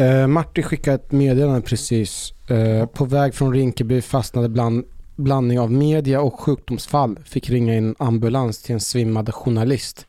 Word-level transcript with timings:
Eh, 0.00 0.26
Martin 0.26 0.64
skickade 0.64 0.94
ett 0.94 1.12
meddelande 1.12 1.60
precis. 1.60 2.32
Eh, 2.50 2.86
på 2.86 3.04
väg 3.04 3.34
från 3.34 3.54
Rinkeby 3.54 4.02
fastnade 4.02 4.48
bland 4.48 4.84
blandning 5.16 5.60
av 5.60 5.72
media 5.72 6.20
och 6.20 6.40
sjukdomsfall. 6.40 7.18
Fick 7.24 7.50
ringa 7.50 7.74
in 7.74 7.94
ambulans 7.98 8.62
till 8.62 8.74
en 8.74 8.80
svimmad 8.80 9.34
journalist. 9.34 10.06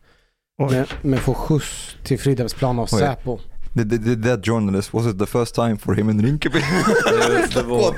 Men, 0.69 0.85
men 1.01 1.19
får 1.19 1.33
skjuts 1.33 1.95
till 2.03 2.19
Fridhemsplan 2.19 2.79
av 2.79 2.87
Oj. 2.91 2.99
Säpo. 2.99 3.39
Did, 3.73 3.87
did, 3.87 4.01
did 4.01 4.23
that 4.23 4.45
journalist, 4.45 4.93
was 4.93 5.07
it 5.07 5.19
the 5.19 5.25
first 5.25 5.55
time 5.55 5.77
for 5.77 5.93
him 5.93 6.09
in 6.09 6.25
Rinkeby? 6.25 6.59
Det, 7.05 7.53
det 7.53 7.61
var, 7.61 7.95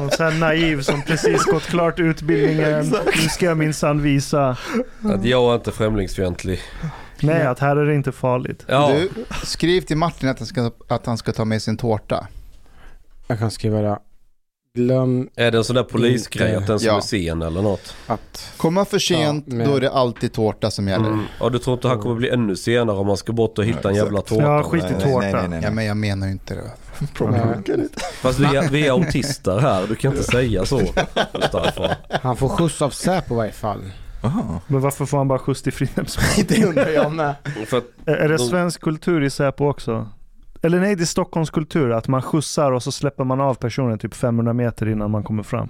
Någon 0.00 0.10
sån 0.10 0.26
här 0.26 0.40
naiv 0.40 0.82
som 0.82 1.02
precis 1.02 1.44
gått 1.44 1.62
klart 1.62 1.98
utbildningen. 1.98 2.86
Nu 3.22 3.28
ska 3.28 3.46
jag 3.46 3.56
minsann 3.56 4.02
visa. 4.02 4.56
att 5.02 5.24
jag 5.24 5.50
är 5.50 5.54
inte 5.54 5.72
främlingsfientlig. 5.72 6.60
Nej, 7.20 7.42
att 7.46 7.58
här 7.58 7.76
är 7.76 7.86
det 7.86 7.94
inte 7.94 8.12
farligt. 8.12 8.64
Ja, 8.68 8.92
Du, 8.92 9.10
skriv 9.44 9.80
till 9.80 9.96
Martin 9.96 10.28
att 10.28 10.38
han, 10.38 10.46
ska, 10.46 10.70
att 10.88 11.06
han 11.06 11.18
ska 11.18 11.32
ta 11.32 11.44
med 11.44 11.62
sin 11.62 11.76
tårta. 11.76 12.26
Jag 13.26 13.38
kan 13.38 13.50
skriva 13.50 13.80
det. 13.80 13.98
Glöm 14.74 15.28
är 15.36 15.50
det 15.50 15.58
en 15.58 15.64
sån 15.64 15.76
där 15.76 15.82
polisgrej 15.82 16.54
att 16.54 16.66
den 16.66 16.78
som 16.80 16.86
Ja. 16.88 16.96
är 16.96 17.00
sen 17.00 17.42
eller 17.42 17.62
något? 17.62 17.94
att... 18.06 18.52
Kommer 18.56 18.80
han 18.80 18.86
för 18.86 18.98
sent, 18.98 19.44
Ja, 19.48 19.54
men- 19.54 19.68
då 19.70 19.76
är 19.76 19.80
det 19.80 19.90
alltid 19.90 20.32
tårta 20.32 20.70
som 20.70 20.88
gäller. 20.88 21.08
Mm. 21.08 21.24
Ja, 21.40 21.48
du 21.48 21.58
tror 21.58 21.74
inte 21.74 21.88
han 21.88 21.98
kommer 22.00 22.14
bli 22.14 22.30
ännu 22.30 22.56
senare 22.56 22.96
om 22.96 23.06
man 23.06 23.16
ska 23.16 23.32
bort 23.32 23.58
och 23.58 23.64
hitta 23.64 23.80
Ja, 23.82 23.88
en 23.90 23.94
jävla 23.96 24.20
tårta? 24.22 24.42
Ja, 24.42 24.62
skit 24.62 24.84
i 24.84 25.02
tårta. 25.02 25.18
nej, 25.18 25.32
nej, 25.32 25.32
nej, 25.32 25.42
Ja, 25.42 25.60
nej. 25.60 25.70
men 25.70 25.84
jag 25.84 25.96
menar 25.96 26.26
ju 26.26 26.32
inte 26.32 26.54
det. 26.54 26.70
Fast 28.20 28.38
vi 28.38 28.44
är, 28.56 28.70
vi 28.70 28.86
är 28.86 28.90
autister 28.92 29.58
här, 29.58 29.86
du 29.86 29.94
kan 29.94 30.12
inte 30.12 30.24
säga 30.24 30.64
så. 30.66 30.80
Mustafa. 31.34 31.96
han 32.22 32.36
får 32.36 32.48
skjuts 32.48 32.82
av 32.82 32.90
Säpo 32.90 33.34
i 33.34 33.36
varje 33.36 33.52
fall. 33.52 33.80
Aha. 34.26 34.60
Men 34.66 34.80
varför 34.80 35.06
får 35.06 35.18
han 35.18 35.28
bara 35.28 35.38
skjuts 35.38 35.62
till 35.62 35.72
Fridhemsplan? 35.72 36.26
det 36.48 36.64
undrar 36.66 36.88
jag 36.88 37.12
med. 37.12 37.34
För 37.66 37.78
att, 37.78 37.84
Är 38.06 38.28
det 38.28 38.36
De- 38.36 38.38
svensk 38.38 38.80
kultur 38.80 39.22
i 39.22 39.30
Säpo 39.30 39.64
också? 39.68 40.08
Eller 40.62 40.80
nej, 40.80 40.96
det 40.96 41.02
är 41.02 41.06
Stockholms 41.06 41.50
kultur. 41.50 41.90
Att 41.92 42.08
man 42.08 42.22
skjutsar 42.22 42.72
och 42.72 42.82
så 42.82 42.92
släpper 42.92 43.24
man 43.24 43.40
av 43.40 43.54
personen 43.54 43.98
typ 43.98 44.14
500 44.14 44.52
meter 44.52 44.88
innan 44.88 45.10
man 45.10 45.24
kommer 45.24 45.42
fram. 45.42 45.68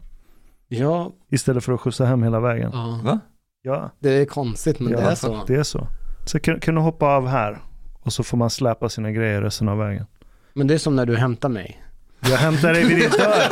Ja, 0.68 1.12
Istället 1.30 1.64
för 1.64 1.72
att 1.72 1.80
skjutsa 1.80 2.04
hem 2.04 2.22
hela 2.22 2.40
vägen. 2.40 2.70
ja. 2.74 3.00
Va? 3.04 3.20
Ja, 3.62 3.90
det 3.98 4.10
är 4.10 4.24
konstigt 4.24 4.80
men 4.80 4.92
ja 4.92 4.98
det 5.00 5.04
är 5.10 5.14
så. 5.14 5.44
Det 5.46 5.54
är 5.54 5.62
så. 5.62 5.86
Så 6.26 6.40
kan, 6.40 6.60
kan 6.60 6.74
du 6.74 6.80
hoppa 6.80 7.06
av 7.06 7.26
här 7.26 7.58
och 8.02 8.12
så 8.12 8.22
får 8.22 8.36
man 8.36 8.50
släpa 8.50 8.88
sina 8.88 9.10
grejer 9.10 9.42
resten 9.42 9.68
av 9.68 9.78
vägen. 9.78 10.06
Men 10.54 10.66
det 10.66 10.74
är 10.74 10.78
som 10.78 10.96
när 10.96 11.06
du 11.06 11.16
hämtar 11.16 11.48
mig. 11.48 11.82
Jag 12.30 12.36
hämtar 12.36 12.72
dig 12.72 12.84
vid 12.84 12.96
din 12.96 13.10
dörr. 13.18 13.48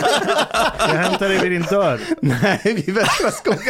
Jag 0.79 0.87
hämtar 0.87 1.29
dig 1.29 1.39
vid 1.39 1.53
din 1.53 1.63
dörr. 1.63 2.01
Nej, 2.21 2.61
vid 2.65 2.95
Västra 2.95 3.31
skogen 3.31 3.61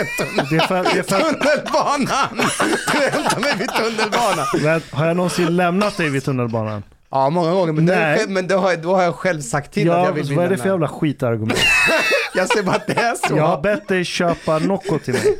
Det 0.50 0.56
det 0.56 0.60
för, 0.68 0.84
tunnelbanan! 1.04 2.48
Du 2.92 2.98
hämtar 3.10 3.40
mig 3.40 3.54
vid 3.58 3.68
tunnelbanan. 3.68 4.46
Men 4.62 4.82
har 4.90 5.06
jag 5.06 5.16
någonsin 5.16 5.56
lämnat 5.56 5.96
dig 5.96 6.10
vid 6.10 6.24
tunnelbanan? 6.24 6.82
Ja, 7.10 7.30
många 7.30 7.50
gånger. 7.52 7.72
Men, 7.72 7.86
det, 7.86 7.96
Nej. 7.96 8.22
är- 8.22 8.26
men 8.26 8.48
då, 8.48 8.56
har, 8.58 8.76
då 8.76 8.94
har 8.94 9.02
jag 9.02 9.14
själv 9.14 9.40
sagt 9.40 9.72
till 9.72 9.90
att 9.90 9.96
Ja, 9.98 10.04
jag 10.04 10.12
vill 10.12 10.26
bli 10.26 10.36
vad 10.36 10.44
är 10.44 10.48
det 10.48 10.56
för 10.56 10.68
jävla 10.68 10.88
skitargument? 10.88 11.58
Jag 12.34 12.48
säger 12.48 12.62
bara 12.62 12.76
att 12.76 12.86
det 12.86 12.92
är 13.00 13.14
så. 13.28 13.36
Jag 13.36 13.46
har 13.46 13.60
bett 13.60 13.88
dig 13.88 14.04
köpa 14.04 14.58
Nocco 14.58 14.98
till 14.98 15.14
mig. 15.14 15.38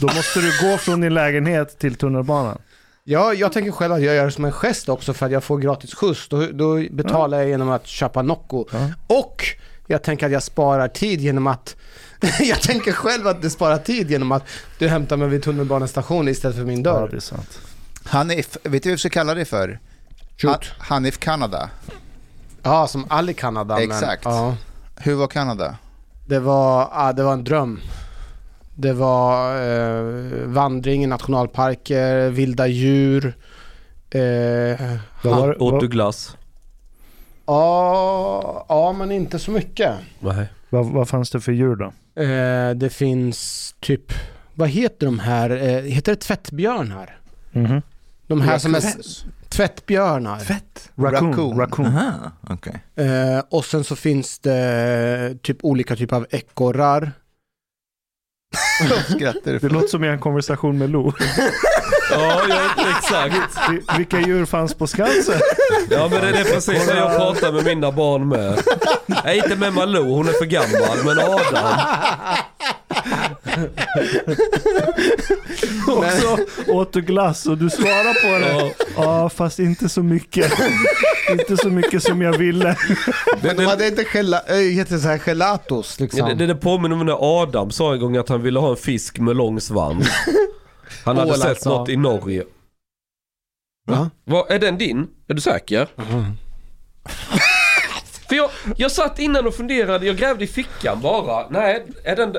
Då 0.00 0.06
måste 0.06 0.40
du 0.40 0.52
gå 0.70 0.76
från 0.78 1.00
din 1.00 1.14
lägenhet 1.14 1.78
till 1.78 1.94
tunnelbanan. 1.94 2.58
Ja, 3.06 3.34
jag 3.34 3.52
tänker 3.52 3.70
själv 3.72 3.92
att 3.92 4.02
jag 4.02 4.14
gör 4.14 4.24
det 4.24 4.30
som 4.30 4.44
en 4.44 4.52
gest 4.52 4.88
också 4.88 5.14
för 5.14 5.26
att 5.26 5.32
jag 5.32 5.44
får 5.44 5.58
gratis 5.58 5.94
skjuts. 5.94 6.28
Då, 6.28 6.46
då 6.52 6.82
betalar 6.90 7.38
jag 7.38 7.48
genom 7.48 7.70
att 7.70 7.86
köpa 7.86 8.22
Nocco. 8.22 8.66
Ja. 8.72 8.90
Och 9.06 9.44
jag 9.86 10.02
tänker 10.02 10.26
att 10.26 10.32
jag 10.32 10.42
sparar 10.42 10.88
tid 10.88 11.20
genom 11.20 11.46
att 11.46 11.76
jag 12.40 12.60
tänker 12.62 12.92
själv 12.92 13.26
att 13.26 13.42
det 13.42 13.50
sparar 13.50 13.78
tid 13.78 14.10
genom 14.10 14.32
att 14.32 14.42
du 14.78 14.88
hämtar 14.88 15.16
mig 15.16 15.28
vid 15.28 15.42
tunnelbanestationen 15.42 16.28
istället 16.28 16.56
för 16.56 16.64
min 16.64 16.82
Ja, 16.82 16.92
dörr. 16.92 17.08
det 17.08 17.16
är 17.16 17.20
sant. 17.20 17.58
Hanif, 18.04 18.56
vet 18.62 18.82
du 18.82 18.88
vad 18.88 18.92
vi 18.94 18.98
ska 18.98 19.08
kalla 19.10 19.34
det 19.34 19.44
för? 19.44 19.78
Shoot. 20.36 20.50
Ha- 20.50 20.60
Hanif 20.78 21.18
Kanada. 21.18 21.70
Ja, 22.62 22.86
som 22.86 23.06
all 23.08 23.30
i 23.30 23.34
Kanada. 23.34 23.82
Exakt. 23.82 24.24
Men, 24.24 24.34
ja, 24.34 24.56
Hur 24.96 25.14
var 25.14 25.26
Kanada? 25.26 25.76
det, 26.26 26.38
var, 26.40 26.88
ja, 26.94 27.12
det 27.12 27.22
var 27.22 27.32
en 27.32 27.44
dröm. 27.44 27.80
Det 28.74 28.92
var 28.92 29.56
eh, 29.62 30.46
vandring 30.46 31.04
i 31.04 31.06
nationalparker, 31.06 32.30
vilda 32.30 32.66
djur. 32.66 33.34
Eh, 34.10 34.96
var, 35.22 35.62
åt 35.62 35.80
du 35.80 35.88
glass? 35.88 36.36
ja, 37.46 38.66
ja, 38.68 38.92
men 38.92 39.12
inte 39.12 39.38
så 39.38 39.50
mycket. 39.50 39.94
Nej. 40.20 40.46
vad, 40.70 40.86
vad 40.86 41.08
fanns 41.08 41.30
det 41.30 41.40
för 41.40 41.52
djur 41.52 41.76
då? 41.76 41.92
Eh, 42.22 42.70
det 42.74 42.90
finns 42.90 43.74
typ, 43.80 44.12
vad 44.54 44.68
heter 44.68 45.06
de 45.06 45.18
här? 45.18 45.50
Eh, 45.50 45.82
heter 45.82 46.12
det 46.12 46.20
tvättbjörnar? 46.20 47.18
Mhm. 47.52 47.82
De 48.26 48.40
här 48.40 48.58
som 48.58 48.74
är 48.74 48.82
tvättbjörnar. 49.48 50.38
Fett. 50.38 50.90
Raccoon. 50.96 51.30
Raccoon. 51.30 51.58
Raccoon. 51.58 51.86
Aha, 51.86 52.12
okej. 52.40 52.82
Eh, 52.94 53.42
och 53.50 53.64
sen 53.64 53.84
så 53.84 53.96
finns 53.96 54.38
det 54.38 55.38
typ 55.42 55.58
olika 55.62 55.96
typer 55.96 56.16
av 56.16 56.26
ekorrar. 56.30 57.12
Skrattar 59.10 59.52
du 59.52 59.58
Det 59.58 59.68
låter 59.68 59.88
som 59.88 60.04
en 60.04 60.18
konversation 60.18 60.78
med 60.78 60.90
Lo. 60.90 61.12
Ja, 62.10 62.40
ja, 62.48 62.60
exakt. 62.98 63.70
Vi- 63.70 63.82
Vilka 63.98 64.20
djur 64.20 64.44
fanns 64.44 64.74
på 64.74 64.86
Skansen? 64.86 65.40
Ja 65.90 66.08
men 66.08 66.20
det 66.20 66.28
är 66.40 66.44
precis 66.44 66.86
det 66.86 66.96
jag 66.96 67.16
pratar 67.16 67.52
med 67.52 67.64
mina 67.64 67.92
barn 67.92 68.28
med. 68.28 68.60
Nej 69.24 69.36
inte 69.36 69.56
med 69.56 69.72
Malou, 69.72 70.10
hon 70.14 70.28
är 70.28 70.32
för 70.32 70.44
gammal. 70.44 70.98
Men 71.04 71.18
Adam. 71.18 71.78
Också 75.88 76.38
åt 76.68 76.92
du 76.92 77.00
glass 77.00 77.46
och 77.46 77.58
du 77.58 77.70
svarar 77.70 78.14
på 78.22 78.38
det. 78.46 78.74
Ja, 78.96 78.98
Ja, 79.24 79.28
fast 79.28 79.58
inte 79.58 79.88
så 79.88 80.02
mycket. 80.02 80.52
inte 81.30 81.56
så 81.56 81.68
mycket 81.68 82.02
som 82.02 82.22
jag 82.22 82.38
ville. 82.38 82.76
Men 83.42 83.56
de 83.56 83.64
hade 83.64 83.88
inte 83.88 84.04
gela, 84.14 84.40
äh, 84.40 84.56
heter 84.56 84.94
det 84.94 85.00
så 85.00 85.08
här 85.08 85.18
gelatos 85.18 86.00
liksom. 86.00 86.28
det, 86.28 86.34
det, 86.34 86.46
det 86.46 86.54
påminner 86.54 86.96
om 86.96 87.06
när 87.06 87.42
Adam 87.42 87.70
sa 87.70 87.92
en 87.94 88.00
gång 88.00 88.16
att 88.16 88.28
han 88.28 88.42
ville 88.42 88.58
ha 88.58 88.70
en 88.70 88.76
fisk 88.76 89.18
med 89.18 89.36
lång 89.36 89.60
svans. 89.60 90.08
Han 91.04 91.16
hade 91.16 91.30
Ål 91.30 91.36
sett 91.38 91.46
alltså. 91.48 91.68
något 91.68 91.88
i 91.88 91.96
Norge. 91.96 92.44
Va? 93.86 94.10
Vad, 94.24 94.50
är 94.50 94.58
den 94.58 94.78
din? 94.78 95.06
Är 95.28 95.34
du 95.34 95.40
säker? 95.40 95.88
För 98.28 98.36
jag, 98.36 98.50
jag 98.76 98.92
satt 98.92 99.18
innan 99.18 99.46
och 99.46 99.54
funderade, 99.54 100.06
jag 100.06 100.16
grävde 100.16 100.44
i 100.44 100.46
fickan 100.46 101.00
bara. 101.00 101.46
Nej, 101.50 101.84
är 102.04 102.16
den... 102.16 102.36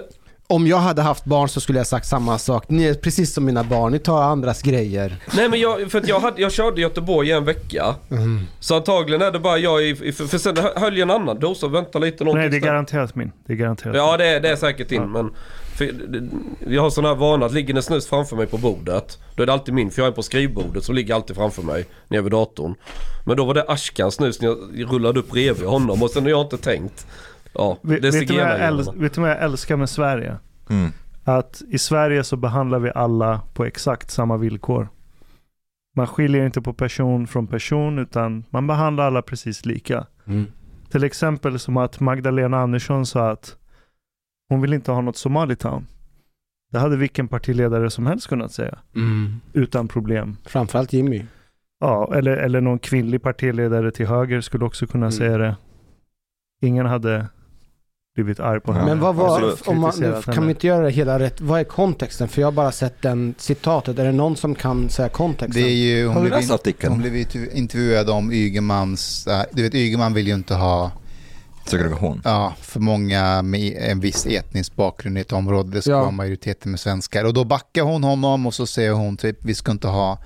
Om 0.48 0.68
jag 0.68 0.78
hade 0.78 1.02
haft 1.02 1.26
barn 1.26 1.50
så 1.50 1.62
skulle 1.62 1.80
jag 1.80 1.88
sagt 1.88 2.08
samma 2.08 2.38
sak. 2.38 2.70
Ni 2.70 2.84
är 2.84 2.94
precis 2.94 3.34
som 3.34 3.46
mina 3.46 3.64
barn, 3.64 3.92
ni 3.92 4.00
tar 4.00 4.24
andras 4.24 4.62
grejer. 4.62 5.16
Nej 5.36 5.50
men 5.50 5.60
jag, 5.60 5.92
för 5.92 6.00
att 6.00 6.08
jag, 6.08 6.20
hade, 6.20 6.42
jag 6.42 6.52
körde 6.52 6.82
Göteborg 6.82 7.30
i 7.30 7.32
en 7.32 7.46
vecka. 7.46 7.96
Så 8.60 8.76
antagligen 8.76 9.22
är 9.22 9.32
det 9.32 9.40
bara 9.40 9.58
jag 9.58 9.84
i, 9.84 9.96
för, 9.96 10.26
för 10.26 10.38
sen 10.38 10.58
höll 10.76 10.98
jag 10.98 11.10
en 11.10 11.22
annan 11.22 11.40
dosa 11.40 11.66
och 11.66 11.74
vänta 11.74 12.00
lite 12.00 12.24
någonting. 12.24 12.42
Nej, 12.42 12.50
det 12.50 12.68
är 12.68 12.72
garanterat 12.72 13.16
min. 13.16 13.32
Det 13.48 13.54
är 13.54 13.58
garanterat 13.58 13.96
Ja 13.96 14.18
det 14.18 14.26
är, 14.26 14.40
det 14.40 14.50
är 14.50 14.56
säkert 14.56 14.90
din 14.90 15.12
men 15.12 15.32
för, 15.76 15.92
jag 16.68 16.82
har 16.82 16.90
sån 16.90 17.06
här 17.06 17.16
vana 17.16 17.46
att 17.46 17.54
ligger 17.54 17.74
det 17.74 17.82
snus 17.82 18.08
framför 18.08 18.36
mig 18.36 18.46
på 18.46 18.58
bordet 18.58 19.20
Då 19.36 19.44
är 19.44 19.48
det 19.48 19.54
alltid 19.54 19.74
min 19.74 19.92
för 19.92 20.02
jag 20.02 20.08
är 20.08 20.12
på 20.12 20.24
skrivbordet 20.24 20.84
som 20.84 20.96
ligger 20.96 21.16
alltid 21.16 21.36
framför 21.36 21.64
mig 21.64 21.86
nere 22.08 22.22
vid 22.22 22.32
datorn 22.32 22.76
Men 23.26 23.38
då 23.38 23.46
var 23.46 23.54
det 23.54 23.64
Ashkans 23.68 24.16
snus 24.16 24.42
när 24.42 24.48
jag 24.48 24.94
rullade 24.94 25.20
upp 25.20 25.32
bredvid 25.32 25.68
honom 25.68 26.04
och 26.04 26.10
sen 26.10 26.24
har 26.24 26.30
jag 26.30 26.42
inte 26.42 26.58
tänkt 26.58 27.08
Ja, 27.56 27.78
Vet, 27.82 28.02
det 28.02 28.08
är 28.08 28.12
vet, 28.12 28.28
du 28.28 28.34
vad 28.38 28.44
jag 28.44 28.94
vet 29.00 29.14
du 29.14 29.22
vad 29.22 29.30
jag 29.30 29.44
älskar 29.44 29.78
med 29.78 29.90
Sverige? 29.90 30.38
Mm. 30.70 30.92
Att 31.24 31.62
i 31.70 31.78
Sverige 31.78 32.24
så 32.24 32.38
behandlar 32.38 32.80
vi 32.80 32.92
alla 32.96 33.42
på 33.54 33.66
exakt 33.66 34.12
samma 34.12 34.38
villkor. 34.38 34.88
Man 35.96 36.08
skiljer 36.08 36.46
inte 36.46 36.62
på 36.62 36.74
person 36.74 37.28
från 37.28 37.48
person 37.48 38.00
utan 38.00 38.44
man 38.50 38.68
behandlar 38.68 39.06
alla 39.06 39.22
precis 39.22 39.66
lika. 39.66 40.06
Till 40.90 41.04
exempel 41.04 41.60
som 41.60 41.78
att 41.78 42.00
Magdalena 42.00 42.58
Andersson 42.58 43.06
sa 43.06 43.30
att 43.30 43.58
hon 44.50 44.62
vill 44.62 44.74
inte 44.74 44.92
ha 44.92 45.02
något 45.02 45.18
Somalitown. 45.18 45.88
Det 46.72 46.80
hade 46.80 46.98
vilken 46.98 47.28
partiledare 47.28 47.90
som 47.90 48.06
helst 48.06 48.28
kunnat 48.28 48.52
säga. 48.52 48.78
Mm. 48.96 49.42
Utan 49.54 49.88
problem. 49.88 50.38
Framförallt 50.46 50.94
Jimmy. 50.94 51.26
Ja, 51.80 52.16
eller, 52.16 52.38
eller 52.38 52.62
någon 52.62 52.80
kvinnlig 52.80 53.22
partiledare 53.22 53.92
till 53.92 54.08
höger 54.08 54.42
skulle 54.42 54.66
också 54.66 54.88
kunna 54.88 55.06
Mm. 55.06 55.12
säga 55.12 55.38
det. 55.38 55.56
Ingen 56.62 56.86
hade 56.86 57.28
blivit 58.16 58.40
arg 58.40 58.60
på 58.60 58.72
Ja, 58.72 58.76
henne. 58.76 58.90
Men 58.90 59.00
vad 59.00 59.16
var, 59.16 59.36
absolut. 59.36 59.68
om 59.68 59.80
man, 59.80 59.94
nu 60.00 60.22
kan 60.34 60.44
vi 60.48 60.50
inte 60.50 60.68
göra 60.68 60.86
det 60.86 60.92
hela 60.92 61.20
rätt, 61.20 61.42
vad 61.42 61.60
är 61.60 61.64
kontexten? 61.64 62.28
För 62.28 62.42
jag 62.42 62.48
har 62.48 62.52
bara 62.52 62.72
sett 62.72 63.02
den 63.02 63.36
citatet, 63.38 64.00
är 64.00 64.06
det 64.06 64.12
någon 64.12 64.36
som 64.36 64.56
kan 64.56 64.90
säga 64.90 65.10
kontexten? 65.10 65.64
Det 65.64 65.70
är 65.70 65.74
ju, 65.76 66.08
hon 66.08 66.22
blev, 66.24 66.42
in, 66.42 66.90
hon 66.90 66.98
blev 67.00 67.16
ju 67.16 67.50
intervjuad 67.54 68.10
om 68.10 68.32
Ygemans, 68.32 69.28
äh, 69.28 69.42
du 69.52 69.62
vet 69.64 69.76
Ygeman 69.76 70.14
vill 70.14 70.28
ju 70.28 70.34
inte 70.34 70.56
ha 70.56 70.92
Segregation. 71.66 72.22
ja, 72.24 72.54
för 72.62 72.80
många 72.80 73.42
med 73.42 73.78
en 73.80 74.00
viss 74.00 74.26
etnisk 74.26 74.76
bakgrund 74.76 75.18
i 75.18 75.22
ett 75.22 75.32
område. 75.32 75.72
Det 75.72 75.82
ska 75.82 75.92
Ja. 75.92 76.00
vara 76.00 76.12
majoriteten 76.12 76.72
med 76.72 76.80
svenskar. 76.80 77.26
Och 77.26 77.34
då 77.34 77.44
backar 77.44 77.82
hon 77.82 78.04
honom 78.04 78.46
och 78.46 78.54
så 78.54 78.66
säger 78.68 78.92
hon 78.92 79.18
typ 79.18 79.38
vi 79.42 79.54
ska 79.56 79.72
inte 79.72 79.88
ha 79.88 80.18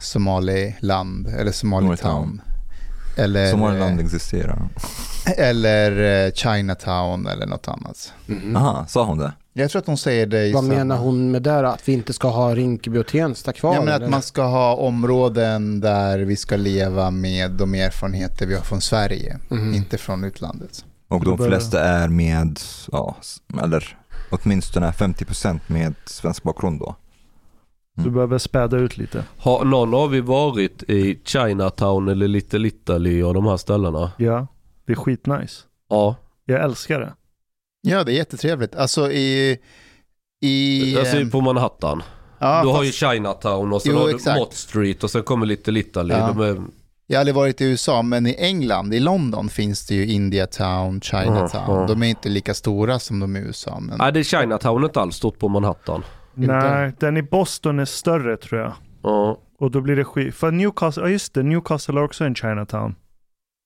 Somaliland 0.00 1.26
eller 1.38 1.52
Somalitown. 3.16 3.34
Somaliland. 3.34 3.36
Eller, 3.36 3.50
Somaliland 3.50 4.00
existerar. 4.00 4.68
eller 5.36 6.24
eh, 6.26 6.32
Chinatown 6.32 7.26
eller 7.26 7.46
något 7.46 7.68
annat. 7.68 8.12
Mhm. 8.26 8.56
Aha, 8.56 8.86
sa 8.88 9.04
hon 9.04 9.18
det? 9.18 9.32
Jag 9.52 9.70
tror 9.70 9.80
att 9.80 9.86
hon 9.86 9.96
säger 9.98 10.26
det 10.26 10.46
i 10.46 10.52
Vad 10.52 10.64
samma- 10.64 10.74
menar 10.74 10.96
hon 10.96 11.30
med 11.30 11.42
det? 11.42 11.68
Att 11.68 11.88
vi 11.88 11.92
inte 11.92 12.12
ska 12.12 12.28
ha 12.28 12.54
Rinkeby 12.54 12.98
och 12.98 13.06
Tensta 13.06 13.52
kvar? 13.52 13.74
Ja, 13.74 13.80
men 13.80 13.94
eller? 13.94 14.04
att 14.04 14.10
man 14.10 14.22
ska 14.22 14.42
ha 14.42 14.74
områden 14.76 15.80
där 15.80 16.18
vi 16.18 16.36
ska 16.36 16.56
leva 16.56 17.10
med 17.10 17.50
de 17.50 17.74
erfarenheter 17.74 18.46
vi 18.46 18.54
har 18.54 18.62
från 18.62 18.80
Sverige, 18.80 19.38
Mhm. 19.48 19.74
inte 19.74 19.98
från 19.98 20.24
utlandet. 20.24 20.84
Och 21.08 21.24
Då 21.24 21.36
de 21.36 21.46
flesta 21.46 21.80
är 21.84 22.08
med, 22.08 22.60
ja, 22.92 23.16
eller 23.62 23.98
åtminstone 24.30 24.92
50% 24.92 25.60
med 25.66 25.94
svensk 26.06 26.42
bakgrund 26.42 26.80
då. 26.80 26.96
Du 27.96 28.02
Mm. 28.02 28.14
behöver 28.14 28.38
späda 28.38 28.76
ut 28.76 28.96
lite. 28.96 29.24
Har 29.38 29.64
någon 29.64 29.94
av 29.94 30.16
er 30.16 30.20
varit 30.20 30.82
i 30.82 31.20
Chinatown 31.24 32.08
eller 32.08 32.28
Little 32.28 32.68
Italy 32.68 33.22
och 33.22 33.34
de 33.34 33.46
här 33.46 33.56
ställena? 33.56 34.12
Ja, 34.18 34.46
det 34.86 34.92
är 34.92 34.96
skitnice. 34.96 35.62
Ja. 35.90 36.16
Jag 36.44 36.64
älskar 36.64 37.00
det. 37.00 37.12
Ja, 37.80 38.04
det 38.04 38.12
är 38.12 38.16
jättetrevligt. 38.16 38.74
Alltså 38.74 39.12
i... 39.12 39.58
i 40.44 40.96
Alltså 40.98 41.30
på 41.30 41.40
Manhattan. 41.40 42.02
ja, 42.38 42.62
du 42.62 42.68
har 42.68 42.74
fast 42.74 42.86
ju 42.86 42.92
Chinatown 42.92 43.72
och 43.72 43.82
sen 43.82 43.92
Jo, 43.92 43.98
har 44.00 44.08
du 44.08 44.14
exakt. 44.14 44.38
Mott 44.38 44.54
Street 44.54 45.04
och 45.04 45.10
sen 45.10 45.22
kommer 45.22 45.46
Little 45.46 45.80
Italy. 45.80 46.14
Ja. 46.14 46.26
De 46.26 46.40
är, 46.40 46.62
Jag 47.06 47.16
har 47.16 47.20
aldrig 47.20 47.34
varit 47.34 47.60
i 47.60 47.64
USA, 47.64 48.02
men 48.02 48.26
i 48.26 48.34
England, 48.38 48.94
i 48.94 49.00
London 49.00 49.48
finns 49.48 49.86
det 49.86 49.94
ju 49.94 50.06
Indiatown, 50.06 51.00
Chinatown. 51.00 51.78
Mhm. 51.78 51.86
De 51.86 52.02
är 52.02 52.06
inte 52.06 52.28
lika 52.28 52.54
stora 52.54 52.98
som 52.98 53.20
de 53.20 53.36
i 53.36 53.40
USA. 53.40 53.78
Men... 53.80 53.98
Nej, 53.98 54.12
det 54.12 54.20
är 54.20 54.24
Chinatown 54.24 54.84
inte 54.84 55.00
alls 55.00 55.16
stort 55.16 55.38
på 55.38 55.48
Manhattan. 55.48 56.02
Inte? 56.36 56.52
Nej, 56.52 56.92
den 57.00 57.16
i 57.16 57.22
Boston 57.22 57.78
är 57.78 57.84
större 57.84 58.36
tror 58.36 58.60
jag. 58.60 58.72
Ja. 59.02 59.38
Och 59.58 59.70
då 59.70 59.80
blir 59.80 59.96
det 59.96 60.04
skit. 60.04 60.34
För 60.34 60.50
Newcastle, 60.50 61.02
ja 61.02 61.08
just 61.08 61.34
det, 61.34 61.42
Newcastle 61.42 61.94
har 61.94 62.04
också 62.04 62.24
en 62.24 62.34
Chinatown. 62.34 62.94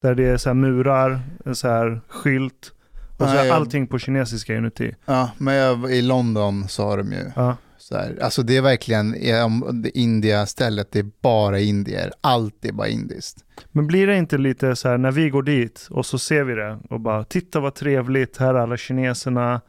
Där 0.02 0.14
det 0.14 0.24
är 0.24 0.36
så 0.36 0.48
här 0.48 0.54
murar, 0.54 1.20
en 1.44 1.54
så 1.54 1.68
här 1.68 2.00
skylt. 2.08 2.72
Och 3.18 3.26
så 3.28 3.34
Nej, 3.34 3.38
är 3.38 3.44
jag- 3.44 3.56
allting 3.56 3.86
på 3.86 3.98
kinesiska 3.98 4.56
inuti. 4.56 4.94
Ja, 5.06 5.30
men 5.38 5.54
jag, 5.54 5.90
i 5.92 6.02
London 6.02 6.68
så 6.68 6.82
har 6.88 6.98
de 6.98 7.12
ju 7.12 7.18
Ja. 7.36 7.56
så 7.78 7.96
här. 7.96 8.18
Alltså 8.22 8.42
det 8.42 8.56
är 8.56 8.62
verkligen, 8.62 9.14
i- 9.14 9.42
om 9.42 9.82
det 9.82 9.98
India-stället, 9.98 10.92
det 10.92 10.98
är 10.98 11.06
bara 11.22 11.58
indier. 11.60 12.12
Allt 12.20 12.64
är 12.64 12.72
bara 12.72 12.88
indiskt. 12.88 13.44
Men 13.72 13.86
blir 13.86 14.06
det 14.06 14.16
inte 14.16 14.38
lite 14.38 14.76
så 14.76 14.88
här 14.88 14.98
när 14.98 15.10
vi 15.10 15.30
går 15.30 15.42
dit 15.42 15.86
och 15.90 16.06
så 16.06 16.18
ser 16.18 16.44
vi 16.44 16.54
det 16.54 16.78
och 16.90 17.00
bara 17.00 17.24
titta 17.24 17.60
vad 17.60 17.74
trevligt, 17.74 18.36
här 18.36 18.54
är 18.54 18.58
alla 18.58 18.76
kineserna. 18.76 19.60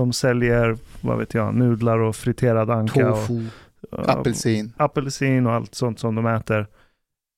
De 0.00 0.12
säljer, 0.12 0.76
vad 1.00 1.18
vet 1.18 1.34
jag, 1.34 1.54
nudlar 1.54 1.98
och 1.98 2.16
friterad 2.16 2.70
anka. 2.70 3.10
Och, 3.10 3.16
Tofu. 3.16 3.46
och, 3.90 4.08
Apelsin. 4.08 4.72
apelsin 4.76 5.46
och 5.46 5.52
allt 5.52 5.74
sånt 5.74 5.98
som 5.98 6.14
de 6.14 6.26
äter. 6.26 6.66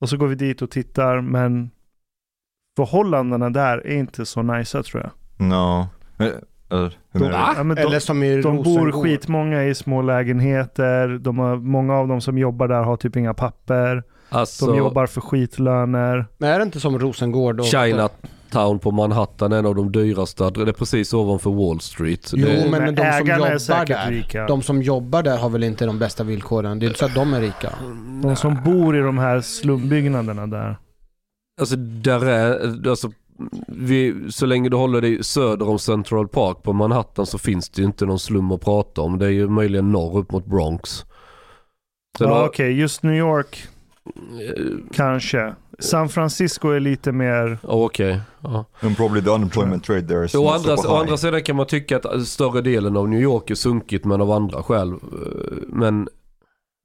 Och 0.00 0.08
så 0.08 0.16
går 0.16 0.26
vi 0.26 0.34
dit 0.34 0.62
och 0.62 0.70
tittar, 0.70 1.20
men 1.20 1.70
förhållandena 2.76 3.50
där 3.50 3.86
är 3.86 3.94
inte 3.98 4.26
så 4.26 4.42
nice 4.42 4.82
tror 4.82 5.02
jag. 5.02 5.10
No. 5.48 5.86
Eh, 6.24 6.32
Eller, 6.70 6.98
De, 7.12 7.18
menar 7.18 7.30
du? 7.30 7.34
ja, 7.58 7.64
de, 7.64 7.70
Eller 7.80 7.98
som 7.98 8.22
i 8.22 8.42
de 8.42 8.62
bor 8.62 9.02
skitmånga 9.02 9.64
i 9.64 9.74
små 9.74 10.02
lägenheter. 10.02 11.08
De 11.08 11.38
har, 11.38 11.56
många 11.56 11.94
av 11.94 12.08
dem 12.08 12.20
som 12.20 12.38
jobbar 12.38 12.68
där 12.68 12.82
har 12.82 12.96
typ 12.96 13.16
inga 13.16 13.34
papper. 13.34 14.02
Alltså, 14.28 14.66
De 14.66 14.76
jobbar 14.78 15.06
för 15.06 15.20
skitlöner. 15.20 16.26
Men 16.38 16.50
är 16.50 16.58
det 16.58 16.62
inte 16.64 16.80
som 16.80 16.98
Rosengård? 16.98 17.60
Och 17.60 17.66
Chinatown 18.52 18.78
på 18.78 18.90
Manhattan 18.90 19.52
är 19.52 19.58
en 19.58 19.66
av 19.66 19.74
de 19.74 19.92
dyraste. 19.92 20.50
Det 20.50 20.60
är 20.62 20.72
precis 20.72 21.14
ovanför 21.14 21.50
Wall 21.50 21.80
Street. 21.80 22.30
Jo, 22.36 22.46
det, 22.46 22.68
men 22.70 22.94
de 22.94 23.12
som 23.18 23.26
jobbar 23.28 23.86
där, 23.86 24.10
rika. 24.10 24.46
De 24.46 24.62
som 24.62 24.82
jobbar 24.82 25.22
där 25.22 25.38
har 25.38 25.48
väl 25.50 25.64
inte 25.64 25.86
de 25.86 25.98
bästa 25.98 26.24
villkoren? 26.24 26.78
Det 26.78 26.86
är 26.86 26.88
inte 26.88 26.98
så 26.98 27.04
att 27.06 27.14
de 27.14 27.34
är 27.34 27.40
rika. 27.40 27.72
De 28.22 28.36
som 28.36 28.58
bor 28.64 28.96
i 28.96 29.00
de 29.00 29.18
här 29.18 29.40
slumbyggnaderna 29.40 30.46
där. 30.46 30.76
Alltså 31.60 31.76
där 31.76 32.24
är, 32.26 32.88
alltså, 32.88 33.10
vi, 33.68 34.14
så 34.30 34.46
länge 34.46 34.68
du 34.68 34.76
håller 34.76 35.00
dig 35.00 35.24
söder 35.24 35.68
om 35.68 35.78
Central 35.78 36.28
Park 36.28 36.62
på 36.62 36.72
Manhattan 36.72 37.26
så 37.26 37.38
finns 37.38 37.68
det 37.68 37.80
ju 37.82 37.86
inte 37.86 38.06
någon 38.06 38.18
slum 38.18 38.52
att 38.52 38.60
prata 38.60 39.00
om. 39.00 39.18
Det 39.18 39.26
är 39.26 39.30
ju 39.30 39.48
möjligen 39.48 39.92
norr 39.92 40.18
upp 40.18 40.32
mot 40.32 40.46
Bronx. 40.46 40.90
Sen 42.18 42.28
Ja, 42.28 42.34
har- 42.34 42.46
Okej, 42.48 42.72
just 42.80 43.02
New 43.02 43.14
York 43.14 43.68
eh, 44.56 44.64
kanske. 44.92 45.54
San 45.78 46.08
Francisco 46.08 46.68
är 46.68 46.80
lite 46.80 47.12
mer... 47.12 47.58
ja, 47.62 47.68
Okej. 47.68 48.20
Ja. 48.40 48.64
And 48.80 48.96
probably 48.96 49.22
the 49.22 49.30
unemployment 49.30 49.90
rate 49.90 50.06
there 50.06 50.24
is 50.24 50.34
Å 50.34 50.48
andra, 50.48 50.74
å 50.74 50.96
andra 50.96 51.16
sidan 51.16 51.42
kan 51.42 51.56
man 51.56 51.66
tycka 51.66 51.96
att 51.96 52.26
större 52.26 52.60
delen 52.60 52.96
av 52.96 53.08
New 53.08 53.20
York 53.20 53.50
är 53.50 53.54
sunkigt 53.54 54.04
men 54.04 54.20
av 54.20 54.30
andra 54.30 54.62
skäl. 54.62 54.94
Men 55.66 56.08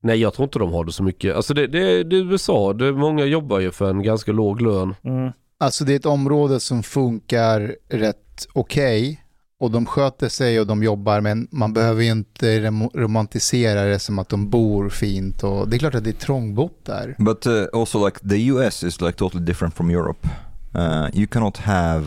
nej 0.03 0.17
jag 0.17 0.33
tror 0.33 0.43
inte 0.43 0.59
de 0.59 0.73
har 0.73 0.85
det 0.85 0.91
så 0.91 1.03
mycket. 1.03 1.35
Alltså 1.35 1.53
det, 1.53 1.67
det, 1.67 2.03
det 2.03 2.15
är 2.15 2.31
USA. 2.31 2.73
Det, 2.73 2.91
många 2.91 3.25
jobbar 3.25 3.59
ju 3.59 3.71
för 3.71 3.89
en 3.89 4.03
ganska 4.03 4.31
låg 4.31 4.61
lön. 4.61 4.95
Mm. 5.03 5.31
Alltså 5.59 5.85
det 5.85 5.93
är 5.93 5.95
ett 5.95 6.05
område 6.05 6.59
som 6.59 6.83
funkar 6.83 7.75
rätt 7.89 8.47
okej 8.53 9.23
och 9.59 9.71
de 9.71 9.85
sköter 9.85 10.29
sig 10.29 10.59
och 10.59 10.67
de 10.67 10.83
jobbar 10.83 11.21
men 11.21 11.47
man 11.51 11.73
behöver 11.73 12.03
ju 12.03 12.11
inte 12.11 12.69
romantisera 12.93 13.83
det 13.83 13.99
som 13.99 14.19
att 14.19 14.29
de 14.29 14.49
bor 14.49 14.89
fint 14.89 15.43
och 15.43 15.69
det 15.69 15.75
är 15.75 15.79
klart 15.79 15.95
att 15.95 16.03
det 16.03 16.09
är 16.09 16.13
trångbott 16.13 16.85
där. 16.85 17.15
But 17.19 17.47
uh, 17.47 17.65
also 17.73 18.05
like 18.05 18.19
the 18.29 18.47
US 18.47 18.83
is 18.83 19.01
like 19.01 19.17
totally 19.17 19.45
different 19.45 19.73
from 19.73 19.89
Europe. 19.89 20.29
Uh, 20.75 21.07
you 21.13 21.27
cannot 21.27 21.57
have 21.57 22.05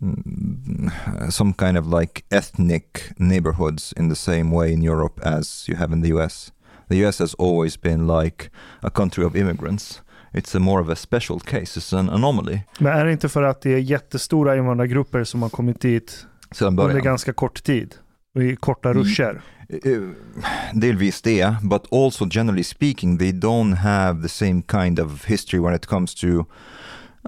mm, 0.00 0.90
some 1.30 1.54
kind 1.58 1.78
of 1.78 2.00
like 2.00 2.22
ethnic 2.30 2.84
neighborhoods 3.16 3.94
in 3.96 4.10
the 4.10 4.16
same 4.16 4.56
way 4.56 4.72
in 4.72 4.82
Europe 4.82 5.20
as 5.28 5.68
you 5.68 5.78
have 5.78 5.92
in 5.92 6.02
the 6.02 6.08
US. 6.08 6.52
The 6.88 7.06
US 7.06 7.18
has 7.18 7.34
always 7.34 7.80
been 7.80 8.06
like 8.06 8.50
a 8.80 8.90
country 8.90 9.24
of 9.24 9.36
immigrants. 9.36 10.02
It's 10.32 10.56
a 10.56 10.58
more 10.58 10.82
of 10.82 10.88
a 10.88 10.96
special 10.96 11.40
case. 11.40 11.80
It's 11.80 11.98
an 11.98 12.08
anomaly. 12.08 12.60
Men 12.78 12.92
är 12.92 13.04
det 13.04 13.12
inte 13.12 13.28
för 13.28 13.42
att 13.42 13.60
det 13.60 13.74
är 13.74 13.78
jättestora 13.78 14.56
invandrargrupper 14.56 15.24
som 15.24 15.42
har 15.42 15.48
kommit 15.48 15.80
dit 15.80 16.26
Sedan 16.52 16.68
under 16.68 16.84
början. 16.84 17.02
ganska 17.04 17.32
kort 17.32 17.62
tid? 17.64 17.94
I 18.38 18.56
korta 18.56 18.90
Mm. 18.90 19.02
ruscher. 19.02 19.42
Eh, 19.68 19.80
Delvis 20.74 21.22
det, 21.22 21.56
but 21.62 21.92
also 21.92 22.26
generally 22.30 22.64
speaking 22.64 23.18
they 23.18 23.32
don't 23.32 23.74
have 23.74 24.22
the 24.22 24.28
same 24.28 24.62
kind 24.62 24.98
of 25.00 25.24
history 25.24 25.60
when 25.60 25.74
it 25.74 25.86
comes 25.86 26.14
to 26.14 26.44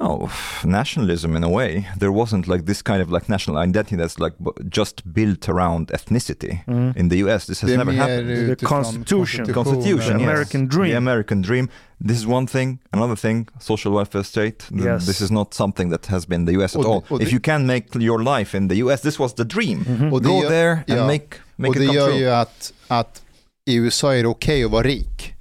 oh, 0.00 0.30
nationalism 0.64 1.36
in 1.36 1.44
a 1.44 1.48
way. 1.48 1.84
There 1.98 2.10
wasn't 2.10 2.46
like 2.52 2.64
this 2.66 2.82
kind 2.82 3.02
of 3.02 3.10
like 3.10 3.28
national 3.28 3.58
identity 3.68 3.96
that's 3.96 4.18
like 4.18 4.34
just 4.68 5.02
built 5.12 5.48
around 5.48 5.90
ethnicity. 5.90 6.60
Mm. 6.66 6.96
In 6.96 7.08
the 7.08 7.16
US 7.24 7.46
this 7.46 7.60
has 7.62 7.70
Det 7.70 7.76
never 7.76 7.92
happened. 7.92 8.30
utifrån 8.30 8.82
Constitution. 8.84 9.54
Constitution, 9.54 10.18
The 10.18 10.22
yes. 10.24 10.28
American 10.30 10.68
dream. 10.68 10.90
The 10.90 10.96
American 10.96 11.42
dream. 11.42 11.68
This 12.08 12.18
is 12.18 12.26
one 12.26 12.46
thing. 12.46 12.78
Another 12.92 13.16
thing, 13.16 13.48
social 13.60 13.92
welfare 13.94 14.24
state. 14.24 14.64
Yes. 14.70 15.06
This 15.06 15.20
is 15.20 15.30
not 15.30 15.54
something 15.54 15.90
that 15.90 16.06
has 16.06 16.26
been 16.26 16.46
the 16.46 16.52
US 16.52 16.76
at 16.76 16.84
Och 16.84 16.86
all. 16.94 17.02
och 17.08 17.22
If 17.22 17.32
you 17.32 17.40
can 17.40 17.66
make 17.66 17.86
your 17.98 18.38
life 18.38 18.56
in 18.56 18.68
the 18.68 18.76
US, 18.82 19.00
this 19.00 19.18
was 19.18 19.34
the 19.34 19.44
dream. 19.44 19.78
Och 20.12 20.22
det 20.22 20.28
Go 20.28 20.42
gör- 20.42 20.48
there 20.48 20.72
and 20.72 20.82
ja. 21.00 21.06
make, 21.06 21.26
make 21.56 21.68
och 21.70 21.76
it 21.76 21.88
det 21.88 21.94
gör 21.94 22.06
true. 22.08 22.18
ju 22.18 22.30
att, 22.30 22.72
att 22.88 23.22
i 23.70 23.74
USA 23.76 24.14
är 24.14 24.22
det 24.22 24.28
okej 24.28 24.64
att 24.64 24.70
vara 24.70 24.82
rik. 24.82 25.34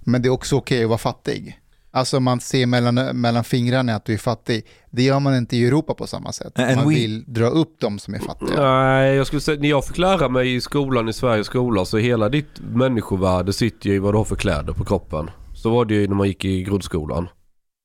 Men 0.00 0.22
det 0.22 0.28
är 0.28 0.30
också 0.30 0.56
okej 0.56 0.82
att 0.82 0.88
vara 0.88 0.98
fattig. 0.98 1.58
Alltså 1.94 2.20
man 2.20 2.40
ser 2.40 2.66
mellan, 2.66 2.94
mellan 2.94 3.44
fingrarna 3.44 3.94
att 3.94 4.04
du 4.04 4.14
är 4.14 4.18
fattig. 4.18 4.66
Det 4.90 5.02
gör 5.02 5.20
man 5.20 5.36
inte 5.36 5.56
i 5.56 5.66
Europa 5.66 5.94
på 5.94 6.06
samma 6.06 6.32
sätt. 6.32 6.58
And 6.58 6.76
man 6.76 6.84
we- 6.84 6.88
vill 6.88 7.24
dra 7.26 7.46
upp 7.46 7.76
de 7.80 7.98
som 7.98 8.14
är 8.14 8.18
fattiga. 8.18 8.62
Nej, 8.62 9.14
jag 9.16 9.26
skulle 9.26 9.40
säga, 9.40 9.60
när 9.60 9.68
jag 9.68 9.84
fick 9.84 9.98
lära 9.98 10.28
mig 10.28 10.54
i 10.54 10.60
skolan, 10.60 11.08
i 11.08 11.12
Sveriges 11.12 11.46
skola, 11.46 11.84
så 11.84 11.98
hela 11.98 12.28
ditt 12.28 12.60
människovärde 12.74 13.52
sitter 13.52 13.88
ju 13.88 13.94
i 13.94 13.98
vad 13.98 14.14
du 14.14 14.18
har 14.18 14.24
för 14.24 14.36
kläder 14.36 14.72
på 14.72 14.84
kroppen. 14.84 15.30
Så 15.54 15.70
var 15.70 15.84
det 15.84 15.94
ju 15.94 16.08
när 16.08 16.14
man 16.14 16.26
gick 16.26 16.44
i 16.44 16.62
grundskolan. 16.62 17.28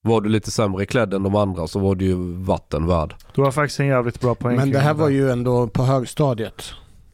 Var 0.03 0.21
du 0.21 0.29
lite 0.29 0.51
sämre 0.51 0.85
klädd 0.85 1.13
än 1.13 1.23
de 1.23 1.35
andra 1.35 1.67
så 1.67 1.79
var 1.79 1.95
du 1.95 2.05
ju 2.05 2.15
vatten 2.43 2.87
värd. 2.87 3.15
Du 3.35 3.41
har 3.41 3.51
faktiskt 3.51 3.79
en 3.79 3.87
jävligt 3.87 4.19
bra 4.21 4.35
poäng. 4.35 4.55
Men 4.55 4.71
det 4.71 4.79
här 4.79 4.93
var 4.93 5.09
ju 5.09 5.31
ändå 5.31 5.67
på 5.67 5.83
högstadiet. 5.83 6.63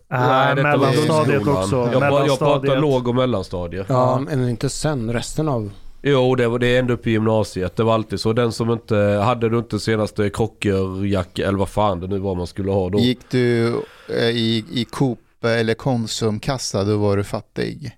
Nej, 0.10 0.56
detta 0.56 0.78
var 0.78 0.78
mellanstadiet 0.78 1.48
också. 1.48 1.76
Jag, 1.76 1.94
jag 1.94 2.00
pratar 2.02 2.12
mellanstadiet. 2.12 2.80
låg 2.82 3.08
och 3.08 3.16
mellanstadie. 3.16 3.86
Ja, 3.90 4.20
men 4.26 4.50
inte 4.50 4.70
sen. 4.70 5.14
Resten 5.14 5.50
av... 5.50 5.72
Jo, 6.06 6.36
det, 6.36 6.48
var, 6.48 6.60
det 6.60 6.68
är 6.68 6.80
ändå 6.80 6.94
upp 6.94 7.08
i 7.08 7.12
gymnasiet. 7.12 7.76
Det 7.76 7.84
var 7.84 7.94
alltid 7.94 8.20
så. 8.20 8.34
Den 8.34 8.52
som 8.52 8.72
inte, 8.72 8.96
hade 9.24 9.50
du 9.50 9.58
inte 9.58 9.80
senaste 9.80 10.30
krockerjacka 10.30 11.48
eller 11.48 11.58
vad 11.58 11.70
fan 11.70 12.00
det 12.00 12.08
nu 12.08 12.20
var 12.20 12.36
man 12.36 12.48
skulle 12.48 12.72
ha 12.72 12.90
då. 12.90 13.00
Gick 13.00 13.20
du 13.30 13.68
eh, 14.10 14.30
i, 14.30 14.66
i 14.72 14.86
Coop 14.86 15.20
eh, 15.44 15.52
eller 15.52 15.74
Konsumkassa, 15.74 16.84
då 16.84 16.98
var 16.98 17.18
du 17.18 17.24
fattig. 17.24 17.92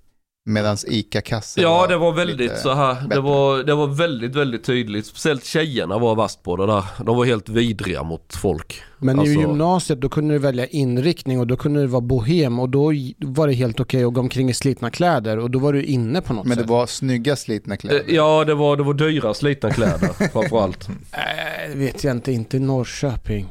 Medan 0.48 0.78
ICA-kassa 0.88 1.62
Ja, 1.62 1.88
det 1.88 1.98
var 1.98 2.12
väldigt 2.14 2.58
så 2.58 2.74
här. 2.74 3.02
Det 3.02 3.08
bättre. 3.08 3.22
var, 3.22 3.64
det 3.64 3.76
var 3.76 3.88
väldigt, 3.88 4.36
väldigt 4.36 4.64
tydligt. 4.64 5.06
Speciellt 5.06 5.46
tjejerna 5.46 5.98
var 6.00 6.16
vast 6.16 6.44
på 6.44 6.56
det 6.56 6.66
där. 6.66 6.84
De 7.06 7.18
var 7.18 7.26
helt 7.26 7.50
vidriga 7.50 8.04
mot 8.04 8.36
folk. 8.36 8.82
Men 9.00 9.20
Alltså- 9.20 9.34
i 9.34 9.38
gymnasiet 9.40 10.02
då 10.02 10.10
kunde 10.10 10.34
du 10.34 10.38
välja 10.40 10.68
inriktning 10.68 11.40
och 11.40 11.48
då 11.48 11.56
kunde 11.58 11.82
du 11.82 11.88
vara 11.88 12.02
bohem 12.02 12.60
och 12.60 12.70
då 12.70 12.92
var 13.20 13.48
det 13.48 13.54
helt 13.54 13.80
okej 13.80 14.04
att 14.04 14.14
gå 14.14 14.20
omkring 14.22 14.50
i 14.50 14.54
slitna 14.54 14.90
kläder 14.90 15.38
och 15.40 15.52
då 15.52 15.60
var 15.60 15.74
du 15.74 15.84
inne 15.84 16.22
på 16.22 16.34
något 16.34 16.46
Men 16.46 16.58
det 16.58 16.64
sätt. 16.64 16.70
var 16.70 16.86
snygga 16.88 17.36
slitna 17.36 17.78
kläder. 17.78 18.04
Eh, 18.08 18.16
Ja, 18.16 18.44
det 18.46 18.54
var, 18.56 18.78
det 18.78 18.84
var 18.84 18.94
dyra 18.94 19.34
slitna 19.34 19.72
kläder 19.72 20.08
framförallt. 20.34 20.88
Nej, 21.12 21.70
det 21.74 21.78
vet 21.80 22.04
jag 22.04 22.12
inte. 22.16 22.32
Inte 22.32 22.60
Norrköping. 22.60 23.48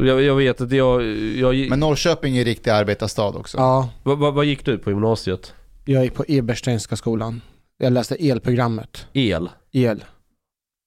Jag, 0.00 0.22
jag 0.22 0.34
vet 0.34 0.60
att 0.60 0.72
jag... 0.72 1.02
jag 1.36 1.66
Men 1.70 1.80
Norrköping 1.80 2.36
är 2.36 2.44
riktig 2.44 2.70
arbetarstad 2.70 3.28
också. 3.36 3.58
Ja, 3.58 3.88
vad, 4.02 4.18
vad, 4.18 4.34
vad 4.34 4.44
gick 4.44 4.64
du 4.64 4.78
på 4.78 4.90
gymnasiet? 4.90 5.52
Jag 5.84 6.04
gick 6.04 6.14
på 6.14 6.24
Ebersteinska 6.28 6.96
skolan. 6.96 7.40
Jag 7.78 7.92
läste 7.92 8.28
elprogrammet. 8.28 9.06
El? 9.12 9.50
El. 9.72 10.04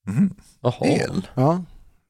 Mhm. 0.08 0.36
Jaha. 0.62 0.86
El? 0.88 1.28
Ja. 1.34 1.64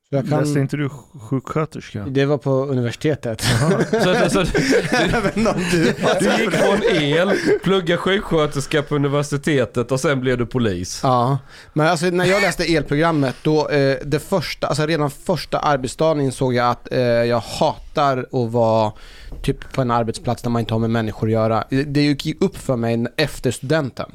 Så 0.09 0.15
jag 0.15 0.23
Läste 0.29 0.53
kan... 0.53 0.61
inte 0.61 0.77
du 0.77 0.87
sj- 0.87 1.19
sjuksköterska? 1.19 2.05
Det 2.09 2.25
var 2.25 2.37
på 2.37 2.51
universitetet. 2.51 3.41
Så, 3.91 4.29
så, 4.29 4.39
om 4.39 5.63
du... 5.71 5.83
du 6.19 6.41
gick 6.43 6.51
från 6.51 6.83
el, 7.01 7.31
plugga 7.63 7.97
sjuksköterska 7.97 8.83
på 8.83 8.95
universitetet 8.95 9.91
och 9.91 9.99
sen 9.99 10.21
blev 10.21 10.37
du 10.37 10.45
polis. 10.45 10.99
Ja, 11.03 11.37
men 11.73 11.87
alltså 11.87 12.05
när 12.05 12.25
jag 12.25 12.41
läste 12.41 12.63
elprogrammet 12.75 13.35
då, 13.43 13.69
eh, 13.69 13.97
det 14.05 14.19
första, 14.19 14.67
alltså 14.67 14.85
redan 14.85 15.11
första 15.11 15.59
arbetsdagen 15.59 16.21
insåg 16.21 16.53
jag 16.53 16.69
att 16.69 16.91
eh, 16.91 16.99
jag 17.01 17.39
hatar 17.39 18.17
att 18.17 18.51
vara 18.51 18.91
typ 19.45 19.73
på 19.73 19.81
en 19.81 19.91
arbetsplats 19.91 20.41
där 20.41 20.49
man 20.49 20.59
inte 20.59 20.73
har 20.73 20.79
med 20.79 20.89
människor 20.89 21.27
att 21.27 21.33
göra. 21.33 21.63
Det- 21.69 22.25
gick 22.25 22.41
upp 22.41 22.57
för 22.57 22.75
mig 22.75 23.05
efter 23.17 23.51
studenten. 23.51 24.11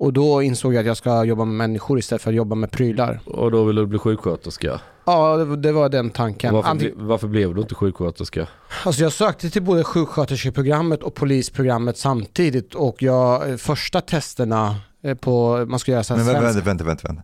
Och 0.00 0.12
då 0.12 0.42
insåg 0.42 0.74
jag 0.74 0.80
att 0.80 0.86
jag 0.86 0.96
ska 0.96 1.24
jobba 1.24 1.44
med 1.44 1.54
människor 1.54 1.98
istället 1.98 2.22
för 2.22 2.30
att 2.30 2.36
jobba 2.36 2.54
med 2.54 2.70
prylar. 2.70 3.20
Och 3.24 3.50
då 3.50 3.64
ville 3.64 3.80
du 3.80 3.86
bli 3.86 3.98
sjuksköterska. 3.98 4.80
Ja, 5.04 5.36
det, 5.36 5.56
det 5.56 5.72
var 5.72 5.88
den 5.88 6.10
tanken. 6.10 6.54
Varför, 6.54 6.74
ble, 6.74 6.90
varför 6.94 7.28
blev 7.28 7.54
du 7.54 7.60
inte 7.60 7.74
sjuksköterska? 7.74 8.46
Alltså 8.84 9.02
jag 9.02 9.12
sökte 9.12 9.50
till 9.50 9.62
både 9.62 9.84
sjuksköterskeprogrammet 9.84 11.02
och 11.02 11.14
polisprogrammet 11.14 11.98
samtidigt 11.98 12.74
och 12.74 13.02
jag, 13.02 13.50
eh, 13.50 13.56
första 13.56 14.00
testerna 14.00 14.76
eh, 15.02 15.14
på, 15.14 15.66
man 15.68 15.78
ska 15.78 15.92
göra 15.92 16.04
så 16.04 16.14
här 16.14 16.24
Men 16.24 16.42
vänta, 16.42 16.60
vänta, 16.60 16.84
vänta, 16.84 17.08
vänta. 17.08 17.22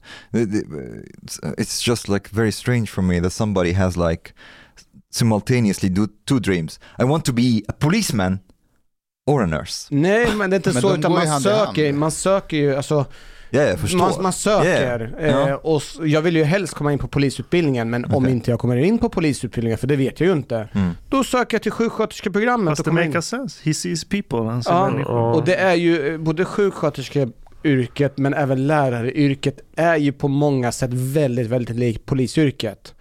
It's 1.56 1.88
just 1.88 2.08
like 2.08 2.28
very 2.32 2.52
strange 2.52 2.86
for 2.86 3.02
me 3.02 3.20
that 3.20 3.32
somebody 3.32 3.72
has 3.72 3.96
like 3.96 4.30
simultaneously 5.16 5.88
do 5.88 6.06
two 6.28 6.38
dreams. 6.38 6.80
I 6.98 7.04
want 7.04 7.24
to 7.24 7.32
be 7.32 7.60
a 7.68 7.72
policeman 7.78 8.38
or 9.26 9.42
a 9.42 9.46
nurse. 9.46 9.86
Nej 9.90 10.34
men 10.36 10.50
det 10.50 10.54
är 10.54 10.58
inte 10.58 10.72
Men 10.72 10.82
så 10.82 10.96
utan 10.96 11.12
man 11.12 11.26
hand 11.26 11.46
i 11.46 11.48
hand. 11.50 11.66
söker, 11.68 11.92
man 11.92 12.10
söker 12.10 12.56
ju, 12.56 12.76
alltså 12.76 13.04
Ja, 13.50 13.62
jag 13.62 13.78
förstår. 13.78 13.98
man, 13.98 14.12
man 14.22 14.32
söker. 14.32 15.14
Yeah. 15.20 15.42
Eh, 15.44 15.48
Ja. 15.48 15.56
och 15.56 15.82
jag 16.08 16.22
vill 16.22 16.36
ju 16.36 16.44
helst 16.44 16.74
komma 16.74 16.92
in 16.92 16.98
på 16.98 17.08
polisutbildningen 17.08 17.90
men 17.90 18.04
om 18.04 18.14
Okej. 18.14 18.30
inte 18.32 18.50
jag 18.50 18.60
kommer 18.60 18.76
in 18.76 18.98
på 18.98 19.08
polisutbildningen, 19.08 19.78
för 19.78 19.86
det 19.86 19.96
vet 19.96 20.20
jag 20.20 20.26
ju 20.26 20.32
inte, 20.32 20.68
Mm. 20.74 20.90
då 21.08 21.24
söker 21.24 21.54
jag 21.54 21.62
till 21.62 21.72
sjuksköterskeprogrammet 21.72 22.70
Fast 22.72 22.80
och 22.80 22.84
det 22.84 22.90
kommer 22.90 23.02
in. 23.02 23.08
makes 23.10 23.26
sense. 23.28 23.60
He 23.64 23.74
sees 23.74 24.04
people, 24.04 24.38
han 24.38 24.62
ser 24.62 24.70
Ja, 24.72 24.90
människor. 24.90 25.14
Och 25.34 25.44
det 25.44 25.54
är 25.56 25.74
ju 25.74 26.12
eh, 26.14 26.18
både 26.18 26.44
sjuksköterskeyrket 26.44 28.18
men 28.18 28.34
även 28.34 28.66
läraryrket 28.66 29.58
är 29.76 29.96
ju 29.96 30.12
på 30.12 30.28
många 30.28 30.72
sätt 30.72 30.90
väldigt, 30.92 31.46
väldigt 31.46 31.76
likt 31.76 32.06
polisyrket. 32.06 32.94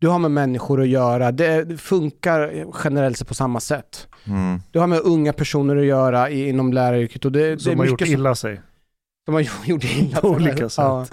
Du 0.00 0.08
har 0.08 0.18
med 0.18 0.30
människor 0.30 0.80
att 0.82 0.88
göra, 0.88 1.32
det, 1.32 1.64
det 1.64 1.76
funkar 1.78 2.64
generellt 2.84 3.18
sett 3.18 3.28
på 3.28 3.34
samma 3.34 3.60
sätt. 3.60 4.08
Mm. 4.26 4.60
Du 4.72 4.78
har 4.78 4.86
med 4.86 5.00
unga 5.00 5.32
personer 5.32 5.76
att 5.76 5.84
göra 5.84 6.30
i, 6.30 6.48
inom 6.48 6.72
läraryrket 6.72 7.24
och 7.24 7.32
det, 7.32 7.50
det 7.50 7.58
Som 7.60 7.72
är 7.72 7.76
har 7.76 7.84
gjort 7.86 8.00
som- 8.00 8.10
illa 8.10 8.34
sig. 8.34 8.60
De 9.26 9.34
har 9.34 9.40
gjort 9.66 9.84
illa 9.84 10.20
På 10.20 10.34
sig. 10.34 10.42
olika 10.42 10.68
sätt. 10.68 10.84
Ja. 10.84 11.06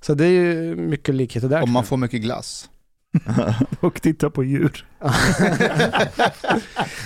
Så 0.00 0.14
det 0.14 0.24
är 0.24 0.28
ju 0.30 0.76
mycket 0.76 1.14
likheter 1.14 1.48
där. 1.48 1.62
Om 1.62 1.70
man 1.70 1.84
får 1.84 1.96
mycket 1.96 2.22
glass. 2.22 2.70
Och 3.80 4.02
titta 4.02 4.30
på 4.30 4.44
djur. 4.44 4.86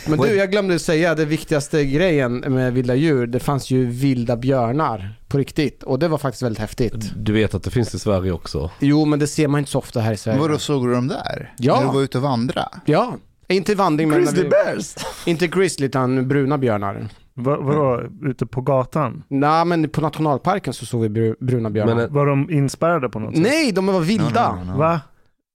Men 0.08 0.18
du, 0.18 0.34
jag 0.34 0.50
glömde 0.50 0.78
säga 0.78 1.14
det 1.14 1.24
viktigaste 1.24 1.84
grejen 1.84 2.36
med 2.36 2.72
vilda 2.72 2.94
djur. 2.94 3.26
Det 3.26 3.40
fanns 3.40 3.70
ju 3.70 3.86
vilda 3.86 4.36
björnar 4.36 5.14
på 5.28 5.38
riktigt 5.38 5.82
och 5.82 5.98
det 5.98 6.08
var 6.08 6.18
faktiskt 6.18 6.42
väldigt 6.42 6.60
häftigt. 6.60 7.12
Du 7.16 7.32
vet 7.32 7.54
att 7.54 7.62
det 7.62 7.70
finns 7.70 7.94
i 7.94 7.98
Sverige 7.98 8.32
också. 8.32 8.70
Jo, 8.80 9.04
men 9.04 9.18
det 9.18 9.26
ser 9.26 9.48
man 9.48 9.58
inte 9.58 9.70
så 9.70 9.78
ofta 9.78 10.00
här 10.00 10.12
i 10.12 10.16
Sverige. 10.16 10.40
Vadå, 10.40 10.58
såg 10.58 10.86
du 10.88 10.92
dem 10.94 11.08
där? 11.08 11.54
Ja. 11.58 11.80
När 11.80 11.86
du 11.86 11.94
var 11.94 12.02
ute 12.02 12.18
och 12.18 12.24
vandra? 12.24 12.68
Ja, 12.84 13.16
inte 13.48 13.74
vandring 13.74 14.08
men... 14.08 14.24
vi- 14.34 14.48
bears! 14.48 14.94
Inte 15.26 15.46
grizzly 15.46 15.86
utan 15.86 16.28
bruna 16.28 16.58
björnar. 16.58 17.08
Va, 17.36 17.56
vadå, 17.60 18.02
ute 18.22 18.46
på 18.46 18.60
gatan? 18.60 19.22
Nej, 19.28 19.64
men 19.64 19.88
på 19.88 20.00
nationalparken 20.00 20.72
så 20.72 20.86
såg 20.86 21.02
vi 21.02 21.08
bru- 21.08 21.36
bruna 21.40 21.70
björnar. 21.70 21.94
Men, 21.94 22.12
Var 22.12 22.26
de 22.26 22.50
inspärrade 22.50 23.08
på 23.08 23.18
något 23.18 23.34
sätt? 23.34 23.42
Nej, 23.42 23.72
de 23.72 23.86
var 23.86 24.00
vilda. 24.00 24.54
No, 24.54 24.64
no, 24.64 24.72
no. 24.72 24.78
Va? 24.78 25.00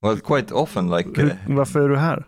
Well, 0.01 0.19
quite 0.19 0.53
often 0.53 0.89
like... 0.97 1.09
Hur, 1.21 1.25
Uh, 1.29 1.35
varför 1.47 1.79
är 1.81 1.89
du 1.89 1.97
här? 1.97 2.25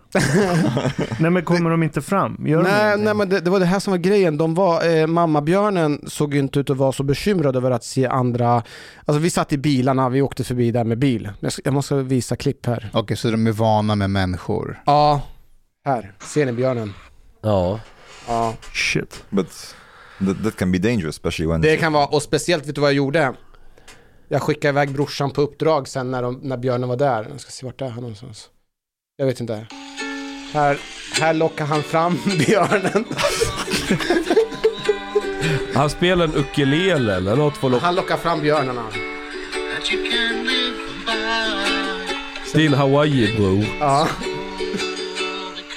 nej 1.20 1.32
men 1.32 1.44
kommer 1.44 1.70
de 1.70 1.84
inte 1.84 2.02
fram? 2.02 2.48
Gör 2.48 2.64
Nej, 2.64 2.98
nej 2.98 3.14
men 3.14 3.30
det, 3.30 3.40
det 3.40 3.50
var 3.50 3.60
det 3.60 3.66
här 3.66 3.80
som 3.80 3.92
var 3.92 3.98
grejen. 3.98 4.38
De 4.38 4.54
var, 4.56 4.98
eh, 4.98 5.08
mammabjörnen 5.08 6.02
såg 6.08 6.34
ju 6.34 6.40
inte 6.40 6.60
ut 6.60 6.70
att 6.70 6.78
vara 6.78 6.92
så 6.92 7.04
bekymrad 7.04 7.56
över 7.56 7.72
att 7.72 7.84
se 7.84 8.06
andra. 8.08 8.64
Alltså 9.06 9.20
vi 9.20 9.30
satt 9.30 9.54
i 9.54 9.58
bilarna, 9.58 10.10
vi 10.10 10.22
åkte 10.22 10.44
förbi 10.44 10.72
där 10.72 10.84
med 10.84 10.98
bil. 11.00 11.30
Jag, 11.40 11.52
ska- 11.54 11.62
jag 11.66 11.74
måste 11.74 11.96
visa 11.96 12.36
klipp 12.36 12.66
här. 12.66 12.90
Okej, 12.94 13.18
så 13.18 13.32
de 13.32 13.48
är 13.48 13.52
vana 13.52 13.96
med 13.96 14.10
människor. 14.10 14.82
Ja, 14.86 15.22
här. 15.86 16.14
Ser 16.20 16.46
ni 16.46 16.52
björnen? 16.52 16.94
ja. 17.42 17.80
Ja. 18.28 18.54
Shit. 18.74 19.24
but 19.30 19.48
that, 20.26 20.44
that 20.44 20.56
can 20.56 20.72
be 20.72 20.78
dangerous, 20.78 21.16
especially 21.16 21.52
when... 21.52 21.62
Det 21.62 21.78
kan 21.78 21.94
vara, 21.94 22.06
och 22.06 22.22
speciellt, 22.22 22.68
vet 22.68 22.76
du 22.76 22.82
vad 22.82 22.90
jag 22.90 22.96
gjorde? 22.96 23.34
Jag 24.34 24.42
skickade 24.42 24.70
iväg 24.70 24.92
brorsan 24.92 25.32
på 25.32 25.42
uppdrag 25.42 25.88
sen 25.88 26.12
när, 26.12 26.22
de, 26.22 26.40
när 26.44 26.58
björnen 26.58 26.90
var 26.90 26.96
där. 26.96 27.28
Jag 27.32 27.40
ska 27.40 27.52
se 27.52 27.66
vart 27.66 27.80
det 27.80 27.86
är 27.86 27.90
han 27.90 28.02
någonstans. 28.02 28.50
Jag 29.18 29.26
vet 29.26 29.40
inte. 29.40 29.66
Här, 30.54 30.78
här 31.20 31.34
lockar 31.34 31.66
han 31.66 31.84
fram 31.84 32.20
björnen. 32.48 33.06
Han 35.74 35.90
spelar 35.90 36.26
en 36.26 36.36
ukulele 36.36 37.16
eller 37.16 37.36
något 37.36 37.58
för 37.58 37.76
att 37.76 37.82
Han 37.82 37.96
lockar 37.96 38.18
fram 38.18 38.42
björnarna. 38.42 38.86
Din 42.54 42.74
Hawaii-bror. 42.74 43.66
Ja. 43.80 44.08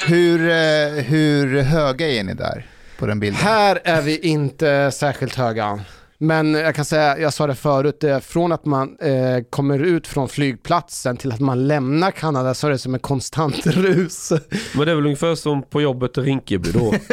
Hur, 0.07 0.41
eh, 0.51 1.05
hur 1.05 1.63
höga 1.63 2.09
är 2.09 2.25
ni 2.25 2.35
där 2.35 2.67
på 2.99 3.07
den 3.07 3.21
bilden? 3.21 3.41
Här 3.41 3.81
är 3.85 4.03
vi 4.03 4.19
inte 4.19 4.91
särskilt 4.91 5.35
höga. 5.35 5.81
Men 6.19 6.55
jag 6.55 6.75
kan 6.75 6.85
säga, 6.85 7.19
jag 7.19 7.33
sa 7.33 7.47
det 7.47 7.55
förut, 7.55 7.97
det 8.01 8.11
är 8.11 8.21
från 8.21 8.53
att 8.53 8.65
man 8.65 8.97
eh, 9.01 9.45
kommer 9.51 9.79
ut 9.79 10.07
från 10.07 10.29
flygplatsen 10.29 11.17
till 11.17 11.33
att 11.33 11.41
man 11.41 11.67
lämnar 11.67 12.11
Kanada 12.11 12.55
så 12.55 12.67
är 12.67 12.71
det 12.71 12.79
som 12.79 12.95
en 12.95 13.01
konstant 13.01 13.67
rus. 13.67 14.33
Men 14.75 14.87
det 14.87 14.93
är 14.93 14.97
väl 14.97 15.05
ungefär 15.05 15.35
som 15.35 15.63
på 15.63 15.81
jobbet 15.83 16.19
i 16.19 16.21
Rinkeby 16.21 16.73
då. 16.73 16.95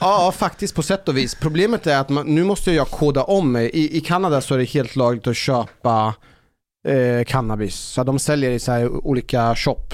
Ja, 0.00 0.32
faktiskt 0.36 0.74
på 0.74 0.82
sätt 0.82 1.08
och 1.08 1.16
vis. 1.16 1.34
Problemet 1.34 1.86
är 1.86 1.98
att 1.98 2.08
man, 2.08 2.26
nu 2.26 2.44
måste 2.44 2.72
jag 2.72 2.88
koda 2.88 3.22
om 3.22 3.52
mig. 3.52 3.70
I, 3.70 3.96
I 3.96 4.00
Kanada 4.00 4.40
så 4.40 4.54
är 4.54 4.58
det 4.58 4.64
helt 4.64 4.96
lagligt 4.96 5.26
att 5.26 5.36
köpa 5.36 6.14
eh, 6.88 7.24
cannabis. 7.24 7.74
Så 7.74 8.04
de 8.04 8.18
säljer 8.18 8.50
i 8.50 8.58
så 8.58 8.88
olika 8.88 9.54
shop. 9.54 9.84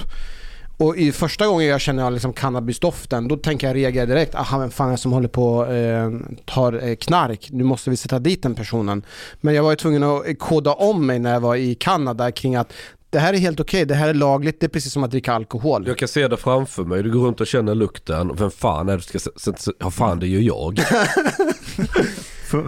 Och 0.78 0.96
i 0.96 1.12
första 1.12 1.46
gången 1.46 1.66
jag 1.66 1.80
känner 1.80 2.10
liksom 2.10 2.32
cannabisdoften, 2.32 3.28
då 3.28 3.36
tänker 3.36 3.66
jag 3.66 3.76
reagera 3.76 4.06
direkt. 4.06 4.34
Aha, 4.34 4.58
vem 4.58 4.70
fan 4.70 4.88
är 4.88 4.92
det 4.92 4.98
som 4.98 5.12
håller 5.12 5.28
på 5.28 5.66
eh, 5.66 6.10
tar 6.44 6.94
knark? 6.94 7.48
Nu 7.50 7.64
måste 7.64 7.90
vi 7.90 7.96
sätta 7.96 8.18
dit 8.18 8.42
den 8.42 8.54
personen. 8.54 9.02
Men 9.40 9.54
jag 9.54 9.62
var 9.62 9.70
ju 9.70 9.76
tvungen 9.76 10.02
att 10.02 10.28
eh, 10.28 10.34
koda 10.34 10.72
om 10.72 11.06
mig 11.06 11.18
när 11.18 11.32
jag 11.32 11.40
var 11.40 11.56
i 11.56 11.74
Kanada 11.74 12.32
kring 12.32 12.56
att 12.56 12.72
det 13.10 13.18
här 13.18 13.34
är 13.34 13.38
helt 13.38 13.60
okej, 13.60 13.84
det 13.84 13.94
här 13.94 14.08
är 14.08 14.14
lagligt, 14.14 14.60
det 14.60 14.66
är 14.66 14.68
precis 14.68 14.92
som 14.92 15.04
att 15.04 15.10
dricka 15.10 15.32
alkohol. 15.32 15.84
Jag 15.86 15.98
kan 15.98 16.08
se 16.08 16.28
det 16.28 16.36
framför 16.36 16.84
mig. 16.84 17.02
Du 17.02 17.12
går 17.12 17.20
runt 17.20 17.40
och 17.40 17.46
känner 17.46 17.74
lukten. 17.74 18.36
Vem 18.36 18.50
fan 18.50 18.88
är 18.88 18.96
det 18.96 19.02
som 19.20 19.54
ska... 19.54 19.72
Ja 19.78 19.90
fan 19.90 20.18
det 20.18 20.26
är 20.26 20.28
ju 20.28 20.40
jag. 20.40 20.78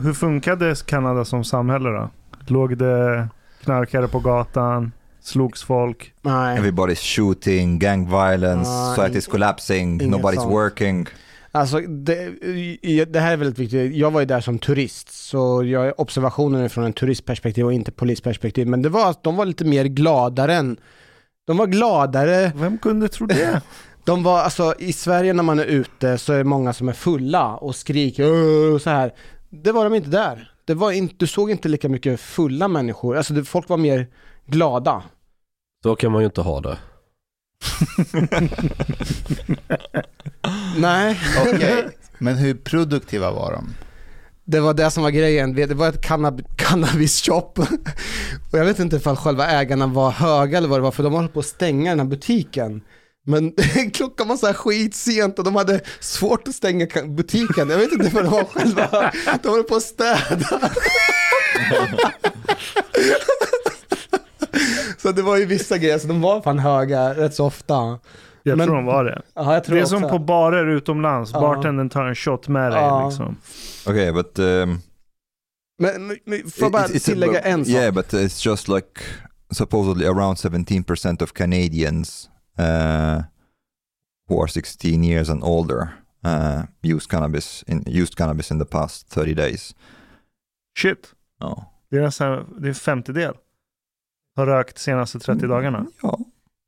Hur 0.03 0.13
funkade 0.13 0.75
Kanada 0.87 1.25
som 1.25 1.45
samhälle 1.45 1.89
då? 1.89 2.11
Låg 2.47 2.79
det 2.79 3.29
knarkare 3.63 4.09
på 4.09 4.19
gatan? 4.21 4.93
Slogs 5.23 5.63
folk? 5.63 6.13
Nej. 6.23 6.59
Everybody's 6.59 7.17
shooting, 7.17 7.79
gang 7.79 8.07
violence, 8.11 8.71
Ah, 8.71 8.95
society's 8.97 9.15
in- 9.27 9.31
collapsing, 9.31 10.03
inget 10.03 10.21
nobody's 10.21 10.35
sånt. 10.35 10.53
working. 10.53 11.07
Alltså 11.53 11.81
det, 11.81 12.31
det 13.05 13.21
här 13.21 13.33
är 13.33 13.37
väldigt 13.37 13.59
viktigt. 13.59 13.97
Jag 13.97 14.11
var 14.11 14.21
ju 14.21 14.27
där 14.27 14.41
som 14.41 14.59
turist, 14.59 15.13
så 15.29 15.65
jag, 15.65 16.01
observationen 16.01 16.61
är 16.61 16.69
från 16.69 16.85
en 16.85 16.93
turistperspektiv 16.93 17.65
och 17.67 17.73
inte 17.73 17.93
polisperspektiv. 17.93 18.67
Men 18.67 18.83
det 18.83 18.89
var 18.89 19.11
att 19.11 19.23
de 19.25 19.37
var 19.37 19.47
lite 19.47 19.65
mer 19.65 19.85
gladare 19.85 20.55
än... 20.55 20.77
De 21.47 21.57
var 21.57 21.67
gladare. 21.67 22.53
Vem 22.57 22.79
kunde 22.79 23.09
tro 23.09 23.27
det? 23.27 23.61
De 24.05 24.23
var, 24.23 24.39
alltså 24.41 24.75
i 24.79 24.93
Sverige 24.93 25.33
när 25.33 25.43
man 25.43 25.59
är 25.59 25.65
ute 25.65 26.19
så 26.19 26.33
är 26.33 26.39
det 26.39 26.45
många 26.45 26.73
som 26.73 26.89
är 26.89 26.93
fulla 26.93 27.57
och 27.57 27.77
skriker 27.77 28.33
och 28.75 28.83
så 28.83 28.91
här. 28.91 29.13
Det 29.51 29.73
var 29.73 29.85
de 29.85 29.95
inte 29.95 30.11
där. 30.11 30.53
Det 30.65 30.75
var 30.75 30.93
inte, 30.93 31.15
du 31.19 31.27
såg 31.27 31.51
inte 31.51 31.69
lika 31.69 31.89
mycket 31.89 32.21
fulla 32.21 32.69
människor. 32.69 33.17
Alltså 33.17 33.35
det, 33.35 33.45
folk 33.45 33.69
var 33.69 33.77
mer 33.77 34.07
glada. 34.51 35.03
Så 35.83 35.97
kan 35.97 36.13
man 36.13 36.21
ju 36.23 36.27
inte 36.27 36.41
ha 36.41 36.61
det. 36.61 36.79
Nej. 40.77 41.21
Okej, 41.47 41.89
men 42.19 42.37
hur 42.37 42.55
produktiva 42.55 43.31
var 43.31 43.53
de? 43.53 43.75
Det 44.45 44.61
var 44.61 44.75
det 44.75 44.91
som 44.91 45.03
var 45.03 45.11
grejen. 45.11 45.55
Det 45.55 45.67
var 45.75 45.89
ett 45.89 46.05
cannab- 46.07 46.45
cannabis-shop. 46.57 47.53
Och 48.53 48.59
jag 48.59 48.65
vet 48.65 48.79
inte 48.79 48.97
ifall 48.97 49.17
själva 49.17 49.47
ägarna 49.47 49.87
var 49.87 50.11
höga 50.11 50.59
eller 50.59 50.69
vad 50.69 50.79
det 50.79 50.83
var, 50.83 50.91
för 50.91 51.03
de 51.03 51.15
höll 51.15 51.29
på 51.29 51.41
att 51.41 51.47
stänga 51.47 51.91
den 51.91 52.01
här 52.01 52.07
butiken. 52.07 52.83
Men 53.27 53.53
klockan 53.95 54.29
var 54.29 54.37
så 54.37 54.47
här 54.47 54.55
skitsent 54.55 55.39
och 55.39 55.45
de 55.45 55.57
hade 55.57 55.81
svårt 56.01 56.49
att 56.49 56.55
stänga 56.55 56.87
butiken. 57.07 57.71
Jag 57.71 57.79
vet 57.79 57.93
inte 57.93 58.11
för 58.11 58.23
de 58.23 58.31
var 58.31 58.45
själva, 58.45 59.13
de 59.43 59.49
höll 59.49 59.63
på 59.65 59.77
att 59.77 59.83
städa. 59.83 60.71
Så 65.03 65.13
det 65.13 65.23
var 65.23 65.37
ju 65.37 65.47
vissa 65.47 65.79
grejer, 65.79 65.99
så 65.99 66.09
de 66.09 66.21
var 66.21 66.43
fan 66.43 66.59
höga 66.59 67.15
rätt 67.15 67.35
så 67.35 67.47
ofta. 67.47 67.99
Jag 68.43 68.59
Men- 68.59 68.67
tror 68.67 68.77
de 68.77 68.85
var 68.85 69.05
det. 69.05 69.23
Ja, 69.35 69.55
jag 69.55 69.65
tror 69.65 69.75
Det 69.75 69.81
är 69.81 69.85
också. 69.85 70.01
som 70.01 70.09
på 70.11 70.19
barer 70.19 70.67
utomlands. 70.67 71.31
Ja. 71.35 71.41
Bartendern 71.41 71.89
tar 71.89 72.05
en 72.05 72.15
shot 72.15 72.49
med 72.49 72.73
dig 72.73 73.05
liksom. 73.07 73.37
Okay, 73.87 74.13
but 74.13 74.39
um, 74.39 74.81
Men, 75.79 76.07
men, 76.25 76.51
får 76.51 76.65
jag 76.65 76.73
bara 76.73 76.83
it's- 76.87 76.95
it's 76.95 77.05
tillägga 77.05 77.41
en 77.41 77.65
sak? 77.65 77.75
Yeah, 77.75 77.95
but 77.95 78.13
it's 78.13 78.47
just 78.47 78.69
like 78.69 79.01
supposedly 79.53 80.07
around 80.07 80.37
17% 80.39 81.23
of 81.23 81.33
Canadians 81.33 82.31
uh, 82.59 83.23
who 84.29 84.43
are 84.43 84.49
16 84.49 85.05
years 85.05 85.31
and 85.31 85.45
older 85.45 85.89
uh, 86.27 86.63
used 86.83 87.11
cannabis 87.11 87.65
in 87.67 87.85
used 87.87 88.17
cannabis 88.17 88.51
in 88.51 88.59
the 88.59 88.65
past 88.65 89.11
30 89.11 89.35
days. 89.35 89.75
Shit, 90.79 90.99
Ja. 91.41 91.65
det 91.91 91.97
är 91.97 92.03
nästan 92.03 92.55
det 92.61 92.67
är 92.67 92.69
en 92.69 92.75
femtedel. 92.75 93.35
Har 94.41 94.47
rökt 94.47 94.79
senaste 94.79 95.19
30 95.19 95.47
dagarna. 95.47 95.87
Ja. 96.03 96.19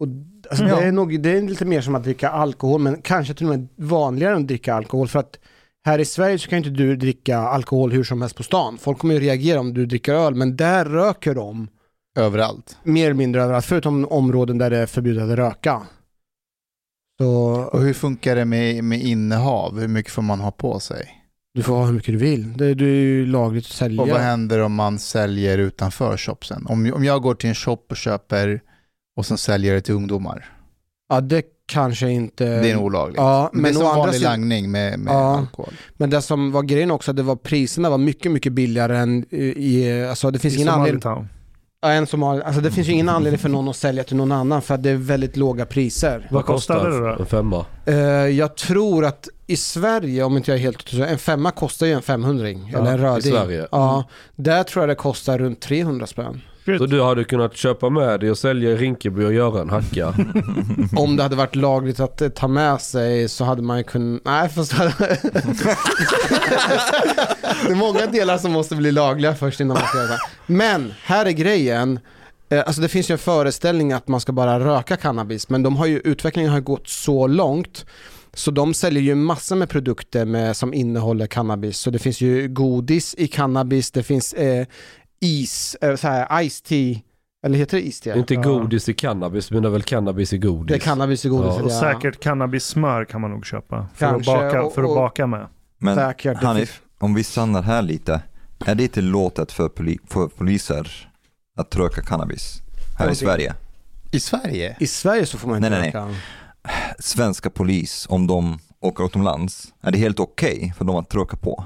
Och, 0.00 0.06
alltså, 0.50 0.64
Ja. 0.64 0.76
det, 0.76 0.86
är 0.86 0.92
nog, 0.92 1.20
det 1.22 1.30
är 1.38 1.42
lite 1.42 1.64
mer 1.64 1.80
som 1.80 1.94
att 1.94 2.04
dricka 2.04 2.28
alkohol, 2.28 2.80
men 2.80 3.02
kanske 3.02 3.34
till 3.34 3.46
och 3.50 3.58
med 3.58 3.68
vanligare 3.76 4.34
än 4.34 4.40
att 4.42 4.48
dricka 4.48 4.74
alkohol. 4.74 5.08
För 5.08 5.18
att 5.18 5.38
här 5.84 5.98
i 5.98 6.04
Sverige 6.04 6.38
så 6.38 6.48
kan 6.48 6.58
inte 6.58 6.70
du 6.70 6.96
dricka 6.96 7.38
alkohol 7.38 7.92
hur 7.92 8.04
som 8.04 8.20
helst 8.20 8.36
på 8.36 8.42
stan. 8.42 8.78
Folk 8.78 8.98
kommer 8.98 9.14
ju 9.14 9.20
reagera 9.20 9.60
om 9.60 9.74
du 9.74 9.86
dricker 9.86 10.14
öl, 10.14 10.34
men 10.34 10.56
där 10.56 10.84
röker 10.84 11.34
de 11.34 11.68
Överallt. 12.18 12.78
mer 12.82 13.04
eller 13.04 13.14
mindre 13.14 13.42
överallt, 13.42 13.64
förutom 13.64 14.04
områden 14.08 14.58
där 14.58 14.70
det 14.70 14.78
är 14.78 14.86
förbjudet 14.86 15.30
att 15.30 15.38
röka. 15.38 15.82
Så 17.20 17.28
Och 17.72 17.80
hur 17.80 17.94
funkar 17.94 18.36
det 18.36 18.44
med, 18.44 18.84
med 18.84 19.00
innehav? 19.02 19.80
Hur 19.80 19.88
mycket 19.88 20.12
får 20.12 20.22
man 20.22 20.40
ha 20.40 20.50
på 20.50 20.80
sig? 20.80 21.21
Du 21.54 21.62
får 21.62 21.74
ha 21.74 21.84
hur 21.86 21.92
mycket 21.92 22.14
du 22.14 22.18
vill. 22.18 22.56
Det, 22.56 22.64
är 22.66 22.74
ju 22.82 23.26
lagligt 23.26 23.64
att 23.64 23.72
sälja. 23.72 24.02
Och 24.02 24.08
vad 24.08 24.20
händer 24.20 24.60
om 24.60 24.74
man 24.74 24.98
säljer 24.98 25.58
utanför 25.58 26.16
shopsen? 26.16 26.66
Om, 26.68 26.92
om 26.94 27.04
jag 27.04 27.22
går 27.22 27.34
till 27.34 27.48
en 27.48 27.54
shop 27.54 27.78
och 27.90 27.96
köper 27.96 28.60
och 29.16 29.26
sen 29.26 29.38
säljer 29.38 29.74
det 29.74 29.80
till 29.80 29.94
ungdomar. 29.94 30.48
Ja, 31.08 31.20
det 31.20 31.42
kanske 31.66 32.10
inte... 32.10 32.44
Det 32.60 32.70
är 32.70 32.76
olagligt. 32.76 33.16
Ja, 33.16 33.50
men, 33.52 33.62
men 33.62 33.72
det 33.72 33.78
är 33.78 33.82
som 33.82 33.96
vanlig 33.96 34.14
sidan- 34.14 34.30
langning 34.32 34.70
med, 34.70 34.98
med 34.98 35.12
Ja. 35.14 35.38
alkohol. 35.38 35.72
Men 35.96 36.10
det 36.10 36.22
som 36.22 36.52
var 36.52 36.62
grejen 36.62 36.90
också, 36.90 37.12
det 37.12 37.22
var 37.22 37.36
priserna 37.36 37.90
var 37.90 37.98
mycket, 37.98 38.32
mycket 38.32 38.52
billigare 38.52 38.98
än 38.98 39.34
i, 39.34 40.04
alltså 40.10 40.30
det 40.30 40.38
finns 40.38 40.54
I 40.54 40.56
ingen 40.56 40.68
anledning. 40.68 41.28
Ja, 41.82 41.88
en 41.92 42.06
Somali, 42.06 42.42
alltså 42.42 42.60
det 42.60 42.70
finns 42.70 42.88
ju 42.88 42.92
ingen 42.92 43.08
anledning 43.08 43.38
för 43.38 43.48
någon 43.48 43.68
att 43.68 43.76
sälja 43.76 44.04
till 44.04 44.16
någon 44.16 44.32
annan 44.32 44.62
för 44.62 44.74
att 44.74 44.82
det 44.82 44.90
är 44.90 44.96
väldigt 44.96 45.36
låga 45.36 45.66
priser. 45.66 46.28
Vad 46.30 46.44
kostade 46.44 46.90
det 46.90 46.98
då? 46.98 47.16
En 47.20 47.26
femma. 47.26 47.66
Eh, 47.86 47.94
jag 48.26 48.56
tror 48.56 49.04
att 49.04 49.28
i 49.46 49.56
Sverige, 49.56 50.24
om 50.24 50.36
inte 50.36 50.50
jag 50.50 50.58
är 50.58 50.62
helt 50.62 50.92
en 50.92 51.18
femma 51.18 51.50
kostar 51.50 51.86
ju 51.86 51.92
en 51.92 52.02
500 52.02 52.48
Ja, 52.50 52.78
eller 52.78 52.92
en 52.92 52.98
i 52.98 53.02
röding. 53.02 53.32
Sverige. 53.32 53.66
Ja, 53.70 54.04
där 54.36 54.62
tror 54.62 54.82
jag 54.82 54.88
det 54.88 54.94
kostar 54.94 55.38
runt 55.38 55.60
300 55.60 56.06
spänn. 56.06 56.40
Så 56.64 56.86
du 56.86 57.02
hade 57.02 57.24
kunnat 57.24 57.56
köpa 57.56 57.90
med 57.90 58.20
dig 58.20 58.30
och 58.30 58.38
sälja 58.38 58.70
i 58.70 58.76
Rinkeby 58.76 59.24
och 59.24 59.32
göra 59.32 59.60
en 59.60 59.70
hacka. 59.70 60.08
Om 60.96 61.16
det 61.16 61.22
hade 61.22 61.36
varit 61.36 61.56
lagligt 61.56 62.00
att 62.00 62.22
eh, 62.22 62.28
ta 62.28 62.48
med 62.48 62.80
sig 62.80 63.28
så 63.28 63.44
hade 63.44 63.62
man 63.62 63.78
ju 63.78 63.84
kunnat... 63.84 64.24
Nej, 64.24 64.48
fast... 64.48 64.72
det 64.78 64.84
är 67.70 67.74
många 67.74 68.06
delar 68.06 68.38
som 68.38 68.52
måste 68.52 68.76
bli 68.76 68.92
lagliga 68.92 69.34
först 69.34 69.60
innan 69.60 69.74
man 69.74 69.86
ska 69.86 69.98
göra 69.98 70.08
det. 70.08 70.20
Men 70.46 70.92
här 71.02 71.26
är 71.26 71.30
grejen. 71.30 71.98
Eh, 72.48 72.62
Alltså 72.66 72.82
det 72.82 72.88
finns 72.88 73.10
ju 73.10 73.12
en 73.12 73.18
föreställning 73.18 73.92
att 73.92 74.08
man 74.08 74.20
ska 74.20 74.32
bara 74.32 74.60
röka 74.60 74.96
cannabis, 74.96 75.48
men 75.48 75.62
de 75.62 75.76
har 75.76 75.86
ju, 75.86 75.98
utvecklingen 75.98 76.50
har 76.50 76.58
ju 76.58 76.64
gått 76.64 76.88
så 76.88 77.26
långt 77.26 77.84
så 78.34 78.50
de 78.50 78.74
säljer 78.74 79.02
ju 79.02 79.14
massor 79.14 79.56
med 79.56 79.68
produkter 79.68 80.24
med, 80.24 80.56
som 80.56 80.74
innehåller 80.74 81.26
cannabis. 81.26 81.78
Så 81.78 81.90
det 81.90 81.98
finns 81.98 82.20
ju 82.20 82.48
godis 82.48 83.14
i 83.18 83.28
cannabis, 83.28 83.90
det 83.90 84.02
finns 84.02 84.32
eh, 84.32 84.66
is, 85.24 85.76
så 85.96 86.08
här, 86.08 86.48
ice 86.48 86.60
tea, 86.62 86.96
eller 87.46 87.58
heter 87.58 87.76
det 87.76 87.86
is 87.86 88.00
tea? 88.00 88.16
Inte 88.16 88.36
godis 88.36 88.88
i 88.88 88.94
cannabis, 88.94 89.50
men 89.50 89.62
det 89.62 89.68
är 89.68 89.70
väl 89.70 89.82
cannabis 89.82 90.32
i 90.32 90.38
godis. 90.38 90.68
Det 90.68 90.74
är 90.74 90.78
cannabis 90.78 91.24
i 91.24 91.28
godis. 91.28 91.54
Ja. 91.58 91.62
Och 91.62 91.72
säkert 91.72 92.20
cannabissmör 92.22 93.04
kan 93.04 93.20
man 93.20 93.30
nog 93.30 93.46
köpa. 93.46 93.86
För, 93.94 94.06
Kanske, 94.06 94.32
att, 94.32 94.40
baka, 94.42 94.62
och- 94.62 94.74
för 94.74 94.82
att 94.82 94.88
och- 94.88 94.94
baka 94.96 95.26
med. 95.26 95.46
Men 95.78 95.94
Säkert. 95.96 96.42
Hanif, 96.42 96.80
om 96.98 97.14
vi 97.14 97.24
stannar 97.24 97.62
här 97.62 97.82
lite. 97.82 98.22
Är 98.66 98.74
det 98.74 98.88
tillåtet 98.88 99.52
för, 99.52 99.68
poli 99.68 99.98
för 100.08 100.26
poliser 100.28 101.08
att 101.56 101.76
röka 101.76 102.02
cannabis 102.02 102.62
här 102.98 103.10
i. 103.10 103.14
Sverige? 103.14 103.54
I 104.12 104.20
Sverige? 104.20 104.76
I 104.80 104.86
Sverige 104.86 105.26
så 105.26 105.38
får 105.38 105.48
man 105.48 105.56
inte 105.56 105.70
Nej, 105.70 105.78
nej, 105.80 105.88
röka. 105.88 106.14
Svenska 106.98 107.50
polis, 107.50 108.06
om 108.10 108.26
de 108.26 108.58
åker 108.80 109.04
utomlands, 109.04 109.72
är 109.80 109.90
det 109.92 109.98
helt 109.98 110.20
okej 110.20 110.74
för 110.78 110.84
dem 110.84 110.96
att 110.96 111.14
röka 111.14 111.36
på? 111.36 111.64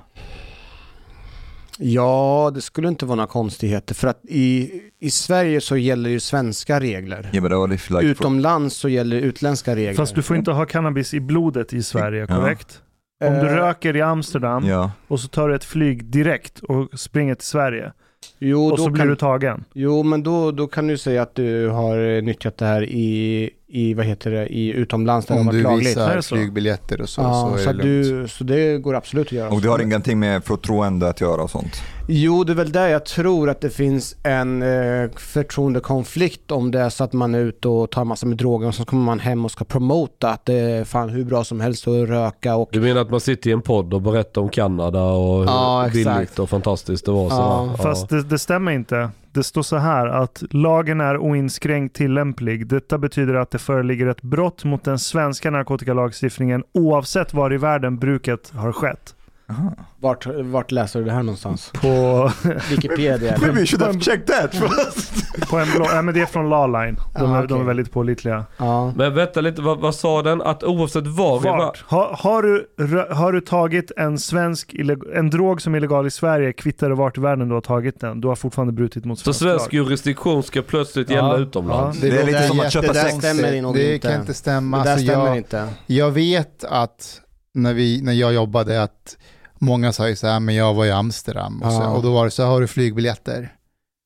Ja, 1.78 2.50
det 2.54 2.60
skulle 2.60 2.88
inte 2.88 3.06
vara 3.06 3.16
några 3.16 3.26
konstigheter 3.26 3.94
för 3.94 4.08
att 4.08 4.20
i, 4.24 4.70
i 5.00 5.10
Sverige 5.10 5.60
så 5.60 5.76
gäller 5.76 6.10
ju 6.10 6.20
svenska 6.20 6.80
regler. 6.80 7.30
Yeah, 7.32 7.68
like 7.68 8.00
Utomlands 8.00 8.76
så 8.76 8.88
gäller 8.88 9.16
utländska 9.16 9.76
regler. 9.76 9.94
Fast 9.94 10.14
du 10.14 10.22
får 10.22 10.36
inte 10.36 10.50
ha 10.50 10.66
cannabis 10.66 11.14
i 11.14 11.20
blodet 11.20 11.72
i 11.72 11.82
Sverige, 11.82 12.26
Ja. 12.28 12.36
korrekt? 12.36 12.82
Om 13.24 13.32
du 13.34 13.38
Eh, 13.48 13.54
röker 13.56 13.96
i 13.96 14.00
Amsterdam 14.02 14.66
Ja, 14.66 14.90
och 15.08 15.20
så 15.20 15.28
tar 15.28 15.48
du 15.48 15.54
ett 15.54 15.64
flyg 15.64 16.04
direkt 16.04 16.58
och 16.60 17.00
springer 17.00 17.34
till 17.34 17.46
Sverige 17.46 17.92
jo, 18.38 18.64
och 18.64 18.70
då 18.70 18.84
så 18.84 18.90
blir 18.90 19.00
kan, 19.02 19.08
du 19.08 19.16
tagen. 19.16 19.64
jo, 19.74 20.02
men 20.02 20.22
då, 20.22 20.50
då 20.52 20.66
kan 20.66 20.86
du 20.86 20.98
säga 20.98 21.22
att 21.22 21.34
du 21.34 21.68
har 21.68 22.20
nyttjat 22.22 22.56
det 22.58 22.66
här 22.66 22.82
i, 22.84 23.50
i 23.76 23.94
vad 23.94 24.06
heter 24.06 24.30
det, 24.30 24.46
i 24.46 24.68
utomlands 24.72 25.26
där 25.26 25.34
det 25.34 25.40
Om 25.40 25.46
har 25.46 25.52
varit 25.52 25.62
du 25.64 25.70
lagligt. 25.70 25.96
Är 25.96 26.00
visar 26.00 26.16
det 26.16 26.22
så? 26.22 26.34
flygbiljetter 26.36 27.00
och 27.00 27.08
så, 27.08 27.20
ja, 27.20 27.48
så 27.50 27.54
är 27.54 27.58
så, 27.58 27.64
det 27.64 27.70
att 27.70 27.76
lugnt. 27.76 28.22
du, 28.22 28.28
så 28.28 28.44
det 28.44 28.78
går 28.78 28.94
absolut 28.94 29.26
att 29.26 29.32
göra. 29.32 29.50
och 29.50 29.60
det 29.60 29.68
har 29.68 29.78
ingenting 29.82 30.18
med 30.18 30.44
förtroende 30.44 31.08
att 31.08 31.20
göra 31.20 31.42
och 31.42 31.50
sånt? 31.50 31.82
Jo, 32.08 32.44
det 32.44 32.52
är 32.52 32.54
väl 32.54 32.72
där 32.72 32.88
jag 32.88 33.04
tror 33.04 33.50
att 33.50 33.60
det 33.60 33.70
finns 33.70 34.16
en 34.22 34.62
eh, 34.62 35.10
förtroendekonflikt 35.16 36.50
om 36.50 36.70
det 36.70 36.80
är 36.80 36.88
så 36.88 37.04
att 37.04 37.12
man 37.12 37.34
är 37.34 37.38
ute 37.38 37.68
och 37.68 37.90
tar 37.90 38.04
massor 38.04 38.26
med 38.26 38.36
droger 38.38 38.68
och 38.68 38.74
så 38.74 38.84
kommer 38.84 39.02
man 39.04 39.20
hem 39.20 39.44
och 39.44 39.50
ska 39.50 39.64
promota 39.64 40.30
att 40.30 40.44
det 40.46 40.54
är 40.54 40.84
fan 40.84 41.08
hur 41.08 41.24
bra 41.24 41.44
som 41.44 41.60
helst 41.60 41.88
att 41.88 42.08
röka 42.08 42.56
och 42.56 42.68
Du 42.72 42.80
menar 42.80 43.00
att 43.00 43.10
man 43.10 43.20
sitter 43.20 43.50
i 43.50 43.52
en 43.52 43.62
podd 43.62 43.94
och 43.94 44.02
berättar 44.02 44.40
om 44.40 44.48
Kanada 44.48 45.02
och 45.02 45.38
hur 45.38 45.44
Ja, 45.46 45.88
billigt 45.92 46.38
och 46.38 46.50
fantastiskt 46.50 47.04
det 47.04 47.12
var? 47.12 47.24
Ja, 47.24 47.28
sådär. 47.30 47.76
Fast 47.90 48.08
det, 48.08 48.22
det 48.22 48.38
stämmer 48.38 48.72
inte. 48.72 49.10
Det 49.36 49.42
står 49.42 49.62
så 49.62 49.76
här 49.76 50.06
att 50.06 50.42
lagen 50.50 51.00
är 51.00 51.18
oinskränkt 51.18 51.96
tillämplig. 51.96 52.66
Detta 52.66 52.98
betyder 52.98 53.34
att 53.34 53.50
det 53.50 53.58
föreligger 53.58 54.06
ett 54.06 54.22
brott 54.22 54.64
mot 54.64 54.84
den 54.84 54.98
svenska 54.98 55.50
narkotikalagstiftningen 55.50 56.64
oavsett 56.72 57.34
var 57.34 57.52
i 57.52 57.56
världen 57.56 57.98
bruket 57.98 58.50
har 58.50 58.72
skett. 58.72 59.15
Aha. 59.48 59.72
vart, 60.00 60.26
vart 60.26 60.70
läser 60.72 60.98
du 60.98 61.04
det 61.04 61.12
här 61.12 61.22
någonstans? 61.22 61.72
På, 61.74 62.30
Wikipedia? 62.70 63.36
we 63.52 63.66
should 63.66 63.82
have 63.82 64.00
checked 64.00 64.26
that 64.26 64.50
first! 64.54 65.50
på 65.50 65.58
en 65.58 65.70
blogg. 65.70 65.86
Ja, 65.92 66.02
men 66.02 66.14
det 66.14 66.20
är 66.20 66.26
från 66.26 66.50
Lawline. 66.50 66.96
De, 67.18 67.32
Ah, 67.32 67.38
är, 67.38 67.46
de 67.46 67.60
är 67.60 67.64
väldigt 67.64 67.92
pålitliga. 67.92 68.44
Ja. 68.56 68.92
Men 68.96 69.14
vänta 69.14 69.40
lite, 69.40 69.62
vad, 69.62 69.78
vad 69.80 69.94
sa 69.94 70.22
den? 70.22 70.42
Att 70.42 70.64
oavsett 70.64 71.06
var. 71.06 71.40
Vart? 71.40 71.84
Har, 71.86 72.16
har, 72.18 72.42
du, 72.42 72.68
har 73.14 73.32
du 73.32 73.40
tagit 73.40 73.90
en 73.96 74.18
svensk 74.18 74.74
en 75.14 75.30
drog 75.30 75.62
som 75.62 75.74
är 75.74 75.78
illegal 75.78 76.06
i 76.06 76.10
Sverige, 76.10 76.52
kvittar 76.52 76.88
det 76.88 76.94
vart 76.94 77.18
i 77.18 77.20
världen 77.20 77.48
du 77.48 77.54
har 77.54 77.60
tagit 77.60 78.00
den. 78.00 78.20
Du 78.20 78.28
har 78.28 78.34
fortfarande 78.36 78.72
brutit 78.72 79.04
mot 79.04 79.18
Så 79.18 79.24
svensk 79.24 79.38
svensk 79.38 79.72
lag. 79.72 79.74
jurisdiktion 79.84 80.42
ska 80.42 80.62
plötsligt 80.62 81.10
Ja, 81.10 81.16
gälla 81.16 81.36
utomlands? 81.36 82.00
Det 82.00 82.08
är 82.20 82.26
lite 82.26 82.42
som 82.42 82.60
att 82.60 82.72
köpa 82.72 82.94
sex. 82.94 83.14
Det 83.14 83.20
stämmer 83.20 83.62
nog 83.62 83.74
Det 83.74 83.94
inte. 83.94 84.08
kan 84.08 84.20
inte 84.20 84.34
stämma. 84.34 84.78
Det 84.78 84.84
där 84.84 84.90
Alltså, 84.92 85.06
stämmer 85.06 85.26
jag, 85.26 85.36
inte. 85.36 85.68
jag 85.86 86.10
vet 86.10 86.64
att 86.64 87.20
när, 87.54 87.74
vi, 87.74 88.02
när 88.02 88.12
jag 88.12 88.34
jobbade 88.34 88.82
att 88.82 89.16
många 89.58 89.92
sa 89.92 90.08
ju 90.08 90.16
så 90.16 90.26
här, 90.26 90.40
men 90.40 90.54
jag 90.54 90.74
var 90.74 90.84
i 90.84 90.90
Amsterdam 90.90 91.62
och, 91.62 91.72
så, 91.72 91.82
Ja. 91.82 91.88
och 91.88 92.02
då 92.02 92.12
var 92.14 92.24
det 92.24 92.30
så 92.30 92.42
här, 92.42 92.50
har 92.50 92.60
du 92.60 92.66
flygbiljetter? 92.66 93.52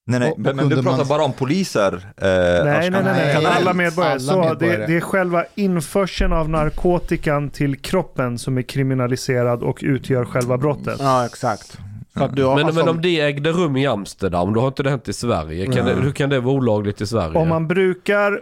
Nej, 0.06 0.20
nej, 0.20 0.30
Och- 0.32 0.38
men, 0.38 0.56
men 0.56 0.68
du 0.68 0.82
pratar 0.82 0.96
man- 0.98 1.06
bara 1.08 1.22
om 1.24 1.32
poliser. 1.32 1.92
Eh, 2.16 2.26
Nej, 2.26 2.64
nej, 2.64 2.90
nej, 2.90 3.02
nej. 3.04 3.34
Nej, 3.34 3.46
Alla 3.46 3.72
medborgare. 3.74 4.12
alla 4.12 4.20
så 4.20 4.38
medborgare. 4.40 4.76
Det, 4.76 4.86
det 4.86 4.96
är 4.96 5.00
själva 5.00 5.44
införseln 5.54 6.32
av 6.32 6.48
narkotikan 6.48 7.50
till 7.50 7.76
kroppen 7.76 8.38
som 8.38 8.58
är 8.58 8.62
kriminaliserad 8.62 9.62
och 9.62 9.78
utgör 9.82 10.24
själva 10.24 10.58
brottet. 10.58 10.96
Ja, 11.00 11.26
exakt. 11.26 11.78
Har, 12.14 12.28
Men, 12.64 12.74
men 12.74 12.88
om 12.88 13.02
det 13.02 13.20
ägde 13.20 13.52
rum 13.52 13.76
i 13.76 13.86
Amsterdam, 13.86 14.52
då 14.54 14.60
har 14.60 14.68
inte 14.68 14.82
det 14.82 14.90
hänt 14.90 15.08
i 15.08 15.12
Sverige. 15.12 15.66
Kan 15.66 15.84
Nej. 15.84 15.94
det, 15.94 16.00
hur 16.02 16.12
kan 16.12 16.30
det 16.30 16.40
vara 16.40 16.54
olagligt 16.54 17.00
i 17.00 17.06
Sverige? 17.06 17.38
Om 17.38 17.48
man 17.48 17.68
brukar 17.68 18.40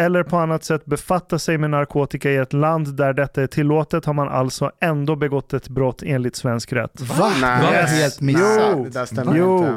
eller 0.00 0.22
på 0.22 0.36
annat 0.36 0.64
sätt 0.64 0.84
befatta 0.84 1.38
sig 1.38 1.58
med 1.58 1.70
narkotika 1.70 2.30
i 2.30 2.36
ett 2.36 2.52
land 2.52 2.94
där 2.96 3.12
detta 3.12 3.42
är 3.42 3.46
tillåtet 3.46 4.04
har 4.04 4.12
man 4.14 4.28
alltså 4.28 4.70
ändå 4.80 5.16
begått 5.16 5.52
ett 5.52 5.68
brott 5.68 6.02
enligt 6.02 6.36
svensk 6.36 6.72
rätt. 6.72 7.00
Va? 7.00 7.32
Nej. 7.40 7.62
Det 7.62 7.76
är 7.76 7.82
Yes. 7.82 8.00
helt 8.02 8.20
missat. 8.20 8.84
det 8.84 8.90
där 8.90 9.06
stämmer 9.06 9.36
Jo. 9.36 9.58
inte. 9.58 9.74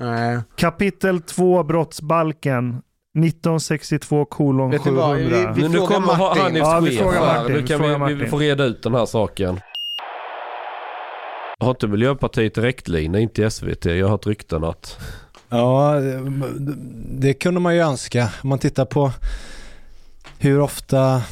Nej. 0.00 0.38
Kapitel 0.56 1.20
2 1.22 1.62
brottsbalken 1.62 2.82
1962 3.18 4.24
kolon 4.24 4.70
Vet 4.70 4.84
du 4.84 4.90
vad, 4.90 5.16
700. 5.16 5.52
vi- 5.56 5.62
Men 5.62 5.70
nu 5.72 5.78
frågar 5.78 5.94
kommer 5.94 6.18
Martin. 6.18 6.42
Hanifs 6.42 6.58
Ja, 6.68 6.80
vi 6.80 6.96
frågar. 6.96 7.20
Martin, 7.20 7.52
Nu 7.54 7.60
vi 7.60 7.66
kan 7.66 7.82
vi, 7.82 7.88
vi 7.88 7.98
Martin. 7.98 8.30
får 8.30 8.38
reda 8.38 8.64
ut 8.64 8.82
den 8.82 8.94
här 8.94 9.06
saken. 9.06 9.60
Har 11.60 11.70
inte 11.70 11.86
Miljöpartiet 11.86 12.54
direktlinje, 12.54 13.20
inte 13.20 13.42
i 13.42 13.50
SVT? 13.50 13.84
Jag 13.86 14.06
har 14.06 14.10
hört 14.10 14.26
rykten 14.26 14.64
att... 14.64 14.98
Ja, 15.48 15.94
det 17.18 17.34
kunde 17.34 17.60
man 17.60 17.74
ju 17.74 17.80
önska. 17.80 18.28
Om 18.42 18.48
man 18.48 18.58
tittar 18.58 18.84
på 18.84 19.10
hur 20.44 20.60
ofta 20.60 21.22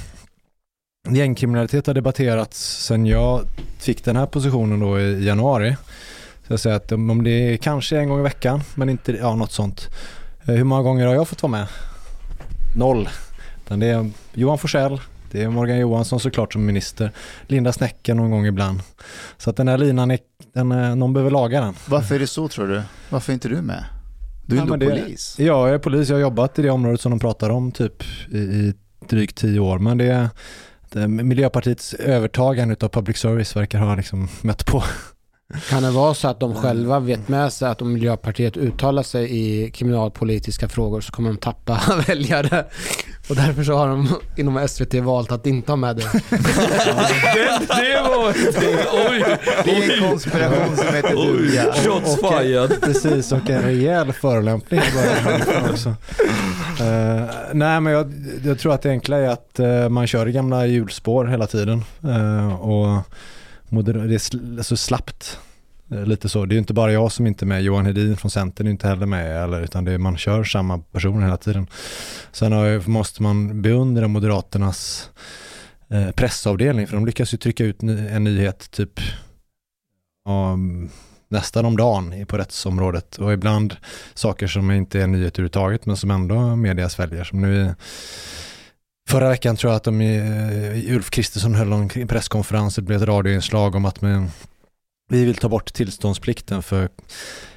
gängkriminalitet 1.11 1.87
har 1.87 1.95
debatterats 1.95 2.85
sen 2.87 3.07
jag 3.07 3.43
fick 3.79 4.05
den 4.05 4.17
här 4.17 4.27
positionen 4.27 4.81
då 4.81 5.01
i 5.01 5.25
januari. 5.27 5.77
Så 6.47 6.53
jag 6.53 6.61
säger 6.61 6.77
att 6.77 6.93
om 6.93 7.25
det 7.25 7.31
är 7.31 7.57
kanske 7.57 7.99
en 7.99 8.09
gång 8.09 8.21
i 8.21 8.23
veckan, 8.23 8.61
men 8.75 8.89
inte 8.89 9.13
ja, 9.13 9.35
något 9.37 9.53
sånt. 9.53 9.89
Eh, 10.45 10.55
Hur 10.55 10.65
många 10.65 10.83
gånger 10.83 11.07
har 11.07 11.15
jag 11.15 11.29
fått 11.29 11.43
vara 11.43 11.51
med? 11.51 11.67
Noll. 12.77 13.09
Det 13.69 13.87
är 13.89 14.11
Johan 14.35 14.59
Forsell, 14.59 15.01
det 15.31 15.43
är 15.43 15.49
Morgan 15.49 15.79
Johansson 15.79 16.21
såklart 16.21 16.53
som 16.53 16.67
minister, 16.67 17.11
Linda 17.47 17.73
Snäcker 17.73 18.15
någon 18.15 18.31
gång 18.31 18.47
ibland. 18.47 18.81
Så 19.37 19.51
att 19.51 19.57
den 19.57 19.69
här 19.69 19.79
linan, 19.79 20.11
är, 20.11 20.19
den, 20.55 20.73
är- 20.73 20.97
någon 20.97 21.13
behöver 21.13 21.31
laga 21.31 21.61
den. 21.61 21.75
Varför 21.87 22.15
är 22.15 22.19
det 22.19 22.27
så 22.27 22.49
tror 22.49 22.69
du? 22.69 22.83
Varför 23.11 23.33
är 23.33 23.35
inte 23.35 23.49
du 23.49 23.63
med? 23.63 23.85
Du 24.47 24.57
är 24.57 24.67
Ja, 24.67 24.75
ändå 24.75 24.87
polis. 24.87 25.37
Ja, 25.39 25.45
jag 25.45 25.71
är 25.75 25.79
polis. 25.79 26.09
Jag 26.09 26.17
har 26.17 26.21
jobbat 26.21 26.59
i 26.59 26.63
det 26.63 26.71
området 26.71 27.01
som 27.01 27.11
de 27.11 27.19
pratar 27.19 27.51
om 27.51 27.73
typ 27.73 28.03
i, 28.31 28.39
i 28.39 28.75
drygt 29.09 29.37
tio 29.37 29.61
år. 29.61 29.79
Men 29.79 29.99
det 29.99 30.31
det, 30.93 31.09
Miljöpartiets 31.09 31.95
övertagande 31.95 32.77
av 32.81 32.89
public 32.89 33.17
service 33.17 33.57
verkar 33.57 33.79
ha 33.79 33.95
liksom 33.95 34.29
mött 34.43 34.67
på. 34.67 34.83
Kan 35.69 35.83
det 35.83 35.91
vara 35.91 36.15
så 36.15 36.29
att 36.29 36.41
de 36.41 36.55
själva 36.55 37.01
vet 37.01 37.29
med 37.29 37.53
sig 37.53 37.69
att 37.69 37.83
om 37.83 37.93
Miljöpartiet 37.93 38.57
uttalar 38.57 39.03
sig 39.03 39.39
i 39.39 39.71
kriminalpolitiska 39.71 40.69
frågor 40.69 41.01
så 41.01 41.13
kommer 41.13 41.29
de 41.29 41.37
tappa 41.37 41.81
väljare? 42.07 42.65
Och 43.29 43.37
därför 43.37 43.65
så 43.65 43.75
har 43.77 43.89
de 43.89 44.09
inom 44.37 44.69
SVT 44.69 44.95
valt 44.95 45.33
att 45.33 45.47
inte 45.47 45.73
ha 45.73 45.77
med 45.77 45.97
det. 45.97 46.03
Det, 47.35 47.61
det 47.69 48.01
var. 48.03 48.29
Oj! 49.11 49.25
Det 49.65 49.71
är 49.71 50.03
en 50.03 50.11
konspiration 50.11 50.77
som 50.77 50.87
heter 50.95 51.17
duga. 51.17 51.63
Shots 51.73 52.19
Och- 52.19 52.25
och- 52.25 52.39
fired. 52.41 52.81
Precis, 52.83 53.33
och 53.33 53.51
en 53.51 53.63
rejäl 53.63 54.13
förolämpning 54.13 54.81
också. 55.73 55.89
Eh, 56.81 57.25
nej, 57.53 57.81
men 57.81 57.87
jag, 57.93 58.13
jag 58.45 58.59
tror 58.59 58.75
att 58.75 58.83
det 58.83 58.91
enkla 58.91 59.17
är 59.19 59.29
att 59.29 59.59
eh, 59.59 59.89
man 59.89 60.07
kör 60.07 60.27
gamla 60.27 60.67
hjulspår 60.67 61.25
hela 61.25 61.47
tiden. 61.47 61.85
Eh, 62.05 62.55
och 62.63 63.03
moder- 63.69 63.93
det 64.09 64.15
är 64.15 64.19
sl- 64.19 64.63
så 64.63 64.77
slappt. 64.77 65.39
Eh, 65.93 66.07
lite 66.07 66.29
så. 66.29 66.47
Det 66.47 66.55
är 66.55 66.59
inte 66.59 66.75
bara 66.75 66.93
jag 66.93 67.13
som 67.13 67.27
inte 67.27 67.45
är 67.45 67.47
med. 67.47 67.63
Johan 67.63 67.87
Hedin 67.87 68.17
från 68.17 68.31
Centern 68.31 68.67
är 68.67 68.71
inte 68.71 68.89
heller 68.89 69.07
med. 69.07 69.45
Eller, 69.45 69.63
utan 69.63 69.85
det 69.85 69.93
är, 69.93 69.99
man 69.99 70.17
kör 70.17 70.45
samma 70.45 70.79
personer 70.79 71.23
hela 71.23 71.37
tiden. 71.37 71.67
Sen 72.33 72.53
har, 72.53 72.89
måste 72.89 73.23
man 73.23 73.63
beundra 73.63 74.09
Moderaternas 74.09 75.11
eh, 75.91 76.11
pressavdelning. 76.11 76.87
För 76.87 76.97
de 76.97 77.07
lyckas 77.07 77.35
ju 77.35 77.39
trycka 77.39 77.65
ut 77.65 77.83
en 77.83 78.25
nyhet 78.25 78.71
typ 78.71 79.01
um, 80.29 80.91
nästan 81.29 81.65
om 81.65 81.77
dagen 81.77 82.27
på 82.27 82.39
rättsområdet. 82.39 83.17
Och 83.17 83.33
ibland 83.33 83.77
saker 84.15 84.47
som 84.47 84.71
inte 84.71 85.01
är 85.01 85.07
nyhet 85.07 85.35
överhuvudtaget 85.35 85.87
men 85.87 85.97
som 85.97 86.11
ändå 86.11 86.57
media 86.57 86.89
sväljer. 86.89 87.25
Som 87.25 87.41
nu 87.41 87.75
Förra 89.09 89.29
veckan 89.29 89.57
tror 89.57 89.73
jag 89.73 89.77
att 89.77 89.85
de 89.85 90.01
i 90.01 90.17
eh, 90.87 90.95
Ulf 90.95 91.11
Kristersson 91.11 91.55
höll 91.55 91.73
en 91.73 92.09
presskonferens, 92.09 92.75
det 92.75 92.83
blev 92.83 93.03
ett 93.03 93.09
radioinslag 93.09 93.75
om 93.75 93.85
att 93.85 94.01
med, 94.01 94.29
vi 95.13 95.25
vill 95.25 95.35
ta 95.35 95.49
bort 95.49 95.73
tillståndsplikten 95.73 96.63
för 96.63 96.89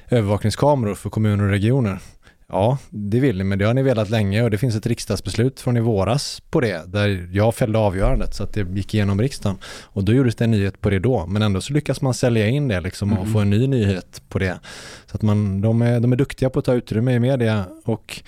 övervakningskameror 0.08 0.94
för 0.94 1.10
kommuner 1.10 1.44
och 1.44 1.50
regioner. 1.50 1.98
Ja, 2.48 2.78
det 2.90 3.20
vill 3.20 3.38
ni, 3.38 3.44
men 3.44 3.58
det 3.58 3.64
har 3.64 3.74
ni 3.74 3.82
velat 3.82 4.10
länge 4.10 4.42
och 4.42 4.50
det 4.50 4.58
finns 4.58 4.76
ett 4.76 4.86
riksdagsbeslut 4.86 5.60
från 5.60 5.76
i 5.76 5.80
våras 5.80 6.42
på 6.50 6.60
det, 6.60 6.92
där 6.92 7.28
jag 7.32 7.54
fällde 7.54 7.78
avgörandet 7.78 8.34
så 8.34 8.42
att 8.42 8.52
det 8.52 8.60
gick 8.60 8.94
igenom 8.94 9.20
riksdagen. 9.20 9.58
Och 9.84 10.04
då 10.04 10.12
gjordes 10.12 10.34
det 10.34 10.44
en 10.44 10.50
nyhet 10.50 10.80
på 10.80 10.90
det 10.90 10.98
då, 10.98 11.26
men 11.26 11.42
ändå 11.42 11.60
så 11.60 11.72
lyckas 11.72 12.02
man 12.02 12.14
sälja 12.14 12.48
in 12.48 12.68
det 12.68 12.80
liksom 12.80 13.12
och 13.12 13.18
Mm. 13.18 13.32
få 13.32 13.38
en 13.38 13.50
ny 13.50 13.66
nyhet 13.66 14.22
på 14.28 14.38
det. 14.38 14.58
Så 15.06 15.16
att 15.16 15.22
man, 15.22 15.60
de, 15.60 15.82
är, 15.82 16.00
de 16.00 16.12
är 16.12 16.16
duktiga 16.16 16.50
på 16.50 16.58
att 16.58 16.64
ta 16.64 16.74
utrymme 16.74 17.14
i 17.14 17.18
media 17.18 17.64
och 17.84 18.22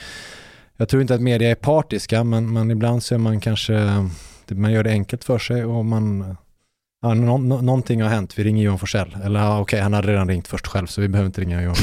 jag 0.77 0.89
tror 0.89 1.03
inte 1.03 1.15
att 1.15 1.21
media 1.21 1.51
är 1.51 1.55
partiska, 1.55 2.25
men, 2.25 2.53
men 2.53 2.71
ibland 2.71 3.03
så 3.03 3.15
är 3.15 3.19
man 3.19 3.41
kanske, 3.41 4.07
man 4.49 4.73
gör 4.73 4.85
det 4.85 4.91
enkelt 4.91 5.25
för 5.25 5.39
sig 5.39 5.65
och 5.65 5.85
man, 5.85 6.37
ja, 7.03 7.15
nå, 7.15 7.39
nå, 7.39 7.61
någonting 7.61 8.03
har 8.03 8.09
hänt, 8.09 8.39
vi 8.39 8.45
ringer 8.45 8.65
Johan 8.65 8.79
Forsell. 8.79 9.17
Eller 9.25 9.41
ja, 9.41 9.61
okej, 9.61 9.81
han 9.81 9.93
hade 9.93 10.09
redan 10.09 10.29
ringt 10.29 10.49
först 10.49 10.67
själv 10.67 10.87
så 10.87 11.01
vi 11.01 11.09
behöver 11.09 11.27
inte 11.27 11.41
ringa 11.41 11.63
Johan 11.63 11.77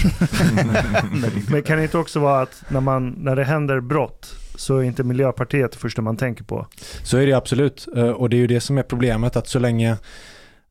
Men 1.50 1.64
kan 1.64 1.78
det 1.78 1.84
inte 1.84 1.98
också 1.98 2.20
vara 2.20 2.42
att 2.42 2.64
när, 2.70 2.82
man, 2.82 3.10
när 3.18 3.36
det 3.36 3.44
händer 3.44 3.80
brott 3.80 4.36
så 4.56 4.78
är 4.78 4.84
inte 4.84 5.04
Miljöpartiet 5.04 5.72
det 5.72 5.78
första 5.78 6.02
man 6.02 6.18
tänker 6.18 6.44
på? 6.44 6.68
Så 7.04 7.18
är 7.18 7.26
det 7.26 7.34
absolut. 7.34 7.88
Eh, 7.96 8.10
Och 8.10 8.30
det 8.30 8.36
är 8.36 8.40
ju 8.40 8.48
det 8.48 8.62
som 8.62 8.78
är 8.78 8.84
problemet 8.84 9.36
att 9.36 9.48
så 9.48 9.60
länge, 9.60 9.98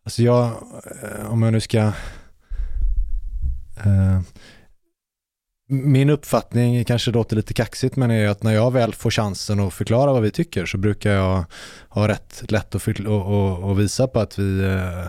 alltså 0.05 0.23
jag, 0.23 0.45
eh, 0.45 1.27
om 1.33 1.43
jag 1.43 1.53
nu 1.53 1.61
ska, 1.61 1.79
eh, 3.77 4.21
min 5.69 6.11
uppfattning 6.11 6.85
kanske 6.85 7.11
låter 7.11 7.37
lite 7.37 7.55
kaxigt 7.55 7.97
men 7.97 8.11
är 8.11 8.21
ju 8.21 8.27
att 8.27 8.43
när 8.43 8.55
jag 8.55 8.73
väl 8.73 8.95
får 8.95 9.11
chansen 9.11 9.61
att 9.61 9.75
förklara 9.75 10.13
vad 10.13 10.23
vi 10.23 10.31
tycker 10.31 10.67
så 10.67 10.79
brukar 10.79 11.13
jag 11.13 11.45
ha 11.89 12.09
rätt 12.09 12.45
lätt 12.49 12.75
att 12.75 12.89
och, 12.89 13.07
och, 13.07 13.71
och 13.71 13.81
visa 13.81 14.07
på 14.07 14.21
att 14.21 14.39
vi 14.39 14.65
eh, 14.65 15.01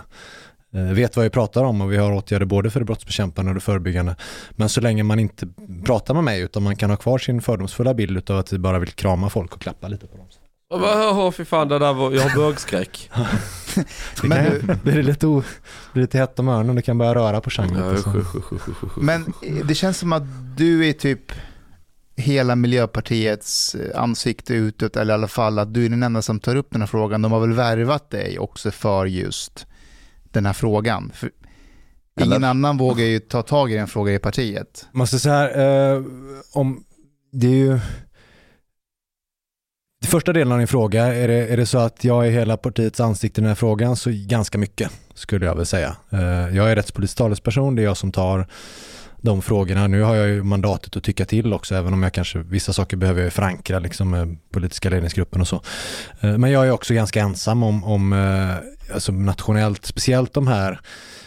eh, 0.82 0.94
vet 0.94 1.16
vad 1.16 1.24
vi 1.24 1.30
pratar 1.30 1.64
om 1.64 1.82
och 1.82 1.92
vi 1.92 1.98
har 1.98 2.12
åtgärder 2.12 2.46
både 2.46 2.70
för 2.70 2.80
det 2.80 2.86
brottsbekämpande 2.86 3.50
och 3.50 3.56
det 3.56 3.62
förebyggande. 3.62 4.16
Men 4.52 4.70
så 4.70 4.82
länge 4.82 5.04
man 5.04 5.20
inte 5.20 5.48
pratar 5.86 6.14
med 6.14 6.24
mig 6.24 6.42
utan 6.42 6.64
man 6.64 6.76
kan 6.76 6.90
ha 6.90 6.98
kvar 6.98 7.18
sin 7.18 7.42
fördomsfulla 7.42 7.94
bild 7.94 8.32
av 8.32 8.38
att 8.38 8.54
vi 8.54 8.58
bara 8.58 8.80
vill 8.80 8.92
krama 8.92 9.30
folk 9.30 9.56
och 9.56 9.62
klappa 9.62 9.88
lite 9.88 10.08
på 10.08 10.18
dem. 10.18 10.28
Åh 10.70 11.32
fy 11.32 11.46
fan, 11.46 11.68
det 11.68 11.80
där 11.80 11.94
var, 11.94 12.12
jag 12.12 12.22
har 12.22 12.36
bögskräck. 12.36 13.12
Det 14.22 14.28
Men 14.28 14.46
du- 14.68 14.76
blir 14.84 14.96
det 14.96 15.02
lite, 15.04 15.28
o, 15.28 15.44
blir 15.94 16.02
lite 16.04 16.18
hett 16.18 16.40
om 16.40 16.48
öronen, 16.48 16.76
det 16.76 16.82
kan 16.82 16.98
börja 16.98 17.16
röra 17.16 17.42
på 17.42 17.50
usch. 17.50 18.98
Men 18.98 19.34
eh, 19.44 19.66
det 19.66 19.76
känns 19.76 19.98
som 19.98 20.14
att 20.14 20.24
du 20.58 20.88
är 20.90 20.94
typ 20.94 21.32
hela 22.16 22.56
Miljöpartiets 22.56 23.76
eh, 23.76 24.02
ansikte 24.02 24.54
utåt, 24.54 24.96
eller 24.96 25.14
i 25.14 25.16
alla 25.16 25.28
fall 25.28 25.60
att 25.60 25.74
du 25.74 25.86
är 25.86 25.90
den 25.90 26.04
enda 26.04 26.22
som 26.22 26.40
tar 26.40 26.56
upp 26.56 26.68
den 26.72 26.82
här 26.82 26.88
frågan. 26.88 27.22
De 27.22 27.32
har 27.32 27.40
väl 27.40 27.54
värvat 27.54 28.10
dig 28.10 28.40
också 28.40 28.72
för 28.72 29.06
just 29.06 29.66
den 30.32 30.46
här 30.46 30.54
frågan. 30.54 31.12
För 31.16 31.32
ingen 32.20 32.34
Eller? 32.34 32.48
annan 32.48 32.78
vågar 32.78 33.06
ju 33.06 33.20
ta 33.20 33.42
tag 33.42 33.72
i 33.72 33.76
den 33.76 33.88
frågan 33.88 34.14
i 34.16 34.20
partiet. 34.20 34.88
Man 34.92 35.08
ska 35.08 35.20
säga 35.20 35.36
här, 35.36 35.96
eh, 35.98 36.04
om, 36.54 36.84
det 37.32 37.48
är 37.48 37.52
ju, 37.52 37.80
första 40.06 40.34
delen 40.34 40.52
av 40.52 40.58
din 40.58 40.68
fråga, 40.68 41.06
är 41.06 41.28
det, 41.28 41.48
är 41.48 41.58
det 41.58 41.66
så 41.66 41.78
att 41.78 42.04
jag 42.04 42.28
är 42.28 42.32
hela 42.32 42.58
partiets 42.58 43.00
ansikte 43.00 43.42
i 43.42 43.42
den 43.42 43.48
här 43.48 43.56
frågan 43.56 43.96
så 43.96 44.10
ganska 44.14 44.58
mycket 44.58 44.92
skulle 45.14 45.46
jag 45.46 45.56
väl 45.56 45.66
säga. 45.66 45.96
Eh, 46.10 46.20
jag 46.56 46.72
är 46.72 46.76
rättspolitisk 46.76 47.18
talesperson, 47.18 47.76
det 47.76 47.82
är 47.82 47.84
jag 47.84 47.98
som 47.98 48.12
tar 48.12 48.48
de 49.22 49.42
frågorna. 49.42 49.88
Nu 49.88 50.02
har 50.02 50.16
jag 50.16 50.28
ju 50.28 50.44
mandatet 50.44 50.98
att 50.98 51.04
tycka 51.04 51.26
till 51.26 51.54
också, 51.54 51.76
även 51.76 51.94
om 51.94 52.04
jag 52.04 52.14
kanske, 52.14 52.40
vissa 52.40 52.74
saker 52.74 52.98
behöver 52.98 53.24
jag 53.24 53.34
förankra 53.34 53.80
liksom 53.80 54.10
med 54.10 54.38
politiska 54.52 54.90
ledningsgruppen 54.90 55.42
och 55.42 55.48
så. 55.48 55.62
Eh, 56.22 56.38
men 56.38 56.52
jag 56.52 56.68
är 56.68 56.72
också 56.72 56.94
ganska 56.94 57.22
ensam 57.22 57.64
om, 57.64 57.84
om 57.84 58.14
alltså 58.94 59.12
nationellt, 59.12 59.86
speciellt 59.86 60.34
de 60.34 60.48
här 60.48 60.80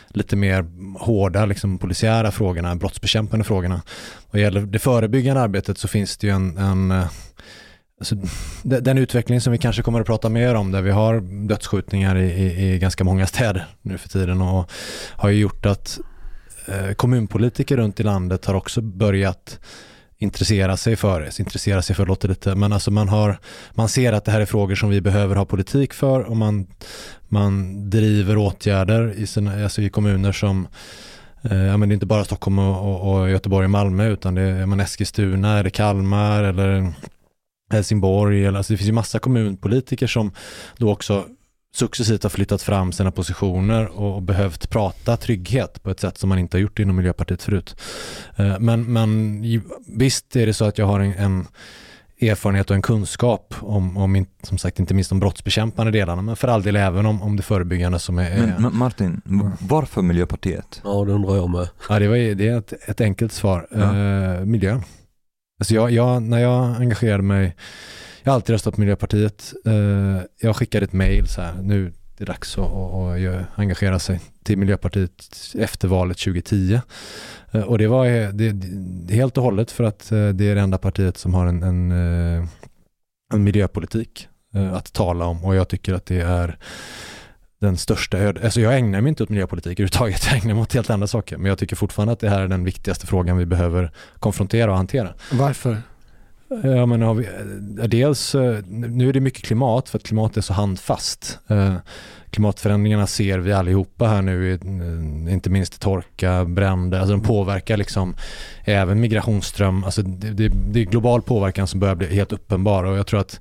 lite 0.08 0.36
mer 0.36 0.66
hårda 0.98 1.46
liksom, 1.46 1.78
polisiära 1.78 2.30
frågorna, 2.30 2.76
brottsbekämpande 2.76 3.44
frågorna. 3.44 3.82
Vad 4.30 4.42
gäller 4.42 4.60
det 4.60 4.78
förebyggande 4.78 5.42
arbetet 5.42 5.78
så 5.78 5.88
finns 5.88 6.16
det 6.16 6.26
ju 6.26 6.32
en, 6.32 6.56
en 6.56 7.04
alltså, 7.98 8.16
den 8.62 8.98
utveckling 8.98 9.40
som 9.40 9.52
vi 9.52 9.58
kanske 9.58 9.82
kommer 9.82 10.00
att 10.00 10.06
prata 10.06 10.28
mer 10.28 10.54
om 10.54 10.72
där 10.72 10.82
vi 10.82 10.90
har 10.90 11.20
dödsskjutningar 11.48 12.16
i, 12.16 12.30
i, 12.30 12.74
i 12.74 12.78
ganska 12.78 13.04
många 13.04 13.26
städer 13.26 13.66
nu 13.82 13.98
för 13.98 14.08
tiden 14.08 14.40
och 14.40 14.70
har 15.10 15.28
ju 15.28 15.40
gjort 15.40 15.66
att 15.66 15.98
eh, 16.66 16.92
kommunpolitiker 16.92 17.76
runt 17.76 18.00
i 18.00 18.02
landet 18.02 18.44
har 18.44 18.54
också 18.54 18.80
börjat 18.80 19.58
intressera 20.18 20.76
sig 20.76 20.96
för 20.96 21.20
det. 21.20 21.38
Intressera 21.38 21.82
sig 21.82 21.96
för 21.96 22.06
låter 22.06 22.28
lite, 22.28 22.54
men 22.54 22.72
alltså 22.72 22.90
man, 22.90 23.08
har, 23.08 23.38
man 23.74 23.88
ser 23.88 24.12
att 24.12 24.24
det 24.24 24.30
här 24.30 24.40
är 24.40 24.46
frågor 24.46 24.74
som 24.74 24.88
vi 24.90 25.00
behöver 25.00 25.36
ha 25.36 25.44
politik 25.44 25.92
för 25.92 26.20
och 26.20 26.36
man, 26.36 26.66
man 27.28 27.90
driver 27.90 28.36
åtgärder 28.36 29.12
i, 29.16 29.26
sina, 29.26 29.62
alltså 29.62 29.82
i 29.82 29.88
kommuner 29.88 30.32
som 30.32 30.68
eh, 31.42 31.64
Ja, 31.64 31.76
men 31.76 31.88
det 31.88 31.92
är 31.92 31.94
inte 31.94 32.06
bara 32.06 32.24
Stockholm 32.24 32.58
och, 32.58 32.92
och, 32.92 33.20
och 33.20 33.30
Göteborg 33.30 33.64
och 33.64 33.70
Malmö 33.70 34.08
utan 34.08 34.34
det 34.34 34.42
är 34.42 34.66
man 34.66 34.80
Eskilstuna, 34.80 35.58
eller 35.58 35.70
Kalmar 35.70 36.42
eller 36.42 36.92
Helsingborg. 37.70 38.46
Alltså 38.46 38.72
det 38.72 38.76
finns 38.76 38.88
ju 38.88 38.92
massa 38.92 39.18
kommunpolitiker 39.18 40.06
som 40.06 40.32
då 40.76 40.92
också 40.92 41.24
successivt 41.74 42.22
har 42.22 42.30
flyttat 42.30 42.62
fram 42.62 42.92
sina 42.92 43.10
positioner 43.10 43.86
och 44.00 44.22
behövt 44.22 44.70
prata 44.70 45.16
trygghet 45.16 45.82
på 45.82 45.90
ett 45.90 46.00
sätt 46.00 46.18
som 46.18 46.28
man 46.28 46.38
inte 46.38 46.56
har 46.56 46.60
gjort 46.62 46.78
inom 46.78 46.96
Miljöpartiet 46.96 47.42
förut. 47.42 47.76
Eh, 48.36 48.58
Men, 48.58 48.92
men 48.92 49.42
visst 49.86 50.36
är 50.36 50.46
det 50.46 50.54
så 50.54 50.64
att 50.64 50.78
jag 50.78 50.86
har 50.86 51.00
en, 51.00 51.12
en 51.12 51.46
erfarenhet 52.20 52.70
och 52.70 52.76
en 52.76 52.82
kunskap 52.82 53.54
om, 53.60 53.96
om 53.96 54.16
in, 54.16 54.26
som 54.42 54.58
sagt 54.58 54.78
inte 54.80 54.94
minst 54.94 55.10
de 55.10 55.20
brottsbekämpande 55.20 55.92
delarna 55.92 56.22
men 56.22 56.36
för 56.36 56.48
all 56.48 56.62
del 56.62 56.76
även 56.76 57.06
om, 57.06 57.22
om 57.22 57.36
det 57.36 57.42
förebyggande 57.42 57.98
som 57.98 58.18
är, 58.18 58.36
Men, 58.38 58.62
men 58.62 58.76
Martin, 58.76 59.20
m- 59.26 59.50
varför 59.60 60.02
Miljöpartiet? 60.02 60.80
Ja, 60.84 61.04
det 61.04 61.12
undrar 61.12 61.36
jag 61.36 61.50
med. 61.50 61.68
Ja, 61.88 61.98
det, 61.98 62.08
var, 62.08 62.34
det 62.34 62.48
är 62.48 62.58
ett, 62.58 62.72
ett 62.88 63.00
enkelt 63.00 63.32
svar. 63.32 63.66
Ja. 63.70 63.78
Eh, 63.80 64.44
miljön. 64.44 64.82
Alltså 65.58 65.74
jag, 65.74 65.90
jag, 65.90 66.22
när 66.22 66.38
jag 66.38 66.76
engagerade 66.76 67.22
mig, 67.22 67.56
jag 68.22 68.32
har 68.32 68.34
alltid 68.34 68.52
röstat 68.52 68.74
på 68.74 68.80
Miljöpartiet. 68.80 69.54
Eh, 69.66 70.22
jag 70.40 70.56
skickade 70.56 70.84
ett 70.84 70.92
mail 70.92 71.28
så 71.28 71.40
här, 71.42 71.54
nu 71.62 71.86
är 71.86 71.92
det 72.18 72.24
dags 72.24 72.58
att, 72.58 72.72
att, 72.72 73.24
att 73.24 73.46
engagera 73.58 73.98
sig 73.98 74.20
till 74.42 74.58
Miljöpartiet 74.58 75.54
efter 75.54 75.88
valet 75.88 76.18
2010. 76.18 76.80
Eh, 77.52 77.60
och 77.62 77.78
det 77.78 77.86
var 77.86 78.06
eh, 78.06 78.28
det, 78.28 78.52
det, 79.06 79.14
helt 79.14 79.36
och 79.36 79.44
hållet 79.44 79.70
för 79.70 79.84
att 79.84 80.12
eh, 80.12 80.28
det 80.28 80.48
är 80.48 80.54
det 80.54 80.60
enda 80.60 80.78
partiet 80.78 81.16
som 81.16 81.34
har 81.34 81.46
en, 81.46 81.62
en, 81.62 81.92
eh, 81.92 82.48
en 83.32 83.44
miljöpolitik 83.44 84.28
eh, 84.54 84.72
att 84.72 84.92
tala 84.92 85.24
om 85.24 85.44
och 85.44 85.54
jag 85.54 85.68
tycker 85.68 85.94
att 85.94 86.06
det 86.06 86.20
är 86.20 86.58
den 87.60 87.76
största 87.76 88.18
öd... 88.18 88.38
Alltså 88.44 88.60
jag 88.60 88.78
ägnar 88.78 89.00
mig 89.00 89.08
inte 89.08 89.22
åt 89.22 89.28
miljöpolitik 89.28 89.80
överhuvudtaget, 89.80 90.26
jag 90.30 90.42
ägnar 90.42 90.54
mig 90.54 90.62
åt 90.62 90.74
helt 90.74 90.90
andra 90.90 91.06
saker. 91.06 91.36
Men 91.36 91.46
jag 91.46 91.58
tycker 91.58 91.76
fortfarande 91.76 92.12
att 92.12 92.20
det 92.20 92.28
här 92.28 92.40
är 92.40 92.48
den 92.48 92.64
viktigaste 92.64 93.06
frågan 93.06 93.36
vi 93.36 93.46
behöver 93.46 93.92
konfrontera 94.18 94.70
och 94.70 94.76
hantera. 94.76 95.14
Varför? 95.32 95.82
Ja, 96.62 96.86
men 96.86 97.02
har 97.02 97.14
vi, 97.14 97.24
eh, 97.24 97.88
dels, 97.88 98.34
eh, 98.34 98.58
nu 98.68 99.08
är 99.08 99.12
det 99.12 99.20
mycket 99.20 99.44
klimat 99.44 99.88
för 99.88 99.98
att 99.98 100.04
klimat 100.04 100.36
är 100.36 100.40
så 100.40 100.52
handfast. 100.52 101.38
Eh, 101.48 101.74
Klimatförändringarna 102.30 103.06
ser 103.06 103.38
vi 103.38 103.52
allihopa 103.52 104.06
här 104.06 104.22
nu, 104.22 104.52
inte 105.30 105.50
minst 105.50 105.80
torka, 105.80 106.44
bränder, 106.44 106.98
alltså 106.98 107.12
de 107.12 107.22
påverkar 107.22 107.76
liksom 107.76 108.14
även 108.64 109.00
migrationsström, 109.00 109.84
alltså 109.84 110.02
det, 110.02 110.30
det, 110.30 110.48
det 110.48 110.80
är 110.80 110.84
global 110.84 111.22
påverkan 111.22 111.66
som 111.66 111.80
börjar 111.80 111.94
bli 111.94 112.14
helt 112.14 112.32
uppenbar 112.32 112.84
och 112.84 112.98
jag 112.98 113.06
tror 113.06 113.20
att 113.20 113.40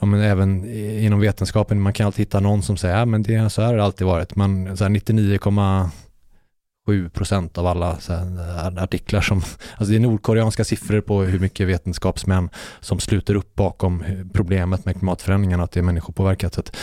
ja, 0.00 0.06
men 0.06 0.20
även 0.20 0.64
inom 1.04 1.20
vetenskapen, 1.20 1.80
man 1.80 1.92
kan 1.92 2.06
alltid 2.06 2.18
hitta 2.18 2.40
någon 2.40 2.62
som 2.62 2.76
säger, 2.76 2.98
ja 2.98 3.04
men 3.04 3.22
det, 3.22 3.50
så 3.50 3.62
här 3.62 3.68
har 3.68 3.76
det 3.76 3.84
alltid 3.84 4.06
varit, 4.06 4.36
man, 4.36 4.76
så 4.76 4.84
här 4.84 4.90
99,7 4.90 7.08
procent 7.08 7.58
av 7.58 7.66
alla 7.66 7.98
så 7.98 8.12
här, 8.12 8.76
eh, 8.76 8.82
artiklar 8.82 9.20
som, 9.20 9.36
alltså 9.76 9.90
det 9.90 9.96
är 9.96 10.00
nordkoreanska 10.00 10.64
siffror 10.64 11.00
på 11.00 11.22
hur 11.22 11.38
mycket 11.38 11.68
vetenskapsmän 11.68 12.50
som 12.80 13.00
sluter 13.00 13.34
upp 13.34 13.54
bakom 13.54 14.04
problemet 14.32 14.84
med 14.84 14.98
klimatförändringarna, 14.98 15.64
att 15.64 15.72
det 15.72 15.80
är 15.80 15.84
människopåverkat. 15.84 16.54
Så 16.54 16.60
att 16.60 16.76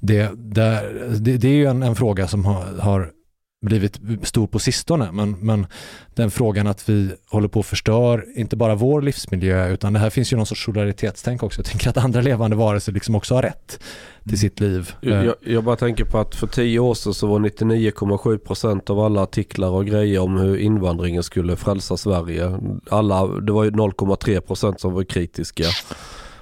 det, 0.00 0.30
där, 0.34 1.08
det, 1.20 1.36
det 1.36 1.48
är 1.48 1.54
ju 1.54 1.66
en, 1.66 1.82
en 1.82 1.96
fråga 1.96 2.28
som 2.28 2.44
har, 2.44 2.78
har 2.78 3.12
blivit 3.60 4.00
stor 4.22 4.46
på 4.46 4.58
sistone, 4.58 5.12
men, 5.12 5.36
men 5.40 5.66
den 6.14 6.30
frågan 6.30 6.66
att 6.66 6.88
vi 6.88 7.10
håller 7.30 7.48
på 7.48 7.60
att 7.60 7.66
förstör, 7.66 8.24
inte 8.36 8.56
bara 8.56 8.74
vår 8.74 9.02
livsmiljö, 9.02 9.68
utan 9.68 9.92
det 9.92 9.98
här 9.98 10.10
finns 10.10 10.32
ju 10.32 10.36
någon 10.36 10.46
sorts 10.46 10.64
solidaritetstänk 10.64 11.42
också. 11.42 11.58
Jag 11.58 11.66
tänker 11.66 11.88
att 11.90 11.96
andra 11.96 12.20
levande 12.20 12.56
varelser 12.56 12.92
liksom 12.92 13.14
också 13.14 13.34
har 13.34 13.42
rätt 13.42 13.80
till 14.28 14.38
sitt 14.38 14.60
liv. 14.60 14.92
Eh, 15.02 15.08
Jag, 15.08 15.34
jag 15.40 15.64
bara 15.64 15.76
tänker 15.76 16.04
på 16.04 16.18
att 16.18 16.34
för 16.34 16.46
tio 16.46 16.78
år 16.78 16.94
sedan 16.94 17.14
så 17.14 17.26
var 17.26 17.38
99,7% 17.38 18.90
av 18.90 19.00
alla 19.00 19.22
artiklar 19.22 19.68
och 19.68 19.86
grejer 19.86 20.20
om 20.20 20.36
hur 20.36 20.56
invandringen 20.56 21.22
skulle 21.22 21.56
frälsa 21.56 21.96
Sverige. 21.96 22.58
Alla, 22.90 23.26
det 23.26 23.52
var 23.52 23.64
ju 23.64 23.70
0,3% 23.70 24.76
som 24.78 24.92
var 24.92 25.04
kritiska. 25.04 25.64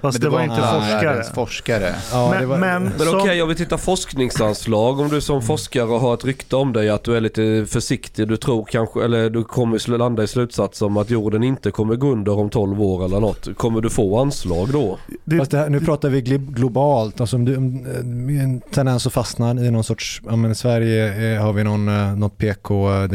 Fast 0.01 0.21
det, 0.21 0.29
var 0.29 0.41
inte 0.41 0.55
forskare. 0.55 1.23
forskare. 1.35 1.95
Ja, 2.11 2.29
Men- 2.31 2.49
var, 2.49 2.57
men- 2.57 2.83
Men 2.83 2.99
Så- 2.99 3.19
okej, 3.19 3.41
om 3.41 3.49
vi 3.49 3.55
tittar 3.55 3.77
forskningsanslag. 3.77 4.99
Om 4.99 5.09
du 5.09 5.21
som 5.21 5.41
forskare 5.41 5.97
har 5.99 6.13
ett 6.13 6.25
rykte 6.25 6.55
om 6.55 6.73
dig 6.73 6.89
att 6.89 7.03
du 7.03 7.15
är 7.17 7.21
lite 7.21 7.65
försiktig. 7.69 8.27
Du 8.27 8.37
tror 8.37 8.65
kanske, 8.65 9.03
eller 9.03 9.29
du 9.29 9.43
kommer 9.43 9.97
landa 9.97 10.23
i 10.23 10.27
slutsats 10.27 10.81
om 10.81 10.97
att 10.97 11.09
jorden 11.09 11.43
inte 11.43 11.71
kommer 11.71 11.95
gå 11.95 12.11
under 12.11 12.39
om 12.39 12.49
12 12.49 12.81
år 12.81 13.05
eller 13.05 13.19
något. 13.19 13.57
Kommer 13.57 13.81
du 13.81 13.89
få 13.89 14.19
anslag 14.19 14.69
då? 14.71 14.97
Det, 15.25 15.37
Fast 15.37 15.51
det 15.51 15.57
här, 15.57 15.69
nu 15.69 15.79
pratar 15.79 16.09
vi 16.09 16.21
globalt, 16.21 17.21
alltså 17.21 17.35
om 17.35 17.45
du, 17.45 17.53
eh, 17.53 18.43
en 18.43 18.61
tendens 18.61 19.07
att 19.07 19.13
fastna 19.13 19.51
i 19.51 19.71
någon 19.71 19.83
sorts, 19.83 20.21
ja 20.29 20.35
men 20.35 20.51
i 20.51 20.55
Sverige 20.55 21.33
eh, 21.35 21.41
har 21.43 21.53
vi 21.53 21.63
någon, 21.63 21.87
eh, 21.87 22.15
något 22.15 22.37
PK, 22.37 22.83
och 22.83 23.09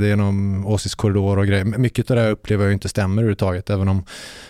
det 0.00 0.06
är 0.08 0.16
någon 0.16 0.64
åsiktskorridor 0.66 1.38
och 1.38 1.46
grejer. 1.46 1.64
Mycket 1.64 2.10
av 2.10 2.16
det 2.16 2.22
här 2.22 2.30
upplever 2.30 2.64
jag 2.64 2.72
inte 2.72 2.88
stämmer 2.88 3.22
överhuvudtaget, 3.22 3.70
även 3.70 3.88
om 3.88 4.04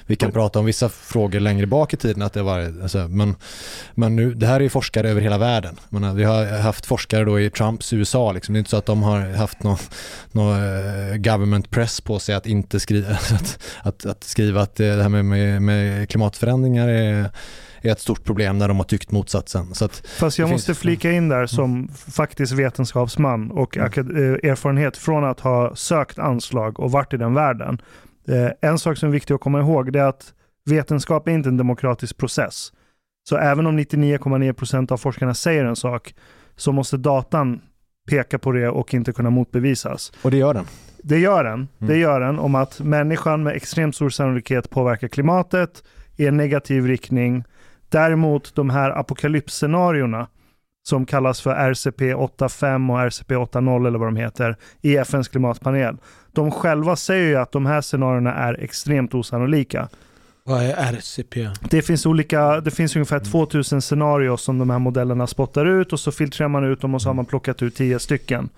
vi 0.07 0.16
kan 0.16 0.33
prata 0.33 0.59
om 0.59 0.64
vissa 0.64 0.88
frågor 0.88 1.40
längre 1.54 1.66
bak 1.66 1.94
i 1.94 1.96
tiden. 1.96 2.22
Att 2.22 2.32
det 2.32 2.42
var, 2.42 2.58
alltså, 2.82 2.98
men 3.08 3.34
men 3.94 4.16
nu, 4.16 4.34
det 4.34 4.46
här 4.46 4.56
är 4.56 4.60
ju 4.60 4.68
forskare 4.68 5.10
över 5.10 5.20
hela 5.20 5.38
världen. 5.38 5.76
Menar, 5.88 6.14
vi 6.14 6.24
har 6.24 6.58
haft 6.58 6.86
forskare 6.86 7.24
då 7.24 7.40
i 7.40 7.50
Trumps 7.50 7.92
USA, 7.92 8.32
liksom. 8.32 8.52
det 8.52 8.56
är 8.56 8.58
inte 8.58 8.70
så 8.70 8.76
att 8.76 8.86
de 8.86 9.02
har 9.02 9.20
haft 9.20 9.62
någon, 9.62 9.76
någon 10.32 10.52
eh, 10.56 11.16
government 11.16 11.70
press 11.70 12.00
på 12.00 12.18
sig 12.18 12.34
att 12.34 12.46
inte 12.46 12.80
skriva, 12.80 13.08
att, 13.14 13.58
att, 13.82 14.06
att 14.06 14.24
skriva 14.24 14.62
att 14.62 14.74
det 14.74 15.02
här 15.02 15.08
med, 15.08 15.24
med, 15.24 15.62
med 15.62 16.08
klimatförändringar 16.08 16.88
är, 16.88 17.30
är 17.82 17.92
ett 17.92 18.00
stort 18.00 18.24
problem 18.24 18.58
när 18.58 18.68
de 18.68 18.76
har 18.76 18.84
tyckt 18.84 19.10
motsatsen. 19.10 19.74
Så 19.74 19.88
Fast 20.18 20.38
jag 20.38 20.50
måste 20.50 20.66
finns- 20.66 20.78
flika 20.78 21.12
in 21.12 21.28
där 21.28 21.46
som 21.46 21.88
faktiskt 22.10 22.52
vetenskapsman 22.52 23.50
och 23.50 23.76
Mm. 23.76 23.90
eh, 24.42 24.50
erfarenhet 24.50 24.96
från 24.96 25.24
att 25.24 25.40
ha 25.40 25.76
sökt 25.76 26.18
anslag 26.18 26.80
och 26.80 26.90
varit 26.92 27.12
i 27.12 27.16
den 27.16 27.34
världen. 27.34 27.78
Eh, 28.28 28.70
En 28.70 28.78
sak 28.78 28.98
som 28.98 29.08
är 29.08 29.12
viktig 29.12 29.34
att 29.34 29.40
komma 29.40 29.60
ihåg 29.60 29.96
är 29.96 30.02
att 30.02 30.32
vetenskap 30.70 31.29
är 31.29 31.33
inte 31.33 31.48
en 31.48 31.57
demokratisk 31.57 32.16
process. 32.16 32.72
Så 33.29 33.37
även 33.37 33.66
om 33.66 33.79
99,9% 33.79 34.92
av 34.92 34.96
forskarna 34.96 35.35
säger 35.35 35.64
en 35.64 35.77
sak 35.77 36.14
så 36.57 36.72
måste 36.72 36.96
datan 36.96 37.61
peka 38.11 38.38
på 38.38 38.53
det 38.53 38.68
och 38.68 38.94
inte 38.94 39.12
kunna 39.12 39.31
motbevisas. 39.31 40.12
och 40.22 40.31
det 40.31 40.37
gör 40.37 40.55
den. 40.55 40.66
Det 41.03 41.18
gör 41.18 41.44
den. 41.44 41.68
Det 41.79 41.85
Mm. 41.85 42.00
gör 42.00 42.20
den 42.20 42.38
om 42.38 42.55
att 42.55 42.81
människan 42.81 43.42
med 43.42 43.57
extremt 43.57 43.94
stor 43.96 44.11
sannolikhet 44.11 44.70
påverkar 44.70 45.09
klimatet 45.09 45.85
i 46.16 46.27
en 46.27 46.37
negativ 46.37 46.87
riktning. 46.87 47.44
Däremot 47.88 48.55
de 48.55 48.70
här 48.70 48.90
apokalypsscenarierna 48.90 50.27
som 50.83 51.07
kallas 51.07 51.40
för 51.40 51.55
RCP-85 51.55 52.90
och 52.92 52.98
RCP-80 52.98 53.87
eller 53.87 53.98
vad 53.98 54.09
de 54.09 54.16
heter 54.16 54.57
i 54.81 54.96
FNs 54.96 55.29
klimatpanel. 55.29 55.96
De 56.33 56.50
själva 56.50 56.96
säger 56.96 57.29
ju 57.29 57.37
att 57.37 57.53
de 57.53 57.66
här 57.66 57.81
scenarierna 57.81 58.35
är 58.35 58.55
extremt 58.61 59.14
osannolika. 59.14 59.88
Vad 60.46 60.62
är 60.62 60.74
RCP? 60.94 61.48
Det 61.70 61.83
finns, 61.83 62.07
olika, 62.07 62.61
det 62.61 62.70
finns 62.70 62.96
ungefär 62.96 63.18
2000 63.20 63.80
scenarier 63.80 64.37
som 64.37 64.59
de 64.59 64.70
här 64.70 64.78
modellerna 64.78 65.26
spottar 65.26 65.66
ut 65.66 65.92
och 65.92 66.00
så 66.00 66.12
filtrerar 66.12 66.48
man 66.48 66.64
ut 66.64 66.80
dem 66.80 66.94
och 66.94 67.02
så 67.02 67.09
har 67.09 67.14
man 67.14 67.24
plockat 67.24 67.62
ut 67.62 67.74
10 67.76 67.98
stycken. 67.98 68.48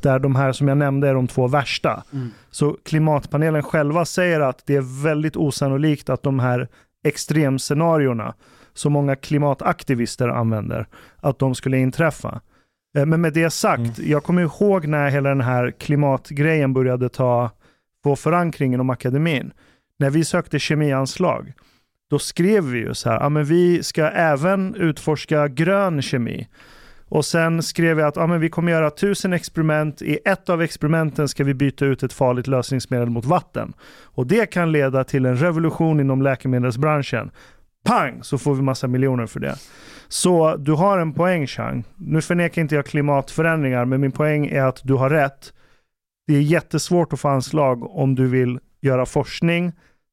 Där 0.00 0.18
de 0.18 0.36
här 0.36 0.52
som 0.52 0.68
jag 0.68 0.78
nämnde 0.78 1.08
är 1.08 1.14
de 1.14 1.26
två 1.26 1.48
värsta. 1.48 2.02
Mm. 2.12 2.30
Så 2.50 2.76
klimatpanelen 2.84 3.62
själva 3.62 4.04
säger 4.04 4.40
att 4.40 4.62
det 4.66 4.76
är 4.76 5.02
väldigt 5.04 5.36
osannolikt 5.36 6.08
att 6.10 6.22
de 6.22 6.38
här 6.38 6.68
extremscenarierna 7.04 8.34
som 8.74 8.92
många 8.92 9.16
klimataktivister 9.16 10.28
använder, 10.28 10.86
att 11.16 11.38
de 11.38 11.54
skulle 11.54 11.78
inträffa. 11.78 12.40
Eh, 12.98 13.06
Men 13.06 13.20
med 13.20 13.32
det 13.32 13.50
sagt, 13.50 13.98
Mm. 13.98 14.10
jag 14.10 14.24
kommer 14.24 14.42
ihåg 14.42 14.86
när 14.86 15.10
hela 15.10 15.28
den 15.28 15.40
här 15.40 15.70
klimatgrejen 15.70 16.72
började 16.72 17.08
ta 17.08 17.50
få 18.04 18.16
förankring 18.16 18.74
inom 18.74 18.90
akademin. 18.90 19.50
När 19.98 20.10
vi 20.10 20.24
sökte 20.24 20.58
kemianslag, 20.58 21.52
då 22.10 22.18
skrev 22.18 22.64
vi 22.64 22.78
ju 22.78 22.94
så 22.94 23.10
här, 23.10 23.20
ja 23.20 23.28
men 23.28 23.44
vi 23.44 23.82
ska 23.82 24.04
även 24.04 24.74
utforska 24.74 25.48
grön 25.48 26.02
kemi. 26.02 26.48
Och 27.08 27.24
sen 27.24 27.62
skrev 27.62 27.98
jag 27.98 28.08
att 28.08 28.16
ja, 28.16 28.26
men 28.26 28.40
vi 28.40 28.48
kommer 28.48 28.72
göra 28.72 28.90
tusen 28.90 29.32
experiment. 29.32 30.02
I 30.02 30.18
ett 30.24 30.48
av 30.48 30.62
experimenten 30.62 31.28
ska 31.28 31.44
vi 31.44 31.54
byta 31.54 31.86
ut 31.86 32.02
ett 32.02 32.12
farligt 32.12 32.46
lösningsmedel 32.46 33.10
mot 33.10 33.24
vatten. 33.24 33.72
Och 34.02 34.26
det 34.26 34.46
kan 34.46 34.72
leda 34.72 35.04
till 35.04 35.26
en 35.26 35.36
revolution 35.36 36.00
inom 36.00 36.22
läkemedelsbranschen. 36.22 37.30
Pang! 37.84 38.22
Så 38.22 38.38
får 38.38 38.54
vi 38.54 38.62
massa 38.62 38.88
miljoner 38.88 39.26
för 39.26 39.40
det. 39.40 39.56
Så 40.08 40.56
du 40.56 40.72
har 40.72 40.98
en 40.98 41.12
poäng 41.12 41.46
Chang. 41.46 41.84
Nu 41.96 42.22
förnekar 42.22 42.62
inte 42.62 42.74
jag 42.74 42.86
klimatförändringar, 42.86 43.84
men 43.84 44.00
min 44.00 44.12
poäng 44.12 44.46
är 44.46 44.62
att 44.62 44.80
du 44.84 44.94
har 44.94 45.10
rätt. 45.10 45.52
Det 46.26 46.36
är 46.36 46.40
jättesvårt 46.40 47.12
att 47.12 47.20
få 47.20 47.28
anslag 47.28 47.96
om 47.96 48.14
du 48.14 48.28
vill 48.28 48.58
göra 48.80 49.06
forskning 49.06 49.72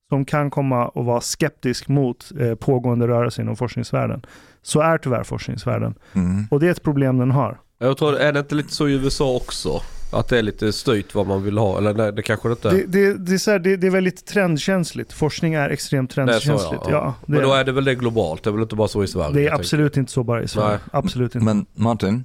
som 0.09 0.25
kan 0.25 0.49
komma 0.49 0.85
att 0.87 1.05
vara 1.05 1.21
skeptisk 1.21 1.87
mot 1.87 2.31
eh, 2.39 2.55
pågående 2.55 3.07
rörelse 3.07 3.41
inom 3.41 3.55
forskningsvärlden. 3.55 4.25
Så 4.61 4.81
är 4.81 4.97
tyvärr 4.97 5.23
forskningsvärlden. 5.23 5.93
Mm. 6.13 6.47
Och 6.51 6.59
det 6.59 6.67
är 6.67 6.71
ett 6.71 6.83
problem 6.83 7.17
den 7.17 7.31
har. 7.31 7.59
Jag 7.79 7.97
tror, 7.97 8.15
är 8.15 8.33
det 8.33 8.39
inte 8.39 8.55
lite 8.55 8.73
så 8.73 8.87
i 8.87 8.93
USA 8.93 9.35
också? 9.35 9.81
Att 10.13 10.27
det 10.27 10.37
är 10.37 10.41
lite 10.41 10.73
styrt 10.73 11.15
vad 11.15 11.27
man 11.27 11.43
vill 11.43 11.57
ha? 11.57 11.77
Eller 11.77 11.93
nej, 11.93 12.13
det 12.13 12.21
kanske 12.21 12.47
det 12.47 12.51
inte 12.51 12.69
är. 12.69 12.73
Det, 12.73 12.85
det, 12.85 13.17
det, 13.17 13.33
är 13.33 13.37
så 13.37 13.51
här, 13.51 13.59
det, 13.59 13.77
det 13.77 13.87
är 13.87 13.91
väldigt 13.91 14.25
trendkänsligt. 14.25 15.13
Forskning 15.13 15.53
är 15.53 15.69
extremt 15.69 16.15
Det 16.15 16.21
är 16.21 16.25
så, 16.25 16.39
trendkänsligt. 16.39 16.83
ja, 16.85 16.91
ja. 16.91 17.13
det, 17.25 17.31
Men 17.31 17.41
då 17.41 17.53
är, 17.53 17.63
det 17.63 17.71
väl 17.71 17.85
det 17.85 17.95
globalt? 17.95 18.43
Det 18.43 18.49
är 18.49 18.51
väl 18.51 18.61
inte 18.61 18.75
bara 18.75 18.87
så 18.87 19.03
i 19.03 19.07
Sverige? 19.07 19.33
det 19.33 19.47
är 19.47 19.53
absolut 19.53 19.97
inte 19.97 20.11
så 20.11 20.23
bara 20.23 20.43
i 20.43 20.47
Sverige. 20.47 20.69
Nej. 20.69 20.79
Absolut 20.91 21.35
inte. 21.35 21.45
Men 21.45 21.65
Martin, 21.73 22.23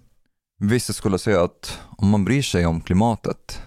vissa 0.58 0.92
skulle 0.92 1.18
säga 1.18 1.42
att 1.42 1.80
om 1.98 2.08
man 2.08 2.24
bryr 2.24 2.42
sig 2.42 2.66
om 2.66 2.80
klimatet, 2.80 3.62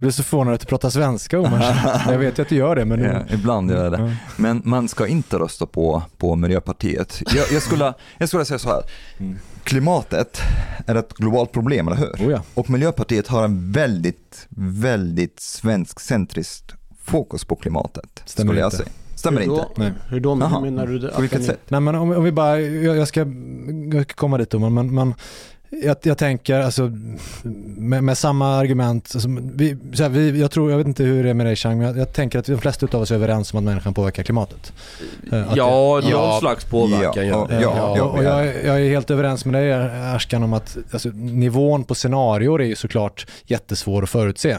blir 0.00 0.10
så 0.10 0.22
förvånad 0.22 0.54
att 0.54 0.60
du 0.60 0.66
pratar 0.66 0.90
svenska 0.90 1.38
Omar. 1.40 2.02
Jag 2.12 2.18
vet 2.18 2.38
ju 2.38 2.42
att 2.42 2.48
du 2.48 2.54
gör 2.56 2.76
det 2.76 2.84
men... 2.84 3.00
ja, 3.04 3.22
ibland 3.30 3.70
gör 3.70 3.82
jag 3.84 3.92
det, 3.92 4.16
men 4.36 4.62
man 4.64 4.88
ska 4.88 5.06
inte 5.06 5.38
rösta 5.38 5.66
på, 5.66 6.02
på 6.16 6.36
Miljöpartiet. 6.36 7.22
Jag, 7.34 7.52
jag, 7.52 7.62
skulle, 7.62 7.94
jag 8.18 8.28
skulle 8.28 8.44
säga 8.44 8.58
så 8.58 8.68
här, 8.68 8.82
Mm. 9.18 9.38
klimatet 9.64 10.40
är 10.86 10.94
ett 10.94 11.12
globalt 11.12 11.52
problem, 11.52 11.88
eller 11.88 11.96
hur? 11.98 12.26
Oh 12.26 12.30
ja. 12.32 12.42
Och 12.54 12.70
Miljöpartiet 12.70 13.28
har 13.28 13.44
en 13.44 13.72
väldigt, 13.72 14.46
väldigt 14.56 15.40
svensk-centriskt 15.40 16.74
fokus 17.04 17.44
på 17.44 17.56
klimatet, 17.56 18.22
Stämmer 18.24 18.48
skulle 18.48 18.60
jag 18.60 18.66
inte. 18.66 18.76
säga. 18.76 18.88
Stämmer 19.14 19.40
Hur 19.40 19.48
då? 19.48 19.54
inte? 19.54 19.80
Nej. 19.80 19.92
Hur 20.08 20.20
då? 20.20 20.34
Hur 20.34 20.60
menar 20.60 20.86
du 20.86 20.98
det? 20.98 21.08
På 21.08 21.20
vilket 21.20 21.44
sätt? 21.44 21.60
Nej 21.68 21.80
men 21.80 21.94
om, 21.94 22.12
om 22.12 22.24
vi 22.24 22.32
bara, 22.32 22.60
jag, 22.60 22.96
jag, 22.96 23.08
ska, 23.08 23.20
jag 23.92 24.02
ska 24.04 24.14
komma 24.14 24.38
dit 24.38 24.54
Omar, 24.54 24.70
men, 24.70 24.94
men 24.94 25.14
jag, 25.70 25.96
jag 26.02 26.18
tänker 26.18 26.60
alltså 26.60 26.90
med, 27.76 28.04
med 28.04 28.18
samma 28.18 28.56
argument, 28.56 29.10
alltså, 29.14 29.28
vi, 29.54 29.76
så 29.92 30.02
här, 30.02 30.10
vi, 30.10 30.40
jag 30.40 30.50
tror, 30.50 30.70
jag 30.70 30.78
vet 30.78 30.86
inte 30.86 31.02
hur 31.04 31.24
det 31.24 31.30
är 31.30 31.34
med 31.34 31.46
dig 31.46 31.56
Chang, 31.56 31.78
men 31.78 31.86
jag, 31.86 31.98
jag 31.98 32.12
tänker 32.12 32.38
att 32.38 32.44
de 32.44 32.58
flesta 32.58 32.86
av 32.92 33.02
oss 33.02 33.10
är 33.10 33.14
överens 33.14 33.52
om 33.52 33.58
att 33.58 33.64
människan 33.64 33.94
påverkar 33.94 34.22
klimatet. 34.22 34.72
Eh, 35.32 35.48
att 35.50 35.56
Ja, 35.56 36.00
Ja. 36.02 36.10
någon 36.10 36.40
slags 36.40 36.64
påverkan 36.64 37.26
Ja, 37.26 37.46
det. 37.50 37.56
Eh, 37.56 37.62
ja, 37.62 37.94
ja, 37.96 38.04
och, 38.04 38.24
jag, 38.24 38.46
är- 38.46 38.66
jag 38.66 38.80
är 38.80 38.88
helt 38.90 39.10
överens 39.10 39.44
med 39.44 39.54
dig 39.54 39.72
Ashkan 40.14 40.42
om 40.42 40.52
att 40.52 40.76
alltså, 40.92 41.08
nivån 41.14 41.84
på 41.84 41.94
scenarior 41.94 42.60
är 42.62 42.66
ju 42.66 42.74
såklart 42.76 43.26
jättesvår 43.46 44.02
att 44.02 44.10
förutse. 44.10 44.56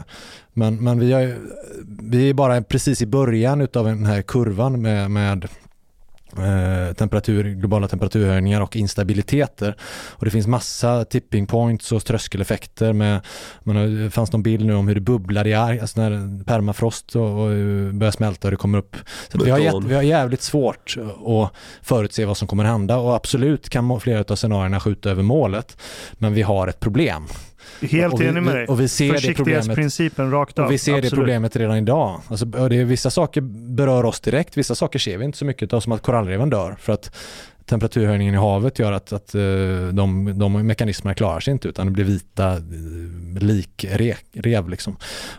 Men, 0.52 0.84
men 0.84 0.98
vi, 1.00 1.12
har, 1.12 1.34
vi 2.02 2.30
är 2.30 2.34
bara 2.34 2.62
precis 2.62 3.02
i 3.02 3.06
början 3.06 3.60
utav 3.60 3.84
den 3.84 4.06
här 4.06 4.22
kurvan 4.22 4.82
med, 4.82 5.10
med 5.10 5.48
temperatur, 6.94 7.44
globala 7.44 7.88
temperaturhöjningar 7.88 8.60
och 8.60 8.76
instabiliteter. 8.76 9.76
Och 10.10 10.24
det 10.24 10.30
finns 10.30 10.46
massa 10.46 11.04
tipping 11.04 11.46
points 11.46 11.92
och 11.92 12.04
tröskeleffekter. 12.04 12.92
Med, 12.92 13.20
man 13.62 13.76
har, 13.76 13.86
det 13.86 14.10
fanns 14.10 14.32
någon 14.32 14.42
bild 14.42 14.66
nu 14.66 14.74
om 14.74 14.88
hur 14.88 14.94
det 14.94 15.00
bubblar 15.00 15.46
i 15.46 15.54
arg, 15.54 15.80
alltså 15.80 16.00
när 16.00 16.44
permafrost 16.44 17.16
och, 17.16 17.22
och 17.22 17.48
börjar 17.94 18.10
smälta 18.10 18.48
och 18.48 18.50
det 18.50 18.56
kommer 18.56 18.78
upp. 18.78 18.96
Så 19.28 19.44
vi, 19.44 19.50
har 19.50 19.58
jätt, 19.58 19.84
vi 19.84 19.94
har 19.94 20.02
jävligt 20.02 20.42
svårt 20.42 20.96
att 21.26 21.52
förutse 21.82 22.24
vad 22.24 22.36
som 22.36 22.48
kommer 22.48 22.64
hända 22.64 22.96
och 22.96 23.14
absolut 23.14 23.68
kan 23.68 24.00
flera 24.00 24.24
av 24.28 24.36
scenarierna 24.36 24.80
skjuta 24.80 25.10
över 25.10 25.22
målet. 25.22 25.76
Men 26.12 26.34
vi 26.34 26.42
har 26.42 26.68
ett 26.68 26.80
problem. 26.80 27.26
Helt 27.80 28.20
vi- 28.20 28.26
enig 28.26 28.42
med 28.42 28.54
dig. 28.54 28.66
och 28.66 28.80
vi 28.80 28.88
ser 28.88 29.12
det 29.12 29.20
Försiktighetsprincipen 29.20 30.30
rakt 30.30 30.58
av. 30.58 30.64
och 30.64 30.72
vi 30.72 30.78
ser 30.78 30.92
det 30.92 30.98
Absolut. 30.98 31.14
problemet 31.14 31.56
redan 31.56 31.76
idag. 31.76 32.20
Alltså, 32.28 32.44
det 32.44 32.76
är, 32.76 32.84
vissa 32.84 33.10
saker 33.10 33.40
berör 33.76 34.04
oss 34.04 34.20
direkt, 34.20 34.56
vissa 34.56 34.74
saker 34.74 34.98
ser 34.98 35.18
vi 35.18 35.24
inte 35.24 35.38
så 35.38 35.44
mycket 35.44 35.72
av 35.72 35.80
som 35.80 35.92
att 35.92 36.02
korallreven 36.02 36.50
dör. 36.50 36.76
För 36.80 36.92
att 36.92 37.16
temperaturhöjningen 37.72 38.34
i 38.34 38.36
havet 38.36 38.78
gör 38.78 38.92
att, 38.92 39.12
att 39.12 39.34
eh, 39.34 39.42
de, 39.92 40.32
de 40.38 40.66
mekanismerna 40.66 41.14
klarar 41.14 41.40
sig 41.40 41.52
inte 41.52 41.68
utan 41.68 41.86
det 41.86 41.92
blir 41.92 42.04
vita 42.04 42.52
eh, 42.52 43.42
likrev 43.42 44.68
liksom. 44.68 44.96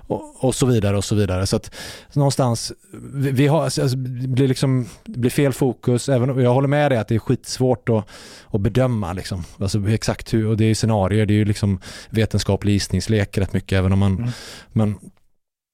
Och, 0.07 0.43
och 0.45 0.55
så 0.55 0.65
vidare 0.65 0.97
och 0.97 1.03
så 1.03 1.15
vidare. 1.15 1.47
Så 1.47 1.55
att 1.55 1.75
någonstans, 2.13 2.73
vi, 3.13 3.31
vi 3.31 3.47
har, 3.47 3.63
alltså, 3.63 3.87
det 3.95 4.27
blir 4.27 4.47
liksom, 4.47 4.85
det 5.05 5.19
blir 5.19 5.31
fel 5.31 5.53
fokus. 5.53 6.09
Även, 6.09 6.39
jag 6.39 6.53
håller 6.53 6.67
med 6.67 6.91
dig 6.91 6.99
att 6.99 7.07
det 7.07 7.15
är 7.15 7.19
skitsvårt 7.19 7.89
att, 7.89 8.05
att 8.47 8.61
bedöma 8.61 9.13
liksom. 9.13 9.43
Alltså 9.57 9.89
exakt 9.89 10.33
hur, 10.33 10.47
och 10.47 10.57
det 10.57 10.65
är 10.65 10.75
scenarier, 10.75 11.25
det 11.25 11.33
är 11.33 11.35
ju 11.35 11.45
liksom 11.45 11.79
vetenskaplig 12.09 12.73
gissningslek 12.73 13.37
rätt 13.37 13.53
mycket 13.53 13.77
även 13.77 13.93
om 13.93 13.99
man, 13.99 14.17
Mm. 14.17 14.29
men 14.71 14.95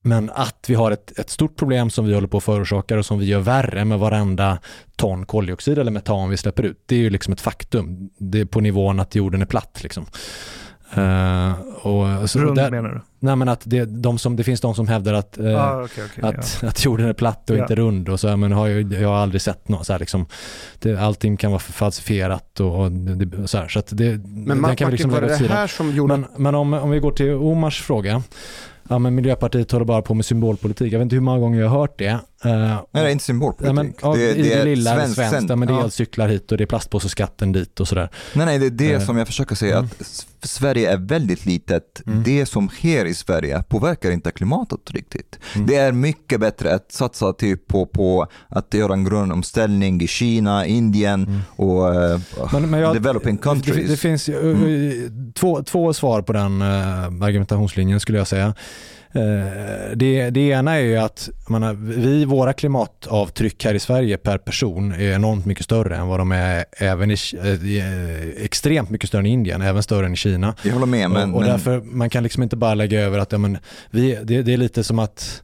men 0.03 0.29
att 0.33 0.65
vi 0.67 0.75
har 0.75 0.91
ett, 0.91 1.19
ett 1.19 1.29
stort 1.29 1.55
problem 1.55 1.89
som 1.89 2.05
vi 2.05 2.13
håller 2.13 2.27
på 2.27 2.37
att 2.37 2.43
förorsaka 2.43 2.97
och 2.97 3.05
som 3.05 3.19
vi 3.19 3.25
gör 3.25 3.39
värre 3.39 3.85
med 3.85 3.99
varenda 3.99 4.59
ton 4.95 5.25
koldioxid 5.25 5.77
eller 5.77 5.91
metan 5.91 6.29
vi 6.29 6.37
släpper 6.37 6.63
ut, 6.63 6.83
det 6.85 6.95
är 6.95 6.99
ju 6.99 7.09
liksom 7.09 7.33
ett 7.33 7.41
faktum. 7.41 8.09
Det 8.17 8.39
är 8.39 8.45
på 8.45 8.59
nivån 8.61 8.99
att 8.99 9.15
jorden 9.15 9.41
är 9.41 9.45
platt 9.45 9.79
liksom. 9.83 10.05
Eh, 10.93 11.51
och 11.85 12.29
så 12.29 12.39
Rund 12.39 12.55
där, 12.55 12.71
menar 12.71 12.89
du? 12.89 13.01
nej 13.19 13.35
men 13.35 13.49
att 13.49 13.61
det, 13.65 13.85
de 13.85 14.17
som, 14.17 14.35
det 14.35 14.43
finns 14.43 14.61
de 14.61 14.75
som 14.75 14.87
hävdar 14.87 15.13
att, 15.13 15.37
eh, 15.37 15.63
ah, 15.65 15.83
okej, 15.83 16.03
okej, 16.11 16.23
att, 16.29 16.63
att 16.67 16.85
jorden 16.85 17.07
är 17.07 17.13
platt 17.13 17.49
och 17.49 17.57
Ja. 17.57 17.61
inte 17.61 17.75
rund 17.75 18.09
och 18.09 18.19
så, 18.19 18.37
men 18.37 18.51
har 18.51 18.67
jag, 18.67 18.93
jag 18.93 19.09
har 19.09 19.15
aldrig 19.15 19.41
sett 19.41 19.67
något 19.67 19.85
så 19.85 19.93
här 19.93 19.99
liksom, 19.99 20.25
det, 20.79 20.97
allting 20.97 21.37
kan 21.37 21.51
vara 21.51 21.59
falsifierat 21.59 22.59
och, 22.59 22.79
och 22.83 22.91
det, 22.91 23.47
så 23.47 23.57
här, 23.57 23.67
så 23.67 23.79
att 23.79 23.87
det, 23.97 24.09
Men 24.25 24.45
den 24.47 24.65
Ma- 24.65 24.75
kan 24.75 24.87
vi 24.87 24.91
liksom 24.91 25.11
var 25.11 25.21
lägga 25.21 25.27
det 25.27 25.33
åt 25.33 25.39
det 25.39 25.43
sidan. 25.45 25.57
här 25.57 25.67
som 25.67 25.91
gjorde... 25.91 26.17
Men, 26.17 26.25
men 26.37 26.55
om, 26.55 26.73
om 26.73 26.89
vi 26.89 26.99
går 26.99 27.11
till 27.11 27.31
Omars 27.33 27.81
fråga. 27.81 28.23
Ja, 28.91 28.99
men 28.99 29.15
Miljöpartiet 29.15 29.71
håller 29.71 29.85
bara 29.85 30.01
på 30.01 30.13
med 30.13 30.25
symbolpolitik. 30.25 30.93
Jag 30.93 30.99
vet 30.99 31.03
inte 31.03 31.15
hur 31.15 31.21
många 31.21 31.39
gånger 31.39 31.61
jag 31.61 31.69
har 31.69 31.79
hört 31.79 31.99
det. 31.99 32.19
Eh, 32.43 32.51
Nej, 32.51 32.79
det 32.91 32.99
är 32.99 33.09
inte 33.09 33.23
symbolpolitik. 33.23 33.69
Ja, 33.69 33.73
men, 33.73 33.93
ja, 34.01 34.13
det, 34.13 34.35
I 34.35 34.49
det, 34.49 34.63
lilla, 34.63 34.95
svenskt 34.95 35.15
svenskt, 35.15 35.49
ja, 35.49 35.55
men 35.55 35.67
det 35.67 35.73
är 35.73 35.77
ja. 35.77 35.83
elcyklar 35.83 36.27
hit 36.27 36.51
och 36.51 36.57
det 36.57 36.63
är 36.63 36.65
plastpåseskatten 36.65 37.51
dit 37.51 37.79
och 37.79 37.87
sådär. 37.87 38.09
Nej, 38.33 38.45
nej, 38.45 38.59
det 38.59 38.65
är 38.65 38.69
det 38.69 38.93
Eh, 38.93 39.05
som 39.05 39.17
jag 39.17 39.27
försöker 39.27 39.55
säga, 39.55 39.77
mm. 39.77 39.89
att 39.99 40.25
Sverige 40.49 40.91
är 40.91 40.97
väldigt 40.97 41.45
litet. 41.45 42.01
Mm. 42.07 42.23
Det 42.23 42.45
som 42.45 42.69
sker 42.69 43.05
i 43.05 43.13
Sverige 43.13 43.63
påverkar 43.69 44.11
inte 44.11 44.31
klimatet 44.31 44.91
riktigt. 44.91 45.39
Mm. 45.55 45.67
Det 45.67 45.75
är 45.75 45.91
mycket 45.91 46.39
bättre 46.39 46.75
att 46.75 46.91
satsa 46.91 47.33
typ 47.33 47.67
på, 47.67 47.85
på 47.85 48.27
att 48.47 48.73
göra 48.73 48.93
en 48.93 49.03
grön 49.03 49.31
omställning 49.31 50.01
i 50.01 50.07
Kina, 50.07 50.65
Indien 50.65 51.09
Mm. 51.09 51.39
och 51.55 51.95
eh, 51.95 52.19
Men, 52.53 52.69
men 52.69 52.79
jag, 52.79 52.95
developing 52.95 53.35
det, 53.35 53.41
countries. 53.41 53.89
det 53.89 53.97
finns 53.97 54.29
eh, 54.29 54.57
två, 55.33 55.63
två 55.63 55.93
svar 55.93 56.21
på 56.21 56.33
den 56.33 56.61
argumentationslinjen 56.61 57.99
skulle 57.99 58.17
jag 58.17 58.27
säga. 58.27 58.53
Eh, 59.13 59.95
det, 59.95 60.29
det 60.29 60.39
ena 60.39 60.75
är 60.75 60.79
ju 60.79 60.97
att 60.97 61.29
menar, 61.47 61.73
vi, 61.73 62.25
våra 62.25 62.53
klimatavtryck 62.53 63.65
här 63.65 63.73
i 63.73 63.79
Sverige 63.79 64.17
per 64.17 64.37
person 64.37 64.91
är 64.91 65.13
enormt 65.13 65.45
mycket 65.45 65.63
större 65.63 65.95
än 65.95 66.07
vad 66.07 66.19
de 66.19 66.31
är 66.31 66.65
även 66.71 67.11
i, 67.11 67.15
eh, 67.33 67.47
eh, 67.47 68.43
extremt 68.45 68.89
mycket 68.89 69.09
större 69.09 69.19
än 69.19 69.25
Indien, 69.25 69.61
även 69.61 69.83
större 69.83 70.05
än 70.05 70.15
Kina. 70.15 70.55
jag 70.63 70.73
håller 70.73 70.85
med, 70.85 71.11
men, 71.11 71.33
och, 71.33 71.37
och 71.37 71.43
därför, 71.43 71.81
man 71.81 72.09
kan 72.09 72.23
liksom 72.23 72.43
inte 72.43 72.55
bara 72.55 72.73
lägga 72.73 73.01
över 73.01 73.19
att 73.19 73.31
ja, 73.31 73.37
men, 73.37 73.57
vi, 73.91 74.17
det, 74.23 74.41
det 74.41 74.53
är 74.53 74.57
lite 74.57 74.83
som 74.83 74.99
att 74.99 75.43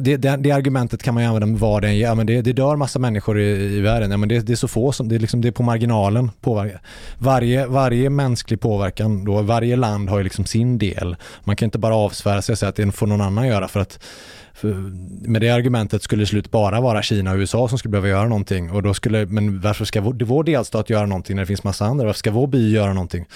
det, 0.00 0.16
det, 0.16 0.36
det 0.36 0.50
argumentet 0.50 1.02
kan 1.02 1.14
man 1.14 1.22
ju 1.22 1.26
använda 1.26 1.46
med 1.46 1.60
vad 1.60 1.82
det 1.82 1.88
än 1.88 1.98
ja, 1.98 2.14
men 2.14 2.26
det, 2.26 2.42
det 2.42 2.52
dör 2.52 2.76
massa 2.76 2.98
människor 2.98 3.40
i, 3.40 3.76
i 3.76 3.80
världen. 3.80 4.10
Ja, 4.10 4.16
men 4.16 4.28
det, 4.28 4.40
det 4.40 4.52
är 4.52 4.56
så 4.56 4.68
få 4.68 4.92
som, 4.92 5.08
det 5.08 5.14
är, 5.14 5.18
liksom, 5.18 5.40
det 5.40 5.48
är 5.48 5.52
på 5.52 5.62
marginalen. 5.62 6.30
Påverkan. 6.40 6.80
Varje, 7.18 7.66
varje 7.66 8.10
mänsklig 8.10 8.60
påverkan, 8.60 9.24
då, 9.24 9.42
varje 9.42 9.76
land 9.76 10.08
har 10.08 10.18
ju 10.18 10.24
liksom 10.24 10.44
sin 10.44 10.78
del. 10.78 11.16
Man 11.44 11.56
kan 11.56 11.66
inte 11.66 11.78
bara 11.78 11.96
avsvära 11.96 12.42
sig 12.42 12.52
och 12.52 12.58
säga 12.58 12.68
att 12.68 12.76
det 12.76 12.92
får 12.92 13.06
någon 13.06 13.20
annan 13.20 13.46
göra 13.46 13.68
för 13.68 13.80
att 13.80 14.00
för 14.58 14.74
med 15.28 15.40
det 15.40 15.50
argumentet 15.50 16.02
skulle 16.02 16.22
det 16.22 16.26
slut 16.26 16.50
bara 16.50 16.80
vara 16.80 17.02
Kina 17.02 17.32
och 17.32 17.36
USA 17.36 17.68
som 17.68 17.78
skulle 17.78 17.92
behöva 17.92 18.08
göra 18.08 18.28
någonting. 18.28 18.70
Och 18.70 18.82
då 18.82 18.94
skulle, 18.94 19.26
men 19.26 19.60
varför 19.60 19.84
ska 19.84 20.00
vår, 20.00 20.24
vår 20.24 20.44
delstat 20.44 20.90
göra 20.90 21.06
någonting 21.06 21.36
när 21.36 21.42
det 21.42 21.46
finns 21.46 21.64
massa 21.64 21.86
andra? 21.86 22.06
Varför 22.06 22.18
ska 22.18 22.30
vår 22.30 22.46
by 22.46 22.70
göra 22.70 22.92
någonting? 22.92 23.26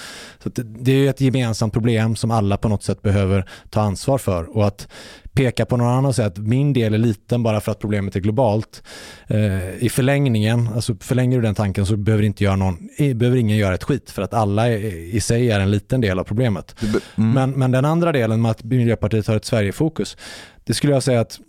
Så 0.43 0.49
det, 0.49 0.63
det 0.63 0.93
är 0.93 1.11
ett 1.11 1.21
gemensamt 1.21 1.73
problem 1.73 2.17
som 2.17 2.31
alla 2.31 2.57
på 2.57 2.69
något 2.69 2.83
sätt 2.83 3.03
behöver 3.03 3.49
ta 3.71 3.81
ansvar 3.81 4.19
för. 4.19 4.57
Och 4.57 4.67
att 4.67 4.89
peka 5.33 5.67
på 5.67 5.77
någon 5.77 5.89
annan 5.89 6.07
och 6.07 6.15
säga 6.15 6.29
att 6.29 6.39
min 6.39 6.73
del 6.73 6.95
är 6.95 6.99
liten 6.99 7.43
bara 7.43 7.61
för 7.61 7.73
att 7.73 7.79
problemet 7.79 8.17
är 8.17 8.21
globalt. 8.21 8.83
Eh, 9.27 9.85
I 9.85 9.89
förlängningen, 9.89 10.69
alltså 10.75 10.97
förlänger 11.01 11.37
du 11.37 11.43
den 11.43 11.55
tanken 11.55 11.87
så 11.87 11.97
behöver, 11.97 12.25
inte 12.25 12.45
göra 12.45 12.57
någon, 12.57 12.89
behöver 13.15 13.37
ingen 13.37 13.57
göra 13.57 13.75
ett 13.75 13.85
skit 13.85 14.11
för 14.11 14.23
att 14.23 14.35
alla 14.35 14.71
i, 14.71 15.17
i 15.17 15.21
sig 15.21 15.51
är 15.51 15.61
en 15.61 15.71
liten 15.71 16.01
del 16.01 16.19
av 16.19 16.25
problemet. 16.25 16.75
mm. 16.83 17.31
Men, 17.33 17.51
men 17.51 17.71
den 17.71 17.85
andra 17.85 18.13
delen 18.13 18.43
med 18.43 18.51
att 18.51 18.65
Miljöpartiet 18.65 19.27
har 19.27 19.37
ett 19.37 19.45
Sverigefokus, 19.45 20.17
det 20.65 20.75
skulle 20.75 20.93
jag 20.93 21.03
säga 21.03 21.21
att 21.21 21.41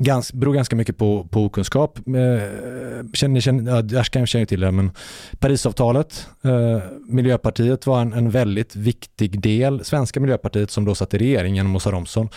gans, 0.00 0.32
beror 0.32 0.54
ganska 0.54 0.76
mycket 0.76 0.96
på, 0.96 1.28
på 1.30 1.44
okunskap. 1.44 1.98
Eh, 1.98 3.04
känner, 3.12 3.40
känner, 3.40 3.94
ja, 3.94 4.04
känner 4.04 4.44
till 4.44 4.60
det, 4.60 4.70
men 4.70 4.90
Parisavtalet, 5.38 6.28
eh, 6.44 6.82
Miljöpartiet 7.06 7.86
var 7.86 8.00
en, 8.00 8.12
en 8.12 8.30
väldigt 8.30 8.76
viktig 8.76 9.40
del, 9.40 9.84
svenska 9.84 10.20
Miljöpartiet 10.20 10.70
som 10.70 10.84
då 10.84 10.94
satt 10.94 11.14
i 11.14 11.18
regeringen 11.18 11.56
genom 11.56 11.76
Åsa 11.76 11.90
Romson, 11.90 12.28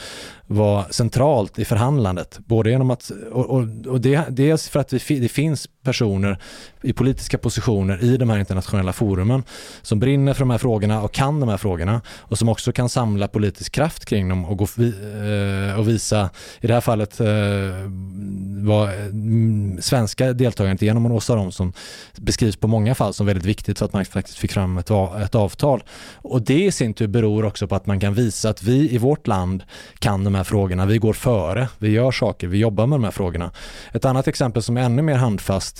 var 0.47 0.85
centralt 0.89 1.59
i 1.59 1.65
förhandlandet. 1.65 2.39
Både 2.45 2.69
genom 2.69 2.91
att, 2.91 3.11
och, 3.31 3.49
och, 3.49 3.67
och 3.87 4.01
det, 4.01 4.23
dels 4.29 4.69
för 4.69 4.79
att 4.79 4.93
vi, 4.93 5.19
det 5.19 5.29
finns 5.29 5.67
personer 5.83 6.37
i 6.81 6.93
politiska 6.93 7.37
positioner 7.37 8.03
i 8.03 8.17
de 8.17 8.29
här 8.29 8.39
internationella 8.39 8.93
forumen 8.93 9.43
som 9.81 9.99
brinner 9.99 10.33
för 10.33 10.39
de 10.39 10.49
här 10.49 10.57
frågorna 10.57 11.01
och 11.01 11.11
kan 11.11 11.39
de 11.39 11.49
här 11.49 11.57
frågorna 11.57 12.01
och 12.19 12.37
som 12.37 12.49
också 12.49 12.71
kan 12.71 12.89
samla 12.89 13.27
politisk 13.27 13.71
kraft 13.71 14.05
kring 14.05 14.29
dem 14.29 14.45
och, 14.45 14.57
gå, 14.57 14.63
eh, 14.63 15.79
och 15.79 15.87
visa, 15.87 16.29
i 16.61 16.67
det 16.67 16.73
här 16.73 16.81
fallet 16.81 17.19
eh, 17.19 17.27
vad 18.63 18.83
var 18.83 19.81
svenska 19.81 20.33
deltagandet 20.33 20.81
genom 20.81 21.11
Åsa 21.11 21.35
Romson 21.35 21.73
beskrivs 22.15 22.55
på 22.55 22.67
många 22.67 22.95
fall 22.95 23.13
som 23.13 23.25
väldigt 23.25 23.45
viktigt 23.45 23.77
så 23.77 23.85
att 23.85 23.93
man 23.93 24.05
faktiskt 24.05 24.37
fick 24.37 24.51
fram 24.51 24.77
ett, 24.77 24.89
ett 25.23 25.35
avtal. 25.35 25.83
Och 26.15 26.41
det 26.41 26.63
i 26.65 26.71
sin 26.71 26.93
tur 26.93 27.07
beror 27.07 27.45
också 27.45 27.67
på 27.67 27.75
att 27.75 27.85
man 27.85 27.99
kan 27.99 28.13
visa 28.13 28.49
att 28.49 28.63
vi 28.63 28.93
i 28.93 28.97
vårt 28.97 29.27
land 29.27 29.63
kan 29.99 30.23
de 30.23 30.35
här 30.35 30.43
frågorna, 30.43 30.85
vi 30.85 30.97
går 30.97 31.13
före, 31.13 31.67
vi 31.77 31.89
gör 31.89 32.11
saker, 32.11 32.47
vi 32.47 32.57
jobbar 32.57 32.87
med 32.87 32.95
de 32.95 33.03
här 33.03 33.11
frågorna. 33.11 33.51
Ett 33.91 34.05
annat 34.05 34.27
exempel 34.27 34.63
som 34.63 34.77
är 34.77 34.81
ännu 34.81 35.01
mer 35.01 35.15
handfast 35.15 35.72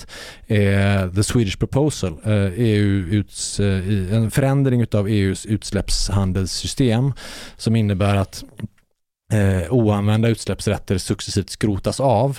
är 0.46 1.04
eh, 1.04 1.12
The 1.12 1.22
Swedish 1.22 1.58
Proposal, 1.58 2.18
eh, 2.24 2.52
EU 2.56 3.06
uts, 3.10 3.60
eh, 3.60 4.14
en 4.14 4.30
förändring 4.30 4.86
av 4.92 5.08
EUs 5.08 5.46
utsläppshandelssystem 5.46 7.12
som 7.56 7.76
innebär 7.76 8.16
att 8.16 8.44
eh, 9.32 9.72
oanvända 9.72 10.28
utsläppsrätter 10.28 10.98
successivt 10.98 11.50
skrotas 11.50 12.00
av 12.00 12.38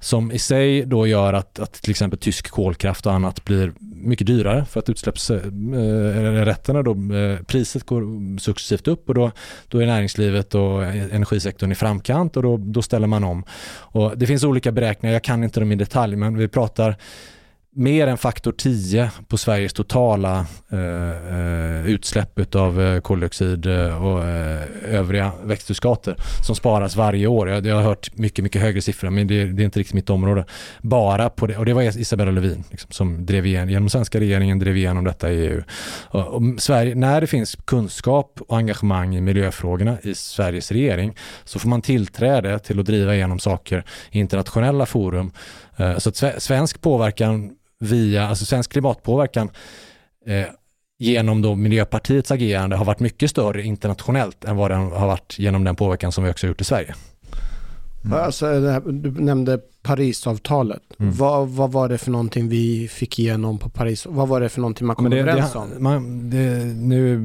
som 0.00 0.32
i 0.32 0.38
sig 0.38 0.86
då 0.86 1.06
gör 1.06 1.32
att, 1.32 1.58
att 1.58 1.72
till 1.72 1.90
exempel 1.90 2.18
tysk 2.18 2.50
kolkraft 2.50 3.06
och 3.06 3.12
annat 3.12 3.44
blir 3.44 3.72
mycket 3.80 4.26
dyrare 4.26 4.64
för 4.64 4.80
att 4.80 4.88
utsläppsrätterna 4.88 6.78
eh, 6.78 6.84
då, 6.84 7.14
eh, 7.16 7.38
priset 7.42 7.86
går 7.86 8.38
successivt 8.38 8.88
upp 8.88 9.08
och 9.08 9.14
då, 9.14 9.30
då 9.68 9.78
är 9.78 9.86
näringslivet 9.86 10.54
och 10.54 10.84
energisektorn 10.84 11.72
i 11.72 11.74
framkant 11.74 12.36
och 12.36 12.42
då, 12.42 12.56
då 12.56 12.82
ställer 12.82 13.06
man 13.06 13.24
om. 13.24 13.44
Och 13.66 14.18
det 14.18 14.26
finns 14.26 14.44
olika 14.44 14.72
beräkningar, 14.72 15.12
jag 15.12 15.24
kan 15.24 15.44
inte 15.44 15.60
dem 15.60 15.72
i 15.72 15.76
detalj, 15.76 16.16
men 16.16 16.38
vi 16.38 16.48
pratar 16.48 16.96
mer 17.74 18.06
än 18.06 18.18
faktor 18.18 18.52
10 18.52 19.10
på 19.28 19.38
Sveriges 19.38 19.72
totala 19.72 20.46
eh, 20.72 21.10
eh 21.10 21.86
utsläpp 21.86 22.54
av 22.54 22.82
eh, 22.82 23.00
koldioxid 23.00 23.66
eh, 23.66 24.04
och 24.04 24.24
eh, 24.24 24.62
övriga 24.84 25.32
växthusgaser 25.44 26.16
som 26.46 26.56
sparas 26.56 26.96
varje 26.96 27.26
år. 27.26 27.48
Jag, 27.48 27.66
jag 27.66 27.76
har 27.76 27.82
hört 27.82 28.16
mycket, 28.16 28.42
mycket 28.42 28.62
högre 28.62 28.82
siffror, 28.82 29.10
men 29.10 29.26
det, 29.26 29.44
det 29.44 29.62
är 29.62 29.64
inte 29.64 29.80
riktigt 29.80 29.94
mitt 29.94 30.10
område. 30.10 30.44
Bara 30.82 31.30
på 31.30 31.46
det, 31.46 31.56
och 31.56 31.66
det 31.66 31.72
var 31.72 31.82
Isabella 31.82 32.30
Lövin 32.30 32.64
liksom, 32.70 32.90
som 32.90 33.26
drev 33.26 33.46
igenom, 33.46 33.70
genom 33.70 33.88
svenska 33.88 34.20
regeringen 34.20 34.58
drev 34.58 34.76
igenom 34.76 35.04
detta 35.04 35.32
i 35.32 35.46
EU. 35.46 35.62
Och, 36.08 36.26
och 36.26 36.42
Sverige, 36.58 36.94
när 36.94 37.20
det 37.20 37.26
finns 37.26 37.56
kunskap 37.64 38.40
och 38.48 38.56
engagemang 38.56 39.16
i 39.16 39.20
miljöfrågorna 39.20 39.96
i 40.02 40.14
Sveriges 40.14 40.72
regering 40.72 41.16
så 41.44 41.58
får 41.58 41.68
man 41.68 41.82
tillträde 41.82 42.58
till 42.58 42.80
att 42.80 42.86
driva 42.86 43.14
igenom 43.14 43.38
saker 43.38 43.84
i 44.10 44.18
internationella 44.18 44.86
forum. 44.86 45.32
Eh, 45.76 45.98
Så 45.98 46.08
att 46.08 46.42
svensk 46.42 46.80
påverkan 46.80 47.56
via, 47.84 48.28
alltså 48.28 48.44
svensk 48.44 48.72
klimatpåverkan 48.72 49.50
eh, 50.26 50.46
genom 50.98 51.42
då 51.42 51.54
Miljöpartiets 51.54 52.30
agerande 52.30 52.76
har 52.76 52.84
varit 52.84 53.00
mycket 53.00 53.30
större 53.30 53.62
internationellt 53.62 54.44
än 54.44 54.56
vad 54.56 54.70
den 54.70 54.80
har 54.80 55.06
varit 55.06 55.38
genom 55.38 55.64
den 55.64 55.76
påverkan 55.76 56.12
som 56.12 56.24
vi 56.24 56.30
också 56.30 56.46
har 56.46 56.48
gjort 56.48 56.60
i 56.60 56.64
Sverige. 56.64 56.94
Mm. 58.04 58.18
Alltså, 58.18 58.60
det 58.60 58.82
du 58.92 59.10
nämnde 59.10 59.60
Parisavtalet. 59.82 60.82
Mm. 60.98 61.14
Vad, 61.14 61.48
vad 61.48 61.72
var 61.72 61.88
det 61.88 61.98
för 61.98 62.10
någonting 62.10 62.48
vi 62.48 62.88
fick 62.88 63.18
igenom 63.18 63.58
på 63.58 63.68
Paris? 63.68 64.06
Vad 64.06 64.28
var 64.28 64.40
det 64.40 64.48
för 64.48 64.60
någonting 64.60 64.86
man 64.86 64.96
kom 64.96 65.02
Men 65.02 65.10
det, 65.10 65.18
överens 65.18 65.52
det, 65.52 65.58
om? 65.58 65.70
man, 65.78 66.30
det, 66.30 66.64
nu, 66.64 67.20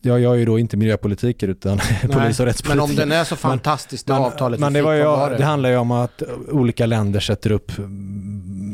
ja, 0.00 0.18
jag 0.18 0.34
är 0.34 0.38
ju 0.38 0.44
då 0.44 0.58
inte 0.58 0.76
miljöpolitiker 0.76 1.48
utan 1.48 1.80
polis 2.10 2.40
och 2.40 2.46
rättspolitiker. 2.46 2.68
Men 2.68 2.80
om 2.80 2.96
den 2.96 3.12
är 3.12 3.24
så 3.24 3.36
fantastisk 3.36 4.06
det 4.06 4.12
Men- 4.12 4.22
avtalet 4.22 4.60
Men 4.60 4.72
vi 4.72 4.78
det, 4.78 4.84
var 4.84 4.92
ju, 4.92 5.04
var 5.04 5.30
det 5.30 5.44
handlar 5.44 5.70
ju 5.70 5.76
om 5.76 5.90
att 5.90 6.22
olika 6.48 6.86
länder 6.86 7.20
sätter 7.20 7.52
upp 7.52 7.72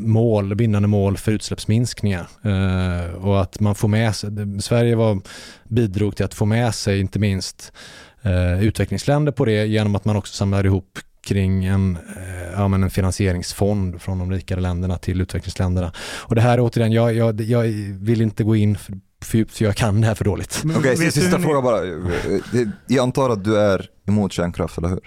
mål, 0.06 0.54
bindande 0.54 0.88
mål 0.88 1.16
för 1.16 1.32
utsläppsminskningar. 1.32 2.28
Eh, 2.42 3.14
och 3.14 3.40
att 3.40 3.60
man 3.60 3.74
får 3.74 3.88
med 3.88 4.16
sig, 4.16 4.30
Sverige 4.60 4.96
var, 4.96 5.20
bidrog 5.68 6.16
till 6.16 6.24
att 6.24 6.34
få 6.34 6.44
med 6.44 6.74
sig 6.74 7.00
inte 7.00 7.18
minst 7.18 7.72
eh, 8.22 8.64
utvecklingsländer 8.64 9.32
på 9.32 9.44
det 9.44 9.66
genom 9.66 9.94
att 9.94 10.04
man 10.04 10.16
också 10.16 10.34
samlar 10.34 10.66
ihop 10.66 10.98
kring 11.26 11.64
en, 11.64 11.98
eh, 12.16 12.52
ja, 12.52 12.68
men 12.68 12.82
en 12.82 12.90
finansieringsfond 12.90 14.02
från 14.02 14.18
de 14.18 14.32
rikare 14.32 14.60
länderna 14.60 14.98
till 14.98 15.20
utvecklingsländerna. 15.20 15.92
Och 15.98 16.34
det 16.34 16.40
här 16.40 16.58
är 16.58 16.60
återigen, 16.60 16.92
jag, 16.92 17.14
jag, 17.14 17.40
jag 17.40 17.62
vill 18.00 18.20
inte 18.22 18.44
gå 18.44 18.56
in 18.56 18.76
för, 18.78 18.94
för 19.24 19.38
djupt 19.38 19.56
för 19.56 19.64
jag 19.64 19.74
kan 19.74 20.00
det 20.00 20.06
här 20.06 20.14
för 20.14 20.24
dåligt. 20.24 20.62
Okej, 20.76 20.96
du 20.96 21.10
sista 21.10 21.30
hur 21.30 21.38
ni- 21.38 21.44
fråga 21.44 21.62
bara. 21.62 21.80
Jag 22.86 23.02
antar 23.02 23.30
att 23.30 23.44
du 23.44 23.58
är 23.58 23.88
emot 24.08 24.32
kärnkraft, 24.32 24.78
eller 24.78 24.88
hur? 24.88 25.00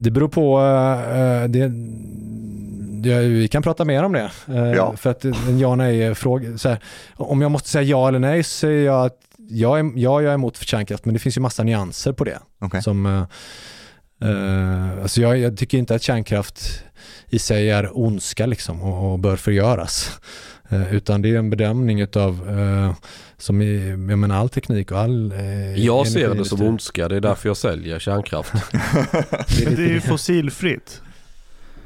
Det 0.00 0.10
beror 0.10 0.28
på, 0.28 0.60
eh, 0.60 1.48
det, 1.48 1.68
det, 3.02 3.20
vi 3.28 3.48
kan 3.48 3.62
prata 3.62 3.84
mer 3.84 4.02
om 4.02 4.12
det. 4.12 4.30
eh, 4.48 4.56
Ja. 4.56 4.96
För 4.96 5.10
att 5.10 5.24
en 5.24 5.58
ja 5.58 5.74
nej 5.74 6.14
fråga, 6.14 6.58
så 6.58 6.68
här, 6.68 6.78
om 7.16 7.42
jag 7.42 7.50
måste 7.50 7.68
säga 7.68 7.82
ja 7.82 8.08
eller 8.08 8.18
nej 8.18 8.42
så 8.42 8.50
säger 8.50 8.86
jag 8.86 9.06
att 9.06 9.16
jag 9.50 9.78
är, 9.78 9.84
ja, 9.96 10.22
jag 10.22 10.30
är 10.30 10.34
emot 10.34 10.56
kärnkraft 10.58 11.04
men 11.04 11.14
det 11.14 11.20
finns 11.20 11.36
ju 11.36 11.40
massa 11.40 11.62
nyanser 11.62 12.12
på 12.12 12.24
det. 12.24 12.38
Okej. 12.60 12.82
Som, 12.82 13.06
eh, 13.06 13.22
eh, 14.30 15.02
alltså 15.02 15.20
jag, 15.20 15.38
jag 15.38 15.56
tycker 15.56 15.78
inte 15.78 15.94
att 15.94 16.02
kärnkraft 16.02 16.84
i 17.30 17.38
sig 17.38 17.70
är 17.70 17.98
ondska 17.98 18.46
liksom 18.46 18.82
och, 18.82 19.12
och 19.12 19.18
bör 19.18 19.36
förgöras. 19.36 20.20
Eh, 20.68 20.94
utan 20.94 21.22
det 21.22 21.28
är 21.34 21.38
en 21.38 21.50
bedömning 21.50 22.00
utav, 22.00 22.48
eh, 22.58 22.94
som 23.36 23.62
i, 23.62 23.88
jag 23.88 24.18
menar 24.18 24.36
all 24.36 24.48
teknik 24.48 24.90
och 24.92 24.98
all 24.98 25.32
eh, 25.32 25.74
Jag 25.84 26.06
ser 26.06 26.34
det 26.34 26.44
som 26.44 26.62
ondska, 26.62 27.08
det 27.08 27.16
är 27.16 27.20
därför 27.20 27.48
jag 27.48 27.56
säljer 27.56 27.98
kärnkraft. 27.98 28.52
Men 29.64 29.74
det 29.74 29.82
är 29.82 29.88
ju 29.92 30.00
fossilfritt. 30.00 31.02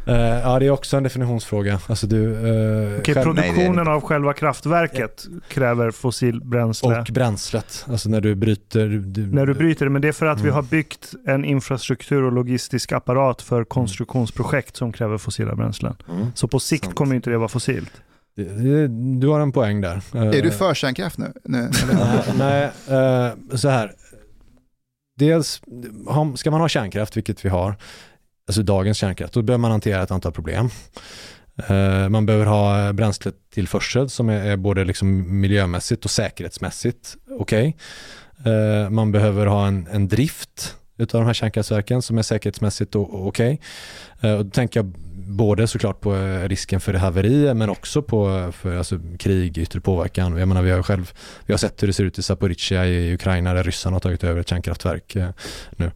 Eh, 0.07 0.14
ja, 0.16 0.59
det 0.59 0.66
är 0.66 0.70
också 0.70 0.97
en 0.97 1.03
definitionsfråga. 1.03 1.80
Alltså 1.87 2.07
du, 2.07 2.33
eh, 2.35 2.99
Okej, 3.01 3.14
själv- 3.14 3.35
Nej, 3.35 3.35
det 3.35 3.49
är 3.49 3.53
produktionen 3.55 3.89
av 3.89 4.01
själva 4.01 4.33
kraftverket 4.33 5.24
kräver 5.49 5.91
fossilbränsle. 5.91 6.99
och 7.01 7.07
bränslet, 7.12 7.85
alltså 7.91 8.09
när 8.09 8.20
du 8.20 8.35
bryter... 8.35 8.89
Du, 8.89 9.26
när 9.26 9.47
du 9.47 9.55
bryter 9.55 9.85
det, 9.87 9.91
men 9.91 10.03
det 10.03 10.09
är 10.09 10.12
för 10.12 10.26
att 10.26 10.39
vi 10.39 10.43
Mm. 10.43 10.55
har 10.55 10.62
byggt 10.62 11.12
en 11.26 11.45
infrastruktur 11.45 12.22
och 12.22 12.33
logistisk 12.33 12.93
apparat 12.93 13.43
för 13.43 13.64
konstruktionsprojekt 13.64 14.76
som 14.76 14.93
kräver 14.93 15.18
fossila 15.18 15.55
bränslen. 15.55 15.97
Mm. 16.11 16.26
Så 16.35 16.49
på 16.49 16.61
sikt 16.61 16.85
Sant. 16.85 16.97
kommer 16.97 17.14
inte 17.14 17.30
det 17.30 17.39
vara 17.39 17.49
fossilt. 17.49 17.93
Du 19.20 19.28
har 19.28 19.41
en 19.41 19.53
poäng 19.53 19.80
där. 19.80 20.03
Eh, 20.14 20.22
Är 20.22 20.43
du 20.43 20.51
för 20.51 20.74
kärnkraft 20.74 21.18
nu? 21.18 21.33
nu? 21.45 21.70
Nej, 22.39 22.64
eh, 22.89 23.57
så 23.57 23.68
här. 23.68 23.93
Dels, 25.18 25.62
ska 26.37 26.51
man 26.51 26.61
ha 26.61 26.68
kärnkraft, 26.68 27.16
vilket 27.16 27.45
vi 27.45 27.49
har, 27.49 27.76
alltså 28.47 28.62
dagens 28.62 28.97
kärnkraft, 28.99 29.33
då 29.35 29.43
behöver 29.43 29.61
man 29.61 29.70
hantera 29.70 30.03
ett 30.03 30.11
antal 30.11 30.33
problem. 30.33 30.68
Eh, 31.68 32.09
Man 32.09 32.26
behöver 32.26 32.47
ha 32.47 32.93
bränsletillförsel 32.93 34.09
som 34.11 34.28
är 34.28 34.57
både 34.57 34.85
liksom 34.85 35.41
miljömässigt 35.41 36.05
och 36.05 36.11
säkerhetsmässigt 36.11 37.16
okej. 37.39 37.76
Eh, 38.45 38.91
Man 38.91 39.12
behöver 39.12 39.47
ha 39.47 39.66
en, 39.66 39.87
en 39.93 40.09
drift 40.09 40.76
utav 40.99 41.20
de 41.20 41.26
här 41.26 41.35
kärnkraftverken 41.35 42.03
som 42.03 42.18
är 42.18 42.22
säkerhetsmässigt 42.22 42.95
okej. 42.97 43.61
Eh, 44.20 44.33
Och 44.33 44.45
då 44.45 44.51
tänker 44.51 44.80
jag 44.80 44.93
både 45.33 45.66
såklart 45.66 46.01
på 46.01 46.14
eh, 46.14 46.49
risken 46.49 46.80
för 46.80 46.95
haverier 46.95 47.55
men 47.55 47.70
också 47.70 48.03
på 48.03 48.39
eh, 48.39 48.51
för, 48.51 48.76
alltså, 48.76 48.99
krig, 49.18 49.59
yttre 49.59 49.80
påverkan. 49.80 50.37
Jag 50.37 50.49
menar 50.49 50.62
vi 50.62 50.70
har 50.70 50.83
själv 50.83 51.12
vi 51.47 51.53
har 51.53 51.59
sett 51.59 51.83
hur 51.83 51.87
det 51.87 51.93
ser 51.93 52.05
ut 52.05 52.18
i 52.18 52.22
Zaporizjzja 52.22 52.87
i 52.87 53.14
Ukraina 53.14 53.55
där 53.55 53.62
ryssarna 53.62 53.95
har 53.95 54.01
tagit 54.01 54.24
över 54.24 54.41
ett 54.41 54.49
kärnkraftverk 54.49 55.16
eh, 55.16 55.28
nu. 55.76 55.91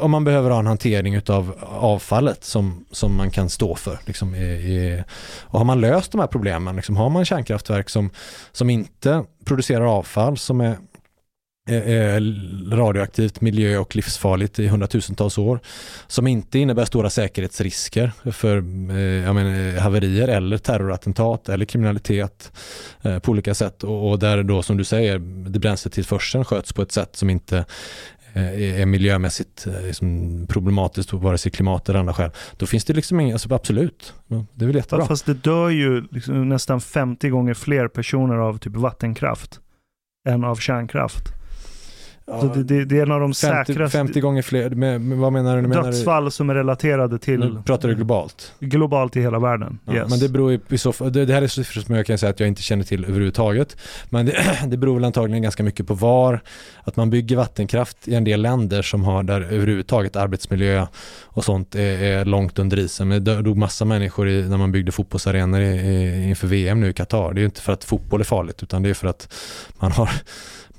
Och 0.00 0.10
man 0.10 0.24
behöver 0.24 0.50
ha 0.50 0.58
en 0.58 0.66
hantering 0.66 1.14
utav 1.14 1.54
avfallet 1.62 2.44
som, 2.44 2.84
som 2.90 3.16
man 3.16 3.30
kan 3.30 3.48
stå 3.48 3.74
för. 3.74 3.98
Liksom, 4.06 4.34
i, 4.34 4.44
i, 4.44 5.04
och 5.42 5.58
har 5.58 5.64
man 5.64 5.80
löst 5.80 6.12
de 6.12 6.20
här 6.20 6.26
problemen, 6.26 6.76
liksom, 6.76 6.96
har 6.96 7.10
man 7.10 7.24
kärnkraftverk 7.24 7.88
som, 7.88 8.10
som 8.52 8.70
inte 8.70 9.24
producerar 9.44 9.84
avfall 9.84 10.38
som 10.38 10.60
är 10.60 10.76
Eh, 11.70 11.76
eh, 11.76 12.22
radioaktivt, 12.72 13.40
miljö 13.40 13.78
och 13.78 13.96
livsfarligt 13.96 14.58
i 14.58 14.66
hundratusentals 14.66 15.38
år. 15.38 15.60
Som 16.06 16.26
inte 16.26 16.58
innebär 16.58 16.84
stora 16.84 17.10
säkerhetsrisker 17.10 18.12
för 18.32 18.56
eh, 18.56 19.00
jag 19.00 19.34
menar, 19.34 19.80
haverier 19.80 20.28
eller 20.28 20.58
terrorattentat 20.58 21.48
eller 21.48 21.64
kriminalitet 21.64 22.52
på 23.22 23.30
olika 23.30 23.54
sätt. 23.54 23.84
Och, 23.84 24.18
där 24.18 24.42
då 24.42 24.62
som 24.62 24.76
du 24.76 24.84
säger, 24.84 25.18
det 25.50 25.58
bränsletillförseln 25.58 26.44
sköts 26.44 26.72
på 26.72 26.82
ett 26.82 26.92
sätt 26.92 27.16
som 27.16 27.30
inte 27.30 27.64
är 28.34 28.86
miljömässigt 28.86 29.66
liksom 29.82 30.46
problematiskt, 30.48 31.12
vare 31.12 31.38
sig 31.38 31.52
klimat 31.52 31.88
eller 31.88 31.98
andra 31.98 32.14
skäl. 32.14 32.30
Då 32.56 32.66
finns 32.66 32.84
det 32.84 32.92
liksom 32.92 33.20
inga, 33.20 33.34
alltså 33.34 33.54
absolut, 33.54 34.14
det 34.54 34.64
är 34.64 34.66
väl 34.66 34.76
jättebra. 34.76 35.06
Fast 35.06 35.26
det 35.26 35.34
dör 35.34 35.68
ju 35.68 36.04
liksom 36.10 36.48
nästan 36.48 36.80
50 36.80 37.28
gånger 37.28 37.54
fler 37.54 37.88
personer 37.88 38.36
av 38.36 38.58
typ 38.58 38.76
vattenkraft 38.76 39.60
än 40.28 40.44
av 40.44 40.56
kärnkraft. 40.56 41.39
Så 42.40 42.46
det, 42.54 42.62
det, 42.62 42.84
det 42.84 42.98
är 42.98 43.02
en 43.02 43.12
av 43.12 43.20
de 43.20 43.34
50, 43.34 43.34
säkraste 43.34 43.98
50 43.98 44.20
gånger 44.20 44.42
fler, 44.42 44.70
med, 44.70 45.00
med, 45.00 45.18
vad 45.18 45.32
menar 45.32 45.56
du? 45.56 45.62
du 45.62 45.68
menar 45.68 45.82
du- 45.82 45.90
dödsfall 45.90 46.30
som 46.30 46.50
är 46.50 46.54
relaterade 46.54 47.18
till 47.18 47.40
Nu 47.40 47.62
pratar 47.66 47.88
du 47.88 47.94
globalt? 47.94 48.52
globalt 48.60 49.16
i 49.16 49.20
hela 49.20 49.38
världen. 49.38 49.78
Ja, 49.84 49.94
yes. 49.94 50.10
Men 50.10 50.18
det 50.18 50.28
beror 50.28 50.50
ju 50.50 50.60
i 50.68 50.78
så 50.78 50.92
det, 51.10 51.24
det 51.24 51.34
här 51.34 51.42
är 51.42 51.46
siffror 51.46 51.82
som 51.82 51.94
jag 51.94 52.06
kan 52.06 52.18
säga 52.18 52.30
att 52.30 52.40
jag 52.40 52.48
inte 52.48 52.62
känner 52.62 52.84
till 52.84 53.04
överhuvudtaget. 53.04 53.76
Men 54.10 54.26
det, 54.26 54.58
det 54.66 54.76
beror 54.76 54.94
väl 54.94 55.04
antagligen 55.04 55.42
ganska 55.42 55.62
mycket 55.62 55.86
på 55.86 55.94
var, 55.94 56.40
att 56.84 56.96
man 56.96 57.10
bygger 57.10 57.36
vattenkraft 57.36 58.08
i 58.08 58.14
en 58.14 58.24
del 58.24 58.42
länder 58.42 58.82
som 58.82 59.04
har 59.04 59.22
där 59.22 59.40
överhuvudtaget 59.40 60.16
arbetsmiljö 60.16 60.86
och 61.24 61.44
sånt 61.44 61.74
är, 61.74 62.02
är 62.02 62.24
långt 62.24 62.58
under 62.58 62.78
isen. 62.78 63.08
Men 63.08 63.24
det 63.24 63.42
dog 63.42 63.56
massa 63.56 63.84
människor 63.84 64.28
i, 64.28 64.48
när 64.48 64.56
man 64.56 64.72
byggde 64.72 64.92
fotbollsarenor 64.92 65.60
i, 65.60 65.66
i, 65.66 66.28
inför 66.28 66.46
VM 66.46 66.80
nu 66.80 66.90
i 66.90 66.92
Qatar. 66.92 67.32
Det 67.32 67.38
är 67.38 67.42
ju 67.42 67.46
inte 67.46 67.60
för 67.60 67.72
att 67.72 67.84
fotboll 67.84 68.20
är 68.20 68.24
farligt 68.24 68.62
utan 68.62 68.82
det 68.82 68.90
är 68.90 68.94
för 68.94 69.08
att 69.08 69.34
man 69.78 69.92
har 69.92 70.10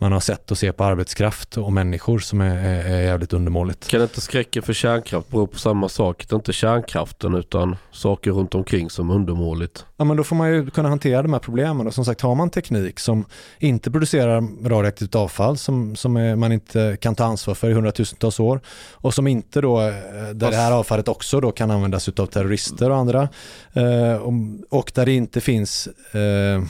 man 0.02 0.12
har 0.12 0.20
sett 0.20 0.52
och 0.52 0.58
ser 0.58 0.72
på 0.72 0.84
arbetskraft 0.84 1.58
och 1.58 1.74
människor 1.74 2.20
som 2.20 2.42
är, 2.42 2.58
är, 2.58 2.86
är 2.86 3.02
jävligt 3.02 3.34
undermåligt. 3.34 3.88
Kan 3.88 4.02
inte 4.02 4.22
skräcken 4.22 4.64
för 4.64 4.74
kärnkraft 4.74 5.30
bero 5.30 5.48
på 5.48 5.60
samma 5.60 5.90
sak? 5.90 6.26
Det 6.30 6.34
är 6.34 6.36
inte 6.36 6.54
kärnkraften 6.54 7.36
utan 7.36 7.76
saker 7.92 8.32
runt 8.32 8.56
omkring 8.56 8.90
som 8.90 9.10
är 9.10 9.14
undermåligt. 9.16 9.86
Ja 9.98 10.06
men 10.06 10.18
då 10.18 10.24
får 10.24 10.36
man 10.36 10.54
ju 10.54 10.70
kunna 10.70 10.90
hantera 10.90 11.22
de 11.22 11.34
här 11.34 11.40
problemen 11.40 11.88
och 11.88 11.94
som 11.94 12.06
sagt 12.06 12.22
har 12.22 12.36
man 12.36 12.50
teknik 12.50 13.00
som 13.00 13.26
inte 13.60 13.92
producerar 13.92 14.68
radioaktivt 14.70 15.16
avfall 15.16 15.58
som, 15.58 15.96
som 15.96 16.18
är, 16.18 16.36
man 16.36 16.52
inte 16.52 16.98
kan 17.02 17.16
ta 17.16 17.24
ansvar 17.24 17.54
för 17.54 17.70
i 17.70 17.74
hundratusentals 17.74 18.40
år 18.40 18.62
och 18.92 19.14
som 19.14 19.28
inte 19.28 19.62
då, 19.62 19.82
eh, 19.82 19.94
där 20.34 20.52
det 20.52 20.58
här 20.58 20.72
avfallet 20.72 21.08
också 21.08 21.40
då 21.40 21.52
kan 21.52 21.72
användas 21.72 22.10
av 22.10 22.26
terrorister 22.26 22.90
och 22.90 22.98
andra 22.98 23.30
eh, 23.74 24.16
och, 24.16 24.34
och 24.70 24.92
där 24.96 25.06
det 25.06 25.14
inte 25.14 25.42
finns 25.42 25.88
eh, 25.88 26.64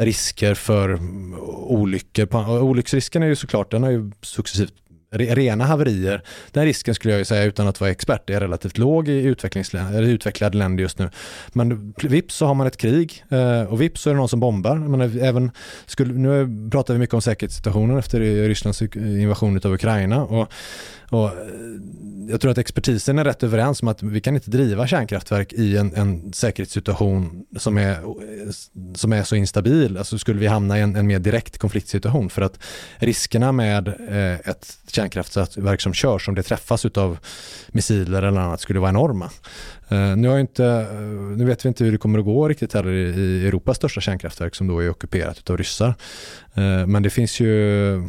risker 0.00 0.54
för 0.54 0.98
olyckor. 1.68 2.60
Olycksrisken 2.62 3.22
är 3.22 3.26
ju 3.26 3.36
såklart, 3.36 3.70
den 3.70 3.82
har 3.82 3.90
ju 3.90 4.10
successivt 4.22 4.74
Rena 5.14 5.64
haverier, 5.64 6.22
den 6.50 6.64
risken 6.64 6.94
skulle 6.94 7.14
jag 7.14 7.18
ju 7.18 7.24
säga 7.24 7.44
utan 7.44 7.68
att 7.68 7.80
vara 7.80 7.90
expert 7.90 8.30
är 8.30 8.40
relativt 8.40 8.78
låg 8.78 9.08
i 9.08 9.22
utvecklingsländer, 9.22 10.02
utvecklade 10.02 10.58
länder 10.58 10.82
just 10.82 10.98
nu. 10.98 11.10
Men 11.52 11.94
vips 12.02 12.34
så 12.34 12.46
har 12.46 12.54
man 12.54 12.66
ett 12.66 12.76
krig 12.76 13.24
eh, 13.28 13.62
och 13.62 13.80
vips 13.80 14.00
så 14.00 14.10
är 14.10 14.14
det 14.14 14.18
någon 14.18 14.28
som 14.28 14.40
bombar. 14.40 14.76
Men 14.76 15.00
även 15.00 15.50
skulle, 15.86 16.14
nu 16.14 16.68
pratar 16.70 16.94
vi 16.94 17.00
mycket 17.00 17.14
om 17.14 17.22
säkerhetssituationen 17.22 17.98
efter 17.98 18.20
Rysslands 18.48 18.82
invasion 18.96 19.60
av 19.64 19.74
Ukraina 19.74 20.24
och, 20.24 20.52
och 21.12 21.28
eh, 21.28 21.32
jag 22.28 22.40
tror 22.40 22.50
att 22.50 22.58
expertisen 22.58 23.18
är 23.18 23.24
rätt 23.24 23.42
överens 23.42 23.82
om 23.82 23.88
att 23.88 24.02
vi 24.02 24.20
kan 24.20 24.34
inte 24.34 24.50
driva 24.50 24.86
kärnkraftverk 24.86 25.52
i 25.52 25.76
en, 25.76 25.94
en 25.94 26.32
säkerhetssituation 26.32 27.44
som 27.58 27.78
är, 27.78 27.98
som 28.96 29.12
är 29.12 29.22
så 29.22 29.36
instabil. 29.36 29.98
Alltså 29.98 30.18
skulle 30.18 30.40
vi 30.40 30.46
hamna 30.46 30.78
i 30.78 30.80
en, 30.80 30.96
en 30.96 31.06
mer 31.06 31.18
direkt 31.18 31.58
konfliktsituation 31.58 32.30
för 32.30 32.42
att 32.42 32.58
riskerna 32.96 33.52
med 33.52 33.88
eh, 33.88 34.50
ett 34.50 34.78
kärnkraftverk 34.86 35.80
som 35.80 35.94
körs, 35.94 36.28
om 36.28 36.34
det 36.34 36.42
träffas 36.42 36.84
av 36.84 37.18
missiler 37.68 38.22
eller 38.22 38.40
annat, 38.40 38.60
skulle 38.60 38.80
vara 38.80 38.90
enorma. 38.90 39.30
Eh, 39.88 40.16
nu, 40.16 40.28
har 40.28 40.38
inte, 40.38 40.64
eh, 40.64 41.10
nu 41.36 41.44
vet 41.44 41.64
vi 41.64 41.68
inte 41.68 41.84
hur 41.84 41.92
det 41.92 41.98
kommer 41.98 42.18
att 42.18 42.24
gå 42.24 42.48
riktigt 42.48 42.72
heller 42.72 42.92
i, 42.92 43.20
i 43.20 43.46
Europas 43.46 43.76
största 43.76 44.00
kärnkraftverk 44.00 44.54
som 44.54 44.66
då 44.66 44.82
är 44.82 44.90
ockuperat 44.90 45.50
av 45.50 45.56
ryssar. 45.56 45.94
Eh, 46.54 46.86
men 46.86 47.02
det 47.02 47.10
finns 47.10 47.40
ju 47.40 48.08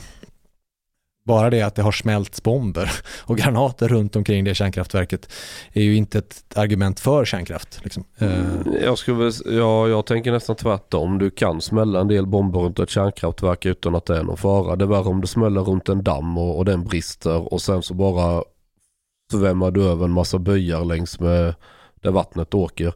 bara 1.26 1.50
det 1.50 1.62
att 1.62 1.76
det 1.76 1.82
har 1.82 1.92
smälts 1.92 2.44
bomber 2.44 2.92
och 3.20 3.38
granater 3.38 3.88
runt 3.88 4.16
omkring 4.16 4.44
det 4.44 4.56
kärnkraftverket 4.56 5.32
är 5.74 5.84
ju 5.84 5.96
inte 5.96 6.18
ett 6.18 6.44
argument 6.56 7.00
för 7.00 7.26
kärnkraft. 7.26 7.80
Liksom. 7.84 8.04
Eh, 8.18 8.30
jag, 8.82 8.98
skulle, 8.98 9.32
ja, 9.46 9.88
jag 9.88 10.06
tänker 10.06 10.32
nästan 10.32 10.56
tvärtom. 10.56 11.18
Du 11.18 11.30
kan 11.30 11.62
smälla 11.62 12.00
en 12.00 12.08
del 12.08 12.28
bomber 12.28 12.60
runt 12.60 12.80
ett 12.80 12.90
kärnkraftverk 12.90 13.66
utan 13.66 13.96
att 13.96 14.06
det 14.06 14.18
är 14.18 14.24
någon 14.24 14.38
fara. 14.38 14.76
Det 14.76 14.86
är 14.86 14.88
värre 14.88 15.10
om 15.10 15.22
det 15.22 15.28
smäller 15.28 15.62
runt 15.62 15.90
en 15.90 16.04
damm 16.04 16.38
och, 16.38 16.58
och 16.58 16.66
den 16.66 16.84
brister 16.84 17.54
och 17.54 17.62
sen 17.62 17.84
så 17.84 17.94
bara 17.94 18.44
svämmar 19.32 19.72
du 19.72 19.84
över 19.84 20.06
en 20.06 20.12
massa 20.12 20.40
byar 20.40 20.86
längs 20.86 21.20
med 21.20 21.56
där 22.02 22.12
vattnet 22.12 22.54
åker. 22.54 22.94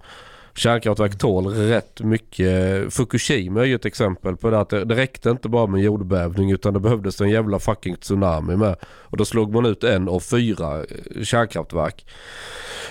Kärnkraftverk 0.58 1.18
tål 1.18 1.48
rätt 1.48 2.02
mycket. 2.02 2.94
Fukushima 2.94 3.62
är 3.62 3.66
ju 3.66 3.76
ett 3.76 3.86
exempel 3.86 4.38
på 4.38 4.50
det 4.50 4.60
att 4.60 4.70
det, 4.70 4.96
räckte 4.96 5.30
inte 5.30 5.50
bara 5.50 5.68
med 5.68 5.82
jordbävning 5.82 6.52
utan 6.52 6.74
det 6.74 6.80
behövdes 6.80 7.22
en 7.22 7.30
jävla 7.30 7.60
fucking 7.60 7.96
tsunami 7.96 8.56
med. 8.56 8.76
Och 8.86 9.18
då 9.18 9.26
slog 9.26 9.54
man 9.54 9.66
ut 9.66 9.84
en 9.84 10.10
av 10.10 10.20
fyra 10.20 10.80
eh, 10.80 11.24
kärnkraftverk. 11.24 12.06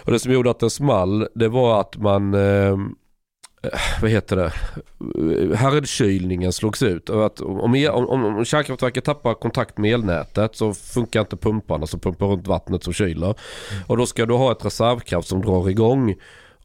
Och 0.05 0.13
det 0.13 0.19
som 0.19 0.33
gjorde 0.33 0.51
att 0.51 0.61
den 0.61 0.71
small 0.71 1.29
det 1.35 1.49
var 1.49 1.81
att 1.81 1.97
man 1.97 2.35
eh, 2.35 2.77
vad 4.01 4.11
heter 4.11 4.37
det, 4.37 4.53
härdkylningen 5.57 6.53
slogs 6.53 6.83
ut. 6.83 7.11
Att 7.11 7.41
om, 7.41 7.75
el, 7.75 7.91
om, 7.91 8.25
om 8.25 8.45
kärnkraftverket 8.45 9.05
tappar 9.05 9.35
kontakt 9.35 9.79
med 9.79 9.95
elnätet 9.95 10.57
så 10.57 10.75
funkar 10.75 11.21
inte 11.21 11.37
pumparna 11.37 11.87
som 11.87 12.01
pumpar 12.01 12.27
runt 12.27 12.47
vattnet 12.47 12.85
som 12.85 12.93
kyler. 12.93 13.35
Och 13.87 13.97
då 13.97 14.07
ska 14.07 14.27
du 14.27 14.35
ha 14.35 14.53
ett 14.53 14.65
reservkraft 14.65 15.29
som 15.29 15.43
drar 15.43 15.69
igång. 15.69 16.15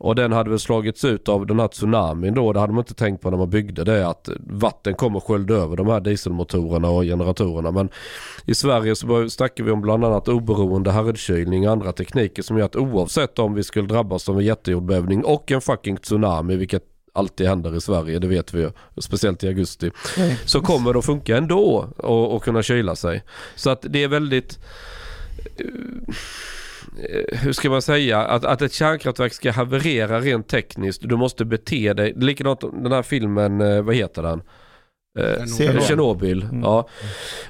Och 0.03 0.15
den 0.15 0.31
hade 0.31 0.49
väl 0.49 0.59
slagits 0.59 1.05
ut 1.05 1.29
av 1.29 1.45
den 1.45 1.59
här 1.59 1.67
tsunamin 1.67 2.33
då. 2.33 2.53
Det 2.53 2.59
hade 2.59 2.73
man 2.73 2.81
inte 2.81 2.93
tänkt 2.93 3.21
på 3.21 3.29
när 3.29 3.37
man 3.37 3.49
byggde 3.49 3.83
det. 3.83 4.07
Att 4.07 4.29
vatten 4.39 4.93
kommer 4.93 5.19
skölja 5.19 5.55
över 5.55 5.75
de 5.75 5.87
här 5.87 5.99
dieselmotorerna 5.99 6.89
och 6.89 7.03
generatorerna. 7.03 7.71
Men 7.71 7.89
i 8.45 8.55
Sverige 8.55 8.95
så 8.95 9.29
snackar 9.29 9.63
vi 9.63 9.71
om 9.71 9.81
bland 9.81 10.05
annat 10.05 10.27
oberoende 10.27 10.91
härdkylning 10.91 11.67
och 11.67 11.71
andra 11.71 11.91
tekniker 11.91 12.43
som 12.43 12.57
gör 12.57 12.65
att 12.65 12.75
oavsett 12.75 13.39
om 13.39 13.53
vi 13.53 13.63
skulle 13.63 13.87
drabbas 13.87 14.29
av 14.29 14.39
en 14.39 14.45
jättejordbävning 14.45 15.25
och 15.25 15.51
en 15.51 15.61
fucking 15.61 15.97
tsunami, 15.97 16.55
vilket 16.55 16.83
alltid 17.13 17.47
händer 17.47 17.75
i 17.75 17.81
Sverige, 17.81 18.19
det 18.19 18.27
vet 18.27 18.53
vi 18.53 18.59
ju. 18.59 18.71
Speciellt 18.97 19.43
i 19.43 19.47
augusti. 19.47 19.91
Så 20.45 20.61
kommer 20.61 20.93
det 20.93 20.99
att 20.99 21.05
funka 21.05 21.37
ändå 21.37 21.89
och, 21.97 22.35
och 22.35 22.43
kunna 22.43 22.63
kyla 22.63 22.95
sig. 22.95 23.23
Så 23.55 23.69
att 23.69 23.85
det 23.89 24.03
är 24.03 24.07
väldigt 24.07 24.59
eh, 25.57 25.65
hur 27.27 27.53
ska 27.53 27.69
man 27.69 27.81
säga, 27.81 28.19
att, 28.23 28.45
att 28.45 28.61
ett 28.61 28.73
kärnkraftverk 28.73 29.33
ska 29.33 29.51
haverera 29.51 30.19
rent 30.19 30.47
tekniskt. 30.47 31.01
Du 31.09 31.15
måste 31.15 31.45
bete 31.45 31.93
dig. 31.93 32.13
Likadant 32.15 32.61
den 32.61 32.91
här 32.91 33.03
filmen, 33.03 33.61
eh, 33.61 33.81
vad 33.81 33.95
heter 33.95 34.23
den? 34.23 34.41
Eh, 35.19 35.45
Tjernobyl. 35.87 36.43
Mm. 36.43 36.61
Ja. 36.63 36.87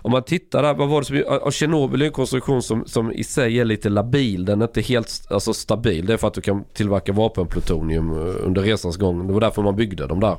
Om 0.02 0.12
man 0.12 0.24
tittar 0.24 0.64
där, 0.64 0.74
vad 0.74 0.90
var 0.90 1.00
det 1.00 1.42
som, 1.42 1.52
Tjernobyl 1.52 2.02
är 2.02 2.06
en 2.06 2.12
konstruktion 2.12 2.62
som, 2.62 2.86
som 2.86 3.12
i 3.12 3.24
sig 3.24 3.60
är 3.60 3.66
lite 3.66 3.90
labil. 3.90 4.46
Den 4.46 4.62
är 4.62 4.66
inte 4.66 4.82
helt 4.82 5.28
alltså, 5.30 5.54
stabil. 5.54 6.06
Det 6.06 6.14
är 6.14 6.18
för 6.18 6.28
att 6.28 6.34
du 6.34 6.42
kan 6.42 6.64
tillverka 6.64 7.14
vapenplutonium 7.14 8.12
eh, 8.12 8.36
under 8.40 8.62
resans 8.62 8.98
gång. 8.98 9.28
Det 9.28 9.34
var 9.34 9.42
därför 9.42 9.62
man 9.62 9.76
byggde 9.76 10.08
dem 10.08 10.20
där. 10.20 10.38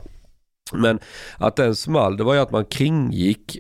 Men 0.72 0.98
att 1.38 1.56
den 1.56 1.76
small, 1.76 2.16
det 2.16 2.24
var 2.24 2.34
ju 2.34 2.40
att 2.40 2.50
man 2.50 2.64
kringgick 2.64 3.58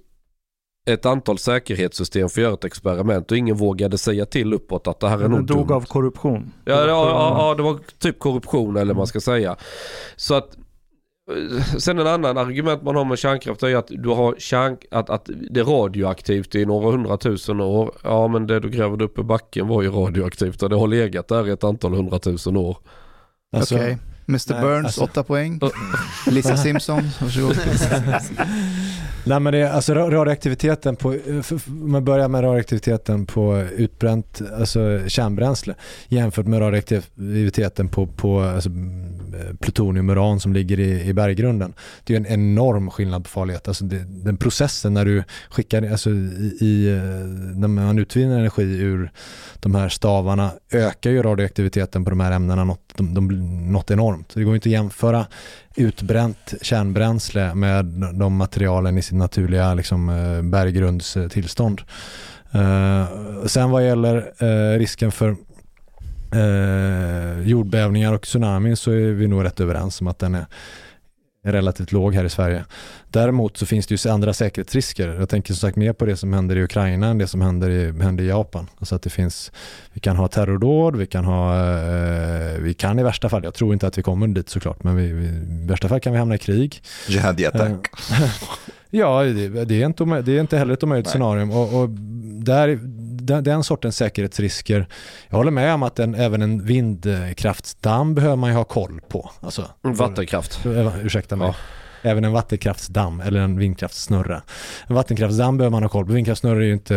ett 0.90 1.06
antal 1.06 1.38
säkerhetssystem 1.38 2.28
för 2.28 2.40
att 2.40 2.42
göra 2.42 2.54
ett 2.54 2.64
experiment 2.64 3.30
och 3.30 3.36
ingen 3.36 3.56
vågade 3.56 3.98
säga 3.98 4.26
till 4.26 4.54
uppåt 4.54 4.86
att 4.86 5.00
det 5.00 5.08
här 5.08 5.18
är 5.18 5.28
nog 5.28 5.46
dog 5.46 5.68
dumt. 5.68 5.76
av 5.76 5.80
korruption. 5.86 6.52
Ja, 6.64 6.72
ja, 6.72 6.86
ja, 6.86 7.36
ja, 7.38 7.54
det 7.54 7.62
var 7.62 7.78
typ 7.98 8.18
korruption 8.18 8.76
eller 8.76 8.86
vad 8.86 8.96
man 8.96 9.06
ska 9.06 9.20
säga. 9.20 9.56
Så 10.16 10.34
att 10.34 10.56
eh, 11.30 11.62
Sen 11.78 11.98
en 11.98 12.06
annan 12.06 12.38
argument 12.38 12.82
man 12.82 12.96
har 12.96 13.04
med 13.04 13.18
kärnkraft 13.18 13.62
är 13.62 13.76
att 13.76 13.88
du 13.88 14.08
har 14.08 14.34
kärn, 14.38 14.76
att, 14.90 15.10
att 15.10 15.30
det 15.50 15.60
är 15.60 15.64
radioaktivt 15.64 16.54
i 16.54 16.66
några 16.66 16.90
hundratusen 16.90 17.60
år. 17.60 17.94
Ja 18.04 18.28
men 18.28 18.46
det 18.46 18.60
du 18.60 18.70
grävde 18.70 19.04
upp 19.04 19.18
i 19.18 19.22
backen 19.22 19.68
var 19.68 19.82
ju 19.82 19.90
radioaktivt 19.90 20.62
och 20.62 20.70
det 20.70 20.76
har 20.76 20.88
legat 20.88 21.28
där 21.28 21.48
i 21.48 21.50
ett 21.50 21.64
antal 21.64 21.94
hundratusen 21.94 22.56
år. 22.56 22.76
Alltså, 23.56 23.74
Okej. 23.74 23.98
Mr 24.28 24.60
Burns, 24.60 24.86
alltså- 24.86 25.04
åtta 25.04 25.22
poäng. 25.22 25.60
Lisa 26.30 26.56
Simpson, 26.56 27.10
varsågod. 27.20 27.56
Nej 29.24 29.40
men 29.40 29.52
det 29.52 29.58
är 29.58 29.70
alltså 29.70 29.94
ra- 29.94 30.10
radioaktiviteten 30.10 30.96
på, 30.96 31.12
f- 31.40 31.52
om 31.66 31.92
man 31.92 32.04
börjar 32.04 32.28
med 32.28 32.44
radioaktiviteten 32.44 33.26
på 33.26 33.58
utbränt 33.76 34.42
alltså 34.58 35.00
kärnbränsle 35.08 35.74
jämfört 36.08 36.46
med 36.46 36.60
radioaktiviteten 36.60 37.88
på, 37.88 38.06
på 38.06 38.40
alltså, 38.40 38.70
Eh, 39.34 39.54
plutonium 39.60 40.08
och 40.08 40.16
uran 40.16 40.40
som 40.40 40.52
ligger 40.52 40.80
i, 40.80 41.08
i 41.08 41.12
berggrunden. 41.12 41.74
Det 42.04 42.12
är 42.12 42.16
en 42.16 42.26
enorm 42.26 42.90
skillnad 42.90 43.24
på 43.24 43.30
farlighet. 43.30 43.68
Alltså 43.68 43.84
det, 43.84 44.04
den 44.24 44.36
processen 44.36 44.94
när 44.94 45.04
du 45.04 45.24
skickar, 45.50 45.90
alltså 45.90 46.10
i, 46.10 46.56
i, 46.60 46.94
eh, 46.96 47.02
när 47.58 47.68
man 47.68 47.98
utvinner 47.98 48.38
energi 48.38 48.62
ur 48.62 49.10
de 49.54 49.74
här 49.74 49.88
stavarna 49.88 50.50
ökar 50.72 51.10
ju 51.10 51.22
radioaktiviteten 51.22 52.04
på 52.04 52.10
de 52.10 52.20
här 52.20 52.32
ämnena 52.32 52.64
något, 52.64 52.92
de, 52.94 53.14
de, 53.14 53.72
något 53.72 53.90
enormt. 53.90 54.34
Det 54.34 54.44
går 54.44 54.54
inte 54.54 54.68
att 54.68 54.72
jämföra 54.72 55.26
utbränt 55.76 56.54
kärnbränsle 56.62 57.54
med 57.54 57.84
de 58.14 58.36
materialen 58.36 58.98
i 58.98 59.02
sin 59.02 59.18
naturliga 59.18 59.74
liksom, 59.74 60.08
eh, 60.08 60.42
berggrundstillstånd. 60.42 61.82
Uh, 62.54 63.06
sen 63.46 63.70
vad 63.70 63.86
gäller 63.86 64.32
uh, 64.42 64.78
risken 64.78 65.12
för 65.12 65.36
eh, 66.32 67.48
jordbävningar 67.48 68.12
och 68.12 68.22
tsunamin 68.22 68.76
så 68.76 68.90
är 68.90 69.12
vi 69.12 69.26
nog 69.26 69.44
rätt 69.44 69.60
överens 69.60 70.00
om 70.00 70.06
att 70.06 70.18
den 70.18 70.34
är 70.34 70.46
relativt 71.44 71.92
låg 71.92 72.14
här 72.14 72.24
i 72.24 72.28
Sverige. 72.28 72.64
Däremot 73.08 73.56
så 73.56 73.66
finns 73.66 73.86
det 73.86 74.04
ju 74.04 74.10
andra 74.10 74.32
säkerhetsrisker. 74.32 75.08
Jag 75.08 75.28
tänker 75.28 75.54
som 75.54 75.60
sagt 75.60 75.76
mer 75.76 75.92
på 75.92 76.04
det 76.04 76.16
som 76.16 76.32
händer 76.32 76.56
i 76.56 76.62
Ukraina 76.62 77.06
än 77.06 77.18
det 77.18 77.26
som 77.26 77.40
händer 77.40 77.70
i, 77.70 78.02
händer 78.02 78.24
i 78.24 78.28
Japan. 78.28 78.66
Alltså 78.78 78.94
att 78.94 79.02
det 79.02 79.10
finns, 79.10 79.52
vi 79.92 80.00
kan 80.00 80.16
ha 80.16 80.28
terrordåd, 80.28 80.96
vi 80.96 81.06
kan 81.06 81.24
ha, 81.24 81.54
eh, 81.54 82.58
vi 82.58 82.74
kan 82.74 82.98
i 82.98 83.02
värsta 83.02 83.28
fall, 83.28 83.44
jag 83.44 83.54
tror 83.54 83.72
inte 83.72 83.86
att 83.86 83.98
vi 83.98 84.02
kommer 84.02 84.28
dit 84.28 84.48
såklart, 84.48 84.82
men 84.82 84.96
vi, 84.96 85.12
vi, 85.12 85.26
i 85.26 85.66
värsta 85.66 85.88
fall 85.88 86.00
kan 86.00 86.12
vi 86.12 86.18
hamna 86.18 86.34
i 86.34 86.38
krig. 86.38 86.82
Jihadi 87.08 87.46
attack. 87.46 87.88
Ja, 88.94 89.22
det, 89.22 89.64
det, 89.64 89.82
är, 89.82 89.86
inte, 89.86 90.04
det 90.04 90.36
är 90.36 90.40
inte 90.40 90.58
heller 90.58 90.74
ett 90.74 90.82
omöjligt 90.82 91.08
scenario. 91.08 91.52
Och, 91.52 91.82
och 91.82 91.88
där, 92.44 92.78
den, 93.26 93.44
den 93.44 93.64
sortens 93.64 93.96
säkerhetsrisker, 93.96 94.86
jag 95.28 95.36
håller 95.36 95.50
med 95.50 95.74
om 95.74 95.82
att 95.82 95.98
en, 95.98 96.14
även 96.14 96.42
en 96.42 96.64
vindkraftsdamm 96.64 98.14
behöver 98.14 98.36
man 98.36 98.50
ju 98.50 98.56
ha 98.56 98.64
koll 98.64 99.00
på. 99.08 99.30
Alltså, 99.40 99.70
Vattenkraft. 99.82 100.66
Eh, 100.66 101.06
Ursäkta 101.06 101.36
mig. 101.36 101.48
Ja. 101.48 101.54
Även 102.04 102.24
en 102.24 102.32
vattenkraftsdamm 102.32 103.20
eller 103.20 103.40
en 103.40 103.58
vindkraftsnurra. 103.58 104.42
En 104.86 104.94
vattenkraftsdamm 104.94 105.58
behöver 105.58 105.70
man 105.70 105.82
ha 105.82 105.90
koll 105.90 106.06
på. 106.06 106.12
Vindkraftsnurror 106.12 106.62
är 106.62 106.66
ju 106.66 106.72
inte, 106.72 106.94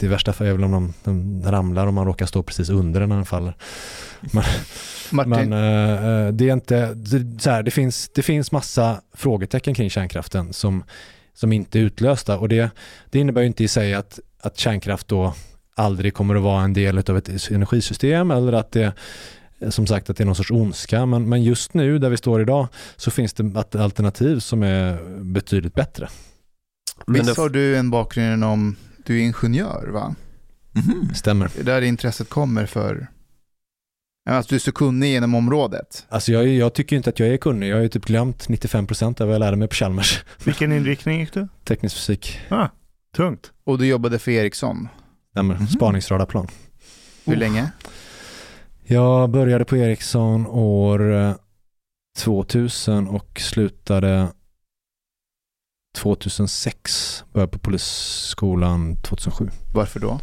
i 0.00 0.06
värsta 0.06 0.32
fall, 0.32 0.46
även 0.46 0.64
om 0.64 0.94
de, 1.04 1.42
de 1.42 1.50
ramlar 1.52 1.86
och 1.86 1.94
man 1.94 2.06
råkar 2.06 2.26
stå 2.26 2.42
precis 2.42 2.70
under 2.70 3.00
den 3.00 3.08
när 3.08 3.16
den 3.16 3.26
faller. 3.26 3.56
Martin, 5.10 5.30
Men 5.30 5.52
eh, 5.52 6.26
eh, 6.26 6.32
det 6.32 6.48
är 6.48 6.52
inte, 6.52 6.94
det, 6.94 7.42
så 7.42 7.50
här, 7.50 7.62
det, 7.62 7.70
finns, 7.70 8.10
det 8.14 8.22
finns 8.22 8.52
massa 8.52 9.00
frågetecken 9.14 9.74
kring 9.74 9.90
kärnkraften 9.90 10.52
som, 10.52 10.84
som 11.34 11.52
inte 11.52 11.78
är 11.78 11.82
utlösta 11.82 12.38
och 12.38 12.48
det, 12.48 12.70
det 13.10 13.18
innebär 13.18 13.40
ju 13.40 13.46
inte 13.46 13.64
i 13.64 13.68
sig 13.68 13.94
att, 13.94 14.18
att 14.40 14.58
kärnkraft 14.58 15.08
då 15.08 15.34
aldrig 15.78 16.14
kommer 16.14 16.34
att 16.34 16.42
vara 16.42 16.62
en 16.62 16.72
del 16.72 16.98
av 16.98 17.16
ett 17.16 17.50
energisystem 17.50 18.30
eller 18.30 18.52
att 18.52 18.72
det 18.72 18.92
som 19.68 19.86
sagt 19.86 20.10
att 20.10 20.16
det 20.16 20.24
är 20.24 20.26
någon 20.26 20.34
sorts 20.34 20.50
ondska 20.50 21.06
men, 21.06 21.28
men 21.28 21.42
just 21.42 21.74
nu 21.74 21.98
där 21.98 22.10
vi 22.10 22.16
står 22.16 22.40
idag 22.42 22.68
så 22.96 23.10
finns 23.10 23.32
det 23.32 23.56
alternativ 23.80 24.38
som 24.38 24.62
är 24.62 24.98
betydligt 25.20 25.74
bättre. 25.74 26.08
Men 27.06 27.26
visst 27.26 27.36
har 27.36 27.48
du 27.48 27.76
en 27.76 27.90
bakgrund 27.90 28.32
inom, 28.34 28.76
du 29.06 29.18
är 29.18 29.22
ingenjör 29.22 29.88
va? 29.88 30.14
Mhm. 30.72 31.14
Stämmer. 31.14 31.50
Det 31.54 31.60
är 31.60 31.64
där 31.64 31.82
intresset 31.82 32.28
kommer 32.28 32.66
för, 32.66 33.06
alltså 34.28 34.48
du 34.48 34.54
är 34.54 34.60
så 34.60 34.72
kunnig 34.72 35.16
inom 35.16 35.34
området. 35.34 36.06
Alltså 36.08 36.32
jag, 36.32 36.48
jag 36.48 36.74
tycker 36.74 36.96
inte 36.96 37.10
att 37.10 37.18
jag 37.18 37.28
är 37.28 37.36
kunnig. 37.36 37.68
Jag 37.68 37.76
har 37.76 37.82
ju 37.82 37.88
typ 37.88 38.04
glömt 38.04 38.48
95% 38.48 39.22
av 39.22 39.26
vad 39.26 39.34
jag 39.34 39.40
lärde 39.40 39.56
mig 39.56 39.68
på 39.68 39.74
Chalmers. 39.74 40.24
Vilken 40.44 40.72
inriktning 40.72 41.20
gick 41.20 41.32
du? 41.32 41.48
Teknisk 41.64 41.96
fysik. 41.96 42.40
Ah, 42.48 42.68
tungt. 43.16 43.52
Och 43.64 43.78
du 43.78 43.86
jobbade 43.86 44.18
för 44.18 44.30
Ericsson. 44.30 44.88
Stämmer. 45.30 45.54
Mhm. 45.54 45.66
Spaningsradarplan. 45.66 46.48
Hur 47.24 47.34
Oh. 47.34 47.38
länge? 47.38 47.70
Jag 48.84 49.30
började 49.30 49.64
på 49.64 49.76
Ericsson 49.76 50.46
år 50.46 51.14
eh, 51.14 51.34
2000 52.18 53.08
och 53.08 53.40
slutade 53.40 54.28
2006. 55.96 57.24
Började 57.32 57.52
på 57.52 57.58
polisskolan 57.58 58.96
2007. 58.96 59.50
Varför 59.74 60.00
då? 60.00 60.20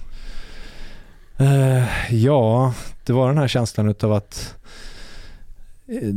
Eh, 1.38 2.14
ja, 2.16 2.74
det 3.06 3.14
var 3.14 3.28
den 3.28 3.38
här 3.38 3.47
känslan 3.47 3.89
utav 3.89 4.14
att 4.14 4.56
eh, 5.88 6.10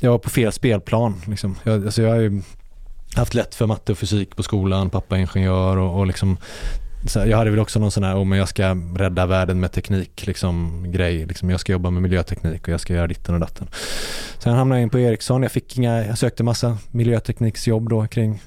jag 0.00 0.10
var 0.10 0.18
på 0.18 0.30
fel 0.30 0.52
spelplan. 0.52 1.22
Liksom. 1.26 1.56
Jag, 1.62 1.84
alltså 1.84 2.02
jag 2.02 2.10
har 2.10 2.20
ju 2.20 2.42
haft 3.16 3.34
lätt 3.34 3.54
för 3.54 3.66
matte 3.66 3.92
och 3.92 3.98
fysik 3.98 4.36
på 4.36 4.42
skolan, 4.42 4.90
pappa 4.90 5.16
är 5.16 5.20
ingenjör 5.20 5.76
och, 5.76 5.98
och 5.98 6.06
liksom 6.06 6.36
jag 7.14 7.36
hade 7.36 7.50
väl 7.50 7.60
också 7.60 7.78
någon 7.78 7.90
sån 7.90 8.04
här, 8.04 8.14
oh, 8.14 8.24
men 8.24 8.38
jag 8.38 8.48
ska 8.48 8.76
rädda 8.96 9.26
världen 9.26 9.60
med 9.60 9.72
teknik 9.72 10.26
liksom, 10.26 10.84
grej. 10.92 11.26
Liksom, 11.26 11.50
jag 11.50 11.60
ska 11.60 11.72
jobba 11.72 11.90
med 11.90 12.02
miljöteknik 12.02 12.62
och 12.62 12.68
jag 12.68 12.80
ska 12.80 12.94
göra 12.94 13.06
ditten 13.06 13.34
och 13.34 13.40
datten. 13.40 13.68
Sen 14.38 14.54
hamnade 14.54 14.80
jag 14.80 14.82
in 14.82 14.90
på 14.90 14.98
Ericsson. 14.98 15.42
Jag 15.42 15.52
fick 15.52 15.78
inga, 15.78 16.06
jag 16.06 16.18
sökte 16.18 16.42
massa 16.42 16.78
miljötekniksjobb 16.90 17.88
då 17.88 18.06
kring 18.06 18.42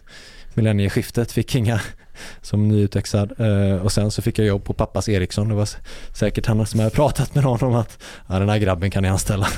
millennieskiftet. 0.54 1.32
Fick 1.32 1.56
inga 1.56 1.82
som 2.42 2.68
nyutexad. 2.68 3.34
Eh, 3.40 3.82
och 3.82 3.92
sen 3.92 4.12
så 4.12 4.22
fick 4.22 4.40
jag 4.40 4.48
jobb 4.48 4.64
på 4.64 4.74
pappas 4.74 5.10
Ericsson. 5.10 5.50
Det 5.50 5.56
var 5.56 5.70
säkert 6.14 6.46
han 6.46 6.66
som 6.66 6.80
hade 6.80 6.92
pratat 6.92 7.36
med 7.36 7.44
någon 7.44 7.68
om 7.68 7.76
att 7.76 8.04
ja, 8.28 8.40
den 8.40 8.50
här 8.50 8.58
grabben 8.58 8.92
kan 8.92 9.04
ni 9.04 9.10
anställa. 9.10 9.48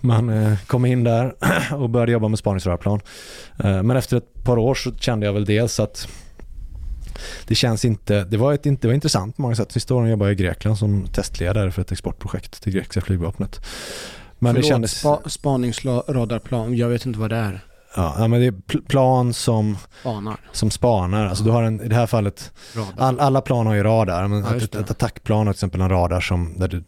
Man 0.00 0.28
eh, 0.28 0.58
kom 0.66 0.84
in 0.84 1.04
där 1.04 1.34
och 1.74 1.90
började 1.90 2.12
jobba 2.12 2.28
med 2.28 2.38
spaningsrörplan. 2.38 3.00
Eh, 3.64 3.82
men 3.82 3.96
efter 3.96 4.16
ett 4.16 4.44
par 4.44 4.58
år 4.58 4.74
så 4.74 4.94
kände 4.94 5.26
jag 5.26 5.32
väl 5.32 5.44
dels 5.44 5.80
att 5.80 6.08
det 7.46 7.54
känns 7.54 7.84
inte, 7.84 8.24
det 8.24 8.36
var, 8.36 8.52
ett, 8.52 8.62
det 8.62 8.84
var 8.84 8.94
intressant 8.94 9.36
på 9.36 9.42
många 9.42 9.54
sätt. 9.56 9.72
Sista 9.72 9.94
åren 9.94 10.10
jobbade 10.10 10.30
jag 10.30 10.40
i 10.40 10.42
Grekland 10.42 10.78
som 10.78 11.06
testledare 11.06 11.70
för 11.70 11.82
ett 11.82 11.92
exportprojekt 11.92 12.62
till 12.62 12.72
grekiska 12.72 13.00
flygvapnet. 13.00 13.60
Men 14.38 14.54
det 14.54 14.60
Förlåt, 14.60 14.68
kändes... 14.68 14.98
Spa, 14.98 15.20
spaningsradarplan, 15.26 16.76
jag 16.76 16.88
vet 16.88 17.06
inte 17.06 17.18
vad 17.18 17.30
det 17.30 17.36
är. 17.36 17.60
Ja, 17.96 18.28
men 18.28 18.40
det 18.40 18.46
är 18.46 18.50
pl- 18.52 18.86
plan 18.88 19.34
som, 19.34 19.76
Spanar. 20.00 20.36
som 20.52 20.70
spanar. 20.70 21.26
Alltså 21.26 21.44
du 21.44 21.50
har 21.50 21.62
en, 21.62 21.80
i 21.80 21.88
det 21.88 21.94
här 21.94 22.06
fallet, 22.06 22.52
all, 22.96 23.20
alla 23.20 23.40
plan 23.40 23.66
har 23.66 23.74
ju 23.74 23.82
radar. 23.82 24.28
Men 24.28 24.44
Ja, 24.44 24.56
ett, 24.56 24.72
det. 24.72 24.78
ett 24.78 24.90
attackplan 24.90 25.46
har 25.46 25.54
till 25.54 25.56
exempel 25.56 25.80
en 25.80 25.88
radar 25.88 26.20
som 26.20 26.54
där 26.58 26.68
du, 26.68 26.84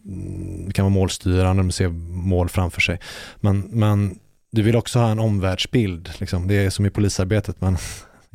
det 0.67 0.73
kan 0.73 0.85
vara 0.85 0.95
målstyrande, 0.95 1.63
de 1.63 1.71
ser 1.71 1.89
mål 2.09 2.49
framför 2.49 2.81
sig. 2.81 3.01
Men, 3.41 3.61
men 3.61 4.19
du 4.53 4.63
vill 4.63 4.77
också 4.77 4.99
ha 4.99 5.09
en 5.09 5.19
omvärldsbild. 5.19 6.11
Liksom. 6.19 6.49
Det 6.49 6.55
är 6.55 6.71
som 6.71 6.87
i 6.87 6.91
polisarbetet, 6.91 7.57
men 7.61 7.77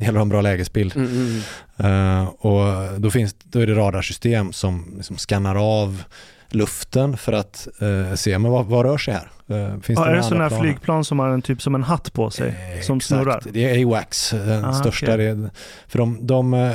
det 0.02 0.06
gäller 0.06 0.18
att 0.18 0.20
ha 0.20 0.22
en 0.22 0.28
bra 0.28 0.40
lägesbild. 0.40 0.96
Mm, 0.96 1.08
mm, 1.08 1.42
Eh, 1.76 2.24
och 2.24 3.00
då, 3.00 3.10
finns, 3.10 3.34
då 3.42 3.58
är 3.58 3.66
det 3.66 3.74
radarsystem 3.74 4.52
som 4.52 4.94
liksom 4.96 5.16
skannar 5.16 5.56
av 5.56 6.02
luften 6.48 7.16
för 7.16 7.32
att 7.32 7.68
eh, 7.80 8.14
se 8.14 8.38
men 8.38 8.50
vad, 8.50 8.66
vad 8.66 8.86
rör 8.86 8.98
sig 8.98 9.14
här. 9.14 9.30
Eh, 9.52 9.80
finns 9.80 9.98
Ja, 9.98 10.02
är 10.04 10.06
några 10.06 10.16
det 10.16 10.22
sådana 10.22 10.50
flygplan 10.50 11.04
som 11.04 11.18
har 11.18 11.28
en 11.28 11.42
typ 11.42 11.62
som 11.62 11.74
en 11.74 11.82
hatt 11.82 12.12
på 12.12 12.30
sig? 12.30 12.48
Eh, 12.48 12.82
som 12.82 12.96
exakt. 12.96 13.08
snurrar? 13.08 13.42
Det 13.52 13.70
är 13.70 13.84
AWACS, 13.84 14.30
den 14.30 14.64
Ah, 14.64 14.72
största. 14.72 15.16
Det 15.16 15.24
är, 15.24 15.50
för 15.88 15.98
de, 15.98 16.26
de, 16.26 16.54
eh, 16.54 16.72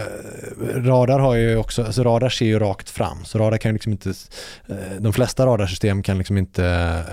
radar 0.75 1.19
har 1.19 1.35
ju 1.35 1.55
också, 1.57 1.83
alltså 1.83 2.03
radar 2.03 2.29
ser 2.29 2.45
ju 2.45 2.59
rakt 2.59 2.89
fram. 2.89 3.25
Så 3.25 3.39
radar 3.39 3.57
kan 3.57 3.73
liksom 3.73 3.91
inte, 3.91 4.09
eh, 4.67 4.75
de 4.99 5.13
flesta 5.13 5.45
radarsystem 5.45 6.03
kan 6.03 6.17
liksom 6.17 6.37
inte 6.37 6.65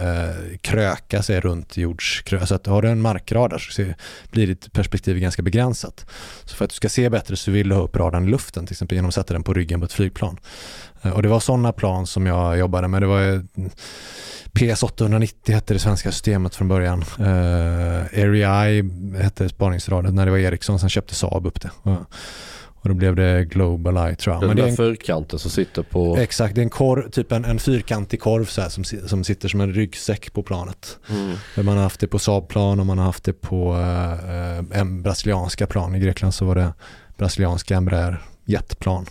eh, 0.02 0.58
kröka 0.60 1.22
sig 1.22 1.40
runt 1.40 1.76
jordskrö. 1.76 2.46
Så 2.46 2.54
att 2.54 2.66
har 2.66 2.82
du 2.82 2.88
en 2.88 3.00
markradar 3.00 3.58
så 3.58 3.72
ser, 3.72 3.94
blir 4.30 4.46
ditt 4.46 4.72
perspektiv 4.72 5.18
ganska 5.18 5.42
begränsat. 5.42 6.06
Så 6.44 6.56
för 6.56 6.64
att 6.64 6.70
du 6.70 6.74
ska 6.74 6.88
se 6.88 7.10
bättre 7.10 7.36
så 7.36 7.50
vill 7.50 7.68
du 7.68 7.74
ha 7.74 7.82
upp 7.82 7.96
radarn 7.96 8.24
i 8.24 8.30
luften, 8.30 8.66
till 8.66 8.74
exempel 8.74 8.96
genom 8.96 9.08
att 9.08 9.14
sätta 9.14 9.34
den 9.34 9.42
på 9.42 9.54
ryggen 9.54 9.80
på 9.80 9.86
ett 9.86 9.92
flygplan. 9.92 10.38
Eh, 11.05 11.12
Och 11.12 11.22
det 11.22 11.28
var 11.28 11.40
sådana 11.40 11.72
plan 11.72 12.07
som 12.07 12.26
jag 12.26 12.59
jobbade 12.59 12.88
med. 12.88 13.02
Det 13.02 13.07
var 13.07 13.20
ju 13.20 13.42
PS890 14.52 15.52
hette 15.52 15.74
det 15.74 15.78
svenska 15.78 16.12
systemet 16.12 16.55
från 16.55 16.68
början. 16.68 17.05
Uh, 17.20 17.26
Area 18.22 18.82
hette 19.22 19.48
spaningsraden 19.48 20.14
när 20.14 20.24
det 20.24 20.30
var 20.30 20.38
Ericsson, 20.38 20.78
sen 20.78 20.88
köpte 20.88 21.14
Saab 21.14 21.46
upp 21.46 21.61
det. 21.61 21.70
Och, 21.82 21.96
och 22.84 22.88
då 22.88 22.94
blev 22.94 23.16
det 23.16 23.44
Global 23.44 23.96
Eye 23.96 24.14
tror 24.14 24.34
jag. 24.34 24.42
Den 24.42 24.48
Men 24.48 24.57
det 24.57 24.62
är 24.62 24.68
en, 24.68 24.76
fyrkanten 24.76 25.38
som 25.38 25.50
sitter 25.50 25.82
på... 25.82 26.16
exakt, 26.16 26.55
det 26.55 26.61
är 26.61 26.62
en 26.62 26.70
korv, 26.70 27.11
typ 27.11 27.32
en, 27.32 27.44
en 27.44 27.59
fyrkantig 27.59 28.20
korv 28.20 28.44
så 28.44 28.61
här, 28.61 28.68
som, 28.68 28.84
som 28.84 29.24
sitter 29.24 29.48
som 29.48 29.61
en 29.61 29.72
ryggsäck 29.72 30.32
på 30.32 30.42
planet. 30.42 30.98
Mm. 31.11 31.66
Man 31.66 31.76
har 31.76 31.82
haft 31.82 32.00
det 32.00 32.07
på 32.07 32.18
Saab-plan 32.18 32.80
och 32.80 32.86
man 32.86 32.98
har 32.98 33.05
haft 33.05 33.24
det 33.24 33.32
på 33.32 33.72
uh, 33.72 34.78
en 34.80 35.02
brasilianska 35.02 35.66
plan. 35.66 35.94
I 35.94 36.00
Grekland 36.00 36.34
så 36.34 36.44
var 36.44 36.55
det 36.55 36.72
brasilianska 37.16 37.76
Embraer 37.76 38.22
jetplan. 38.44 39.07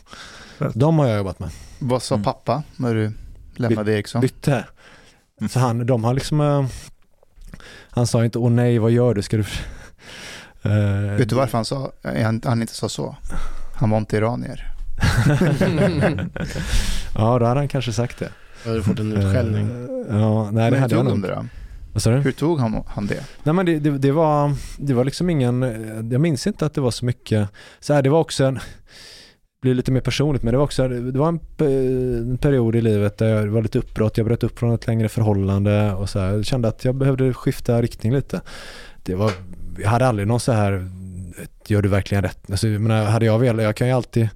De 0.74 1.00
har 1.00 1.08
jag 1.08 1.18
jobbat 1.18 1.39
med. 1.39 1.50
Vad 1.86 2.04
sa 2.04 2.16
Mm. 2.16 2.24
pappa 2.24 2.64
när 2.78 2.96
du 2.96 3.12
lämnade 3.56 3.94
Ericsson? 3.94 4.22
bytte. 4.22 4.66
Så 5.50 5.60
han, 5.60 5.86
de 5.86 6.04
har 6.04 6.14
liksom, 6.14 6.42
eh, 6.42 6.66
han 7.90 8.08
sa 8.08 8.26
inte 8.26 8.40
åh 8.40 8.52
nej 8.52 8.80
vad 8.80 8.92
gör 8.92 9.14
du, 9.14 9.22
ska 9.22 9.38
du... 9.38 9.44
Eh, 10.66 11.18
Vet 11.18 11.30
du 11.30 11.36
varför 11.36 11.58
han 11.58 11.66
sa, 11.66 11.92
han, 12.04 12.42
han 12.46 12.62
inte 12.62 12.74
sa 12.76 12.90
så? 12.90 13.16
Han 13.76 13.90
var 13.90 13.98
inte 13.98 14.18
iranier. 14.18 14.72
ja 17.16 17.40
då 17.40 17.46
hade 17.46 17.60
han 17.60 17.68
kanske 17.68 17.94
sagt 17.94 18.20
det. 18.20 18.30
Jag 18.64 18.72
hade 18.72 18.84
fått 18.84 19.00
en 19.00 19.14
utskällning. 19.18 19.66
Eh, 20.10 20.18
ja, 20.20 20.52
nej 20.52 20.72
det 20.72 20.78
hade 20.80 20.96
jag 20.96 21.06
de 21.06 21.10
nog. 21.20 21.22
det 21.22 21.36
då? 21.36 22.10
Du? 22.12 22.18
Hur 22.20 22.32
tog 22.32 22.60
han, 22.60 22.84
han 22.88 23.08
det? 23.08 23.24
Nej 23.44 23.54
men 23.56 23.66
det, 23.66 23.80
det, 23.80 23.98
det, 23.98 24.12
var, 24.12 24.54
det 24.78 24.94
var 24.94 25.04
liksom 25.04 25.30
ingen, 25.30 25.64
eh, 25.64 26.12
jag 26.12 26.22
minns 26.22 26.48
inte 26.48 26.66
att 26.66 26.74
det 26.74 26.82
var 26.82 26.92
så 26.92 27.06
mycket, 27.06 27.50
så 27.80 27.94
här, 27.94 28.02
det 28.02 28.10
var 28.10 28.20
också 28.20 28.44
en, 28.46 28.60
blir 29.64 29.74
lite 29.74 29.91
mer 29.91 30.01
personligt 30.01 30.43
men 30.43 30.51
det 30.51 30.57
var 30.57 30.66
också, 30.66 30.88
det 30.88 31.20
var 31.20 31.28
en, 31.28 31.39
eh, 31.57 32.32
en 32.32 32.38
period 32.38 32.76
i 32.76 32.82
livet 32.82 33.18
där 33.18 33.28
jag 33.28 33.47
var 33.47 33.61
lite 33.61 33.80
uppbrott, 33.80 34.18
jag 34.18 34.26
bröt 34.28 34.43
upp 34.43 34.59
från 34.59 34.74
ett 34.74 34.88
längre 34.88 35.09
förhållande 35.09 35.93
och 35.93 36.09
så 36.09 36.20
här, 36.20 36.32
jag 36.32 36.45
kände 36.45 36.68
att 36.68 36.86
jag 36.86 36.95
behövde 36.95 37.34
skifta 37.34 37.82
riktning 37.82 38.14
lite. 38.14 38.41
Det 39.03 39.16
var, 39.16 39.32
jag 39.78 39.89
hade 39.89 40.07
aldrig 40.07 40.28
någon 40.28 40.39
så 40.39 40.51
här, 40.51 40.89
gör 41.68 41.82
du 41.82 41.89
verkligen 41.89 42.24
rätt? 42.24 42.51
Alltså, 42.51 42.68
jag 42.68 42.82
menar, 42.82 43.05
hade 43.05 43.26
jag 43.26 43.39
velat, 43.39 43.64
jag 43.64 43.76
kan 43.76 43.88
ju 43.88 43.93
alltid 43.93 44.30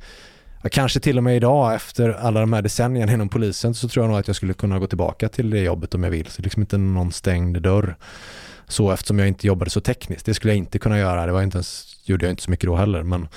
kanske 0.71 0.99
till 0.99 1.17
och 1.17 1.23
med 1.23 1.35
idag 1.35 1.75
efter 1.75 2.09
alla 2.09 2.39
de 2.39 2.53
här 2.53 2.61
decennierna 2.61 3.13
inom 3.13 3.29
polisen 3.29 3.73
så 3.73 3.87
tror 3.87 4.03
jag 4.05 4.09
nog 4.09 4.19
att 4.19 4.27
jag 4.27 4.35
skulle 4.35 4.53
kunna 4.53 4.79
gå 4.79 4.87
tillbaka 4.87 5.29
till 5.29 5.49
det 5.49 5.59
jobbet 5.59 5.95
om 5.95 6.03
jag 6.03 6.11
vill. 6.11 6.25
Så 6.25 6.41
det 6.41 6.41
är 6.41 6.43
liksom 6.43 6.61
inte 6.61 6.77
någon 6.77 7.11
stängd 7.11 7.61
dörr. 7.61 7.95
Så 8.67 8.91
eftersom 8.91 9.19
jag 9.19 9.27
inte 9.27 9.47
jobbade 9.47 9.71
så 9.71 9.81
tekniskt. 9.81 10.25
Det 10.25 10.33
skulle 10.33 10.53
jag 10.53 10.57
inte 10.57 10.79
kunna 10.79 10.99
göra. 10.99 11.25
Det 11.25 11.31
var 11.31 11.43
inte 11.43 11.57
ens, 11.57 11.97
gjorde 12.03 12.25
jag 12.25 12.33
inte 12.33 12.43
så 12.43 12.51
mycket 12.51 12.65
då 12.65 12.75
heller. 12.75 13.03
Men, 13.03 13.27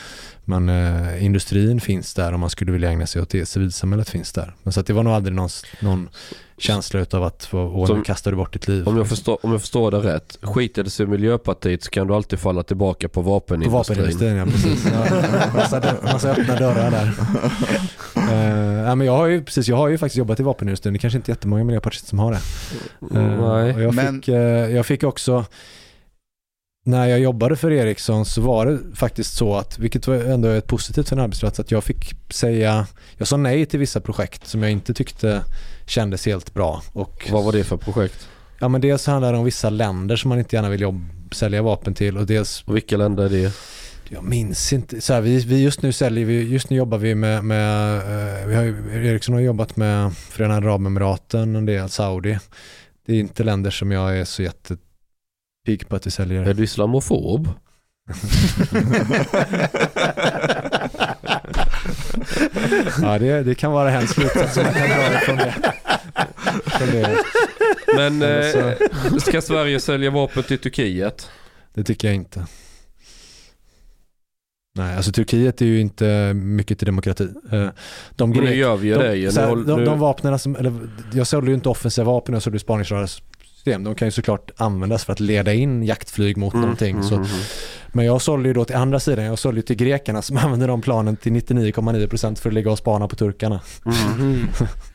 men 0.44 0.68
eh, 0.68 1.24
industrin 1.24 1.80
finns 1.80 2.14
där 2.14 2.32
om 2.32 2.40
man 2.40 2.50
skulle 2.50 2.72
vilja 2.72 2.90
ägna 2.90 3.06
sig 3.06 3.22
åt 3.22 3.30
det. 3.30 3.46
Civilsamhället 3.46 4.08
finns 4.08 4.32
där. 4.32 4.54
Men 4.62 4.72
så 4.72 4.80
att 4.80 4.86
det 4.86 4.92
var 4.92 5.02
nog 5.02 5.12
aldrig 5.12 5.34
någon, 5.36 5.48
någon 5.80 6.08
känsla 6.60 7.00
utav 7.00 7.22
att 7.24 7.44
få, 7.44 7.58
åh, 7.58 7.96
nu 7.96 8.02
kastar 8.02 8.30
du 8.30 8.36
bort 8.36 8.52
ditt 8.52 8.68
liv. 8.68 8.88
Om 8.88 8.96
jag, 8.96 9.08
förstår, 9.08 9.38
om 9.42 9.52
jag 9.52 9.60
förstår 9.60 9.90
det 9.90 9.98
rätt, 9.98 10.38
skiter 10.42 10.84
det 10.84 10.90
sig 10.90 11.06
i 11.06 11.08
Miljöpartiet 11.08 11.82
så 11.84 11.90
kan 11.90 12.06
du 12.06 12.14
alltid 12.14 12.38
falla 12.38 12.62
tillbaka 12.62 13.08
på 13.08 13.22
På 13.22 13.30
vapenindustrin. 13.30 13.72
vapenindustrin, 13.98 14.36
ja 14.36 14.44
precis. 14.44 14.86
Ja, 14.92 15.50
massa, 15.54 15.96
massa 16.02 16.30
öppna 16.30 16.56
dörrar 16.56 16.90
där. 16.90 17.06
Uh, 18.16 18.84
ja, 18.88 18.94
men 18.94 19.06
jag 19.06 19.16
har 19.16 19.26
ju 19.26 19.44
precis, 19.44 19.68
jag 19.68 19.76
har 19.76 19.88
ju 19.88 19.98
faktiskt 19.98 20.16
jobbat 20.18 20.40
i 20.40 20.42
vapenindustrin. 20.42 20.92
Det 20.94 20.96
är 20.96 21.00
kanske 21.00 21.16
inte 21.16 21.30
jättemånga 21.30 21.64
miljöpartister 21.64 22.08
som 22.08 22.18
har 22.18 22.32
det. 22.32 22.40
Nej. 23.10 23.74
och 23.74 23.82
jag, 23.82 23.94
Men- 23.94 24.14
fick, 24.22 24.28
eh, 24.28 24.34
jag 24.70 24.86
fick 24.86 25.02
också, 25.02 25.44
när 26.86 27.06
jag 27.06 27.20
jobbade 27.20 27.56
för 27.56 27.70
Ericsson 27.70 28.24
så 28.24 28.40
var 28.40 28.66
det 28.66 28.78
faktiskt 28.96 29.36
så 29.36 29.56
att, 29.56 29.78
vilket 29.78 30.06
var 30.06 30.14
ändå 30.16 30.48
ett 30.48 30.66
positivt 30.66 31.08
för 31.08 31.16
en 31.16 31.22
arbetsplats, 31.22 31.60
att 31.60 31.70
jag 31.70 31.84
fick 31.84 32.14
säga, 32.32 32.86
jag 33.16 33.28
sa 33.28 33.36
nej 33.36 33.66
till 33.66 33.78
vissa 33.78 34.00
projekt 34.00 34.46
som 34.46 34.62
jag 34.62 34.72
inte 34.72 34.94
tyckte 34.94 35.44
kändes 35.90 36.26
helt 36.26 36.54
bra. 36.54 36.82
Och, 36.92 37.28
Vad 37.32 37.44
var 37.44 37.52
det 37.52 37.64
för 37.64 37.76
projekt? 37.76 38.28
Ja 38.58 38.68
men 38.68 38.80
dels 38.80 39.06
handlar 39.06 39.32
det 39.32 39.38
om 39.38 39.44
vissa 39.44 39.70
länder 39.70 40.16
som 40.16 40.28
man 40.28 40.38
inte 40.38 40.56
gärna 40.56 40.68
vill 40.68 40.80
jobb, 40.80 41.04
sälja 41.32 41.62
vapen 41.62 41.94
till 41.94 42.16
och 42.16 42.26
dels 42.26 42.62
Och 42.66 42.76
vilka 42.76 42.96
länder 42.96 43.24
är 43.24 43.28
det? 43.28 43.52
jag 44.12 44.24
minns 44.24 44.72
inte. 44.72 45.00
Så 45.00 45.12
här, 45.12 45.20
vi, 45.20 45.38
vi 45.38 45.62
just 45.62 45.82
nu 45.82 45.92
säljer 45.92 46.24
vi, 46.24 46.48
just 46.48 46.70
nu 46.70 46.76
jobbar 46.76 46.98
vi 46.98 47.14
med, 47.14 47.44
med 47.44 47.96
eh, 47.96 48.46
vi 48.46 48.54
har, 48.54 48.64
Ericsson 48.94 49.34
har 49.34 49.42
jobbat 49.42 49.76
med 49.76 50.16
Förenade 50.16 50.66
Arabemiraten, 50.66 51.56
en 51.56 51.66
del 51.66 51.88
Saudi. 51.88 52.38
Det 53.06 53.12
är 53.12 53.20
inte 53.20 53.44
länder 53.44 53.70
som 53.70 53.92
jag 53.92 54.18
är 54.18 54.24
så 54.24 54.42
jättepigg 54.42 55.88
på 55.88 55.96
att 55.96 56.06
vi 56.06 56.10
säljer. 56.10 56.42
Är 56.42 56.54
du 56.54 56.64
islamofob? 56.64 57.48
ja, 63.02 63.18
det, 63.18 63.42
det 63.42 63.54
kan 63.54 63.72
vara 63.72 63.92
en 63.92 64.08
slutsats 64.08 64.54
som 64.54 64.62
man 64.64 64.74
kan 64.74 64.88
dra 64.88 65.18
från 65.18 65.36
det. 65.36 65.54
Men 67.96 68.22
eh, 68.22 68.76
ska 69.20 69.40
Sverige 69.40 69.80
sälja 69.80 70.10
vapen 70.10 70.42
till 70.42 70.58
Turkiet? 70.58 71.30
Det 71.74 71.84
tycker 71.84 72.08
jag 72.08 72.14
inte. 72.14 72.46
Nej, 74.74 74.96
alltså 74.96 75.12
Turkiet 75.12 75.60
är 75.62 75.66
ju 75.66 75.80
inte 75.80 76.32
mycket 76.34 76.78
till 76.78 76.86
demokrati. 76.86 77.28
Eh, 77.52 77.68
De 78.10 78.30
Men 78.30 78.38
nu 78.38 78.46
grek- 78.46 78.54
gör 78.56 78.76
vi 78.76 78.88
ju 78.88 78.98
det 78.98 79.14
ju. 79.14 79.30
de, 79.30 79.58
Nu 79.58 79.64
de, 79.64 79.84
de 79.84 79.98
vapnen 79.98 80.38
som, 80.38 80.56
eller 80.56 80.72
jag 81.12 81.26
sålde 81.26 81.50
ju 81.50 81.54
inte 81.54 81.68
offensiva 81.68 82.04
vapen, 82.12 82.32
jag 82.32 82.42
sålde 82.42 82.54
ju 82.54 82.60
spaningsradarsystem. 82.60 83.84
De 83.84 83.94
kan 83.94 84.08
ju 84.08 84.12
såklart 84.12 84.50
användas 84.56 85.04
för 85.04 85.12
att 85.12 85.20
leda 85.20 85.54
in 85.54 85.82
jaktflyg 85.82 86.36
mot 86.36 86.54
Mm, 86.54 86.60
någonting. 86.62 86.90
mm, 86.90 87.02
Så, 87.02 87.14
mm, 87.14 87.26
mm. 87.26 87.40
men 87.92 88.04
jag 88.06 88.22
sålde 88.22 88.48
ju 88.48 88.52
då 88.54 88.64
till 88.64 88.76
andra 88.76 89.00
sidan, 89.00 89.24
jag 89.24 89.38
sålde 89.38 89.58
ju 89.58 89.62
till 89.62 89.76
grekerna 89.76 90.22
som 90.22 90.36
använde 90.44 90.66
de 90.66 90.80
planen 90.80 91.16
till 91.16 91.32
99,9% 91.32 92.36
för 92.40 92.50
att 92.50 92.54
ligga 92.54 92.70
och 92.70 92.78
spana 92.78 93.08
på 93.08 93.16
turkarna. 93.16 93.60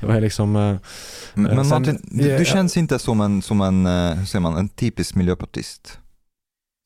Det 0.00 0.06
var 0.06 0.20
liksom, 0.20 0.56
eh, 0.56 0.76
Men, 1.34 1.46
Eh, 1.58 1.62
sen- 1.64 1.68
Martin, 1.68 2.00
du, 2.02 2.38
du 2.38 2.44
känns 2.44 2.76
inte 2.76 2.98
som 2.98 3.20
en, 3.20 3.42
som 3.42 3.60
en, 3.60 3.86
eh, 3.86 4.14
hur 4.14 4.24
säger 4.26 4.40
man, 4.40 4.56
en 4.56 4.68
typisk 4.68 5.14
miljöpartist. 5.14 5.98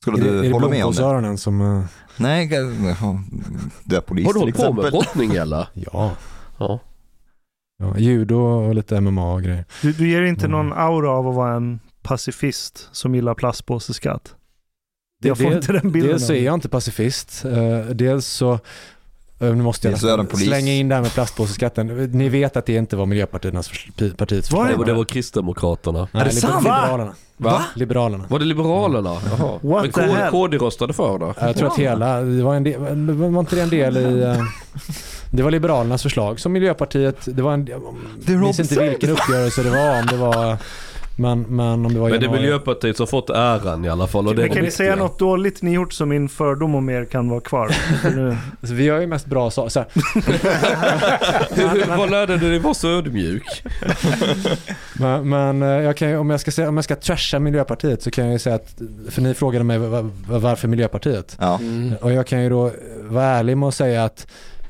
Skulle 0.02 0.18
är 0.18 0.22
det, 0.24 0.28
är 0.30 0.32
du 0.32 0.42
det 0.42 0.52
hålla 0.52 0.68
med 0.68 0.84
om 0.84 0.92
det? 0.92 0.96
blomkålsöronen 0.96 1.38
som, 1.38 1.60
eh, 1.60 1.84
Nej, 2.16 2.48
du 3.84 3.96
är 3.96 4.00
polis 4.00 4.26
Har 4.26 4.32
du 4.32 4.38
hållit 4.40 4.56
på 4.56 4.72
med 4.72 4.92
brottning 4.92 5.34
eller? 5.34 5.68
ja, 5.74 6.12
Ja. 6.58 6.80
ja, 7.78 7.98
judo 7.98 8.34
och 8.36 8.74
lite 8.74 9.00
MMA 9.00 9.32
och 9.32 9.42
grejer. 9.42 9.64
Du, 9.82 9.92
du 9.92 10.08
ger 10.10 10.22
inte 10.22 10.46
Mm. 10.46 10.50
någon 10.66 10.72
aura 10.78 11.10
av 11.10 11.28
att 11.28 11.34
vara 11.34 11.54
en 11.54 11.80
pacifist 12.02 12.88
som 12.92 13.14
gillar 13.14 13.34
plastpåseskatt. 13.34 14.34
Det- 15.22 15.28
Jag 15.28 15.38
får 15.38 15.50
det- 15.50 15.56
inte 15.56 15.72
den 15.72 15.92
bilden. 15.92 16.10
Dels 16.10 16.26
så 16.26 16.32
är 16.32 16.44
jag 16.44 16.54
inte 16.54 16.68
pacifist. 16.68 17.44
Eh, 17.44 17.78
dels 17.94 18.26
så 18.26 18.58
nu 19.44 19.62
måste 19.62 19.88
jag 19.90 20.30
polis. 20.30 20.46
slänga 20.46 20.72
in 20.72 20.88
det 20.88 20.94
här 20.94 21.02
med 21.02 21.12
plastpåseskatten. 21.12 21.86
Ni 22.12 22.28
vet 22.28 22.56
att 22.56 22.66
det 22.66 22.74
inte 22.74 22.96
var 22.96 23.06
Miljöpartiets 23.06 23.68
för- 23.68 24.10
partiets 24.16 24.50
Var 24.52 24.64
det 24.64 24.70
Det 24.70 24.72
förslag. 24.72 24.78
var, 24.78 24.84
det 24.86 24.94
var 24.94 25.04
Kristdemokraterna. 25.04 26.08
Nej, 26.12 26.20
Är 26.22 26.24
det 26.26 26.32
sant? 26.32 26.64
Liberalerna. 26.64 27.14
Va? 27.36 27.62
Liberalerna. 27.74 28.24
Var 28.28 28.38
det 28.38 28.44
Liberalerna? 28.44 29.16
Jaha. 29.38 29.58
What 29.62 29.82
Men 29.82 29.92
KD? 29.92 30.28
KD 30.30 30.56
röstade 30.58 30.92
för 30.92 31.18
det. 31.18 31.34
Jag 31.46 31.56
tror 31.56 31.68
att 31.68 31.78
hela, 31.78 32.20
det 32.20 32.42
var, 32.42 32.54
en 32.54 32.64
del, 32.64 32.80
var 33.30 33.40
inte 33.40 33.56
det 33.56 33.62
en 33.62 33.68
del 33.68 33.96
i... 33.96 34.22
eh, 34.22 34.42
Det 35.30 35.42
var 35.42 35.50
Liberalernas 35.50 36.02
förslag 36.02 36.40
som 36.40 36.52
Miljöpartiet, 36.52 37.16
det 37.24 37.42
var 37.42 37.54
en... 37.54 37.66
Jag 38.26 38.38
minns 38.40 38.60
inte 38.60 38.88
vilken 38.88 39.10
uppgörelse 39.10 39.62
det 39.62 39.70
var, 39.70 40.00
om 40.00 40.06
det 40.06 40.16
var 40.16 40.56
Men, 41.16 41.42
men 41.42 41.86
om 41.86 41.94
det 41.94 42.00
var 42.00 42.10
Men 42.10 42.20
det 42.20 42.26
är 42.26 42.30
Miljöpartiet 42.30 42.96
som 42.96 43.06
fått 43.06 43.30
äran 43.30 43.84
i 43.84 43.88
alla 43.88 44.06
fall. 44.06 44.28
Och 44.28 44.34
det 44.34 44.42
Men 44.42 44.50
kan 44.50 44.64
ni 44.64 44.70
säga 44.70 44.96
något 44.96 45.18
dåligt 45.18 45.62
ni 45.62 45.72
gjort 45.72 45.92
så 45.92 46.06
min 46.06 46.28
fördom 46.28 46.74
om 46.74 46.90
er 46.90 47.04
kan 47.04 47.28
vara 47.28 47.40
kvar? 47.40 47.76
Alltså, 48.60 48.74
vi 48.74 48.84
gör 48.84 49.00
ju 49.00 49.06
mest 49.06 49.26
bra 49.26 49.50
saker. 49.50 49.86
Vad 51.96 52.10
lärde 52.10 52.36
du 52.38 52.50
dig 52.50 52.58
vara 52.58 52.74
så 52.74 52.88
ödmjuk? 52.88 53.62
Men, 55.00 55.28
men 55.28 55.62
eh, 55.62 55.68
jag 55.68 55.96
kan, 55.96 56.16
om, 56.16 56.30
jag 56.30 56.40
ska 56.40 56.50
säga, 56.50 56.68
om 56.68 56.76
jag 56.76 56.84
ska 56.84 56.96
trasha 56.96 57.38
Miljöpartiet 57.38 58.02
så 58.02 58.10
kan 58.10 58.24
jag 58.24 58.32
ju 58.32 58.38
säga 58.38 58.56
att, 58.56 58.74
för 59.10 59.22
ni 59.22 59.34
frågade 59.34 59.64
mig 59.64 59.78
va- 59.78 60.02
va- 60.02 60.38
varför 60.38 60.68
Miljöpartiet. 60.68 61.36
Ja. 61.40 61.58
Mm. 61.58 61.92
Och 62.00 62.12
jag 62.12 62.26
kan 62.26 62.42
ju 62.42 62.48
då 62.48 62.70
vara 63.02 63.24
ärlig 63.24 63.56
med 63.58 63.68
att 63.68 63.74
säga 63.74 64.04
att 64.04 64.26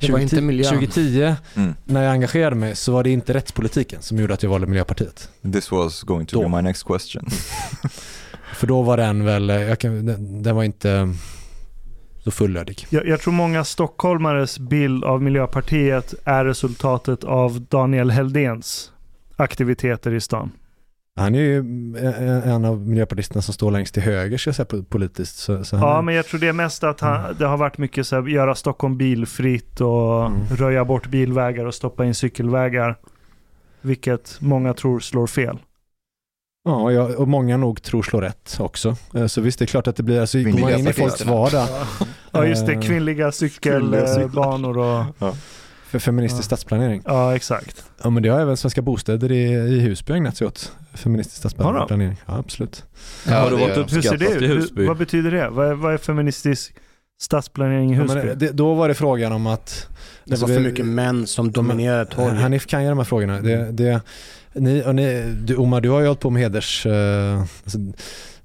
Det 0.07 0.13
var 0.13 0.19
inte 0.19 0.37
2010 0.37 0.47
miljön. 0.47 0.75
2010 0.75 1.35
Mm. 1.57 1.75
när 1.85 2.03
jag 2.03 2.13
engagerade 2.13 2.57
mig 2.57 2.77
så 2.77 2.93
var 2.93 3.05
det 3.05 3.11
inte 3.11 3.35
rättspolitiken 3.35 4.03
som 4.03 4.19
gjorde 4.19 4.35
att 4.35 4.43
jag 4.43 4.51
valde 4.51 4.67
Miljöpartiet. 4.67 5.29
This 5.53 5.71
was 5.71 6.03
going 6.03 6.27
to 6.27 6.37
Då. 6.37 6.49
be 6.49 6.57
my 6.57 6.63
next 6.63 6.85
question. 6.85 7.27
För 8.55 8.67
då 8.67 8.83
var 8.83 8.97
den 8.97 9.25
väl, 9.25 9.49
jag 9.49 9.79
kan, 9.79 10.07
den, 10.07 10.43
den 10.43 10.57
var 10.57 10.65
inte 10.65 11.15
så 12.25 12.31
fullödig. 12.31 12.87
Jag, 12.91 13.07
jag 13.07 13.21
tror 13.21 13.33
många 13.33 13.65
stockholmares 13.65 14.59
bild 14.59 15.05
av 15.05 15.23
Miljöpartiet 15.23 16.15
är 16.25 16.45
resultatet 16.45 17.25
av 17.25 17.61
Daniel 17.61 18.11
Heldens 18.11 18.91
aktiviteter 19.37 20.15
i 20.15 20.21
stan. 20.21 20.51
Han 21.17 21.35
är 21.35 21.39
ju 21.41 21.59
en 21.59 22.43
en 22.45 22.65
av 22.65 22.81
miljöpartisterna 22.89 23.43
som 23.43 23.55
står 23.55 23.71
längst 23.71 23.95
till 23.95 24.03
höger 24.03 24.39
ska 24.39 24.49
jag 24.49 24.55
säga 24.55 24.67
po- 24.67 24.85
politiskt. 24.85 25.37
Så, 25.37 25.65
så 25.65 25.77
Ja, 25.77 25.99
är- 25.99 26.03
men 26.03 26.15
jag 26.15 26.27
tror 26.27 26.41
det 26.41 26.49
är 26.49 26.53
mest 26.53 26.85
att 26.85 27.01
han, 27.01 27.35
det 27.39 27.47
har 27.47 27.57
varit 27.57 27.79
mycket 27.79 28.07
så 28.07 28.17
här, 28.21 28.29
göra 28.29 28.55
Stockholm 28.55 28.97
bilfritt 28.99 29.81
och 29.81 30.27
Mm. 30.27 30.39
röja 30.51 30.85
bort 30.85 31.07
bilvägar 31.07 31.65
och 31.65 31.75
stoppa 31.75 32.05
in 32.05 32.15
cykelvägar. 32.15 32.97
Vilket 33.81 34.37
många 34.41 34.75
tror 34.75 35.01
slår 35.01 35.27
fel. 35.27 35.59
Ja, 36.65 36.75
och, 36.77 36.93
jag, 36.93 37.11
och 37.21 37.29
många 37.29 37.57
nog 37.57 37.83
tror 37.83 38.03
slår 38.03 38.21
rätt 38.23 38.57
också. 38.61 38.97
Eh, 39.15 39.27
Så 39.27 39.41
visst, 39.41 39.59
det 39.59 39.65
är 39.65 39.67
klart 39.67 39.87
att 39.87 39.97
det 39.97 40.03
blir, 40.03 40.21
alltså, 40.21 40.39
går 40.39 40.45
Kvinnliga 40.45 40.67
man 40.71 40.79
in 40.79 40.89
i 40.89 40.93
folks 40.93 41.25
vardag, 41.27 41.69
Ja, 42.33 42.47
just 42.47 42.67
det. 42.67 42.73
Eh, 42.73 42.81
Kvinnliga 42.81 43.33
cykelbanor 43.33 44.79
och... 44.79 45.05
för 46.01 46.05
feministisk 46.05 46.43
Ja. 46.43 46.45
stadsplanering. 46.45 47.03
Ja, 47.05 47.37
exakt. 47.37 47.85
Ja, 48.03 48.11
men 48.11 48.23
det 48.23 48.29
har 48.29 48.41
även 48.41 48.57
Svenska 48.57 48.83
Bostäder 48.83 49.33
i, 49.33 49.43
i 49.53 49.81
Husby 49.81 50.13
ägnat 50.13 50.37
sig 50.37 50.47
åt. 50.47 50.73
Feministisk 50.95 51.43
Har 51.45 51.51
stadsplanering. 51.51 52.17
Ja, 52.27 52.39
absolut. 52.39 52.85
Har 53.27 53.51
du 53.51 53.57
varit 53.57 53.77
gör- 53.77 53.87
Hur 53.95 54.03
ser 54.03 54.17
det 54.17 54.25
uppskattat 54.27 54.43
i 54.43 54.45
ut? 54.45 54.51
Husby? 54.63 54.81
Hur, 54.81 54.89
vad 54.89 54.97
betyder 54.97 55.31
det? 55.31 55.49
Vad 55.51 55.67
är, 55.69 55.75
vad 55.75 55.95
är 55.95 55.99
feministisk 55.99 56.75
stadsplanering 57.21 57.93
i 57.93 57.97
Ja, 57.97 58.03
Husby? 58.03 58.19
men 58.25 58.39
det, 58.39 58.51
då 58.53 58.75
var 58.75 58.89
det 58.89 58.95
frågan 58.95 59.33
om 59.33 59.47
att... 59.47 59.89
Det 60.25 60.37
var 60.41 60.49
för 60.49 60.61
mycket 60.61 60.87
män 60.87 61.27
som 61.27 61.53
dominerade 61.53 62.05
torget. 62.07 62.41
Hanif 62.41 62.67
kan 62.67 62.83
ju 62.83 62.89
de 62.89 62.99
här 62.99 63.05
frågorna. 63.05 63.41
Det, 63.41 63.73
det, 63.73 64.01
ni, 64.53 64.83
och 64.87 64.95
ni, 64.95 65.23
du, 65.45 65.57
Omar, 65.57 65.81
du 65.81 65.91
har 65.91 66.01
ju 66.01 66.07
hållit 66.07 66.21
på 66.21 66.31
med 66.31 66.43
heders... 66.43 66.87
eh, 66.87 67.41
alltså, 67.65 67.79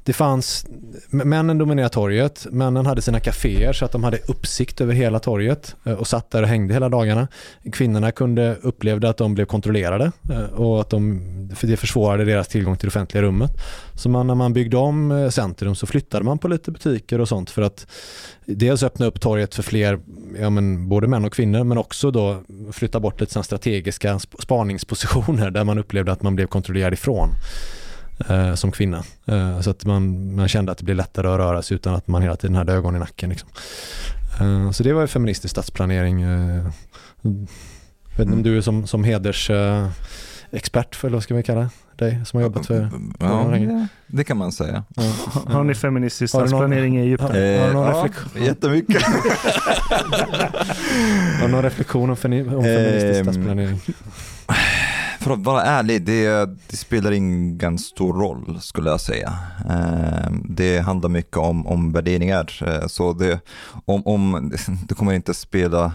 det 0.03 0.13
fanns, 0.13 0.65
männen 1.09 1.57
dominerade 1.57 1.93
torget, 1.93 2.47
männen 2.51 2.85
hade 2.85 3.01
sina 3.01 3.19
kaféer 3.19 3.73
så 3.73 3.85
att 3.85 3.91
de 3.91 4.03
hade 4.03 4.17
uppsikt 4.27 4.81
över 4.81 4.93
hela 4.93 5.19
torget 5.19 5.75
eh, 5.83 5.93
och 5.93 6.07
satt 6.07 6.31
där 6.31 6.41
och 6.41 6.47
hängde 6.47 6.73
hela 6.73 6.89
dagarna. 6.89 7.27
Kvinnorna 7.71 8.11
kunde 8.11 8.55
upplevde 8.61 9.09
att 9.09 9.17
de 9.17 9.35
blev 9.35 9.45
kontrollerade 9.45 10.11
eh, 10.31 10.43
och 10.43 10.81
att 10.81 10.89
de, 10.89 11.21
för 11.55 11.67
det 11.67 11.77
försvårade 11.77 12.25
deras 12.25 12.47
tillgång 12.47 12.77
till 12.77 12.85
det 12.85 12.91
offentliga 12.91 13.23
rummet. 13.23 13.51
Så 13.93 14.09
man, 14.09 14.27
när 14.27 14.35
man 14.35 14.53
byggde 14.53 14.77
om 14.77 15.11
eh, 15.11 15.29
centrum 15.29 15.75
så 15.75 15.85
flyttade 15.85 16.25
man 16.25 16.39
på 16.39 16.47
lite 16.47 16.71
butiker 16.71 17.21
och 17.21 17.27
sånt 17.27 17.49
för 17.49 17.61
att 17.61 17.87
dels 18.45 18.83
öppna 18.83 19.05
upp 19.05 19.21
torget 19.21 19.55
för 19.55 19.63
fler, 19.63 19.99
ja 20.39 20.49
men 20.49 20.89
både 20.89 21.07
män 21.07 21.25
och 21.25 21.33
kvinnor, 21.33 21.63
men 21.63 21.77
också 21.77 22.11
då 22.11 22.41
flytta 22.71 22.99
bort 22.99 23.21
lite 23.21 23.43
strategiska 23.43 24.19
spaningspositioner 24.19 25.51
där 25.51 25.63
man 25.63 25.77
upplevde 25.77 26.11
att 26.11 26.21
man 26.21 26.35
blev 26.35 26.47
kontrollerad 26.47 26.93
ifrån 26.93 27.29
eh, 28.29 28.53
som 28.55 28.71
kvinna. 28.71 29.03
Eh, 29.25 29.59
så 29.61 29.69
att 29.69 29.85
man, 29.85 30.35
man 30.35 30.47
kände 30.47 30.71
att 30.71 30.77
det 30.77 30.83
blev 30.83 30.97
lättare 30.97 31.27
att 31.27 31.37
röra 31.37 31.61
sig 31.61 31.75
utan 31.75 31.95
att 31.95 32.07
man 32.07 32.21
hela 32.21 32.35
tiden 32.35 32.55
hade 32.55 32.73
ögon 32.73 32.95
i 32.95 32.99
nacken. 32.99 33.29
Liksom. 33.29 33.49
Eh, 34.41 34.71
så 34.71 34.83
det 34.83 34.93
var 34.93 35.01
ju 35.01 35.07
feministisk 35.07 35.51
stadsplanering. 35.51 36.21
Eh, 36.21 36.63
vet 38.17 38.25
inte 38.25 38.33
om 38.33 38.43
du 38.43 38.57
är 38.57 38.61
som, 38.61 38.87
som 38.87 39.03
heders 39.03 39.49
eh, 39.49 39.87
expert 40.51 40.95
för, 40.95 41.07
eller 41.07 41.15
vad 41.17 41.23
ska 41.23 41.35
vi 41.35 41.43
kalla 41.43 41.69
dig, 41.95 42.21
som 42.25 42.37
har 42.37 42.43
jobbat 42.43 42.65
för... 42.65 42.89
Ja, 43.19 43.47
länge. 43.51 43.87
det 44.07 44.23
kan 44.23 44.37
man 44.37 44.51
säga. 44.51 44.83
Har- 44.95 45.53
Har 45.53 45.63
ni 45.63 45.75
feministisk 45.75 46.33
Har 46.33 46.47
stadsplanering 46.47 46.97
i 46.97 47.01
Egypten? 47.01 47.27
Har 47.27 47.67
du 47.67 47.73
någon 47.73 47.87
Eh, 47.87 47.91
ja, 47.97 48.03
reflektion? 48.05 48.43
jättemycket. 48.45 49.03
Har 51.39 51.47
du 51.47 51.51
någon 51.51 51.63
reflektion 51.63 52.03
om, 52.03 52.09
om 52.09 52.17
feministisk 52.63 53.19
Ehm, 53.19 53.23
stadsplanering? 53.23 53.79
För 55.19 55.31
att 55.33 55.39
vara 55.39 55.61
ärlig, 55.63 56.05
det, 56.05 56.45
det 56.69 56.77
spelar 56.77 57.11
ingen 57.11 57.77
stor 57.77 58.13
roll 58.13 58.61
skulle 58.61 58.89
jag 58.89 59.01
säga. 59.01 59.33
Eh, 59.69 60.31
Det 60.49 60.79
handlar 60.79 61.09
mycket 61.09 61.37
om, 61.37 61.67
om 61.67 61.91
värderingar. 61.91 62.63
Eh, 62.67 62.87
Så 62.87 63.13
det, 63.13 63.39
om, 63.85 64.01
om, 64.07 64.51
det 64.87 64.95
kommer 64.95 65.13
inte 65.13 65.33
spela 65.33 65.91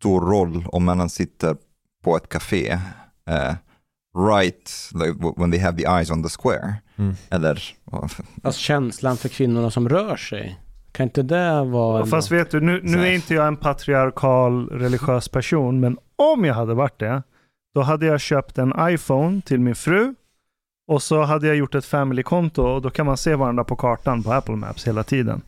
stor 0.00 0.20
roll 0.20 0.64
om 0.68 0.84
man 0.84 1.10
sitter 1.10 1.56
på 2.04 2.16
ett 2.16 2.28
café, 2.28 2.70
eh, 3.30 3.54
right, 4.28 4.90
like 4.94 5.14
when 5.36 5.50
they 5.50 5.60
have 5.60 5.78
the 5.78 5.84
eyes 5.88 6.10
on 6.10 6.22
the 6.22 6.28
square. 6.28 6.74
Mm. 6.98 7.14
Eller, 7.30 7.62
Alltså 8.42 8.60
känslan 8.60 9.16
för 9.16 9.28
kvinnorna 9.28 9.70
som 9.70 9.88
rör 9.88 10.16
sig. 10.16 10.58
Kan 10.92 11.04
inte 11.04 11.22
det 11.22 11.64
vara... 11.64 11.96
ändå- 11.98 12.10
Fast 12.10 12.30
vet 12.30 12.50
du, 12.50 12.60
nu, 12.60 12.80
nu 12.84 13.06
är 13.06 13.12
inte 13.12 13.34
jag 13.34 13.46
en 13.46 13.56
patriarkal 13.56 14.68
religiös 14.68 15.28
person, 15.28 15.80
men 15.80 15.98
om 16.16 16.44
jag 16.44 16.54
hade 16.54 16.74
varit 16.74 16.98
det, 16.98 17.22
då 17.74 17.82
hade 17.82 18.06
jag 18.06 18.20
köpt 18.20 18.58
en 18.58 18.72
iPhone 18.80 19.40
till 19.42 19.60
min 19.60 19.74
fru 19.74 20.14
och 20.88 21.02
så 21.02 21.22
hade 21.22 21.46
jag 21.46 21.56
gjort 21.56 21.74
ett 21.74 21.84
family-konto 21.84 22.62
och 22.62 22.82
då 22.82 22.90
kan 22.90 23.06
man 23.06 23.16
se 23.16 23.34
varandra 23.34 23.64
på 23.64 23.76
kartan 23.76 24.22
på 24.22 24.32
Apple 24.32 24.56
Maps 24.56 24.86
hela 24.86 25.02
tiden. 25.02 25.42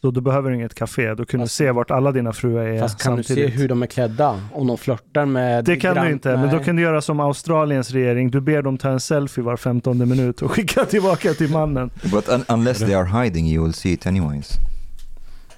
Så 0.00 0.10
du 0.10 0.20
behöver 0.20 0.50
inget 0.50 0.74
café, 0.74 1.14
du 1.14 1.24
kunde 1.24 1.44
Fast- 1.46 1.54
se 1.54 1.70
vart 1.70 1.90
alla 1.90 2.12
dina 2.12 2.32
fruar 2.32 2.62
är 2.64 2.80
Fast 2.80 3.02
kan 3.02 3.16
samtidigt. 3.16 3.44
du 3.46 3.50
se 3.52 3.58
hur 3.60 3.68
de 3.68 3.82
är 3.82 3.86
klädda? 3.86 4.40
Om 4.52 4.66
de 4.66 4.78
flörtar 4.78 5.26
med... 5.26 5.64
Det 5.64 5.76
kan 5.76 5.94
grann- 5.94 6.06
du 6.06 6.12
inte, 6.12 6.28
men 6.36 6.50
då 6.50 6.56
Nej. 6.56 6.64
kan 6.64 6.76
du 6.76 6.82
göra 6.82 7.00
som 7.00 7.20
Australiens 7.20 7.90
regering. 7.90 8.30
Du 8.30 8.40
ber 8.40 8.62
dem 8.62 8.78
ta 8.78 8.88
en 8.90 9.00
selfie 9.00 9.44
var 9.44 9.56
15 9.56 9.98
minut 10.08 10.42
och 10.42 10.50
skicka 10.50 10.84
tillbaka 10.90 11.34
till 11.34 11.50
mannen. 11.50 11.90
but 12.12 12.28
un, 12.28 12.44
unless 12.48 12.78
they 12.78 12.94
are 12.94 13.22
hiding 13.24 13.46
you 13.48 13.64
will 13.64 13.74
see 13.74 13.92
it 13.92 14.06
anyways. 14.06 14.50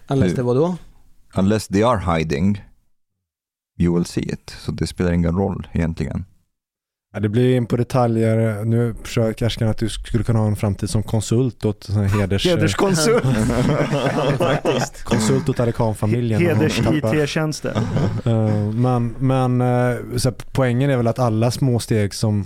Unless 0.08 0.34
det 0.34 0.42
var 0.42 0.54
då? 0.54 0.76
Unless 1.36 1.68
they 1.68 1.82
are 1.82 2.16
hiding 2.18 2.64
you 3.78 3.94
will 3.94 4.04
see 4.04 4.20
it. 4.22 4.50
Så 4.58 4.72
det 4.72 4.86
spelar 4.86 5.12
ingen 5.12 5.36
roll 5.36 5.68
egentligen. 5.72 6.24
Ja, 7.14 7.20
det 7.20 7.28
blir 7.28 7.56
in 7.56 7.66
på 7.66 7.76
detaljer. 7.76 8.64
Nu 8.64 8.94
försöker 9.02 9.46
Ashkan 9.46 9.68
att 9.68 9.78
du 9.78 9.88
skulle 9.88 10.24
kunna 10.24 10.38
ha 10.38 10.46
en 10.46 10.56
framtid 10.56 10.90
som 10.90 11.02
konsult 11.02 11.64
åt 11.64 11.88
heders... 12.18 12.46
Hederskonsult. 12.46 13.24
Faktiskt. 14.38 15.02
konsult 15.04 15.48
åt 15.48 15.60
Arikanfamiljen. 15.60 16.40
Heders 16.40 16.78
Tappar- 16.78 17.22
IT-tjänster. 17.22 17.72
Eh, 18.24 18.70
men 18.72 19.14
men 19.18 19.60
eh, 19.60 19.96
så 20.16 20.28
här, 20.28 20.36
poängen 20.52 20.90
är 20.90 20.96
väl 20.96 21.06
att 21.06 21.18
alla 21.18 21.50
små 21.50 21.78
steg 21.78 22.14
som 22.14 22.44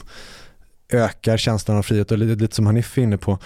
ökar 0.93 1.37
känslan 1.37 1.77
av 1.77 1.83
frihet 1.83 2.13
och 2.13 2.19
lite, 2.19 2.43
lite 2.43 2.57
som 2.57 2.67
Hanif 2.67 2.99
är 2.99 3.03
inne 3.03 3.19
på. 3.19 3.39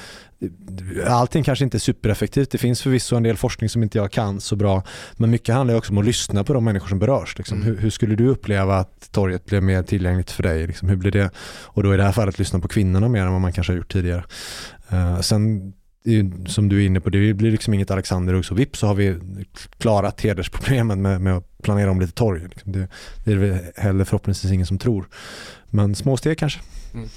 Allting 1.06 1.44
kanske 1.44 1.64
inte 1.64 1.76
är 1.76 1.78
supereffektivt. 1.78 2.50
Det 2.50 2.58
finns 2.58 2.82
förvisso 2.82 3.16
en 3.16 3.22
del 3.22 3.36
forskning 3.36 3.68
som 3.68 3.82
inte 3.82 3.98
jag 3.98 4.12
kan 4.12 4.40
så 4.40 4.56
bra. 4.56 4.82
Men 5.16 5.30
mycket 5.30 5.54
handlar 5.54 5.74
också 5.74 5.92
om 5.92 5.98
att 5.98 6.04
lyssna 6.04 6.44
på 6.44 6.52
de 6.52 6.64
människor 6.64 6.88
som 6.88 6.98
berörs. 6.98 7.38
Liksom. 7.38 7.56
Mm. 7.56 7.68
Hur, 7.68 7.76
hur 7.76 7.90
skulle 7.90 8.14
du 8.14 8.28
uppleva 8.28 8.76
att 8.76 9.12
torget 9.12 9.46
blev 9.46 9.62
mer 9.62 9.82
tillgängligt 9.82 10.30
för 10.30 10.42
dig? 10.42 10.66
Liksom, 10.66 10.88
hur 10.88 10.96
blir 10.96 11.10
det? 11.10 11.30
Och 11.62 11.82
då 11.82 11.94
i 11.94 11.96
det 11.96 12.02
här 12.02 12.12
fallet 12.12 12.38
lyssna 12.38 12.58
på 12.58 12.68
kvinnorna 12.68 13.08
mer 13.08 13.22
än 13.22 13.32
vad 13.32 13.40
man 13.40 13.52
kanske 13.52 13.72
har 13.72 13.78
gjort 13.78 13.92
tidigare. 13.92 14.24
Eh, 14.90 15.20
sen 15.20 15.72
det 16.04 16.50
som 16.50 16.68
du 16.68 16.82
är 16.82 16.86
inne 16.86 17.00
på, 17.00 17.10
det 17.10 17.34
blir 17.34 17.50
liksom 17.50 17.74
inget 17.74 17.90
Alexander 17.90 18.34
och 18.34 18.44
så 18.44 18.54
vips 18.54 18.78
så 18.78 18.86
har 18.86 18.94
vi 18.94 19.16
klarat 19.78 20.20
hedersproblemet 20.20 20.98
med, 20.98 21.20
med 21.20 21.36
att 21.36 21.58
planera 21.62 21.90
om 21.90 22.00
lite 22.00 22.12
torg. 22.12 22.42
Liksom. 22.48 22.72
Det, 22.72 22.88
det 23.24 23.32
är 23.32 23.36
väl 23.36 23.58
heller 23.76 24.04
förhoppningsvis 24.04 24.52
ingen 24.52 24.66
som 24.66 24.78
tror. 24.78 25.08
Men 25.70 25.94
små 25.94 26.16
steg 26.16 26.38
kanske. 26.38 26.60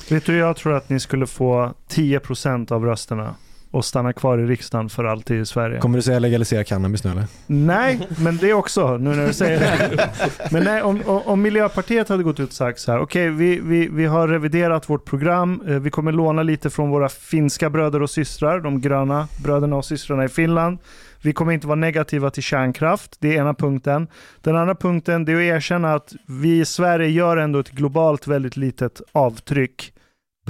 Vet 0.09 0.25
du, 0.25 0.37
jag 0.37 0.55
tror 0.55 0.73
att 0.73 0.89
ni 0.89 0.99
skulle 0.99 1.27
få 1.27 1.73
10% 1.89 2.71
av 2.71 2.85
rösterna 2.85 3.35
och 3.71 3.85
stanna 3.85 4.13
kvar 4.13 4.37
i 4.37 4.45
riksdagen 4.45 4.89
för 4.89 5.03
alltid 5.05 5.41
i 5.41 5.45
Sverige. 5.45 5.79
Kommer 5.79 5.97
du 5.97 6.01
säga 6.01 6.19
legalisera 6.19 6.63
cannabis 6.63 7.03
nu 7.03 7.11
eller? 7.11 7.25
Nej, 7.47 8.07
men 8.19 8.37
det 8.37 8.53
också, 8.53 8.97
nu 8.97 9.15
när 9.15 9.27
du 9.27 9.33
säger 9.33 9.59
det. 9.59 10.09
Men 10.51 10.63
nej, 10.63 10.81
om, 10.81 11.01
om 11.05 11.41
Miljöpartiet 11.41 12.09
hade 12.09 12.23
gått 12.23 12.39
ut 12.39 12.49
och 12.49 12.55
sagt 12.55 12.79
så 12.79 12.91
här, 12.91 12.99
okej, 12.99 13.29
vi, 13.29 13.59
vi, 13.59 13.87
vi 13.87 14.05
har 14.05 14.27
reviderat 14.27 14.89
vårt 14.89 15.05
program, 15.05 15.61
eh, 15.67 15.73
vi 15.73 15.89
kommer 15.89 16.11
låna 16.11 16.43
lite 16.43 16.69
från 16.69 16.89
våra 16.89 17.09
finska 17.09 17.69
bröder 17.69 18.01
och 18.01 18.09
systrar, 18.09 18.59
de 18.59 18.81
gröna 18.81 19.27
bröderna 19.43 19.75
och 19.75 19.85
systrarna 19.85 20.25
i 20.25 20.29
Finland. 20.29 20.77
Vi 21.21 21.33
kommer 21.33 21.53
inte 21.53 21.67
vara 21.67 21.75
negativa 21.75 22.29
till 22.29 22.43
kärnkraft, 22.43 23.17
det 23.19 23.35
är 23.35 23.41
ena 23.41 23.53
punkten. 23.53 24.07
Den 24.41 24.55
andra 24.55 24.75
punkten, 24.75 25.25
det 25.25 25.31
är 25.31 25.35
att 25.35 25.55
erkänna 25.55 25.93
att 25.93 26.13
vi 26.27 26.59
i 26.59 26.65
Sverige 26.65 27.09
gör 27.09 27.37
ändå 27.37 27.59
ett 27.59 27.71
globalt 27.71 28.27
väldigt 28.27 28.57
litet 28.57 29.01
avtryck 29.11 29.93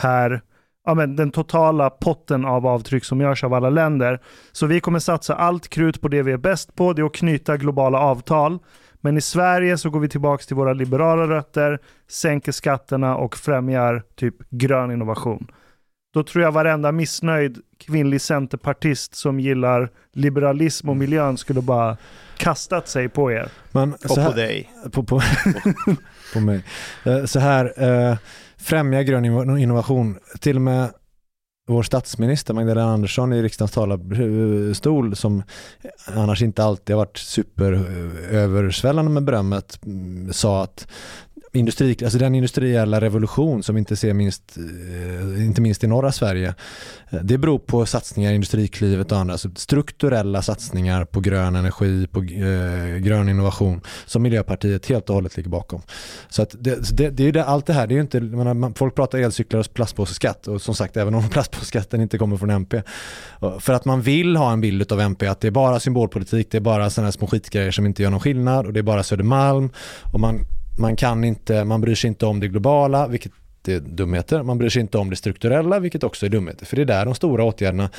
per 0.02 0.42
ja, 0.88 0.94
men 0.94 1.16
den 1.16 1.32
totala 1.32 1.90
potten 1.90 2.46
av 2.46 2.68
avtryck 2.68 3.06
som 3.06 3.22
görs 3.22 3.44
av 3.44 3.54
alla 3.54 3.70
länder. 3.70 4.22
Så 4.52 4.66
vi 4.66 4.80
kommer 4.80 5.00
satsa 5.00 5.36
allt 5.36 5.68
krut 5.68 6.02
på 6.02 6.08
det 6.08 6.24
vi 6.24 6.32
är 6.32 6.38
bäst 6.38 6.76
på, 6.76 6.94
det 6.94 7.02
är 7.02 7.06
att 7.06 7.14
knyta 7.14 7.58
globala 7.58 8.00
avtal. 8.00 8.60
Men 9.02 9.18
i 9.18 9.22
Sverige 9.22 9.78
så 9.78 9.90
går 9.90 10.00
vi 10.00 10.10
tillbaka 10.10 10.44
till 10.44 10.56
våra 10.56 10.74
liberala 10.74 11.28
rötter, 11.28 11.80
sänker 12.08 12.52
skatterna 12.52 13.16
och 13.16 13.38
främjar 13.38 14.04
typ 14.16 14.36
grön 14.50 14.92
innovation 14.92 15.48
då 16.14 16.24
tror 16.24 16.44
jag 16.44 16.52
varenda 16.52 16.92
missnöjd 16.92 17.58
kvinnlig 17.78 18.22
centerpartist 18.22 19.16
som 19.16 19.40
gillar 19.40 19.90
liberalism 20.14 20.90
och 20.90 20.98
miljön 20.98 21.38
skulle 21.38 21.62
bara 21.62 21.98
kastat 22.38 22.88
sig 22.88 23.10
på 23.10 23.32
er. 23.32 23.50
Men 23.72 23.94
Och 23.94 24.00
så 24.00 24.16
på 24.16 24.22
här, 24.22 24.36
dig. 24.36 24.70
på, 24.92 25.04
på, 25.04 25.22
på 26.34 26.40
mig. 26.40 26.64
Eh, 27.06 27.26
Så 27.26 27.40
här, 27.40 27.74
eh, 28.12 28.18
främja 28.58 29.04
grön 29.04 29.26
inno- 29.26 29.58
innovation. 29.58 30.18
Till 30.40 30.56
och 30.56 30.62
med 30.62 30.90
vår 31.70 31.84
statsminister 31.84 32.54
Magdalena 32.54 32.92
Andersson 32.94 33.34
i 33.34 33.42
riksdagens 33.42 33.72
talarstol 33.72 35.16
som 35.16 35.44
annars 36.16 36.42
inte 36.42 36.64
alltid 36.64 36.96
har 36.96 37.06
varit 37.06 37.18
superöversvällande 37.18 39.12
med 39.12 39.24
berömmet 39.24 39.80
mm, 39.86 40.34
sa 40.34 40.64
att 40.64 40.88
industri, 41.58 41.98
alltså 42.04 42.18
den 42.18 42.36
industriella 42.36 43.02
revolution 43.02 43.64
som 43.64 43.76
vi 43.76 43.80
inte 43.80 43.96
ser 43.96 44.14
minst, 44.14 44.58
eh, 44.58 45.46
inte 45.46 45.62
minst 45.62 45.84
i 45.84 45.88
norra 45.88 46.12
Sverige, 46.12 46.54
eh, 47.10 47.20
det 47.24 47.38
beror 47.38 47.60
på 47.60 47.86
satsningar 47.86 48.32
i 48.32 48.36
Industriklivet 48.36 49.12
och 49.12 49.18
andra, 49.18 49.34
alltså 49.34 49.50
strukturella 49.56 50.42
satsningar 50.42 51.06
på 51.06 51.20
grön 51.20 51.56
energi, 51.56 52.08
på 52.08 52.20
eh, 52.20 52.98
grön 52.98 53.30
innovation 53.30 53.82
som 54.06 54.22
Miljöpartiet 54.22 54.86
helt 54.86 55.10
och 55.10 55.16
hållet 55.16 55.38
ligger 55.38 55.50
bakom. 55.50 55.82
Så 56.30 56.42
att 56.42 56.56
det, 56.60 56.98
det, 56.98 57.10
det 57.10 57.24
är 57.24 57.26
ju 57.26 57.32
det, 57.32 57.44
allt 57.44 57.66
det 57.66 57.74
här, 57.74 57.88
det 57.88 57.94
är 57.94 57.96
ju 57.96 58.02
inte, 58.02 58.22
menar, 58.22 58.54
man, 58.54 58.74
folk 58.74 58.96
pratar 58.96 59.20
elcyklar 59.20 59.60
och 59.60 59.74
plastpåseskatt 59.74 60.48
och 60.48 60.62
som 60.62 60.76
sagt 60.76 60.98
även 60.98 61.16
om 61.16 61.30
plastpåseskatten 61.30 62.02
inte 62.02 62.18
kommer 62.18 62.38
från 62.38 62.50
MP. 62.50 62.82
För 63.60 63.74
att 63.74 63.86
man 63.86 64.02
vill 64.02 64.36
ha 64.36 64.52
en 64.52 64.62
bild 64.62 64.92
av 64.92 65.00
MP 65.00 65.28
att 65.28 65.42
det 65.42 65.48
är 65.48 65.52
bara 65.52 65.80
symbolpolitik, 65.80 66.52
det 66.52 66.58
är 66.58 66.62
bara 66.62 66.90
sådana 66.90 67.08
här 67.08 67.12
små 67.12 67.28
skitgrejer 67.28 67.72
som 67.72 67.86
inte 67.86 68.04
gör 68.04 68.10
någon 68.10 68.20
skillnad 68.20 68.66
och 68.66 68.74
det 68.74 68.80
är 68.80 68.84
bara 68.84 69.04
Södermalm 69.04 69.70
och 70.14 70.20
man, 70.20 70.46
man 70.78 70.96
kan 70.96 71.24
inte, 71.24 71.64
man 71.64 71.82
bryr 71.82 71.96
sig 71.96 72.08
inte 72.08 72.26
om 72.26 72.40
det 72.40 72.48
globala, 72.48 73.08
vilket 73.08 73.32
är 73.68 73.80
dumheter. 73.80 74.44
Man 74.44 74.58
bryr 74.58 74.70
sig 74.70 74.82
inte 74.82 74.98
om 74.98 75.10
det 75.10 75.16
strukturella, 75.16 75.80
vilket 75.80 76.04
också 76.04 76.26
är 76.26 76.30
dumheter. 76.30 76.66
För 76.66 76.76
det 76.76 76.82
är 76.82 76.86
där 76.86 77.06
de 77.06 77.16
stora 77.16 77.44
åtgärderna, 77.44 77.90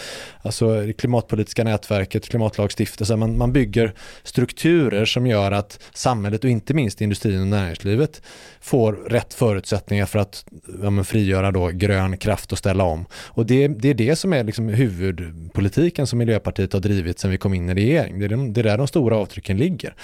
alltså 0.42 0.80
det 0.80 0.92
klimatpolitiska 0.92 1.64
nätverket, 1.64 2.28
klimatlagstiftelsen, 2.28 3.18
man, 3.18 3.38
man 3.38 3.52
bygger 3.52 3.94
strukturer 4.22 5.04
som 5.04 5.26
gör 5.26 5.52
att 5.52 5.80
samhället 5.94 6.44
och 6.44 6.50
inte 6.50 6.74
minst 6.74 7.00
industrin 7.00 7.40
och 7.40 7.46
näringslivet 7.46 8.22
får 8.60 8.92
rätt 8.92 9.34
förutsättningar 9.34 10.06
för 10.06 10.18
att 10.18 10.44
ja, 10.82 10.90
men 10.90 11.04
frigöra 11.04 11.50
då 11.50 11.66
grön 11.66 12.18
kraft 12.18 12.52
och 12.52 12.58
ställa 12.58 12.84
om. 12.84 13.06
Och 13.12 13.46
det, 13.46 13.68
det 13.68 13.88
är 13.88 13.94
det 13.94 14.16
som 14.16 14.32
är 14.32 14.44
liksom 14.44 14.68
huvudpolitiken 14.68 16.06
som 16.06 16.18
Miljöpartiet 16.18 16.72
har 16.72 16.80
drivit 16.80 17.18
sedan 17.18 17.30
vi 17.30 17.38
kom 17.38 17.54
in 17.54 17.68
i 17.68 17.74
regering. 17.74 18.18
Det 18.18 18.24
är, 18.24 18.28
de, 18.28 18.52
det 18.52 18.60
är 18.60 18.64
där 18.64 18.78
de 18.78 18.88
stora 18.88 19.16
avtrycken 19.16 19.56
ligger. 19.56 19.94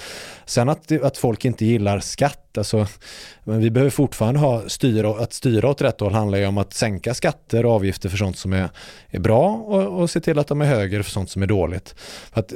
Sen 0.45 0.69
att, 0.69 0.91
att 0.91 1.17
folk 1.17 1.45
inte 1.45 1.65
gillar 1.65 1.99
skatt, 1.99 2.44
alltså, 2.57 2.87
men 3.43 3.59
vi 3.59 3.71
behöver 3.71 3.91
fortfarande 3.91 4.39
ha 4.39 4.69
styra, 4.69 5.23
att 5.23 5.33
styra 5.33 5.69
åt 5.69 5.81
rätt 5.81 5.99
håll 5.99 6.13
handlar 6.13 6.37
ju 6.37 6.45
om 6.45 6.57
att 6.57 6.73
sänka 6.73 7.13
skatter 7.13 7.65
och 7.65 7.71
avgifter 7.71 8.09
för 8.09 8.17
sånt 8.17 8.37
som 8.37 8.53
är, 8.53 8.69
är 9.09 9.19
bra 9.19 9.49
och, 9.49 10.01
och 10.01 10.09
se 10.09 10.19
till 10.19 10.39
att 10.39 10.47
de 10.47 10.61
är 10.61 10.65
högre 10.65 11.03
för 11.03 11.11
sånt 11.11 11.29
som 11.29 11.43
är 11.43 11.47
dåligt. 11.47 11.95
För 12.33 12.39
att, 12.39 12.53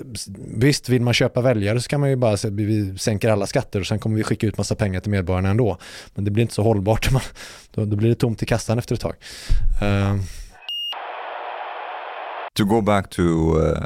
visst, 0.55 0.89
vill 0.89 1.01
man 1.01 1.13
köpa 1.13 1.41
väljare 1.41 1.81
så 1.81 1.89
kan 1.89 1.99
man 1.99 2.09
ju 2.09 2.15
bara 2.15 2.37
säga 2.37 2.53
vi 2.53 2.97
sänker 2.97 3.29
alla 3.29 3.47
skatter 3.47 3.79
och 3.79 3.87
sen 3.87 3.99
kommer 3.99 4.17
vi 4.17 4.23
skicka 4.23 4.47
ut 4.47 4.57
massa 4.57 4.75
pengar 4.75 4.99
till 4.99 5.11
medborgarna 5.11 5.49
ändå. 5.49 5.77
Men 6.15 6.25
det 6.25 6.31
blir 6.31 6.41
inte 6.41 6.53
så 6.53 6.63
hållbart, 6.63 7.11
man, 7.11 7.21
då, 7.71 7.85
då 7.85 7.95
blir 7.95 8.09
det 8.09 8.15
tomt 8.15 8.43
i 8.43 8.45
kassan 8.45 8.79
efter 8.79 8.95
ett 8.95 9.01
tag. 9.01 9.15
Uh. 9.81 10.21
To 12.53 12.65
go 12.65 12.81
back 12.81 13.09
to, 13.09 13.21
uh, 13.21 13.77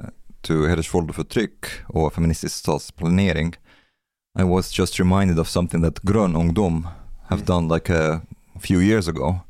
to 0.42 0.66
hedersvåld 0.66 1.10
och 1.10 1.16
förtryck 1.16 1.66
och 1.88 2.14
feministisk 2.14 2.56
stadsplanering. 2.56 3.56
I 4.36 4.44
was 4.44 4.72
just 4.72 5.00
reminded 5.00 5.38
of 5.38 5.48
something 5.48 5.82
that 5.84 6.04
Grön 6.04 6.36
Ungdom 6.36 6.88
have 7.30 7.46
done 7.46 7.68
like 7.68 7.90
a 7.90 8.22
few 8.60 8.80
years 8.80 9.08
ago. 9.08 9.42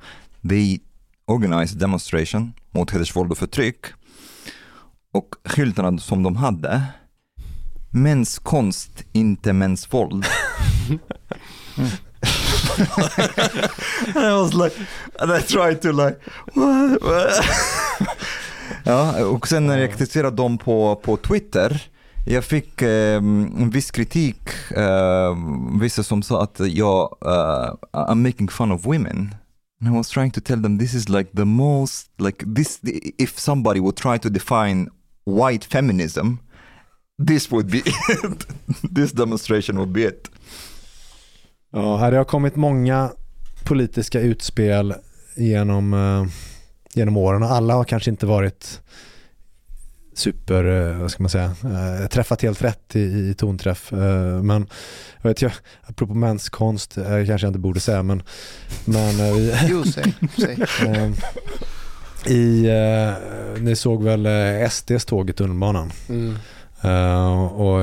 They 0.44 0.82
organized 1.26 1.78
a 1.78 1.80
demonstration 1.80 2.54
mot 2.72 2.92
hedersvåld 2.92 3.32
och 3.32 3.38
förtryck. 3.38 3.86
Och 5.14 5.36
skyltarna 5.46 5.98
som 5.98 6.24
de 6.24 6.36
hade, 6.36 6.84
mäns 7.92 8.40
konst, 8.40 9.04
inte 9.14 9.54
mäns 9.54 9.94
våld. 9.94 10.26
and 10.90 11.00
I 14.16 14.34
was 14.34 14.54
like, 14.54 14.74
and 15.20 15.32
I 15.32 15.42
tried 15.42 15.82
to 15.82 15.92
like, 15.92 16.20
what? 16.54 17.02
what? 17.02 17.46
ja, 18.84 19.26
och 19.26 19.48
sen 19.48 19.68
när 19.68 19.78
jag 19.78 19.92
kritiserade 19.92 20.36
dem 20.36 20.58
på, 20.58 20.96
på 20.96 21.18
Twitter, 21.18 21.82
jag 22.26 22.44
fick 22.44 22.82
eh, 22.82 23.16
en 23.16 23.70
viss 23.70 23.92
kritik, 23.92 24.50
eh, 24.76 25.38
vissa 25.82 26.04
som 26.04 26.24
sa 26.24 26.44
att 26.44 26.60
jag, 26.60 27.18
uh, 27.26 27.76
I'm 27.92 28.16
making 28.16 28.48
fun 28.48 28.72
of 28.72 28.86
women. 28.86 29.36
And 29.82 29.96
I 29.96 29.98
was 29.98 30.10
trying 30.10 30.32
to 30.32 30.42
tell 30.42 30.62
them 30.62 30.78
this 30.78 30.94
is 30.94 31.10
like 31.10 31.32
the 31.36 31.46
most, 31.46 32.10
like 32.18 32.46
this, 32.56 32.80
if 33.18 33.40
somebody 33.40 33.80
would 33.80 33.98
try 33.98 34.18
to 34.18 34.30
define 34.30 34.90
white 35.26 35.66
feminism, 35.66 36.38
this 37.28 37.52
would 37.52 37.68
be 37.68 37.78
it. 37.78 38.46
this 38.96 39.12
demonstration 39.12 39.78
would 39.78 39.92
be 39.92 40.02
it. 40.04 40.30
Ja, 41.72 41.98
här 41.98 42.12
har 42.12 42.24
kommit 42.24 42.56
många 42.56 43.12
politiska 43.64 44.20
utspel 44.20 44.94
genom, 45.36 45.94
eh, 45.94 46.26
genom 46.94 47.18
åren 47.18 47.44
och 47.44 47.52
alla 47.52 47.74
har 47.74 47.84
kanske 47.84 48.12
inte 48.12 48.26
varit 48.26 48.82
super, 50.18 50.66
eh, 50.66 50.97
vad 50.97 51.11
ska 51.11 51.24
man 51.24 51.30
säga, 51.30 51.55
eh, 51.64 52.07
träffat 52.07 52.41
helt 52.41 52.61
rätt 52.61 52.95
i, 52.95 52.99
i 52.99 53.34
tonträff. 53.34 53.93
Eh, 53.93 54.43
men 54.43 54.68
jag 55.22 55.30
vet 55.30 55.41
jag, 55.41 55.51
apropå 55.82 56.14
mänskonst, 56.14 56.97
eh, 56.97 57.03
kanske 57.05 57.32
jag 57.32 57.49
inte 57.49 57.59
borde 57.59 57.80
säga, 57.80 58.03
men, 58.03 58.24
men 58.86 59.18
vi, 59.18 59.57
Jo, 59.70 59.84
säg. 59.84 60.14
säg. 60.38 60.57
i, 62.36 62.68
ni 63.59 63.76
såg 63.76 64.03
väl 64.03 64.28
SDs 64.72 65.05
tåg 65.05 65.30
i 65.30 65.34
tunnelbanan? 65.34 65.91
Mm. 66.09 66.38
Uh, 66.86 67.43
och 67.43 67.80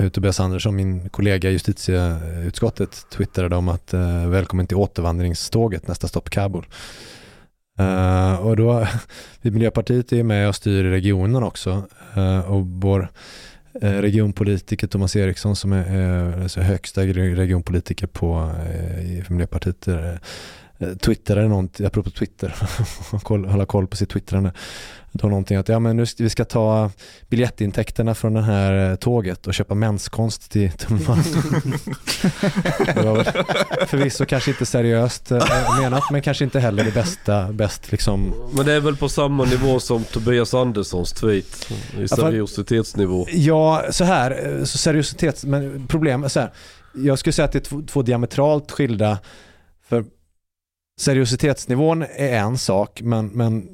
hur 0.00 0.08
Tobias 0.08 0.40
Andersson, 0.40 0.76
min 0.76 1.08
kollega 1.08 1.50
i 1.50 1.52
justitieutskottet, 1.52 3.06
twittrade 3.10 3.56
om 3.56 3.68
att 3.68 3.94
uh, 3.94 4.28
välkommen 4.28 4.66
till 4.66 4.76
återvandringståget, 4.76 5.88
nästa 5.88 6.08
stopp 6.08 6.30
Kabul. 6.30 6.66
Uh, 7.80 8.34
och 8.46 8.56
då, 8.56 8.86
vi 9.40 9.50
Miljöpartiet 9.50 10.12
är 10.12 10.22
med 10.22 10.48
och 10.48 10.54
styr 10.54 10.84
i 10.84 10.90
regionen 10.90 11.42
också. 11.42 11.82
Uh, 12.16 12.50
och 12.50 12.66
vår 12.66 13.08
uh, 13.82 13.90
regionpolitiker 13.90 14.86
Thomas 14.86 15.16
Eriksson 15.16 15.56
som 15.56 15.72
är 15.72 15.96
uh, 15.96 16.42
alltså 16.42 16.60
högsta 16.60 17.02
regionpolitiker 17.02 18.06
på 18.06 18.36
uh, 18.40 19.30
Miljöpartiet 19.30 19.88
uh, 19.88 20.14
twittrade 21.00 21.48
någonting, 21.48 21.86
apropå 21.86 22.10
Twitter, 22.10 22.54
hålla 23.48 23.66
koll 23.66 23.86
på 23.86 23.96
sitt 23.96 24.10
twittrande, 24.10 24.52
då 25.18 25.28
någonting 25.28 25.56
att 25.56 25.68
ja, 25.68 25.78
men 25.78 25.96
nu 25.96 26.06
ska, 26.06 26.22
vi 26.22 26.30
ska 26.30 26.44
ta 26.44 26.90
biljettintäkterna 27.28 28.14
från 28.14 28.34
det 28.34 28.42
här 28.42 28.90
eh, 28.90 28.96
tåget 28.96 29.46
och 29.46 29.54
köpa 29.54 29.74
menskonst 29.74 30.50
till 30.50 30.70
väl 32.94 33.24
förvisso 33.86 34.24
kanske 34.24 34.50
inte 34.50 34.66
seriöst 34.66 35.30
eh, 35.30 35.80
menat 35.80 36.02
men 36.10 36.22
kanske 36.22 36.44
inte 36.44 36.60
heller 36.60 36.84
det 36.84 36.94
bästa, 36.94 37.52
bäst 37.52 37.92
liksom. 37.92 38.34
Men 38.56 38.66
det 38.66 38.72
är 38.72 38.80
väl 38.80 38.96
på 38.96 39.08
samma 39.08 39.44
nivå 39.44 39.80
som 39.80 40.04
Tobias 40.04 40.54
Anderssons 40.54 41.12
tweet 41.12 41.72
i 41.98 42.08
seriositetsnivå. 42.08 43.26
Ja, 43.30 43.84
så 43.90 44.04
här, 44.04 44.58
eh, 44.58 44.64
så 44.64 44.78
seriositet, 44.78 45.44
men 45.44 45.86
problem 45.86 46.28
så 46.28 46.40
här, 46.40 46.52
jag 46.94 47.18
skulle 47.18 47.32
säga 47.32 47.44
att 47.44 47.52
det 47.52 47.58
är 47.58 47.60
två, 47.60 47.82
två 47.82 48.02
diametralt 48.02 48.70
skilda, 48.70 49.18
för 49.88 50.04
seriositetsnivån 51.00 52.02
är 52.02 52.38
en 52.38 52.58
sak, 52.58 53.00
men, 53.02 53.26
men 53.26 53.68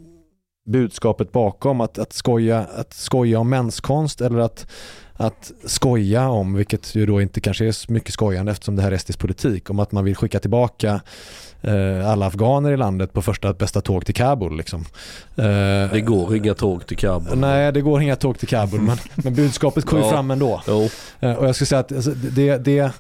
budskapet 0.71 1.33
bakom 1.33 1.81
att, 1.81 1.99
att, 1.99 2.13
skoja, 2.13 2.59
att 2.77 2.93
skoja 2.95 3.39
om 3.39 3.49
mänskonst 3.49 4.21
eller 4.21 4.39
att, 4.39 4.67
att 5.13 5.53
skoja 5.65 6.29
om, 6.29 6.55
vilket 6.55 6.95
ju 6.95 7.07
då 7.07 7.21
inte 7.23 7.41
kanske 7.41 7.67
är 7.67 7.73
så 7.73 7.93
mycket 7.93 8.13
skojande 8.15 8.53
eftersom 8.53 8.77
det 8.77 8.83
här 8.83 8.93
är 8.93 8.97
SDs 8.99 9.17
politik, 9.17 9.71
om 9.71 9.79
att 9.79 9.93
man 9.93 10.05
vill 10.05 10.17
skicka 10.17 10.39
tillbaka 10.41 11.01
eh, 11.63 12.11
alla 12.11 12.27
afghaner 12.27 12.73
i 12.73 12.77
landet 12.77 13.13
på 13.13 13.23
första 13.23 13.53
bästa 13.53 13.81
tåg 13.81 14.07
till 14.07 14.15
Kabul. 14.15 14.57
Liksom. 14.57 14.81
Eh, 15.37 15.45
Det 15.93 16.03
går 16.07 16.37
inga 16.37 16.55
tåg 16.55 16.87
till 16.87 16.97
Kabul. 16.97 17.39
Nej, 17.39 17.73
det 17.73 17.81
går 17.81 18.03
inga 18.03 18.17
tåg 18.17 18.39
till 18.39 18.49
Kabul, 18.49 18.81
men, 18.87 18.97
men 19.15 19.35
budskapet 19.35 19.85
kom 19.85 19.99
ju 19.99 20.05
Ja. 20.05 20.11
fram 20.11 20.31
ändå. 20.31 20.63
Eh, 21.21 21.33
Och 21.33 21.47
jag 21.49 21.55
skulle 21.55 21.67
säga 21.67 21.81
att 21.81 21.93
alltså, 21.93 22.11
det, 22.11 22.57
det 22.57 22.93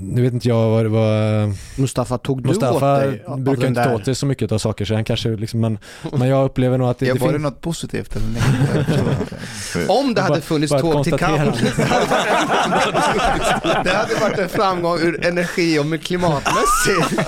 nu 0.00 0.22
vet 0.22 0.32
inte 0.32 0.48
jag 0.48 0.70
vad 0.70 0.84
det 0.84 0.88
var, 0.88 1.52
Mustafa, 1.80 2.18
tog 2.18 2.42
du 2.42 2.48
Mustafa 2.48 2.96
åt 2.96 3.02
dig 3.02 3.24
brukar 3.38 3.68
inte 3.68 3.84
ta 3.84 3.94
åt 3.94 4.04
sig 4.04 4.14
så 4.14 4.26
mycket 4.26 4.52
av 4.52 4.58
saker 4.58 4.84
så 4.84 4.94
han 4.94 5.04
kanske 5.04 5.28
liksom, 5.28 5.60
men, 5.60 5.78
men 6.12 6.28
jag 6.28 6.44
upplever 6.44 6.78
nog 6.78 6.88
att 6.88 6.98
det, 6.98 7.06
Ja, 7.06 7.14
det 7.14 7.20
var 7.20 7.32
det 7.32 7.38
något 7.38 7.60
positivt 7.60 8.16
eller 8.16 8.26
negativt? 8.26 9.88
Om 9.88 10.14
det 10.14 10.20
hade 10.20 10.34
Bara- 10.34 10.40
funnits 10.40 10.72
bara 10.72 10.78
ett 10.78 10.82
tåg 10.82 11.04
till 11.04 11.12
konstaterande. 11.12 11.52
det 13.84 13.90
hade 13.90 14.14
varit 14.20 14.38
en 14.38 14.48
framgång 14.48 14.98
ur 14.98 15.26
energi 15.26 15.78
och 15.78 16.02
klimatmässigt. 16.02 17.12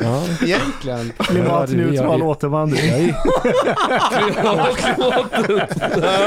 ja, 0.00 0.22
Egentligen. 0.42 1.12
Klimatneutral 1.18 2.22
återvandring. 2.22 3.14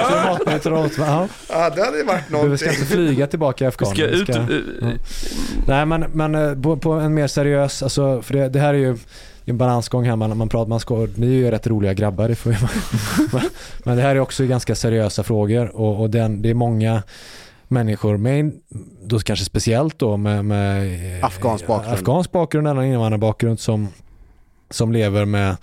klimatneutral, 0.10 0.90
ja. 0.98 1.28
Ja, 1.50 1.70
det 1.70 1.86
hade 1.86 2.04
varit 2.04 2.52
Vi 2.52 2.58
ska 2.58 2.70
inte 2.70 2.86
flyga 2.86 3.28
tillbaka 3.28 3.66
i 3.66 3.68
Afghanistan. 3.68 4.48
Eh, 4.96 5.64
Nej 5.68 5.86
men, 5.86 6.02
men 6.02 6.36
eh, 6.36 6.62
på, 6.62 6.78
på 6.78 6.94
en 6.94 7.14
mer 7.14 7.28
seriös, 7.28 7.84
alltså, 7.84 8.22
för 8.22 8.34
det, 8.34 8.50
det 8.50 8.60
här 8.60 8.74
är 8.74 8.78
ju 8.78 8.98
en 9.46 9.58
balansgång 9.58 10.06
här. 10.06 10.16
Man, 10.16 10.38
man 10.38 10.50
pratar, 10.50 10.70
man 10.70 10.80
ska, 10.80 11.08
ni 11.16 11.28
är 11.28 11.32
ju 11.32 11.52
rätt 11.52 11.68
roliga 11.68 11.94
grabbar. 11.94 12.28
Det 12.28 12.46
ju, 12.46 12.52
men, 13.32 13.42
men 13.84 13.98
det 13.98 14.04
här 14.04 14.16
är 14.16 14.20
också 14.20 14.46
ganska 14.46 14.76
seriösa 14.76 15.24
frågor 15.24 15.76
och, 15.76 16.02
och 16.02 16.10
den, 16.10 16.42
det 16.42 16.50
är 16.50 16.54
många 16.54 17.04
människor 17.68 18.18
med, 18.18 18.52
då 19.04 19.20
kanske 19.20 19.46
speciellt 19.46 20.00
då 20.00 20.18
med, 20.18 20.46
med 20.46 21.24
Afghansk 21.24 21.68
bakgrund. 21.68 21.94
afghansk 21.94 22.32
bakgrund 22.32 22.68
eller 22.68 22.82
invandrarbakgrund 22.82 23.60
som, 23.60 23.88
som 24.70 24.92
lever 24.92 25.26
med 25.26 25.56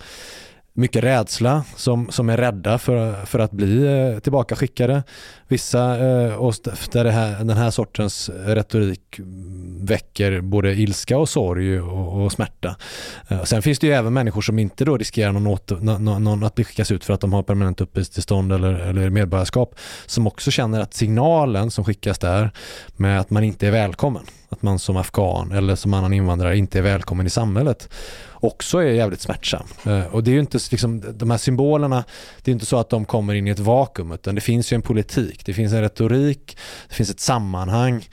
mycket 0.75 1.03
rädsla, 1.03 1.63
som, 1.75 2.11
som 2.11 2.29
är 2.29 2.37
rädda 2.37 2.77
för, 2.77 3.25
för 3.25 3.39
att 3.39 3.51
bli 3.51 3.85
eh, 3.85 4.19
tillbaka 4.19 4.55
skickade. 4.55 5.03
Vissa, 5.47 5.97
eh, 5.97 6.35
och 6.35 6.53
där 6.91 7.03
det 7.03 7.11
här, 7.11 7.43
den 7.43 7.57
här 7.57 7.71
sortens 7.71 8.29
retorik 8.29 9.19
väcker 9.79 10.41
både 10.41 10.73
ilska 10.73 11.17
och 11.17 11.29
sorg 11.29 11.79
och, 11.79 12.23
och 12.23 12.31
smärta. 12.31 12.75
Eh, 13.27 13.43
sen 13.43 13.61
finns 13.61 13.79
det 13.79 13.87
ju 13.87 13.93
även 13.93 14.13
människor 14.13 14.41
som 14.41 14.59
inte 14.59 14.85
då 14.85 14.97
riskerar 14.97 15.31
någon, 15.31 15.47
åter, 15.47 15.75
någon, 15.75 16.23
någon 16.23 16.43
att 16.43 16.55
bli 16.55 16.63
skickas 16.63 16.91
ut 16.91 17.03
för 17.03 17.13
att 17.13 17.21
de 17.21 17.33
har 17.33 17.43
permanent 17.43 17.81
uppehållstillstånd 17.81 18.53
eller, 18.53 18.73
eller 18.73 19.09
medborgarskap, 19.09 19.75
som 20.05 20.27
också 20.27 20.51
känner 20.51 20.79
att 20.81 20.93
signalen 20.93 21.71
som 21.71 21.85
skickas 21.85 22.19
där 22.19 22.51
med 22.95 23.19
att 23.19 23.29
man 23.29 23.43
inte 23.43 23.67
är 23.67 23.71
välkommen, 23.71 24.23
att 24.49 24.61
man 24.61 24.79
som 24.79 24.97
afghan 24.97 25.51
eller 25.51 25.75
som 25.75 25.93
annan 25.93 26.13
invandrare 26.13 26.57
inte 26.57 26.77
är 26.77 26.83
välkommen 26.83 27.27
i 27.27 27.29
samhället 27.29 27.89
också 28.43 28.77
är 28.77 28.91
jävligt 28.91 29.21
smärtsam. 29.21 29.65
Eh, 29.85 30.05
och 30.05 30.23
det 30.23 30.31
är 30.31 30.33
ju 30.33 30.39
inte 30.39 30.59
liksom, 30.71 31.03
de 31.17 31.31
här 31.31 31.37
symbolerna, 31.37 32.03
det 32.41 32.51
är 32.51 32.53
inte 32.53 32.65
så 32.65 32.77
att 32.77 32.89
de 32.89 33.05
kommer 33.05 33.33
in 33.33 33.47
i 33.47 33.51
ett 33.51 33.59
vakuum 33.59 34.11
utan 34.11 34.35
det 34.35 34.41
finns 34.41 34.73
ju 34.73 34.75
en 34.75 34.81
politik, 34.81 35.45
det 35.45 35.53
finns 35.53 35.73
en 35.73 35.81
retorik, 35.81 36.57
det 36.89 36.95
finns 36.95 37.09
ett 37.09 37.19
sammanhang 37.19 38.07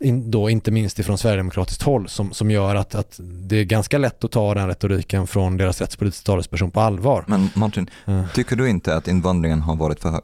in, 0.00 0.30
då 0.30 0.50
inte 0.50 0.70
minst 0.70 0.98
ifrån 0.98 1.18
Sverigedemokratiskt 1.18 1.82
håll 1.82 2.08
som, 2.08 2.32
som 2.32 2.50
gör 2.50 2.74
att, 2.74 2.94
att 2.94 3.20
det 3.20 3.56
är 3.56 3.64
ganska 3.64 3.98
lätt 3.98 4.24
att 4.24 4.30
ta 4.30 4.54
den 4.54 4.68
retoriken 4.68 5.26
från 5.26 5.56
deras 5.56 5.80
rättspolitiska 5.80 6.26
talesperson 6.26 6.70
på 6.70 6.80
allvar. 6.80 7.24
Men 7.26 7.50
Martin, 7.54 7.90
Eh, 8.06 8.28
tycker 8.34 8.56
du 8.56 8.68
inte 8.68 8.96
att 8.96 9.08
invandringen 9.08 9.60
har 9.60 9.76
varit 9.76 10.00
för 10.00 10.10
hög? 10.10 10.22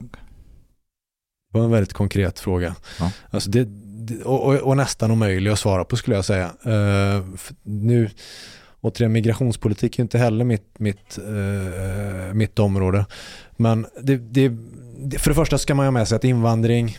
Det 1.53 1.59
var 1.59 1.65
en 1.65 1.71
väldigt 1.71 1.93
konkret 1.93 2.39
fråga. 2.39 2.75
Ja. 3.01 3.11
Alltså 3.31 3.51
det, 3.51 3.69
och, 4.25 4.47
och, 4.47 4.55
och 4.55 4.77
nästan 4.77 5.11
omöjlig 5.11 5.51
att 5.51 5.59
svara 5.59 5.85
på 5.85 5.97
skulle 5.97 6.17
jag 6.17 6.25
säga. 6.25 6.53
Uh, 6.67 7.25
nu, 7.63 8.11
återigen, 8.85 9.13
migrationspolitik 9.13 9.99
är 9.99 10.03
inte 10.03 10.19
heller 10.19 10.45
mitt, 10.45 10.79
mitt, 10.79 11.19
eh, 11.19 12.35
mitt 12.35 12.59
område. 12.59 13.07
Men 13.57 13.87
det, 14.03 14.17
det, 14.17 14.51
för 15.19 15.31
det 15.31 15.35
första 15.35 15.59
ska 15.59 15.75
man 15.75 15.87
ha 15.87 15.91
med 15.91 16.09
sig 16.09 16.17
att 16.17 16.25
invandring 16.25 16.99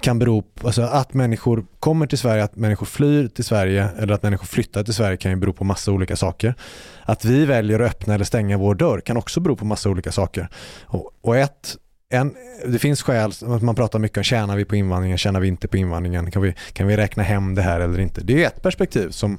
kan 0.00 0.18
bero 0.18 0.42
på, 0.42 0.66
alltså 0.66 0.82
att 0.82 1.14
människor 1.14 1.64
kommer 1.78 2.06
till 2.06 2.18
Sverige, 2.18 2.44
att 2.44 2.56
människor 2.56 2.86
flyr 2.86 3.28
till 3.28 3.44
Sverige 3.44 3.88
eller 3.98 4.14
att 4.14 4.22
människor 4.22 4.46
flyttar 4.46 4.84
till 4.84 4.94
Sverige 4.94 5.16
kan 5.16 5.30
ju 5.30 5.36
bero 5.36 5.52
på 5.52 5.64
massa 5.64 5.92
olika 5.92 6.16
saker. 6.16 6.54
Att 7.02 7.24
vi 7.24 7.44
väljer 7.44 7.80
att 7.80 7.90
öppna 7.90 8.14
eller 8.14 8.24
stänga 8.24 8.58
vår 8.58 8.74
dörr 8.74 9.00
kan 9.00 9.16
också 9.16 9.40
bero 9.40 9.56
på 9.56 9.64
massa 9.64 9.90
olika 9.90 10.12
saker. 10.12 10.48
Och, 10.82 11.10
och 11.20 11.36
ett 11.36 11.76
en, 12.12 12.34
det 12.66 12.78
finns 12.78 13.02
skäl, 13.02 13.32
man 13.62 13.74
pratar 13.74 13.98
mycket 13.98 14.18
om 14.18 14.24
tjänar 14.24 14.56
vi 14.56 14.64
på 14.64 14.76
invandringen, 14.76 15.18
tjänar 15.18 15.40
vi 15.40 15.48
inte 15.48 15.68
på 15.68 15.76
invandringen, 15.76 16.30
kan 16.30 16.42
vi, 16.42 16.54
kan 16.72 16.86
vi 16.86 16.96
räkna 16.96 17.22
hem 17.22 17.54
det 17.54 17.62
här 17.62 17.80
eller 17.80 18.00
inte? 18.00 18.20
Det 18.20 18.42
är 18.42 18.46
ett 18.46 18.62
perspektiv 18.62 19.10
som, 19.10 19.38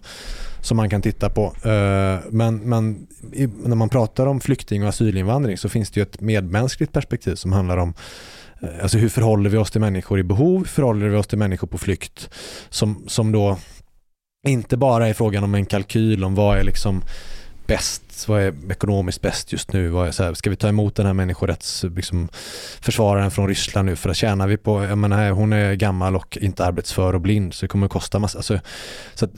som 0.62 0.78
man 0.78 0.90
kan 0.90 1.02
titta 1.02 1.30
på. 1.30 1.46
Eh, 1.46 2.20
men, 2.30 2.58
men 2.58 3.08
när 3.64 3.76
man 3.76 3.90
pratar 3.90 4.28
om 4.28 4.42
flykting 4.42 4.84
och 4.84 4.90
asylinvandring 4.90 5.58
så 5.58 5.70
finns 5.70 5.92
det 5.92 6.00
ju 6.00 6.02
ett 6.02 6.22
medmänskligt 6.22 6.94
perspektiv 6.94 7.36
som 7.36 7.52
handlar 7.52 7.78
om 7.78 7.94
eh, 8.62 8.70
alltså 8.82 8.98
hur 8.98 9.10
förhåller 9.10 9.50
vi 9.50 9.58
oss 9.58 9.72
till 9.72 9.82
människor 9.82 10.20
i 10.20 10.24
behov, 10.24 10.58
hur 10.58 10.66
förhåller 10.66 11.10
vi 11.10 11.18
oss 11.18 11.28
till 11.28 11.38
människor 11.38 11.68
på 11.68 11.78
flykt 11.78 12.30
som, 12.70 13.04
som 13.08 13.32
då 13.32 13.58
inte 14.48 14.78
bara 14.78 15.08
är 15.08 15.14
frågan 15.14 15.44
om 15.44 15.56
en 15.56 15.66
kalkyl 15.66 16.24
om 16.24 16.36
vad 16.36 16.58
är 16.58 16.64
liksom 16.64 17.02
bäst, 17.72 18.28
vad 18.28 18.42
är 18.42 18.54
ekonomiskt 18.72 19.22
bäst 19.22 19.52
just 19.52 19.74
nu? 19.74 19.90
Vad 19.90 20.08
är 20.08 20.12
så 20.12 20.24
här, 20.24 20.34
ska 20.34 20.50
vi 20.50 20.56
ta 20.56 20.68
emot 20.68 20.96
den 20.96 21.06
här 21.06 21.14
människorättsförsvararen 21.14 21.96
liksom, 21.96 22.30
försvararen 22.82 23.32
från 23.32 23.48
Ryssland 23.48 23.86
nu 23.86 23.96
för 23.96 24.10
att 24.10 24.18
tjäna 24.18 24.48
vi 24.48 24.58
på, 24.58 24.84
jag 24.84 24.98
menar 24.98 25.32
hon 25.32 25.54
är 25.54 25.74
gammal 25.74 26.16
och 26.16 26.38
inte 26.42 26.66
arbetsför 26.66 27.14
och 27.14 27.22
blind 27.22 27.54
så 27.54 27.66
det 27.66 27.68
kommer 27.68 27.86
att 27.86 27.92
kosta 27.92 28.20
massa. 28.20 28.38
Alltså, 28.38 28.60
så 29.14 29.26
att, 29.26 29.32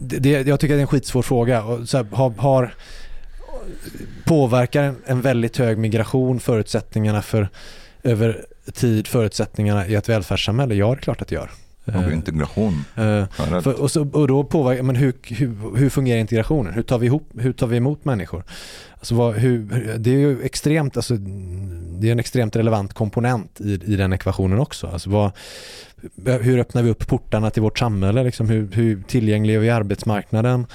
det, 0.00 0.18
det, 0.18 0.30
jag 0.30 0.60
tycker 0.60 0.74
att 0.74 0.76
det 0.76 0.80
är 0.80 0.82
en 0.82 0.86
skitsvår 0.86 1.22
fråga. 1.22 1.62
Och 1.62 1.88
så 1.88 1.96
här, 1.96 2.06
har, 2.12 2.30
har, 2.30 2.74
påverkar 4.24 4.82
en, 4.82 4.96
en 5.06 5.20
väldigt 5.20 5.56
hög 5.56 5.78
migration 5.78 6.40
förutsättningarna 6.40 7.22
för 7.22 7.48
över 8.02 8.44
tid 8.72 9.06
förutsättningarna 9.06 9.86
i 9.86 9.94
ett 9.94 10.08
välfärdssamhälle? 10.08 10.74
Ja, 10.74 10.86
det 10.86 10.92
är 10.92 10.96
klart 10.96 11.22
att 11.22 11.28
det 11.28 11.34
gör. 11.34 11.50
Och 11.84 12.12
integration. 12.12 12.84
Uh, 12.98 13.60
för, 13.60 13.80
och, 13.80 13.90
så, 13.90 14.08
och 14.12 14.28
då 14.28 14.44
påverkar, 14.44 14.82
men 14.82 14.96
hur, 14.96 15.14
hur, 15.34 15.76
hur 15.76 15.90
fungerar 15.90 16.18
integrationen? 16.18 16.74
Hur 16.74 16.82
tar 16.82 16.98
vi, 16.98 17.06
ihop, 17.06 17.30
hur 17.38 17.52
tar 17.52 17.66
vi 17.66 17.76
emot 17.76 18.04
människor? 18.04 18.44
Alltså 18.94 19.14
vad, 19.14 19.34
hur, 19.34 19.64
det 19.98 20.10
är 20.10 20.18
ju 20.18 20.42
extremt, 20.42 20.96
alltså, 20.96 21.16
det 22.00 22.08
är 22.08 22.12
en 22.12 22.20
extremt 22.20 22.56
relevant 22.56 22.92
komponent 22.94 23.60
i, 23.60 23.72
i 23.72 23.96
den 23.96 24.12
ekvationen 24.12 24.58
också. 24.58 24.86
Alltså 24.86 25.10
vad, 25.10 25.32
hur 26.24 26.58
öppnar 26.58 26.82
vi 26.82 26.90
upp 26.90 27.06
portarna 27.06 27.50
till 27.50 27.62
vårt 27.62 27.78
samhälle? 27.78 28.22
Liksom 28.22 28.48
hur, 28.48 28.68
hur 28.72 29.02
tillgängliga 29.02 29.56
är 29.56 29.60
vi 29.60 29.70
arbetsmarknaden? 29.70 30.66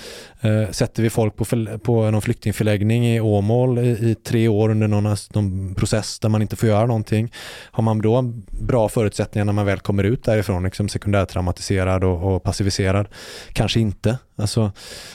Eh, 0.41 0.71
sätter 0.71 1.03
vi 1.03 1.09
folk 1.09 1.35
på, 1.35 1.45
på 1.83 2.11
någon 2.11 2.21
flyktingförläggning 2.21 3.07
i 3.07 3.19
Åmål 3.19 3.79
i, 3.79 3.89
i 3.89 4.15
tre 4.15 4.47
år 4.47 4.69
under 4.69 4.87
någon, 4.87 5.15
någon, 5.33 5.75
process 5.75 6.19
där 6.19 6.29
man 6.29 6.41
inte 6.41 6.55
får 6.55 6.69
göra 6.69 6.85
någonting? 6.85 7.33
Har 7.71 7.83
man 7.83 7.99
då 7.99 8.21
bra 8.49 8.89
förutsättningar 8.89 9.45
när 9.45 9.53
man 9.53 9.65
väl 9.65 9.79
kommer 9.79 10.03
ut 10.03 10.23
därifrån, 10.23 10.63
liksom 10.63 10.89
sekundärtraumatiserad 10.89 12.03
och, 12.03 12.35
och 12.35 12.43
passiviserad? 12.43 13.07
Kanske 13.53 13.79
inte. 13.79 14.17
Alltså, 14.35 14.71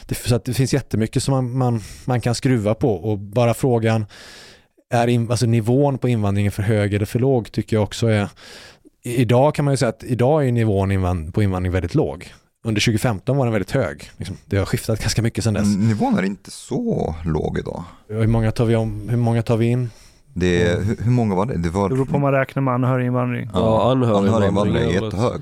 det, 0.07 0.15
så 0.15 0.35
att 0.35 0.45
det 0.45 0.55
finns 0.55 0.75
jättemycket 0.75 1.23
som 1.23 1.35
man, 1.35 1.59
man, 1.59 1.81
man 2.05 2.21
kan 2.21 2.35
skruva 2.35 2.75
på 2.75 2.95
och 2.95 3.19
bara 3.19 3.55
frågan 3.55 4.07
är 4.93 5.07
in, 5.07 5.31
alltså 5.31 5.47
nivån 5.47 5.99
på 5.99 6.09
invandringen 6.09 6.53
för 6.53 6.63
hög 6.63 6.95
eller 6.95 7.07
för 7.07 7.19
låg 7.19 7.53
tycker 7.53 7.77
jag 7.77 7.83
också 7.83 8.07
är 8.07 8.29
Idag 9.05 9.55
kan 9.55 9.65
man 9.65 9.73
ju 9.73 9.77
säga 9.77 9.89
att 9.89 10.05
idag 10.05 10.49
är 10.49 10.53
nivån 10.53 11.33
på 11.33 11.43
invandring 11.43 11.73
väldigt 11.73 11.95
låg. 11.95 12.33
Under 12.65 12.81
2015 12.81 13.37
var 13.37 13.45
den 13.47 13.53
väldigt 13.53 13.71
hög. 13.71 14.11
Liksom, 14.17 14.37
det 14.45 14.57
har 14.57 14.65
skiftat 14.67 15.01
ganska 15.01 15.23
mycket 15.23 15.45
sedan 15.45 15.55
dess. 15.55 15.77
Nivån 15.77 16.19
är 16.19 16.23
inte 16.23 16.51
så 16.51 17.15
låg 17.25 17.59
idag. 17.59 17.85
Hur 18.09 18.27
många 18.27 18.53
tar 18.53 18.65
vi, 18.65 18.77
om, 18.77 19.09
hur 19.09 19.17
många 19.17 19.43
tar 19.43 19.57
vi 19.57 19.67
in? 19.67 19.91
Det 20.35 20.63
är, 20.63 20.81
hur, 21.01 21.11
många 21.11 21.35
var 21.35 21.47
det? 21.47 21.57
Det, 21.59 21.71
var, 21.71 21.89
Det 21.89 21.95
beror 21.95 22.07
på 22.07 22.15
om 22.15 22.21
man 22.21 22.33
räknar 22.33 22.63
med 22.63 22.75
anhöriginvandring. 22.75 23.51
Ja, 23.55 23.91
anhöriginvandring 23.91 24.77
är 24.85 25.03
jättehög. 25.03 25.41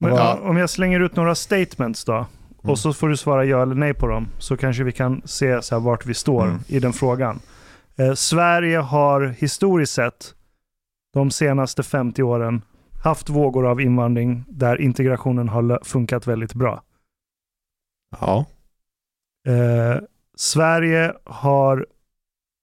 Men, 0.00 0.14
ja, 0.14 0.38
om 0.42 0.56
jag 0.56 0.70
slänger 0.70 1.00
ut 1.00 1.16
några 1.16 1.34
statements 1.34 2.04
då. 2.04 2.26
Och 2.62 2.78
så 2.78 2.92
får 2.92 3.08
du 3.08 3.16
svara 3.16 3.44
ja 3.44 3.62
eller 3.62 3.74
nej 3.74 3.94
på 3.94 4.06
dem. 4.06 4.28
Så 4.38 4.56
kanske 4.56 4.84
vi 4.84 4.92
kan 4.92 5.22
se 5.24 5.62
så 5.62 5.74
här 5.74 5.80
vart 5.80 6.06
vi 6.06 6.14
står 6.14 6.44
Mm. 6.44 6.58
i 6.66 6.78
den 6.78 6.92
frågan. 6.92 7.40
Eh, 7.96 8.14
Sverige 8.14 8.78
har 8.78 9.34
historiskt 9.38 9.92
sett 9.92 10.34
de 11.14 11.30
senaste 11.30 11.82
50 11.82 12.22
åren 12.22 12.62
haft 13.02 13.28
vågor 13.28 13.66
av 13.66 13.80
invandring 13.80 14.44
där 14.48 14.80
integrationen 14.80 15.48
har 15.48 15.84
funkat 15.84 16.26
väldigt 16.26 16.54
bra. 16.54 16.82
Ja. 18.20 18.46
Eh, 19.48 20.02
Sverige 20.36 21.14
har 21.24 21.86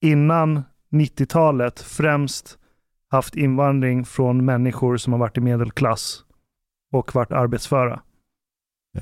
innan 0.00 0.62
90-talet 0.90 1.80
främst 1.80 2.58
haft 3.08 3.36
invandring 3.36 4.04
från 4.04 4.44
människor 4.44 4.96
som 4.96 5.12
har 5.12 5.20
varit 5.20 5.36
i 5.36 5.40
medelklass 5.40 6.24
och 6.92 7.14
varit 7.14 7.32
arbetsföra. 7.32 8.02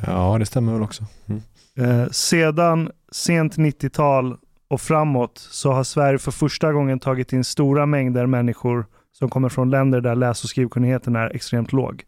ja, 0.07 0.37
det 0.39 0.47
stämmer 0.47 0.73
väl 0.73 0.83
också. 0.83 1.05
Mm. 1.27 1.43
Eh, 1.77 2.09
sedan 2.11 2.91
sent 3.13 3.57
90-tal 3.57 4.37
och 4.69 4.81
framåt 4.81 5.39
så 5.39 5.73
har 5.73 5.85
Sverige 5.85 6.19
för 6.19 6.31
första 6.31 6.73
gången 6.73 6.99
tagit 6.99 7.33
in 7.33 7.45
stora 7.45 7.87
mängder 7.87 8.27
människor 8.27 8.87
som 9.13 9.31
kommer 9.31 9.49
från 9.49 9.71
länder 9.71 10.01
där 10.01 10.15
läs 10.15 10.45
och 10.45 10.51
skrivkunnigheten 10.51 11.17
är 11.17 11.37
extremt 11.37 11.73
låg. 11.73 12.03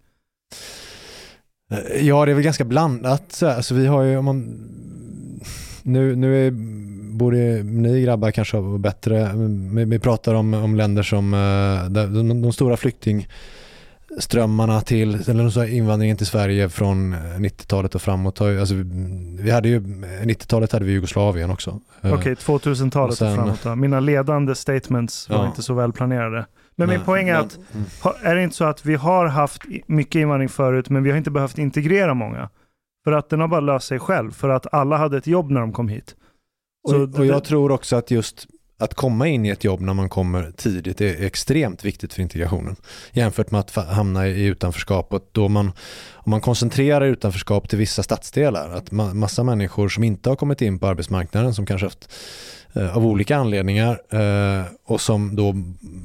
Eh, 1.70 1.78
Ja, 2.07 2.24
det 2.24 2.30
är 2.30 2.34
väl 2.34 2.44
ganska 2.44 2.64
blandat. 2.64 3.32
Så. 3.32 3.46
Alltså, 3.46 3.74
vi 3.74 3.86
har 3.86 4.03
ju, 4.03 4.16
om 4.16 4.24
man, 4.24 4.68
nu, 5.82 6.16
nu 6.16 6.46
är, 6.46 6.50
borde 7.12 7.62
ni 7.62 8.03
grabbar 8.03 8.30
kanske 8.30 8.57
vara 8.61 8.78
bättre. 8.78 9.30
Vi, 9.74 9.84
vi 9.84 9.98
pratar 9.98 10.34
om, 10.34 10.55
om 10.55 10.76
länder 10.76 11.03
som, 11.03 11.34
eh, 11.34 11.84
de, 11.90 12.42
de 12.42 12.53
stora 12.53 12.76
flyktingströmmarna 12.76 14.80
till, 14.80 15.30
eller 15.30 15.64
invandringen 15.68 16.16
till 16.16 16.26
Sverige 16.26 16.68
från 16.68 17.12
eh, 17.12 17.18
90-talet 17.18 17.94
och 17.94 18.03
framåt. 18.03 18.40
Alltså, 18.40 18.74
vi, 19.38 19.50
hade 19.50 19.68
ju, 19.68 19.80
90-talet 19.80 20.72
hade 20.72 20.84
vi 20.84 20.92
Jugoslavien 20.92 21.50
också. 21.50 21.80
Eh, 22.00 22.14
Okej, 22.14 22.34
2000-talet 22.34 23.11
och 23.12 23.18
sen- 23.18 23.28
och 23.28 23.34
framåt. 23.36 23.62
Då. 23.62 23.74
Mina 23.76 24.00
ledande 24.00 24.55
statements 24.55 25.28
var 25.28 25.36
Ja. 25.36 25.46
inte 25.46 25.62
så 25.62 25.74
väl 25.74 25.92
planerade. 25.92 26.46
Men 26.76 26.88
min 26.88 27.04
poäng 27.04 27.28
är 27.28 27.34
men- 27.34 27.44
att 28.02 28.22
Är 28.22 28.34
det 28.34 28.42
inte 28.42 28.56
så 28.56 28.64
att 28.64 28.86
vi 28.86 28.94
har 28.94 29.26
haft 29.26 29.62
mycket 29.86 30.14
invandring 30.14 30.48
förut, 30.48 30.90
men 30.90 31.02
vi 31.02 31.10
har 31.10 31.18
inte 31.18 31.30
behövt 31.30 31.58
integrera 31.58 32.14
många? 32.14 32.48
För 33.04 33.12
att 33.12 33.28
den 33.28 33.40
har 33.40 33.48
bara 33.48 33.60
löst 33.60 33.86
sig 33.86 33.98
själv, 33.98 34.30
för 34.30 34.48
att 34.48 34.74
alla 34.74 34.96
hade 34.96 35.18
ett 35.18 35.26
jobb 35.26 35.50
när 35.50 35.60
de 35.60 35.72
kom 35.72 35.88
hit. 35.88 36.14
Så 36.88 37.02
och, 37.02 37.18
och 37.18 37.26
jag 37.26 37.44
tror 37.44 37.70
också 37.72 37.96
att 37.96 38.10
just 38.10 38.46
att 38.78 38.94
komma 38.94 39.28
in 39.28 39.46
i 39.46 39.48
ett 39.48 39.64
jobb 39.64 39.80
när 39.80 39.94
man 39.94 40.08
kommer 40.08 40.50
tidigt 40.56 41.00
är 41.00 41.24
extremt 41.24 41.84
viktigt 41.84 42.12
för 42.14 42.22
integrationen. 42.22 42.76
Jämfört 43.12 43.50
med 43.50 43.60
att 43.60 43.74
hamna 43.74 44.28
i 44.28 44.44
utanförskapet 44.46 45.22
då 45.32 45.48
man, 45.48 45.72
om 46.24 46.30
man 46.30 46.40
koncentrerar 46.40 47.06
utanförskap 47.06 47.68
till 47.68 47.78
vissa 47.78 48.02
stadsdelar, 48.02 48.70
att 48.70 48.90
ma- 48.90 49.14
massa 49.14 49.42
människor 49.42 49.88
som 49.88 50.04
inte 50.04 50.28
har 50.28 50.36
kommit 50.36 50.62
in 50.62 50.78
på 50.78 50.86
arbetsmarknaden, 50.86 51.54
som 51.54 51.66
kanske 51.66 51.86
haft 51.86 52.12
eh, 52.72 52.96
av 52.96 53.06
olika 53.06 53.36
anledningar 53.36 54.00
eh, 54.10 54.66
och 54.84 55.00
som 55.00 55.36
då 55.36 55.52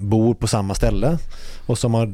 bor 0.01 0.33
på 0.33 0.47
samma 0.47 0.75
ställe 0.75 1.17
och 1.65 1.77
som 1.77 1.93
har 1.93 2.13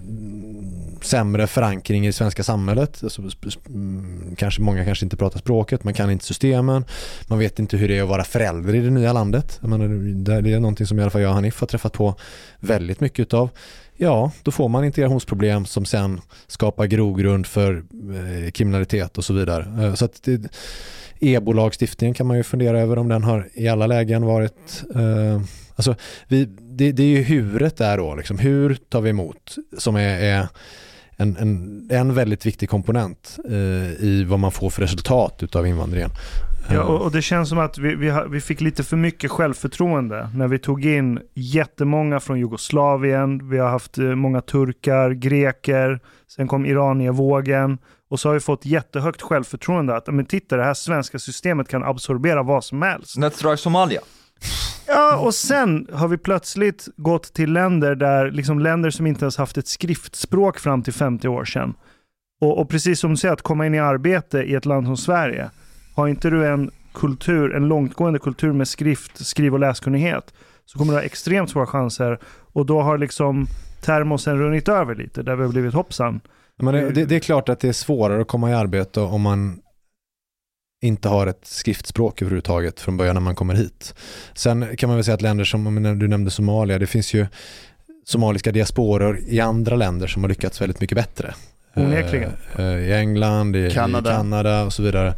sämre 1.01 1.47
förankring 1.47 2.03
i 2.03 2.07
det 2.07 2.13
svenska 2.13 2.43
samhället. 2.43 2.99
Alltså, 3.03 3.21
mm, 3.67 4.35
kanske, 4.37 4.61
många 4.61 4.85
kanske 4.85 5.05
inte 5.05 5.17
pratar 5.17 5.39
språket, 5.39 5.83
man 5.83 5.93
kan 5.93 6.11
inte 6.11 6.25
systemen, 6.25 6.85
man 7.27 7.39
vet 7.39 7.59
inte 7.59 7.77
hur 7.77 7.87
det 7.87 7.97
är 7.97 8.03
att 8.03 8.09
vara 8.09 8.23
förälder 8.23 8.75
i 8.75 8.79
det 8.79 8.89
nya 8.89 9.13
landet. 9.13 9.57
Jag 9.61 9.69
menar, 9.69 9.87
det 10.41 10.53
är 10.53 10.59
någonting 10.59 10.87
som 10.87 10.99
i 10.99 11.01
alla 11.01 11.11
fall 11.11 11.21
jag 11.21 11.29
och 11.29 11.35
Hanif 11.35 11.59
har 11.59 11.67
träffat 11.67 11.93
på 11.93 12.15
väldigt 12.59 12.99
mycket 12.99 13.19
utav. 13.19 13.49
Ja, 14.03 14.31
då 14.43 14.51
får 14.51 14.69
man 14.69 14.85
integrationsproblem 14.85 15.65
som 15.65 15.85
sen 15.85 16.21
skapar 16.47 16.85
grogrund 16.85 17.47
för 17.47 17.83
eh, 18.45 18.51
kriminalitet 18.51 19.17
och 19.17 19.25
så 19.25 19.33
vidare. 19.33 19.85
Eh, 19.85 19.93
så 19.93 20.05
att 20.05 20.23
det, 20.23 20.41
EBO-lagstiftningen 21.19 22.13
kan 22.13 22.27
man 22.27 22.37
ju 22.37 22.43
fundera 22.43 22.79
över 22.79 22.97
om 22.97 23.09
den 23.09 23.23
har 23.23 23.49
i 23.53 23.67
alla 23.67 23.87
lägen 23.87 24.25
varit 24.25 24.83
eh, 24.95 25.41
Alltså, 25.75 25.95
vi, 26.27 26.45
det, 26.61 26.91
det 26.91 27.03
är 27.03 27.07
ju 27.07 27.23
huret 27.23 27.77
där 27.77 27.97
då, 27.97 28.15
liksom. 28.15 28.39
hur 28.39 28.75
tar 28.75 29.01
vi 29.01 29.09
emot 29.09 29.55
som 29.77 29.95
är, 29.95 30.19
är 30.19 30.47
en, 31.17 31.37
en, 31.37 31.87
en 31.91 32.13
väldigt 32.13 32.45
viktig 32.45 32.69
komponent 32.69 33.37
eh, 33.49 33.53
i 34.03 34.25
vad 34.29 34.39
man 34.39 34.51
får 34.51 34.69
för 34.69 34.81
resultat 34.81 35.43
utav 35.43 35.67
invandringen. 35.67 36.09
Ja, 36.69 36.83
och, 36.83 37.01
och 37.01 37.11
det 37.11 37.21
känns 37.21 37.49
som 37.49 37.59
att 37.59 37.77
vi, 37.77 37.95
vi, 37.95 38.13
vi 38.29 38.41
fick 38.41 38.61
lite 38.61 38.83
för 38.83 38.97
mycket 38.97 39.31
självförtroende 39.31 40.29
när 40.35 40.47
vi 40.47 40.59
tog 40.59 40.85
in 40.85 41.19
jättemånga 41.33 42.19
från 42.19 42.39
Jugoslavien. 42.39 43.49
Vi 43.49 43.57
har 43.57 43.69
haft 43.69 43.97
eh, 43.97 44.03
många 44.03 44.41
turkar, 44.41 45.11
greker, 45.11 45.99
sen 46.35 46.47
kom 46.47 46.65
iraniervågen. 46.65 47.77
Och 48.09 48.19
så 48.19 48.29
har 48.29 48.33
vi 48.33 48.39
fått 48.39 48.65
jättehögt 48.65 49.21
självförtroende 49.21 49.95
att 49.95 50.07
men 50.07 50.25
titta, 50.25 50.57
det 50.57 50.63
här 50.63 50.73
svenska 50.73 51.19
systemet 51.19 51.67
kan 51.67 51.83
absorbera 51.83 52.43
vad 52.43 52.63
som 52.63 52.81
helst. 52.81 53.17
Let's 53.17 53.41
try 53.41 53.57
Somalia. 53.57 54.01
Ja, 54.87 55.17
och 55.17 55.33
sen 55.33 55.87
har 55.93 56.07
vi 56.07 56.17
plötsligt 56.17 56.87
gått 56.95 57.33
till 57.33 57.53
länder 57.53 57.95
där, 57.95 58.31
liksom 58.31 58.59
länder 58.59 58.89
som 58.89 59.07
inte 59.07 59.25
ens 59.25 59.37
haft 59.37 59.57
ett 59.57 59.67
skriftspråk 59.67 60.59
fram 60.59 60.83
till 60.83 60.93
50 60.93 61.27
år 61.27 61.45
sedan. 61.45 61.73
Och, 62.41 62.59
och 62.59 62.69
precis 62.69 62.99
som 62.99 63.11
du 63.11 63.17
säger, 63.17 63.33
att 63.33 63.41
komma 63.41 63.65
in 63.65 63.75
i 63.75 63.79
arbete 63.79 64.37
i 64.39 64.55
ett 64.55 64.65
land 64.65 64.85
som 64.85 64.97
Sverige, 64.97 65.49
har 65.95 66.07
inte 66.07 66.29
du 66.29 66.47
en 66.47 66.71
kultur, 66.93 67.55
en 67.55 67.67
långtgående 67.67 68.19
kultur 68.19 68.53
med 68.53 68.67
skrift, 68.67 69.25
skriv 69.25 69.53
och 69.53 69.59
läskunnighet, 69.59 70.33
så 70.65 70.77
kommer 70.77 70.93
du 70.93 70.99
ha 70.99 71.03
extremt 71.03 71.49
svåra 71.49 71.65
chanser. 71.65 72.19
Och 72.53 72.65
då 72.65 72.81
har 72.81 72.97
liksom 72.97 73.47
termosen 73.81 74.39
runnit 74.39 74.69
över 74.69 74.95
lite, 74.95 75.23
där 75.23 75.35
vi 75.35 75.43
har 75.43 75.49
blivit 75.49 75.73
hoppsan. 75.73 76.21
Men 76.57 76.73
det, 76.73 76.89
det, 76.89 77.05
det 77.05 77.15
är 77.15 77.19
klart 77.19 77.49
att 77.49 77.59
det 77.59 77.67
är 77.67 77.73
svårare 77.73 78.21
att 78.21 78.27
komma 78.27 78.49
i 78.51 78.53
arbete 78.53 78.99
om 78.99 79.21
man 79.21 79.59
inte 80.83 81.09
har 81.09 81.27
ett 81.27 81.41
skriftspråk 81.43 82.21
överhuvudtaget 82.21 82.79
från 82.79 82.97
början 82.97 83.15
när 83.15 83.21
man 83.21 83.35
kommer 83.35 83.53
hit. 83.53 83.95
Sen 84.33 84.77
kan 84.77 84.87
man 84.89 84.97
väl 84.97 85.03
säga 85.03 85.15
att 85.15 85.21
länder 85.21 85.43
som, 85.43 85.67
om 85.67 85.99
du 85.99 86.07
nämnde 86.07 86.31
Somalia, 86.31 86.79
det 86.79 86.87
finns 86.87 87.13
ju 87.13 87.27
somaliska 88.05 88.51
diasporer 88.51 89.19
i 89.27 89.39
andra 89.39 89.75
länder 89.75 90.07
som 90.07 90.23
har 90.23 90.29
lyckats 90.29 90.61
väldigt 90.61 90.81
mycket 90.81 90.95
bättre. 90.95 91.33
Onekligen. 91.75 92.31
Eh, 92.55 92.65
eh, 92.65 92.79
I 92.79 92.93
England, 92.93 93.55
i 93.55 93.71
Kanada. 93.71 94.11
i 94.11 94.13
Kanada 94.13 94.63
och 94.63 94.73
så 94.73 94.83
vidare. 94.83 95.13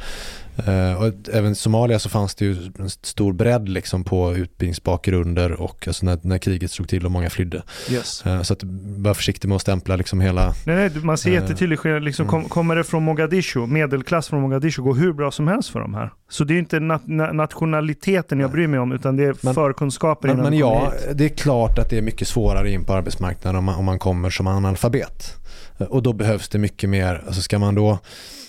Eh, 0.58 1.02
och 1.02 1.14
även 1.34 1.52
i 1.52 1.56
Somalia 1.56 2.00
så 2.00 2.10
fanns 2.10 2.36
det 2.36 2.46
ju 2.46 2.58
en 2.80 2.90
stor 2.90 3.34
bredd 3.34 3.70
liksom 3.70 4.04
på 4.04 4.36
utbildningsbakgrunder 4.36 5.52
och 5.52 5.88
alltså 5.88 6.06
när, 6.06 6.20
när 6.22 6.38
kriget 6.38 6.72
slog 6.72 6.90
till 6.90 7.06
och 7.06 7.12
många 7.12 7.30
flydde. 7.30 7.64
Yes. 7.90 8.26
Eh, 8.26 8.42
så 8.42 8.54
att 8.54 8.64
var 8.98 9.14
försiktig 9.14 9.48
med 9.48 9.56
att 9.56 9.62
stämpla 9.62 9.96
liksom 9.96 10.22
hela 10.22 10.54
Nej, 10.66 10.76
nej, 10.76 10.92
man 11.04 11.18
ser 11.18 11.30
Eh, 11.30 11.34
jättetydlig 11.34 11.80
skillnad. 11.80 12.04
Liksom, 12.04 12.28
kom, 12.28 12.44
kommer 12.44 12.76
det 12.76 12.84
från 12.84 13.04
Mogadishu, 13.04 13.66
medelklass 13.68 14.28
från 14.28 14.42
Mogadishu, 14.42 14.82
går 14.82 14.96
hur 14.96 15.14
bra 15.14 15.32
som 15.32 15.48
helst 15.48 15.70
för 15.70 15.80
de 15.80 15.94
här. 15.94 16.14
Så 16.30 16.44
det 16.44 16.54
är 16.54 16.60
inte 16.60 16.80
na 16.80 17.00
nationaliteten 17.32 18.40
jag 18.40 18.52
bryr 18.52 18.68
mig 18.68 18.80
om, 18.80 18.92
utan 18.92 19.16
det 19.16 19.24
är 19.24 19.36
Men- 19.42 19.54
förkunskaper 19.54 20.28
Men, 20.28 20.38
innan 20.38 20.50
men 20.50 20.60
ja, 20.60 20.92
hit. 21.08 21.18
det 21.18 21.26
är 21.26 21.30
klart 21.30 21.80
att 21.80 21.90
det 21.90 21.98
är 21.98 22.02
mycket 22.02 22.28
svårare 22.28 22.72
in 22.72 22.84
på 22.86 22.94
arbetsmarknaden 22.94 23.58
om 23.58 23.64
man, 23.66 23.76
om 23.76 23.86
man 23.86 24.00
kommer 24.00 24.30
som 24.30 24.48
analfabet. 24.48 25.34
Och 25.78 26.04
då 26.04 26.14
behövs 26.14 26.50
det 26.50 26.58
mycket 26.58 26.90
mer, 26.90 27.24
alltså 27.28 27.42
ska 27.42 27.60
man 27.60 27.76
då 27.76 28.00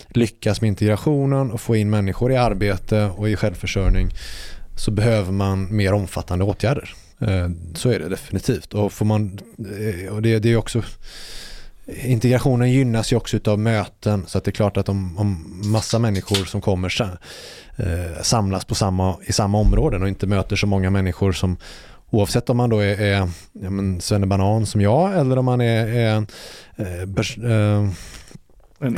lyckas 0.09 0.61
med 0.61 0.69
integrationen 0.69 1.51
och 1.51 1.61
få 1.61 1.77
in 1.77 1.91
människor 1.91 2.33
i 2.33 2.37
arbete 2.37 3.11
och 3.17 3.29
i 3.29 3.37
självförsörjning 3.37 4.11
så 4.77 4.91
behöver 4.91 5.33
man 5.33 5.77
mer 5.77 5.93
omfattande 5.93 6.45
åtgärder. 6.45 6.95
Eh, 7.19 7.51
så 7.75 7.91
är 7.91 7.99
det 7.99 8.09
definitivt. 8.09 8.75
Och, 8.75 8.93
får 8.93 9.05
man, 9.05 9.39
eh, 9.59 10.15
och 10.15 10.23
det, 10.23 10.39
det 10.39 10.53
är 10.53 10.57
också 10.57 10.83
Integrationen 11.89 12.73
gynnas 12.73 13.13
ju 13.13 13.17
också 13.17 13.39
av 13.45 13.59
möten 13.59 14.25
så 14.27 14.39
att 14.39 14.45
det 14.45 14.51
är 14.51 14.53
klart 14.53 14.77
att 14.77 14.89
om, 14.89 15.19
om 15.19 15.61
massa 15.73 15.99
människor 15.99 16.45
som 16.45 16.61
kommer 16.61 17.19
eh, 17.77 18.23
samlas 18.23 18.65
på 18.65 18.75
samma, 18.75 19.17
i 19.27 19.33
samma 19.33 19.59
områden 19.59 20.03
och 20.03 20.09
inte 20.09 20.27
möter 20.27 20.57
så 20.57 20.67
många 20.67 20.91
människor 20.91 21.33
som 21.33 21.57
oavsett 22.11 22.51
om 22.51 22.57
man 22.57 22.71
då 22.71 22.79
är, 22.79 23.01
är 23.01 23.29
ja, 23.53 23.71
men 23.71 24.01
Banan 24.29 24.67
som 24.67 24.81
jag 24.81 25.19
eller 25.19 25.39
om 25.39 25.45
man 25.45 25.61
är, 25.61 25.87
är 25.87 26.27
eh, 26.77 27.07
börs, 27.07 27.39
eh, 27.39 27.89
en 28.81 28.95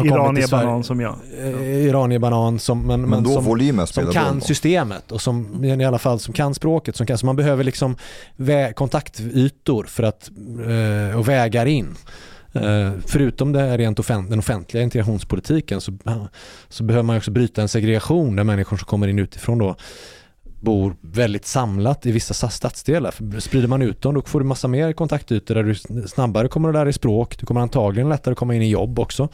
Sverige. 0.48 0.82
som 0.84 1.00
jag. 1.00 1.16
eh, 1.40 1.86
iranierbanan 1.86 2.58
som, 2.58 2.86
men, 2.86 3.00
Men, 3.00 3.10
men 3.10 3.22
då 3.22 3.34
som, 3.34 3.44
volymen 3.44 3.86
som 3.86 4.12
kan 4.12 4.40
systemet 4.40 5.12
och 5.12 5.20
som 5.20 5.64
i 5.64 5.84
alla 5.84 5.98
fall 5.98 6.18
som 6.20 6.34
kan 6.34 6.54
språket. 6.54 6.96
Som 6.96 7.06
kan, 7.06 7.18
så 7.18 7.26
man 7.26 7.36
behöver 7.36 7.64
liksom 7.64 7.96
vä- 8.36 8.72
kontaktytor 8.72 9.84
för 9.84 10.02
att 10.02 10.30
eh, 11.10 11.18
och 11.18 11.28
vägar 11.28 11.66
in. 11.66 11.94
Eh, 12.52 12.92
förutom 13.06 13.52
det 13.52 13.76
rent 13.78 13.98
offent- 14.00 14.30
den 14.30 14.38
offentliga 14.38 14.82
integrationspolitiken 14.82 15.80
så, 15.80 15.92
så 16.68 16.84
behöver 16.84 17.02
man 17.04 17.16
också 17.16 17.30
bryta 17.30 17.62
en 17.62 17.68
segregation 17.68 18.36
där 18.36 18.44
människor 18.44 18.76
som 18.76 18.86
kommer 18.86 19.08
in 19.08 19.18
utifrån 19.18 19.58
då 19.58 19.76
bor 20.60 20.96
väldigt 21.00 21.46
samlat 21.46 22.06
i 22.06 22.12
vissa 22.12 22.34
sta- 22.34 22.48
stadsdelar. 22.50 23.10
För 23.10 23.40
sprider 23.40 23.68
man 23.68 23.82
ut 23.82 24.02
dem 24.02 24.14
då 24.14 24.22
får 24.22 24.40
du 24.40 24.46
massa 24.46 24.68
mer 24.68 24.92
kontaktytor 24.92 25.54
där 25.54 25.62
du 25.62 25.74
snabbare 26.08 26.48
kommer 26.48 26.68
att 26.68 26.74
lära 26.74 26.84
dig 26.84 26.92
språk. 26.92 27.38
Du 27.38 27.46
kommer 27.46 27.60
antagligen 27.60 28.08
lättare 28.08 28.34
komma 28.34 28.54
in 28.54 28.62
i 28.62 28.70
jobb 28.70 28.98
också. 28.98 29.28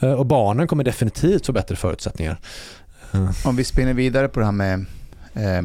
Eh, 0.00 0.12
och 0.12 0.26
barnen 0.26 0.68
kommer 0.68 0.84
definitivt 0.84 1.46
få 1.46 1.52
bättre 1.52 1.76
förutsättningar. 1.76 2.40
Eh, 3.12 3.30
Om 3.46 3.56
vi 3.56 3.64
spinner 3.64 3.94
vidare 3.94 4.28
på 4.28 4.40
det 4.40 4.46
här 4.46 4.52
med 4.52 4.78
eh, 5.34 5.62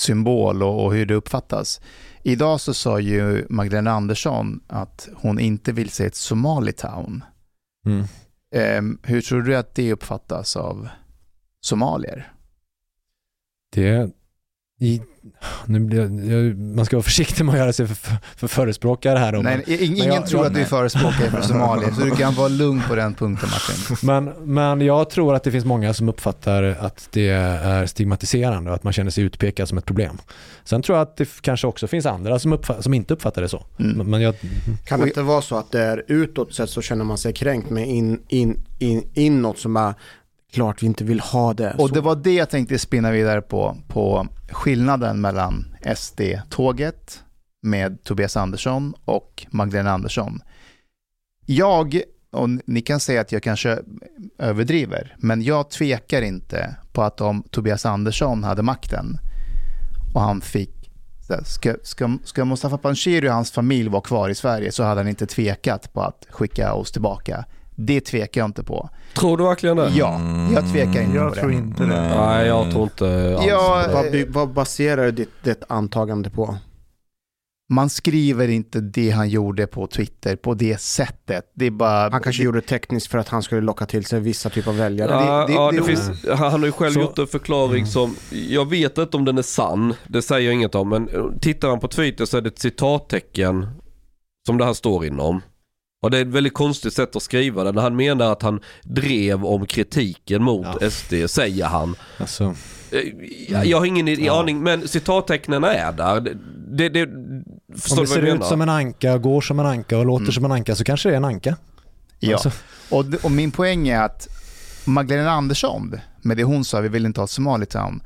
symbol 0.00 0.62
och, 0.62 0.84
och 0.84 0.94
hur 0.94 1.06
det 1.06 1.14
uppfattas. 1.14 1.80
Idag 2.22 2.60
så 2.60 2.74
sa 2.74 3.00
ju 3.00 3.46
Magdalena 3.50 3.90
Andersson 3.90 4.60
att 4.66 5.08
hon 5.14 5.38
inte 5.40 5.72
vill 5.72 5.90
se 5.90 6.06
ett 6.06 6.14
Somalitown. 6.14 7.24
Mm. 7.86 8.04
Eh, 8.54 8.98
hur 9.10 9.20
tror 9.20 9.42
du 9.42 9.56
att 9.56 9.74
det 9.74 9.92
uppfattas 9.92 10.56
av 10.56 10.88
somalier? 11.60 12.32
Det 13.74 14.10
i, 14.82 15.02
nu 15.66 15.80
blir 15.80 15.98
jag, 16.32 16.58
man 16.58 16.84
ska 16.84 16.96
vara 16.96 17.02
försiktig 17.04 17.44
med 17.44 17.52
att 17.52 17.58
göra 17.58 17.72
sig 17.72 17.86
för, 17.86 17.94
för, 17.94 18.16
för 18.36 18.46
förespråkare 18.48 19.18
här. 19.18 19.32
Då, 19.32 19.42
Nej, 19.42 19.64
ing- 19.66 19.76
ingen 19.80 19.98
men 19.98 20.06
jag- 20.08 20.26
tror 20.26 20.40
jag- 20.42 20.46
att 20.46 20.54
du 20.54 20.60
är 20.60 20.64
förespråkare 20.64 21.30
för 21.30 21.42
somalier, 21.42 21.90
så 21.90 22.00
du 22.00 22.10
kan 22.10 22.34
vara 22.34 22.48
lugn 22.62 22.82
på 22.88 22.94
den 22.94 23.14
punkten 23.14 23.48
Martin. 23.50 23.96
men, 24.02 24.24
men 24.54 24.80
jag 24.80 25.10
tror 25.10 25.34
att 25.34 25.44
det 25.44 25.50
finns 25.50 25.64
många 25.64 25.94
som 25.94 26.08
uppfattar 26.08 26.62
att 26.62 27.08
det 27.12 27.28
är 27.28 27.86
stigmatiserande 27.86 28.70
och 28.70 28.76
att 28.76 28.82
man 28.84 28.92
känner 28.92 29.10
sig 29.10 29.24
utpekad 29.24 29.68
som 29.68 29.78
ett 29.78 29.86
problem. 29.86 30.18
Sen 30.64 30.82
tror 30.82 30.98
jag 30.98 31.02
att 31.02 31.16
det 31.16 31.28
kanske 31.40 31.66
också 31.66 31.86
finns 31.86 32.06
andra 32.06 32.38
som, 32.38 32.52
uppfa- 32.52 32.82
som 32.82 32.94
inte 32.94 33.14
uppfattar 33.14 33.42
det 33.42 33.48
så. 33.48 33.66
Mm. 33.78 33.96
Men- 33.96 34.10
Men 34.10 34.20
jag, 34.20 34.34
Kan 34.84 35.00
det 35.00 35.06
inte 35.06 35.22
vara 35.22 35.42
så 35.42 35.56
att 35.56 35.72
det 35.72 35.80
är 35.82 36.04
utåt 36.08 36.54
sett 36.54 36.70
så 36.70 36.82
känner 36.82 37.04
man 37.04 37.18
sig 37.18 37.32
kränkt 37.32 37.70
men 37.70 37.84
in, 37.84 38.20
in, 38.28 38.62
in, 38.78 39.02
inåt 39.14 39.58
så 39.58 39.68
bara 39.68 39.94
klart 40.50 40.82
vi 40.82 40.86
inte 40.86 41.04
vill 41.04 41.20
ha 41.20 41.54
det. 41.54 41.74
Och 41.78 41.92
det 41.92 42.00
var 42.00 42.16
det 42.16 42.34
jag 42.34 42.50
tänkte 42.50 42.78
spinna 42.78 43.10
vidare 43.10 43.42
på, 43.42 43.76
på 43.88 44.28
skillnaden 44.50 45.20
mellan 45.20 45.76
SD-tåget 45.96 47.22
med 47.62 48.04
Tobias 48.04 48.36
Andersson 48.36 48.94
och 49.04 49.46
Magdalena 49.50 49.90
Andersson. 49.90 50.40
Jag, 51.46 52.02
och 52.32 52.48
ni 52.64 52.80
kan 52.80 53.00
säga 53.00 53.20
att 53.20 53.32
jag 53.32 53.42
kanske 53.42 53.78
överdriver, 54.38 55.16
men 55.18 55.42
jag 55.42 55.70
tvekar 55.70 56.22
inte 56.22 56.76
på 56.92 57.02
att 57.02 57.20
om 57.20 57.42
Tobias 57.42 57.86
Andersson 57.86 58.44
hade 58.44 58.62
makten 58.62 59.18
och 60.14 60.20
han 60.20 60.40
fick 60.40 60.80
Ska, 61.44 61.74
ska, 61.82 62.18
ska 62.24 62.44
Mustafa 62.44 62.78
Panshiri 62.78 63.28
och 63.28 63.32
hans 63.32 63.50
familj 63.50 63.88
vara 63.88 64.02
kvar 64.02 64.28
i 64.28 64.34
Sverige 64.34 64.72
så 64.72 64.82
hade 64.82 65.00
han 65.00 65.08
inte 65.08 65.26
tvekat 65.26 65.92
på 65.92 66.02
att 66.02 66.26
skicka 66.30 66.74
oss 66.74 66.92
tillbaka. 66.92 67.44
Det 67.86 68.00
tvekar 68.00 68.40
jag 68.40 68.48
inte 68.48 68.62
på. 68.62 68.90
Tror 69.14 69.36
du 69.36 69.44
verkligen 69.44 69.76
det? 69.76 69.90
Ja, 69.94 70.20
jag 70.54 70.72
tvekar 70.72 71.02
inte 71.02 71.16
Jag 71.16 71.28
på 71.34 71.40
tror 71.40 71.50
det. 71.50 71.56
inte 71.56 71.82
det. 71.82 71.88
Nej. 71.88 72.16
Nej, 72.18 72.46
jag 72.46 72.70
tror 72.70 72.82
inte 72.82 73.36
alls 73.38 73.46
Ja, 73.48 73.84
vad, 73.92 74.12
by- 74.12 74.26
vad 74.28 74.48
baserar 74.52 75.04
du 75.04 75.10
ditt, 75.10 75.44
ditt 75.44 75.62
antagande 75.68 76.30
på? 76.30 76.56
man 77.72 77.90
skriver 77.90 78.48
inte 78.48 78.80
det 78.80 79.10
han 79.10 79.28
gjorde 79.28 79.66
på 79.66 79.86
Twitter 79.86 80.36
på 80.36 80.54
det 80.54 80.80
sättet. 80.80 81.44
Det 81.54 81.66
är 81.66 81.70
bara... 81.70 82.10
Han 82.10 82.20
kanske 82.22 82.42
gjorde 82.42 82.60
det 82.60 82.66
tekniskt 82.66 83.06
för 83.10 83.18
att 83.18 83.28
han 83.28 83.42
skulle 83.42 83.60
locka 83.60 83.86
till 83.86 84.04
sig 84.04 84.20
vissa 84.20 84.50
typer 84.50 84.70
av 84.70 84.76
väljare. 84.76 85.10
Ja, 85.10 85.46
det- 85.46 85.52
ja, 85.52 85.70
det- 85.70 85.76
det 85.76 85.82
det- 85.82 85.86
finns, 85.86 86.26
han 86.28 86.38
har 86.60 86.66
ju 86.66 86.72
själv 86.72 86.92
Så- 86.92 87.00
gjort 87.00 87.18
en 87.18 87.26
förklaring 87.26 87.86
som, 87.86 88.14
jag 88.48 88.70
vet 88.70 88.98
inte 88.98 89.16
om 89.16 89.24
den 89.24 89.38
är 89.38 89.42
sann, 89.42 89.94
det 90.08 90.22
säger 90.22 90.46
jag 90.46 90.54
inget 90.54 90.74
om, 90.74 90.88
men 90.88 91.08
eh, 91.08 91.24
tittar 91.40 91.68
man 91.68 91.80
på 91.80 91.88
Twitter 91.88 92.24
så 92.24 92.36
är 92.36 92.40
det 92.40 92.48
ett 92.48 92.58
citattecken 92.58 93.66
som 94.46 94.58
det 94.58 94.64
här 94.64 94.72
står 94.72 95.04
inom. 95.04 95.40
Och 96.02 96.10
det 96.10 96.18
är 96.18 96.22
ett 96.22 96.28
väldigt 96.28 96.54
konstigt 96.54 96.92
sätt 96.94 97.16
att 97.16 97.22
skriva 97.22 97.64
det. 97.64 97.72
När 97.72 97.82
han 97.82 97.96
menar 97.96 98.32
att 98.32 98.42
han 98.42 98.60
drev 98.82 99.44
om 99.44 99.66
kritiken 99.66 100.42
mot 100.42 100.66
Ja. 100.80 100.90
SD, 100.90 101.14
säger 101.28 101.64
han. 101.64 101.96
Alltså, 102.18 102.54
Eh, 102.92 102.98
Jag, 103.48 103.66
jag 103.66 103.78
har 103.78 103.86
ingen 103.86 104.24
Ja. 104.24 104.40
aning, 104.40 104.62
men 104.62 104.88
citattecknen 104.88 105.64
är 105.64 105.92
där. 105.92 106.20
Det, 106.68 106.88
det, 106.88 107.02
om 107.04 107.44
det 107.98 108.06
ser 108.06 108.22
ut 108.22 108.44
som 108.44 108.60
en 108.62 108.68
anka, 108.68 109.18
går 109.18 109.40
som 109.40 109.60
en 109.60 109.66
anka 109.66 109.98
och 109.98 110.06
låter 110.06 110.22
Mm. 110.22 110.32
som 110.32 110.44
en 110.44 110.52
anka 110.52 110.74
så 110.74 110.84
kanske 110.84 111.08
det 111.08 111.12
är 111.12 111.16
en 111.16 111.24
anka. 111.24 111.56
Ja. 112.18 112.32
Alltså, 112.32 112.50
Och, 112.90 113.04
och 113.22 113.30
min 113.30 113.50
poäng 113.50 113.88
är 113.88 114.00
att 114.02 114.28
Magdalena 114.84 115.30
Andersson, 115.30 116.00
med 116.22 116.36
det 116.36 116.42
hon 116.44 116.64
sa, 116.64 116.80
vi 116.80 116.88
vill 116.88 117.06
inte 117.06 117.20
ha 117.20 117.24
ett 117.24 117.30
Somalitown. 117.30 118.02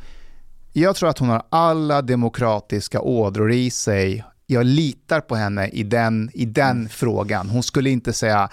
Jag 0.72 0.96
tror 0.96 1.08
att 1.08 1.18
hon 1.18 1.28
har 1.28 1.42
alla 1.48 2.02
demokratiska 2.02 3.00
ådror 3.00 3.52
i 3.52 3.70
sig. 3.70 4.24
Jag 4.46 4.66
litar 4.66 5.20
på 5.20 5.36
henne 5.36 5.68
i 5.68 5.82
den, 5.82 6.30
i 6.34 6.44
den 6.44 6.88
frågan. 6.88 7.48
Hon 7.48 7.62
skulle 7.62 7.90
inte 7.90 8.12
säga, 8.12 8.48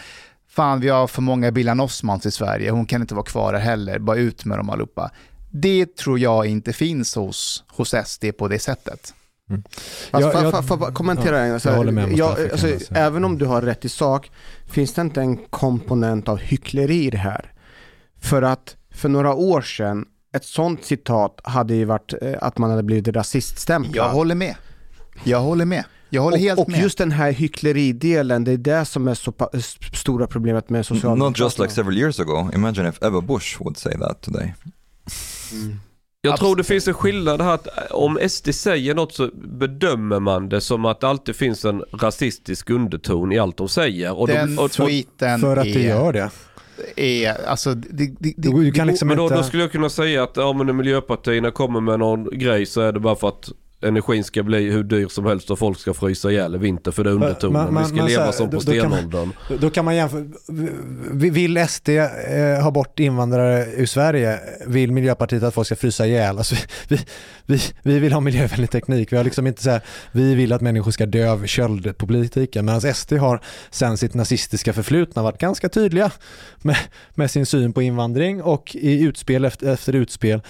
fan 0.50 0.80
vi 0.80 0.90
har 0.90 1.08
för 1.08 1.22
många 1.22 1.52
Bilan 1.52 1.80
Osmans 1.80 2.26
i 2.26 2.32
Sverige, 2.32 2.72
hon 2.72 2.86
kan 2.86 3.02
inte 3.02 3.16
vara 3.16 3.26
kvar 3.26 3.54
här 3.54 3.60
heller, 3.62 4.00
bara 4.00 4.18
ut 4.18 4.46
med 4.46 4.58
dem 4.60 4.70
allihopa. 4.70 5.12
Det 5.52 5.96
tror 5.96 6.20
jag 6.20 6.46
inte 6.46 6.74
finns 6.74 7.16
hos, 7.16 7.64
hos 7.68 7.94
SD 8.06 8.26
på 8.38 8.48
det 8.48 8.60
sättet. 8.60 9.14
Alltså, 10.12 10.32
Jag- 10.34 10.44
jag- 10.54 10.68
får 10.68 10.92
kommentera 10.92 11.40
en 11.40 11.54
alltså, 11.54 11.70
jag 11.70 11.78
håller 11.78 11.92
med 11.92 12.12
jag, 12.14 12.52
alltså. 12.52 12.68
Även 12.92 13.26
om 13.26 13.38
du 13.38 13.46
har 13.46 13.62
rätt 13.62 13.86
i 13.86 13.90
sak, 13.90 14.32
finns 14.72 14.94
det 14.94 15.02
inte 15.02 15.22
en 15.22 15.38
komponent 15.38 16.30
av 16.30 16.38
hyckleri 16.38 17.06
i 17.06 17.10
det 17.10 17.18
här? 17.18 17.52
För 18.22 18.42
att 18.42 18.76
för 18.94 19.10
några 19.10 19.34
år 19.34 19.62
sedan, 19.62 20.06
ett 20.36 20.46
sånt 20.46 20.86
citat 20.86 21.40
hade 21.44 21.74
ju 21.76 21.86
varit 21.86 22.14
eh, 22.22 22.34
att 22.42 22.58
man 22.58 22.70
hade 22.70 22.84
blivit 22.84 23.16
rasiststämplad. 23.16 23.96
Jag 23.96 24.10
håller 24.10 24.36
med. 24.36 24.56
Jag 25.24 25.40
håller 25.40 25.66
med. 25.66 25.84
Jag 26.10 26.22
håller 26.22 26.38
helt 26.38 26.60
och, 26.60 26.66
och 26.66 26.72
med. 26.72 26.82
just 26.82 26.98
den 26.98 27.12
här 27.12 27.32
hyckleridelen, 27.32 28.44
det 28.44 28.52
är 28.52 28.58
det 28.58 28.86
som 28.86 29.08
är 29.08 29.14
så 29.14 29.34
stora 29.94 30.28
problemet 30.28 30.70
med 30.70 30.80
Not 30.80 30.86
Socialdemokraterna. 30.86 31.46
just 31.46 31.60
like 31.60 31.74
several 31.74 31.98
years 31.98 32.20
ago. 32.20 32.50
Imagine 32.56 32.90
if 32.90 33.04
Eva 33.04 33.22
Bush 33.22 33.60
would 33.60 33.78
say 33.78 33.98
that 33.98 34.22
today. 34.22 34.54
Mm. 35.54 35.80
Jag 36.22 36.34
Abs- 36.34 36.38
tror 36.38 36.56
det 36.56 36.64
finns 36.64 36.88
en 36.88 36.94
skillnad 36.94 37.42
här 37.42 37.54
att 37.54 37.68
eh, 37.68 37.74
om 37.92 38.20
SD 38.30 38.56
säger 38.56 38.96
något 38.96 39.14
så 39.14 39.30
bedömer 39.34 40.20
man 40.20 40.50
det 40.50 40.62
som 40.62 40.86
att 40.86 41.00
det 41.00 41.08
alltid 41.08 41.36
finns 41.36 41.66
en 41.66 41.84
rasistisk 41.94 42.70
underton 42.70 43.32
i 43.32 43.40
allt 43.40 43.58
de 43.58 43.70
säger. 43.70 44.20
Och 44.20 44.28
den 44.28 44.48
de, 44.56 44.58
och, 44.58 44.66
och, 44.66 44.72
tweeten 44.72 45.40
för 45.40 45.58
att 45.58 45.66
är, 45.66 45.74
det 45.74 45.82
gör 45.82 46.14
det. 46.14 46.30
är, 46.96 47.46
alltså, 47.48 47.74
det, 47.74 48.06
det, 48.20 48.34
det, 48.38 48.52
Du, 48.52 48.72
kan 48.72 48.88
liksom 48.88 49.08
men 49.08 49.18
då, 49.18 49.24
inte... 49.24 49.36
då 49.36 49.44
skulle 49.44 49.64
jag 49.64 49.72
kunna 49.72 49.90
säga 49.90 50.24
att 50.24 50.38
ja, 50.38 50.54
men 50.54 50.66
när 50.66 50.74
miljöpartierna 50.74 51.52
kommer 51.52 51.80
med 51.82 52.00
någon 52.00 52.40
grej 52.40 52.66
så 52.66 52.82
är 52.82 52.92
det 52.92 53.00
bara 53.00 53.16
för 53.16 53.28
att 53.28 53.50
energin 53.82 54.24
ska 54.24 54.44
bli 54.44 54.72
hur 54.72 54.84
dyr 54.84 55.08
som 55.08 55.26
helst 55.26 55.52
och 55.52 55.60
folk 55.60 55.80
ska 55.80 55.94
frysa 55.94 56.32
ihjäl 56.32 56.56
i 56.56 56.58
vinter 56.58 56.92
för 56.92 57.04
det 57.04 57.10
är 57.10 57.14
undertonen. 57.14 57.74
men- 57.74 57.84
Vi 57.84 57.90
ska 57.90 57.98
så 58.00 58.08
leva 58.08 58.24
här, 58.24 58.32
som 58.32 58.50
på 58.50 58.56
då- 58.56 58.62
då 58.72 58.72
kan 58.82 58.90
man- 58.90 58.98
stenåldern. 59.00 59.32
Då 59.60 59.70
kan 59.70 59.86
man 59.86 59.96
jämföra. 59.96 60.24
Vill 61.12 61.58
SD 61.58 61.90
eh, 61.90 62.64
ha 62.64 62.72
bort 62.72 63.00
invandrare 63.00 63.66
ur 63.76 63.86
Sverige? 63.86 64.40
Vill 64.68 64.92
Miljöpartiet 64.92 65.44
att 65.44 65.54
folk 65.54 65.66
ska 65.68 65.76
frysa 65.76 66.06
ihjäl? 66.08 66.38
Alltså, 66.38 66.56
vi, 66.88 67.00
vi, 67.46 67.62
vi 67.84 68.00
vill 68.00 68.14
ha 68.14 68.20
miljövänlig 68.20 68.72
teknik. 68.72 69.12
Vi 69.14 69.18
har 69.18 69.24
liksom 69.24 69.48
inte 69.48 69.64
så 69.64 69.70
här, 69.70 69.82
vi 70.12 70.36
vill 70.36 70.54
att 70.54 70.62
människor 70.62 70.92
ska 70.92 71.06
dö 71.06 71.30
av 71.32 71.46
köld 71.46 71.98
på 71.98 72.08
politiken. 72.08 72.66
Medan 72.66 72.94
SD 72.94 73.14
har 73.14 73.42
sen 73.70 73.98
sitt 73.98 74.14
nazistiska 74.14 74.74
förflutna 74.74 75.24
varit 75.24 75.38
ganska 75.38 75.70
tydliga 75.70 76.12
med, 76.62 76.78
med 77.16 77.32
sin 77.32 77.46
syn 77.46 77.74
på 77.74 77.82
invandring 77.82 78.42
och 78.42 78.76
i 78.76 79.02
utspel 79.04 79.46
efter, 79.46 79.74
efter 79.74 79.94
utspel 79.96 80.42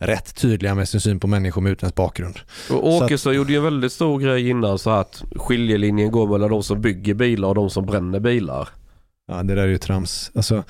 rätt 0.00 0.34
tydliga 0.34 0.74
med 0.74 0.88
sin 0.88 1.00
syn 1.00 1.20
på 1.20 1.26
människor 1.26 1.62
med 1.62 1.72
utländsk 1.72 1.94
bakgrund. 1.94 2.38
Och 2.70 2.88
Åkesson 2.88 3.34
gjorde 3.34 3.52
ju 3.52 3.58
en 3.58 3.64
väldigt 3.64 3.92
stor 3.92 4.20
grej 4.20 4.48
innan 4.48 4.78
så 4.78 4.90
att 4.90 5.22
skiljelinjen 5.36 6.10
går 6.10 6.26
mellan 6.26 6.50
de 6.50 6.62
som 6.62 6.80
bygger 6.80 7.14
bilar 7.14 7.48
och 7.48 7.54
de 7.54 7.70
som 7.70 7.86
bränner 7.86 8.20
bilar. 8.20 8.68
Ja, 9.28 9.42
det 9.42 9.54
där 9.54 9.62
är 9.62 9.66
ju 9.66 9.78
trams. 9.78 10.30
Alltså, 10.34 10.64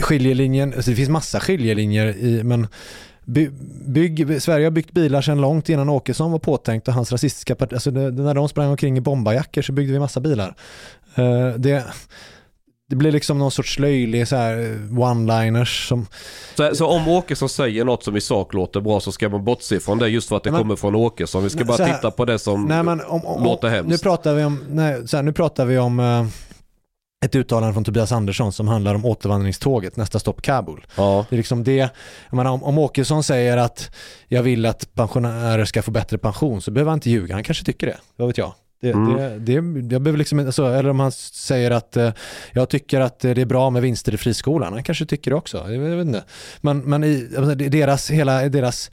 skiljelinjen, 0.00 0.74
alltså 0.74 0.90
det 0.90 0.96
finns 0.96 1.08
massa 1.08 1.40
skiljelinjer 1.40 2.06
i, 2.06 2.44
men 2.44 2.66
by, 3.24 3.50
bygg, 3.86 4.42
Sverige 4.42 4.66
har 4.66 4.70
byggt 4.70 4.92
bilar 4.92 5.22
sedan 5.22 5.40
långt 5.40 5.68
innan 5.68 5.88
Åkesson 5.88 6.32
var 6.32 6.38
påtänkt 6.38 6.88
och 6.88 6.94
hans 6.94 7.12
rasistiska 7.12 7.54
parti, 7.54 7.72
alltså 7.72 7.90
det, 7.90 8.10
när 8.10 8.34
de 8.34 8.48
sprang 8.48 8.70
omkring 8.70 8.96
i 8.96 9.00
bombarjackor 9.00 9.62
så 9.62 9.72
byggde 9.72 9.92
vi 9.92 9.98
massa 9.98 10.20
bilar. 10.20 10.54
Eh, 11.14 11.48
det, 11.48 11.84
det 12.90 12.96
blir 12.96 13.12
liksom 13.12 13.38
någon 13.38 13.50
sorts 13.50 13.78
löjlig 13.78 14.28
så 14.28 14.36
eh, 14.36 14.42
one-liners 14.90 15.88
som, 15.88 16.06
Så, 16.56 16.76
så 16.76 16.86
om 16.86 17.08
Åkesson 17.08 17.48
säger 17.48 17.84
något 17.84 18.04
som 18.04 18.16
i 18.16 18.20
sak 18.20 18.54
låter 18.54 18.80
bra 18.80 19.00
så 19.00 19.12
ska 19.12 19.28
man 19.28 19.44
bortse 19.44 19.80
från 19.80 19.98
det 19.98 20.08
just 20.08 20.28
för 20.28 20.36
att 20.36 20.44
det 20.44 20.50
Men- 20.50 20.60
kommer 20.60 20.76
från 20.76 20.94
Åkesson. 20.94 21.42
Vi 21.42 21.50
ska 21.50 21.64
bara 21.64 21.84
här- 21.86 21.94
titta 21.94 22.10
på 22.10 22.24
det 22.24 22.38
som... 22.38 22.64
nej 22.64 22.82
men 22.82 23.00
om, 23.00 23.26
om, 23.26 23.44
låter 23.44 23.68
hemskt. 23.68 23.90
nu 23.90 23.98
pratar 23.98 24.34
vi 24.34 24.44
om, 24.44 24.64
nej, 24.68 25.08
så 25.08 25.16
här, 25.16 25.22
nu 25.24 25.32
pratar 25.32 25.64
vi 25.64 25.78
om 25.78 26.00
eh, 26.00 26.26
ett 27.24 27.34
uttalande 27.34 27.74
från 27.74 27.84
Tobias 27.84 28.12
Andersson 28.12 28.52
som 28.52 28.68
handlar 28.68 28.94
om 28.94 29.04
återvandringståget, 29.04 29.96
nästa 29.96 30.18
stopp 30.18 30.42
Kabul. 30.42 30.86
Ja. 30.96 31.26
Det 31.30 31.36
är 31.36 31.38
liksom 31.38 31.64
det, 31.64 31.76
jag 32.30 32.36
menar, 32.36 32.50
om, 32.50 32.62
om 32.64 32.78
Åkesson 32.78 33.22
säger 33.24 33.56
att 33.56 33.90
jag 34.28 34.42
vill 34.42 34.66
att 34.66 34.94
pensionärer 34.94 35.64
ska 35.64 35.82
få 35.82 35.90
bättre 35.90 36.18
pension 36.18 36.62
så 36.62 36.70
behöver 36.70 36.90
han 36.90 36.96
inte 36.96 37.10
ljuga, 37.10 37.34
han 37.34 37.44
kanske 37.44 37.64
tycker 37.64 37.86
det, 37.86 37.96
vad 38.16 38.28
vet 38.28 38.38
jag. 38.38 38.52
Det, 38.82 38.90
Mm. 38.90 39.14
det, 39.14 39.38
det, 39.38 39.94
jag 39.94 40.02
behöver 40.02 40.18
liksom 40.18 40.40
inte, 40.40 40.52
så, 40.52 40.66
eller 40.66 40.90
om 40.90 41.00
han 41.00 41.12
säger 41.12 41.70
att 41.70 41.96
eh, 41.96 42.12
jag 42.52 42.68
tycker 42.68 43.00
att 43.00 43.24
eh, 43.24 43.30
det 43.34 43.40
är 43.40 43.46
bra 43.46 43.70
med 43.70 43.82
vinster 43.82 44.14
i 44.14 44.16
friskolan, 44.16 44.72
han 44.72 44.82
kanske 44.82 45.06
tycker 45.06 45.30
det 45.30 45.36
också, 45.36 45.56
jag 45.58 45.74
jag 45.74 45.96
vet 45.96 46.06
inte. 46.06 46.24
Men, 46.60 46.78
men 46.78 47.04
i, 47.04 47.28
alltså, 47.38 47.54
deras, 47.54 48.10
hela 48.10 48.48
deras 48.48 48.90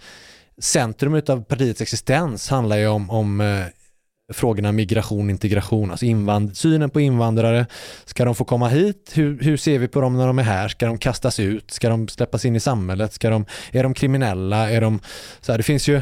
centrum 0.62 1.22
av 1.28 1.44
partiets 1.44 1.82
existens 1.82 2.50
handlar 2.50 2.78
ju 2.78 2.88
om, 2.88 3.10
om 3.10 3.42
eh, 3.42 3.64
frågorna 4.34 4.72
migration, 4.72 5.30
integration, 5.30 5.92
alltså 5.92 6.06
invand- 6.06 6.54
synen 6.54 6.90
på 6.90 7.02
invandrare. 7.02 7.66
Ska 8.06 8.26
de 8.26 8.36
få 8.36 8.46
komma 8.46 8.68
hit? 8.70 9.12
Hur, 9.14 9.40
hur 9.40 9.58
ser 9.58 9.80
vi 9.80 9.88
på 9.88 10.02
dem 10.02 10.18
när 10.18 10.28
de 10.28 10.40
är 10.40 10.44
här? 10.44 10.68
Ska 10.68 10.86
de 10.86 10.98
kastas 10.98 11.40
ut? 11.40 11.72
Ska 11.72 11.90
de 11.90 12.08
släppas 12.08 12.46
in 12.46 12.56
i 12.56 12.60
samhället? 12.60 13.14
Ska 13.14 13.30
de, 13.30 13.46
är 13.72 13.84
de 13.84 13.94
kriminella? 13.94 14.72
Är 14.72 14.82
de, 14.82 15.00
så 15.42 15.52
här, 15.52 15.58
det 15.58 15.64
finns 15.64 15.88
ju 15.88 16.02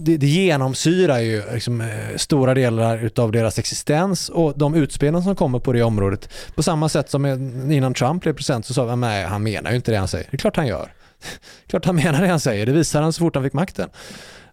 det, 0.00 0.16
det 0.16 0.26
genomsyrar 0.26 1.18
ju 1.18 1.42
liksom, 1.52 1.80
eh, 1.80 1.88
stora 2.16 2.54
delar 2.54 2.98
utav 2.98 3.32
deras 3.32 3.58
existens 3.58 4.28
och 4.28 4.58
de 4.58 4.74
utspelen 4.74 5.22
som 5.22 5.36
kommer 5.36 5.58
på 5.58 5.72
det 5.72 5.82
området. 5.82 6.28
På 6.54 6.62
samma 6.62 6.88
sätt 6.88 7.10
som 7.10 7.24
eh, 7.24 7.76
innan 7.76 7.94
Trump 7.94 8.22
blev 8.22 8.32
president 8.34 8.66
så 8.66 8.74
sa 8.74 8.84
vi, 8.84 8.96
nej 8.96 9.24
han 9.24 9.42
menar 9.42 9.70
ju 9.70 9.76
inte 9.76 9.92
det 9.92 9.98
han 9.98 10.08
säger. 10.08 10.26
Det 10.30 10.36
är 10.36 10.38
klart 10.38 10.56
han 10.56 10.66
gör. 10.66 10.92
klart 11.66 11.84
han 11.84 11.96
menar 11.96 12.20
det 12.22 12.28
han 12.28 12.40
säger. 12.40 12.66
Det 12.66 12.72
visar 12.72 13.02
han 13.02 13.12
så 13.12 13.18
fort 13.18 13.34
han 13.34 13.44
fick 13.44 13.52
makten. 13.52 13.88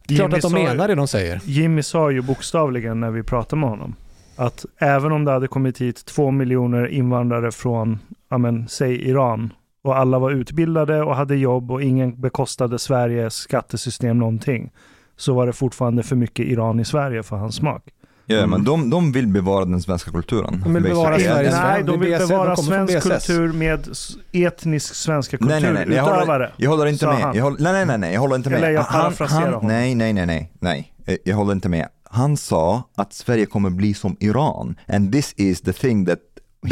Det 0.07 0.13
är 0.13 0.17
klart 0.17 0.33
att 0.33 0.41
de 0.41 0.57
ju- 0.57 0.63
menar 0.63 0.87
det 0.87 0.95
de 0.95 1.07
säger. 1.07 1.41
Jimmy 1.45 1.83
sa 1.83 2.11
ju 2.11 2.21
bokstavligen 2.21 2.99
när 2.99 3.11
vi 3.11 3.23
pratade 3.23 3.59
med 3.59 3.69
honom 3.69 3.95
att 4.35 4.65
även 4.77 5.11
om 5.11 5.25
det 5.25 5.31
hade 5.31 5.47
kommit 5.47 5.81
hit 5.81 6.05
två 6.05 6.31
miljoner 6.31 6.87
invandrare 6.87 7.51
från, 7.51 7.99
ja 8.29 8.37
men, 8.37 8.67
säg 8.67 9.09
Iran 9.09 9.53
och 9.88 9.97
alla 9.97 10.19
var 10.19 10.31
utbildade 10.31 11.01
och 11.03 11.15
hade 11.15 11.35
jobb 11.35 11.72
och 11.72 11.84
ingen 11.84 12.22
bekostade 12.22 12.80
Sveriges 12.80 13.34
skattesystem 13.35 14.18
någonting 14.19 14.72
så 15.18 15.34
var 15.34 15.47
det 15.47 15.53
fortfarande 15.53 16.03
för 16.03 16.15
mycket 16.15 16.45
Iran 16.45 16.80
i 16.80 16.85
Sverige 16.85 17.23
för 17.23 17.35
hans 17.35 17.55
smak. 17.55 17.84
Ja, 18.30 18.38
Mm. 18.38 18.49
men 18.49 18.64
de, 18.64 18.89
de 18.89 19.11
vill 19.11 19.27
bevara 19.27 19.65
den 19.65 19.81
svenska 19.81 20.11
kulturen. 20.11 20.61
De 20.64 20.73
vill 20.73 20.84
bevara. 20.84 21.18
Sveriges- 21.18 21.61
Nej, 21.64 21.84
de 21.84 21.99
vill 21.99 22.18
bevara 22.18 22.55
de 22.55 22.64
svensk 22.64 23.01
kultur 23.03 23.53
med 23.53 23.88
etnisk 24.31 24.95
svenska 24.95 25.38
Nej, 25.41 25.61
nej, 25.61 25.73
nej, 25.73 25.85
nej, 25.88 25.95
jag 25.97 26.03
håller, 26.03 26.15
kulturutövare. 26.15 26.51
jag 26.57 26.69
håller 26.69 26.85
inte 26.85 27.05
med. 27.07 27.15
han. 27.15 27.35
Jag 27.35 27.43
håller, 27.43 27.64
nej, 27.64 27.73
nej, 27.73 27.85
nej, 27.85 27.97
nej, 27.97 28.14
jag 28.14 28.19
håller 28.22 28.35
inte 28.35 28.49
med. 28.49 28.57
Eller 28.57 28.69
jag 28.69 28.81
Han- 28.81 29.14
han, 29.19 29.43
honom. 29.43 29.68
Nej, 29.68 29.95
nej, 29.95 30.14
nej, 30.14 30.26
nej, 30.26 30.51
nej, 30.59 30.93
Eh, 31.05 31.15
jag 31.26 31.35
håller 31.35 31.51
inte 31.53 31.69
med. 31.69 31.88
Han 32.09 32.38
sa 32.38 32.84
att 32.95 33.14
Sverige 33.14 33.45
kommer 33.45 33.69
bli 33.69 33.93
som 33.93 34.18
Iran 34.19 34.76
and 34.88 35.11
this 35.11 35.34
is 35.38 35.61
the 35.61 35.73
thing 35.73 36.05
that 36.05 36.19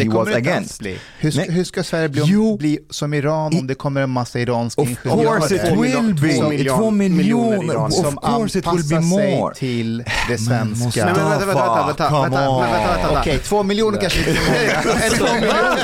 he 0.04 0.10
kommer 0.10 0.26
was 0.26 0.36
against. 0.36 0.80
bli. 0.80 1.00
Hur, 1.20 1.32
ska- 1.32 1.40
Nej. 1.42 1.52
hur 1.52 1.64
ska 1.64 1.84
Sverige 1.84 2.10
bli, 2.10 2.22
Jo. 2.26 2.58
bli 2.58 2.80
som 2.90 3.14
Iran 3.14 3.60
om 3.60 3.68
det 3.68 3.76
kommer 3.76 4.02
en 4.02 4.10
massa 4.10 4.40
iranska 4.40 4.82
Of 4.82 4.90
ingenjörer? 4.90 5.40
course 5.40 5.56
it 5.56 5.62
Två 5.74 5.82
will 5.82 6.14
be. 6.22 6.34
två 6.34 6.42
Två 6.42 6.50
miljon- 6.92 7.18
miljoner. 7.18 7.56
iranier. 7.74 7.78
Of 7.88 7.94
som 7.94 8.18
course 8.18 8.60
it 8.60 8.68
will 8.68 8.84
be 8.90 8.96
anpassar 8.96 9.18
sig 9.20 9.38
more. 9.40 9.56
till 9.56 9.98
det 9.98 10.04
Men 10.30 10.38
svenska. 10.76 11.06
men 11.06 11.14
vänta, 11.16 11.46
vänta, 11.46 11.86
vänta, 11.88 12.22
vänta. 12.22 13.20
Okej, 13.20 13.40
två 13.40 13.64
miljoner 13.64 14.02
kanske 14.02 14.20
inte 14.20 14.32
är 14.42 15.20
många. 15.20 15.78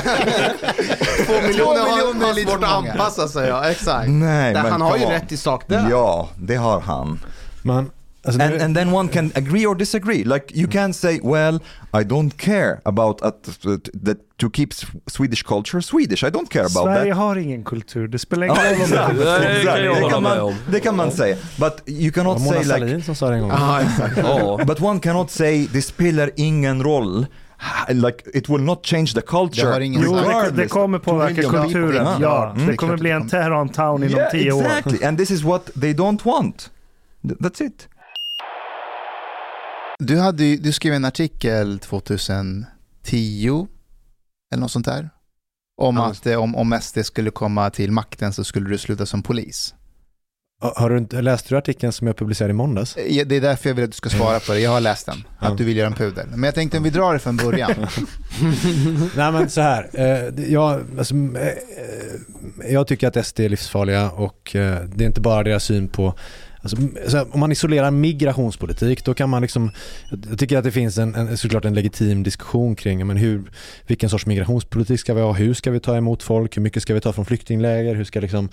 Två 1.26 1.48
miljoner. 1.48 2.26
Har 2.26 2.34
lite 2.34 2.52
svårt 2.52 2.64
att 2.64 2.70
anpassa 2.72 3.28
sig, 3.28 3.48
ja 3.50 3.70
exakt. 3.72 4.08
Nej, 4.10 4.54
Nej, 4.54 4.64
men 4.64 4.72
han 4.72 4.82
har 4.82 4.98
ju 4.98 5.06
rätt 5.06 5.32
i 5.32 5.38
sak 5.38 5.64
där. 5.68 5.88
Ja, 5.90 6.30
det 6.38 6.56
har 6.56 6.82
han. 6.82 7.20
Men 7.64 7.90
Alltså, 8.24 8.42
And, 8.42 8.62
and 8.62 8.76
then 8.78 8.94
one 8.94 9.10
can 9.10 9.32
agree 9.36 9.66
or 9.66 9.76
disagree. 9.76 10.24
Like 10.24 10.46
you 10.56 10.68
can 10.72 10.94
say, 10.94 11.20
well, 11.24 11.60
I 11.94 12.04
don't 12.04 12.38
care 12.38 12.80
about 12.86 13.22
at, 13.24 13.44
that 14.06 14.18
to 14.38 14.50
keep 14.50 14.74
S- 14.74 14.86
Swedish 15.08 15.44
culture 15.44 15.82
Swedish. 15.82 16.24
I 16.24 16.30
don't 16.30 16.50
care 16.50 16.66
about 16.66 16.86
Sverige 16.86 17.10
that. 17.14 17.18
har 17.18 17.36
ingen 17.36 17.64
kultur, 17.64 18.08
det 18.08 18.20
spelar 18.20 18.46
ingen 18.46 18.58
roll 18.58 18.74
om 18.74 18.82
exakt. 18.82 20.02
det 20.02 20.10
kan 20.10 20.24
man, 20.24 20.54
det 20.72 20.80
kan 20.80 20.96
man 20.96 21.12
säga. 21.12 21.38
But 21.60 21.82
you 21.90 22.12
cannot 22.12 22.40
Mona 22.42 22.52
say 22.52 22.58
like 22.64 22.80
Sahlin 22.80 23.02
som 23.04 23.16
sa 23.16 23.30
det 23.30 23.36
en 23.36 23.42
gång. 23.42 23.50
Ja, 23.52 23.82
exakt. 23.82 24.18
Ja. 24.24 24.60
But 24.66 24.82
one 24.82 25.00
cannot 25.00 25.32
say 25.32 25.68
det 25.74 25.82
spelar 25.82 26.30
ingen 26.36 26.84
roll. 26.84 27.26
Like 27.90 28.24
it 28.34 28.50
will 28.50 28.62
not 28.64 28.86
change 28.86 29.08
the 29.14 29.22
culture. 29.22 29.80
Det 29.80 29.86
Jo, 29.86 30.20
det, 30.56 30.68
kommer 30.68 31.00
påverka 31.00 31.42
kulturen. 31.42 31.96
ja. 32.06 32.18
Ja, 32.22 32.54
Mm. 32.56 32.68
det 32.68 32.78
kommer 32.78 32.98
bli 32.98 33.10
en 33.12 33.30
Teheran 33.30 33.70
town 33.70 34.04
inom 34.04 34.18
yeah, 34.20 34.32
tio 34.32 34.52
år. 34.52 34.62
exactly. 34.62 35.04
And 35.08 35.18
this 35.18 35.32
is 35.32 35.44
what 35.44 35.70
they 35.82 35.94
don't 35.94 36.26
want. 36.26 36.70
Th- 37.24 37.38
That's 37.40 37.66
it. 37.66 37.88
Du, 40.04 40.20
hade, 40.20 40.56
du 40.58 40.72
skrev 40.72 40.94
en 40.94 41.06
artikel 41.06 41.80
2010 41.80 43.68
eller 44.54 44.62
något 44.62 44.72
sånt 44.72 44.86
där. 44.86 45.10
Om 45.82 45.98
Ja. 45.98 46.06
att 46.12 46.26
eh, 46.28 46.36
om, 46.42 46.56
om 46.56 46.80
SD 46.82 47.00
skulle 47.06 47.30
komma 47.32 47.70
till 47.70 47.92
makten 47.92 48.34
så 48.34 48.44
skulle 48.44 48.70
du 48.70 48.78
sluta 48.78 49.06
som 49.06 49.24
polis. 49.24 49.74
Har- 50.76 50.90
du 50.90 50.98
inte, 50.98 51.22
läste 51.22 51.50
du 51.50 51.58
artikeln 51.58 51.92
som 51.94 52.08
jag 52.08 52.18
publicerade 52.18 52.52
i 52.52 52.54
måndags? 52.54 52.96
Eh, 52.98 53.28
Det 53.28 53.36
är 53.36 53.42
därför 53.42 53.70
jag 53.70 53.76
vill 53.76 53.84
att 53.86 53.92
du 53.92 53.96
ska 53.96 54.10
svara 54.10 54.40
på 54.40 54.54
det. 54.54 54.60
Jag 54.60 54.72
har 54.72 54.82
läst 54.82 55.06
den. 55.06 55.24
Att 55.40 55.58
du 55.58 55.64
vill 55.64 55.78
göra 55.78 55.88
en 55.88 55.94
pudel. 55.94 56.28
Men 56.30 56.44
jag 56.44 56.56
tänkte 56.56 56.78
om 56.78 56.84
vi 56.84 56.90
drar 56.90 57.14
det 57.14 57.20
från 57.20 57.38
början. 57.38 57.72
Nej 59.16 59.32
men 59.32 59.50
så 59.50 59.62
här, 59.62 59.90
eh, 59.94 60.52
jag, 60.52 60.82
alltså, 60.98 61.16
jag 62.70 62.88
tycker 62.88 63.08
att 63.08 63.26
SD 63.28 63.40
är 63.40 63.50
livsfarliga 63.50 64.12
och 64.12 64.50
det 64.54 64.60
är 65.00 65.04
inte 65.04 65.22
bara 65.22 65.44
deras 65.44 65.64
syn 65.64 65.88
på 65.88 66.14
Alltså, 66.62 66.78
om 67.32 67.40
man 67.40 67.52
isolerar 67.52 67.92
migrationspolitik 67.92 69.06
då 69.06 69.14
kan 69.14 69.30
man 69.30 69.42
liksom, 69.42 69.72
jag 70.30 70.40
tycker 70.40 70.58
att 70.58 70.64
det 70.64 70.72
finns 70.72 70.98
en, 70.98 71.16
en, 71.16 71.38
såklart 71.38 71.66
en 71.66 71.74
legitim 71.74 72.24
diskussion 72.24 72.76
kring 72.76 73.08
men 73.08 73.18
hur, 73.18 73.52
vilken 73.88 74.10
sorts 74.10 74.26
migrationspolitik 74.26 75.00
ska 75.00 75.14
vi 75.14 75.22
ha, 75.22 75.34
hur 75.34 75.54
ska 75.54 75.72
vi 75.72 75.80
ta 75.80 75.98
emot 75.98 76.24
folk, 76.24 76.58
hur 76.58 76.62
mycket 76.62 76.84
ska 76.84 76.94
vi 76.94 77.02
ta 77.02 77.14
från 77.14 77.26
flyktingläger, 77.26 77.96
hur 77.96 78.04
ska 78.04 78.20
liksom, 78.20 78.50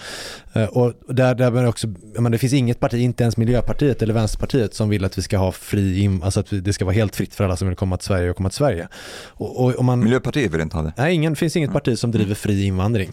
eh, 0.53 0.65
och 0.65 0.93
där, 1.09 1.35
där 1.35 1.67
också, 1.67 1.87
menar, 2.15 2.31
det 2.31 2.39
finns 2.39 2.53
inget 2.53 2.81
parti, 2.81 2.95
inte 2.95 3.23
ens 3.23 3.37
Miljöpartiet 3.37 4.03
eller 4.03 4.15
Vänsterpartiet 4.15 4.75
som 4.75 4.89
vill 4.89 5.05
att 5.05 5.19
vi 5.19 5.23
ska 5.23 5.39
ha 5.39 5.53
fri, 5.53 6.21
alltså 6.23 6.41
att 6.41 6.47
det 6.51 6.73
ska 6.73 6.85
vara 6.85 6.95
helt 6.95 7.17
fritt 7.17 7.35
för 7.35 7.45
alla 7.45 7.57
som 7.57 7.69
vill 7.69 7.77
komma 7.77 7.97
till 7.97 8.07
Sverige 8.07 8.31
och 8.31 8.37
komma 8.37 8.49
till 8.49 8.57
Sverige. 8.57 8.89
Och, 9.27 9.65
och, 9.65 9.79
om 9.79 9.87
man, 9.87 10.01
Miljöpartiet 10.01 10.55
vill 10.55 10.61
inte 10.61 10.77
ha 10.77 10.83
det. 10.83 10.93
Nej, 10.97 11.15
ingen, 11.15 11.37
finns 11.37 11.57
inget 11.57 11.73
parti 11.73 11.99
som 11.99 12.11
driver 12.11 12.35
fri 12.35 12.65
invandring. 12.65 13.13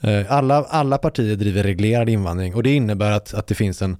Eh, 0.00 0.32
Alla, 0.32 0.64
alla 0.68 0.98
partier 0.98 1.36
driver 1.36 1.62
reglerad 1.62 2.08
invandring 2.08 2.54
och 2.54 2.62
det 2.62 2.74
innebär 2.74 3.10
att, 3.10 3.34
att 3.34 3.46
det 3.46 3.54
finns 3.54 3.82
en, 3.82 3.96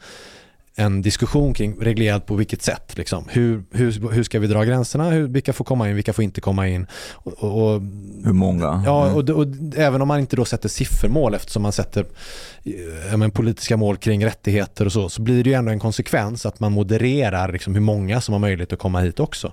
en 0.78 1.02
diskussion 1.02 1.54
kring 1.54 1.76
reglerat 1.80 2.26
på 2.26 2.34
vilket 2.34 2.62
sätt. 2.62 2.96
Liksom. 2.96 3.24
Hur, 3.30 3.62
hur, 3.72 4.12
hur 4.12 4.22
ska 4.22 4.38
vi 4.38 4.46
dra 4.46 4.64
gränserna? 4.64 5.10
Hur, 5.10 5.28
vilka 5.28 5.52
får 5.52 5.64
komma 5.64 5.88
in? 5.88 5.94
Vilka 5.94 6.12
får 6.12 6.24
inte 6.24 6.40
komma 6.40 6.68
in? 6.68 6.86
Och, 7.12 7.32
och, 7.44 7.74
och, 7.74 7.80
Hur 8.24 8.32
många? 8.32 8.82
ja, 8.86 9.04
Mm. 9.06 9.16
och, 9.16 9.30
och, 9.30 9.38
och 9.38 9.46
även 9.76 10.02
om 10.02 10.08
man 10.08 10.20
inte 10.20 10.36
då 10.36 10.44
sätter 10.44 10.68
siffermål 10.68 11.34
eftersom 11.34 11.62
man 11.62 11.72
sätter 11.72 12.06
eh, 13.10 13.16
men, 13.16 13.30
politiska 13.30 13.76
mål 13.76 13.96
kring 13.96 14.24
rättigheter 14.26 14.84
och 14.86 14.92
så, 14.92 15.08
så 15.08 15.22
blir 15.22 15.44
det 15.44 15.50
ju 15.50 15.56
ändå 15.56 15.70
en 15.72 15.78
konsekvens 15.80 16.46
att 16.46 16.60
man 16.60 16.72
modererar 16.72 17.52
liksom, 17.52 17.74
hur 17.74 17.80
många 17.82 18.20
som 18.20 18.32
har 18.32 18.38
möjlighet 18.38 18.72
att 18.72 18.78
komma 18.78 19.00
hit 19.00 19.20
också. 19.20 19.52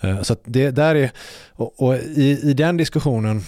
Eh, 0.00 0.22
Så 0.22 0.36
det 0.44 0.70
där 0.70 0.94
är, 0.94 1.10
och, 1.52 1.82
och 1.82 1.94
i, 1.96 2.40
i 2.42 2.52
den 2.54 2.76
diskussionen 2.76 3.42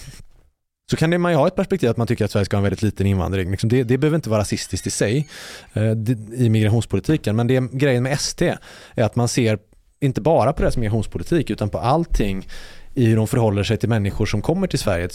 så 0.89 0.97
kan 0.97 1.09
det, 1.09 1.17
man 1.17 1.31
ju 1.31 1.37
ha 1.37 1.47
ett 1.47 1.55
perspektiv 1.55 1.89
att 1.89 1.97
man 1.97 2.07
tycker 2.07 2.25
att 2.25 2.31
Sverige 2.31 2.45
ska 2.45 2.55
ha 2.55 2.59
en 2.59 2.63
väldigt 2.63 2.81
liten 2.81 3.07
invandring. 3.07 3.51
Liksom 3.51 3.69
det, 3.69 3.83
det 3.83 3.97
behöver 3.97 4.15
inte 4.15 4.29
vara 4.29 4.39
rasistiskt 4.39 4.87
i 4.87 4.91
sig 4.91 5.27
eh, 5.73 5.91
i 6.33 6.49
migrationspolitiken, 6.49 7.35
men 7.35 7.47
det 7.47 7.71
grejen 7.71 8.03
med 8.03 8.13
ST 8.13 8.55
är 8.95 9.03
att 9.03 9.15
man 9.15 9.27
ser 9.27 9.59
inte 9.99 10.21
bara 10.21 10.53
på 10.53 10.61
deras 10.61 10.77
migrationspolitik 10.77 11.49
utan 11.49 11.69
på 11.69 11.79
allting 11.79 12.47
i 12.93 13.05
hur 13.05 13.15
de 13.15 13.27
förhåller 13.27 13.63
sig 13.63 13.77
till 13.77 13.89
människor 13.89 14.25
som 14.25 14.41
kommer 14.41 14.67
till 14.67 14.79
Sverige. 14.79 15.09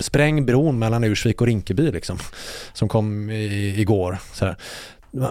Spräng 0.00 0.46
bron 0.46 0.78
mellan 0.78 1.04
Ursvik 1.04 1.40
och 1.40 1.46
Rinkeby 1.46 1.90
liksom, 1.90 2.18
som 2.72 2.88
kom 2.88 3.30
i, 3.30 3.80
igår. 3.80 4.18
Så 4.32 4.44
här. 4.44 4.56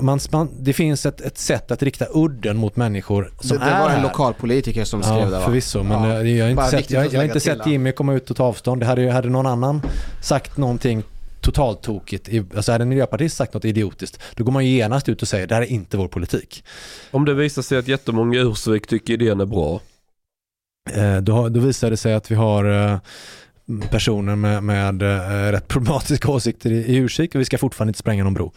Man, 0.02 0.20
man, 0.32 0.50
det 0.60 0.74
finns 0.74 1.06
ett, 1.06 1.22
ett 1.22 1.38
sätt 1.38 1.72
att 1.72 1.84
rikta 1.84 2.06
udden 2.14 2.58
mot 2.58 2.76
människor 2.76 3.32
Det, 3.42 3.48
som 3.48 3.58
det 3.58 3.64
är 3.66 3.80
var 3.80 3.90
en 3.90 3.96
här. 3.96 4.04
lokalpolitiker 4.04 4.84
som 4.84 5.04
skrev 5.04 5.18
Ja, 5.18 5.26
det 5.26 5.32
va? 5.32 5.42
förvisso, 5.46 5.84
men 5.84 6.04
Ja. 6.10 6.22
eh, 6.22 6.38
jag 6.38 6.46
har 6.46 6.50
inte 6.50 6.56
Bara 6.62 6.70
sett, 6.70 6.92
jag, 6.92 7.14
jag 7.14 7.20
har 7.20 7.26
inte 7.26 7.40
sett 7.40 7.64
det. 7.64 7.70
Jimmy 7.70 7.92
komma 7.92 8.14
ut 8.14 8.30
och 8.32 8.38
ta 8.38 8.44
avstånd. 8.44 8.82
Det 8.82 8.86
hade, 8.86 9.12
hade 9.12 9.30
någon 9.30 9.46
annan 9.46 9.82
sagt 10.22 10.58
någonting 10.58 11.04
totalt 11.42 11.82
tokigt, 11.82 12.30
alltså 12.56 12.72
hade 12.72 12.82
en 12.82 12.90
miljöpartist 12.90 13.38
sagt 13.38 13.54
något 13.54 13.66
idiotiskt, 13.66 14.20
då 14.36 14.44
går 14.44 14.52
man 14.52 14.66
ju 14.66 14.72
genast 14.72 15.10
ut 15.10 15.22
och 15.22 15.28
säger 15.28 15.48
det 15.48 15.56
här 15.56 15.62
är 15.62 15.66
inte 15.66 15.98
vår 15.98 16.08
politik. 16.08 16.64
Om 17.12 17.26
det 17.26 17.34
visar 17.34 17.62
sig 17.62 17.78
att 17.78 17.88
jättemånga 17.88 18.40
i 18.40 18.42
Ursvik 18.42 18.88
tycker 18.88 19.14
idén 19.14 19.42
är 19.42 19.46
bra. 19.46 19.82
Eh, 20.94 21.18
då, 21.18 21.50
då 21.50 21.60
visar 21.60 21.90
det 21.90 21.98
sig 21.98 22.14
att 22.14 22.32
vi 22.32 22.36
har 22.36 22.92
eh, 22.94 22.98
personer 23.92 24.36
med, 24.36 24.64
med 24.64 25.02
eh, 25.02 25.52
rätt 25.52 25.68
problematiska 25.68 26.32
åsikter 26.32 26.72
i, 26.72 26.76
i 26.76 26.96
Ursvik 26.96 27.36
och 27.36 27.42
vi 27.42 27.46
ska 27.46 27.58
fortfarande 27.58 27.90
inte 27.90 28.00
spränga 28.00 28.24
någon 28.24 28.34
bro. 28.34 28.52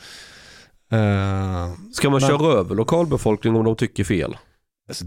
Eh, 0.90 1.72
Ska 1.92 2.10
man 2.10 2.20
Men- 2.20 2.28
köra 2.30 2.52
över 2.52 2.74
lokalbefolkningen 2.74 3.56
om 3.58 3.64
de 3.64 3.76
tycker 3.76 4.04
fel? 4.04 4.36
Alltså, 4.88 5.04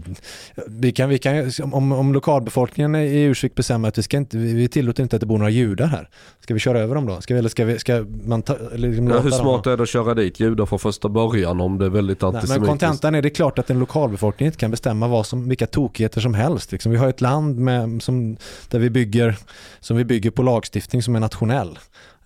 vi 0.68 0.92
kan, 0.92 1.08
vi 1.08 1.18
kan, 1.18 1.50
om, 1.72 1.92
om 1.92 2.12
lokalbefolkningen 2.12 2.94
i 2.94 3.22
Ursvik 3.22 3.54
bestämmer 3.54 3.88
att 3.88 3.98
vi, 3.98 4.02
ska 4.02 4.16
inte, 4.16 4.36
vi 4.36 4.68
tillåter 4.68 5.02
inte 5.02 5.16
att 5.16 5.20
det 5.20 5.26
bor 5.26 5.38
några 5.38 5.50
judar 5.50 5.86
här. 5.86 6.08
Ska 6.40 6.54
vi 6.54 6.60
köra 6.60 6.80
över 6.80 6.94
dem 6.94 7.06
då? 7.06 7.20
Ska 7.20 7.34
vi, 7.34 7.38
eller 7.38 7.48
ska, 7.48 7.64
vi, 7.64 7.78
ska 7.78 8.04
man 8.24 8.42
ta, 8.42 8.56
liksom 8.72 9.08
Ja, 9.08 9.18
hur 9.20 9.30
dem- 9.30 9.38
smart 9.40 9.66
är 9.66 9.76
det 9.76 9.82
att 9.82 9.88
köra 9.88 10.14
dit 10.14 10.40
judar 10.40 10.66
från 10.66 10.78
första 10.78 11.08
början 11.08 11.60
om 11.60 11.78
det 11.78 11.84
är 11.84 11.88
väldigt 11.90 12.20
Nej, 12.22 12.30
men 12.30 12.36
antisemitiskt? 12.36 12.68
kontentan 12.68 13.14
är 13.14 13.22
det 13.22 13.30
klart 13.30 13.58
att 13.58 13.70
en 13.70 13.78
lokalbefolkning 13.78 14.46
inte 14.46 14.58
kan 14.58 14.70
bestämma 14.70 15.08
vad 15.08 15.26
som, 15.26 15.48
vilka 15.48 15.66
tokigheter 15.66 16.20
som 16.20 16.34
helst. 16.34 16.72
Liksom, 16.72 16.92
vi 16.92 16.98
har 16.98 17.08
ett 17.08 17.20
land 17.20 17.58
med, 17.58 18.02
som, 18.02 18.36
där 18.68 18.78
vi 18.78 18.90
bygger, 18.90 19.36
som 19.80 19.96
vi 19.96 20.04
bygger 20.04 20.30
på 20.30 20.42
lagstiftning 20.42 21.02
som 21.02 21.16
är 21.16 21.20
nationell. 21.20 21.78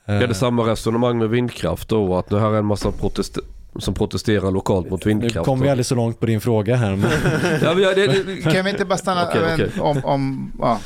Är 0.06 0.18
det 0.20 0.24
Eh, 0.24 0.32
samma 0.32 0.62
resonemang 0.62 1.18
med 1.18 1.30
vindkraft 1.30 1.88
då? 1.88 2.16
Att 2.16 2.30
nu 2.30 2.38
här 2.38 2.50
är 2.50 2.58
en 2.58 2.66
massa 2.66 2.90
protest 2.92 3.38
som 3.78 3.94
protesterar 3.94 4.50
lokalt 4.50 4.90
mot 4.90 5.04
nu 5.04 5.08
vindkraft? 5.08 5.46
kommer 5.46 5.64
vi 5.64 5.70
aldrig 5.70 5.86
så 5.86 5.94
långt 5.94 6.20
på 6.20 6.26
din 6.26 6.40
fråga 6.40 6.76
här. 6.76 6.96
Men 6.96 7.10
ja, 7.62 7.74
men 7.74 7.82
ja, 7.82 7.94
det, 7.94 8.06
det, 8.06 8.52
Kan 8.52 8.64
vi 8.64 8.70
inte 8.70 8.84
bara 8.84 8.98
stanna 8.98 9.28
men, 9.34 9.54
okej. 9.54 9.70
om, 9.80 10.04
om 10.04 10.52
ja. 10.60 10.80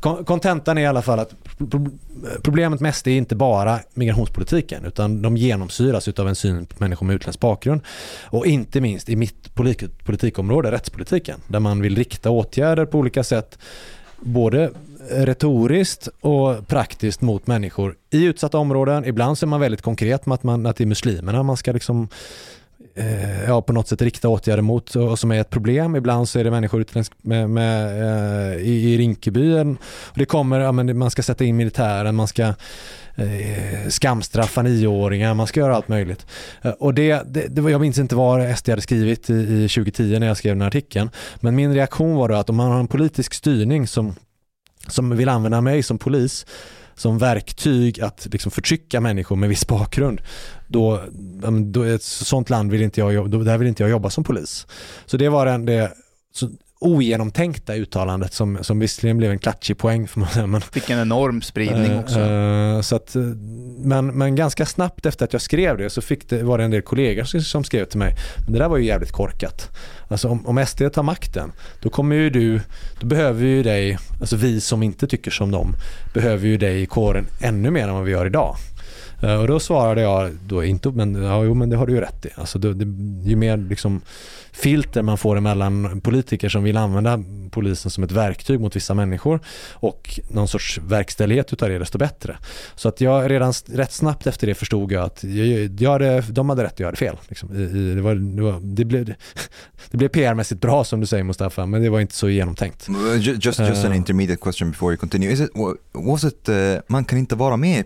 kon- 0.00 0.24
kontentan 0.24 0.78
är 0.78 0.82
i 0.82 0.86
alla 0.86 1.02
fall 1.02 1.18
att 1.18 1.34
pro- 1.70 1.90
problemet 2.42 2.80
med 2.80 2.94
SD 2.94 3.08
är 3.08 3.12
inte 3.12 3.36
bara 3.36 3.78
migrationspolitiken 3.94 4.84
utan 4.84 5.22
de 5.22 5.36
genomsyras 5.36 6.08
av 6.08 6.28
en 6.28 6.34
syn 6.34 6.66
på 6.66 6.74
människor 6.78 7.06
med 7.06 7.14
utländsk 7.16 7.40
bakgrund. 7.40 7.80
Och 8.24 8.46
inte 8.46 8.80
minst 8.80 9.08
i 9.08 9.16
mitt 9.16 9.54
politik, 9.54 10.04
politikområde, 10.04 10.70
rättspolitiken, 10.70 11.40
där 11.48 11.60
man 11.60 11.80
vill 11.80 11.96
rikta 11.96 12.30
åtgärder 12.30 12.86
på 12.86 12.98
olika 12.98 13.24
sätt 13.24 13.58
både 14.20 14.70
retoriskt 15.10 16.08
och 16.20 16.68
praktiskt 16.68 17.20
mot 17.20 17.46
människor 17.46 17.96
i 18.10 18.24
utsatta 18.24 18.58
områden. 18.58 19.04
Ibland 19.04 19.38
så 19.38 19.46
är 19.46 19.48
man 19.48 19.60
väldigt 19.60 19.82
konkret 19.82 20.26
med 20.26 20.34
att, 20.34 20.42
man, 20.42 20.66
att 20.66 20.76
det 20.76 20.84
är 20.84 20.86
muslimerna 20.86 21.42
man 21.42 21.56
ska 21.56 21.72
liksom 21.72 22.08
eh, 22.94 23.44
ja, 23.44 23.62
på 23.62 23.72
något 23.72 23.88
sätt 23.88 24.02
rikta 24.02 24.28
åtgärder 24.28 24.62
mot 24.62 24.96
och 24.96 25.18
som 25.18 25.32
är 25.32 25.40
ett 25.40 25.50
problem. 25.50 25.96
Ibland 25.96 26.28
så 26.28 26.38
är 26.38 26.44
det 26.44 26.50
människor 26.50 26.80
utländsk 26.80 27.12
med, 27.22 27.50
med, 27.50 28.02
eh, 28.52 28.62
i, 28.62 28.94
i 28.94 28.98
Rinkeby. 28.98 29.76
Det 30.14 30.24
kommer, 30.24 30.60
ja, 30.60 30.72
men 30.72 30.98
man 30.98 31.10
ska 31.10 31.22
sätta 31.22 31.44
in 31.44 31.56
militären, 31.56 32.14
man 32.14 32.28
ska 32.28 32.54
eh, 33.14 33.88
skamstraffa 33.88 34.62
nioåringar, 34.62 35.34
man 35.34 35.46
ska 35.46 35.60
göra 35.60 35.76
allt 35.76 35.88
möjligt. 35.88 36.26
Eh, 36.62 36.70
och 36.70 36.94
det, 36.94 37.22
det, 37.26 37.46
det 37.48 37.70
jag 37.70 37.80
minns 37.80 37.98
inte 37.98 38.16
vad 38.16 38.58
SD 38.58 38.68
hade 38.68 38.82
skrivit 38.82 39.30
i, 39.30 39.34
i 39.34 39.68
2010 39.68 40.18
när 40.18 40.26
jag 40.26 40.36
skrev 40.36 40.54
den 40.54 40.60
här 40.60 40.68
artikeln. 40.68 41.10
Men 41.40 41.54
min 41.54 41.74
reaktion 41.74 42.14
var 42.14 42.28
då 42.28 42.34
att 42.34 42.50
om 42.50 42.56
man 42.56 42.70
har 42.70 42.80
en 42.80 42.88
politisk 42.88 43.34
styrning 43.34 43.86
som, 43.86 44.14
som 44.88 45.16
vill 45.16 45.28
använda 45.28 45.60
mig 45.60 45.82
som 45.82 45.98
polis 45.98 46.46
som 46.94 47.18
verktyg 47.18 48.00
att 48.00 48.26
liksom 48.30 48.50
förtrycka 48.50 49.00
människor 49.00 49.36
med 49.36 49.48
viss 49.48 49.66
bakgrund. 49.66 50.20
Då, 50.68 51.02
då 51.72 51.82
ett 51.82 52.02
sånt 52.02 52.50
land 52.50 52.70
vill 52.70 52.82
inte 52.82 53.00
jag, 53.00 53.30
då, 53.30 53.38
där 53.38 53.58
vill 53.58 53.68
inte 53.68 53.82
jag 53.82 53.90
jobba 53.90 54.10
som 54.10 54.24
polis. 54.24 54.66
Så 55.06 55.16
det 55.16 55.28
var 55.28 55.46
den, 55.46 55.66
det 55.66 55.92
så 56.32 56.50
ogenomtänkta 56.84 57.74
uttalandet 57.74 58.32
som, 58.32 58.58
som 58.60 58.78
visserligen 58.78 59.16
blev 59.16 59.30
en 59.30 59.38
klatschig 59.38 59.78
poäng 59.78 60.08
för 60.08 60.20
man 60.20 60.50
men, 60.50 60.60
Fick 60.60 60.90
en 60.90 60.98
enorm 60.98 61.42
spridning 61.42 61.92
Eh, 61.92 62.00
också. 62.00 62.20
eh, 62.20 62.80
så 62.80 62.96
att, 62.96 63.16
eh, 63.16 63.22
men, 63.78 64.06
men 64.06 64.34
ganska 64.34 64.66
snabbt 64.66 65.06
efter 65.06 65.24
att 65.24 65.32
jag 65.32 65.42
skrev 65.42 65.78
det 65.78 65.90
så 65.90 66.00
fick 66.00 66.28
det, 66.28 66.42
var 66.42 66.58
det 66.58 66.64
en 66.64 66.70
del 66.70 66.82
kollegor 66.82 67.24
som, 67.24 67.40
som 67.40 67.64
skrev 67.64 67.84
till 67.84 67.98
mig. 67.98 68.14
Men 68.44 68.52
det 68.52 68.58
där 68.58 68.68
var 68.68 68.76
ju 68.76 68.84
jävligt 68.84 69.12
korkat. 69.12 69.70
Alltså 70.08 70.28
om, 70.28 70.46
om 70.46 70.66
SD 70.66 70.82
tar 70.92 71.02
makten, 71.02 71.52
då 71.82 71.88
kommer 71.88 72.16
ju 72.16 72.30
du, 72.30 72.60
då 73.00 73.06
behöver 73.06 73.44
ju 73.46 73.62
dig, 73.62 73.98
alltså 74.20 74.36
vi 74.36 74.60
som 74.60 74.82
inte 74.82 75.06
tycker 75.06 75.30
som 75.30 75.50
dem, 75.50 75.74
behöver 76.14 76.46
ju 76.46 76.56
dig 76.56 76.82
i 76.82 76.86
kåren 76.86 77.26
ännu 77.40 77.70
mer 77.70 77.88
än 77.88 77.94
vad 77.94 78.04
vi 78.04 78.10
gör 78.12 78.26
idag. 78.26 78.56
Eh, 79.24 79.40
Och 79.40 79.46
då 79.48 79.60
svarade 79.60 80.00
jag 80.00 80.30
då 80.46 80.64
inte, 80.64 80.88
men, 80.90 81.14
ja, 81.22 81.44
jo, 81.44 81.54
men 81.54 81.70
det 81.70 81.76
har 81.76 81.86
du 81.86 81.92
ju 81.92 82.00
rätt 82.00 82.26
i. 82.26 82.28
Alltså, 82.34 82.58
det, 82.58 82.74
det, 82.74 82.84
ju 83.30 83.36
mer 83.36 83.56
liksom, 83.56 84.00
filter 84.52 85.02
man 85.02 85.18
får 85.18 85.36
emellan 85.36 86.00
politiker 86.00 86.48
som 86.48 86.62
vill 86.64 86.76
använda 86.76 87.20
polisen 87.50 87.90
som 87.90 88.04
ett 88.04 88.12
verktyg 88.12 88.60
mot 88.60 88.76
vissa 88.76 88.94
människor 88.94 89.40
och 89.72 90.20
någon 90.30 90.48
sorts 90.48 90.78
verkställighet 90.78 91.52
utav 91.52 91.68
det, 91.68 91.78
desto 91.78 91.98
bättre. 91.98 92.36
Så 92.74 92.88
att 92.88 93.00
jag 93.00 93.30
redan 93.30 93.52
rätt 93.66 93.92
snabbt 93.92 94.26
efter 94.26 94.46
det 94.46 94.54
förstod 94.54 94.92
jag 94.92 95.04
att 95.04 95.24
jag, 95.24 95.80
jag 95.80 95.90
hade, 95.90 96.20
de 96.20 96.48
hade 96.48 96.64
rätt 96.64 96.72
och 96.74 96.80
jag 96.80 96.86
hade 96.86 96.96
fel. 96.96 97.16
Liksom. 97.28 97.48
Det, 97.96 98.02
var, 98.02 98.14
det, 98.14 98.42
var, 98.42 98.60
det, 98.62 98.84
blev, 98.84 99.04
det 99.90 99.96
blev 99.96 100.08
PR-mässigt 100.08 100.60
bra 100.60 100.84
som 100.84 101.00
du 101.00 101.06
säger 101.06 101.24
Mustafa, 101.24 101.66
men 101.66 101.82
det 101.82 101.90
var 101.90 102.00
inte 102.00 102.14
så 102.14 102.28
genomtänkt. 102.28 102.88
Ju- 103.18 103.32
Just, 103.32 103.44
just 103.44 103.60
an 103.84 103.92
Eh. 103.92 103.96
intermediate 103.96 104.40
question 104.42 104.70
before 104.70 104.92
you 104.92 104.96
continue. 104.98 105.30
Is 105.32 105.40
it, 105.40 105.50
wa- 105.54 105.76
was 105.92 106.24
it, 106.24 106.48
uh, 106.48 106.54
man 106.88 107.04
kan 107.04 107.18
inte 107.18 107.34
vara 107.36 107.56
med 107.56 107.78
i 107.80 107.82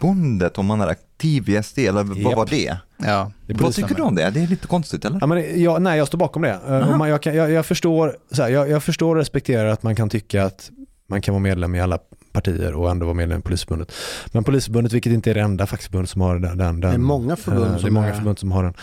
Polisförbundet 0.00 0.58
om 0.58 0.66
man 0.66 0.80
är 0.80 0.86
aktiv 0.86 1.48
i 1.48 1.62
SD, 1.62 1.78
eller 1.78 2.02
vad 2.02 2.16
Japp. 2.18 2.36
var 2.36 2.46
det? 2.46 2.76
Ja, 2.96 3.32
Det 3.46 3.54
Vad 3.54 3.74
tycker 3.74 3.94
du 3.94 4.02
om 4.02 4.14
det? 4.14 4.30
Det 4.30 4.40
är 4.40 4.46
lite 4.46 4.66
konstigt, 4.66 5.04
eller? 5.04 5.18
Ja, 5.20 5.26
men 5.26 5.62
jag, 5.62 5.82
nej, 5.82 5.98
jag 5.98 6.06
står 6.06 6.18
bakom 6.18 6.42
det. 6.42 6.58
Eh, 6.68 6.96
man, 6.96 7.08
jag, 7.08 7.22
kan, 7.22 7.34
jag, 7.34 7.50
jag, 7.50 7.66
förstår, 7.66 8.16
så 8.32 8.42
här, 8.42 8.50
jag, 8.50 8.70
jag 8.70 8.82
förstår 8.82 9.08
och 9.08 9.16
respekterar 9.16 9.66
att 9.66 9.82
man 9.82 9.96
kan 9.96 10.08
tycka 10.08 10.44
att 10.44 10.70
man 11.08 11.22
kan 11.22 11.34
vara 11.34 11.42
medlem 11.42 11.74
i 11.74 11.80
alla 11.80 11.98
partier 12.32 12.74
och 12.74 12.90
ändå 12.90 13.06
vara 13.06 13.14
medlem 13.14 13.38
i 13.38 13.42
Polisförbundet. 13.42 13.92
Men 14.32 14.44
Polisförbundet, 14.44 14.92
vilket 14.92 15.12
inte 15.12 15.30
är 15.30 15.34
det 15.34 15.40
enda 15.40 15.66
fackförbund 15.66 16.08
som 16.08 16.20
har 16.20 16.38
den, 16.38 16.58
den, 16.58 16.80
Det 16.80 16.88
är 16.88 16.98
många 16.98 17.36
förbund 17.36 17.64
eh, 17.64 17.70
det 17.70 17.76
är 17.76 17.80
som 17.80 17.94
många 17.94 18.14
förbund 18.14 18.38
som 18.38 18.52
har 18.52 18.62
den. 18.62 18.74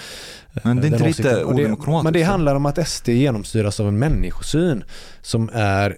Men 0.63 0.77
det 0.77 0.87
är 0.87 0.91
inte 0.91 1.07
lite 1.07 1.45
odemokratiskt? 1.45 2.03
Men 2.03 2.13
det 2.13 2.23
handlar 2.23 2.55
om 2.55 2.65
att 2.65 2.87
SD 2.87 3.09
genomstyras 3.09 3.79
av 3.79 3.87
en 3.87 3.99
människosyn 3.99 4.83
som 5.21 5.49
är, 5.53 5.97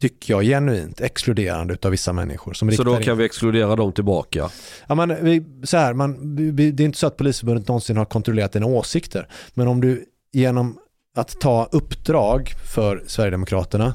tycker 0.00 0.34
jag, 0.34 0.42
genuint 0.44 1.00
exkluderande 1.00 1.74
utav 1.74 1.90
vissa 1.90 2.12
människor. 2.12 2.52
Som 2.52 2.72
Så 2.72 2.82
då 2.82 2.90
riktar 2.90 3.00
in- 3.00 3.04
kan 3.06 3.18
vi 3.18 3.24
exkludera 3.24 3.76
dem 3.76 3.92
tillbaka. 3.92 4.50
Ja, 4.86 4.94
men 4.94 5.24
vi, 5.24 5.44
så 5.64 5.76
här, 5.76 5.94
man, 5.94 6.36
vi- 6.56 6.70
det 6.70 6.82
är 6.82 6.84
inte 6.84 6.98
så 6.98 7.06
att 7.06 7.16
Polisförbundet 7.16 7.68
någonsin 7.68 7.96
har 7.96 8.04
kontrollerat 8.04 8.52
dina 8.52 8.66
åsikter. 8.66 9.28
Men 9.54 9.68
om 9.68 9.80
du 9.80 10.04
genom 10.32 10.78
att 11.16 11.40
ta 11.40 11.68
uppdrag 11.72 12.52
för 12.74 13.02
Sverigedemokraterna 13.06 13.94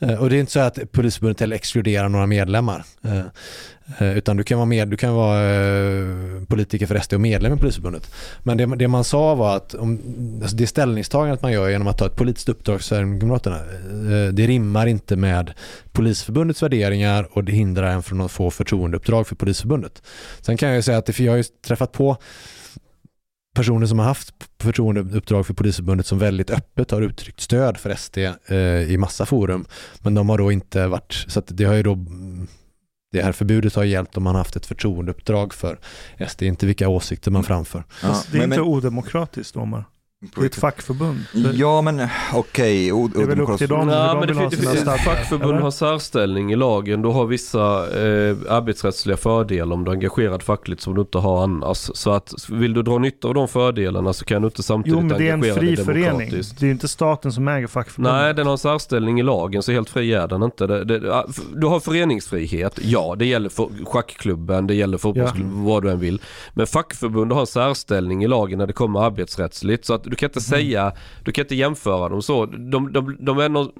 Eh, 0.00 0.22
och 0.22 0.30
det 0.30 0.36
är 0.36 0.40
inte 0.40 0.52
så 0.52 0.60
att 0.60 0.92
Polisförbundet 0.92 1.40
heller 1.40 1.56
exkluderar 1.56 2.08
några 2.08 2.26
medlemmar. 2.26 2.84
Eh, 3.04 3.18
eh, 3.98 4.18
utan 4.18 4.36
du 4.36 4.44
kan 4.44 4.58
vara, 4.58 4.66
med, 4.66 4.88
du 4.88 4.96
kan 4.96 5.14
vara 5.14 5.40
politiker 6.46 6.86
för 6.86 6.98
SD 6.98 7.14
och 7.14 7.20
medlem 7.20 7.52
i 7.52 7.56
Polisförbundet. 7.56 8.14
Men 8.42 8.56
det, 8.56 8.66
det 8.66 8.88
man 8.88 9.04
sa 9.04 9.34
var 9.34 9.56
att 9.56 9.74
om, 9.74 10.00
alltså 10.42 10.56
det 10.56 10.66
ställningstagandet 10.66 11.42
man 11.42 11.52
gör 11.52 11.68
genom 11.68 11.88
att 11.88 11.98
ta 11.98 12.06
ett 12.06 12.16
politiskt 12.16 12.48
uppdrag 12.48 12.78
för 12.78 12.84
Sverigedemokraterna, 12.84 13.58
det 14.32 14.46
rimmar 14.46 14.86
inte 14.86 15.16
med 15.16 15.52
Polisförbundets 15.92 16.62
värderingar 16.62 17.28
och 17.32 17.44
det 17.44 17.52
hindrar 17.52 17.90
en 17.90 18.02
från 18.02 18.20
att 18.20 18.32
få 18.32 18.50
förtroendeuppdrag 18.50 19.26
för 19.26 19.34
Polisförbundet. 19.34 20.02
Sen 20.40 20.56
kan 20.56 20.68
jag 20.68 20.76
ju 20.76 20.82
säga 20.82 20.98
att 20.98 21.06
det, 21.06 21.12
för 21.12 21.24
jag 21.24 21.32
har 21.32 21.36
ju 21.36 21.44
träffat 21.66 21.92
på 21.92 22.16
personer 23.58 23.86
som 23.86 23.98
har 23.98 24.06
haft 24.06 24.34
förtroendeuppdrag 24.60 25.46
för 25.46 25.54
Polisförbundet 25.54 26.06
som 26.06 26.18
väldigt 26.18 26.50
öppet 26.50 26.90
har 26.90 27.02
uttryckt 27.02 27.40
stöd 27.40 27.76
för 27.76 27.94
SD 27.94 28.18
eh, 28.46 28.56
i 28.92 28.96
massa 28.98 29.26
forum. 29.26 29.64
Men 30.00 30.14
de 30.14 30.28
har 30.28 30.38
då 30.38 30.52
inte 30.52 30.86
varit, 30.86 31.24
så 31.28 31.38
att 31.38 31.46
det 31.48 31.64
har 31.64 31.74
ju 31.74 31.82
då 31.82 31.98
det 33.12 33.22
här 33.22 33.32
förbudet 33.32 33.74
har 33.74 33.84
gällt 33.84 34.16
om 34.16 34.22
man 34.22 34.34
har 34.34 34.40
haft 34.40 34.56
ett 34.56 34.66
förtroendeuppdrag 34.66 35.54
för 35.54 35.78
SD, 36.28 36.42
inte 36.42 36.66
vilka 36.66 36.88
åsikter 36.88 37.30
man 37.30 37.44
framför. 37.44 37.84
Ja, 38.02 38.22
det 38.30 38.36
är 38.36 38.40
men- 38.40 38.52
inte 38.52 38.62
odemokratiskt 38.62 39.56
Omar. 39.56 39.84
Det 40.20 40.40
är 40.40 40.46
ett 40.46 40.54
fackförbund. 40.54 41.18
Ja, 41.54 41.82
men 41.82 42.08
okej. 42.34 42.92
o- 42.92 43.10
Det 43.14 43.22
är 43.22 43.26
väl 43.26 43.40
upp 43.40 43.58
till 43.58 43.68
dem. 43.68 43.86
Nej, 43.86 44.08
de 44.08 44.18
men 44.18 44.28
det, 44.28 44.34
finns- 44.34 44.84
fackförbund 45.04 45.50
eller? 45.50 45.60
har 45.60 45.70
särställning 45.70 46.52
i 46.52 46.56
lagen. 46.56 47.02
Du 47.02 47.08
har 47.08 47.26
vissa 47.26 47.60
eh, 47.78 48.36
arbetsrättsliga 48.48 49.16
fördelar 49.16 49.74
om 49.74 49.84
du 49.84 49.90
är 49.90 49.94
engagerad 49.94 50.42
fackligt 50.42 50.80
som 50.82 50.94
du 50.94 51.00
inte 51.00 51.18
har 51.18 51.42
annars. 51.42 51.90
Så 51.94 52.10
att 52.12 52.32
vill 52.50 52.72
du 52.74 52.82
dra 52.82 52.98
nytta 52.98 53.28
av 53.28 53.34
de 53.34 53.48
fördelarna 53.48 54.12
så 54.12 54.24
kan 54.24 54.42
du 54.42 54.46
inte 54.48 54.62
samtidigt 54.62 54.98
Jo, 55.00 55.06
men 55.06 55.18
det 55.18 55.24
är 55.28 55.32
en 55.32 55.34
engagera 55.34 55.54
fri 55.60 55.74
dig 55.74 55.84
förening. 55.84 56.04
demokratiskt. 56.10 56.58
Det 56.60 56.64
är 56.64 56.66
ju 56.66 56.72
inte 56.72 56.88
staten 56.88 57.32
som 57.32 57.48
äger 57.48 57.66
fackförbundet. 57.66 58.12
Nej, 58.22 58.34
den 58.34 58.46
har 58.46 58.52
en 58.52 58.58
särställning 58.58 59.20
i 59.20 59.22
lagen 59.22 59.62
så 59.62 59.72
helt 59.72 59.90
fri 59.90 60.12
är 60.14 60.28
den 60.28 60.42
inte. 60.42 60.66
Det, 60.66 60.84
det, 60.84 61.24
du 61.56 61.66
har 61.66 61.80
föreningsfrihet, 61.80 62.78
ja 62.82 63.14
det 63.18 63.26
gäller 63.26 63.48
för 63.48 63.68
schackklubben, 63.84 64.66
det 64.66 64.74
gäller 64.74 64.98
fotbollsklubben, 64.98 65.64
vad 65.64 65.82
du 65.82 65.90
än 65.90 66.00
vill. 66.00 66.20
Men 66.54 66.66
fackförbund 66.66 67.32
har 67.32 67.40
en 67.40 67.46
särställning 67.46 68.24
i 68.24 68.28
lagen 68.28 68.58
när 68.58 68.66
det 68.66 68.72
kommer 68.72 69.00
arbetsrättsligt. 69.00 69.84
Så 69.84 69.94
att 69.94 70.07
du 70.08 70.16
kan 70.16 70.28
inte 70.28 70.40
säga, 70.40 70.92
du 71.24 71.32
kan 71.32 71.44
inte 71.44 71.54
jämföra 71.54 72.08
dem 72.08 72.22
så. 72.22 72.46
De, 72.46 72.92
de, 72.92 73.16
de, 73.20 73.38
är 73.38 73.48
någon, 73.48 73.72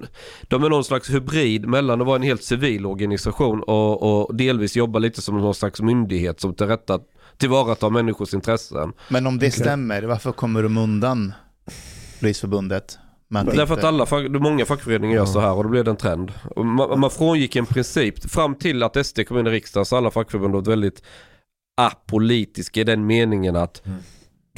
de 0.48 0.64
är 0.64 0.68
någon 0.68 0.84
slags 0.84 1.10
hybrid 1.10 1.66
mellan 1.66 2.00
att 2.00 2.06
vara 2.06 2.16
en 2.16 2.22
helt 2.22 2.44
civil 2.44 2.86
organisation 2.86 3.62
och, 3.62 4.22
och 4.22 4.36
delvis 4.36 4.76
jobba 4.76 4.98
lite 4.98 5.22
som 5.22 5.38
någon 5.38 5.54
slags 5.54 5.80
myndighet 5.80 6.40
som 6.40 6.54
tillrätta 6.54 7.00
tillvaratar 7.36 7.90
människors 7.90 8.34
intressen. 8.34 8.92
Men 9.08 9.26
om 9.26 9.38
det 9.38 9.50
stämmer, 9.50 10.02
varför 10.02 10.32
kommer 10.32 10.62
de 10.62 10.76
undan 10.76 11.32
Polisförbundet? 12.20 12.98
Därför 13.28 13.74
att 13.74 13.84
alla, 13.84 14.06
många 14.28 14.64
fackföreningar 14.64 15.16
gör 15.16 15.26
så 15.26 15.40
här 15.40 15.52
och 15.52 15.64
då 15.64 15.70
blev 15.70 15.84
det 15.84 15.90
en 15.90 15.96
trend. 15.96 16.32
Man, 16.56 17.00
man 17.00 17.10
frångick 17.10 17.56
en 17.56 17.66
princip. 17.66 18.30
Fram 18.30 18.54
till 18.54 18.82
att 18.82 19.06
SD 19.06 19.20
kom 19.28 19.38
in 19.38 19.46
i 19.46 19.50
riksdagen 19.50 19.84
så 19.86 19.96
alla 19.96 20.10
fackförbund 20.10 20.54
varit 20.54 20.66
väldigt 20.66 21.02
apolitiska 21.76 22.80
i 22.80 22.84
den 22.84 23.06
meningen 23.06 23.56
att 23.56 23.86
Mm. 23.86 23.98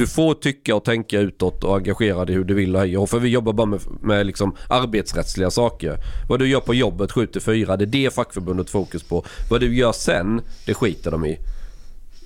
Du 0.00 0.06
får 0.06 0.34
tycka 0.34 0.74
och 0.74 0.84
tänka 0.84 1.18
utåt 1.20 1.64
och 1.64 1.76
engagera 1.76 2.24
dig 2.24 2.36
hur 2.36 2.44
du 2.44 2.54
vill 2.54 2.76
och 2.76 2.80
hej. 2.80 3.06
För 3.06 3.18
vi 3.18 3.28
jobbar 3.28 3.52
bara 3.52 3.66
med, 3.66 3.80
med 4.00 4.26
liksom 4.26 4.56
arbetsrättsliga 4.68 5.50
saker. 5.50 5.96
Vad 6.28 6.38
du 6.38 6.48
gör 6.48 6.60
på 6.60 6.74
jobbet 6.74 7.10
7-4, 7.10 7.76
det 7.76 7.84
är 7.84 7.86
det 7.86 8.14
fackförbundet 8.14 8.70
fokus 8.70 9.02
på. 9.02 9.24
Vad 9.50 9.60
du 9.60 9.76
gör 9.76 9.92
sen, 9.92 10.40
det 10.66 10.74
skiter 10.74 11.10
de 11.10 11.24
i. 11.24 11.38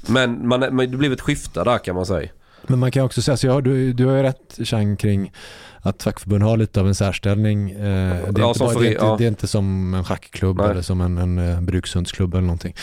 Men, 0.06 0.48
man, 0.48 0.60
men 0.60 0.90
det 0.90 0.96
blev 0.96 1.12
ett 1.12 1.20
skifte 1.20 1.64
där 1.64 1.78
kan 1.78 1.94
man 1.94 2.06
säga. 2.06 2.28
Men 2.66 2.78
man 2.78 2.90
kan 2.90 3.04
också 3.04 3.22
säga, 3.22 3.36
så 3.36 3.46
ja, 3.46 3.60
du, 3.60 3.92
du 3.92 4.06
har 4.06 4.16
ju 4.16 4.22
rätt 4.22 4.58
Chang 4.64 4.96
kring 4.96 5.32
att 5.80 6.02
fackförbund 6.02 6.42
har 6.42 6.56
lite 6.56 6.80
av 6.80 6.86
en 6.88 6.94
särställning. 6.94 7.70
Eh, 7.70 7.78
det, 7.78 7.84
är 7.86 8.40
Ja, 8.40 8.54
bara, 8.58 8.70
för- 8.70 8.80
det, 8.80 8.86
är 8.86 8.90
inte, 8.90 9.04
ja. 9.04 9.16
det 9.18 9.24
är 9.24 9.28
inte 9.28 9.46
som 9.46 9.94
en 9.94 10.04
schackklubb 10.04 10.56
Nej. 10.56 10.70
eller 10.70 10.82
som 10.82 11.00
en, 11.00 11.18
en 11.18 11.38
eh, 11.38 11.60
brukshundsklubb 11.60 12.34
eller 12.34 12.46
någonting. 12.46 12.74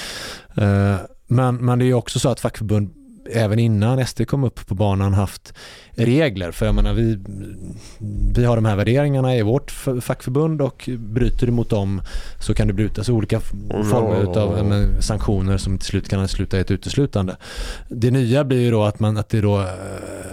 Eh, 0.57 0.95
men, 1.27 1.55
men 1.55 1.80
det 1.80 1.85
är 1.85 1.88
ju 1.88 1.93
också 1.93 2.19
så 2.19 2.30
att 2.30 2.39
fackförbund 2.39 2.93
även 3.30 3.60
innan 3.60 4.07
SD 4.07 4.27
kom 4.27 4.43
upp 4.43 4.68
på 4.68 4.76
banan 4.76 5.14
haft 5.14 5.53
regler. 5.95 6.51
För 6.51 6.65
jag 6.65 6.76
menar 6.76 6.93
vi, 6.93 7.19
vi 8.35 8.45
har 8.45 8.55
de 8.55 8.65
här 8.65 8.76
värderingarna 8.76 9.35
i 9.35 9.41
vårt 9.41 9.72
fackförbund 10.01 10.61
och 10.61 10.89
bryter 10.97 11.45
du 11.45 11.51
mot 11.51 11.69
dem 11.69 12.01
så 12.39 12.53
kan 12.53 12.68
det 12.68 12.73
brytas 12.73 13.09
olika 13.09 13.38
f- 13.38 13.51
former 13.69 14.38
av 14.38 14.65
men, 14.65 15.01
sanktioner 15.01 15.57
som 15.57 15.77
till 15.77 15.88
slut 15.88 16.09
kan 16.09 16.27
sluta 16.27 16.57
i 16.57 16.59
ett 16.61 16.72
uteslutande. 16.72 17.38
Det 17.89 18.11
nya 18.11 18.43
blir 18.43 18.59
ju 18.61 18.72
då 18.72 18.84
att, 18.84 18.99
man, 18.99 19.18
att 19.18 19.30
det 19.30 19.41
då 19.41 19.59
eh, 19.61 19.65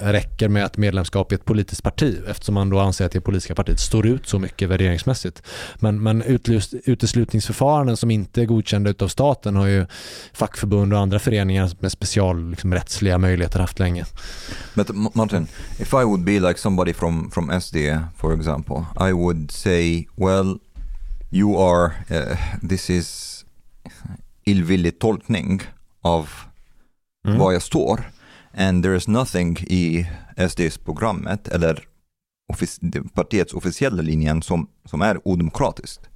räcker 0.00 0.48
med 0.48 0.64
att 0.64 0.76
medlemskap 0.76 1.32
i 1.32 1.34
ett 1.34 1.44
politiskt 1.44 1.82
parti 1.82 2.16
eftersom 2.30 2.54
man 2.54 2.70
då 2.70 2.78
anser 2.78 3.06
att 3.06 3.12
det 3.12 3.20
politiska 3.20 3.54
partiet 3.54 3.80
står 3.80 4.06
ut 4.06 4.28
så 4.28 4.38
mycket 4.38 4.68
värderingsmässigt. 4.68 5.42
Men, 5.76 6.02
men 6.02 6.22
utlös, 6.22 6.74
uteslutningsförfaranden 6.84 7.96
som 7.96 8.10
inte 8.10 8.42
är 8.42 8.46
godkända 8.46 8.90
utav 8.90 9.08
staten 9.08 9.56
har 9.56 9.66
ju 9.66 9.86
fackförbund 10.32 10.92
och 10.92 11.00
andra 11.00 11.18
föreningar 11.18 11.70
med 11.80 11.92
special 11.92 12.50
liksom, 12.50 12.78
möjligheter 13.18 13.60
haft 13.60 13.78
länge. 13.78 14.04
Martin, 15.14 15.47
if 15.78 15.94
I 15.94 16.04
would 16.04 16.24
be 16.24 16.40
like 16.40 16.58
somebody 16.58 16.92
from, 16.92 17.30
from 17.30 17.50
SD, 17.50 18.04
for 18.16 18.32
example, 18.34 18.84
I 18.96 19.12
would 19.12 19.50
say, 19.50 20.06
well, 20.16 20.58
you 21.30 21.56
are, 21.58 21.92
uh, 22.10 22.36
this 22.68 22.90
is 22.90 23.44
illvillig 24.44 24.98
tolkning 24.98 25.60
av 26.02 26.30
Mm. 27.26 27.38
var 27.38 27.52
jag 27.52 27.62
står. 27.62 28.10
And 28.54 28.84
there 28.84 28.94
is 28.96 29.08
nothing 29.08 29.56
i 29.60 30.06
SDs 30.36 30.78
programmet 30.78 31.48
eller 31.48 31.84
offic- 32.52 33.08
partiets 33.14 33.52
officiella 33.54 34.02
linjen 34.02 34.42
som, 34.42 34.68
som 34.84 35.02
är 35.02 35.28
odemokratiskt. 35.28 36.08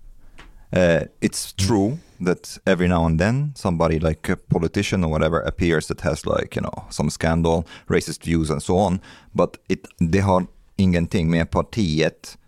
Uh, 0.77 1.03
it's 1.21 1.55
true 1.67 1.99
that 2.24 2.59
every 2.66 2.89
now 2.89 3.07
and 3.07 3.19
then 3.19 3.53
somebody 3.55 3.99
like 3.99 4.28
a 4.28 4.36
politician 4.36 5.05
or 5.05 5.11
whatever 5.11 5.40
appears 5.40 5.86
that 5.86 6.01
has 6.01 6.27
like 6.27 6.57
you 6.57 6.62
know 6.62 6.85
some 6.90 7.11
scandal, 7.11 7.66
racist 7.89 8.24
views 8.24 8.51
and 8.51 8.62
so 8.62 8.77
on. 8.77 9.01
But 9.35 9.57
it, 9.69 9.89
det 9.99 10.20
har 10.20 10.47
ingenting 10.77 11.31
med 11.31 11.51
partiet 11.51 12.39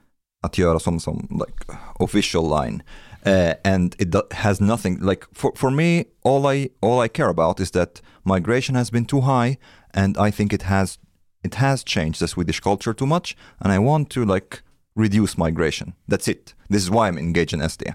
att 0.43 0.59
göra 0.59 0.79
som 0.79 1.01
som 1.01 1.29
like 1.31 1.79
official 2.01 2.49
line. 2.61 2.83
Uh, 3.27 3.55
and 3.65 3.97
it 3.99 4.15
has 4.33 4.61
nothing 4.61 4.99
like 5.01 5.25
for, 5.33 5.53
for 5.57 5.71
me 5.71 6.05
all 6.23 6.47
I 6.47 6.69
all 6.83 7.01
I 7.05 7.09
care 7.09 7.31
about 7.31 7.61
is 7.61 7.71
that 7.71 8.03
migration 8.25 8.77
has 8.77 8.91
been 8.91 9.07
too 9.07 9.23
high 9.23 9.57
and 9.95 10.19
I 10.19 10.31
think 10.31 10.53
it 10.53 10.63
has 10.63 10.99
it 11.43 11.55
has 11.55 11.85
changed 11.85 12.21
the 12.21 12.29
Swedish 12.29 12.61
culture 12.61 12.93
too 12.93 13.07
much 13.07 13.35
and 13.61 13.73
I 13.73 13.79
want 13.79 14.11
to 14.11 14.25
like 14.27 14.63
reduce 14.95 15.39
migration. 15.39 15.95
That's 16.07 16.29
it. 16.29 16.55
This 16.69 16.83
is 16.83 16.91
why 16.91 17.09
I'm 17.09 17.19
engaged 17.19 17.55
in 17.55 17.61
SD. 17.61 17.95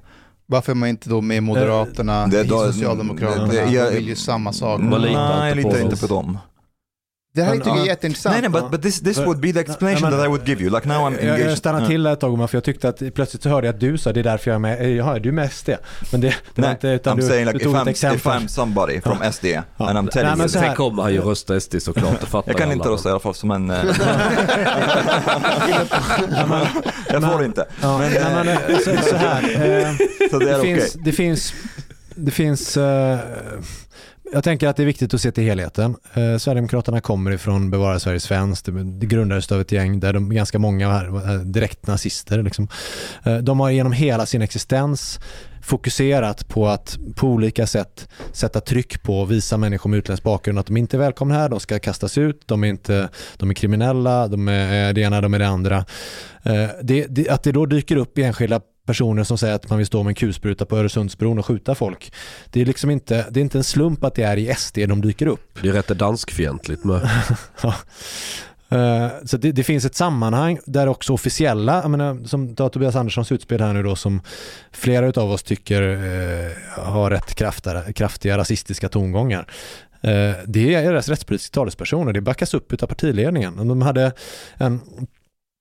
Varför 0.51 0.71
är 0.71 0.75
man 0.75 0.89
inte 0.89 1.09
då 1.09 1.21
med 1.21 1.43
Moderaterna, 1.43 2.27
Det- 2.27 2.41
i 2.41 2.47
då- 2.47 2.65
Socialdemokraterna? 2.65 3.47
det- 3.47 3.55
jag- 3.71 3.89
de 3.91 3.95
vill 3.95 4.07
ju 4.07 4.15
samma 4.15 4.53
sak. 4.53 4.81
Man 4.81 5.01
litar 5.01 5.47
inte 5.49 5.61
på 5.63 5.67
litar 5.69 5.79
dem. 5.79 5.91
inte 5.91 6.07
på 6.07 6.13
dem. 6.13 6.37
Det 7.33 7.43
här 7.43 7.53
tycker 7.55 7.67
jag 7.67 7.77
är 7.77 7.81
ja. 7.81 7.85
jätteintressant. 7.87 8.33
Nej, 8.33 8.41
nej, 8.49 8.61
but, 8.61 8.71
but 8.71 8.81
this, 8.81 8.99
this 9.01 9.17
För- 9.17 9.25
would 9.25 9.39
be 9.39 9.53
the 9.53 9.59
explanation 9.59 10.01
Nej, 10.01 10.11
men- 10.11 10.19
that 10.19 10.25
I 10.25 10.29
would 10.29 10.47
give 10.47 10.61
you. 10.63 10.75
Like 10.75 10.87
now 10.87 10.97
I'm 10.97 11.13
Jag, 11.15 11.23
jag 11.23 11.35
engaged. 11.35 11.57
stannade 11.57 11.87
till 11.87 12.05
ett 12.05 12.19
tag 12.19 12.49
för 12.49 12.57
jag 12.57 12.63
tyckte 12.63 12.89
att 12.89 13.01
plötsligt 13.15 13.43
så 13.43 13.49
hörde 13.49 13.67
jag 13.67 13.73
att 13.73 13.79
du 13.79 13.97
sa 13.97 14.13
det 14.13 14.19
är 14.19 14.23
därför 14.23 14.51
jag 14.51 14.55
är 14.55 14.59
med. 14.59 14.81
Eh, 14.81 14.89
Jaha, 14.89 15.15
är 15.15 15.19
du 15.19 15.31
med 15.31 15.51
SD? 15.53 15.69
Men 16.11 16.21
det, 16.21 16.27
det 16.27 16.35
var 16.61 16.67
Nej, 16.67 16.71
inte, 16.71 16.87
utan 16.87 17.17
I'm 17.17 17.21
du, 17.21 17.27
saying 17.27 17.45
du 17.45 17.51
like 17.53 17.65
if 17.65 17.71
tog 17.71 17.75
ett 17.75 17.79
I'm, 17.81 17.83
if 17.83 17.87
exempel. 17.89 18.31
I'm 18.31 18.47
somebody 18.47 19.01
from 19.01 19.17
SD 19.31 19.45
and 19.77 19.87
I'm 19.97 20.01
Nej, 20.01 20.11
telling 20.11 20.29
men 20.31 20.39
you. 20.39 20.49
Sen 20.49 20.75
kommer 20.75 21.03
han 21.03 21.13
ju 21.13 21.21
rösta 21.21 21.59
SD 21.59 21.75
såklart, 21.81 22.19
det 22.21 22.25
fattar 22.27 22.51
Jag 22.51 22.57
kan 22.59 22.71
inte 22.71 22.89
rösta 22.89 23.09
i 23.09 23.11
alla 23.11 23.19
fall 23.19 23.35
som 23.35 23.51
en... 23.51 23.69
eh, 23.69 23.77
jag 27.09 27.31
får 27.33 27.43
inte. 27.45 27.65
Ja, 27.81 27.97
men, 27.97 28.11
nej, 28.11 28.57
men, 28.67 28.77
så, 28.77 28.83
så 29.09 29.15
här. 29.15 29.43
Eh, 29.49 29.95
Så 30.31 30.39
det 30.39 30.49
är 30.51 30.55
det, 30.57 30.61
finns, 30.61 30.93
det 30.93 31.11
finns, 31.11 31.53
det 32.15 32.31
finns 32.31 32.77
jag 34.33 34.43
tänker 34.43 34.67
att 34.67 34.75
det 34.75 34.83
är 34.83 34.87
viktigt 34.87 35.13
att 35.13 35.21
se 35.21 35.31
till 35.31 35.43
helheten. 35.43 35.95
Eh, 36.13 36.37
Sverigedemokraterna 36.37 37.01
kommer 37.01 37.31
ifrån 37.31 37.71
Bevara 37.71 37.99
Sverige 37.99 38.19
svenskt. 38.19 38.65
Det, 38.71 39.05
grundades 39.05 39.51
av 39.51 39.61
ett 39.61 39.71
gäng 39.71 39.99
där 39.99 40.13
de 40.13 40.29
ganska 40.29 40.59
många 40.59 40.91
här 40.91 41.07
var 41.07 41.43
direkt 41.43 41.87
nazister. 41.87 42.43
Liksom. 42.43 42.67
Eh, 43.23 43.37
de 43.37 43.59
har 43.59 43.69
genom 43.69 43.91
hela 43.91 44.25
sin 44.25 44.41
existens 44.41 45.19
fokuserat 45.61 46.47
på 46.47 46.67
att 46.67 46.97
på 47.15 47.27
olika 47.27 47.67
sätt 47.67 48.09
sätta 48.31 48.61
tryck 48.61 49.03
på 49.03 49.21
och 49.21 49.31
visa 49.31 49.57
människor 49.57 49.89
med 49.89 49.97
utländsk 49.97 50.23
bakgrund 50.23 50.59
att 50.59 50.65
de 50.65 50.77
inte 50.77 50.97
är 50.97 50.99
välkomna 50.99 51.35
här, 51.35 51.49
de 51.49 51.59
ska 51.59 51.79
kastas 51.79 52.17
ut, 52.17 52.41
de 52.45 52.63
är, 52.63 52.67
inte, 52.67 53.09
de 53.37 53.49
är 53.49 53.53
kriminella, 53.53 54.27
de 54.27 54.47
är 54.47 54.87
eh, 54.87 54.93
det 54.93 55.01
ena, 55.01 55.21
de 55.21 55.33
är 55.33 55.39
det 55.39 55.47
andra. 55.47 55.85
Eh, 56.43 56.69
det, 56.81 57.05
det, 57.09 57.29
att 57.29 57.43
det 57.43 57.51
då 57.51 57.65
dyker 57.65 57.95
upp 57.95 58.17
enskilda 58.17 58.61
personer 58.89 59.23
som 59.23 59.37
säger 59.37 59.55
att 59.55 59.69
man 59.69 59.77
vill 59.77 59.87
stå 59.87 60.03
med 60.03 60.11
en 60.11 60.15
kulspruta 60.15 60.65
på 60.65 60.77
Öresundsbron 60.77 61.39
och 61.39 61.45
skjuta 61.45 61.75
folk. 61.75 62.13
Det 62.49 62.61
är 62.61 62.65
liksom 62.65 62.89
inte, 62.89 63.25
det 63.29 63.39
är 63.39 63.41
inte 63.41 63.57
en 63.57 63.63
slump 63.63 64.03
att 64.03 64.15
det 64.15 64.23
är 64.23 64.37
i 64.37 64.55
SD 64.55 64.77
de 64.77 65.01
dyker 65.01 65.27
upp. 65.27 65.59
Det 65.61 65.69
är 65.69 65.73
rätt 65.73 65.87
danskfientligt 65.87 66.83
med. 66.83 67.09
Ja. 67.61 67.75
Eh, 68.77 69.07
Så 69.25 69.37
det, 69.37 69.51
det 69.51 69.63
finns 69.63 69.85
ett 69.85 69.95
sammanhang 69.95 70.59
där 70.65 70.87
också 70.87 71.13
officiella, 71.13 71.81
jag 71.81 71.91
menar, 71.91 72.27
som 72.27 72.55
tar 72.55 72.69
Tobias 72.69 72.95
Anderssons 72.95 73.31
utspel 73.31 73.61
här 73.61 73.73
nu 73.73 73.83
då 73.83 73.95
som 73.95 74.21
flera 74.71 75.21
av 75.21 75.31
oss 75.31 75.43
tycker 75.43 75.81
eh, 75.81 76.83
har 76.83 77.09
rätt 77.09 77.35
kraftiga, 77.35 77.93
kraftiga 77.93 78.37
rasistiska 78.37 78.89
tongångar. 78.89 79.45
Eh, 80.01 80.33
det 80.45 80.75
är 80.75 80.83
deras 80.83 81.09
rättspolitiska 81.09 81.53
talespersoner, 81.53 82.13
det 82.13 82.21
backas 82.21 82.53
upp 82.53 82.83
av 82.83 82.87
partiledningen. 82.87 83.67
De 83.67 83.81
hade 83.81 84.11
en 84.57 84.81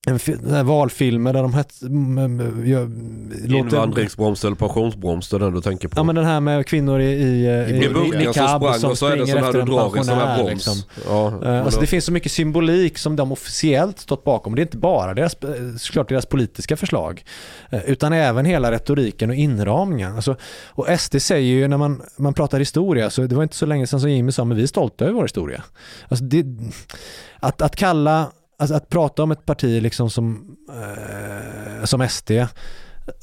en 0.08 0.66
valfilmer 0.66 1.32
där 1.32 1.42
de 1.42 1.54
hette... 1.54 1.74
låter- 1.84 3.56
Invandringsbroms 3.58 4.44
eller 4.44 4.56
pensionsbroms, 4.56 5.28
det 5.28 5.36
är 5.36 5.40
den 5.40 5.54
du 5.54 5.60
tänker 5.60 5.88
på. 5.88 5.98
Ja 5.98 6.02
men 6.02 6.14
den 6.14 6.24
här 6.24 6.40
med 6.40 6.66
kvinnor 6.66 7.00
i, 7.00 7.04
i, 7.04 7.46
i, 7.46 7.84
I 7.84 7.88
boken 7.88 8.34
som 8.34 8.48
sprang 8.48 8.90
och 8.90 8.98
så 8.98 9.06
är 9.06 9.16
det 9.16 9.26
sån 9.26 9.42
här 9.44 9.52
du 9.52 9.62
drar 9.62 10.00
i 10.00 10.04
sån 10.04 10.14
här 10.18 10.36
broms. 10.38 10.50
Liksom. 10.50 10.74
Ja, 11.08 11.32
Eh, 11.44 11.64
Alltså 11.64 11.80
det 11.80 11.86
finns 11.86 12.04
så 12.04 12.12
mycket 12.12 12.32
symbolik 12.32 12.98
som 12.98 13.16
de 13.16 13.32
officiellt 13.32 13.98
stått 13.98 14.24
bakom. 14.24 14.54
Det 14.54 14.60
är 14.60 14.62
inte 14.62 14.76
bara 14.76 15.14
deras, 15.14 15.34
eh, 15.34 15.48
såklart 15.78 16.08
deras 16.08 16.26
politiska 16.26 16.76
förslag, 16.76 17.24
eh, 17.70 17.80
utan 17.86 18.12
även 18.12 18.44
hela 18.44 18.72
retoriken 18.72 19.30
och 19.30 19.36
inramningen. 19.36 20.14
Alltså, 20.16 20.36
och 20.66 20.86
SD 21.00 21.16
säger 21.22 21.52
ju 21.54 21.68
när 21.68 21.76
man, 21.76 22.02
man 22.16 22.34
pratar 22.34 22.58
historia, 22.58 23.10
så 23.10 23.22
det 23.22 23.34
var 23.34 23.42
inte 23.42 23.56
så 23.56 23.66
länge 23.66 23.86
sedan 23.86 24.00
som 24.00 24.10
Jimmy 24.10 24.32
sa, 24.32 24.44
men 24.44 24.56
vi 24.56 24.62
är 24.62 24.66
stolta 24.66 25.04
över 25.04 25.14
vår 25.14 25.22
historia. 25.22 25.62
Alltså 26.08 26.24
det, 26.24 26.44
att, 27.40 27.62
att 27.62 27.76
kalla, 27.76 28.30
alltså 28.58 28.74
att 28.74 28.88
prata 28.88 29.22
om 29.22 29.30
ett 29.30 29.46
parti 29.46 29.82
liksom 29.82 30.10
som, 30.10 30.56
eh, 30.70 31.84
som 31.84 32.08
SD, 32.08 32.30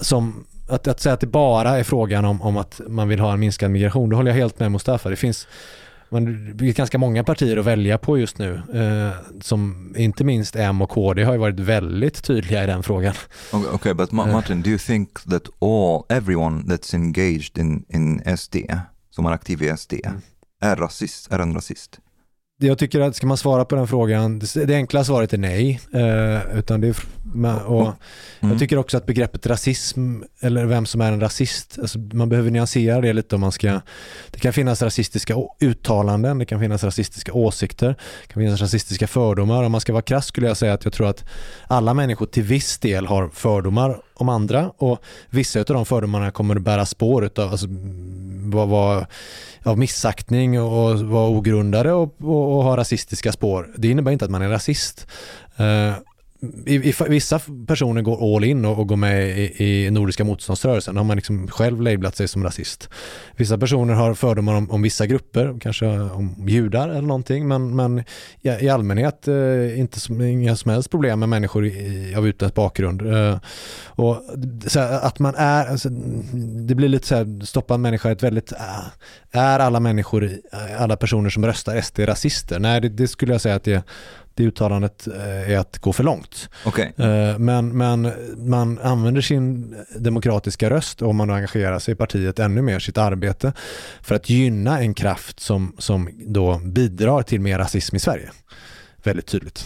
som 0.01 0.45
att, 0.69 0.87
att 0.87 0.99
säga 0.99 1.13
att 1.13 1.19
det 1.19 1.27
bara 1.27 1.79
är 1.79 1.83
frågan 1.83 2.25
om, 2.25 2.41
om 2.41 2.57
att 2.57 2.81
man 2.87 3.07
vill 3.07 3.19
ha 3.19 3.33
en 3.33 3.39
minskad 3.39 3.71
migration, 3.71 4.09
då 4.09 4.15
håller 4.15 4.31
jag 4.31 4.37
helt 4.37 4.59
med 4.59 4.71
Mustafa. 4.71 5.09
Det 5.09 5.15
finns 5.15 5.47
man, 6.09 6.57
det 6.57 6.69
är 6.69 6.73
ganska 6.73 6.97
många 6.97 7.23
partier 7.23 7.57
att 7.57 7.65
välja 7.65 7.97
på 7.97 8.17
just 8.17 8.37
nu. 8.37 8.61
Eh, 8.73 9.39
som 9.41 9.93
inte 9.97 10.23
minst 10.23 10.55
M 10.55 10.81
och 10.81 10.89
KD 10.89 11.23
har 11.23 11.33
ju 11.33 11.39
varit 11.39 11.59
väldigt 11.59 12.23
tydliga 12.23 12.63
i 12.63 12.67
den 12.67 12.83
frågan. 12.83 13.13
Okay, 13.53 13.71
okay, 13.73 13.93
but 13.93 14.11
Eh. 14.13 14.15
Martin, 14.15 14.61
do 14.61 14.69
you 14.69 14.79
think 14.79 15.23
that 15.29 15.43
all, 15.61 16.03
everyone 16.17 16.63
that's 16.63 16.95
engaged 16.95 17.57
in, 17.57 17.85
in 17.89 18.37
SD, 18.37 18.55
som 19.09 19.25
är 19.25 19.31
aktiv 19.31 19.63
i 19.63 19.77
SD, 19.77 19.93
Mm. 20.05 20.21
är 20.61 20.75
rasist, 20.75 21.31
är 21.31 21.39
en 21.39 21.53
rasist? 21.53 21.99
Jag 22.57 22.77
tycker 22.77 22.99
att 22.99 23.15
ska 23.15 23.27
man 23.27 23.37
svara 23.37 23.65
på 23.65 23.75
den 23.75 23.87
frågan, 23.87 24.39
det, 24.39 24.75
enkla 24.75 25.03
svaret 25.03 25.33
är 25.33 25.37
nej. 25.37 25.79
Eh, 25.93 26.57
utan 26.57 26.81
det 26.81 26.87
är, 26.87 26.95
och 27.65 27.93
Mm. 28.45 28.53
Jag 28.53 28.59
tycker 28.59 28.77
också 28.77 28.97
att 28.97 29.05
begreppet 29.05 29.47
rasism, 29.47 30.21
eller 30.39 30.65
vem 30.65 30.85
som 30.85 31.01
är 31.01 31.11
en 31.11 31.19
rasist, 31.19 31.79
alltså 31.81 31.99
man 31.99 32.29
behöver 32.29 32.51
nyansera 32.51 33.01
det 33.01 33.13
lite 33.13 33.35
om 33.35 33.41
man 33.41 33.51
ska... 33.51 33.81
Det 34.31 34.39
kan 34.39 34.53
finnas 34.53 34.81
rasistiska 34.81 35.35
uttalanden, 35.59 36.37
det 36.37 36.45
kan 36.45 36.59
finnas 36.59 36.83
rasistiska 36.83 37.33
åsikter, 37.33 37.87
det 37.87 38.33
kan 38.33 38.43
finnas 38.43 38.61
rasistiska 38.61 39.07
fördomar. 39.07 39.63
Om 39.63 39.71
man 39.71 39.81
ska 39.81 39.93
vara 39.93 40.01
krass 40.01 40.25
skulle 40.25 40.47
jag 40.47 40.57
säga 40.57 40.73
att 40.73 40.83
jag 40.83 40.93
tror 40.93 41.07
att 41.07 41.23
alla 41.67 41.93
människor 41.93 42.25
till 42.25 42.43
viss 42.43 42.77
del 42.77 43.05
har 43.05 43.29
fördomar 43.29 44.01
om 44.13 44.29
andra 44.29 44.71
och 44.77 44.99
vissa 45.29 45.59
av 45.59 45.65
de 45.65 45.85
fördomarna 45.85 46.31
kommer 46.31 46.55
att 46.55 46.61
bära 46.61 46.85
spår 46.85 47.25
utav 47.25 47.51
alltså, 47.51 47.67
vad, 48.45 48.67
vad, 48.67 49.05
av 49.65 49.77
missaktning 49.77 50.61
och 50.61 50.99
vara 50.99 51.29
ogrundade 51.29 51.91
och, 51.91 52.15
och, 52.21 52.57
och 52.57 52.63
ha 52.63 52.77
rasistiska 52.77 53.31
spår. 53.31 53.69
Det 53.77 53.87
innebär 53.87 54.11
inte 54.11 54.25
att 54.25 54.31
man 54.31 54.41
är 54.41 54.49
rasist. 54.49 55.07
Uh, 55.59 55.93
i, 56.65 56.89
i, 56.89 56.93
vissa 57.07 57.39
personer 57.67 58.01
går 58.01 58.35
all 58.35 58.43
in 58.43 58.65
och, 58.65 58.79
och 58.79 58.87
går 58.87 58.95
med 58.95 59.39
i, 59.39 59.63
i 59.63 59.91
Nordiska 59.91 60.23
motståndsrörelsen. 60.23 60.95
Då 60.95 60.99
har 60.99 61.05
man 61.05 61.15
liksom 61.15 61.47
själv 61.47 61.81
lablat 61.81 62.15
sig 62.15 62.27
som 62.27 62.43
rasist. 62.43 62.89
Vissa 63.35 63.57
personer 63.57 63.93
har 63.93 64.13
fördomar 64.13 64.55
om, 64.55 64.71
om 64.71 64.81
vissa 64.81 65.05
grupper, 65.05 65.57
kanske 65.61 65.87
om 65.99 66.45
judar 66.47 66.89
eller 66.89 67.01
någonting, 67.01 67.47
men, 67.47 67.75
men 67.75 67.99
i, 68.41 68.49
i 68.49 68.69
allmänhet 68.69 69.27
eh, 69.27 69.79
inte 69.79 69.99
som, 69.99 70.21
inga 70.21 70.55
som 70.55 70.71
helst 70.71 70.91
problem 70.91 71.19
med 71.19 71.29
människor 71.29 71.65
i, 71.65 72.15
av 72.17 72.27
utländsk 72.27 72.55
bakgrund. 72.55 73.01
Eh, 73.01 73.39
och 73.85 74.21
så 74.67 74.79
här, 74.79 74.99
att 74.99 75.19
man 75.19 75.35
är, 75.37 75.65
alltså, 75.65 75.89
det 76.67 76.75
blir 76.75 76.89
lite 76.89 77.07
så 77.07 77.15
här, 77.15 77.45
stoppa 77.45 77.73
en 77.73 77.81
människa 77.81 78.09
i 78.09 78.11
ett 78.11 78.23
väldigt, 78.23 78.51
äh, 78.51 78.85
är 79.31 79.59
alla 79.59 79.79
människor, 79.79 80.31
alla 80.77 80.95
personer 80.95 81.29
som 81.29 81.45
röstar 81.45 81.81
SD 81.81 81.99
rasister? 81.99 82.59
Nej, 82.59 82.81
det, 82.81 82.89
det 82.89 83.07
skulle 83.07 83.33
jag 83.33 83.41
säga 83.41 83.55
att 83.55 83.63
det 83.63 83.83
det 84.35 84.43
uttalandet 84.43 85.07
eh, 85.07 85.51
är 85.51 85.57
att 85.57 85.77
gå 85.77 85.93
för 85.93 86.03
långt. 86.03 86.49
Okej, 86.65 86.93
Eh, 86.97 87.39
Men, 87.39 87.77
men 87.77 88.11
man 88.49 88.79
använder 88.79 89.21
sin 89.21 89.75
demokratiska 89.99 90.69
röst 90.69 91.01
om 91.01 91.15
man 91.15 91.29
engagerar 91.29 91.79
sig 91.79 91.91
i 91.91 91.95
partiet 91.95 92.39
ännu 92.39 92.61
mer, 92.61 92.79
sitt 92.79 92.97
arbete, 92.97 93.53
för 94.01 94.15
att 94.15 94.29
gynna 94.29 94.79
en 94.79 94.93
kraft 94.93 95.39
som, 95.39 95.75
som 95.77 96.09
då 96.13 96.61
bidrar 96.63 97.21
till 97.21 97.41
mer 97.41 97.57
rasism 97.57 97.95
i 97.95 97.99
Sverige. 97.99 98.31
Väldigt 99.03 99.27
tydligt. 99.27 99.65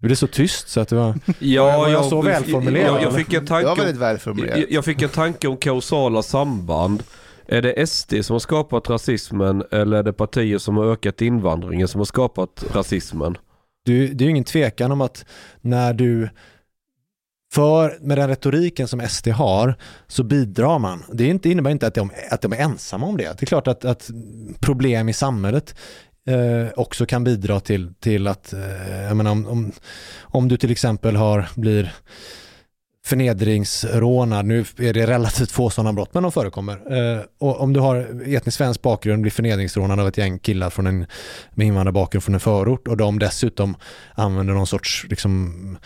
Det 0.00 0.06
blev 0.06 0.16
så 0.16 0.26
tyst 0.26 0.68
så 0.68 0.80
att 0.80 0.88
det 0.88 0.96
var... 0.96 1.14
Ja, 1.38 1.78
Var 1.78 1.88
jag 1.88 2.04
så 2.04 2.22
välformulerad, 2.22 3.02
Jag, 3.02 3.14
fick 3.14 3.32
en 3.32 3.46
tanke 3.46 3.94
jag, 4.36 4.72
jag 4.72 4.84
fick 4.84 5.02
en 5.02 5.08
tanke 5.08 5.48
om 5.48 5.56
kausala 5.56 6.22
samband. 6.22 7.02
Är 7.48 7.62
det 7.62 7.86
SD 7.86 8.14
som 8.22 8.34
har 8.34 8.38
skapat 8.38 8.90
rasismen 8.90 9.64
eller 9.70 9.96
är 9.96 10.02
det 10.02 10.12
partier 10.12 10.58
som 10.58 10.76
har 10.76 10.84
ökat 10.84 11.22
invandringen 11.22 11.88
som 11.88 12.00
har 12.00 12.04
skapat 12.04 12.64
rasismen? 12.74 13.36
Det, 13.84 14.06
det 14.06 14.24
är 14.24 14.26
ju 14.26 14.30
ingen 14.30 14.44
tvekan 14.44 14.92
om 14.92 15.00
att 15.00 15.24
när 15.60 15.94
du 15.94 16.28
för 17.52 17.98
med 18.00 18.18
den 18.18 18.28
retoriken 18.28 18.88
som 18.88 19.00
SD 19.08 19.28
har 19.28 19.74
så 20.06 20.22
bidrar 20.22 20.78
man. 20.78 21.02
Det 21.12 21.26
inte, 21.26 21.50
innebär 21.50 21.70
inte 21.70 21.86
att 21.86 21.94
de, 21.94 22.10
att 22.30 22.42
de 22.42 22.52
är 22.52 22.56
ensamma 22.56 23.06
om 23.06 23.16
det. 23.16 23.24
Det 23.24 23.42
är 23.42 23.46
klart 23.46 23.68
att, 23.68 23.84
att 23.84 24.10
problem 24.60 25.08
i 25.08 25.12
samhället 25.12 25.74
eh, 26.26 26.72
också 26.76 27.06
kan 27.06 27.24
bidra 27.24 27.60
till, 27.60 27.94
till 27.94 28.26
att, 28.26 28.52
eh, 28.52 29.02
jag 29.02 29.16
menar, 29.16 29.30
om, 29.30 29.46
om, 29.46 29.72
om 30.20 30.48
du 30.48 30.56
till 30.56 30.70
exempel 30.70 31.16
har, 31.16 31.48
blir 31.56 31.94
förnedringsrånad, 33.06 34.46
nu 34.46 34.64
är 34.78 34.92
det 34.92 35.06
relativt 35.06 35.50
få 35.50 35.70
sådana 35.70 35.92
brott, 35.92 36.14
men 36.14 36.22
de 36.22 36.32
förekommer. 36.32 36.72
Eh, 36.72 37.22
och 37.38 37.60
om 37.60 37.72
du 37.72 37.80
har 37.80 37.96
etnisk 38.26 38.58
svensk 38.58 38.82
bakgrund, 38.82 39.22
blir 39.22 39.32
förnedringsrånad 39.32 40.00
av 40.00 40.08
ett 40.08 40.18
gäng 40.18 40.38
killar 40.38 40.70
från 40.70 40.86
en, 40.86 41.06
med 41.50 41.66
invandrarbakgrund 41.66 42.24
från 42.24 42.34
en 42.34 42.40
förort 42.40 42.88
och 42.88 42.96
de 42.96 43.18
dessutom 43.18 43.76
använder 44.14 44.54
någon 44.54 44.66
sorts 44.66 45.06
liksom, 45.08 45.78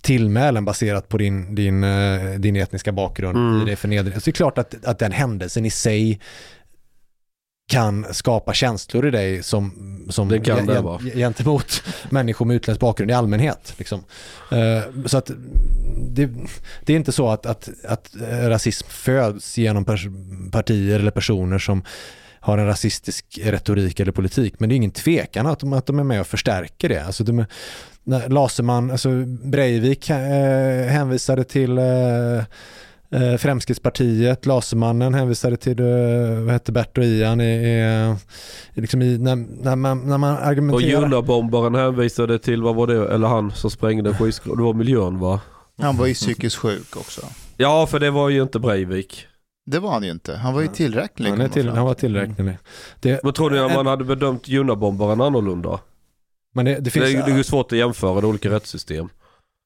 tillmälen 0.00 0.64
baserat 0.64 1.08
på 1.08 1.18
din, 1.18 1.54
din, 1.54 1.84
eh, 1.84 2.30
din 2.38 2.56
etniska 2.56 2.92
bakgrund 2.92 3.38
Mm. 3.38 3.62
i 3.62 3.70
det 3.70 3.76
förnedring. 3.76 4.14
Så 4.14 4.20
det 4.24 4.30
är 4.30 4.32
klart 4.32 4.58
att, 4.58 4.84
att 4.84 4.98
den 4.98 5.12
händelsen 5.12 5.66
i 5.66 5.70
sig 5.70 6.20
kan 7.70 8.06
skapa 8.14 8.54
känslor 8.54 9.06
i 9.06 9.10
dig 9.10 9.42
som, 9.42 9.72
som 10.10 10.28
Det 10.28 10.40
kan 10.40 10.66
det 10.66 10.80
vara. 10.80 10.98
gentemot 10.98 11.82
människor 12.10 12.46
med 12.46 12.56
utländsk 12.56 12.80
bakgrund 12.80 13.10
i 13.10 13.14
allmänhet. 13.14 13.74
Liksom. 13.76 14.04
Eh, 14.50 15.06
så 15.06 15.18
att 15.18 15.30
det, 15.96 16.28
det 16.84 16.92
är 16.92 16.96
inte 16.96 17.12
så 17.12 17.28
att, 17.28 17.46
att, 17.46 17.68
att 17.84 18.10
rasism 18.30 18.88
föds 18.88 19.58
genom 19.58 19.84
partier 20.52 20.98
eller 21.00 21.10
personer 21.10 21.58
som 21.58 21.82
har 22.40 22.58
en 22.58 22.66
rasistisk 22.66 23.38
retorik 23.42 24.00
eller 24.00 24.12
politik. 24.12 24.54
Men 24.58 24.68
det 24.68 24.74
är 24.74 24.76
ingen 24.76 24.90
tvekan 24.90 25.46
att 25.46 25.60
de, 25.60 25.72
att 25.72 25.86
de 25.86 25.98
är 25.98 26.04
med 26.04 26.20
och 26.20 26.26
förstärker 26.26 26.88
det. 26.88 27.04
Alltså 27.04 27.24
de, 27.24 27.44
Laserman, 28.28 28.90
alltså 28.90 29.08
Breivik 29.26 30.10
eh, 30.10 30.86
hänvisade 30.86 31.44
till 31.44 31.78
eh, 31.78 32.44
Eh, 33.12 33.36
Fremskrittspartiet, 33.36 34.46
Lasermannen 34.46 35.14
hänvisade 35.14 35.56
till, 35.56 35.80
eh, 35.80 35.86
vad 36.44 36.52
hette 36.52 36.72
Bert 36.72 36.98
och 36.98 37.04
Ian, 37.04 37.40
är, 37.40 37.58
är 38.74 38.80
liksom 38.80 39.02
i, 39.02 39.18
när, 39.18 39.36
när, 39.36 39.76
man, 39.76 40.08
när 40.08 40.18
man 40.18 40.34
Och 40.34 40.42
argumenterar. 40.46 41.02
Junabombaren 41.02 41.74
hänvisade 41.74 42.38
till, 42.38 42.62
vad 42.62 42.74
var 42.74 42.86
det, 42.86 43.14
eller 43.14 43.28
han 43.28 43.50
som 43.52 43.70
sprängde 43.70 44.14
skyskrapan, 44.14 44.56
det 44.58 44.64
var 44.64 44.74
miljön 44.74 45.18
va? 45.18 45.40
Han 45.82 45.96
var 45.96 46.06
ju 46.06 46.14
psykiskt 46.14 46.56
sjuk 46.56 46.96
också. 46.96 47.20
Ja 47.56 47.86
för 47.86 47.98
det 48.00 48.10
var 48.10 48.28
ju 48.28 48.42
inte 48.42 48.58
Breivik. 48.58 49.26
Det 49.66 49.78
var 49.78 49.90
han 49.90 50.02
ju 50.02 50.10
inte. 50.10 50.34
Han 50.36 50.54
var 50.54 50.60
ju 50.60 50.68
tillräcklig. 50.68 51.30
han, 51.30 51.50
till, 51.50 51.68
han 51.68 51.84
var 51.84 51.94
till. 51.94 52.00
tillräcklig. 52.00 52.58
Det, 53.00 53.20
Men 53.24 53.32
tror 53.32 53.50
ni 53.50 53.58
att 53.58 53.74
man 53.74 53.86
hade 53.86 54.04
bedömt 54.04 54.48
Junabombaren 54.48 55.20
annorlunda? 55.20 55.80
men 56.54 56.64
det, 56.64 56.74
det 56.74 56.80
Det 56.80 56.90
finns, 56.90 57.04
är, 57.06 57.26
det 57.26 57.32
är 57.32 57.36
ju 57.36 57.44
svårt 57.44 57.72
att 57.72 57.78
jämföra 57.78 58.20
de 58.20 58.26
olika 58.26 58.50
rättssystem. 58.50 59.08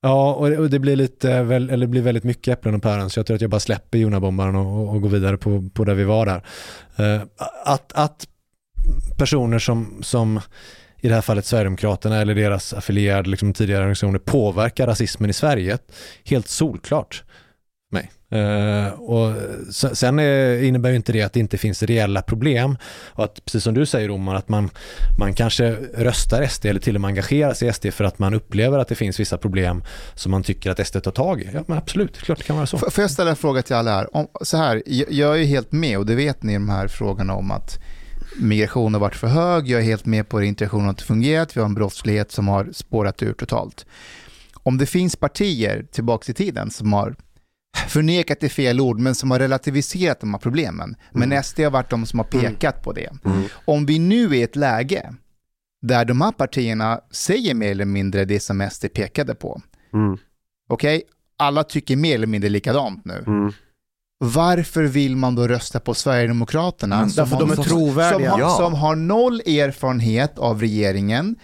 Ja, 0.05 0.35
och 0.35 0.51
det, 0.51 0.59
och 0.59 0.71
det 0.71 0.79
blir 0.79 0.97
lite, 0.97 1.43
väl, 1.43 1.71
eller 1.71 1.87
det 1.87 1.91
blir 1.91 2.03
väldigt 2.03 2.25
mycket 2.25 2.53
äpplen 2.53 2.75
och 2.75 2.83
päron, 2.83 3.11
så 3.11 3.19
jag 3.19 3.27
tror 3.27 3.35
att 3.35 3.41
jag 3.41 3.51
bara 3.51 3.61
släpper 3.61 3.99
Jonabombaren 3.99 4.57
och, 4.57 4.95
och, 4.95 5.03
går 5.03 5.09
vidare 5.09 5.37
på, 5.37 5.69
på 5.75 5.85
där 5.85 5.95
vi 5.95 6.05
var 6.05 6.27
där. 6.27 6.45
Eh, 6.97 7.23
att, 7.65 7.93
att 7.93 8.27
personer 9.19 9.59
som, 9.59 10.03
som 10.03 10.41
i 11.01 11.09
det 11.09 11.15
här 11.15 11.23
fallet 11.23 11.47
Sverigedemokraterna 11.47 12.21
eller 12.21 12.35
deras 12.35 12.73
affilierade 12.73 13.31
liksom, 13.31 13.53
tidigare 13.53 13.81
organisationer 13.81 14.19
påverkar 14.19 14.87
rasismen 14.87 15.31
i 15.31 15.33
Sverige, 15.33 15.79
helt 16.25 16.49
solklart. 16.49 17.25
Mig. 17.91 18.11
Eh, 18.35 18.87
och 18.93 19.33
sen 19.97 20.19
är, 20.19 20.63
innebär 20.63 20.91
ju 20.91 20.97
inte 20.97 21.13
det 21.13 21.23
att 21.23 21.33
det 21.33 21.41
inte 21.41 21.59
finns 21.59 21.83
reella 21.83 22.23
problem 22.23 22.77
och 23.09 23.25
att 23.25 23.45
precis 23.45 23.65
som 23.65 23.75
du 23.75 23.87
säger 23.87 24.09
Roman, 24.09 24.37
att 24.37 24.49
man, 24.49 24.71
man 25.19 25.35
kanske 25.35 25.71
röstar 25.95 26.47
SD 26.47 26.67
eller 26.67 26.81
till 26.81 26.95
och 26.95 27.01
med 27.01 27.09
engagerar 27.09 27.55
sig 27.55 27.69
i 27.69 27.73
SD 27.73 27.87
för 27.93 28.05
att 28.05 28.19
man 28.19 28.35
upplever 28.35 28.79
att 28.79 28.89
det 28.89 28.95
finns 28.95 29.21
vissa 29.21 29.39
problem 29.39 29.83
som 30.15 30.31
man 30.31 30.43
tycker 30.43 30.71
att 30.71 30.87
SD 30.87 31.03
tar 31.03 31.11
tag 31.11 31.41
i. 31.41 31.49
Ja 31.55 31.65
men 31.67 31.79
absolut, 31.79 32.19
klart 32.19 32.39
det 32.39 32.45
kan 32.45 32.57
vara 32.57 32.67
så. 32.67 32.77
F- 32.77 32.93
Får 32.95 33.03
jag 33.03 33.11
ställa 33.11 33.31
en 33.31 33.37
fråga 33.37 33.63
till 33.63 33.75
alla 33.77 33.91
här? 33.91 34.17
Om, 34.17 34.27
så 34.43 34.57
här, 34.57 34.83
jag, 34.87 35.13
jag 35.13 35.41
är 35.41 35.45
helt 35.45 35.73
med 35.73 35.99
och 35.99 36.07
det 36.07 36.15
vet 36.15 36.43
ni 36.43 36.53
i 36.53 36.57
de 36.57 36.69
här 36.69 36.89
frågorna 36.89 37.35
om 37.35 37.51
att 37.51 37.79
migration 38.41 38.95
har 38.95 39.01
varit 39.01 39.17
för 39.17 39.27
hög, 39.27 39.69
jag 39.69 39.81
är 39.81 39.85
helt 39.85 40.07
med 40.07 40.29
på 40.29 40.39
att 40.39 40.45
integrationen 40.45 40.85
har 40.85 40.91
inte 40.93 41.05
fungerat, 41.05 41.57
vi 41.57 41.61
har 41.61 41.67
en 41.69 41.75
brottslighet 41.75 42.33
som 42.33 42.49
har 42.49 42.69
spårat 42.73 43.23
ur 43.23 43.33
totalt. 43.33 43.87
Om 44.63 44.79
det 44.79 44.87
finns 44.87 45.17
partier 45.17 45.87
tillbaka 45.93 46.31
i 46.33 46.35
tiden 46.35 46.71
som 46.71 46.93
har 46.93 47.15
förnekat 47.89 48.43
är 48.43 48.49
fel 48.49 48.81
ord, 48.81 48.99
men 48.99 49.15
som 49.15 49.31
har 49.31 49.39
relativiserat 49.39 50.21
de 50.21 50.35
här 50.35 50.41
problemen. 50.41 50.97
Men 51.13 51.45
SD 51.45 51.61
har 51.61 51.71
varit 51.71 51.91
de 51.91 52.07
som 52.07 52.19
har 52.19 52.27
pekat 52.27 52.83
på 52.83 52.93
det. 52.93 53.11
Om 53.65 53.87
vi 53.87 53.99
nu 53.99 54.25
är 54.25 54.35
i 54.35 54.43
ett 54.43 54.57
läge 54.57 55.15
där 55.83 56.05
de 56.05 56.21
här 56.21 56.33
partierna 56.33 57.01
säger 57.11 57.55
mer 57.55 57.71
eller 57.71 57.85
mindre 57.85 58.25
det 58.25 58.41
som 58.41 58.69
SD 58.73 58.87
pekade 58.95 59.35
på, 59.35 59.61
Mm. 59.93 60.19
okej, 60.69 61.03
alla 61.39 61.65
tycker 61.65 61.97
mer 61.97 62.15
eller 62.15 62.27
mindre 62.27 62.51
likadant 62.51 63.05
nu. 63.05 63.25
Mm. 63.27 63.53
Varför 64.19 64.83
vill 64.83 65.17
man 65.17 65.35
då 65.35 65.49
rösta 65.49 65.81
på 65.81 65.95
Sverigedemokraterna? 65.95 66.97
Mm, 66.97 67.09
Därför 67.17 67.39
de 67.39 67.51
är 67.51 67.57
trovärdiga. 67.57 68.31
Som 68.31 68.41
Ja. 68.41 68.51
som 68.51 68.75
har 68.75 68.97
noll 68.97 69.41
erfarenhet 69.41 70.39
av 70.39 70.61
regeringen. 70.61 71.37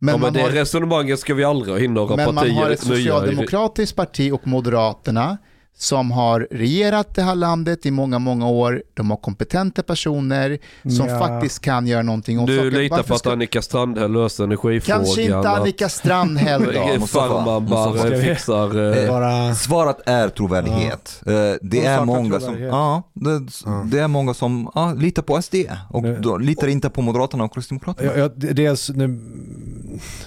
Men, 0.00 0.14
ja, 0.14 0.18
men 0.20 0.32
det 0.32 0.40
har, 0.42 0.50
resonemanget 0.50 1.18
ska 1.20 1.34
vi 1.34 1.44
aldrig 1.44 1.74
ha 1.88 1.94
några 1.94 2.16
men 2.16 2.24
man 2.26 2.34
partier 2.34 2.54
har 2.54 2.70
ett 2.70 2.80
socialdemokratiskt 2.80 3.96
parti 3.96 4.32
och 4.32 4.46
Moderaterna 4.46 5.38
som 5.78 6.10
har 6.10 6.48
regerat 6.50 7.14
det 7.14 7.22
här 7.22 7.34
landet 7.34 7.86
i 7.86 7.90
många, 7.90 8.18
många 8.18 8.48
år. 8.48 8.82
De 8.94 9.10
har 9.10 9.16
kompetenta 9.16 9.82
personer 9.82 10.58
som 10.96 11.06
Ja. 11.08 11.18
faktiskt 11.18 11.60
kan 11.60 11.86
göra 11.86 12.02
någonting 12.02 12.40
åt 12.40 12.46
Du 12.46 12.56
saker. 12.56 12.70
litar 12.70 12.96
Varför 12.96 13.08
på 13.08 13.14
att 13.14 13.20
ska- 13.20 13.32
Annika 13.32 13.62
Strandhäll 13.62 14.12
löser 14.12 14.44
energifrågan? 14.44 15.04
Kanske 15.04 15.22
inte 15.22 15.48
Annika 15.50 15.88
Strandhäll 15.88 16.62
då. 17.00 17.06
Farman 17.06 17.66
bara 17.66 18.20
fixar... 18.20 18.98
eh, 19.02 19.08
Bara, 19.08 19.54
Svaret 19.54 19.96
är 20.06 20.28
trovärdighet. 20.28 21.20
Eh, 21.26 21.32
Det 21.32 21.58
De 21.62 21.78
är 21.86 22.04
många 22.04 22.40
som, 22.40 22.62
ja, 22.62 23.02
det, 23.14 23.42
Ja. 23.64 23.82
det 23.90 23.98
är 23.98 24.08
många 24.08 24.34
som 24.34 24.70
ja, 24.74 24.92
litar 24.96 25.22
på 25.22 25.42
SD 25.42 25.54
och 25.90 26.02
då 26.02 26.36
litar 26.36 26.68
inte 26.68 26.90
på 26.90 27.02
Moderaterna 27.02 27.44
och 27.44 27.54
Kristdemokraterna. 27.54 28.12
ja, 28.16 28.18
ja, 28.18 28.28
dels 28.34 28.90
nu, 28.90 29.08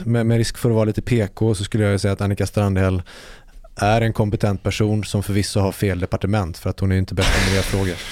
med, 0.03 0.25
med 0.25 0.37
risk 0.37 0.57
för 0.57 0.69
att 0.69 0.75
vara 0.75 0.85
lite 0.85 1.01
PK 1.01 1.55
så 1.55 1.63
skulle 1.63 1.83
jag 1.83 2.01
säga 2.01 2.13
att 2.13 2.21
Annika 2.21 2.45
Strandhäll 2.47 3.01
är 3.75 4.01
en 4.01 4.13
kompetent 4.13 4.63
person 4.63 5.03
som 5.03 5.23
förvisso 5.23 5.59
har 5.59 5.71
fel 5.71 5.99
departement 5.99 6.57
för 6.57 6.69
att 6.69 6.79
hon 6.79 6.91
är 6.91 6.95
inte 6.97 7.13
bäst 7.13 7.29
på 7.33 7.49
miljöfrågor. 7.49 7.95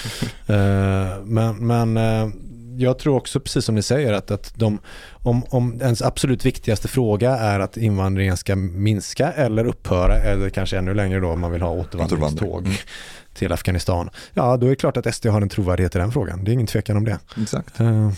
Eh, 0.48 1.24
men 1.24 1.68
men 1.68 1.98
eh, 1.98 2.30
jag 2.78 3.00
tror 3.00 3.16
också 3.18 3.40
precis 3.40 3.66
som 3.66 3.76
ni 3.76 3.82
säger 3.82 4.14
att, 4.14 4.32
att 4.32 4.54
de, 4.56 4.80
om, 5.12 5.44
om 5.50 5.82
ens 5.82 6.02
absolut 6.02 6.46
viktigaste 6.46 6.88
fråga 6.88 7.32
är 7.38 7.60
att 7.60 7.78
invandringen 7.78 8.38
ska 8.38 8.56
minska 8.56 9.32
eller 9.32 9.66
upphöra 9.66 10.16
eller 10.16 10.50
kanske 10.50 10.78
ännu 10.78 10.94
längre 10.94 11.20
då 11.20 11.30
om 11.30 11.40
man 11.40 11.52
vill 11.52 11.62
ha 11.62 11.70
återvandringståg 11.70 12.48
Återvandring. 12.50 12.78
till 13.34 13.52
Afghanistan. 13.52 14.10
Ja, 14.34 14.58
då 14.58 14.66
är 14.66 14.70
det 14.70 14.76
klart 14.76 14.98
att 14.98 15.16
SD 15.16 15.26
har 15.26 15.42
en 15.42 15.50
trovärdighet 15.50 15.96
i 15.96 16.00
den 16.00 16.12
frågan. 16.12 16.44
Det 16.44 16.52
är 16.52 16.54
ingen 16.54 16.68
tvekan 16.68 16.98
om 16.98 17.06
det. 17.06 17.20
Exakt. 17.42 17.80
Eh, 17.80 18.12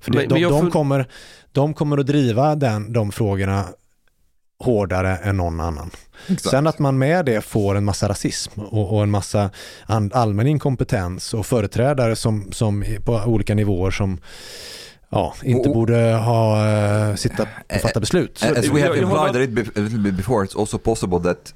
För 0.00 0.10
det, 0.10 0.18
Men- 0.18 0.28
de, 0.28 0.42
de, 0.42 0.52
fun- 0.52 0.70
kommer, 0.70 1.08
de 1.52 1.74
kommer 1.74 1.98
att 1.98 2.06
driva 2.06 2.54
den, 2.54 2.92
de 2.92 3.12
frågorna 3.12 3.64
hårdare 4.58 5.16
än 5.16 5.36
någon 5.36 5.60
annan. 5.60 5.90
Exakt. 6.26 6.50
Sen 6.50 6.66
att 6.66 6.78
man 6.78 6.98
med 6.98 7.24
det 7.26 7.40
får 7.40 7.74
en 7.74 7.84
massa 7.84 8.08
rasism 8.08 8.60
och, 8.60 8.94
och 8.94 9.02
en 9.02 9.10
massa 9.10 9.50
allmän 10.12 10.46
inkompetens 10.46 11.34
och 11.34 11.46
företrädare 11.46 12.16
som, 12.16 12.52
som 12.52 12.84
på 13.04 13.22
olika 13.26 13.54
nivåer 13.54 13.90
som 13.90 14.18
ja, 15.10 15.34
inte 15.42 15.68
Och- 15.68 15.74
borde 15.74 16.14
ha 16.14 16.66
uh, 17.10 17.16
sitta 17.16 17.42
och 17.42 17.80
fatta 17.80 18.00
beslut. 18.00 18.42
As 18.42 18.68
we 18.68 18.82
have 18.82 18.98
implied 18.98 19.36
a 19.36 19.38
little 19.38 19.98
bit 19.98 20.14
before, 20.14 20.46
it's 20.46 20.60
also 20.60 20.78
possible 20.78 21.34
that 21.34 21.54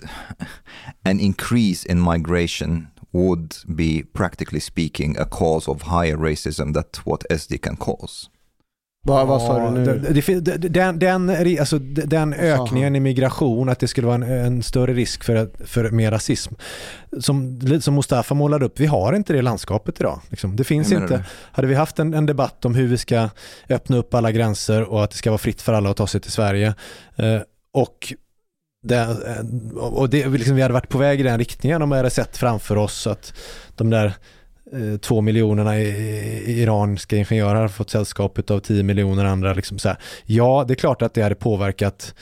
an 1.05 1.21
increase 1.21 1.89
in 1.89 2.03
migration 2.03 2.87
would 3.13 3.55
be, 3.67 4.03
practically 4.13 4.61
speaking, 4.61 5.17
a 5.19 5.25
cause 5.25 5.71
of 5.71 5.83
higher 5.83 6.17
racism 6.17 6.75
that 6.75 7.01
what 7.05 7.25
SD 7.31 7.59
can 7.61 7.77
cause. 7.77 8.31
Vad, 9.03 9.27
vad 9.27 9.43
sa 9.43 9.59
du 9.65 9.71
nu? 9.71 9.85
Det, 9.85 10.41
det, 10.41 10.57
det- 10.57 10.69
den, 10.69 10.99
den, 10.99 11.31
alltså, 11.61 11.79
den 11.79 12.35
ökningen 12.35 12.97
i 12.97 13.01
migration, 13.01 13.69
att 13.69 13.79
det 13.81 13.89
skulle 13.89 14.07
vara 14.07 14.15
en, 14.15 14.23
en 14.23 14.63
större 14.63 14.93
risk 14.95 15.25
för, 15.25 15.51
för 15.67 15.91
mer 15.91 16.11
rasism. 16.11 16.55
Som, 17.21 17.61
som 17.81 17.95
Mustafa 17.95 18.35
målade 18.35 18.65
upp, 18.65 18.81
vi 18.81 18.87
har 18.87 19.13
inte 19.13 19.33
det 19.33 19.43
landskapet 19.43 20.01
idag. 20.01 20.21
Liksom. 20.29 20.57
Det 20.57 20.65
finns 20.65 20.93
inte. 21.03 21.25
Hade 21.53 21.69
vi 21.69 21.75
haft 21.75 21.99
en, 21.99 22.15
en 22.15 22.27
debatt 22.27 22.65
om 22.65 22.75
hur 22.75 22.87
vi 22.89 22.99
ska 22.99 23.29
öppna 23.69 23.97
upp 23.97 24.15
alla 24.15 24.33
gränser 24.33 24.83
och 24.83 25.05
att 25.05 25.11
det 25.11 25.17
ska 25.17 25.31
vara 25.31 25.39
fritt 25.39 25.63
för 25.63 25.73
alla 25.73 25.91
att 25.91 25.97
ta 25.97 26.07
sig 26.07 26.21
till 26.21 26.33
Sverige 26.33 26.75
eh, 27.17 27.41
och 27.73 28.13
det, 28.83 28.97
eh, 28.97 29.77
och 29.79 30.11
det, 30.11 30.27
liksom, 30.29 30.57
vi 30.57 30.63
hade 30.63 30.75
varit 30.75 30.89
på 30.89 30.99
väg 30.99 31.21
i 31.21 31.23
den 31.23 31.39
riktningen 31.39 31.83
om 31.83 31.91
vi 31.91 31.97
hade 31.97 32.11
sett 32.11 32.37
framför 32.37 32.77
oss 32.77 33.07
att 33.07 33.35
de 33.77 33.91
där 33.91 34.13
två 35.01 35.21
miljonerna 35.21 35.81
iranska 35.81 37.17
ingenjörer 37.17 37.61
har 37.61 37.69
fått 37.69 37.91
sällskap 37.91 38.51
av 38.51 38.61
10 38.61 38.83
miljoner 38.83 39.25
andra. 39.25 39.55
Liksom 39.55 39.79
så 39.79 39.89
här. 39.89 39.99
Ja, 40.25 40.65
det 40.69 40.75
är 40.75 40.77
klart 40.77 41.03
att 41.03 41.15
det 41.15 41.23
hade 41.23 41.35
påverkat 41.35 42.15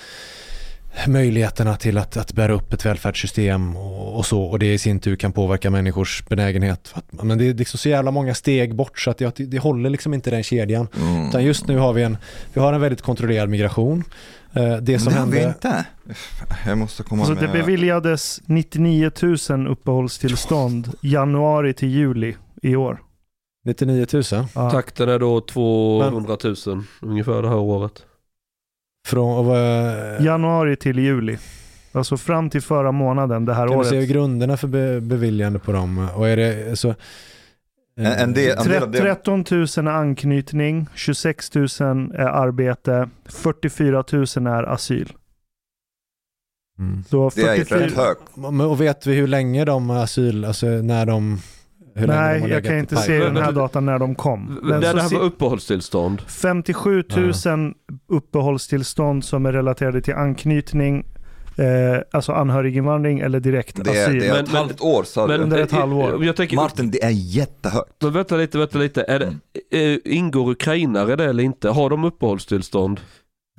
möjligheterna 1.06 1.76
till 1.76 1.98
att, 1.98 2.16
att 2.16 2.32
bära 2.32 2.52
upp 2.52 2.72
ett 2.72 2.86
välfärdssystem 2.86 3.76
och, 3.76 4.16
och 4.16 4.26
så 4.26 4.42
och 4.42 4.58
det 4.58 4.72
i 4.72 4.78
sin 4.78 5.00
tur 5.00 5.16
kan 5.16 5.32
påverka 5.32 5.70
människors 5.70 6.24
benägenhet. 6.28 6.90
Att, 6.94 7.04
men 7.22 7.38
det 7.38 7.48
är 7.48 7.54
liksom 7.54 7.78
så 7.78 7.88
jävla 7.88 8.10
många 8.10 8.34
steg 8.34 8.74
bort 8.74 9.00
så 9.00 9.10
att 9.10 9.18
det, 9.18 9.38
det 9.38 9.58
håller 9.58 9.90
liksom 9.90 10.14
inte 10.14 10.30
den 10.30 10.42
kedjan. 10.42 10.88
Mm. 11.00 11.28
Utan 11.28 11.44
just 11.44 11.66
nu 11.66 11.78
har 11.78 11.92
vi 11.92 12.02
en, 12.02 12.16
vi 12.52 12.60
har 12.60 12.72
en 12.72 12.80
väldigt 12.80 13.02
kontrollerad 13.02 13.48
migration. 13.48 14.04
Eh, 14.52 14.76
Det 14.76 14.92
Men 14.92 15.00
som 15.00 15.12
det 15.12 15.18
har 15.18 15.26
vi 15.26 15.38
hände... 15.38 15.54
inte. 15.54 15.86
Jag 16.66 16.78
måste 16.78 17.02
komma 17.02 17.24
Så 17.24 17.32
med... 17.34 17.42
det 17.42 17.48
beviljades 17.48 18.40
99 18.46 19.10
000 19.50 19.66
uppehållstillstånd 19.68 20.92
januari 21.00 21.74
till 21.74 21.88
juli 21.88 22.36
i 22.62 22.76
år. 22.76 22.98
99 23.64 24.06
000 24.12 24.22
Ja. 24.54 24.70
Takten 24.70 25.08
är 25.08 25.18
då 25.18 25.40
200 25.40 26.36
000 26.44 26.56
ungefär 27.02 27.42
det 27.42 27.48
här 27.48 27.56
året. 27.56 28.02
från... 29.06 29.38
Och, 29.38 29.44
vad- 29.44 30.20
Januari 30.24 30.76
till 30.76 30.98
juli. 30.98 31.38
Alltså 31.92 32.16
fram 32.16 32.50
till 32.50 32.62
förra 32.62 32.92
månaden 32.92 33.44
det 33.44 33.54
här 33.54 33.68
kan 33.68 33.78
du 33.78 33.84
se 33.84 33.98
året. 33.98 34.08
grunderna 34.08 34.56
för 34.56 34.68
be, 34.68 35.00
beviljande 35.00 35.58
på 35.58 35.72
dem? 35.72 36.08
Och 36.14 36.28
är 36.28 36.36
det 36.36 36.78
så... 36.78 36.94
En- 37.98 38.32
del- 38.34 38.58
en 38.58 38.68
del 38.68 38.82
av 38.82 38.90
det- 38.90 38.98
13 38.98 39.44
000 39.50 39.62
är 39.62 39.86
anknytning, 39.86 40.86
26 40.94 41.54
000 41.54 41.64
är 42.14 42.18
arbete, 42.18 43.08
44 43.28 44.04
000 44.12 44.22
är 44.46 44.62
asyl. 44.62 45.12
Mm. 46.78 47.04
Så 47.04 47.30
Det 47.34 47.42
är 47.42 47.56
44... 47.64 47.78
rätt 47.86 47.96
högt. 47.96 48.22
Och 48.70 48.80
vet 48.80 49.06
vi 49.06 49.14
hur 49.14 49.26
länge 49.26 49.64
de 49.64 49.90
asyl, 49.90 50.44
alltså 50.44 50.66
när 50.66 51.06
de... 51.06 51.38
Hur 51.94 52.06
länge 52.06 52.32
de 52.34 52.40
Nej, 52.40 52.50
jag 52.50 52.64
kan 52.64 52.76
i 52.76 52.78
inte 52.78 52.96
se 52.96 53.18
den 53.18 53.36
här 53.36 53.52
datan 53.52 53.86
när 53.86 53.98
de 53.98 54.14
kom. 54.14 54.58
Men 54.62 54.80
det 54.80 54.86
här 54.86 55.14
var 55.14 55.20
uppehållstillstånd. 55.20 56.20
57 56.26 57.04
000 57.16 57.74
uppehållstillstånd 58.08 59.24
som 59.24 59.46
är 59.46 59.52
relaterade 59.52 60.00
till 60.00 60.14
anknytning, 60.14 61.06
eh, 61.59 62.01
alltså 62.10 62.32
anhöriginvandring 62.32 63.18
eller 63.20 63.40
direkt 63.40 63.85
Det 63.85 63.90
är, 63.98 64.05
asyl. 64.05 64.18
det 64.20 64.26
är 64.26 64.32
Men- 64.32 64.44
ett 64.44 64.52
men- 64.52 64.56
halvt 64.56 64.80
år 64.80 65.02
sa 65.05 65.26
du. 65.26 65.32
Men, 65.32 65.40
Under 65.40 65.59
ett 65.59 65.72
eh, 65.72 65.78
halvår. 65.78 66.24
Jag 66.24 66.36
tänker, 66.36 66.56
Martin, 66.56 66.90
det 66.90 67.05
är 67.05 67.10
jättehögt. 67.10 67.93
men 68.02 68.12
vänta 68.12 68.36
lite, 68.36 68.59
vänta 68.59 68.78
lite. 68.78 69.02
Är 69.02 69.18
det, 69.18 69.26
Mm. 69.72 69.94
eh, 69.94 69.98
ingår 70.16 70.51
ukrainare 70.51 71.16
det 71.16 71.24
eller 71.24 71.43
inte? 71.43 71.68
Har 71.68 71.90
de 71.90 72.05
uppehållstillstånd? 72.05 73.01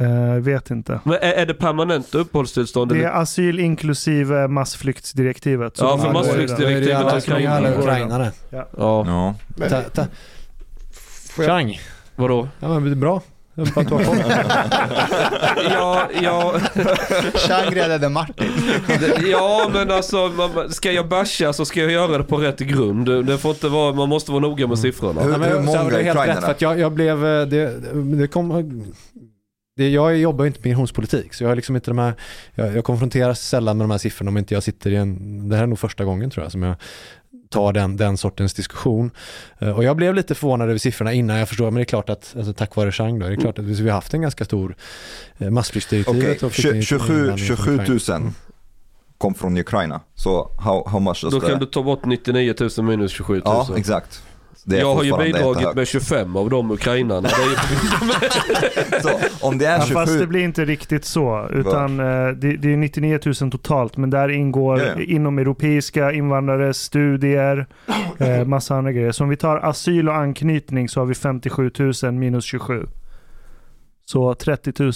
Eh, 0.02 0.34
vet 0.42 0.70
inte. 0.72 1.00
Men 1.04 1.14
är, 1.14 1.20
är 1.34 1.46
det 1.46 1.54
permanenta 1.54 2.18
uppehållstillstånd? 2.18 2.92
Det 2.92 2.96
eller? 2.96 3.06
är 3.10 3.22
asyl 3.22 3.60
inklusive 3.60 4.48
massflyktsdirektivet. 4.48 5.74
Ja, 5.80 5.98
för 5.98 6.14
massflyktsdirektivet- 6.14 6.82
är 6.82 6.86
det 6.86 7.46
är 7.46 7.50
alla 7.50 7.78
ukrainare. 7.78 8.32
Ja, 8.50 8.68
Ja. 8.78 9.36
Ta, 9.70 9.82
ta. 9.82 10.06
Får 11.36 11.46
jag- 11.46 11.52
Chang. 11.52 11.80
vadå? 12.16 12.48
Ja 12.60 12.68
men 12.70 12.84
det 12.84 12.92
är 12.92 12.96
bra. 12.96 13.22
Bara 13.76 13.86
ta 13.86 14.04
koll. 14.04 14.18
Ja, 15.72 16.10
ja, 16.22 16.54
Chang 17.48 17.76
räddade 17.76 18.10
Martin. 18.10 18.52
ja 19.32 19.70
men 19.74 19.92
alltså 19.92 20.32
ska 20.70 20.92
jag 20.92 21.08
basha 21.08 21.54
så 21.54 21.66
ska 21.66 21.80
jag 21.82 21.92
göra 21.92 22.18
det 22.18 22.24
på 22.24 22.38
rätt 22.38 22.60
grund. 22.60 23.26
Det 23.26 23.38
får 23.38 23.52
inte 23.52 23.68
vara, 23.68 23.94
man 23.94 24.10
måste 24.10 24.32
vara 24.32 24.42
noga 24.42 24.68
med 24.68 24.80
siffrorna. 24.80 25.22
Hur- 25.22 25.32
hur 25.34 25.60
många 25.60 25.84
det 25.90 26.00
är 26.00 26.04
helt 26.04 26.28
rätt 26.28 26.40
för 26.44 26.52
att 26.52 26.62
jag, 26.62 26.80
jag 26.80 26.92
blev, 26.92 27.26
eh, 27.26 27.46
det, 27.46 27.80
det 28.18 28.28
kom, 28.28 28.84
det, 29.78 29.90
jag 29.90 30.18
jobbar 30.18 30.44
ju 30.44 30.48
inte 30.48 30.60
med 30.60 30.66
migrationspolitik 30.66 31.34
så 31.34 31.44
jag 31.44 31.50
har 31.50 31.56
liksom 31.56 31.76
inte 31.76 31.92
de 31.92 31.98
här, 31.98 32.14
jag, 32.56 32.76
jag 32.76 32.84
konfronteras 32.84 33.40
sällan 33.42 33.78
med 33.78 33.84
de 33.84 33.92
här 33.92 33.98
siffrorna 33.98 34.30
om 34.30 34.38
inte 34.38 34.54
jag 34.54 34.64
sitter 34.64 34.92
i 34.92 34.96
en, 34.96 35.50
det 35.50 35.56
här 35.56 35.64
är 35.64 35.68
nog 35.68 35.80
första 35.80 36.04
gången 36.06 36.30
tror 36.30 36.46
jag 36.46 36.52
som 36.52 36.64
jag 36.64 36.76
tar 37.50 37.74
den, 37.74 37.98
den 37.98 38.18
sortens 38.18 38.54
diskussion. 38.54 39.12
Eh, 39.60 39.70
Och 39.70 39.84
jag 39.84 39.96
blev 39.98 40.16
lite 40.16 40.36
förvånad 40.36 40.70
över 40.70 40.78
siffrorna 40.80 41.14
innan 41.14 41.38
jag 41.38 41.48
förstår, 41.50 41.66
men 41.66 41.76
det 41.76 41.82
är 41.82 41.86
klart 41.86 42.10
att, 42.10 42.34
alltså, 42.38 42.54
tack 42.54 42.76
vare 42.76 42.92
Chang 42.92 43.20
då, 43.20 43.28
det 43.28 43.34
är 43.34 43.38
klart 43.38 43.60
att 43.60 43.66
vi 43.66 43.90
har 43.90 43.96
haft 43.96 44.14
en 44.14 44.22
ganska 44.22 44.46
stor 44.46 44.76
massflyktsdirektivet. 45.38 46.44
Och 46.44 46.52
flykting- 46.52 46.82
27, 46.82 47.14
invandring 47.20 47.48
från 47.48 47.58
27 47.58 47.78
000 47.78 47.96
Ukraina. 47.98 48.32
kom 49.18 49.34
från 49.34 49.58
Ukraina. 49.58 50.02
Så 50.16 50.52
how, 50.60 50.88
how 50.90 51.00
much 51.00 51.26
Då 51.32 51.40
kan 51.40 51.60
du 51.60 51.66
ta 51.66 51.84
bort 51.84 52.06
99 52.06 52.54
000 52.78 52.86
minus 52.86 53.12
27 53.12 53.34
000. 53.34 53.42
Ja, 53.46 53.68
exakt. 53.78 54.24
Jag 54.64 54.96
har 54.96 55.04
ju 55.04 55.18
bidragit 55.18 55.76
med 55.76 55.88
25 55.88 56.36
av 56.36 56.50
de 56.50 56.72
ukrainarna. 56.72 57.30
Det 57.30 57.36
är 57.36 57.50
ju, 57.50 59.02
Så 59.02 59.46
om 59.48 59.58
det 59.58 59.66
är 59.66 59.80
Ja, 59.80 59.86
fast 59.86 60.12
27... 60.12 60.20
det 60.20 60.28
blir 60.28 60.44
inte 60.44 60.66
riktigt 60.66 61.06
så. 61.06 61.48
Utan 61.52 62.00
eh, 62.00 62.28
det, 62.28 62.58
det 62.58 62.74
är 62.74 62.78
99 62.78 63.20
000 63.42 63.52
totalt, 63.52 63.98
men 63.98 64.10
där 64.10 64.30
ingår 64.30 64.80
Ja, 64.80 64.86
ja. 64.86 65.02
inom 65.02 65.40
europeiska 65.40 66.12
invandrare, 66.12 66.74
studier, 66.74 67.68
eh, 68.18 68.46
massa 68.46 68.76
andra 68.76 68.92
grejer. 68.92 69.12
Så 69.12 69.24
om 69.24 69.30
vi 69.30 69.38
tar 69.38 69.58
asyl 69.58 70.10
och 70.10 70.16
anknytning 70.16 70.90
så 70.90 71.00
har 71.00 71.06
vi 71.06 71.16
57 71.16 71.72
000 72.04 72.12
minus 72.12 72.46
27. 72.46 72.88
Så 74.06 74.34
30 74.34 74.74
000. 74.84 74.94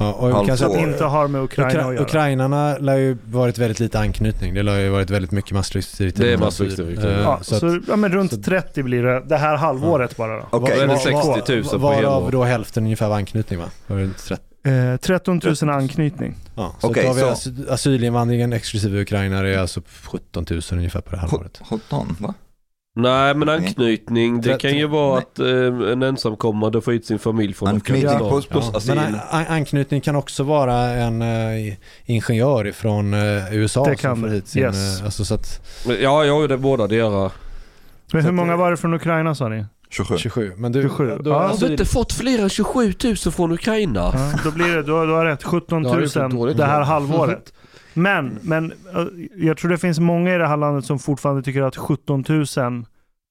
Ja, 0.00 0.12
och 0.12 0.28
Alltså- 0.28 0.46
kanske 0.46 0.66
att 0.66 0.76
inte 0.88 1.04
har 1.04 1.28
med 1.28 1.42
Ukraina 1.42 1.70
Ukra- 1.70 1.86
att 1.88 1.94
göra. 1.94 2.02
Ukrainarna 2.04 2.76
lär 2.78 2.96
ju 2.96 3.16
varit 3.24 3.58
väldigt 3.58 3.80
lite 3.80 3.98
anknytning. 4.00 4.54
Det 4.54 4.62
lär 4.62 4.78
ju 4.78 4.88
varit 4.88 5.10
väldigt 5.10 5.30
mycket 5.30 5.52
massflyktsdirektiv. 5.52 6.24
Det 6.26 6.32
är 6.32 6.38
massflyktsdirektiv. 6.38 7.10
Eh, 7.10 7.20
Ja, 7.20 7.38
så 7.42 7.54
så 7.54 7.66
att, 7.66 7.82
ja, 7.88 7.96
men 7.96 8.12
runt 8.12 8.30
så- 8.32 8.42
30 8.42 8.82
blir 8.82 9.02
det 9.02 9.20
det 9.20 9.36
här 9.36 9.56
halvåret 9.56 10.16
bara 10.16 10.36
då. 10.36 10.46
Okej, 10.50 10.76
är 10.76 10.80
det 10.80 10.86
var- 10.86 10.96
60 10.96 11.52
000 11.54 11.64
på 11.64 11.78
Varav 11.78 12.30
då 12.30 12.44
hälften 12.44 12.84
ungefär 12.84 13.08
var 13.08 13.16
anknytning 13.16 13.58
va? 13.58 13.64
Var 13.86 13.96
det 13.96 14.10
30? 14.18 14.42
Eh, 14.92 14.96
13 14.96 15.40
000 15.62 15.70
anknytning. 15.70 16.36
Ja, 16.54 16.74
så 16.80 16.86
Okej, 16.90 17.04
tar 17.06 17.14
vi 17.14 17.70
asylinvandringen 17.72 18.52
exklusive 18.52 19.00
ukrainare 19.02 19.54
är 19.54 19.58
alltså 19.58 19.80
17 20.04 20.46
000 20.50 20.60
ungefär 20.72 21.00
på 21.00 21.10
det 21.10 21.16
här 21.16 21.28
halvåret. 21.28 21.60
17, 21.70 22.16
va? 22.20 22.34
Nej 22.96 23.34
men 23.34 23.48
anknytning, 23.48 24.40
det 24.40 24.60
kan 24.60 24.76
ju 24.78 24.86
vara 24.86 25.18
att 25.18 25.38
eh, 25.38 25.46
en 25.92 26.02
ensamkommande 26.02 26.80
får 26.80 26.92
hit 26.92 27.06
sin 27.06 27.18
familj 27.18 27.54
från 27.54 27.68
Anknytning 27.68 28.04
Ja, 28.12 28.40
asyl. 28.74 28.94
men 28.94 29.14
an- 29.30 29.46
anknytning 29.48 30.00
kan 30.00 30.16
också 30.16 30.42
vara 30.42 30.74
en 30.74 31.22
uh, 31.22 31.74
ingenjör 32.06 32.66
ifrån 32.66 33.14
eh, 33.14 33.54
USA 33.54 33.84
Det 33.84 33.96
kan 33.96 34.16
som 34.16 34.22
får 34.22 34.28
hit 34.34 34.48
sin... 34.48 34.62
Yes. 34.62 34.98
eh, 35.00 35.04
alltså 35.04 35.24
så 35.24 35.34
att 35.34 35.60
Ja, 36.00 36.24
jag 36.24 36.48
det 36.48 36.54
är 36.54 36.58
båda 36.58 36.86
deras. 36.86 37.32
Men 38.12 38.24
hur 38.24 38.32
många 38.32 38.56
var 38.56 38.70
det 38.70 38.76
från 38.76 38.94
Ukraina 38.94 39.34
sa 39.34 39.48
ni? 39.48 39.64
27. 39.90 40.18
27. 40.18 40.52
Men 40.56 40.72
du, 40.72 40.82
27. 40.82 41.18
Då, 41.20 41.30
Ja. 41.30 41.48
Har 41.48 41.56
du 41.58 41.66
inte 41.66 41.84
fått 41.84 42.12
fler 42.12 42.38
än 42.38 42.48
27 42.48 42.92
000 43.04 43.16
från 43.16 43.52
Ukraina? 43.52 44.10
Ja, 44.14 44.32
då 44.44 44.50
blir 44.50 44.76
det, 44.76 44.82
då, 44.82 45.06
då 45.06 45.14
har 45.14 45.24
rätt, 45.24 45.44
17 45.44 45.82
Då 45.82 45.88
har 45.88 45.96
000 45.96 46.08
du 46.08 46.20
gjort 46.20 46.24
ett 46.24 46.30
dåligt 46.30 46.56
det 46.56 46.66
här 46.66 46.80
halvåret. 46.82 47.52
Men, 48.02 48.38
men 48.42 48.72
eh, 48.72 49.04
jag 49.36 49.56
tror 49.56 49.70
det 49.70 49.78
finns 49.78 49.98
många 49.98 50.34
i 50.34 50.38
det 50.38 50.46
här 50.46 50.56
landet 50.56 50.84
som 50.84 50.98
fortfarande 50.98 51.42
tycker 51.42 51.62
att 51.62 51.76
17 51.76 52.24
000 52.28 52.84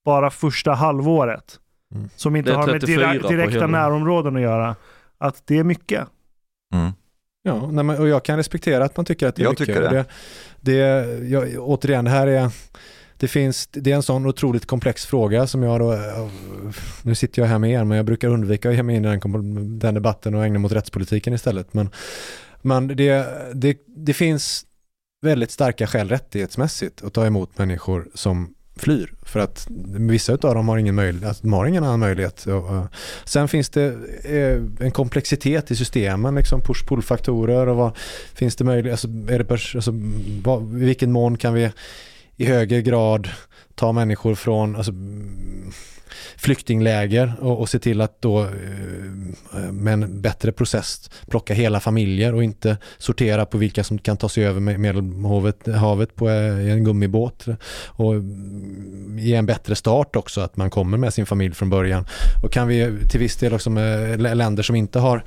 bara 0.04 0.30
första 0.30 0.72
halvåret, 0.72 1.56
Mm. 1.94 2.08
som 2.16 2.36
inte 2.36 2.52
har 2.52 2.66
med 2.66 2.80
34 2.80 3.06
direkt, 3.06 3.22
på 3.22 3.28
direkta 3.30 3.66
närområden 3.66 4.36
att 4.36 4.42
göra, 4.42 4.76
att 5.18 5.42
det 5.46 5.58
är 5.58 5.64
mycket. 5.64 6.06
Mm. 6.74 6.92
Ja, 7.42 7.70
nej, 7.70 7.84
men, 7.84 7.98
och 7.98 8.08
jag 8.08 8.24
kan 8.24 8.36
respektera 8.36 8.84
att 8.84 8.96
man 8.96 9.04
tycker 9.06 9.26
att 9.26 9.36
det 9.36 9.42
är 9.42 9.44
Jag 9.44 9.50
mycket. 9.52 9.66
tycker 9.66 9.80
det. 9.80 10.04
Det, 10.60 10.72
det 10.72 11.28
jag, 11.28 11.48
återigen, 11.58 12.04
det 12.04 12.10
här 12.10 12.26
är, 12.26 12.50
det 13.16 13.28
finns, 13.28 13.66
det 13.66 13.90
är 13.92 13.96
en 13.96 14.02
sån 14.02 14.26
otroligt 14.26 14.66
komplex 14.66 15.06
fråga 15.06 15.46
som 15.46 15.62
jag 15.62 15.80
då, 15.80 15.92
eh, 15.92 15.98
nu 17.02 17.14
sitter 17.14 17.42
jag 17.42 17.48
här 17.48 17.58
med 17.58 17.70
er, 17.70 17.84
men 17.84 17.96
jag 17.96 18.06
brukar 18.06 18.28
undvika 18.28 18.68
att 18.68 18.74
ge 18.74 18.82
mig 18.82 18.96
in 18.96 19.04
i 19.04 19.08
den, 19.08 19.78
den 19.78 19.94
debatten 19.94 20.34
och 20.34 20.44
ägna 20.44 20.58
mig 20.58 20.66
åt 20.66 20.72
rättspolitiken 20.72 21.34
istället. 21.34 21.74
Men, 21.74 21.90
men 22.62 22.86
det, 22.86 23.26
det, 23.54 23.78
det 23.86 24.14
finns 24.14 24.64
väldigt 25.22 25.50
starka 25.50 25.86
skäl 25.86 26.08
rättighetsmässigt 26.08 27.02
att 27.02 27.12
ta 27.12 27.26
emot 27.26 27.58
människor 27.58 28.08
som 28.14 28.54
flyr. 28.76 29.12
För 29.22 29.40
att 29.40 29.66
vissa 29.86 30.32
av 30.32 30.38
dem 30.38 30.68
har 30.68 30.78
ingen, 30.78 30.94
möjlighet, 30.94 31.28
alltså, 31.28 31.42
de 31.42 31.52
har 31.52 31.66
ingen 31.66 31.84
annan 31.84 32.00
möjlighet. 32.00 32.46
Sen 33.24 33.48
finns 33.48 33.68
det 33.68 33.86
eh, 34.24 34.86
en 34.86 34.90
komplexitet 34.90 35.70
i 35.70 35.76
systemen, 35.76 36.34
liksom 36.34 36.60
push-pull-faktorer 36.60 37.66
och 37.66 37.76
vad 37.76 37.96
finns 38.34 38.56
det 38.56 38.64
möjlighet, 38.64 38.92
alltså, 38.92 39.08
är 39.08 39.38
det 39.38 39.44
pers- 39.44 39.76
alltså, 39.76 39.92
vad, 40.44 40.62
i 40.62 40.84
vilken 40.84 41.12
mån 41.12 41.36
kan 41.36 41.54
vi 41.54 41.70
i 42.36 42.44
högre 42.44 42.82
grad 42.82 43.28
ta 43.74 43.92
människor 43.92 44.34
från 44.34 44.76
alltså, 44.76 44.92
flyktingläger 46.36 47.32
och, 47.40 47.60
och 47.60 47.68
se 47.68 47.78
till 47.78 48.00
att 48.00 48.22
då 48.22 48.42
eh, 48.42 48.48
med 49.72 49.92
en 49.92 50.20
bättre 50.20 50.52
process 50.52 51.10
plocka 51.28 51.54
hela 51.54 51.80
familjer 51.80 52.34
och 52.34 52.44
inte 52.44 52.76
sortera 52.98 53.46
på 53.46 53.58
vilka 53.58 53.84
som 53.84 53.98
kan 53.98 54.16
ta 54.16 54.28
sig 54.28 54.44
över 54.44 54.60
Medelhavet 54.60 55.66
havet 55.66 56.16
på 56.16 56.30
i 56.30 56.70
en 56.70 56.84
gummibåt. 56.84 57.46
Och 57.86 58.14
mm, 58.14 59.18
ge 59.18 59.34
en 59.34 59.46
bättre 59.46 59.74
start 59.74 60.16
också 60.16 60.40
att 60.40 60.56
man 60.56 60.70
kommer 60.70 60.98
med 60.98 61.14
sin 61.14 61.26
familj 61.26 61.54
från 61.54 61.70
början. 61.70 62.06
Och 62.42 62.52
kan 62.52 62.68
vi 62.68 63.08
till 63.10 63.20
viss 63.20 63.36
del 63.36 63.54
också 63.54 63.70
med 63.70 64.20
länder 64.20 64.62
som 64.62 64.76
inte 64.76 64.98
har 64.98 65.24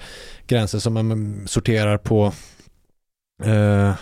gränser 0.47 0.79
som 0.79 0.93
man 0.93 1.11
mm, 1.11 1.47
sorterar 1.47 1.97
på 1.97 2.33
eh, 3.43 3.93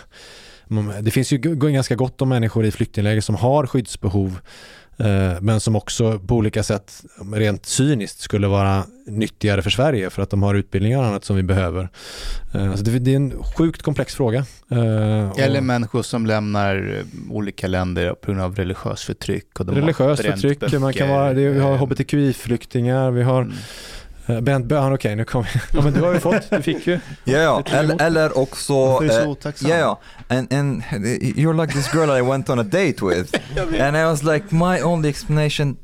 mm, 0.70 1.04
Det 1.04 1.10
finns 1.10 1.32
ju 1.32 1.38
ganska 1.38 1.94
gott 1.94 2.22
om 2.22 2.28
människor 2.28 2.64
i 2.64 2.70
flyktingläger 2.70 3.20
som 3.20 3.34
har 3.34 3.66
skyddsbehov 3.66 4.40
men 5.40 5.60
som 5.60 5.76
också 5.76 6.18
på 6.18 6.34
olika 6.34 6.62
sätt 6.62 7.04
rent 7.34 7.66
cyniskt 7.66 8.20
skulle 8.20 8.46
vara 8.46 8.84
nyttigare 9.06 9.62
för 9.62 9.70
Sverige 9.70 10.10
för 10.10 10.22
att 10.22 10.30
de 10.30 10.42
har 10.42 10.54
utbildningar 10.54 10.98
och 10.98 11.04
annat 11.04 11.24
som 11.24 11.36
vi 11.36 11.42
behöver. 11.42 11.88
Eh, 12.54 12.74
Så 12.74 12.82
det 12.84 13.12
är 13.12 13.16
en 13.16 13.42
sjukt 13.42 13.82
komplex 13.82 14.14
fråga. 14.14 14.46
Eh, 14.70 15.30
och 15.30 15.38
Eller 15.38 15.60
människor 15.60 16.02
som 16.02 16.26
lämnar 16.26 16.96
eh, 16.98 17.34
olika 17.34 17.66
länder 17.66 18.14
på 18.14 18.26
grund 18.26 18.42
av 18.42 18.56
religiöst 18.56 19.02
förtryck. 19.02 19.60
Och 19.60 19.66
de 19.66 19.74
Religiöst 19.74 20.22
förtryck, 20.22 20.80
man 20.80 20.92
kan 20.92 21.08
vara, 21.08 21.34
det, 21.34 21.48
vi 21.48 21.60
har 21.60 21.72
eh, 21.72 21.78
hbtqi-flyktingar, 21.78 23.10
vi 23.10 23.22
har 23.22 23.42
mm. 23.42 23.54
Eh, 24.26 24.40
Bent 24.40 24.66
Böhan, 24.66 24.92
okej 24.92 25.16
nu 25.16 25.24
kommer 25.24 25.62
ja, 25.72 25.82
men 25.82 25.92
du 25.92 26.00
har 26.00 26.14
ju 26.14 26.20
fått, 26.20 26.50
du 26.50 26.62
fick 26.62 26.86
ju. 26.86 27.00
Ja, 27.24 27.38
ja. 27.38 27.62
Eller, 27.66 28.02
eller 28.02 28.38
också... 28.38 28.74
Eh? 29.04 29.34
Ja, 29.68 29.76
ja. 29.76 30.00
And, 30.28 30.52
and 30.52 30.82
you're 31.36 31.60
like 31.60 31.72
this 31.72 31.92
girl 31.92 32.10
I 32.18 32.22
went 32.22 32.48
on 32.50 32.58
a 32.58 32.62
date 32.62 33.02
with. 33.02 33.34
and 33.80 33.96
I 33.96 34.04
was 34.04 34.22
like, 34.22 34.52
my 34.54 34.80
only 34.82 35.08
explanation, 35.08 35.76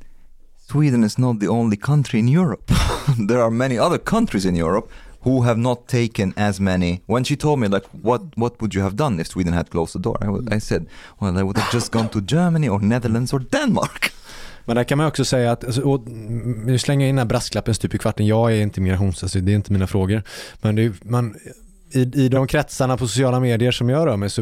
Sweden 0.71 1.05
is 1.05 1.19
not 1.19 1.41
the 1.41 1.49
only 1.49 1.77
country 1.77 2.19
in 2.21 2.29
Europe. 2.29 2.73
there 3.29 3.41
are 3.41 3.51
many 3.51 3.79
other 3.79 3.99
countries 3.99 4.45
in 4.45 4.57
Europe 4.57 4.89
who 5.23 5.43
have 5.43 5.59
not 5.59 5.89
taken 5.89 6.33
as 6.37 6.61
many. 6.61 7.01
When 7.07 7.25
she 7.25 7.37
told 7.37 7.59
me 7.59 7.69
like, 7.69 7.87
what, 8.03 8.23
what 8.37 8.61
would 8.61 8.75
you 8.75 8.83
have 8.83 8.95
done 8.97 9.21
if 9.21 9.27
Sweden 9.29 9.53
had 9.53 9.69
closed 9.71 9.95
the 9.95 9.99
door? 9.99 10.17
I, 10.23 10.29
would- 10.29 10.53
I 10.55 10.59
said, 10.61 10.87
well, 11.21 11.37
I 11.39 11.43
would 11.43 11.59
have 11.59 11.73
just 11.73 11.91
gone 11.93 12.09
to 12.11 12.21
Germany 12.21 12.69
or 12.69 12.81
Netherlands 12.81 13.33
or 13.33 13.41
Denmark. 13.41 14.13
Men 14.69 14.77
där 14.77 14.85
kan 14.85 14.99
man 14.99 15.07
också 15.07 15.25
säga 15.25 15.53
att, 15.53 15.65
alltså, 15.65 15.81
och, 15.81 16.07
mm, 16.07 16.67
nu 16.67 16.79
slänger 16.79 17.07
jag 17.07 17.09
in 17.09 17.17
den 17.17 17.27
här 17.27 17.29
brasklappen 17.29 17.75
stup 17.75 17.95
i 17.95 17.99
kvarten, 17.99 18.27
jag 18.27 18.53
är 18.53 18.63
inte 18.63 18.81
migrations, 18.81 19.23
alltså, 19.23 19.41
det 19.41 19.53
är 19.53 19.57
inte 19.57 19.73
mina 19.73 19.87
frågor. 19.87 20.23
Men 20.61 20.75
det 20.75 20.83
är, 20.83 20.93
man, 21.03 21.35
i, 21.91 22.01
i 22.01 22.29
de 22.29 22.47
kretsarna 22.47 22.97
på 22.97 23.09
sociala 23.09 23.41
medier 23.41 23.71
som 23.71 23.89
jag 23.89 24.07
rör 24.07 24.17
mig 24.17 24.31
så 24.31 24.41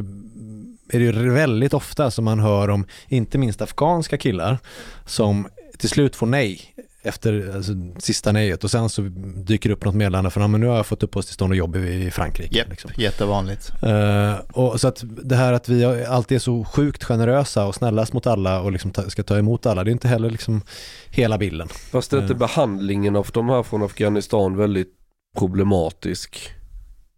är 0.89 0.99
det 0.99 1.05
ju 1.05 1.31
väldigt 1.31 1.75
ofta 1.75 2.11
som 2.11 2.25
man 2.25 2.41
hör 2.41 2.71
om, 2.71 2.87
inte 3.09 3.39
minst 3.39 3.63
afghanska 3.63 4.19
killar, 4.19 4.59
som 5.05 5.49
till 5.79 5.89
slut 5.89 6.17
får 6.17 6.27
nej 6.27 6.61
efter 7.07 7.57
alltså, 7.57 7.73
sista 7.99 8.33
nejet 8.33 8.65
och 8.65 8.71
sen 8.71 8.89
så 8.89 9.03
dyker 9.37 9.69
det 9.69 9.73
upp 9.75 9.85
något 9.85 9.95
meddelande 9.95 10.31
för 10.31 10.41
att 10.41 10.51
men 10.51 10.61
nu 10.61 10.67
har 10.67 10.77
jag 10.77 10.87
fått 10.87 11.03
uppehållstillstånd 11.03 11.53
och 11.53 11.57
jobb 11.57 11.77
i, 11.77 12.07
i 12.07 12.11
Frankrike. 12.11 12.59
Japp, 12.59 12.69
liksom. 12.71 12.91
jättevanligt. 12.97 13.73
Eh, 13.83 14.35
och 14.53 14.81
så 14.81 14.89
att 14.89 15.05
det 15.25 15.37
här 15.37 15.53
att 15.53 15.69
vi 15.69 15.85
alltid 16.05 16.37
är 16.37 16.41
så 16.41 16.65
sjukt 16.65 17.05
generösa 17.05 17.67
och 17.67 17.75
snällast 17.75 18.13
mot 18.13 18.27
alla 18.27 18.61
och 18.61 18.73
liksom 18.73 18.91
ta, 18.91 19.11
ska 19.11 19.23
ta 19.23 19.39
emot 19.39 19.67
alla, 19.67 19.85
det 19.85 19.91
är 19.91 19.93
inte 19.93 20.09
heller 20.09 20.31
liksom 20.31 20.63
hela 21.11 21.39
bilden. 21.39 21.69
Fast 21.69 22.13
är 22.13 22.19
inte 22.19 22.33
Ja. 22.33 22.39
behandlingen 22.39 23.17
av 23.17 23.27
de 23.33 23.49
här 23.49 23.63
från 23.63 23.83
Afghanistan 23.83 24.57
väldigt 24.57 24.93
problematisk? 25.39 26.53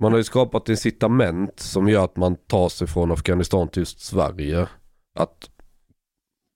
Man 0.00 0.12
har 0.12 0.18
ju 0.18 0.24
skapat 0.24 0.68
incitament 0.68 1.60
som 1.60 1.88
gör 1.88 2.04
att 2.04 2.16
man 2.16 2.36
tar 2.36 2.68
sig 2.68 2.86
från 2.86 3.12
Afghanistan 3.12 3.68
till 3.68 3.80
just 3.80 4.00
Sverige. 4.00 4.66
Att 5.18 5.50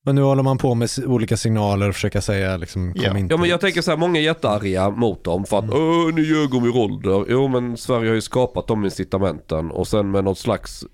Men 0.04 0.14
nu 0.14 0.22
håller 0.22 0.42
man 0.42 0.58
på 0.58 0.74
med 0.74 0.88
olika 1.06 1.36
signaler 1.36 1.88
och 1.88 1.94
försöka 1.94 2.20
säga 2.20 2.56
liksom, 2.56 2.92
kom 2.92 3.02
Ja. 3.04 3.18
inte 3.18 3.34
Ja 3.34 3.38
men 3.38 3.48
jag 3.48 3.60
tänker 3.60 3.82
så 3.82 3.90
här, 3.90 3.98
många 3.98 4.18
är 4.20 4.24
jättearga 4.24 4.90
mot 4.90 5.24
dem 5.24 5.44
för 5.44 5.58
att 5.58 5.64
Mm. 5.64 5.76
Åh, 5.76 6.14
ni 6.14 6.22
ljög 6.22 6.54
om 6.54 6.64
er 6.64 6.76
ålder. 6.76 7.24
Jo 7.28 7.48
men 7.48 7.76
Sverige 7.76 8.08
har 8.08 8.14
ju 8.14 8.20
skapat 8.20 8.66
de 8.66 8.84
incitamenten 8.84 9.70
och 9.70 9.88
sen 9.88 10.10
med 10.10 10.24
något 10.24 10.38
slags 10.38 10.84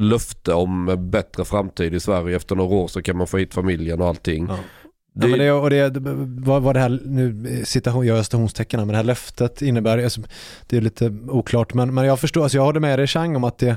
löfte 0.00 0.52
om 0.52 0.96
bättre 1.10 1.44
framtid 1.44 1.94
i 1.94 2.00
Sverige. 2.00 2.36
Efter 2.36 2.56
några 2.56 2.74
år 2.76 2.88
så 2.88 3.02
kan 3.02 3.16
man 3.16 3.26
få 3.26 3.38
hit 3.38 3.54
familjen 3.54 4.00
och 4.00 4.08
allting. 4.08 4.46
Ja. 4.48 4.56
Det, 5.14 5.26
Ja, 5.28 5.28
men 5.28 5.38
det, 5.38 5.52
och 5.52 5.70
det, 5.70 5.92
vad, 6.44 6.62
vad 6.62 6.76
det 6.76 6.80
här, 6.80 7.00
nu 7.04 7.62
citation, 7.64 8.06
jag 8.06 8.16
gör 8.16 8.22
citationstecken 8.22 8.80
men 8.80 8.88
det 8.88 8.96
här 8.96 9.04
löftet 9.04 9.62
innebär, 9.62 10.04
alltså, 10.04 10.20
det 10.66 10.76
är 10.76 10.80
lite 10.80 11.14
oklart, 11.28 11.74
men, 11.74 11.94
men 11.94 12.04
jag 12.04 12.20
förstår, 12.20 12.42
alltså 12.42 12.58
jag 12.58 12.64
håller 12.64 12.80
med 12.80 12.98
dig 12.98 13.06
Chang 13.06 13.36
om 13.36 13.44
att 13.44 13.58
det, 13.58 13.76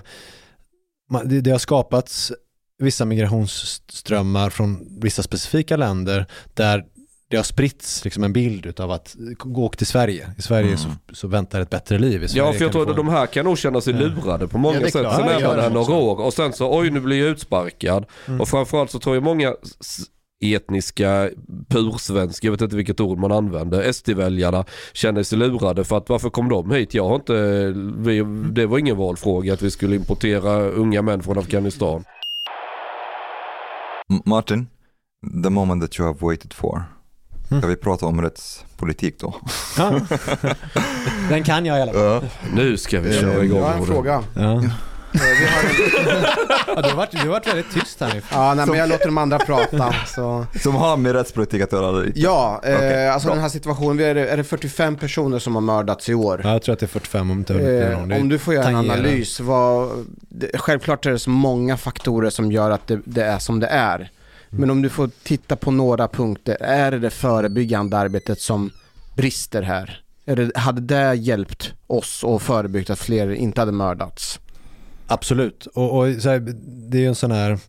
det 1.41 1.51
har 1.51 1.57
skapats 1.57 2.31
vissa 2.79 3.05
migrationsströmmar 3.05 4.49
från 4.49 4.99
vissa 5.01 5.23
specifika 5.23 5.77
länder 5.77 6.25
där 6.53 6.83
det 7.29 7.37
har 7.37 7.43
spritts 7.43 8.03
liksom 8.03 8.23
en 8.23 8.33
bild 8.33 8.79
av 8.79 8.91
att 8.91 9.15
gå 9.37 9.65
åk 9.65 9.77
till 9.77 9.87
Sverige. 9.87 10.29
I 10.37 10.41
Sverige 10.41 10.67
Mm. 10.67 10.77
så, 10.79 10.89
så 11.15 11.27
väntar 11.27 11.61
ett 11.61 11.69
bättre 11.69 11.99
liv. 11.99 12.23
I 12.23 12.27
Sverige 12.27 12.45
Ja 12.47 12.53
för 12.53 12.61
jag 12.65 12.71
tror 12.71 12.89
att 12.89 12.95
de 12.95 13.07
här 13.07 13.25
kan 13.25 13.45
nog 13.45 13.57
känna 13.57 13.81
sig 13.81 13.93
Ja. 13.93 13.99
lurade 13.99 14.47
på 14.47 14.57
många 14.57 14.75
Ja, 14.75 14.81
sätt. 14.81 14.91
klart. 14.91 15.15
Sen 15.15 15.27
är 15.29 15.47
man 15.47 15.57
de 15.57 15.69
några 15.73 15.93
år 15.95 16.19
och 16.21 16.33
sen 16.33 16.53
så 16.53 16.79
oj 16.79 16.89
nu 16.89 16.99
blir 16.99 17.19
jag 17.19 17.29
utsparkad. 17.29 18.05
Mm. 18.27 18.41
Och 18.41 18.47
framförallt 18.49 18.91
så 18.91 18.99
tror 18.99 19.15
jag 19.15 19.23
många 19.23 19.53
etniska 20.43 21.29
pursvenska, 21.69 22.47
jag 22.47 22.51
vet 22.51 22.61
inte 22.61 22.75
vilket 22.75 22.99
ord 22.99 23.17
man 23.19 23.31
använder, 23.31 23.91
SD-väljarna 23.91 24.65
känner 24.93 25.23
sig 25.23 25.37
lurade 25.37 25.83
för 25.83 25.97
att 25.97 26.09
varför 26.09 26.29
kom 26.29 26.49
de 26.49 26.71
hit? 26.71 26.93
Jag 26.93 27.07
har 27.07 27.15
inte, 27.15 27.33
vi, 27.97 28.23
det 28.51 28.65
var 28.65 28.77
ingen 28.77 28.97
valfråga 28.97 29.53
att 29.53 29.61
vi 29.61 29.71
skulle 29.71 29.95
importera 29.95 30.61
unga 30.61 31.01
män 31.01 31.23
från 31.23 31.37
Afghanistan. 31.37 32.03
Martin, 34.25 34.67
the 35.43 35.49
moment 35.49 35.81
that 35.81 35.99
you 35.99 36.07
have 36.07 36.19
waited 36.21 36.53
for. 36.53 36.83
Mm. 37.51 37.61
Ska 37.61 37.67
vi 37.69 37.75
prata 37.75 38.05
om 38.05 38.21
rättspolitik 38.21 39.19
då? 39.19 39.35
Ja. 39.77 39.99
Den 41.29 41.43
kan 41.43 41.65
jag 41.65 41.79
i 41.79 41.81
alla 41.81 41.93
fall. 41.93 42.29
Nu 42.55 42.77
ska 42.77 42.99
vi 43.01 43.15
Eh, 43.15 43.21
köra 43.21 43.33
Jag 43.33 43.45
igång. 43.45 43.61
har 43.61 43.73
en 43.73 43.85
fråga. 43.85 44.23
Ja. 44.35 44.63
Eh, 45.13 45.19
Vi 45.39 45.45
har 45.45 46.35
Ja, 46.75 46.81
du, 46.81 46.89
har 46.89 46.95
varit, 46.95 47.11
du 47.11 47.17
har 47.17 47.25
varit 47.27 47.47
väldigt 47.47 47.71
tyst 47.73 47.99
här 48.01 48.13
nu. 48.13 48.21
ja, 48.31 48.53
nej, 48.53 48.65
men 48.67 48.77
jag 48.77 48.89
låter 48.89 49.05
de 49.05 49.17
andra 49.17 49.39
prata. 49.39 49.95
Så. 50.15 50.45
Som 50.61 50.75
har 50.75 50.97
med 50.97 51.11
rättspolitik 51.13 51.61
att 51.61 51.71
göra. 51.71 52.05
Ja, 52.15 52.61
eh, 52.63 52.75
Okej, 52.75 53.09
alltså 53.09 53.25
bra. 53.27 53.33
den 53.35 53.41
här 53.41 53.49
situationen, 53.49 53.97
vi 53.97 54.03
är, 54.03 54.15
det- 54.15 54.27
är 54.29 54.37
det 54.37 54.43
45 54.43 54.95
personer 54.95 55.39
som 55.39 55.55
har 55.55 55.61
mördats 55.61 56.09
i 56.09 56.13
år? 56.13 56.41
Ja, 56.43 56.51
jag 56.51 56.61
tror 56.61 56.73
att 56.73 56.79
det 56.79 56.85
är 56.85 56.87
45 56.87 57.31
om 57.31 57.39
Eh. 57.49 57.55
Det 57.55 57.83
är- 57.83 58.19
om 58.21 58.29
du 58.29 58.39
får 58.39 58.53
göra 58.53 58.67
en 58.67 58.75
analys, 58.75 59.39
vad, 59.39 59.89
det, 60.29 60.51
självklart 60.59 61.05
är 61.05 61.11
det 61.11 61.19
så 61.19 61.29
många 61.29 61.77
faktorer 61.77 62.29
som 62.29 62.51
gör 62.51 62.71
att 62.71 62.87
det, 62.87 62.99
det 63.05 63.23
är 63.23 63.39
som 63.39 63.59
det 63.59 63.67
är. 63.67 64.09
Men 64.49 64.69
om 64.69 64.81
du 64.81 64.89
får 64.89 65.09
titta 65.23 65.55
på 65.55 65.71
några 65.71 66.07
punkter, 66.07 66.57
är 66.61 66.91
det 66.91 66.99
det 66.99 67.09
förebyggande 67.09 67.97
arbetet 67.97 68.41
som 68.41 68.71
brister 69.15 69.61
här? 69.61 70.01
Är 70.25 70.35
det, 70.35 70.57
hade 70.57 70.81
det 70.81 71.13
hjälpt 71.15 71.73
oss 71.87 72.23
och 72.23 72.41
förebyggt 72.41 72.89
att 72.89 72.99
fler 72.99 73.29
inte 73.33 73.61
hade 73.61 73.71
mördats? 73.71 74.39
Absolut, 75.09 75.65
och, 75.65 75.97
och 75.97 76.07
här, 76.07 76.39
det 76.89 76.97
är 76.97 77.01
ju 77.01 77.07
en 77.07 77.15
sån 77.15 77.31
här 77.31 77.59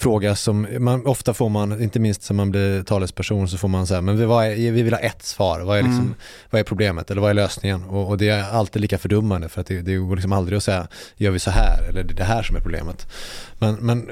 fråga 0.00 0.36
som 0.36 0.66
man, 0.78 1.06
ofta 1.06 1.34
får 1.34 1.48
man, 1.48 1.82
inte 1.82 2.00
minst 2.00 2.22
som 2.22 2.36
man 2.36 2.50
blir 2.50 2.82
talesperson 2.82 3.48
så 3.48 3.58
får 3.58 3.68
man 3.68 3.86
säga, 3.86 4.00
men 4.00 4.16
vi, 4.16 4.24
är, 4.24 4.72
vi 4.72 4.82
vill 4.82 4.92
ha 4.92 5.00
ett 5.00 5.22
svar, 5.22 5.60
vad 5.60 5.78
är, 5.78 5.82
liksom, 5.82 6.00
Mm. 6.00 6.14
vad 6.50 6.60
är 6.60 6.64
problemet 6.64 7.10
eller 7.10 7.20
vad 7.20 7.30
är 7.30 7.34
lösningen? 7.34 7.84
Och, 7.84 8.08
och 8.08 8.18
det 8.18 8.28
är 8.28 8.42
alltid 8.42 8.82
lika 8.82 8.98
fördummande 8.98 9.48
för 9.48 9.60
att 9.60 9.66
det, 9.66 9.82
det 9.82 9.96
går 9.96 10.16
liksom 10.16 10.32
aldrig 10.32 10.56
att 10.56 10.64
säga, 10.64 10.88
gör 11.16 11.30
vi 11.30 11.38
så 11.38 11.50
här 11.50 11.88
eller 11.88 12.02
det 12.02 12.12
är 12.12 12.16
det 12.16 12.24
här 12.24 12.42
som 12.42 12.56
är 12.56 12.60
problemet. 12.60 13.06
Men, 13.58 13.74
men 13.74 14.10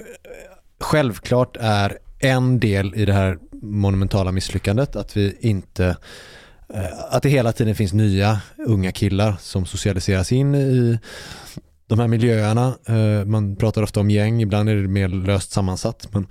självklart 0.81 1.57
är 1.61 1.99
en 2.19 2.61
del 2.61 2.95
i 2.95 3.05
det 3.05 3.13
här 3.13 3.39
monumentala 3.63 4.33
misslyckandet 4.33 4.97
att 4.97 5.17
vi 5.17 5.37
inte 5.41 5.97
eh, 6.75 6.99
att 7.11 7.23
det 7.23 7.29
hela 7.29 7.53
tiden 7.53 7.75
finns 7.75 7.93
nya 7.93 8.41
unga 8.67 8.93
killar 8.93 9.37
som 9.41 9.67
socialiseras 9.67 10.33
in 10.33 10.55
i 10.55 10.99
de 11.89 11.99
här 11.99 12.09
miljöerna. 12.09 12.75
Eh, 12.87 13.25
Man 13.25 13.57
pratar 13.57 13.83
ofta 13.83 14.01
om 14.01 14.11
gäng, 14.11 14.43
ibland 14.43 14.69
är 14.69 14.75
det 14.77 14.89
mer 14.89 15.09
löst 15.09 15.51
sammansatt. 15.53 16.09
Men, 16.13 16.27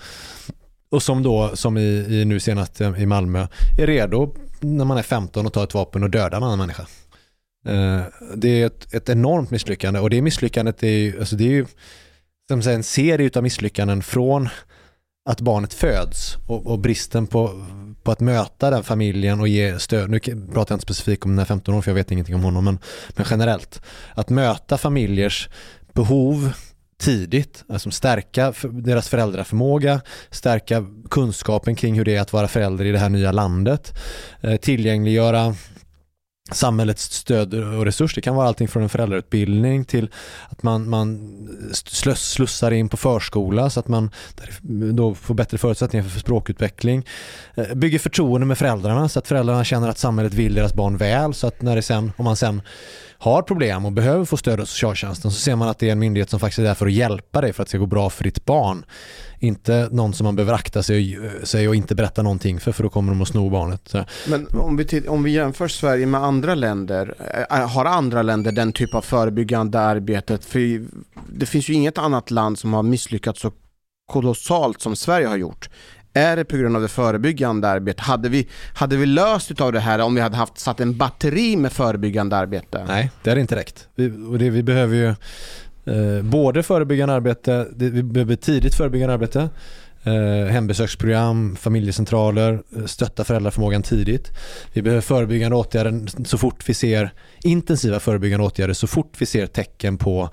och 0.89 1.03
som 1.03 1.23
då, 1.23 1.51
som 1.55 1.77
i, 1.77 2.05
i 2.09 2.25
nu 2.25 2.39
senast 2.39 2.81
eh, 2.81 3.01
i 3.01 3.05
Malmö, 3.05 3.47
är 3.77 3.87
redo 3.87 4.35
när 4.59 4.85
man 4.85 4.97
är 4.97 5.03
15 5.03 5.45
och 5.45 5.53
tar 5.53 5.63
ett 5.63 5.73
vapen 5.73 6.03
och 6.03 6.09
dödar 6.09 6.37
en 6.37 6.43
annan 6.43 6.57
människa. 6.59 6.87
Eh, 7.67 8.01
Det 8.35 8.61
är 8.61 8.65
ett, 8.65 8.93
ett 8.93 9.09
enormt 9.09 9.51
misslyckande 9.51 9.99
och 9.99 10.09
det 10.09 10.21
misslyckandet 10.21 10.83
är 10.83 10.87
ju, 10.87 11.19
alltså 11.19 11.35
det 11.35 11.43
är 11.43 11.49
ju 11.49 11.65
som 12.49 12.61
säger, 12.61 12.77
en 12.77 12.83
serie 12.83 13.29
av 13.35 13.43
misslyckanden 13.43 14.01
från 14.03 14.49
att 15.29 15.41
barnet 15.41 15.73
föds 15.73 16.35
och, 16.47 16.67
och 16.67 16.79
bristen 16.79 17.27
på, 17.27 17.65
på 18.07 18.11
att 18.11 18.19
möta 18.19 18.69
den 18.69 18.83
familjen 18.83 19.39
och 19.39 19.47
ge 19.47 19.79
stöd. 19.79 20.09
Nu 20.09 20.19
pratar 20.19 20.73
jag 20.73 20.75
inte 20.75 20.81
specifikt 20.81 21.25
om 21.25 21.31
den 21.31 21.37
här 21.39 21.45
15 21.45 21.75
år 21.75 21.81
för 21.81 21.91
jag 21.91 21.95
vet 21.95 22.11
ingenting 22.11 22.35
om 22.35 22.43
honom, 22.43 22.65
men, 22.65 22.79
men 23.09 23.25
generellt. 23.29 23.81
Att 24.13 24.29
möta 24.29 24.77
familjers 24.77 25.49
behov 25.93 26.51
tidigt, 26.99 27.63
alltså 27.69 27.91
stärka 27.91 28.53
deras 28.71 29.09
föräldraförmåga, 29.09 30.01
stärka 30.29 30.85
kunskapen 31.09 31.75
kring 31.75 31.97
hur 31.97 32.05
det 32.05 32.15
är 32.15 32.21
att 32.21 32.33
vara 32.33 32.47
förälder 32.47 32.85
i 32.85 32.91
det 32.91 32.99
här 32.99 33.09
nya 33.09 33.31
landet, 33.31 33.93
eh, 34.41 34.55
tillgängliggöra 34.55 35.55
samhällets 36.55 37.03
stöd 37.13 37.53
och 37.53 37.85
resurs. 37.85 38.15
Det 38.15 38.21
kan 38.21 38.35
vara 38.35 38.47
allting 38.47 38.67
från 38.67 38.83
en 38.83 38.89
föräldrautbildning 38.89 39.85
till 39.85 40.09
att 40.49 40.63
man, 40.63 40.89
man 40.89 41.37
slussar 41.73 42.71
in 42.71 42.89
på 42.89 42.97
förskola 42.97 43.69
så 43.69 43.79
att 43.79 43.87
man 43.87 44.11
då 44.93 45.15
får 45.15 45.33
bättre 45.33 45.57
förutsättningar 45.57 46.09
för 46.09 46.19
språkutveckling. 46.19 47.05
Eh, 47.55 47.75
bygger 47.75 47.99
förtroende 47.99 48.47
med 48.47 48.57
föräldrarna 48.57 49.09
så 49.09 49.19
att 49.19 49.27
föräldrarna 49.27 49.63
känner 49.63 49.89
att 49.89 49.97
samhället 49.97 50.33
vill 50.33 50.53
deras 50.53 50.73
barn 50.73 50.97
väl 50.97 51.33
så 51.33 51.47
att 51.47 51.61
när 51.61 51.75
det 51.75 51.81
sen, 51.81 52.11
om 52.17 52.25
man 52.25 52.35
sen 52.35 52.61
har 53.19 53.41
problem 53.41 53.85
och 53.85 53.91
behöver 53.91 54.25
få 54.25 54.37
stöd 54.37 54.59
av 54.59 54.65
socialtjänsten 54.65 55.31
så 55.31 55.39
ser 55.39 55.55
man 55.55 55.69
att 55.69 55.79
det 55.79 55.87
är 55.87 55.91
en 55.91 55.99
myndighet 55.99 56.29
som 56.29 56.39
faktiskt 56.39 56.59
är 56.59 56.63
där 56.63 56.73
för 56.73 56.85
att 56.85 56.91
hjälpa 56.91 57.41
dig 57.41 57.53
för 57.53 57.63
att 57.63 57.67
det 57.67 57.69
ska 57.69 57.77
gå 57.77 57.85
bra 57.85 58.09
för 58.09 58.23
ditt 58.23 58.45
barn. 58.45 58.85
Inte 59.39 59.89
någon 59.91 60.13
som 60.13 60.23
man 60.23 60.35
behöver 60.35 60.53
akta 60.53 60.83
sig, 60.83 61.19
sig 61.43 61.67
och 61.67 61.75
inte 61.75 61.95
berätta 61.95 62.21
någonting 62.21 62.59
för, 62.59 62.71
för 62.71 62.83
då 62.83 62.89
kommer 62.89 63.11
de 63.11 63.21
att 63.21 63.27
sno 63.27 63.49
barnet. 63.49 63.81
Så, 63.85 64.03
Men 64.27 64.47
om 64.53 64.77
vi, 64.77 65.07
om 65.07 65.23
vi 65.23 65.31
jämför 65.31 65.67
Sverige 65.67 66.05
med 66.05 66.23
andra 66.23 66.55
länder, 66.55 67.15
eh, 67.51 67.69
har 67.69 67.85
andra 67.85 68.21
länder 68.21 68.51
den 68.51 68.73
typ 68.73 68.95
av 68.95 69.01
förebyggande 69.01 69.79
arbetet? 69.79 70.45
För 70.45 70.85
det 71.29 71.45
finns 71.45 71.69
ju 71.69 71.73
inget 71.73 71.97
annat 71.97 72.31
land 72.31 72.59
som 72.59 72.73
har 72.73 72.83
misslyckats 72.83 73.41
så 73.41 73.51
kolossalt 74.07 74.81
som 74.81 74.95
Sverige 74.95 75.27
har 75.27 75.37
gjort. 75.37 75.69
Är 76.17 76.35
det 76.35 76.45
på 76.45 76.57
grund 76.57 76.75
av 76.75 76.81
det 76.81 76.87
förebyggande 76.87 77.67
arbetet? 77.67 78.05
Hade 78.05 78.29
vi, 78.29 78.47
hade 78.73 78.97
vi 78.97 79.05
löst 79.05 79.51
utav 79.51 79.71
det 79.71 79.79
här 79.79 79.99
om 79.99 80.15
vi 80.15 80.21
hade 80.21 80.37
haft 80.37 80.59
satt 80.59 80.79
en 80.79 80.97
batteri 80.97 81.55
med 81.55 81.71
förebyggande 81.71 82.37
arbete? 82.37 82.83
Nej, 82.87 83.11
det 83.23 83.31
är 83.31 83.35
inte 83.35 83.55
räckt. 83.55 83.87
Vi, 83.95 84.11
och 84.29 84.39
det, 84.39 84.49
vi 84.49 84.63
behöver 84.63 84.95
ju 84.95 85.07
eh, 85.07 86.23
både 86.23 86.63
förebyggande 86.63 87.13
arbete, 87.13 87.67
det, 87.75 87.89
vi 87.89 88.03
behöver 88.03 88.35
tidigt 88.35 88.75
förebyggande 88.75 89.13
arbete, 89.13 89.49
eh, 90.03 90.51
hembesöksprogram, 90.51 91.55
familjecentraler, 91.55 92.61
eh, 92.77 92.85
stötta 92.85 93.23
föräldraförmågan 93.23 93.83
tidigt. 93.83 94.31
Vi 94.73 94.81
behöver 94.81 95.01
förebyggande 95.01 95.55
åtgärder 95.55 96.25
så 96.25 96.37
fort 96.37 96.69
vi 96.69 96.73
ser 96.73 97.13
intensiva 97.43 97.99
förebyggande 97.99 98.45
åtgärder 98.45 98.73
så 98.73 98.87
fort 98.87 99.13
vi 99.19 99.25
ser 99.25 99.47
tecken 99.47 99.97
på 99.97 100.29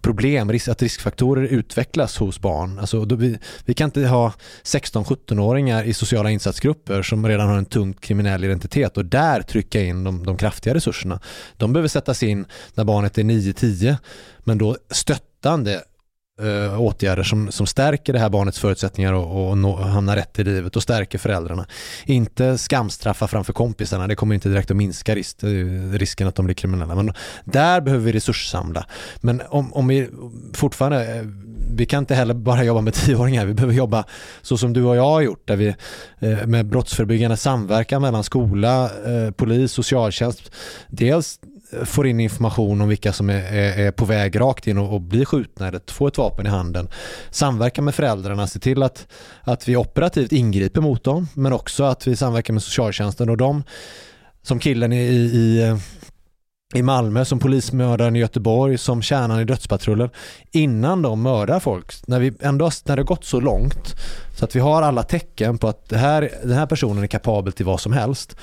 problem, 0.00 0.50
att 0.68 0.82
riskfaktorer 0.82 1.42
utvecklas 1.42 2.18
hos 2.18 2.40
barn. 2.40 2.78
Alltså, 2.78 3.04
då 3.04 3.16
vi, 3.16 3.38
vi 3.64 3.74
kan 3.74 3.84
inte 3.84 4.06
ha 4.06 4.32
16-17-åringar 4.64 5.84
i 5.84 5.94
sociala 5.94 6.30
insatsgrupper 6.30 7.02
som 7.02 7.28
redan 7.28 7.48
har 7.48 7.58
en 7.58 7.64
tungt 7.64 8.00
kriminell 8.00 8.44
identitet 8.44 8.96
och 8.96 9.04
där 9.04 9.42
trycka 9.42 9.80
in 9.80 10.04
de, 10.04 10.26
de 10.26 10.36
kraftiga 10.36 10.74
resurserna. 10.74 11.20
De 11.56 11.72
behöver 11.72 11.88
sättas 11.88 12.22
in 12.22 12.46
när 12.74 12.84
barnet 12.84 13.18
är 13.18 13.22
9-10 13.22 13.96
men 14.38 14.58
då 14.58 14.76
stöttande 14.90 15.82
eh, 16.42 16.80
åtgärder 16.80 17.22
som, 17.22 17.52
som 17.52 17.66
stärker 17.66 18.12
det 18.12 18.18
här 18.18 18.28
barnets 18.28 18.58
förutsättningar 18.58 19.12
och, 19.12 19.48
och 19.48 19.58
nå, 19.58 19.76
hamna 19.76 20.16
rätt 20.16 20.38
i 20.38 20.44
livet 20.44 20.76
och 20.76 20.82
stärker 20.82 21.18
föräldrarna. 21.18 21.66
Inte 22.04 22.58
skamstraffa 22.58 23.28
framför 23.28 23.52
kompisarna, 23.52 24.06
det 24.06 24.14
kommer 24.14 24.34
inte 24.34 24.48
direkt 24.48 24.70
att 24.70 24.76
minska 24.76 25.14
risk, 25.14 25.42
eh, 25.42 25.48
risken 25.92 26.28
att 26.28 26.34
de 26.34 26.44
blir 26.44 26.54
kriminella. 26.54 26.94
Men 26.94 27.12
där 27.44 27.80
behöver 27.80 28.04
vi 28.04 28.12
resurssamla. 28.12 28.86
Men 29.20 29.42
om, 29.48 29.72
om 29.72 29.88
vi 29.88 30.08
fortfarande, 30.54 31.16
eh, 31.16 31.22
vi 31.76 31.86
kan 31.86 31.98
inte 31.98 32.14
heller 32.14 32.34
bara 32.34 32.64
jobba 32.64 32.80
med 32.80 32.94
tioåringar, 33.04 33.46
vi 33.46 33.54
behöver 33.54 33.74
jobba 33.74 34.04
så 34.42 34.58
som 34.58 34.72
du 34.72 34.84
och 34.84 34.96
jag 34.96 35.02
har 35.02 35.20
gjort, 35.20 35.48
där 35.48 35.56
vi 35.56 35.74
eh, 36.18 36.46
med 36.46 36.66
brottsförebyggande 36.66 37.36
samverkan 37.36 38.02
mellan 38.02 38.24
skola, 38.24 38.84
eh, 38.84 39.30
polis, 39.30 39.72
socialtjänst, 39.72 40.50
dels 40.88 41.38
får 41.84 42.06
in 42.06 42.20
information 42.20 42.80
om 42.80 42.88
vilka 42.88 43.12
som 43.12 43.30
är, 43.30 43.52
är, 43.52 43.86
är 43.86 43.90
på 43.90 44.04
väg 44.04 44.40
rakt 44.40 44.66
in 44.66 44.78
och, 44.78 44.94
och 44.94 45.00
blir 45.00 45.24
skjutna 45.24 45.68
eller 45.68 45.80
får 45.92 46.08
ett 46.08 46.18
vapen 46.18 46.46
i 46.46 46.48
handen. 46.48 46.88
Samverka 47.30 47.82
med 47.82 47.94
föräldrarna, 47.94 48.46
se 48.46 48.58
till 48.58 48.82
att, 48.82 49.06
att 49.42 49.68
vi 49.68 49.76
operativt 49.76 50.32
ingriper 50.32 50.80
mot 50.80 51.04
dem 51.04 51.28
men 51.34 51.52
också 51.52 51.84
att 51.84 52.06
vi 52.06 52.16
samverkar 52.16 52.52
med 52.52 52.62
socialtjänsten 52.62 53.28
och 53.28 53.36
de 53.36 53.62
som 54.42 54.58
killen 54.58 54.92
i, 54.92 54.96
i, 54.96 55.24
i 55.24 55.76
i 56.74 56.82
Malmö, 56.82 57.24
som 57.24 57.38
polismördaren 57.38 58.16
i 58.16 58.18
Göteborg, 58.18 58.78
som 58.78 59.02
kärnan 59.02 59.40
i 59.40 59.44
dödspatrullen. 59.44 60.10
Innan 60.52 61.02
de 61.02 61.22
mördar 61.22 61.60
folk, 61.60 62.06
när, 62.06 62.20
vi 62.20 62.32
ändå, 62.40 62.70
när 62.84 62.96
det 62.96 63.02
gått 63.02 63.24
så 63.24 63.40
långt 63.40 63.94
så 64.38 64.44
att 64.44 64.56
vi 64.56 64.60
har 64.60 64.82
alla 64.82 65.02
tecken 65.02 65.58
på 65.58 65.68
att 65.68 65.88
det 65.88 65.98
här, 65.98 66.30
den 66.42 66.52
här 66.52 66.66
personen 66.66 67.02
är 67.02 67.06
kapabel 67.06 67.52
till 67.52 67.66
vad 67.66 67.80
som 67.80 67.92
helst. 67.92 68.36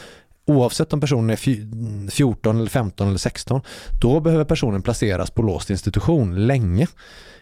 Oavsett 0.45 0.93
om 0.93 0.99
personen 1.01 1.29
är 1.29 1.35
fj- 1.35 2.09
14, 2.09 2.57
eller 2.57 2.69
15 2.69 3.07
eller 3.07 3.17
16, 3.17 3.61
då 4.01 4.19
behöver 4.19 4.45
personen 4.45 4.81
placeras 4.81 5.31
på 5.31 5.41
låst 5.41 5.69
institution 5.69 6.47
länge 6.47 6.87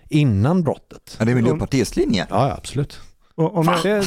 innan 0.09 0.63
brottet. 0.63 1.17
Är 1.19 1.25
det 1.25 1.35
Miljöpartiets 1.35 1.95
linje? 1.95 2.27
Ja, 2.29 2.47
ja, 2.47 2.53
absolut. 2.57 2.99
Och 3.35 3.57
om, 3.57 3.67
jag, 3.83 4.03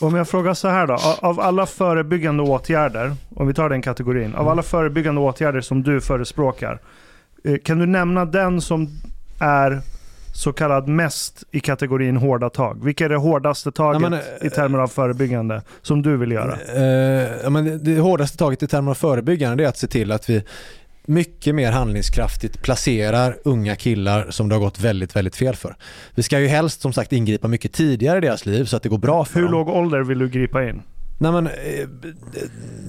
om 0.00 0.14
jag 0.14 0.28
frågar 0.28 0.54
så 0.54 0.68
här 0.68 0.86
då. 0.86 0.94
Av- 0.94 1.18
Av 1.20 1.40
alla 1.40 1.66
förebyggande 1.66 2.42
åtgärder, 2.42 3.14
om 3.36 3.46
vi 3.46 3.54
tar 3.54 3.68
den 3.68 3.82
kategorin. 3.82 4.34
Av 4.34 4.48
alla 4.48 4.62
förebyggande 4.62 5.20
åtgärder 5.20 5.60
som 5.60 5.82
du 5.82 6.00
förespråkar. 6.00 6.80
eh, 7.44 7.56
Kan 7.64 7.78
du 7.78 7.86
nämna 7.86 8.24
den 8.24 8.60
som 8.60 8.88
är 9.38 9.82
så 10.34 10.52
kallad 10.52 10.88
mest 10.88 11.44
i 11.50 11.60
kategorin 11.60 12.16
hårda 12.16 12.50
tag? 12.50 12.84
Vilka 12.84 13.04
är 13.04 13.08
det 13.08 13.16
hårdaste 13.16 13.72
taget 13.72 14.00
men, 14.00 14.14
i 14.42 14.50
termer 14.50 14.78
av 14.78 14.88
förebyggande 14.88 15.62
som 15.82 16.02
du 16.02 16.16
vill 16.16 16.32
göra? 16.32 16.58
Eh, 16.76 17.30
ja, 17.42 17.50
men 17.50 17.84
det- 17.84 17.98
hårdaste 18.00 18.38
taget 18.38 18.62
i 18.62 18.66
termer 18.66 18.90
av 18.90 18.94
förebyggande 18.94 19.64
är 19.64 19.68
att 19.68 19.78
se 19.78 19.86
till 19.86 20.12
att 20.12 20.30
vi 20.30 20.42
mycket 21.06 21.54
mer 21.54 21.72
handlingskraftigt 21.72 22.62
placerar 22.62 23.36
unga 23.44 23.76
killar 23.76 24.26
som 24.30 24.48
det 24.48 24.54
har 24.54 24.60
gått 24.60 24.80
väldigt, 24.80 25.16
väldigt 25.16 25.36
fel 25.36 25.56
för. 25.56 25.76
Vi 26.14 26.22
ska 26.22 26.40
ju 26.40 26.46
helst 26.46 26.80
som 26.80 26.92
sagt 26.92 27.12
ingripa 27.12 27.48
mycket 27.48 27.72
tidigare 27.72 28.18
i 28.18 28.20
deras 28.20 28.46
liv 28.46 28.64
så 28.64 28.76
att 28.76 28.82
det 28.82 28.88
går 28.88 28.98
bra 28.98 29.24
för 29.24 29.34
Hur 29.34 29.42
dem. 29.42 29.52
låg 29.52 29.68
ålder 29.68 30.00
vill 30.02 30.18
du 30.18 30.28
gripa 30.28 30.68
in? 30.68 30.82
Nej, 31.18 31.32
men, 31.32 31.46
eh, 31.46 31.52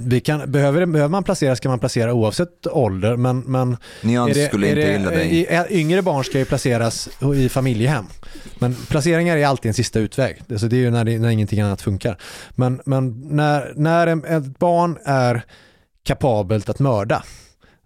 vi 0.06 0.19
kan, 0.19 0.52
behöver, 0.52 0.85
behöver 0.85 1.11
man 1.11 1.23
placera 1.23 1.56
ska 1.56 1.69
man 1.69 1.80
placera 1.80 2.14
oavsett 2.14 2.68
ålder 2.68 3.15
men, 3.15 3.39
men 3.39 3.77
Nyans 4.02 4.38
är 4.38 4.41
det, 4.41 4.47
skulle 4.47 4.68
är 4.68 4.69
inte 4.69 5.15
det, 5.15 5.26
gilla 5.26 5.60
dig. 5.60 5.80
Yngre 5.80 6.02
barn 6.02 6.23
ska 6.23 6.39
ju 6.39 6.45
placeras 6.45 7.10
i 7.35 7.49
familjehem. 7.49 8.06
Men 8.60 8.76
placeringar 8.76 9.38
är 9.38 9.45
alltid 9.45 9.69
en 9.69 9.73
sista 9.73 9.99
utväg. 9.99 10.41
Alltså 10.52 10.68
det 10.68 10.76
är 10.76 10.80
ju 10.80 10.91
när, 10.91 11.03
det, 11.06 11.19
när 11.19 11.30
ingenting 11.30 11.61
annat 11.61 11.81
funkar. 11.81 12.18
Men, 12.52 12.81
men 12.85 13.22
när, 13.22 13.73
när 13.76 14.07
ett 14.38 14.60
barn 14.60 14.97
är 15.06 15.41
kapabelt 16.03 16.69
att 16.69 16.80
mörda, 16.80 17.23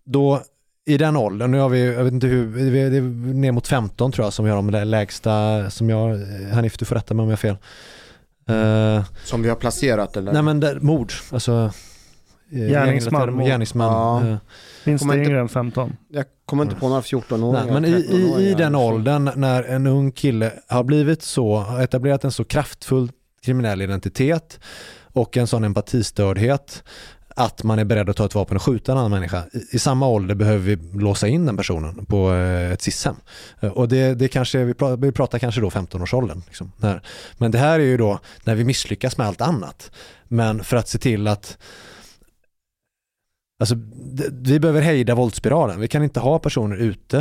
då 0.04 0.42
i 0.86 0.98
den 0.98 1.16
åldern, 1.18 1.52
nu 1.52 1.60
har 1.60 1.70
vi, 1.70 1.94
jag 1.94 2.04
vet 2.04 2.14
inte 2.14 2.28
hur, 2.28 2.72
det 2.72 2.98
är 2.98 3.02
ner 3.34 3.52
mot 3.52 3.68
15 3.68 4.12
tror 4.12 4.26
jag 4.26 4.34
som 4.34 4.46
vi 4.46 4.52
har 4.52 4.56
de 4.58 4.70
lä- 4.70 4.86
lägsta, 4.86 5.70
som 5.70 5.90
jag, 5.90 6.20
Hanif 6.54 6.78
du 6.78 6.86
får 6.86 6.96
rätta 6.96 7.14
mig 7.14 7.24
om 7.24 7.30
jag 7.30 7.38
har 7.38 7.38
fel. 7.38 7.58
Eh, 8.50 9.04
Som 9.24 9.42
vi 9.42 9.50
har 9.50 9.56
placerat 9.56 10.18
eller? 10.18 10.34
nej 10.34 10.42
men 10.42 10.60
där, 10.60 10.80
mord, 10.80 11.14
alltså 11.32 11.72
eh, 12.52 12.60
Gärningsman. 12.60 13.46
Gärningsman. 13.46 14.28
Ja. 14.28 14.38
Finns 14.84 15.02
Kommer 15.02 15.14
det 15.14 15.20
inte- 15.20 15.30
yngre 15.32 15.42
än 15.42 15.50
15? 15.50 15.96
Jag 16.10 16.26
kommer 16.46 16.64
inte 16.64 16.76
på 16.76 16.90
några 16.90 17.02
14-åringar. 17.02 17.64
Nej, 17.66 17.74
men 17.74 17.86
i, 17.86 17.90
i, 17.90 17.94
i 17.94 18.04
13-åringar. 18.32 18.58
den 18.58 18.76
åldern 18.76 19.32
när 19.36 19.64
en 19.64 19.88
ung 19.88 20.12
kille 20.12 20.52
har 20.68 20.84
blivit 20.84 21.22
så, 21.24 21.56
har 21.58 21.82
etablerat 21.82 22.24
en 22.24 22.32
så 22.32 22.44
kraftfull 22.44 23.12
kriminell 23.46 23.82
identitet 23.82 24.60
och 25.14 25.38
en 25.38 25.48
sån 25.48 25.64
empatistördhet 25.64 26.84
att 27.40 27.64
man 27.64 27.80
är 27.80 27.86
beredd 27.86 28.10
att 28.10 28.16
ta 28.18 28.26
ett 28.26 28.36
vapen 28.36 28.56
och 28.58 28.64
skjuta 28.64 28.92
en 28.92 28.98
annan 28.98 29.12
människa. 29.12 29.44
I, 29.54 29.76
i 29.76 29.80
samma 29.80 30.08
ålder 30.08 30.36
behöver 30.36 30.60
vi 30.76 31.00
låsa 31.00 31.28
in 31.28 31.46
den 31.46 31.58
personen 31.58 32.06
på 32.06 32.34
eh, 32.34 32.72
ett 32.72 32.82
SIS-hem. 32.82 33.16
Eh, 33.60 33.70
Och 33.72 33.88
det, 33.88 34.14
det 34.16 34.28
kanske, 34.28 34.64
vi, 34.64 34.74
pratar, 34.74 34.98
vi 34.98 35.12
pratar 35.12 35.40
kanske 35.40 35.62
då 35.62 35.70
15-årsåldern. 35.70 36.42
Liksom, 36.48 36.72
men 37.38 37.52
det 37.52 37.58
här 37.58 37.80
är 37.80 37.84
ju 37.84 37.98
då 37.98 38.20
när 38.44 38.56
vi 38.56 38.64
misslyckas 38.64 39.18
med 39.18 39.28
allt 39.28 39.42
annat. 39.42 39.92
Men 40.28 40.64
för 40.64 40.78
att 40.78 40.88
se 40.88 40.98
till 40.98 41.28
att 41.28 41.58
Alltså, 43.62 43.76
vi 44.32 44.60
behöver 44.60 44.82
hejda 44.82 45.16
våldsspiralen. 45.16 45.80
Vi 45.80 45.88
kan 45.88 46.04
inte 46.04 46.20
ha 46.20 46.40
personer 46.40 46.76
ute, 46.76 47.18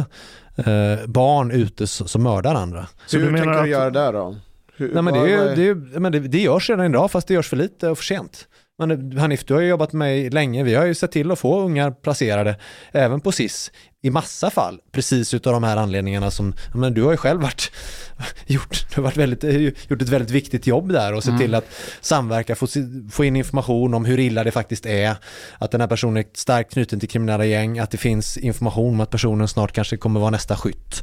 eh, 0.56 1.06
barn 1.06 1.50
ute 1.50 1.86
som 1.86 2.22
mördar 2.22 2.54
andra. 2.54 2.86
Så 3.06 3.18
Hur 3.18 3.24
du 3.26 3.30
menar 3.32 3.44
tänker 3.44 3.58
att- 3.58 3.64
du 3.64 3.70
göra 3.70 3.90
det 3.90 4.18
då? 4.18 4.36
Hur, 4.76 4.92
Nej, 4.94 5.02
men 5.02 5.14
det, 5.14 5.32
är, 5.34 5.56
det, 5.56 5.68
är, 5.68 5.74
men 6.00 6.12
det, 6.12 6.20
det 6.20 6.38
görs 6.40 6.70
redan 6.70 6.86
idag 6.86 7.10
fast 7.10 7.28
det 7.28 7.34
görs 7.34 7.48
för 7.48 7.56
lite 7.56 7.88
och 7.88 7.98
för 7.98 8.04
sent. 8.04 8.48
Men 8.78 9.18
Hanif, 9.18 9.44
du 9.44 9.54
har 9.54 9.60
ju 9.60 9.68
jobbat 9.68 9.92
med 9.92 9.98
mig 9.98 10.30
länge. 10.30 10.62
Vi 10.64 10.74
har 10.74 10.86
ju 10.86 10.94
sett 10.94 11.12
till 11.12 11.30
att 11.30 11.38
få 11.38 11.60
ungar 11.60 11.90
placerade 11.90 12.56
även 12.92 13.20
på 13.20 13.32
SIS 13.32 13.70
i 14.02 14.10
massa 14.10 14.50
fall. 14.50 14.80
Precis 14.92 15.34
utav 15.34 15.52
de 15.52 15.62
här 15.62 15.76
anledningarna 15.76 16.30
som, 16.30 16.54
men 16.74 16.94
du 16.94 17.02
har 17.02 17.10
ju 17.10 17.16
själv 17.16 17.40
varit, 17.40 17.70
gjort, 18.46 18.86
du 18.88 18.94
har 18.96 19.02
varit 19.02 19.16
väldigt, 19.16 19.42
gjort 19.90 20.02
ett 20.02 20.08
väldigt 20.08 20.30
viktigt 20.30 20.66
jobb 20.66 20.92
där 20.92 21.14
och 21.14 21.22
sett 21.22 21.28
Mm. 21.28 21.40
till 21.40 21.54
att 21.54 21.64
samverka, 22.00 22.54
få, 22.54 22.66
få 23.10 23.24
in 23.24 23.36
information 23.36 23.94
om 23.94 24.04
hur 24.04 24.18
illa 24.18 24.44
det 24.44 24.50
faktiskt 24.50 24.86
är. 24.86 25.16
Att 25.58 25.70
den 25.70 25.80
här 25.80 25.88
personen 25.88 26.16
är 26.16 26.24
starkt 26.34 26.72
knuten 26.72 27.00
till 27.00 27.08
kriminella 27.08 27.44
gäng, 27.44 27.78
att 27.78 27.90
det 27.90 27.98
finns 27.98 28.36
information 28.36 28.94
om 28.94 29.00
att 29.00 29.10
personen 29.10 29.48
snart 29.48 29.72
kanske 29.72 29.96
kommer 29.96 30.20
vara 30.20 30.30
nästa 30.30 30.56
skytt. 30.56 31.02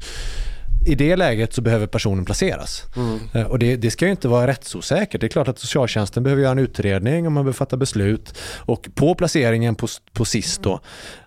I 0.85 0.95
det 0.95 1.15
läget 1.15 1.53
så 1.53 1.61
behöver 1.61 1.87
personen 1.87 2.25
placeras. 2.25 2.83
Mm. 2.95 3.19
Eh, 3.33 3.47
Och 3.47 3.59
det, 3.59 3.75
det 3.75 3.91
ska 3.91 4.05
ju 4.05 4.11
inte 4.11 4.27
vara 4.27 4.47
rättsosäkert. 4.47 5.21
Det 5.21 5.27
är 5.27 5.29
klart 5.29 5.47
att 5.47 5.59
socialtjänsten 5.59 6.23
behöver 6.23 6.41
göra 6.41 6.51
en 6.51 6.59
utredning 6.59 7.25
och 7.25 7.31
man 7.31 7.43
behöver 7.43 7.57
fatta 7.57 7.77
beslut. 7.77 8.37
Och 8.57 8.89
på 8.95 9.15
placeringen 9.15 9.75
på, 9.75 9.87
på 10.13 10.25
SIS 10.25 10.57
då 10.57 10.79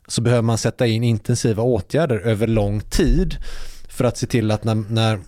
så 0.07 0.23
behöver 0.23 0.43
man 0.43 0.59
sätta 0.59 0.87
in 0.87 1.05
intensiva 1.05 1.63
åtgärder 1.63 2.19
över 2.19 2.47
lång 2.47 2.81
tid 2.81 3.37
för 3.89 4.05
att 4.05 4.17
se 4.17 4.27
till 4.27 4.51
att 4.51 4.65
när, 4.65 4.75
när 4.75 5.21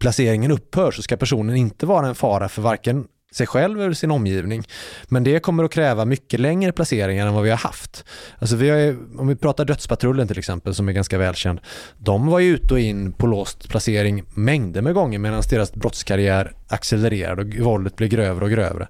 placeringen 0.00 0.50
upphör 0.50 0.90
så 0.90 1.02
ska 1.02 1.16
personen 1.16 1.56
inte 1.56 1.86
vara 1.86 2.06
en 2.06 2.14
fara 2.14 2.48
för 2.48 2.62
varken 2.62 3.04
sig 3.32 3.46
själv 3.46 3.80
eller 3.80 3.92
sin 3.92 4.10
omgivning. 4.10 4.62
Men 5.08 5.24
det 5.24 5.40
kommer 5.40 5.64
att 5.64 5.70
kräva 5.70 6.04
mycket 6.04 6.40
längre 6.40 6.72
placeringar 6.72 7.26
än 7.26 7.34
vad 7.34 7.42
vi 7.42 7.50
har 7.50 7.56
haft. 7.56 8.04
Alltså 8.38 8.56
vi 8.56 8.70
har 8.70 8.96
om 9.20 9.28
vi 9.28 9.36
pratar 9.36 9.64
dödspatrullen 9.64 10.28
till 10.28 10.38
exempel 10.38 10.74
som 10.74 10.88
är 10.88 10.92
ganska 10.92 11.18
välkänd. 11.18 11.60
De 11.98 12.26
var 12.26 12.38
ju 12.38 12.54
ute 12.54 12.74
och 12.74 12.80
in 12.80 13.12
på 13.12 13.26
låst 13.26 13.68
placering 13.68 14.24
mängder 14.34 14.82
med 14.82 14.94
gånger 14.94 15.18
medan 15.18 15.42
deras 15.50 15.74
brottskarriär 15.74 16.52
accelererade 16.68 17.42
och 17.42 17.64
våldet 17.64 17.96
blev 17.96 18.10
grövre 18.10 18.44
och 18.44 18.50
grövre. 18.50 18.88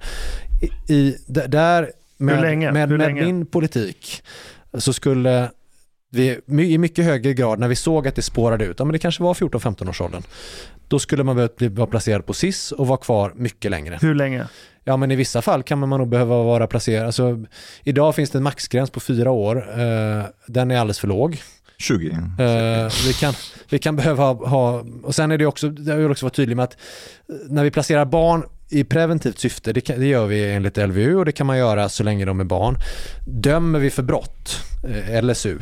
I, 0.62 0.92
i, 0.92 1.16
där 1.26 1.90
med, 2.16 2.40
med, 2.40 2.72
med 2.72 2.98
länge? 2.98 3.24
min 3.24 3.46
politik 3.46 4.22
så 4.78 4.92
skulle 4.92 5.50
vi 6.10 6.40
i 6.56 6.78
mycket 6.78 7.04
högre 7.04 7.34
grad 7.34 7.58
när 7.58 7.68
vi 7.68 7.76
såg 7.76 8.08
att 8.08 8.14
det 8.14 8.22
spårade 8.22 8.64
ut, 8.64 8.76
ja 8.78 8.84
men 8.84 8.92
det 8.92 8.98
kanske 8.98 9.22
var 9.22 9.34
14-15 9.34 9.88
års 9.88 10.00
åldern, 10.00 10.22
då 10.88 10.98
skulle 10.98 11.24
man 11.24 11.36
behövt 11.36 11.56
bli, 11.56 11.68
vara 11.68 11.86
placerad 11.86 12.26
på 12.26 12.32
SIS 12.32 12.72
och 12.72 12.86
vara 12.86 12.98
kvar 12.98 13.32
mycket 13.36 13.70
längre. 13.70 13.98
Hur 14.02 14.14
länge? 14.14 14.46
Ja 14.84 14.96
men 14.96 15.10
i 15.10 15.16
vissa 15.16 15.42
fall 15.42 15.62
kan 15.62 15.78
man 15.78 15.88
nog 15.88 16.08
behöva 16.08 16.42
vara 16.42 16.66
placerad, 16.66 17.06
alltså, 17.06 17.44
idag 17.82 18.14
finns 18.14 18.30
det 18.30 18.38
en 18.38 18.42
maxgräns 18.42 18.90
på 18.90 19.00
fyra 19.00 19.30
år, 19.30 19.80
eh, 19.80 20.24
den 20.46 20.70
är 20.70 20.78
alldeles 20.78 20.98
för 20.98 21.08
låg. 21.08 21.42
20. 21.78 22.08
Eh, 22.08 22.90
vi, 23.06 23.12
kan, 23.20 23.34
vi 23.68 23.78
kan 23.78 23.96
behöva 23.96 24.24
ha, 24.24 24.48
ha, 24.48 24.84
och 25.02 25.14
sen 25.14 25.30
är 25.30 25.38
det 25.38 25.46
också, 25.46 25.66
jag 25.66 25.96
vill 25.96 26.10
också 26.10 26.26
vara 26.26 26.34
tydlig 26.34 26.56
med 26.56 26.64
att 26.64 26.76
eh, 27.28 27.34
när 27.48 27.64
vi 27.64 27.70
placerar 27.70 28.04
barn 28.04 28.44
i 28.70 28.84
preventivt 28.84 29.38
syfte, 29.38 29.72
det, 29.72 29.80
kan, 29.80 30.00
det 30.00 30.06
gör 30.06 30.26
vi 30.26 30.52
enligt 30.52 30.76
LVU 30.76 31.16
och 31.16 31.24
det 31.24 31.32
kan 31.32 31.46
man 31.46 31.58
göra 31.58 31.88
så 31.88 32.02
länge 32.02 32.24
de 32.24 32.40
är 32.40 32.44
barn. 32.44 32.76
Dömer 33.26 33.78
vi 33.78 33.90
för 33.90 34.02
brott, 34.02 34.60
eh, 34.88 35.22
LSU, 35.22 35.58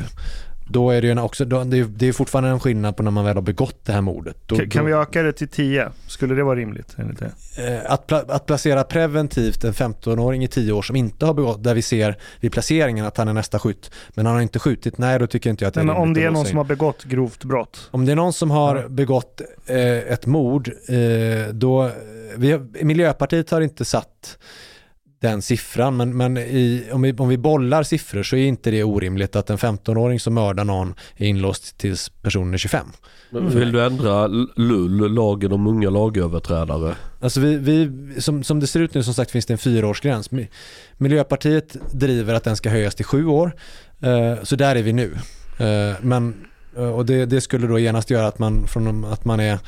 då 0.67 0.89
är 0.91 1.01
det 1.01 1.07
ju 1.07 1.19
också, 1.19 1.45
då, 1.45 1.63
det, 1.63 1.77
är, 1.79 1.83
det 1.83 2.07
är 2.07 2.13
fortfarande 2.13 2.49
en 2.49 2.59
skillnad 2.59 2.97
på 2.97 3.03
när 3.03 3.11
man 3.11 3.25
väl 3.25 3.35
har 3.35 3.41
begått 3.41 3.85
det 3.85 3.91
här 3.93 4.01
mordet. 4.01 4.37
Då, 4.45 4.55
Kan, 4.57 4.69
kan 4.69 4.85
vi 4.85 4.91
öka 4.93 5.23
det 5.23 5.33
till 5.33 5.47
10? 5.47 5.89
Skulle 6.07 6.35
det 6.35 6.43
vara 6.43 6.55
rimligt 6.55 6.95
enligt 6.97 7.19
det? 7.19 7.31
eh, 7.85 7.91
att, 7.91 8.07
pla, 8.07 8.23
att 8.27 8.45
placera 8.45 8.83
preventivt 8.83 9.63
en 9.63 9.73
15-åring 9.73 10.43
i 10.43 10.47
10 10.47 10.71
år 10.71 10.81
som 10.81 10.95
inte 10.95 11.25
har 11.25 11.33
begått, 11.33 11.63
där 11.63 11.73
vi 11.75 11.81
ser 11.81 12.17
vid 12.39 12.51
placeringen 12.51 13.05
att 13.05 13.17
han 13.17 13.27
är 13.27 13.33
nästa 13.33 13.59
skytt, 13.59 13.91
men 14.09 14.25
han 14.25 14.35
har 14.35 14.41
inte 14.41 14.59
skjutit, 14.59 14.97
nej 14.97 15.19
då 15.19 15.27
tycker 15.27 15.49
inte 15.49 15.63
jag 15.63 15.67
att 15.67 15.73
det 15.73 15.79
är 15.79 15.83
men 15.83 15.95
om 15.95 16.01
rimligt 16.01 16.21
det 16.23 16.27
är 16.27 16.31
någon 16.31 16.45
som 16.45 16.57
har 16.57 16.65
begått 16.65 17.03
grovt 17.03 17.43
brott. 17.43 17.87
Om 17.91 18.05
det 18.05 18.11
är 18.11 18.15
någon 18.15 18.33
som 18.33 18.51
har 18.51 18.75
Ja. 18.75 18.87
begått 18.89 19.41
eh, 19.65 19.77
ett 19.97 20.25
mord, 20.25 20.67
eh, 20.87 21.53
då, 21.53 21.91
vi, 22.35 22.59
Miljöpartiet 22.81 23.49
har 23.51 23.61
inte 23.61 23.85
satt 23.85 24.37
den 25.25 25.41
siffran, 25.41 25.97
men, 25.97 26.17
men 26.17 26.37
i, 26.37 26.83
om, 26.91 27.01
vi, 27.01 27.13
om 27.13 27.29
vi 27.29 27.37
bollar 27.37 27.83
siffror 27.83 28.23
så 28.23 28.35
är 28.35 28.47
inte 28.47 28.71
det 28.71 28.83
orimligt 28.83 29.35
att 29.35 29.49
en 29.49 29.57
15-åring 29.57 30.19
som 30.19 30.33
mördar 30.33 30.65
någon 30.65 30.93
är 31.17 31.27
inlåst 31.27 31.77
tills 31.77 32.09
personen 32.09 32.53
är 32.53 32.57
25. 32.57 32.87
Men 33.29 33.49
Vill 33.49 33.71
du 33.71 33.85
ändra 33.85 34.27
LUL, 34.55 35.13
lagen 35.13 35.51
om 35.51 35.67
unga 35.67 35.89
lagöverträdare? 35.89 36.95
Alltså 37.21 37.39
vi, 37.39 37.57
vi, 37.57 37.91
som, 38.21 38.43
som 38.43 38.59
det 38.59 38.67
ser 38.67 38.79
ut 38.79 38.93
nu 38.93 39.03
som 39.03 39.13
sagt 39.13 39.31
finns 39.31 39.45
det 39.45 39.53
en 39.53 39.57
fyraårsgräns. 39.57 40.29
Mi- 40.31 40.47
Miljöpartiet 40.97 41.77
driver 41.91 42.33
att 42.33 42.43
den 42.43 42.55
ska 42.55 42.69
höjas 42.69 42.95
till 42.95 43.05
sju 43.05 43.25
år, 43.25 43.55
eh, 44.01 44.43
så 44.43 44.55
där 44.55 44.75
är 44.75 44.83
vi 44.83 44.93
nu. 44.93 45.17
Eh, 45.57 45.95
men, 46.01 46.45
eh, 46.77 46.89
och 46.89 47.05
det, 47.05 47.25
det 47.25 47.41
skulle 47.41 47.67
då 47.67 47.79
genast 47.79 48.09
göra 48.09 48.27
att 48.27 48.39
man 48.39 48.67
från 48.67 49.05
att 49.05 49.25
man 49.25 49.39
är, 49.39 49.59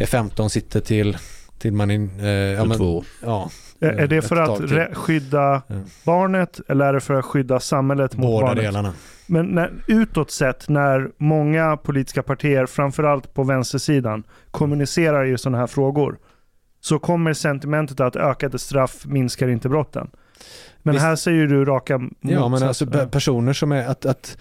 är 0.00 0.06
15 0.06 0.50
sitter 0.50 0.80
till, 0.80 1.16
till 1.58 1.72
man 1.72 1.90
är, 1.90 2.24
eh, 2.24 2.28
ja, 2.28 2.64
men, 2.64 2.78
22. 2.78 3.04
ja, 3.22 3.50
Är, 3.80 4.06
det 4.06 4.22
för 4.22 4.36
att 4.36 4.96
skydda 4.96 5.62
Ja. 5.66 5.74
barnet 6.04 6.60
eller 6.68 6.84
är 6.86 6.92
det 6.92 7.00
för 7.00 7.14
att 7.14 7.24
skydda 7.24 7.60
samhället 7.60 8.16
mot 8.16 8.26
båda 8.26 8.46
barnet? 8.46 8.64
delarna. 8.64 8.92
Men 9.26 9.46
när, 9.46 9.72
utåt 9.86 10.30
sett 10.30 10.68
när 10.68 11.10
många 11.16 11.76
politiska 11.76 12.22
partier, 12.22 12.66
framförallt 12.66 13.34
på 13.34 13.42
vänstersidan, 13.42 14.22
kommunicerar 14.50 15.24
i 15.26 15.38
sådana 15.38 15.58
här 15.58 15.66
frågor 15.66 16.18
så 16.80 16.98
kommer 16.98 17.32
sentimentet 17.32 18.00
att 18.00 18.16
ökade 18.16 18.58
straff 18.58 19.06
minskar 19.06 19.48
inte 19.48 19.68
brotten. 19.68 20.10
Men 20.82 20.92
Visst. 20.94 21.04
här 21.04 21.16
säger 21.16 21.46
du 21.46 21.64
raka 21.64 21.92
Ja 21.92 22.00
men 22.20 22.62
alltså 22.62 22.84
motsatsen. 22.84 22.88
pe- 22.88 23.10
personer 23.10 23.52
som 23.52 23.72
är 23.72 23.86
att, 23.88 24.06
att 24.06 24.38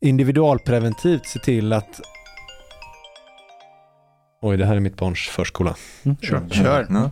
individualpreventivt 0.00 1.26
se 1.26 1.38
till 1.38 1.72
att 1.72 2.00
Oj, 4.42 4.56
det 4.56 4.66
här 4.66 4.76
är 4.76 4.80
mitt 4.80 4.96
barns 4.96 5.18
förskola. 5.28 5.74
Mm, 6.04 6.16
kör. 6.22 6.48
Kör. 6.50 6.86
Ja. 6.90 7.10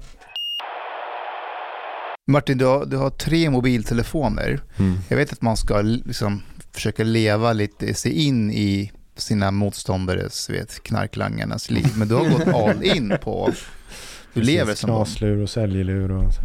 Martin, 2.26 2.58
du 2.58 2.64
har, 2.64 2.86
du 2.86 2.96
har 2.96 3.10
tre 3.10 3.50
mobiltelefoner. 3.50 4.60
Mm. 4.78 4.98
Jag 5.08 5.16
vet 5.16 5.32
att 5.32 5.42
man 5.42 5.56
ska 5.56 5.80
liksom 5.82 6.42
försöka 6.72 7.04
leva 7.04 7.52
lite, 7.52 7.94
se 7.94 8.10
in 8.10 8.50
i 8.52 8.92
sina 9.16 9.50
motståndares, 9.50 10.50
vet, 10.50 10.82
knarklangarnas 10.82 11.70
liv. 11.70 11.86
Men 11.96 12.08
du 12.08 12.14
har 12.14 12.24
gått 12.24 12.46
all 12.54 12.82
in 12.84 13.14
på, 13.22 13.52
du 14.34 14.42
lever 14.42 14.74
som. 14.74 14.88
Knaslur 14.88 15.42
och 15.42 15.50
säljelur 15.50 16.10
och 16.10 16.34
så. 16.34 16.40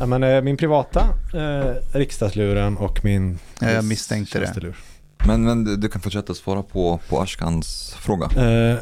ja, 0.00 0.06
men, 0.06 0.22
eh, 0.22 0.42
Min 0.42 0.56
privata 0.56 1.00
eh, 1.34 1.98
riksdagsluren 1.98 2.76
och 2.76 3.04
min 3.04 3.38
Ja, 3.60 3.70
jag 3.70 3.84
misstänkte 3.84 4.38
det. 4.40 4.74
Men, 5.26 5.44
men 5.44 5.80
du- 5.80 5.88
kan 5.88 6.00
fortsätta 6.02 6.34
svara 6.34 6.62
på, 6.62 7.00
på 7.08 7.20
Ashkans 7.20 7.96
fråga. 8.00 8.26
Eh, 8.26 8.78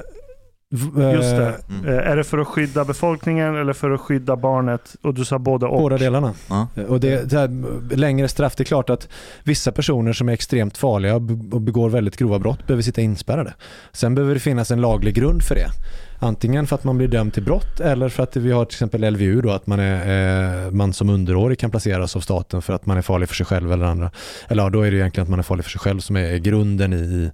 Just 0.73 1.37
det. 1.37 1.55
Mm. 1.69 1.85
Eh, 1.85 2.11
Är 2.11 2.17
det 2.17 2.25
för 2.25 2.39
att 2.39 2.47
skydda 2.47 2.85
befolkningen 2.85 3.57
eller 3.57 3.73
för 3.73 3.91
att 3.91 4.01
skydda 4.01 4.37
barnet? 4.37 4.97
Och 5.03 5.15
du 5.15 5.25
sa 5.25 5.39
både 5.39 5.67
och. 5.67 5.81
Båda 5.81 5.99
delarna. 5.99 6.35
Ja. 6.49 6.67
Och 6.89 7.01
det, 7.01 7.31
det 7.31 7.39
här, 7.39 7.97
längre 7.97 8.29
straff, 8.29 8.57
det 8.57 8.63
är 8.63 8.65
klart 8.65 8.91
att 8.91 9.09
vissa 9.43 9.73
personer 9.73 10.13
som 10.13 10.29
är 10.29 10.33
extremt 10.33 10.79
farliga 10.79 11.15
och 11.15 11.23
begår 11.61 11.91
väldigt 11.91 12.17
grova 12.17 12.39
brott 12.39 12.67
behöver 12.67 12.83
sitta 12.83 13.01
inspärrade. 13.01 13.55
Sen 13.93 14.15
behöver 14.15 14.35
det 14.35 14.41
finnas 14.41 14.71
en 14.71 14.81
laglig 14.81 15.15
grund 15.15 15.43
för 15.43 15.55
det. 15.55 15.69
Antingen 16.23 16.67
för 16.67 16.75
att 16.77 16.85
man 16.85 16.99
blir 16.99 17.09
dömd 17.09 17.35
till 17.35 17.43
brott 17.43 17.81
eller 17.81 18.09
för 18.09 18.23
att 18.23 18.37
vi 18.37 18.53
har 18.53 18.65
till 18.65 18.75
exempel 18.75 19.13
LVU 19.13 19.41
då, 19.41 19.51
att 19.51 19.67
man, 19.67 19.81
är, 19.81 20.67
eh, 20.67 20.71
man 20.71 20.93
som 20.93 21.09
underårig 21.11 21.59
kan 21.59 21.71
placeras 21.71 22.17
av 22.17 22.21
staten 22.21 22.63
för 22.63 22.73
att 22.73 22.87
man 22.87 22.97
är 22.97 23.03
farlig 23.03 23.29
för 23.29 23.35
sig 23.35 23.47
själv 23.47 23.73
eller 23.73 23.85
andra. 23.85 24.11
Eller 24.49 24.63
ja, 24.63 24.71
då 24.71 24.83
är 24.83 24.91
det 24.91 24.97
egentligen 24.97 25.23
att 25.23 25.31
man 25.31 25.39
är 25.39 25.43
farlig 25.43 25.65
för 25.65 25.71
sig 25.71 25.81
själv 25.81 26.01
som 26.01 26.17
är 26.17 26.37
grunden 26.37 26.93
i, 26.93 27.31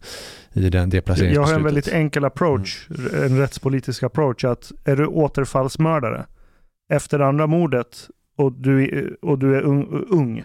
i 0.52 0.70
den, 0.70 0.90
det 0.90 0.96
Jag 0.96 1.04
placeringsbeslutet. 1.04 1.48
har 1.50 1.58
en 1.58 1.64
väldigt 1.64 1.88
enkel 1.88 2.24
approach, 2.24 2.88
en 3.22 3.38
rättspolitisk 3.38 4.02
approach. 4.02 4.44
att 4.44 4.72
Är 4.84 4.96
du 4.96 5.06
återfallsmördare 5.06 6.26
efter 6.92 7.20
andra 7.20 7.46
mordet 7.46 8.08
och 8.38 8.52
du, 8.52 9.16
och 9.22 9.38
du 9.38 9.56
är 9.56 9.62
ung, 9.62 10.04
ung 10.10 10.44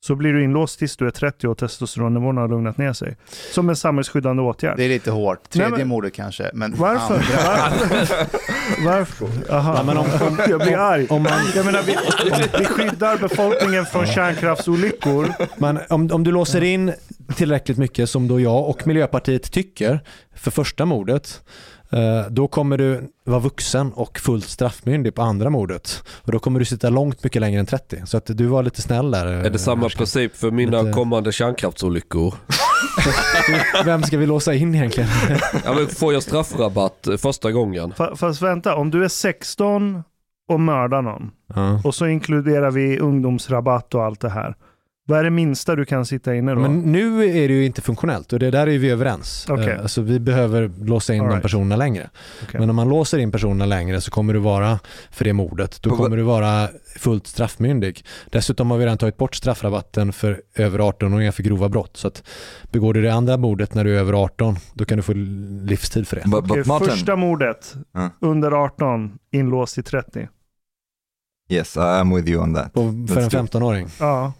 så 0.00 0.14
blir 0.14 0.32
du 0.32 0.44
inlåst 0.44 0.78
tills 0.78 0.96
du 0.96 1.06
är 1.06 1.10
30 1.10 1.48
och 1.48 1.58
testosteronnivån 1.58 2.36
har 2.36 2.48
lugnat 2.48 2.78
ner 2.78 2.92
sig. 2.92 3.16
Som 3.52 3.68
en 3.68 3.76
samhällsskyddande 3.76 4.42
åtgärd. 4.42 4.76
Det 4.76 4.84
är 4.84 4.88
lite 4.88 5.10
hårt. 5.10 5.50
Tredje 5.50 5.70
Nej, 5.70 5.78
men- 5.78 5.88
mordet 5.88 6.12
kanske, 6.14 6.50
men 6.54 6.74
Varför? 6.78 7.14
andra. 7.14 7.26
Varför? 7.46 8.26
Varför? 8.84 9.28
Aha. 9.54 9.82
Men 9.82 9.96
om- 9.96 10.06
om- 10.28 10.38
jag 10.48 10.60
blir 10.60 10.76
arg. 10.76 11.06
Om 11.10 11.22
man, 11.22 11.32
Jag 11.56 11.64
menar, 11.66 11.82
vi, 11.82 11.96
vi 12.58 12.64
skyddar 12.64 13.18
befolkningen 13.18 13.86
från 13.86 14.06
kärnkraftsolyckor. 14.06 15.32
Men 15.56 15.78
om, 15.88 16.10
om 16.12 16.24
du 16.24 16.32
låser 16.32 16.62
in 16.62 16.92
tillräckligt 17.36 17.78
mycket 17.78 18.10
som 18.10 18.28
då 18.28 18.40
jag 18.40 18.68
och 18.68 18.86
Miljöpartiet 18.86 19.52
tycker 19.52 20.00
för 20.36 20.50
första 20.50 20.84
mordet, 20.84 21.42
då 22.30 22.48
kommer 22.48 22.78
du 22.78 23.12
vara 23.24 23.38
vuxen 23.40 23.92
och 23.92 24.18
fullt 24.18 24.44
straffmyndig 24.44 25.14
på 25.14 25.22
andra 25.22 25.50
mordet. 25.50 26.02
Och 26.22 26.32
då 26.32 26.38
kommer 26.38 26.58
du 26.58 26.64
sitta 26.64 26.88
långt 26.90 27.24
mycket 27.24 27.40
längre 27.40 27.60
än 27.60 27.66
30. 27.66 28.02
Så 28.06 28.16
att 28.16 28.26
du 28.26 28.46
var 28.46 28.62
lite 28.62 28.82
snäll 28.82 29.10
där. 29.10 29.26
Är 29.26 29.50
det 29.50 29.58
samma 29.58 29.86
Ashkan. 29.86 29.98
princip 29.98 30.36
för 30.36 30.50
mina 30.50 30.82
Lite- 30.82 30.92
kommande 30.94 31.32
kärnkraftsolyckor? 31.32 32.34
Vem 33.84 34.02
ska 34.02 34.18
vi 34.18 34.26
låsa 34.26 34.54
in 34.54 34.74
egentligen? 34.74 35.08
Ja, 35.64 35.74
men 35.74 35.86
får 35.86 36.12
jag 36.12 36.22
straffrabatt 36.22 37.06
eh, 37.06 37.16
första 37.16 37.52
gången? 37.52 37.92
Fa- 37.92 38.16
Fast 38.16 38.42
vänta, 38.42 38.76
om 38.76 38.90
du 38.90 39.04
är 39.04 39.08
16 39.08 40.02
och 40.48 40.60
mördar 40.60 41.02
någon 41.02 41.30
Ja. 41.54 41.80
och 41.84 41.94
så 41.94 42.06
inkluderar 42.06 42.70
vi 42.70 42.98
ungdomsrabatt 42.98 43.94
och 43.94 44.04
allt 44.04 44.20
det 44.20 44.30
här. 44.30 44.54
Vad 45.08 45.18
är 45.20 45.24
det 45.24 45.30
minsta 45.30 45.76
du 45.76 45.84
kan 45.84 46.06
sitta 46.06 46.34
inne 46.34 46.54
då? 46.54 46.60
Men 46.60 46.78
nu 46.80 47.24
är 47.24 47.48
det 47.48 47.54
ju 47.54 47.64
inte 47.66 47.82
funktionellt 47.82 48.32
och 48.32 48.38
det 48.38 48.50
där 48.50 48.66
är 48.66 48.78
vi 48.78 48.90
överens. 48.90 49.46
Eh, 49.48 49.80
Alltså 49.82 50.02
vi 50.02 50.20
behöver 50.20 50.70
låsa 50.84 51.14
in 51.14 51.20
All 51.20 51.26
de 51.26 51.30
right. 51.32 51.42
personerna 51.42 51.76
längre. 51.76 52.10
Okej. 52.42 52.60
Men 52.60 52.70
om 52.70 52.76
man 52.76 52.88
låser 52.88 53.18
in 53.18 53.32
personerna 53.32 53.66
längre 53.66 54.00
så 54.00 54.10
kommer 54.10 54.32
du 54.34 54.38
vara 54.38 54.78
för 55.10 55.24
det 55.24 55.32
mordet. 55.32 55.82
Då 55.82 55.96
kommer 55.96 56.16
du 56.16 56.22
vara 56.22 56.68
fullt 56.96 57.26
straffmyndig. 57.26 58.04
Dessutom 58.30 58.70
har 58.70 58.78
vi 58.78 58.84
redan 58.84 58.98
tagit 58.98 59.16
bort 59.16 59.34
straffrabatten 59.34 60.12
för 60.12 60.42
över 60.54 60.78
18-åringar 60.78 61.32
för 61.32 61.42
grova 61.42 61.68
brott. 61.68 61.96
Så 61.96 62.08
att 62.08 62.22
begår 62.72 62.94
du 62.94 63.02
det 63.02 63.12
andra 63.14 63.36
mordet 63.36 63.74
när 63.74 63.84
du 63.84 63.96
är 63.96 64.00
över 64.00 64.12
18, 64.12 64.56
då 64.74 64.84
kan 64.84 64.96
du 64.96 65.02
få 65.02 65.12
livstid 65.62 66.08
för 66.08 66.16
det. 66.16 66.22
But, 66.24 66.34
Okej, 66.34 66.56
but 66.56 66.66
Martin, 66.66 66.88
första 66.88 67.16
mordet, 67.16 67.74
under 68.20 68.52
18, 68.52 69.18
inlåst 69.30 69.78
i 69.78 69.82
30. 69.82 70.28
yes, 71.50 71.76
I'm 71.76 72.16
with 72.16 72.28
you 72.28 72.42
on 72.42 72.54
that. 72.54 72.66
Och 72.66 72.74
för 72.74 72.80
en 72.82 73.06
Let's 73.06 73.28
do- 73.30 73.46
15-åring. 73.46 73.88
Ja. 74.00 74.32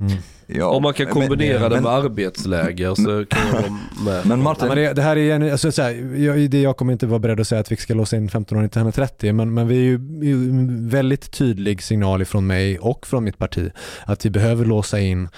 Mm. 0.00 0.12
Ja, 0.46 0.66
Om 0.68 0.82
man 0.82 0.94
kan 0.94 1.04
men- 1.06 1.14
kombinera 1.14 1.68
det 1.68 1.74
men- 1.74 1.82
med 1.82 1.92
arbetsläger 1.92 2.94
så 2.94 3.24
kan 3.26 3.46
jag 3.46 3.52
vara 3.62 3.78
med. 4.04 4.26
Men 4.26 4.42
Martin, 4.42 4.68
men 4.68 4.76
det, 4.76 4.92
det 4.92 5.02
här 5.02 5.16
är 5.16 5.34
en, 5.34 5.52
alltså, 5.52 5.72
så 5.72 5.82
här, 5.82 6.16
jag, 6.16 6.50
det, 6.50 6.60
jag 6.62 6.76
kommer 6.76 6.92
inte 6.92 7.06
vara 7.06 7.18
beredd 7.18 7.40
att 7.40 7.48
säga 7.48 7.60
att 7.60 7.72
vi 7.72 7.76
ska 7.76 7.94
låsa 7.94 8.16
in 8.16 8.28
15-åringen 8.28 8.68
till 8.68 8.78
han 8.78 8.88
är 8.88 8.92
30, 8.92 9.32
men, 9.32 9.54
men 9.54 9.68
vi 9.68 9.76
är 9.76 9.80
ju, 9.82 10.00
ju 10.22 10.32
en 10.50 10.88
väldigt 10.88 11.30
tydlig 11.30 11.82
signal 11.82 12.22
ifrån 12.22 12.46
mig 12.46 12.78
och 12.78 13.06
från 13.06 13.24
mitt 13.24 13.38
parti 13.38 13.70
att 14.06 14.26
vi 14.26 14.30
behöver 14.30 14.64
låsa 14.64 15.00
in 15.00 15.28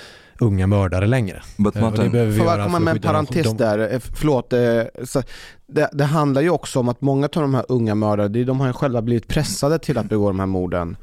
unga 0.40 0.66
mördare 0.66 1.06
längre. 1.06 1.42
Och 1.66 1.72
det 1.72 1.80
Martin, 1.80 2.12
behöver 2.12 2.32
vi 2.32 2.38
Får 2.38 2.46
jag 2.46 2.64
komma 2.64 2.78
med 2.78 2.94
en 2.96 3.02
parentes 3.02 3.46
de- 3.46 3.56
där? 3.56 3.92
Eh, 3.92 3.98
Förlåt. 4.14 4.52
eh, 4.52 4.60
Så 5.04 5.22
det, 5.66 5.90
det 5.92 6.04
handlar 6.04 6.42
ju 6.42 6.50
också 6.50 6.80
om 6.80 6.88
att 6.88 7.00
många 7.00 7.26
av 7.26 7.42
de 7.42 7.54
här 7.54 7.64
unga 7.68 7.94
mördare, 7.94 8.28
det- 8.28 8.44
de 8.44 8.60
har 8.60 8.66
ju 8.66 8.72
själva 8.72 9.02
blivit 9.02 9.28
pressade 9.28 9.78
till 9.78 9.98
att 9.98 10.06
begå 10.08 10.28
de 10.28 10.38
här 10.40 10.46
morden. 10.46 10.96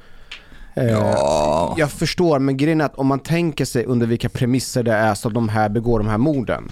Eh, 0.76 0.85
ja, 0.89 1.76
Jag 1.77 1.91
förstår, 1.91 2.39
men 2.39 2.57
grejen 2.57 2.81
är 2.81 2.85
att 2.85 2.95
om 2.95 3.07
man 3.07 3.19
tänker 3.19 3.65
sig 3.65 3.85
under 3.85 4.07
vilka 4.07 4.30
premisser 4.30 4.84
det 4.84 4.93
är 4.93 5.14
så 5.15 5.27
att 5.27 5.34
de 5.34 5.49
här 5.49 5.69
begår 5.69 5.99
de 5.99 6.07
här 6.07 6.18
morden. 6.18 6.72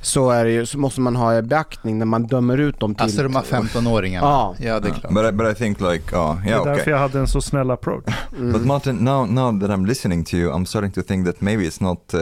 Så, 0.00 0.30
är 0.30 0.44
det 0.44 0.50
ju, 0.50 0.66
så 0.66 0.78
måste 0.78 1.00
man 1.00 1.16
ha 1.16 1.38
i 1.38 1.42
beaktning 1.42 1.98
när 1.98 2.06
man 2.06 2.26
dömer 2.26 2.58
ut 2.58 2.80
dem 2.80 2.94
till... 2.94 3.02
Alltså 3.02 3.22
de 3.22 3.34
här 3.34 3.42
15-åringarna. 3.42 4.26
Ja. 4.26 4.54
Ja, 4.58 4.80
det 4.80 4.88
är 4.88 4.92
klart. 4.92 5.12
but, 5.14 5.24
I, 5.24 5.32
but 5.32 5.52
I 5.52 5.54
think 5.54 5.80
like, 5.80 6.16
oh, 6.16 6.42
Det 6.42 6.48
är 6.48 6.52
yeah, 6.52 6.64
därför 6.64 6.90
jag 6.90 6.98
hade 6.98 7.18
en 7.18 7.28
så 7.28 7.40
snäll 7.40 7.70
approach. 7.70 8.04
Mm. 8.36 8.52
But 8.56 8.64
Martin, 8.66 8.96
now 8.96 9.26
now 9.26 9.60
that 9.60 9.70
I'm 9.70 9.86
listening 9.86 10.24
to 10.24 10.36
you, 10.36 10.52
I'm 10.52 10.64
starting 10.64 10.92
to 10.92 11.02
think 11.02 11.26
that 11.26 11.40
maybe 11.40 11.64
it's 11.64 11.82
not 11.82 12.14
uh, 12.14 12.20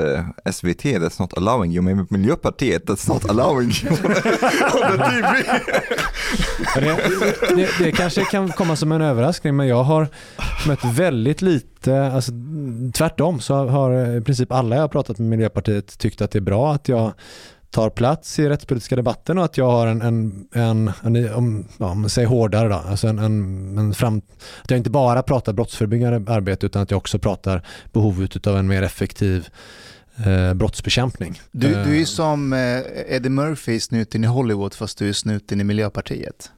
SVT 0.52 0.82
that's 0.84 1.20
not 1.20 1.38
allowing 1.38 1.72
you, 1.72 1.82
maybe 1.82 2.04
Miljöpartiet 2.10 2.86
that's 2.86 3.08
not 3.08 3.30
allowing 3.30 3.70
you 3.82 3.90
on 3.92 4.92
the 4.92 5.04
TV. 5.10 5.60
Det, 6.74 6.96
det, 7.56 7.68
det 7.78 7.92
kanske 7.92 8.24
kan 8.24 8.48
komma 8.48 8.76
som 8.76 8.92
en 8.92 9.02
överraskning 9.02 9.56
men 9.56 9.66
jag 9.68 9.82
har 9.82 10.08
mött 10.66 10.84
väldigt 10.84 11.42
lite, 11.42 11.66
alltså, 11.92 12.32
tvärtom 12.94 13.40
så 13.40 13.66
har 13.66 14.16
i 14.16 14.20
princip 14.20 14.52
alla 14.52 14.76
jag 14.76 14.82
har 14.82 14.88
pratat 14.88 15.18
med 15.18 15.28
Miljöpartiet 15.28 15.98
tyckt 15.98 16.22
att 16.22 16.30
det 16.30 16.38
är 16.38 16.40
bra 16.40 16.72
att 16.72 16.88
jag 16.88 17.12
tar 17.74 17.90
plats 17.90 18.38
i 18.38 18.48
rättspolitiska 18.48 18.96
debatten 18.96 19.38
och 19.38 19.44
att 19.44 19.58
jag 19.58 19.70
har 19.70 19.86
en, 19.86 20.02
en, 20.02 20.46
en, 20.52 20.92
en 21.02 21.34
om, 21.34 21.68
ja, 21.78 21.94
man 21.94 22.10
säger 22.10 22.28
hårdare 22.28 22.68
då, 22.68 22.74
alltså 22.74 23.08
en, 23.08 23.18
en, 23.18 23.78
en 23.78 23.94
fram, 23.94 24.22
att 24.62 24.70
jag 24.70 24.78
inte 24.78 24.90
bara 24.90 25.22
pratar 25.22 25.52
brottsförebyggande 25.52 26.32
arbete 26.32 26.66
utan 26.66 26.82
att 26.82 26.90
jag 26.90 26.98
också 26.98 27.18
pratar 27.18 27.66
behovet 27.92 28.46
av 28.46 28.56
en 28.56 28.66
mer 28.66 28.82
effektiv 28.82 29.48
eh, 30.26 30.54
brottsbekämpning. 30.54 31.40
Du, 31.50 31.68
du 31.68 31.96
är 31.96 32.00
Eh, 32.00 32.04
som 32.04 32.52
eh, 32.52 32.80
Eddie 33.08 33.28
Murphy, 33.28 33.80
snuten 33.80 34.24
i 34.24 34.26
Hollywood, 34.26 34.74
fast 34.74 34.98
du 34.98 35.08
är 35.08 35.12
snuten 35.12 35.60
i 35.60 35.64
Miljöpartiet. 35.64 36.50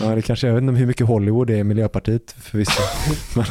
Ja, 0.00 0.14
det 0.14 0.22
kanske, 0.22 0.46
jag 0.46 0.54
vet 0.54 0.62
inte 0.62 0.74
hur 0.78 0.86
mycket 0.86 1.06
Hollywood 1.06 1.46
det 1.46 1.54
är 1.54 1.58
i 1.58 1.64
Miljöpartiet 1.64 2.34
förvisso. 2.40 2.82
men 3.34 3.46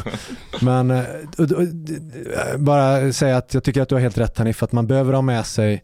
men 0.87 0.91
eh, 0.99 1.05
och- 1.37 1.51
och- 1.51 1.61
eh, 1.61 2.57
bara 2.57 3.13
säga 3.13 3.37
att 3.37 3.53
jag 3.53 3.63
tycker 3.63 3.81
att 3.81 3.89
du 3.89 3.95
har 3.95 3.99
helt 4.01 4.17
rätt 4.17 4.37
Hanif, 4.37 4.63
att 4.63 4.71
man 4.71 4.87
behöver 4.87 5.13
ha 5.13 5.21
med 5.21 5.45
sig 5.45 5.83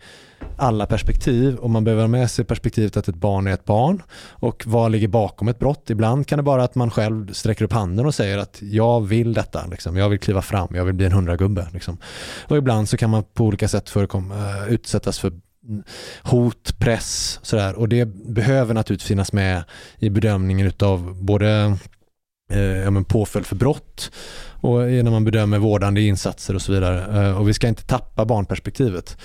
alla 0.58 0.86
perspektiv 0.86 1.56
och 1.56 1.70
man 1.70 1.84
behöver 1.84 2.04
ha 2.04 2.08
med 2.08 2.32
sig 2.32 2.46
perspektivet 2.46 2.98
att 2.98 3.08
ett 3.08 3.16
barn 3.16 3.48
är 3.48 3.52
ett 3.54 3.66
barn 3.66 4.02
och 4.32 4.64
vad 4.68 4.92
ligger 4.92 5.08
bakom 5.08 5.48
ett 5.48 5.60
brott. 5.60 5.90
Ibland 5.90 6.28
kan 6.28 6.38
det 6.40 6.44
vara 6.44 6.64
att 6.64 6.76
man 6.76 6.92
själv 6.92 7.34
sträcker 7.34 7.66
upp 7.66 7.74
handen 7.74 8.06
och 8.06 8.16
säger 8.16 8.38
att 8.38 8.58
jag 8.62 9.02
vill 9.08 9.34
detta, 9.34 9.66
liksom. 9.72 9.98
jag 9.98 10.10
vill 10.10 10.20
kliva 10.20 10.42
fram, 10.42 10.68
jag 10.76 10.86
vill 10.86 10.94
bli 10.96 11.06
en 11.06 11.12
hundragubbe. 11.12 11.68
Liksom. 11.74 11.98
Och 12.48 12.58
ibland 12.58 12.90
så 12.90 12.98
kan 12.98 13.10
man 13.10 13.24
på 13.34 13.44
olika 13.46 13.68
sätt 13.68 13.90
förekom, 13.90 14.32
eh, 14.32 14.74
utsättas 14.74 15.20
för 15.20 15.32
hot, 16.24 16.80
press 16.80 17.40
sådär 17.44 17.74
och 17.74 17.90
det 17.90 18.06
behöver 18.06 18.74
naturligtvis 18.74 19.08
finnas 19.08 19.34
med 19.34 19.64
i 20.00 20.10
bedömningen 20.10 20.68
utav 20.68 21.24
både 21.24 21.78
eh, 22.52 22.60
ja, 22.60 22.92
men 22.92 23.06
påföljd 23.06 23.46
för 23.46 23.56
brott 23.56 24.12
och 24.66 24.80
när 24.80 25.12
man 25.12 25.26
bedömer 25.26 25.60
vårdande 25.60 26.02
insatser 26.02 26.54
och 26.54 26.62
så 26.62 26.72
vidare. 26.72 27.28
Eh, 27.28 27.38
och 27.38 27.50
vi 27.50 27.54
ska 27.54 27.68
inte 27.68 27.86
tappa 27.86 28.26
barnperspektivet. 28.26 29.18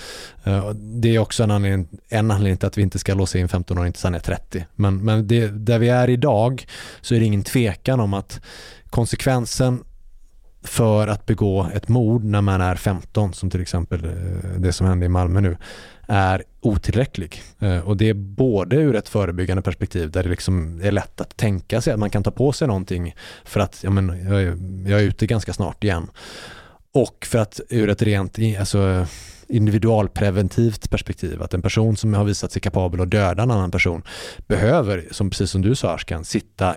Eh, 0.43 0.69
det 0.69 1.15
är 1.15 1.19
också 1.19 1.43
en 1.43 1.51
anledning, 1.51 1.87
en 2.09 2.31
anledning 2.31 2.57
till 2.57 2.67
att 2.67 2.77
vi 2.77 2.81
inte 2.81 2.99
ska 2.99 3.13
låsa 3.13 3.39
in 3.39 3.47
15-åringen 3.47 3.91
tills 3.91 4.03
han 4.03 4.15
är 4.15 4.19
30. 4.19 4.65
Men, 4.75 4.97
men 4.97 5.27
det, 5.27 5.47
där 5.47 5.79
vi 5.79 5.89
är 5.89 6.09
idag 6.09 6.65
så 7.01 7.15
är 7.15 7.19
det 7.19 7.25
ingen 7.25 7.43
tvekan 7.43 7.99
om 7.99 8.13
att 8.13 8.41
konsekvensen 8.89 9.83
för 10.63 11.07
att 11.07 11.25
begå 11.25 11.67
ett 11.73 11.87
mord 11.87 12.23
när 12.23 12.41
man 12.41 12.61
är 12.61 12.75
15, 12.75 13.33
som 13.33 13.49
till 13.49 13.61
exempel 13.61 14.05
eh, 14.05 14.59
det 14.59 14.73
som 14.73 14.87
hände 14.87 15.05
i 15.05 15.09
Malmö 15.09 15.41
nu, 15.41 15.57
är 16.07 16.43
otillräcklig. 16.61 17.41
Eh, 17.59 17.79
och 17.79 17.97
det 17.97 18.09
är 18.09 18.13
både 18.13 18.75
ur 18.75 18.95
ett 18.95 19.09
förebyggande 19.09 19.61
perspektiv 19.61 20.11
där 20.11 20.23
det 20.23 20.29
liksom 20.29 20.81
är 20.83 20.91
lätt 20.91 21.21
att 21.21 21.37
tänka 21.37 21.81
sig 21.81 21.93
att 21.93 21.99
man 21.99 22.09
kan 22.09 22.23
ta 22.23 22.31
på 22.31 22.51
sig 22.51 22.67
någonting 22.67 23.15
för 23.45 23.59
att 23.59 23.83
ja, 23.83 23.89
men, 23.89 24.25
jag, 24.29 24.41
är, 24.41 24.57
jag 24.89 24.99
är 25.01 25.03
ute 25.03 25.27
ganska 25.27 25.53
snart 25.53 25.83
igen. 25.83 26.07
Och 26.93 27.25
för 27.25 27.39
att 27.39 27.59
ur 27.69 27.89
ett 27.89 28.01
rent 28.01 28.39
alltså, 28.59 29.05
individualpreventivt 29.47 30.89
perspektiv. 30.89 31.41
Att 31.41 31.53
en 31.53 31.61
person 31.61 31.97
som 31.97 32.13
har 32.13 32.23
visat 32.23 32.51
sig 32.51 32.61
kapabel 32.61 33.01
att 33.01 33.11
döda 33.11 33.43
en 33.43 33.51
annan 33.51 33.71
person 33.71 34.03
behöver, 34.47 35.07
som 35.11 35.29
precis 35.29 35.51
som 35.51 35.61
du 35.61 35.75
sa 35.75 35.93
Ashkan, 35.93 36.25
sitta 36.25 36.75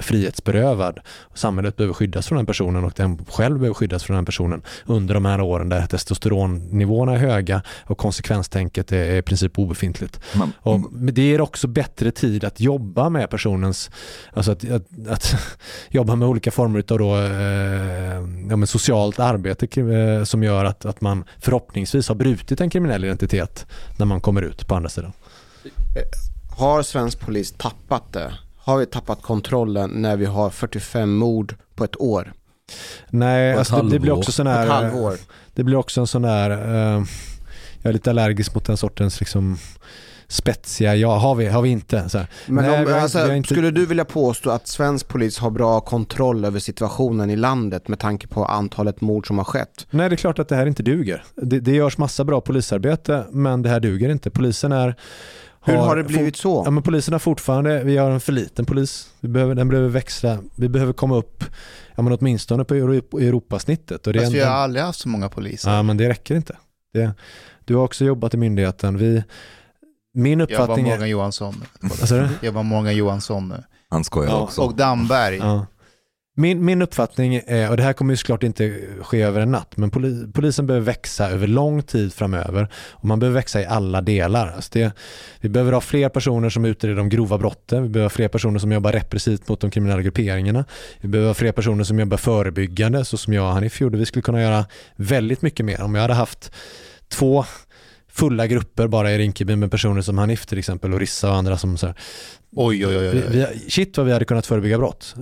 frihetsberövad. 0.00 1.00
Samhället 1.34 1.76
behöver 1.76 1.94
skyddas 1.94 2.26
från 2.26 2.36
den 2.36 2.46
personen 2.46 2.84
och 2.84 2.92
den 2.96 3.24
själv 3.24 3.58
behöver 3.58 3.74
skyddas 3.74 4.04
från 4.04 4.16
den 4.16 4.24
personen 4.24 4.62
under 4.86 5.14
de 5.14 5.24
här 5.24 5.40
åren 5.40 5.68
där 5.68 5.86
testosteronnivåerna 5.86 7.12
är 7.12 7.16
höga 7.16 7.62
och 7.84 7.98
konsekvenstänket 7.98 8.92
är, 8.92 9.16
i 9.16 9.22
princip 9.22 9.58
obefintligt. 9.58 10.20
Man, 10.34 10.52
Och 10.58 10.80
det 10.92 11.22
ger 11.22 11.40
också 11.40 11.66
bättre 11.66 12.10
tid 12.10 12.44
att 12.44 12.60
jobba 12.60 13.08
med 13.08 13.30
personens, 13.30 13.90
alltså 14.32 14.52
att, 14.52 14.70
att, 14.70 15.08
att 15.08 15.36
jobba 15.88 16.16
med 16.16 16.28
olika 16.28 16.50
former 16.50 16.84
av 16.88 16.98
då, 16.98 17.16
eh, 17.16 18.48
ja, 18.50 18.56
men 18.56 18.66
socialt 18.66 19.18
arbete 19.18 19.80
eh, 19.80 20.24
som 20.24 20.42
gör 20.42 20.64
att, 20.64 20.84
att 20.84 21.00
man 21.00 21.24
förhoppningsvis 21.38 22.08
har 22.08 22.14
brutit 22.14 22.60
en 22.60 22.70
kriminell 22.70 23.04
identitet 23.04 23.66
när 23.96 24.06
man 24.06 24.20
kommer 24.20 24.42
ut 24.42 24.66
på 24.68 24.74
andra 24.74 24.88
sidan. 24.88 25.12
Har 26.56 26.82
svensk 26.82 27.20
polis 27.20 27.52
tappat 27.52 28.12
det? 28.12 28.32
Har 28.64 28.78
vi 28.78 28.86
tappat 28.86 29.22
kontrollen 29.22 29.90
när 29.90 30.16
vi 30.16 30.24
har 30.24 30.50
45 30.50 31.14
mord 31.16 31.54
på 31.74 31.84
ett 31.84 32.00
år? 32.00 32.32
Nej, 33.10 33.54
alltså 33.54 33.82
det, 33.82 33.90
det 33.90 33.98
blir 33.98 34.12
också 34.12 34.32
sån 34.32 34.46
här, 34.46 34.66
halvår? 34.66 35.14
det 35.54 35.64
blir 35.64 35.76
också 35.76 36.00
en 36.00 36.06
sån 36.06 36.22
där, 36.22 36.50
eh, 36.50 37.04
jag 37.82 37.88
är 37.88 37.92
lite 37.92 38.10
allergisk 38.10 38.54
mot 38.54 38.64
den 38.66 38.76
sortens 38.76 39.20
liksom 39.20 39.58
spetsiga, 40.28 40.94
ja 40.94 41.16
har 41.16 41.34
vi, 41.34 41.46
har 41.46 41.62
vi 41.62 41.68
inte. 41.68 42.08
Så 42.08 42.18
här. 42.18 42.26
Men 42.46 42.64
Nej, 42.64 42.78
om, 42.78 42.84
vi 42.86 42.92
har 42.92 43.00
alltså, 43.00 43.20
inte- 43.22 43.34
inte- 43.36 43.54
skulle 43.54 43.70
du 43.70 43.86
vilja 43.86 44.04
påstå 44.04 44.50
att 44.50 44.68
svensk 44.68 45.08
polis 45.08 45.38
har 45.38 45.50
bra 45.50 45.80
kontroll 45.80 46.44
över 46.44 46.60
situationen 46.60 47.30
i 47.30 47.36
landet 47.36 47.88
med 47.88 47.98
tanke 47.98 48.26
på 48.26 48.44
antalet 48.44 49.00
mord 49.00 49.26
som 49.26 49.38
har 49.38 49.44
skett? 49.44 49.86
Nej, 49.90 50.08
det 50.08 50.14
är 50.14 50.16
klart 50.16 50.38
att 50.38 50.48
det 50.48 50.56
här 50.56 50.66
inte 50.66 50.82
duger. 50.82 51.24
Det, 51.34 51.60
det 51.60 51.72
görs 51.72 51.98
massa 51.98 52.24
bra 52.24 52.40
polisarbete, 52.40 53.24
men 53.30 53.62
det 53.62 53.68
här 53.68 53.80
duger 53.80 54.08
inte. 54.08 54.30
Polisen 54.30 54.72
är... 54.72 54.96
Hur 55.64 55.76
har 55.76 55.96
det 55.96 56.04
blivit 56.04 56.36
så? 56.36 56.62
Ja, 56.64 56.70
men 56.70 56.82
polisen 56.82 57.12
har 57.14 57.18
fortfarande, 57.18 57.84
vi 57.84 57.96
har 57.96 58.10
en 58.10 58.20
för 58.20 58.32
liten 58.32 58.64
polis. 58.66 59.08
Vi 59.20 59.28
behöver, 59.28 59.54
den 59.54 59.68
behöver 59.68 59.88
växla, 59.88 60.38
vi 60.56 60.68
behöver 60.68 60.92
komma 60.92 61.16
upp, 61.16 61.44
ja 61.94 62.02
men 62.02 62.12
åtminstone 62.12 62.64
på 62.64 62.74
Euro- 62.74 63.18
Europasnittet. 63.20 64.06
Och 64.06 64.12
det 64.12 64.18
är 64.18 64.22
Fast 64.22 64.34
vi 64.34 64.40
en, 64.40 64.48
har 64.48 64.54
aldrig 64.54 64.84
haft 64.84 65.00
så 65.00 65.08
många 65.08 65.28
poliser. 65.28 65.70
ja, 65.70 65.82
men 65.82 65.96
det 65.96 66.08
räcker 66.08 66.36
inte. 66.36 66.56
Det, 66.92 67.12
du 67.64 67.74
har 67.76 67.84
också 67.84 68.04
jobbat 68.04 68.34
i 68.34 68.36
myndigheten. 68.36 68.98
Vi, 68.98 69.22
min 70.14 70.40
jag 70.40 70.46
var 70.46 70.52
uppfattning 70.52 70.88
är... 70.88 70.90
Morgan 70.90 71.08
Johansson. 71.08 71.64
Jag 72.40 72.52
var 72.52 72.62
Morgan 72.62 72.96
Johansson 72.96 73.54
han 73.90 74.04
skojar 74.04 74.30
Ja, 74.30 74.40
också. 74.40 74.60
Och 74.62 74.74
Damberg. 74.74 75.36
Ja. 75.36 75.66
Min, 76.36 76.64
min 76.64 76.82
uppfattning 76.82 77.40
är, 77.46 77.70
och 77.70 77.76
det 77.76 77.82
här 77.82 77.92
kommer 77.92 78.12
ju 78.12 78.16
såklart 78.16 78.42
inte 78.42 78.80
ske 79.00 79.22
över 79.22 79.40
en 79.40 79.50
natt, 79.50 79.76
men 79.76 79.90
poli, 79.90 80.26
polisen 80.32 80.66
behöver 80.66 80.86
växa 80.86 81.30
över 81.30 81.46
lång 81.46 81.82
tid 81.82 82.14
framöver 82.14 82.68
och 82.90 83.04
man 83.04 83.18
behöver 83.18 83.34
växa 83.34 83.60
i 83.60 83.66
alla 83.66 84.00
delar. 84.00 84.52
Alltså 84.56 84.70
det, 84.72 84.92
vi 85.40 85.48
behöver 85.48 85.72
ha 85.72 85.80
fler 85.80 86.08
personer 86.08 86.50
som 86.50 86.64
utreder 86.64 86.96
de 86.96 87.08
grova 87.08 87.38
brotten, 87.38 87.82
vi 87.82 87.88
behöver 87.88 88.04
ha 88.04 88.10
fler 88.10 88.28
personer 88.28 88.58
som 88.58 88.72
jobbar 88.72 88.92
repressivt 88.92 89.48
mot 89.48 89.60
de 89.60 89.70
kriminella 89.70 90.02
grupperingarna, 90.02 90.64
vi 91.00 91.08
behöver 91.08 91.28
ha 91.28 91.34
fler 91.34 91.52
personer 91.52 91.84
som 91.84 91.98
jobbar 91.98 92.16
förebyggande, 92.16 93.04
så 93.04 93.16
som 93.16 93.32
jag 93.32 93.44
och 93.46 93.52
Hanif 93.52 93.80
gjorde. 93.80 93.98
Vi 93.98 94.06
skulle 94.06 94.22
kunna 94.22 94.42
göra 94.42 94.66
väldigt 94.96 95.42
mycket 95.42 95.66
mer. 95.66 95.82
Om 95.82 95.94
jag 95.94 96.02
hade 96.02 96.14
haft 96.14 96.52
två 97.08 97.44
fulla 98.08 98.46
grupper 98.46 98.86
bara 98.86 99.12
i 99.12 99.18
Rinkeby 99.18 99.56
med 99.56 99.70
personer 99.70 100.02
som 100.02 100.18
Hanif 100.18 100.46
till 100.46 100.58
exempel 100.58 100.92
och 100.92 101.00
Rissa 101.00 101.30
och 101.30 101.36
andra 101.36 101.58
som 101.58 101.76
så 101.76 101.86
här, 101.86 101.94
Oj, 102.56 102.86
oj, 102.86 102.98
oj. 102.98 103.08
oj. 103.08 103.22
vi, 103.30 103.70
shit 103.70 103.96
vad 103.96 104.06
vi 104.06 104.12
hade 104.12 104.24
kunnat 104.24 104.46
förebygga 104.46 104.78
brott. 104.78 105.14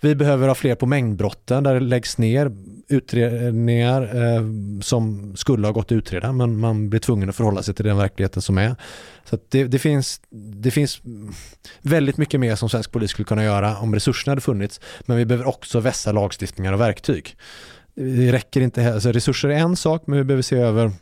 Vi 0.00 0.14
behöver 0.14 0.48
ha 0.48 0.54
fler 0.54 0.74
på 0.74 0.86
mängdbrotten 0.86 1.64
där 1.64 1.74
det 1.74 1.80
läggs 1.80 2.18
ner 2.18 2.52
utredningar 2.88 4.02
eh, 4.02 4.42
som 4.80 5.36
skulle 5.36 5.66
ha 5.66 5.72
gått 5.72 5.86
att 5.86 5.92
utreda 5.92 6.32
men 6.32 6.58
man 6.58 6.90
blir 6.90 7.00
tvungen 7.00 7.28
att 7.28 7.36
förhålla 7.36 7.62
sig 7.62 7.74
till 7.74 7.84
den 7.84 7.96
verkligheten 7.96 8.42
som 8.42 8.58
är. 8.58 8.76
Så 9.24 9.34
att 9.34 9.50
det, 9.50 9.64
det, 9.64 9.78
finns, 9.78 10.20
det 10.62 10.70
finns 10.70 11.00
väldigt 11.82 12.16
mycket 12.16 12.40
mer 12.40 12.56
som 12.56 12.68
svensk 12.68 12.92
polis 12.92 13.10
skulle 13.10 13.26
kunna 13.26 13.44
göra 13.44 13.78
om 13.78 13.94
resurserna 13.94 14.30
hade 14.30 14.40
funnits 14.40 14.80
men 15.00 15.16
vi 15.16 15.24
behöver 15.24 15.48
också 15.48 15.80
vässa 15.80 16.12
lagstiftningar 16.12 16.72
och 16.72 16.80
verktyg. 16.80 17.36
Det 17.94 18.32
räcker 18.32 18.60
inte, 18.60 18.94
alltså 18.94 19.12
resurser 19.12 19.48
är 19.48 19.58
en 19.58 19.76
sak 19.76 20.02
men 20.06 20.18
vi 20.18 20.24
behöver 20.24 20.42
se 20.42 20.56
över 20.56 20.92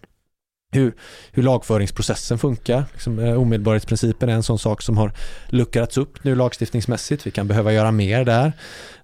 hur, 0.73 0.95
hur 1.33 1.43
lagföringsprocessen 1.43 2.39
funkar. 2.39 2.85
Liksom, 2.93 3.19
eh, 3.19 3.41
omedelbarhetsprincipen 3.41 4.29
är 4.29 4.33
en 4.33 4.43
sån 4.43 4.59
sak 4.59 4.83
som 4.83 4.97
har 4.99 5.13
luckrats 5.49 5.99
upp 5.99 6.25
nu 6.25 6.35
lagstiftningsmässigt. 6.35 7.27
Vi 7.27 7.31
kan 7.31 7.49
behöva 7.49 7.73
göra 7.73 7.91
mer 7.91 8.25
där. 8.25 8.53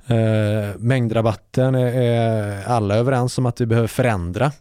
Eh, 0.06 0.76
mängdrabatten 0.78 1.74
är, 1.74 1.86
är 1.86 2.64
alla 2.64 2.94
överens 2.96 3.38
om 3.38 3.46
att 3.46 3.60
vi 3.60 3.66
behöver 3.66 3.88
förändra. 3.88 4.52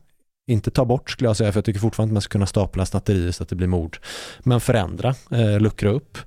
Inte 0.47 0.71
ta 0.71 0.85
bort 0.85 1.09
skulle 1.09 1.29
jag 1.29 1.37
säga, 1.37 1.51
för 1.51 1.57
jag 1.57 1.65
tycker 1.65 1.79
fortfarande 1.79 2.11
att 2.11 2.13
man 2.13 2.21
ska 2.21 2.31
kunna 2.31 2.45
stapla 2.45 2.85
snatterier 2.85 3.31
så 3.31 3.43
att 3.43 3.49
det 3.49 3.55
blir 3.55 3.67
mord. 3.67 3.97
Men 4.39 4.59
förändra, 4.59 5.15
eh, 5.31 5.59
luckra 5.59 5.89
upp. 5.89 6.17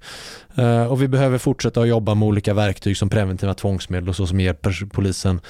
Eh, 0.55 0.87
och 0.87 1.03
vi 1.03 1.09
behöver 1.09 1.39
fortsätta 1.39 1.81
att 1.81 1.89
jobba 1.89 2.15
med 2.15 2.29
olika 2.29 2.55
verktyg 2.55 2.97
som 2.97 3.09
preventiva 3.09 3.55
tvångsmedel 3.55 4.09
och 4.09 4.17
så 4.17 4.27
som 4.27 4.41
ger 4.41 4.87
polisen. 4.87 5.41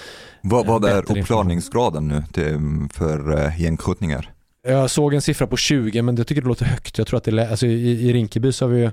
Vad, 0.43 0.67
vad 0.67 0.83
bättre 0.83 0.97
är 0.97 1.19
uppklarningsgraden 1.19 2.09
nu 2.09 2.23
till, 2.33 2.59
för 2.93 3.33
uh, 3.33 3.61
gängskjutningar? 3.61 4.36
Jag 4.67 4.91
såg 4.91 5.15
en 5.15 5.23
siffra 5.23 5.47
på 5.47 5.57
20 5.57 6.03
men 6.03 6.17
jag 6.17 6.27
tycker 6.27 6.43
det 6.43 6.49
låter 6.49 6.65
högt. 6.65 6.99
Jag 6.99 7.07
tror 7.07 7.17
att 7.19 7.25
det 7.25 7.31
är, 7.43 7.51
alltså 7.51 7.67
i, 7.67 8.09
i 8.09 8.13
Rinkeby 8.13 8.53
så 8.53 8.65
har 8.65 8.71
vi 8.73 8.81
ju 8.81 8.91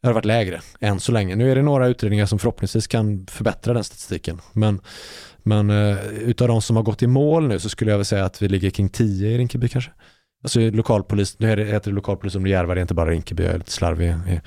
det 0.00 0.06
har 0.08 0.14
varit 0.14 0.24
lägre 0.24 0.60
än 0.80 1.00
så 1.00 1.12
länge. 1.12 1.36
Nu 1.36 1.50
är 1.50 1.56
det 1.56 1.62
några 1.62 1.86
utredningar 1.88 2.26
som 2.26 2.38
förhoppningsvis 2.38 2.86
kan 2.86 3.26
förbättra 3.30 3.74
den 3.74 3.84
statistiken. 3.84 4.40
Men, 4.52 4.80
men 5.42 5.70
uh, 5.70 5.98
utav 6.08 6.48
de 6.48 6.62
som 6.62 6.76
har 6.76 6.82
gått 6.82 7.02
i 7.02 7.06
mål 7.06 7.48
nu 7.48 7.58
så 7.58 7.68
skulle 7.68 7.90
jag 7.90 7.98
väl 7.98 8.04
säga 8.04 8.24
att 8.24 8.42
vi 8.42 8.48
ligger 8.48 8.70
kring 8.70 8.88
10 8.88 9.28
i 9.30 9.38
Rinkeby 9.38 9.68
kanske. 9.68 9.90
Alltså 10.44 10.60
lokalpolis, 10.60 11.38
nu 11.38 11.50
är 11.52 11.56
det- 11.56 11.64
heter 11.64 11.90
det 11.90 11.94
lokalpolis 11.94 12.34
om 12.34 12.44
det 12.44 12.48
är 12.48 12.52
Järva, 12.52 12.74
det 12.74 12.80
är 12.80 12.82
inte 12.82 12.94
bara 12.94 13.10
Rinkeby, 13.10 13.42
jag 13.42 13.54
är 13.54 13.58
lite 13.58 13.72
slarvig. 13.72 14.08
i- 14.08 14.40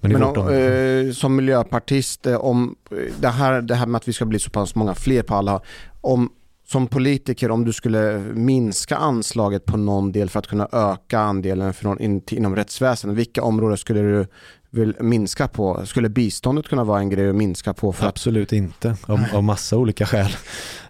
Men 0.00 0.12
Men 0.12 0.22
om, 0.22 0.48
eh, 0.48 1.12
som 1.12 1.36
miljöpartist, 1.36 2.26
eh, 2.26 2.36
om 2.36 2.76
eh, 2.90 2.96
det 3.20 3.28
här, 3.28 3.62
det 3.62 3.74
här 3.74 3.86
med 3.86 3.96
att 3.98 4.08
vi 4.08 4.12
ska 4.12 4.24
bli 4.24 4.38
så 4.38 4.50
pass 4.50 4.74
många 4.74 4.94
fler 4.94 5.22
på 5.22 5.34
alla, 5.34 5.60
om 6.00 6.30
som 6.72 6.86
politiker 6.86 7.50
om 7.50 7.64
du 7.64 7.72
skulle 7.72 8.18
minska 8.34 8.96
anslaget 8.96 9.64
på 9.64 9.76
någon 9.76 10.12
del 10.12 10.30
för 10.30 10.38
att 10.38 10.46
kunna 10.46 10.68
öka 10.72 11.18
andelen 11.18 11.74
för 11.74 11.84
någon 11.84 12.00
in, 12.00 12.22
inom 12.30 12.56
rättsväsendet, 12.56 13.18
vilka 13.18 13.42
områden 13.42 13.78
skulle 13.78 14.00
du 14.00 14.26
vill 14.70 14.96
minska 15.00 15.48
på? 15.48 15.86
Skulle 15.86 16.08
biståndet 16.08 16.68
kunna 16.68 16.84
vara 16.84 17.00
en 17.00 17.10
grej 17.10 17.28
att 17.28 17.34
minska 17.34 17.74
på 17.74 17.92
för 17.92 18.06
att 18.06 18.12
Absolut 18.12 18.52
inte, 18.52 18.96
av, 19.06 19.24
av 19.34 19.44
massa 19.44 19.76
olika 19.76 20.06
skäl. 20.06 20.30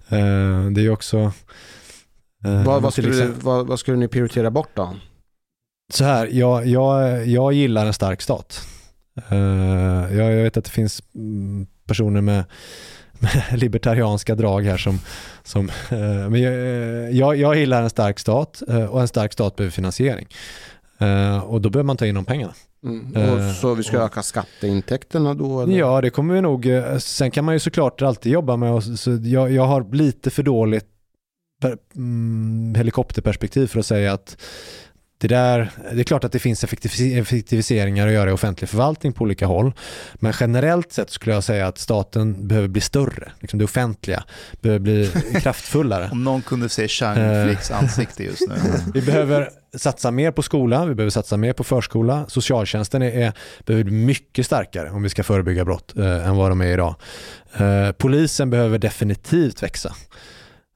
Eh, 0.09 0.71
det 0.75 0.81
är 0.87 0.91
också... 0.91 1.19
eh, 2.45 2.65
vad, 2.65 2.83
vad, 2.83 2.93
skulle, 2.93 3.09
exempel- 3.09 3.43
vad, 3.43 3.67
vad 3.67 3.81
skulle 3.81 3.97
ni 3.97 4.09
prioritera 4.09 4.51
bort 4.51 4.71
då? 4.75 4.97
Så 5.93 6.05
här, 6.05 6.29
jag, 6.33 6.67
jag, 6.67 7.27
jag 7.27 7.53
gillar 7.53 7.87
en 7.87 7.93
stark 7.93 8.23
stat. 8.23 8.61
Eh, 9.31 10.17
jag, 10.17 10.33
jag 10.33 10.43
vet 10.43 10.57
att 10.57 10.65
det 10.65 10.71
finns 10.71 11.03
mm, 11.15 11.67
personer 11.87 12.21
med 12.21 12.45
libertarianska 13.57 14.35
drag 14.35 14.63
här 14.63 14.77
som, 14.77 14.99
som 15.43 15.69
eh, 15.91 15.99
men 16.31 16.43
jag, 16.43 17.13
jag, 17.13 17.37
jag 17.37 17.57
gillar 17.57 17.83
en 17.83 17.91
stark 17.91 18.19
stat 18.19 18.63
eh, 18.69 18.85
och 18.85 19.01
en 19.01 19.09
stark 19.09 19.33
stat 19.33 19.57
behöver 19.57 19.71
finansiering. 19.71 20.27
Eh, 20.99 21.39
och 21.39 21.61
då 21.61 21.71
behöver 21.71 21.87
man 21.87 21.97
ta 21.97 22.07
in 22.07 22.15
de 22.15 22.25
pengarna. 22.25 22.53
Mm. 22.85 23.17
Eh, 23.17 23.33
Och 23.49 23.55
så 23.55 23.75
vi 23.75 23.83
ska 23.83 23.99
och- 23.99 24.05
öka 24.05 24.23
skatteintäkterna 24.23 25.35
då? 25.35 25.61
Eller? 25.61 25.79
Ja, 25.79 26.01
det 26.01 26.11
kommer 26.11 26.35
vi 26.35 26.41
nog. 26.41 26.67
eh, 26.67 26.99
Sen 26.99 27.31
kan 27.31 27.45
man 27.45 27.55
ju 27.55 27.59
såklart 27.59 28.03
alltid 28.03 28.33
jobba 28.33 28.57
med 28.57 28.73
och 28.73 28.83
så 28.85 29.19
jag, 29.23 29.53
jag 29.53 29.67
har 29.67 29.95
lite 29.95 30.31
för 30.31 30.43
dåligt 30.43 30.87
per, 31.61 31.77
mm, 31.97 32.75
helikopterperspektiv 32.77 33.67
för 33.67 33.79
att 33.81 33.87
säga 33.87 34.13
att 34.13 34.37
det 35.23 35.29
där, 35.29 35.71
det 35.93 36.01
är 36.01 36.05
klart 36.05 36.25
att 36.25 36.33
det 36.33 36.39
finns 36.39 36.65
effektivis- 36.65 37.21
effektiviseringar 37.21 38.07
att 38.07 38.13
göra 38.13 38.31
i 38.31 38.33
offentlig 38.33 38.69
förvaltning 38.69 39.13
på 39.13 39.23
olika 39.25 39.47
håll. 39.47 39.73
Men 40.15 40.33
generellt 40.41 40.93
sett 40.93 41.11
skulle 41.11 41.35
jag 41.35 41.45
säga 41.45 41.67
att 41.67 41.79
staten 41.79 42.49
behöver 42.49 42.69
bli 42.69 42.81
större. 42.81 43.33
Liksom 43.41 43.59
det 43.59 43.65
offentliga 43.65 44.25
behöver 44.61 44.79
bli 44.79 45.11
kraftfullare. 45.43 46.09
Om 46.13 46.25
någon 46.25 46.43
kunde 46.43 46.69
se 46.69 46.89
Chang 46.89 47.47
Flicks 47.47 47.71
ansikte 47.71 48.25
just 48.25 48.49
nu. 48.49 48.55
Vi 48.95 49.03
behöver 49.03 49.51
satsa 49.77 50.11
mer 50.11 50.31
på 50.31 50.43
skola, 50.43 50.85
vi 50.85 50.95
behöver 50.95 51.11
satsa 51.11 51.37
mer 51.37 51.53
på 51.53 51.65
förskola. 51.65 52.25
Socialtjänsten 52.29 53.03
är, 53.03 53.11
är, 53.11 53.33
behöver 53.67 53.85
bli 53.85 53.93
mycket 53.93 54.47
starkare 54.47 54.91
om 54.91 55.03
vi 55.03 55.09
ska 55.09 55.23
förebygga 55.23 55.65
brott 55.65 55.97
eh, 55.97 56.29
än 56.29 56.37
vad 56.37 56.51
de 56.51 56.61
är 56.61 56.73
idag. 56.73 56.95
Eh, 57.57 57.93
polisen 57.93 58.51
behöver 58.51 58.79
definitivt 58.79 59.63
växa. 59.63 59.95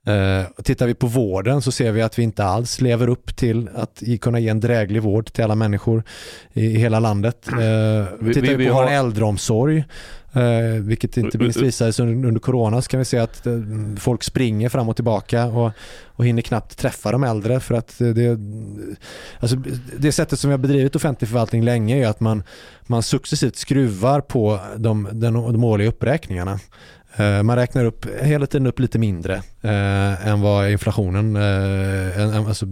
Eh, 0.07 0.45
och 0.59 0.65
tittar 0.65 0.87
vi 0.87 0.95
på 0.95 1.07
vården 1.07 1.63
så 1.63 1.73
ser 1.73 1.93
vi 1.93 2.03
att 2.03 2.19
vi 2.19 2.23
inte 2.23 2.45
alls 2.45 2.81
lever 2.81 3.09
upp 3.09 3.37
till 3.37 3.69
att 3.75 4.03
kunna 4.21 4.39
ge 4.39 4.49
en 4.49 4.61
dräglig 4.61 5.03
vård 5.03 5.33
till 5.33 5.45
alla 5.45 5.55
människor 5.55 6.03
i, 6.53 6.69
hela 6.79 7.01
landet. 7.01 7.49
Eh, 7.49 7.59
Vi- 8.21 8.35
tittar 8.35 8.55
vi, 8.57 8.67
på 8.69 8.75
vår 8.75 8.83
har- 8.83 8.91
äldreomsorg, 8.91 9.85
eh, 10.33 10.81
vilket 10.81 11.17
inte 11.17 11.39
minst 11.39 11.61
visades 11.61 12.01
under, 12.01 12.29
under 12.29 12.41
corona, 12.41 12.83
så 12.83 12.89
kan 12.89 12.99
vi 12.99 13.05
se 13.05 13.19
att 13.19 13.47
eh, 13.47 13.53
folk 13.99 14.23
springer 14.23 14.69
fram 14.69 14.89
och 14.89 14.97
tillbaka 14.97 15.47
och, 15.47 15.71
och 16.07 16.27
hinner 16.27 16.43
knappt 16.43 16.79
träffa 16.79 17.13
de 17.13 17.25
äldre 17.25 17.61
för 17.61 17.75
att 17.75 17.95
det, 17.99 18.39
alltså 19.41 19.57
det 19.99 20.13
sättet 20.13 20.39
som 20.41 20.51
vi 20.51 20.53
har 20.53 20.59
bedrivit 20.59 20.97
offentlig 20.97 21.29
förvaltning 21.29 21.63
länge 21.65 21.97
är 22.05 22.09
att 22.09 22.21
man, 22.21 22.43
man 22.87 23.03
successivt 23.03 23.57
skruvar 23.57 24.21
på 24.21 24.61
de, 24.77 25.09
den, 25.13 25.35
de 25.35 25.65
årliga 25.65 25.89
uppräkningarna. 25.89 26.61
Eh, 27.17 27.43
man 27.43 27.57
räknar 27.57 27.85
upp 27.85 28.07
hela 28.23 28.47
tiden 28.47 28.67
upp 28.67 28.79
lite 28.79 28.99
mindre 28.99 29.35
eh, 29.63 30.27
än 30.29 30.41
vad 30.41 30.71
inflationen 30.71 31.37
eh, 31.37 32.21
en- 32.21 32.35
en- 32.35 32.47
alltså 32.47 32.67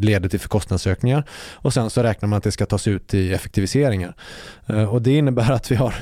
leder 0.00 0.28
till 0.28 0.40
för 0.40 0.48
kostnadsökningar. 0.48 1.24
Och 1.52 1.74
sen 1.74 1.90
så 1.90 2.02
räknar 2.02 2.28
man 2.28 2.36
att 2.36 2.42
det 2.44 2.52
ska 2.52 2.66
tas 2.66 2.88
ut 2.88 3.14
i 3.14 3.32
effektiviseringar. 3.32 4.14
Eh, 4.66 4.84
och 4.94 5.02
det 5.02 5.16
innebär 5.16 5.50
att 5.52 5.70
vi 5.70 5.74
har 5.76 5.94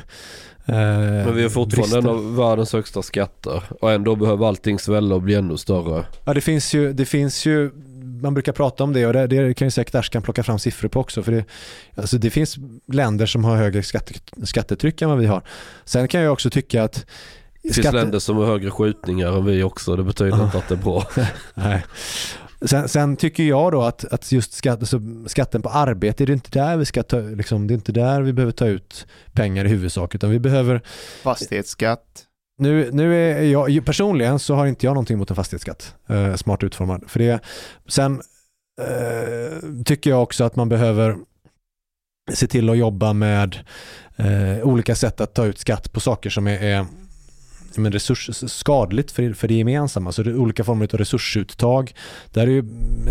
eh, 0.67 0.75
Men 0.75 1.35
vi 1.37 1.43
har 1.43 1.49
fortfarande 1.51 1.97
en 1.97 2.03
brister. 2.05 2.19
av 2.19 2.37
världens 2.37 2.73
högsta 2.73 3.03
skatter. 3.03 3.63
Och 3.81 3.93
ändå 3.93 4.17
behöver 4.17 4.47
allting 4.47 4.79
svälla 4.79 5.15
och 5.15 5.23
bli 5.23 5.35
ännu 5.35 5.57
större. 5.57 6.05
Ja, 6.25 6.35
det 6.35 6.41
finns 6.41 6.75
ju, 6.75 6.93
det 6.93 7.05
finns 7.05 7.47
ju 7.47 7.71
man 8.23 8.35
brukar 8.35 8.53
prata 8.53 8.85
om 8.85 8.93
det 8.93 9.07
och 9.07 9.13
det, 9.13 9.27
det 9.27 9.55
kan 9.55 9.67
ju 9.67 9.71
säkert 9.71 9.95
Ashkan 9.95 10.23
plocka 10.23 10.43
fram 10.43 10.59
siffror 10.59 10.89
på 10.89 11.01
också. 11.01 11.23
För 11.23 11.33
det, 11.33 11.45
alltså 11.95 12.19
det 12.19 12.31
finns 12.31 12.57
länder 12.93 13.27
som 13.27 13.45
har 13.45 13.57
högre 13.57 13.83
skatte, 13.83 14.15
skattetryck 14.45 15.03
än 15.03 15.09
vad 15.09 15.19
vi 15.19 15.27
har. 15.27 15.43
Sen 15.85 16.09
kan 16.09 16.21
jag 16.21 16.33
också 16.33 16.51
tycka 16.51 16.83
att 16.83 17.07
Det 17.69 17.75
finns 17.75 17.93
länder 17.93 18.19
som 18.19 18.37
har 18.37 18.47
högre 18.47 18.71
skjutningar 18.71 19.33
än 19.39 19.45
vi 19.45 19.63
också. 19.63 19.97
Det 19.97 20.03
betyder 20.03 20.45
inte 20.45 20.59
att 20.59 20.69
det 20.69 20.75
är 20.75 20.83
bra. 20.83 21.07
Nej. 21.55 21.85
Sen, 22.61 22.89
sen 22.89 23.17
tycker 23.17 23.43
jag 23.43 23.73
då 23.73 23.83
att, 23.83 24.05
att 24.05 24.33
just 24.33 24.53
skatt, 24.53 24.79
alltså 24.79 25.01
skatten 25.27 25.63
på 25.63 25.69
arbete, 25.69 26.27
det 26.27 26.33
är 26.33 26.35
inte 26.35 26.51
där 26.51 26.77
vi 26.77 26.85
ska 26.85 27.03
ta, 27.03 27.21
liksom, 27.21 27.67
det 27.67 27.73
är 27.73 27.77
inte 27.77 27.93
där 27.93 28.23
vi 28.23 28.33
behöver 28.33 28.53
ta 28.53 28.67
ut 28.67 29.07
pengar 29.33 29.65
i 29.65 29.69
huvudsak, 29.69 30.15
utan 30.15 30.31
vi 30.31 30.39
behöver 30.39 30.83
Fastighetsskatt. 31.23 32.25
Nu, 32.59 32.91
nu 32.93 33.33
är 33.33 33.43
jag, 33.43 33.85
personligen 33.85 34.39
så 34.39 34.55
har 34.55 34.67
inte 34.67 34.87
jag 34.87 34.95
någonting 34.95 35.19
mot 35.19 35.31
en 35.31 35.37
fastighetsskatt, 35.37 35.95
eh, 36.09 36.35
smart 36.35 36.63
utformad. 36.63 37.05
För 37.07 37.19
det, 37.19 37.41
sen 37.89 38.21
eh, 38.81 39.83
tycker 39.85 40.11
jag 40.11 40.23
också 40.23 40.45
att 40.45 40.57
man 40.57 40.69
behöver 40.69 41.17
se 42.33 42.47
till 42.47 42.71
att 42.71 42.79
jobba 42.79 43.13
med 43.13 43.59
eh, 44.17 44.63
olika 44.63 44.95
sätt 44.95 45.21
att 45.21 45.35
ta 45.35 45.47
ut 45.47 45.59
skatt 45.59 45.93
på 45.93 46.01
saker 46.01 46.31
som 46.31 46.47
är, 46.47 46.63
är 46.63 46.87
men 47.79 47.93
resurs, 47.93 48.31
skadligt 48.51 49.11
för, 49.11 49.33
för 49.33 49.49
det 49.49 49.55
gemensamma. 49.55 50.13
Så 50.13 50.23
det 50.23 50.31
är 50.31 50.37
olika 50.37 50.65
former 50.65 50.89
av 50.93 50.99
resursuttag. 50.99 51.95
Där 52.33 52.43
är 52.43 52.51
ju 52.51 52.63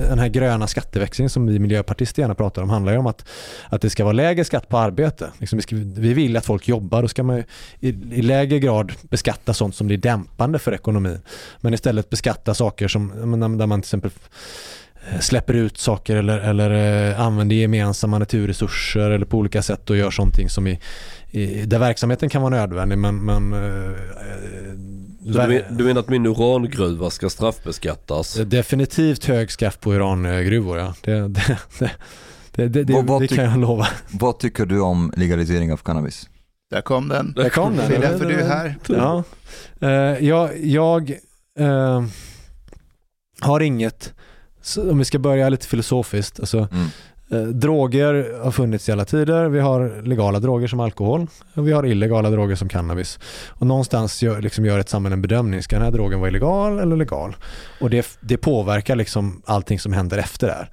den 0.10 0.20
här 0.20 0.28
gröna 0.28 0.68
skatteväxlingen 0.68 1.30
som 1.30 1.48
vi 1.48 1.60
miljöpartister 1.60 2.22
gärna 2.22 2.36
pratar 2.36 2.62
om 2.62 2.70
handlar 2.70 2.92
ju 2.92 3.00
om 3.00 3.08
att, 3.08 3.26
att 3.70 3.82
det 3.82 3.90
ska 3.90 4.04
vara 4.04 4.14
lägre 4.14 4.46
skatt 4.46 4.70
på 4.70 4.78
arbete. 4.78 5.32
Liksom 5.38 5.58
vi, 5.58 5.64
ska, 5.64 5.76
vi 5.76 6.14
vill 6.14 6.38
att 6.38 6.46
folk 6.46 6.68
jobbar, 6.68 7.02
då 7.02 7.08
ska 7.08 7.24
man 7.24 7.36
ju 7.36 7.44
i, 7.80 7.90
i 7.90 8.22
lägre 8.22 8.60
grad 8.60 8.94
beskatta 9.02 9.54
sånt 9.54 9.76
som 9.76 9.88
blir 9.88 9.98
dämpande 9.98 10.60
för 10.60 10.74
ekonomin. 10.74 11.20
Men 11.62 11.74
istället 11.74 12.10
beskatta 12.10 12.54
saker 12.54 12.88
som, 12.88 13.10
där 13.58 13.66
man 13.66 13.82
till 13.82 13.88
exempel 13.88 14.12
eh, 15.12 15.20
släpper 15.20 15.54
ut 15.54 15.78
saker 15.78 16.16
eller, 16.16 16.40
eller 16.40 16.70
eh, 17.10 17.22
använder 17.22 17.56
gemensamma 17.56 18.20
naturresurser 18.20 19.12
eller 19.12 19.26
på 19.26 19.38
olika 19.38 19.62
sätt 19.62 19.90
och 19.90 19.98
gör 19.98 20.12
sånt 20.12 20.52
som 20.52 20.68
i, 20.68 20.80
där 21.66 21.80
verksamheten 21.80 22.30
kan 22.30 22.42
vara 22.42 22.56
nödvändig 22.56 22.98
men, 22.98 23.26
men 23.26 23.54
eh, 23.54 23.92
du, 25.20 25.66
du 25.70 25.84
menar 25.84 26.00
att 26.00 26.10
min 26.10 26.26
urangruva 26.26 27.10
ska 27.10 27.30
straffbeskattas? 27.30 28.34
Definitivt 28.34 29.26
hög 29.26 29.52
skatt 29.52 29.82
på 29.82 29.94
urangruvor 29.94 30.78
ja. 30.78 30.94
Det, 31.02 31.28
det, 31.28 31.58
det, 32.52 32.68
det, 32.68 32.84
det, 33.20 33.28
kan 33.28 33.46
jag 33.46 33.60
lova. 33.60 33.88
Vad 34.12 34.40
tycker 34.40 34.66
du 34.66 34.82
om 34.82 35.14
legalisering 35.16 35.74
av 35.74 35.78
cannabis? 35.78 36.30
Där 36.70 36.82
kom 36.82 37.08
den. 37.08 37.34
Där 37.34 37.50
kom 37.50 37.76
den. 37.76 37.90
Det 37.90 37.96
är 37.96 38.02
därför 38.02 38.26
du 38.26 38.40
är 38.40 38.48
här. 38.48 38.76
Ja. 38.88 39.24
Eh, 39.82 40.28
jag 40.28 40.66
jag 40.66 41.12
eh, 41.60 42.04
har 43.40 43.60
inget, 43.60 44.14
så 44.62 44.92
om 44.92 44.98
vi 44.98 45.06
ska 45.06 45.20
börja 45.20 45.50
lite 45.50 45.68
filosofiskt, 45.68 46.40
alltså, 46.40 46.68
Mm. 46.72 46.88
Eh, 47.32 47.42
droger 47.42 48.40
har 48.44 48.52
funnits 48.52 48.90
i 48.90 48.92
alla 48.92 49.06
tider. 49.06 49.50
Vi 49.50 49.60
har 49.60 50.02
legala 50.02 50.40
droger 50.40 50.68
som 50.68 50.80
alkohol 50.80 51.28
och 51.54 51.68
vi 51.68 51.72
har 51.72 51.86
illegala 51.86 52.30
droger 52.30 52.56
som 52.56 52.70
cannabis. 52.70 53.20
Och 53.48 53.68
någonstans 53.68 54.24
gör, 54.24 54.42
liksom 54.42 54.66
gör 54.66 54.80
ett 54.80 54.90
samhälle 54.90 55.14
en 55.14 55.22
bedömning, 55.22 55.64
ska 55.64 55.76
den 55.76 55.86
här 55.86 55.92
drogen 55.92 56.20
vara 56.20 56.30
illegal 56.30 56.80
eller 56.80 56.96
legal? 56.96 57.36
Och 57.82 57.90
det, 57.90 58.18
det 58.22 58.38
påverkar 58.38 58.96
liksom 58.96 59.42
allting 59.46 59.80
som 59.80 59.94
händer 59.94 60.18
efter 60.18 60.48
det 60.48 60.54
här. 60.54 60.70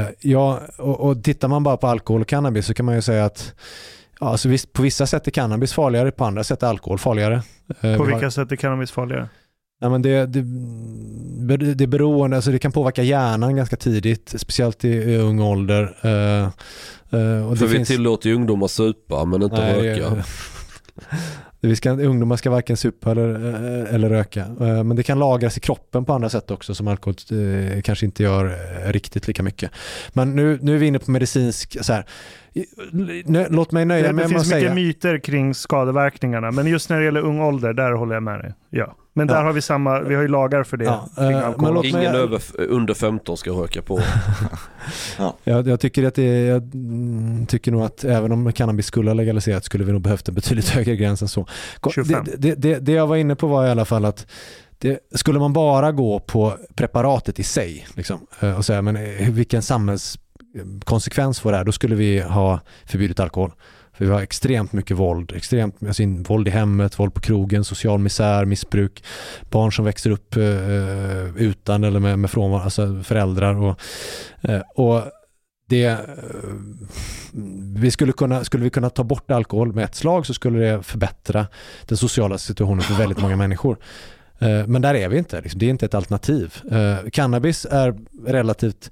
Eh, 0.00 0.06
ja, 0.20 0.60
och, 0.78 1.00
och 1.00 1.24
tittar 1.24 1.48
man 1.48 1.62
bara 1.62 1.76
på 1.76 1.86
alkohol 1.86 2.20
och 2.20 2.28
cannabis 2.28 2.66
så 2.66 2.74
kan 2.74 2.86
man 2.86 2.94
ju 2.94 3.02
säga 3.02 3.24
att 3.24 3.54
alltså 4.18 4.48
på 4.72 4.82
vissa 4.82 5.06
sätt 5.06 5.26
är 5.26 5.30
cannabis 5.30 5.72
farligare, 5.72 6.10
på 6.10 6.24
andra 6.24 6.44
sätt 6.44 6.62
är 6.62 6.66
alkohol 6.66 6.98
farligare. 6.98 7.34
Eh, 7.34 7.42
På 7.74 7.78
vi 7.80 7.88
har- 7.96 8.06
vilka 8.06 8.30
sätt 8.30 8.52
är 8.52 8.56
cannabis 8.56 8.90
farligare? 8.90 9.28
Ja, 9.82 9.88
men 9.88 10.02
det, 10.02 10.26
det, 10.26 11.74
det 11.74 11.86
beroende, 11.86 12.36
alltså 12.36 12.50
det 12.50 12.58
kan 12.58 12.72
påverka 12.72 13.02
hjärnan 13.02 13.56
ganska 13.56 13.76
tidigt, 13.76 14.34
speciellt 14.36 14.84
i, 14.84 14.88
i 14.88 15.16
ung 15.16 15.40
ålder. 15.40 15.96
Eh, 16.02 16.42
eh, 17.20 17.46
och 17.50 17.58
För 17.58 17.64
det 17.66 17.70
vi 17.72 17.76
finns, 17.76 17.88
tillåter 17.88 18.28
ju 18.28 18.34
ungdomar 18.34 18.66
supa 18.68 19.24
men 19.24 19.42
inte 19.42 19.56
Nej, 19.56 19.82
det- 19.82 19.94
röka. 20.00 20.24
vi 21.60 21.76
ska, 21.76 21.90
ungdomar 21.90 22.36
ska 22.36 22.50
varken 22.50 22.76
supa 22.76 23.10
eller, 23.10 23.28
eh, 23.88 23.94
eller 23.94 24.08
röka. 24.08 24.46
Men 24.58 24.96
det 24.96 25.02
kan 25.02 25.18
lagras 25.18 25.56
i 25.56 25.60
kroppen 25.60 26.04
på 26.04 26.12
andra 26.12 26.28
sätt 26.28 26.50
också 26.50 26.74
som 26.74 26.88
alkohol 26.88 27.14
kanske 27.84 28.06
inte 28.06 28.22
gör 28.22 28.56
riktigt 28.92 29.28
lika 29.28 29.42
mycket. 29.42 29.70
Men 30.12 30.36
nu, 30.36 30.58
nu 30.62 30.74
är 30.74 30.78
vi 30.78 30.86
inne 30.86 30.98
på 30.98 31.10
medicinsk, 31.10 31.76
så 31.84 31.92
här, 31.92 32.04
låt 33.50 33.72
mig 33.72 33.84
nöja 33.84 34.06
Det, 34.06 34.12
mig 34.12 34.24
det 34.24 34.28
med 34.30 34.36
att 34.40 34.42
finns 34.42 34.54
mycket 34.54 34.60
säga. 34.62 34.74
myter 34.74 35.18
kring 35.18 35.54
skadeverkningarna, 35.54 36.50
men 36.50 36.66
just 36.66 36.90
när 36.90 36.98
det 36.98 37.04
gäller 37.04 37.20
ung 37.20 37.40
ålder, 37.40 37.72
där 37.72 37.92
håller 37.92 38.14
jag 38.14 38.22
med 38.22 38.38
dig. 38.40 38.54
Ja. 38.70 38.96
Men 39.14 39.26
där 39.26 39.34
Ja. 39.34 39.42
har 39.42 39.52
vi 39.52 39.62
samma, 39.62 40.00
vi 40.00 40.14
har 40.14 40.22
ju 40.22 40.28
lagar 40.28 40.62
för 40.62 40.76
det. 40.76 40.84
Ja, 40.84 41.08
eh, 41.18 41.54
men 41.58 41.74
låt 41.74 41.82
mig- 41.82 41.90
Ingen 41.90 42.14
över, 42.14 42.40
under 42.58 42.94
15 42.94 43.36
ska 43.36 43.50
röka 43.50 43.82
på. 43.82 44.00
Jag, 45.44 45.68
jag, 45.68 45.80
tycker 45.80 46.04
att 46.04 46.14
det 46.14 46.40
jag 46.44 46.62
mm, 46.74 47.46
tycker 47.46 47.72
nog 47.72 47.82
att 47.82 48.04
även 48.04 48.32
om 48.32 48.52
cannabis 48.52 48.86
skulle 48.86 49.10
ha 49.10 49.14
legaliserats 49.14 49.66
skulle 49.66 49.84
vi 49.84 49.92
nog 49.92 50.02
behövt 50.02 50.28
en 50.28 50.34
betydligt 50.34 50.68
högre 50.74 50.96
gräns 50.96 51.22
än 51.22 51.28
så. 51.28 51.46
Ko- 51.80 51.90
25. 51.90 52.24
Det, 52.24 52.36
det, 52.36 52.54
det, 52.54 52.78
det 52.78 52.92
jag 52.92 53.06
var 53.06 53.16
inne 53.16 53.34
på 53.36 53.46
var 53.46 53.66
i 53.66 53.70
alla 53.70 53.84
fall 53.84 54.04
att 54.04 54.26
det, 54.78 54.98
skulle 55.14 55.38
man 55.38 55.52
bara 55.52 55.92
gå 55.92 56.18
på 56.20 56.56
preparatet 56.74 57.38
i 57.38 57.42
sig 57.42 57.86
liksom, 57.94 58.26
eh, 58.40 58.56
och 58.58 58.64
säga 58.64 58.82
men 58.82 58.96
eh, 58.96 59.30
vilken 59.30 59.62
samhällskonsekvens 59.62 61.40
får 61.40 61.50
det 61.52 61.56
här? 61.58 61.64
Då 61.64 61.72
skulle 61.72 61.94
vi 61.94 62.20
ha 62.20 62.60
förbjudit 62.86 63.20
alkohol. 63.20 63.52
För 63.92 64.04
vi 64.04 64.10
har 64.10 64.20
extremt 64.22 64.72
mycket 64.72 64.96
våld, 64.96 65.32
extremt 65.36 65.82
alltså, 65.82 66.02
in- 66.02 66.22
våld 66.22 66.48
i 66.48 66.50
hemmet, 66.50 66.98
våld 66.98 67.14
på 67.14 67.20
krogen, 67.20 67.64
social 67.64 67.98
misär, 67.98 68.44
missbruk, 68.44 69.04
barn 69.50 69.72
som 69.72 69.84
växer 69.84 70.10
upp 70.10 70.36
eh, 70.36 70.44
eh 70.44 71.36
utan 71.36 71.84
eller 71.84 72.00
med, 72.00 72.18
med 72.18 72.30
frånvaro, 72.30 72.62
alltså 72.62 73.02
föräldrar 73.02 73.54
och, 73.54 73.80
eh, 74.42 74.62
och 74.74 75.02
det, 75.68 75.84
eh, 75.84 75.98
vi 77.76 77.90
skulle, 77.90 78.12
kunna, 78.12 78.44
skulle 78.44 78.64
vi 78.64 78.70
kunna 78.70 78.90
ta 78.90 79.04
bort 79.04 79.30
alkohol 79.30 79.72
med 79.72 79.84
ett 79.84 79.94
slag 79.94 80.26
så 80.26 80.34
skulle 80.34 80.58
det 80.58 80.82
förbättra 80.82 81.46
den 81.86 81.98
sociala 81.98 82.38
situationen 82.38 82.82
för 82.82 82.94
väldigt 82.94 83.20
många 83.20 83.36
människor. 83.36 83.78
Eh, 84.38 84.66
men 84.66 84.82
där 84.82 84.94
är 84.94 85.08
vi 85.08 85.18
inte, 85.18 85.40
liksom. 85.40 85.58
det 85.58 85.66
är 85.66 85.70
inte 85.70 85.86
ett 85.86 85.94
alternativ. 85.94 86.54
Cannabis 87.12 87.66
är 87.70 87.98
relativt 88.26 88.90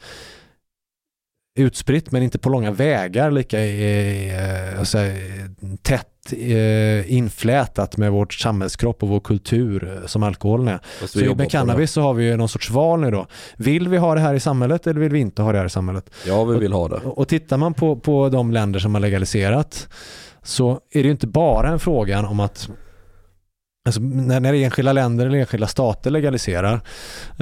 utspritt 1.58 2.12
men 2.12 2.22
inte 2.22 2.38
på 2.38 2.48
långa 2.48 2.70
vägar 2.70 3.30
lika 3.30 3.64
eh, 3.64 4.78
alltså, 4.78 4.98
tätt 5.82 6.06
eh, 6.32 7.12
inflätat 7.12 7.96
med 7.96 8.12
vårt 8.12 8.34
samhällskropp 8.34 9.02
och 9.02 9.08
vår 9.08 9.20
kultur 9.20 9.96
eh, 9.96 10.06
som 10.06 10.22
alkoholen 10.22 10.68
är. 10.68 11.06
Så 11.06 11.34
med 11.34 11.50
cannabis 11.50 11.92
så 11.92 12.00
har 12.00 12.14
vi 12.14 12.24
ju 12.24 12.36
någon 12.36 12.48
sorts 12.48 12.70
val 12.70 13.00
nu 13.00 13.10
då. 13.10 13.26
Vill 13.56 13.88
vi 13.88 13.96
ha 13.96 14.14
det 14.14 14.20
här 14.20 14.34
i 14.34 14.40
samhället 14.40 14.86
eller 14.86 15.00
vill 15.00 15.12
vi 15.12 15.18
inte 15.18 15.42
ha 15.42 15.52
det 15.52 15.58
här 15.58 15.66
i 15.66 15.70
samhället? 15.70 16.10
Ja, 16.26 16.44
vi 16.44 16.58
vill 16.58 16.72
ha 16.72 16.88
det. 16.88 16.96
Och 16.96 17.18
och 17.18 17.28
tittar 17.28 17.56
man 17.56 17.74
på, 17.74 17.96
på 17.96 18.28
de 18.28 18.52
länder 18.52 18.80
som 18.80 18.94
har 18.94 19.00
legaliserat 19.00 19.88
så 20.42 20.70
är 20.70 21.02
det 21.02 21.06
ju 21.06 21.10
inte 21.10 21.26
bara 21.26 21.68
en 21.68 21.78
fråga 21.78 22.26
om 22.26 22.40
att 22.40 22.70
Alltså 23.84 24.00
när, 24.00 24.40
när 24.40 24.54
enskilda 24.54 24.92
länder 24.92 25.26
eller 25.26 25.38
enskilda 25.38 25.66
stater 25.66 26.10
legaliserar 26.10 26.80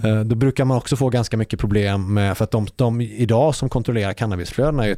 eh, 0.04 0.20
då 0.20 0.36
brukar 0.36 0.64
man 0.64 0.76
också 0.76 0.96
få 0.96 1.08
ganska 1.08 1.36
mycket 1.36 1.60
problem 1.60 2.14
med 2.14 2.38
för 2.38 2.44
att 2.44 2.50
de, 2.50 2.66
de 2.76 3.00
idag 3.00 3.54
som 3.54 3.68
kontrollerar 3.68 4.12
cannabisflödena 4.12 4.86
är 4.86 4.96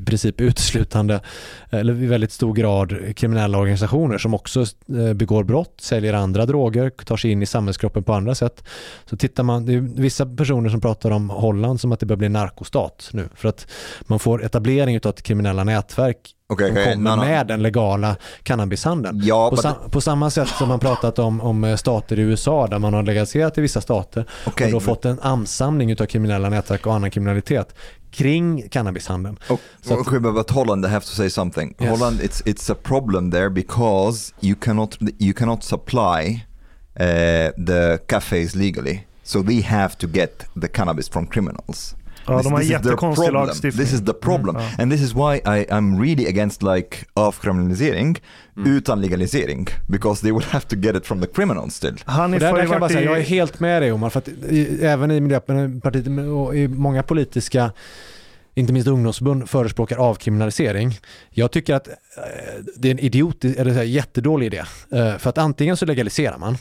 i 0.00 0.04
princip 0.04 0.40
uteslutande 0.40 1.20
eller 1.70 2.02
i 2.02 2.06
väldigt 2.06 2.32
stor 2.32 2.54
grad 2.54 3.16
kriminella 3.16 3.58
organisationer 3.58 4.18
som 4.18 4.34
också 4.34 4.60
eh, 4.98 5.12
begår 5.14 5.44
brott, 5.44 5.74
säljer 5.80 6.14
andra 6.14 6.46
droger, 6.46 6.90
tar 6.90 7.16
sig 7.16 7.30
in 7.30 7.42
i 7.42 7.46
samhällskroppen 7.46 8.02
på 8.02 8.12
andra 8.14 8.34
sätt. 8.34 8.64
Så 9.10 9.16
tittar 9.16 9.42
man, 9.42 9.66
det 9.66 9.74
är 9.74 9.80
vissa 9.80 10.26
personer 10.26 10.70
som 10.70 10.80
pratar 10.80 11.10
om 11.10 11.30
Holland 11.30 11.80
som 11.80 11.92
att 11.92 12.00
det 12.00 12.06
börjar 12.06 12.18
bli 12.18 12.26
en 12.26 12.32
narkostat 12.32 13.10
nu 13.12 13.28
för 13.34 13.48
att 13.48 13.66
man 14.00 14.18
får 14.18 14.44
etablering 14.44 14.96
av 14.96 15.10
ett 15.10 15.22
kriminella 15.22 15.64
nätverk 15.64 16.34
Okej, 16.46 16.68
som 16.68 16.76
okej, 16.76 16.94
kommer 16.94 17.16
med 17.16 17.46
den 17.46 17.62
legala 17.62 18.16
cannabishandeln. 18.42 19.20
Ja, 19.24 19.50
På, 19.50 19.56
sa- 19.56 19.74
på 19.90 20.00
samma 20.00 20.30
sätt 20.30 20.48
som 20.48 20.68
man 20.68 20.80
pratat 20.80 21.18
om, 21.18 21.40
om 21.40 21.64
eh, 21.64 21.76
stater 21.76 22.18
i 22.18 22.22
USA 22.22 22.66
där 22.66 22.78
man 22.78 22.94
har 22.94 23.02
legaliserat 23.02 23.58
i 23.58 23.60
vissa 23.60 23.80
stater 23.80 24.24
okej, 24.46 24.66
och 24.66 24.72
då 24.72 24.80
fått 24.80 25.04
en 25.04 25.20
ansamling 25.20 26.00
av 26.00 26.06
kriminella 26.06 26.48
nätverk 26.48 26.86
och 26.86 26.94
annan 26.94 27.10
kriminalitet 27.10 27.74
kring 28.16 28.68
cannabishandeln. 28.68 29.38
Oh, 29.50 29.58
att- 29.84 30.06
okay, 30.06 30.18
but, 30.18 30.34
but 30.34 30.50
Holland, 30.50 30.84
I 30.86 30.88
have 30.88 31.04
to 31.04 31.12
say 31.12 31.28
something. 31.28 31.74
Yes. 31.80 31.88
Holland, 31.90 32.20
it's 32.20 32.42
it's 32.46 32.70
a 32.70 32.74
problem 32.74 33.30
there 33.30 33.50
because 33.50 34.32
you 34.40 34.56
cannot 34.56 34.98
you 35.18 35.34
cannot 35.34 35.64
supply 35.64 36.44
uh, 37.00 37.52
the 37.66 38.00
cafes 38.06 38.54
legally, 38.54 39.06
so 39.22 39.42
they 39.42 39.60
have 39.62 39.96
to 39.98 40.06
get 40.06 40.46
the 40.60 40.68
cannabis 40.68 41.08
from 41.08 41.26
criminals. 41.26 41.94
Ja, 42.26 42.42
de 42.42 42.52
har 42.52 42.60
this 42.60 42.70
jättekonstig 42.70 43.24
problem. 43.24 43.46
lagstiftning. 43.46 43.86
This 43.86 43.94
is 43.94 44.04
the 44.04 44.12
problem. 44.12 44.56
Mm, 44.56 44.62
ja. 44.78 44.82
And 44.82 44.92
this 44.92 45.00
is 45.02 45.14
why 45.14 45.34
I, 45.36 45.66
I'm 45.70 46.00
really 46.02 46.26
against 46.28 46.62
like 46.62 46.96
avkriminalisering 47.14 48.20
Mm. 48.56 48.76
utan 48.76 49.00
legalisering. 49.00 49.68
Because 49.88 50.22
they 50.22 50.32
will 50.32 50.44
have 50.50 50.66
to 50.66 50.76
get 50.76 50.96
it 50.96 51.06
from 51.06 51.20
the 51.20 51.26
criminals 51.26 51.74
still. 51.74 51.94
Hanif 52.04 52.40
där, 52.40 52.52
där 52.52 52.66
kan 52.66 52.80
jag, 52.82 52.90
säga, 52.90 53.04
jag 53.04 53.18
är 53.18 53.22
helt 53.22 53.60
med 53.60 53.82
dig 53.82 53.92
Omar, 53.92 54.10
för 54.10 54.18
att 54.18 54.28
i, 54.28 54.84
även 54.84 55.10
i 55.10 55.20
Miljöpartiet 55.20 56.06
och 56.46 56.56
i 56.56 56.68
många 56.68 57.02
politiska, 57.02 57.72
inte 58.54 58.72
minst 58.72 58.88
ungdomsförbund, 58.88 59.50
förespråkar 59.50 59.96
avkriminalisering. 59.96 60.98
Jag 61.30 61.50
tycker 61.50 61.74
att 61.74 61.88
eh, 61.88 61.94
det 62.76 62.88
är 62.88 62.92
en 62.92 62.98
idiotisk, 62.98 63.58
eller 63.58 63.70
så 63.70 63.76
här, 63.76 63.84
jättedålig 63.84 64.46
idé. 64.46 64.62
Eh, 64.90 65.16
för 65.16 65.30
att 65.30 65.38
antingen 65.38 65.76
så 65.76 65.86
legaliserar 65.86 66.38
man, 66.38 66.56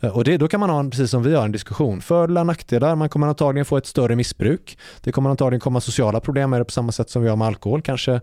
eh, 0.00 0.16
och 0.16 0.24
det, 0.24 0.36
då 0.36 0.48
kan 0.48 0.60
man 0.60 0.70
ha, 0.70 0.80
en, 0.80 0.90
precis 0.90 1.10
som 1.10 1.22
vi 1.22 1.34
har, 1.34 1.44
en 1.44 1.52
diskussion. 1.52 2.00
Fördelar 2.00 2.40
och 2.40 2.46
nackdelar, 2.46 2.94
man 2.94 3.08
kommer 3.08 3.26
antagligen 3.26 3.64
få 3.64 3.76
ett 3.76 3.86
större 3.86 4.16
missbruk. 4.16 4.78
Det 5.00 5.12
kommer 5.12 5.30
antagligen 5.30 5.60
komma 5.60 5.80
sociala 5.80 6.20
problem 6.20 6.50
med 6.50 6.60
det 6.60 6.64
på 6.64 6.70
samma 6.70 6.92
sätt 6.92 7.10
som 7.10 7.22
vi 7.22 7.28
har 7.28 7.36
med 7.36 7.46
alkohol, 7.46 7.82
kanske 7.82 8.20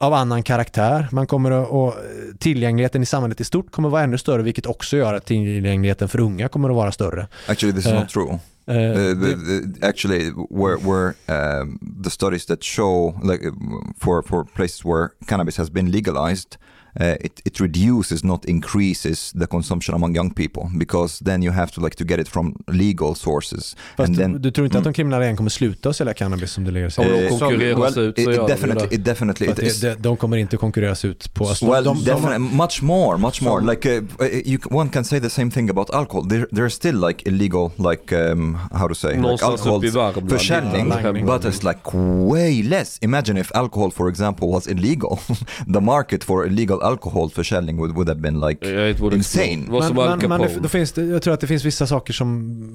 av 0.00 0.14
annan 0.14 0.42
karaktär. 0.42 1.08
Man 1.12 1.26
kommer 1.26 1.50
att, 1.50 1.68
och 1.68 1.94
tillgängligheten 2.38 3.02
i 3.02 3.06
samhället 3.06 3.40
i 3.40 3.44
stort 3.44 3.70
kommer 3.70 3.88
att 3.88 3.92
vara 3.92 4.02
ännu 4.02 4.18
större, 4.18 4.42
vilket 4.42 4.66
också 4.66 4.96
gör 4.96 5.14
att 5.14 5.24
tillgängligheten 5.24 6.08
för 6.08 6.20
unga 6.20 6.48
kommer 6.48 6.68
att 6.68 6.76
vara 6.76 6.92
större. 6.92 7.28
Actually, 7.48 7.74
this 7.74 7.86
is 7.86 7.92
not 7.92 8.08
true. 8.08 8.38
Eh, 8.66 8.72
Uh, 8.72 9.14
the, 9.14 9.34
the, 9.48 9.86
actually, 9.86 10.30
where, 10.30 10.78
where 10.78 11.16
um, 11.28 11.78
the 12.00 12.10
studies 12.10 12.46
that 12.46 12.64
show, 12.64 13.14
like, 13.22 13.44
uh, 13.44 13.50
for 13.96 14.22
for 14.22 14.44
places 14.44 14.84
where 14.84 15.12
cannabis 15.26 15.56
has 15.56 15.70
been 15.70 15.90
legalized, 15.90 16.56
uh, 17.00 17.06
it 17.20 17.40
it 17.44 17.60
reduces, 17.60 18.24
not 18.24 18.44
increases, 18.44 19.32
the 19.32 19.46
consumption 19.46 19.94
among 19.94 20.16
young 20.16 20.30
people 20.34 20.62
because 20.78 21.24
then 21.24 21.42
you 21.42 21.52
have 21.52 21.72
to 21.72 21.80
like 21.80 21.96
to 21.96 22.04
get 22.04 22.20
it 22.20 22.28
from 22.28 22.54
legal 22.66 23.14
sources. 23.14 23.76
Fast 23.96 24.08
and 24.08 24.16
du, 24.16 24.22
then, 24.22 24.42
du 24.42 24.50
tror 24.50 24.64
inte 24.66 24.78
att 24.78 24.84
Mm. 24.84 24.92
de 24.92 24.96
kriminella 24.96 25.24
igen 25.24 25.36
kommer 25.36 25.50
sluta 25.50 25.88
att 25.88 25.96
sälja 25.96 26.14
cannabis 26.14 26.50
som 26.52 26.64
det 26.64 26.70
ligger 26.70 27.00
Om 27.00 27.06
de 27.06 27.24
Eh, 27.24 27.28
konkurreras 27.28 27.96
ut 27.96 28.16
så 28.16 28.22
it, 28.22 28.28
it 28.28 28.36
de 28.36 28.46
definitely, 28.46 28.86
det. 28.88 28.94
it 28.94 29.04
definitely, 29.04 29.46
it 29.50 29.58
is. 29.58 29.80
de, 29.80 29.94
de 29.94 30.16
kommer 30.16 30.36
inte 30.36 30.56
konkurreras 30.56 31.04
ut 31.04 31.34
på... 31.34 31.48
Alltså, 31.48 31.70
Well, 31.70 31.84
de, 31.84 31.94
de, 31.98 32.04
definitely, 32.04 32.38
much 32.38 32.82
more, 32.82 33.18
much 33.18 33.42
more. 33.42 33.60
Some- 33.60 33.70
Like 33.70 33.88
uh, 33.98 34.04
uh, 34.20 34.26
you, 34.26 34.58
c- 34.62 34.68
one 34.70 34.90
can 34.90 35.04
say 35.04 35.20
the 35.20 35.30
same 35.30 35.50
thing 35.50 35.70
about 35.70 35.90
alcohol. 35.90 36.28
There, 36.28 36.46
there's 36.52 36.74
still 36.74 37.08
like 37.08 37.28
illegal, 37.28 37.70
like 37.78 38.12
um, 38.32 38.54
how 38.72 38.88
to 38.88 38.94
say, 38.94 39.16
like 39.16 39.42
alcohol 39.44 39.80
försäljning, 40.28 40.88
langning. 40.88 41.26
but 41.26 41.44
it's 41.44 41.62
like 41.64 41.80
way 42.28 42.62
less. 42.62 42.98
Imagine 43.02 43.40
if 43.40 43.50
alcohol, 43.54 43.90
for 43.90 44.08
example, 44.08 44.48
was 44.48 44.66
illegal. 44.66 45.18
the 45.72 45.80
market 45.80 46.24
for 46.24 46.46
illegal 46.46 46.78
alcohol 46.84 47.30
försäljning 47.30 47.76
would, 47.76 47.94
would 47.94 48.08
have 48.08 48.20
been 48.20 48.40
like 48.40 48.92
would 49.00 49.14
Insane. 49.14 49.56
men, 49.68 49.94
men, 49.94 50.28
men 50.28 50.40
det, 50.40 50.60
då 50.60 50.68
finns 50.68 50.92
det, 50.92 51.04
jag 51.04 51.22
tror 51.22 51.34
att 51.34 51.40
det 51.40 51.46
finns 51.46 51.64
vissa 51.64 51.86
saker 51.86 52.12
som, 52.12 52.28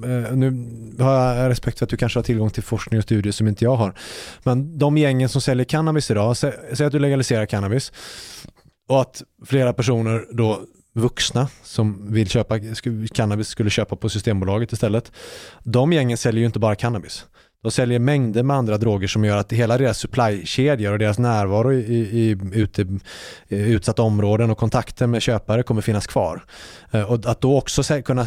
eh, 0.04 0.36
nu 0.36 0.68
har 0.98 1.34
jag 1.34 1.50
respekt 1.50 1.78
för 1.78 1.86
att 1.86 1.90
du 1.90 1.96
kanske 1.96 2.18
har 2.18 2.24
tillgång 2.24 2.50
till 2.50 2.62
forskning 2.62 2.98
och 2.98 3.04
studier 3.04 3.32
som 3.32 3.48
inte 3.48 3.64
jag 3.64 3.76
har, 3.76 3.94
men 4.42 4.78
de 4.78 4.98
gängen 4.98 5.28
som 5.28 5.40
säljer 5.40 5.64
cannabis 5.64 6.10
idag, 6.10 6.36
sä, 6.36 6.54
säg 6.72 6.86
att 6.86 6.92
du 6.92 6.98
legaliserar 6.98 7.46
cannabis 7.46 7.92
och 8.88 9.00
att 9.00 9.22
flera 9.46 9.72
personer 9.72 10.24
då 10.32 10.60
vuxna 10.92 11.48
som 11.62 12.12
vill 12.12 12.28
köpa 12.28 12.58
cannabis 13.14 13.48
skulle 13.48 13.70
köpa 13.70 13.96
på 13.96 14.08
Systembolaget 14.08 14.72
istället. 14.72 15.12
De 15.62 15.92
gängen 15.92 16.16
säljer 16.16 16.40
ju 16.40 16.46
inte 16.46 16.58
bara 16.58 16.74
cannabis. 16.74 17.26
De 17.62 17.70
säljer 17.70 17.98
mängder 17.98 18.42
med 18.42 18.56
andra 18.56 18.78
droger 18.78 19.08
som 19.08 19.24
gör 19.24 19.36
att 19.36 19.52
hela 19.52 19.78
deras 19.78 19.98
supply-kedjor 19.98 20.92
och 20.92 20.98
deras 20.98 21.18
närvaro 21.18 21.72
i, 21.72 21.78
i, 22.00 22.38
ute, 22.52 22.82
i 23.48 23.56
utsatta 23.72 24.02
områden 24.02 24.50
och 24.50 24.58
kontakter 24.58 25.06
med 25.06 25.22
köpare 25.22 25.62
kommer 25.62 25.82
finnas 25.82 26.06
kvar. 26.06 26.44
Eh, 26.90 27.12
Och 27.12 27.26
att 27.26 27.40
då 27.40 27.58
också 27.58 27.82
sä- 27.82 28.02
kunna 28.02 28.26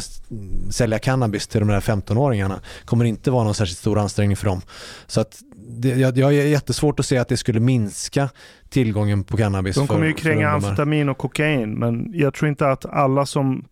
sälja 0.70 0.98
cannabis 0.98 1.46
till 1.46 1.60
de 1.60 1.68
här 1.68 1.80
15-åringarna 1.80 2.60
kommer 2.84 3.04
inte 3.04 3.30
vara 3.30 3.44
någon 3.44 3.54
särskilt 3.54 3.78
stor 3.78 3.98
ansträngning 3.98 4.36
för 4.36 4.46
dem. 4.46 4.60
Så 5.06 5.20
att 5.20 5.38
det, 5.68 5.88
jag, 5.88 6.18
jag 6.18 6.34
är 6.34 6.46
jättesvårt 6.46 7.00
att 7.00 7.06
se 7.06 7.18
att 7.18 7.28
det 7.28 7.36
skulle 7.36 7.60
minska 7.60 8.28
tillgången 8.68 9.24
på 9.24 9.36
cannabis. 9.36 9.76
De 9.76 9.86
kommer 9.86 10.00
för, 10.00 10.06
ju 10.06 10.12
kränga 10.12 10.48
amfetamin 10.50 11.08
och 11.08 11.18
kokain, 11.18 11.70
men 11.74 12.10
jag 12.14 12.34
tror 12.34 12.48
inte 12.48 12.68
att 12.70 12.86
alla 12.86 13.26
som 13.26 13.64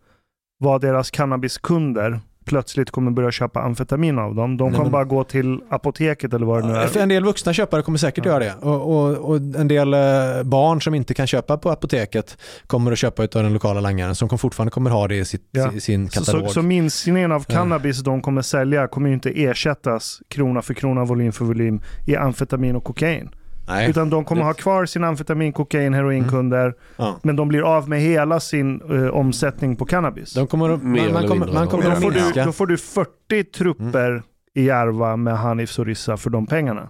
var 0.58 0.78
deras 0.78 1.10
cannabiskunder 1.10 2.20
plötsligt 2.44 2.90
kommer 2.90 3.10
börja 3.10 3.30
köpa 3.30 3.60
amfetamin 3.60 4.18
av 4.18 4.34
dem. 4.34 4.56
De 4.56 4.72
kommer 4.74 4.90
bara 4.90 5.04
gå 5.04 5.24
till 5.24 5.60
apoteket 5.70 6.34
eller 6.34 6.46
vad 6.46 6.62
det 6.62 6.68
nu 6.68 6.88
För 6.88 6.98
är. 6.98 7.02
en 7.02 7.08
del 7.08 7.24
vuxna 7.24 7.52
köpare 7.52 7.82
kommer 7.82 7.98
säkert 7.98 8.24
Ja. 8.24 8.30
göra 8.32 8.44
det. 8.44 8.54
Och, 8.60 8.90
och, 8.96 9.16
och 9.30 9.36
en 9.36 9.68
del 9.68 9.94
eh, 9.94 10.00
barn 10.44 10.80
som 10.82 10.94
inte 10.94 11.14
kan 11.14 11.26
köpa 11.26 11.56
på 11.58 11.70
apoteket 11.70 12.38
kommer 12.66 12.92
att 12.92 12.98
köpa 12.98 13.22
av 13.22 13.28
den 13.28 13.52
lokala 13.52 13.80
langaren 13.80 14.14
som 14.14 14.38
fortfarande 14.38 14.70
kommer 14.70 14.90
ha 14.90 15.08
det 15.08 15.16
i, 15.16 15.24
sitt, 15.24 15.48
Ja. 15.50 15.72
i 15.72 15.80
sin 15.80 16.10
Så, 16.10 16.18
katalog. 16.20 16.46
så, 16.48 16.52
så 16.54 16.62
minskningen 16.62 17.32
av 17.32 17.44
Ja. 17.48 17.54
cannabis 17.54 18.00
de 18.00 18.22
kommer 18.22 18.42
sälja 18.42 18.86
kommer 18.88 19.10
inte 19.10 19.30
ersättas 19.42 20.20
krona 20.28 20.62
för 20.62 20.74
krona, 20.74 21.04
volym 21.04 21.32
för 21.32 21.44
volym 21.44 21.80
i 22.06 22.16
amfetamin 22.16 22.76
och 22.76 22.84
kokain. 22.84 23.30
Nej. 23.66 23.90
Utan 23.90 24.10
de 24.10 24.24
kommer 24.24 24.42
ha 24.42 24.54
kvar 24.54 24.86
sin 24.86 25.04
amfetamin, 25.04 25.52
kokain, 25.52 25.94
heroinkunder, 25.94 26.74
Ja. 26.96 27.16
men 27.22 27.36
de 27.36 27.48
blir 27.48 27.62
av 27.76 27.88
med 27.88 28.00
hela 28.00 28.40
sin 28.40 28.80
eh, 28.90 29.08
omsättning 29.08 29.76
på 29.76 29.84
cannabis. 29.86 30.32
De 30.34 30.46
kommer 30.46 30.70
att, 30.70 30.82
man, 30.82 31.12
man 31.12 31.28
kommer, 31.28 31.52
man 31.52 31.68
kommer 31.68 31.84
Mer 31.84 31.90
att 31.90 32.02
då, 32.02 32.10
får 32.10 32.10
du, 32.34 32.44
då 32.44 32.52
får 32.52 32.66
du 32.66 32.78
40 32.78 33.44
trupper 33.44 34.22
i 34.54 34.64
Järva 34.64 35.16
med 35.16 35.38
Hanif 35.38 35.70
Sorissa 35.70 36.16
för 36.16 36.30
de 36.30 36.46
pengarna. 36.46 36.88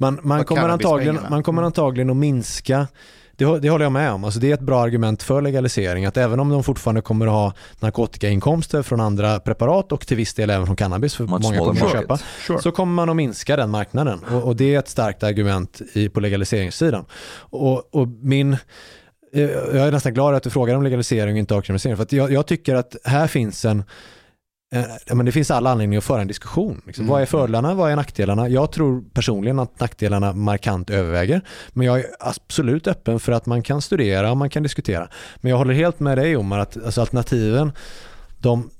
Man, 0.00 0.18
man, 0.22 0.44
kommer 0.44 0.68
antagligen, 0.68 1.18
man 1.30 1.42
kommer 1.42 1.62
antagligen 1.62 2.10
att 2.10 2.16
minska 2.16 2.86
det, 3.36 3.58
det 3.58 3.70
håller 3.70 3.84
jag 3.84 3.92
med 3.92 4.12
om. 4.12 4.24
Alltså 4.24 4.40
det 4.40 4.50
är 4.50 4.54
ett 4.54 4.60
bra 4.60 4.82
argument 4.82 5.22
för 5.22 5.42
legalisering. 5.42 6.04
Att 6.06 6.16
även 6.16 6.40
om 6.40 6.48
de 6.48 6.64
fortfarande 6.64 7.00
kommer 7.00 7.26
att 7.26 7.32
ha 7.32 7.52
narkotikainkomster 7.80 8.82
från 8.82 9.00
andra 9.00 9.40
preparat 9.40 9.92
och 9.92 10.06
till 10.06 10.16
viss 10.16 10.34
del 10.34 10.50
även 10.50 10.66
från 10.66 10.76
cannabis, 10.76 11.14
för 11.14 11.24
much 11.24 11.42
många 11.42 11.58
kommer 11.58 11.84
att 11.84 11.92
köpa, 11.92 12.18
Sure. 12.46 12.62
så 12.62 12.70
kommer 12.72 12.92
man 12.92 13.10
att 13.10 13.16
minska 13.16 13.56
den 13.56 13.70
marknaden. 13.70 14.20
Och, 14.32 14.42
och 14.42 14.56
det 14.56 14.74
är 14.74 14.78
ett 14.78 14.88
starkt 14.88 15.22
argument 15.22 15.80
i, 15.92 16.08
på 16.08 16.20
legaliseringssidan. 16.20 17.04
Och, 17.34 17.94
och 17.94 18.08
min, 18.08 18.52
eh, 19.32 19.40
jag 19.50 19.76
är 19.76 19.92
nästan 19.92 20.14
glad 20.14 20.34
att 20.34 20.42
du 20.42 20.50
frågar 20.50 20.74
om 20.74 20.82
legalisering 20.82 21.32
och 21.32 21.38
inte 21.38 21.54
avkriminalisering. 21.54 21.96
För 21.96 22.02
att 22.02 22.12
jag, 22.12 22.32
jag 22.32 22.46
tycker 22.46 22.74
att 22.74 22.96
här 23.04 23.26
finns 23.26 23.64
en 23.64 23.84
men 25.12 25.26
det 25.26 25.32
finns 25.32 25.50
alla 25.50 25.70
anledningar 25.70 25.98
att 25.98 26.04
föra 26.04 26.20
en 26.20 26.28
diskussion. 26.28 26.82
Liksom. 26.86 27.02
Mm. 27.02 27.12
Vad 27.12 27.22
är 27.22 27.26
fördelarna? 27.26 27.74
Vad 27.74 27.92
är 27.92 27.96
nackdelarna? 27.96 28.48
Jag 28.48 28.72
tror 28.72 29.04
personligen 29.12 29.58
att 29.58 29.80
nackdelarna 29.80 30.32
markant 30.32 30.90
överväger. 30.90 31.40
Men 31.72 31.86
jag 31.86 31.98
är 31.98 32.06
absolut 32.20 32.86
öppen 32.86 33.20
för 33.20 33.32
att 33.32 33.46
man 33.46 33.62
kan 33.62 33.82
studera 33.82 34.30
och 34.30 34.36
man 34.36 34.50
kan 34.50 34.62
diskutera. 34.62 35.08
Men 35.36 35.50
jag 35.50 35.58
håller 35.58 35.74
helt 35.74 36.00
med 36.00 36.18
dig 36.18 36.36
om 36.36 36.52
att 36.52 36.84
alltså, 36.84 37.00
alternativen, 37.00 37.72
de, 38.38 38.70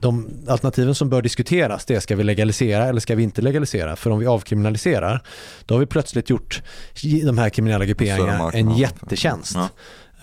de 0.00 0.28
alternativen 0.48 0.94
som 0.94 1.10
bör 1.10 1.22
diskuteras, 1.22 1.84
det 1.84 1.94
är 1.94 2.00
ska 2.00 2.16
vi 2.16 2.24
legalisera 2.24 2.84
eller 2.84 3.00
ska 3.00 3.14
vi 3.14 3.22
inte 3.22 3.42
legalisera? 3.42 3.96
För 3.96 4.10
om 4.10 4.18
vi 4.18 4.26
avkriminaliserar, 4.26 5.22
då 5.66 5.74
har 5.74 5.80
vi 5.80 5.86
plötsligt 5.86 6.30
gjort 6.30 6.62
de 7.24 7.38
här 7.38 7.50
kriminella 7.50 7.84
grupperingarna 7.84 8.50
en 8.50 8.76
jättetjänst. 8.76 9.54
Ja. 9.54 9.68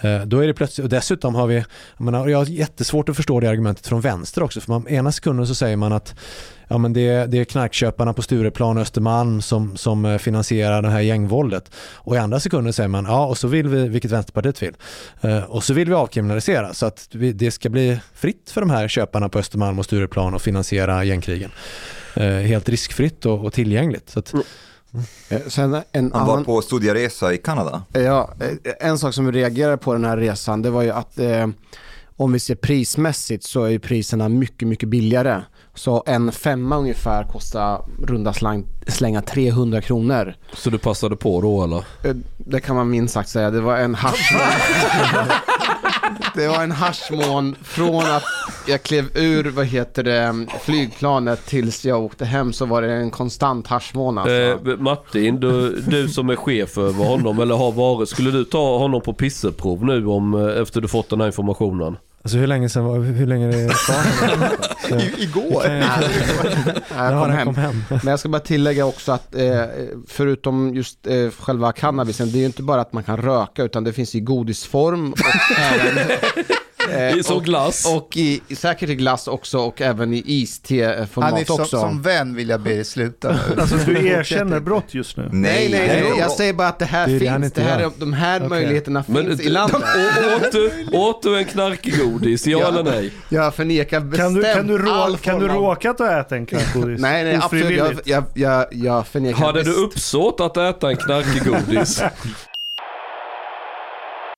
Eh, 0.01 0.21
då 0.25 0.39
är 0.39 0.47
det 0.47 0.53
plötsligt, 0.53 0.83
och 0.83 0.89
dessutom 0.89 1.35
har 1.35 1.47
vi, 1.47 1.55
jag, 1.97 2.03
menar, 2.05 2.27
jag 2.27 2.37
har 2.37 2.45
jättesvårt 2.45 3.09
att 3.09 3.15
förstå 3.15 3.39
det 3.39 3.49
argumentet 3.49 3.87
från 3.87 4.01
vänster 4.01 4.43
också, 4.43 4.61
för 4.61 4.71
man, 4.71 4.87
ena 4.87 5.11
sekunden 5.11 5.47
så 5.47 5.55
säger 5.55 5.77
man 5.77 5.93
att 5.93 6.15
ja, 6.67 6.77
men 6.77 6.93
det, 6.93 7.07
är- 7.07 7.27
det 7.27 7.37
är 7.39 7.43
knarkköparna 7.43 8.13
på 8.13 8.21
Stureplan 8.21 8.77
och 8.77 8.81
Östermalm 8.81 9.41
som, 9.41 9.77
som 9.77 10.05
eh, 10.05 10.17
finansierar 10.17 10.81
det 10.81 10.89
här 10.89 11.01
gängvåldet. 11.01 11.71
Och 11.95 12.15
i 12.15 12.19
andra 12.19 12.39
sekunden 12.39 12.73
säger 12.73 12.87
man, 12.89 13.05
ja 13.05 13.25
och 13.25 13.37
så 13.37 13.47
vill 13.47 13.67
vi, 13.67 13.87
vilket 13.87 14.11
Vänsterpartiet 14.11 14.61
vill, 14.63 14.73
eh, 15.21 15.43
och 15.43 15.63
så 15.63 15.73
vill 15.73 15.89
vi 15.89 15.95
avkriminalisera 15.95 16.73
så 16.73 16.85
att 16.85 17.07
vi, 17.11 17.33
det 17.33 17.51
ska 17.51 17.69
bli 17.69 17.99
fritt 18.13 18.49
för 18.53 18.61
de 18.61 18.69
här 18.69 18.87
köparna 18.87 19.29
på 19.29 19.39
Östermalm 19.39 19.79
och 19.79 19.85
Stureplan 19.85 20.35
att 20.35 20.41
finansiera 20.41 21.03
gängkrigen. 21.03 21.51
Helt 22.45 22.69
riskfritt 22.69 23.25
och, 23.25 23.45
och 23.45 23.53
tillgängligt. 23.53 24.09
Så 24.09 24.19
att, 24.19 24.33
mm. 24.33 24.45
Sen 25.47 25.73
en 25.91 26.11
Han 26.13 26.27
var 26.27 26.33
annan, 26.33 26.45
på 26.45 26.61
studieresa 26.61 27.33
i 27.33 27.37
Kanada. 27.37 27.83
ja, 27.93 28.29
eh, 28.39 28.87
en 28.89 28.97
sak 28.97 29.13
som 29.13 29.25
vi 29.25 29.31
reagerade 29.31 29.77
på 29.77 29.93
den 29.93 30.05
här 30.05 30.17
resan, 30.17 30.61
det 30.61 30.69
var 30.69 30.81
ju 30.81 30.89
att 30.91 31.19
eh, 31.19 31.47
om 32.15 32.31
vi 32.33 32.39
ser 32.39 32.55
prismässigt 32.55 33.43
så 33.43 33.63
är 33.63 33.69
ju 33.69 33.79
priserna 33.79 34.29
mycket, 34.29 34.67
mycket 34.67 34.89
billigare. 34.89 35.41
Så 35.75 36.03
en 36.07 36.31
femma 36.31 36.77
ungefär 36.77 37.23
kostar 37.23 37.81
runda 38.03 38.33
slang, 38.33 38.65
slänga 38.87 39.21
300 39.21 39.81
kronor. 39.81 40.33
Så 40.53 40.69
du 40.69 40.77
passade 40.77 41.15
på 41.15 41.41
då 41.41 41.63
eller? 41.63 41.77
Eh, 42.03 42.15
Det 42.37 42.59
kan 42.59 42.75
man 42.75 42.89
minst 42.89 43.13
sagt 43.13 43.29
säga. 43.29 43.51
Det 43.51 43.61
var 43.61 43.77
en 43.77 43.95
haschmån. 43.95 44.41
det 46.35 46.47
var 46.47 46.63
en 46.63 46.71
haschmån 46.71 47.55
från 47.63 48.05
att 48.05 48.23
jag 48.67 48.83
klev 48.83 49.17
ur, 49.17 49.51
vad 49.51 49.65
heter 49.65 50.03
det, 50.03 50.45
flygplanet 50.61 51.45
tills 51.45 51.85
jag 51.85 52.03
åkte 52.03 52.25
hem 52.25 52.53
så 52.53 52.65
var 52.65 52.81
det 52.81 52.93
en 52.93 53.11
konstant 53.11 53.67
haschmån 53.67 54.17
alltså. 54.17 54.69
Eh, 54.71 54.77
Martin, 54.77 55.39
du, 55.39 55.81
du 55.87 56.07
som 56.07 56.29
är 56.29 56.35
chef 56.35 56.77
över 56.77 57.05
honom 57.05 57.39
eller 57.39 57.55
har 57.55 57.71
varit, 57.71 58.09
skulle 58.09 58.31
du 58.31 58.43
ta 58.43 58.77
honom 58.77 59.01
på 59.01 59.13
pisseprov 59.13 59.85
nu 59.85 60.05
om, 60.05 60.33
eh, 60.33 60.61
efter 60.61 60.81
du 60.81 60.87
fått 60.87 61.09
den 61.09 61.19
här 61.19 61.27
informationen? 61.27 61.97
Alltså 62.23 62.37
hur 62.37 62.47
länge 62.47 62.69
sedan 62.69 62.83
var, 62.85 62.99
hur 62.99 63.27
länge 63.27 63.47
är 63.47 63.51
det 63.51 63.73
kvar? 63.73 64.99
I, 65.01 65.23
igår. 65.23 65.61
Kan 65.63 65.73
jag- 65.75 65.85
jag 66.97 67.13
Ja, 67.13 67.23
kom 67.23 67.31
hem. 67.31 67.45
kom 67.45 67.55
hem. 67.55 67.83
Men 67.89 68.07
jag 68.07 68.19
ska 68.19 68.29
bara 68.29 68.39
tillägga 68.41 68.85
också 68.85 69.11
att 69.11 69.35
eh, 69.35 69.61
förutom 70.07 70.75
just 70.75 71.07
eh, 71.07 71.29
själva 71.39 71.71
cannabisen, 71.71 72.31
det 72.31 72.37
är 72.37 72.39
ju 72.39 72.45
inte 72.45 72.63
bara 72.63 72.81
att 72.81 72.93
man 72.93 73.03
kan 73.03 73.17
röka 73.17 73.63
utan 73.63 73.83
det 73.83 73.93
finns 73.93 74.15
i 74.15 74.19
godisform 74.19 75.11
och 75.11 75.19
även, 75.59 76.17
Eh, 76.89 77.17
I 77.17 77.23
som 77.23 77.37
och- 77.37 77.43
glass. 77.43 77.85
Och 77.95 78.17
i, 78.17 78.41
säkert 78.55 78.89
i 78.89 78.95
glass 78.95 79.27
också 79.27 79.57
och 79.59 79.81
även 79.81 80.13
i 80.13 80.23
iste-format 80.25 81.31
Hanif, 81.31 81.47
som, 81.47 81.61
också. 81.61 81.79
som 81.79 82.01
vän 82.01 82.35
vill 82.35 82.49
jag 82.49 82.61
be 82.61 82.69
dig 82.69 82.85
sluta 82.85 83.31
nu. 83.31 83.61
Alltså 83.61 83.75
du 83.85 84.07
erkänner 84.07 84.59
brott 84.59 84.93
just 84.93 85.17
nu. 85.17 85.29
Nej, 85.31 85.67
nej, 85.71 85.87
nej, 85.87 86.13
jag 86.19 86.31
säger 86.31 86.53
bara 86.53 86.67
att 86.67 86.79
det 86.79 86.85
här 86.85 87.07
Det 87.07 87.13
det 87.13 87.19
finns. 87.19 87.45
inte 87.45 87.61
Det 87.61 87.67
här, 87.67 87.79
är- 87.79 87.91
de 87.97 88.13
här 88.13 88.37
Okej. 88.39 88.49
möjligheterna 88.49 89.03
Men 89.07 89.25
finns 89.25 89.41
i 89.41 89.49
landet. 89.49 89.81
Åt, 90.35 90.51
du, 90.51 90.87
åt 90.93 91.23
du 91.23 91.37
en 91.37 91.45
knarkgodis, 91.45 92.47
ja, 92.47 92.59
Ja. 92.59 92.67
eller 92.67 92.83
nej? 92.83 93.13
Jag 93.29 93.55
förnekar 93.55 93.99
bestämt 93.99 94.19
Kan 94.19 94.33
du, 94.33 94.53
kan 94.53 94.67
du, 94.67 94.77
rå, 94.77 94.91
all 94.91 95.17
kan 95.17 95.39
du 95.39 95.47
råkat 95.47 96.01
att 96.01 96.25
äta 96.25 96.35
en 96.35 96.45
knarkgodis? 96.45 97.01
Nej, 97.01 97.23
nej, 97.23 97.35
absolut. 97.41 97.77
Jag, 97.77 97.93
jag, 98.05 98.23
jag, 98.33 98.65
jag 98.71 99.07
förnekar 99.07 99.37
Hade 99.39 99.63
du 99.63 99.73
uppsåt 99.73 100.39
att 100.39 100.57
äta 100.57 100.89
en 100.89 100.97
knarkgodis? 100.97 102.01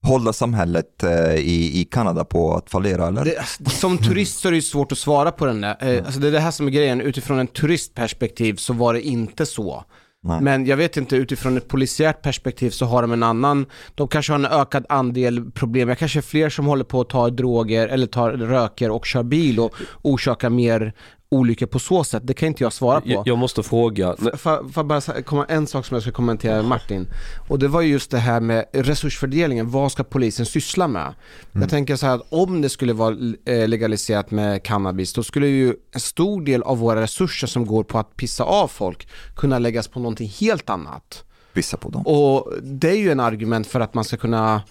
Håller 0.04 0.32
samhället 0.32 1.04
eh, 1.04 1.36
i, 1.36 1.82
i 1.82 1.84
Kanada 1.92 2.26
på 2.26 2.56
att 2.56 2.70
fallera 2.70 3.08
eller? 3.08 3.26
Det, 3.60 3.70
som 3.70 3.98
turist 3.98 4.40
så 4.40 4.48
är 4.48 4.52
det 4.52 4.56
ju 4.56 4.62
svårt 4.62 4.92
att 4.92 4.98
svara 4.98 5.32
på 5.32 5.46
den 5.46 5.62
där. 5.62 5.78
Eh, 5.80 6.06
Alltså 6.06 6.20
det 6.20 6.28
är 6.28 6.32
det 6.32 6.40
här 6.40 6.52
som 6.52 6.68
är 6.68 6.72
grejen. 6.72 7.02
Utifrån 7.02 7.40
en 7.40 7.48
turistperspektiv 7.48 8.56
så 8.56 8.74
var 8.74 8.94
det 8.94 9.02
inte 9.02 9.46
så. 9.46 9.84
Nej. 10.26 10.42
Men 10.42 10.66
jag 10.66 10.78
vet 10.78 10.98
inte, 10.98 11.16
utifrån 11.16 11.58
ett 11.58 11.68
polisiärt 11.68 12.22
perspektiv 12.22 12.70
så 12.70 12.86
har 12.86 13.02
de 13.02 13.12
en 13.12 13.24
annan, 13.24 13.66
de 13.96 14.08
kanske 14.08 14.34
har 14.34 14.40
en 14.40 14.46
ökad 14.46 14.86
andel 14.90 15.52
problem. 15.52 15.90
Jag 15.90 15.98
kanske 15.98 16.20
är 16.20 16.22
fler 16.22 16.50
som 16.50 16.66
håller 16.66 16.84
på 16.84 17.02
att 17.02 17.10
ta 17.10 17.30
droger 17.30 17.88
eller 17.88 18.08
tar 18.08 18.32
röker 18.32 18.92
och 18.92 19.06
kör 19.06 19.24
bil 19.24 19.60
och 19.60 19.76
orsakar 20.02 20.50
mer 20.50 20.94
olyckor 21.34 21.66
på 21.66 21.80
så 21.80 22.04
sätt. 22.04 22.24
Det 22.26 22.34
kan 22.34 22.48
inte 22.48 22.64
jag 22.64 22.74
svara 22.74 23.02
på. 23.02 23.10
Jag, 23.10 23.28
jag 23.28 23.38
måste 23.38 23.64
fråga. 23.64 24.16
Får 24.16 24.38
får 24.38 24.72
jag 24.76 24.86
bara 24.86 25.22
komma 25.22 25.46
en 25.50 25.68
sak 25.68 25.86
som 25.86 25.96
jag 25.96 26.02
ska 26.02 26.12
kommentera 26.12 26.64
Martin? 26.64 27.08
Och 27.48 27.60
det 27.60 27.68
var 27.68 27.82
ju 27.82 27.92
just 27.92 28.12
det 28.12 28.18
här 28.18 28.40
med 28.40 28.66
resursfördelningen. 28.74 29.70
Vad 29.70 29.92
ska 29.92 30.04
polisen 30.04 30.46
syssla 30.46 30.88
med? 30.88 31.14
Jag 31.52 31.70
tänker 31.70 31.96
så 31.96 32.06
här 32.06 32.16
att 32.16 32.26
om 32.30 32.62
det 32.62 32.70
skulle 32.70 32.94
vara 32.94 33.16
eh, 33.46 33.68
legaliserat 33.68 34.32
med 34.32 34.64
cannabis 34.64 35.14
då 35.14 35.24
skulle 35.24 35.48
ju 35.48 35.76
en 35.92 36.00
stor 36.00 36.42
del 36.42 36.64
av 36.64 36.78
våra 36.78 37.02
resurser 37.02 37.48
som 37.48 37.66
går 37.66 37.84
på 37.84 38.00
att 38.00 38.16
pissa 38.16 38.44
av 38.44 38.68
folk 38.68 39.08
kunna 39.36 39.60
läggas 39.60 39.88
på 39.88 40.00
någonting 40.00 40.30
helt 40.40 40.70
annat. 40.70 41.24
Pissa 41.54 41.78
på 41.78 41.90
dem. 41.90 42.08
Och 42.08 42.54
det 42.62 42.90
är 42.90 42.98
ju 42.98 43.12
en 43.12 43.20
argument 43.20 43.68
för 43.68 43.80
att 43.80 43.94
man 43.94 44.04
ska 44.04 44.18
kunna 44.18 44.62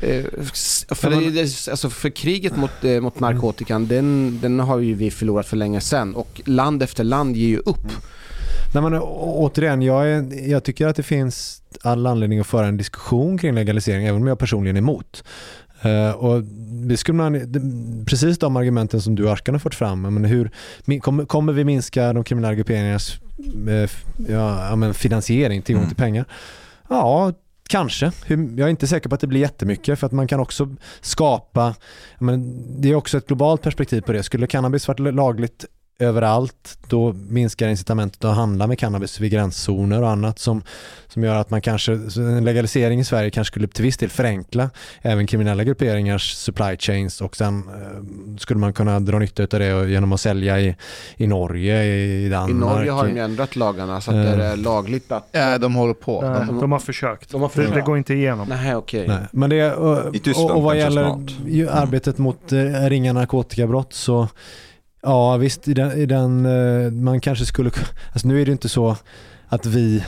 för, 0.00 1.30
det, 1.30 1.68
alltså 1.70 1.90
för 1.90 2.10
kriget 2.10 2.56
mot, 2.56 2.84
eh, 2.84 3.00
mot 3.00 3.20
narkotikan, 3.20 3.86
den, 3.86 4.38
den 4.42 4.60
har 4.60 4.78
ju 4.78 4.94
vi 4.94 5.10
förlorat 5.10 5.46
för 5.46 5.56
länge 5.56 5.80
sedan 5.80 6.14
och 6.14 6.40
land 6.44 6.82
efter 6.82 7.04
land 7.04 7.36
ger 7.36 7.48
ju 7.48 7.58
upp. 7.58 7.86
Nej, 8.74 8.82
men, 8.82 8.94
återigen, 9.02 9.82
jag, 9.82 10.08
är, 10.10 10.48
jag 10.50 10.64
tycker 10.64 10.86
att 10.86 10.96
det 10.96 11.02
finns 11.02 11.62
all 11.82 12.06
anledning 12.06 12.38
att 12.38 12.46
föra 12.46 12.66
en 12.66 12.76
diskussion 12.76 13.38
kring 13.38 13.54
legalisering, 13.54 14.06
även 14.06 14.22
om 14.22 14.26
jag 14.28 14.38
personligen 14.38 14.76
är 14.76 14.80
emot. 14.80 15.24
Eh, 15.82 16.10
och 16.10 16.42
det 16.88 16.96
skulle 16.96 17.16
man, 17.16 18.04
precis 18.06 18.38
de 18.38 18.56
argumenten 18.56 19.02
som 19.02 19.14
du 19.14 19.30
Arkan 19.30 19.54
har 19.54 19.58
fört 19.60 19.74
fram, 19.74 20.02
men 20.02 20.24
hur, 20.24 20.50
kommer, 21.00 21.24
kommer 21.24 21.52
vi 21.52 21.64
minska 21.64 22.12
de 22.12 22.24
kriminella 22.24 22.54
grupperingarnas 22.54 23.18
eh, 23.68 23.74
f- 23.82 24.04
ja, 24.28 24.76
men 24.76 24.94
finansiering, 24.94 25.62
tillgång 25.62 25.82
Mm. 25.82 25.88
till 25.90 25.96
pengar? 26.04 26.24
Ja, 26.88 27.32
kanske. 27.68 28.12
Jag 28.26 28.60
är 28.60 28.68
inte 28.68 28.86
säker 28.86 29.08
på 29.08 29.14
att 29.14 29.20
det 29.20 29.26
blir 29.26 29.40
jättemycket 29.40 29.98
för 29.98 30.06
att 30.06 30.12
man 30.12 30.26
kan 30.26 30.40
också 30.40 30.76
skapa, 31.00 31.74
men 32.18 32.64
det 32.80 32.90
är 32.90 32.94
också 32.94 33.18
ett 33.18 33.26
globalt 33.26 33.62
perspektiv 33.62 34.00
på 34.00 34.12
det. 34.12 34.22
Skulle 34.22 34.46
cannabis 34.46 34.88
varit 34.88 35.14
lagligt 35.14 35.64
överallt, 35.98 36.78
då 36.88 37.12
minskar 37.12 37.68
incitamentet 37.68 38.24
att 38.24 38.36
handla 38.36 38.66
med 38.66 38.78
cannabis 38.78 39.20
vid 39.20 39.32
gränszoner 39.32 40.02
och 40.02 40.10
annat 40.10 40.38
som, 40.38 40.62
som 41.08 41.24
gör 41.24 41.34
att 41.34 41.50
man 41.50 41.60
kanske, 41.60 41.92
en 42.16 42.44
legalisering 42.44 43.00
i 43.00 43.04
Sverige 43.04 43.30
kanske 43.30 43.52
skulle 43.52 43.68
till 43.68 43.84
viss 43.84 43.96
del 43.96 44.08
förenkla 44.08 44.70
även 45.02 45.26
kriminella 45.26 45.64
grupperingars 45.64 46.32
supply 46.34 46.76
chains 46.76 47.20
och 47.20 47.36
sen 47.36 47.58
eh, 47.68 48.36
skulle 48.38 48.60
man 48.60 48.72
kunna 48.72 49.00
dra 49.00 49.18
nytta 49.18 49.42
av 49.42 49.48
det 49.48 49.90
genom 49.90 50.12
att 50.12 50.20
sälja 50.20 50.60
i, 50.60 50.76
i 51.16 51.26
Norge, 51.26 51.84
i 51.84 52.26
I 52.26 52.28
Danmark. 52.28 52.74
Norge 52.74 52.90
har 52.90 53.06
de 53.06 53.14
ju 53.16 53.22
ändrat 53.22 53.56
lagarna 53.56 54.00
så 54.00 54.10
att 54.10 54.16
det 54.16 54.44
är 54.44 54.56
lagligt 54.56 55.12
att... 55.12 55.28
Ja, 55.32 55.58
de 55.58 55.74
håller 55.74 55.94
på. 55.94 56.20
Nej, 56.22 56.46
De, 56.46 56.60
de 56.60 56.72
har 56.72 56.78
försökt. 56.78 57.30
De 57.30 57.40
har 57.40 57.48
Det, 57.48 57.54
försökt. 57.54 57.74
det 57.74 57.80
går 57.80 57.98
inte 57.98 58.14
igenom. 58.14 58.48
Nej, 58.48 58.76
okej. 58.76 59.08
Nej, 59.08 59.18
men 59.32 59.50
det, 59.50 59.74
och, 59.74 60.16
I 60.16 60.18
Tyskland 60.18 60.50
och, 60.50 60.56
och 60.56 60.62
vad 60.62 60.76
gäller 60.76 61.04
snart. 61.04 61.82
arbetet 61.82 62.18
mot 62.18 62.52
eh, 62.52 62.58
ringa 62.88 63.12
narkotikabrott 63.12 63.92
så 63.92 64.28
ja 65.02 65.36
visst 65.36 65.68
i 65.68 65.74
den, 65.74 65.92
i 65.92 66.06
den 66.06 66.46
eh, 66.46 66.92
man 66.92 67.20
kanske 67.20 67.46
skulle, 67.46 67.70
alltså 68.12 68.28
nu 68.28 68.42
är 68.42 68.46
det 68.46 68.52
inte 68.52 68.68
så 68.68 68.96
att 69.48 69.66
vi 69.66 70.04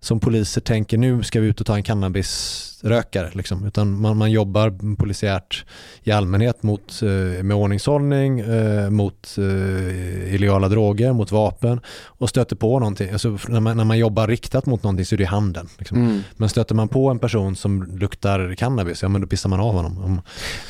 som 0.00 0.20
poliser 0.20 0.60
tänker 0.60 0.98
nu 0.98 1.22
ska 1.22 1.40
vi 1.40 1.46
ut 1.48 1.60
och 1.60 1.66
ta 1.66 1.76
en 1.76 1.82
cannabisrökare 1.82 3.30
liksom, 3.32 3.66
utan 3.66 4.00
man, 4.00 4.16
man 4.16 4.30
jobbar 4.30 4.96
polisiärt 4.96 5.64
i 6.02 6.12
allmänhet 6.12 6.62
mot, 6.62 7.02
eh, 7.02 7.42
med 7.42 7.56
ordningshållning, 7.56 8.40
eh, 8.40 8.90
mot 8.90 9.34
eh, 9.38 10.34
illegala 10.34 10.68
droger, 10.68 11.12
mot 11.12 11.32
vapen 11.32 11.80
och 12.04 12.28
stöter 12.28 12.56
på 12.56 12.78
någonting, 12.78 13.10
alltså 13.10 13.38
när 13.48 13.60
man, 13.60 13.76
när 13.76 13.84
man 13.84 13.98
jobbar 13.98 14.26
riktat 14.28 14.66
mot 14.66 14.82
någonting 14.82 15.06
så 15.06 15.14
är 15.14 15.16
det 15.18 15.24
handeln. 15.24 15.68
Liksom. 15.78 15.98
Mm. 15.98 16.20
Men 16.36 16.48
stöter 16.48 16.74
man 16.74 16.88
på 16.88 17.08
en 17.10 17.18
person 17.18 17.56
som 17.56 17.82
luktar 17.82 18.54
cannabis, 18.54 19.02
ja 19.02 19.08
men 19.08 19.20
då 19.20 19.26
pissar 19.26 19.48
man 19.48 19.60
av 19.60 19.74
honom. 19.74 19.98
Om- 20.04 20.20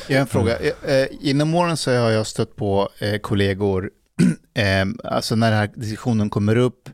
Jag 0.07 0.15
har 0.15 0.21
en 0.21 0.27
fråga. 0.27 0.57
Inom 1.21 1.55
åren 1.55 1.77
så 1.77 1.91
har 1.91 2.09
jag 2.09 2.27
stött 2.27 2.55
på 2.55 2.89
kollegor, 3.21 3.89
alltså 5.03 5.35
när 5.35 5.49
den 5.51 5.59
här 5.59 5.69
diskussionen 5.75 6.29
kommer 6.29 6.55
upp, 6.55 6.89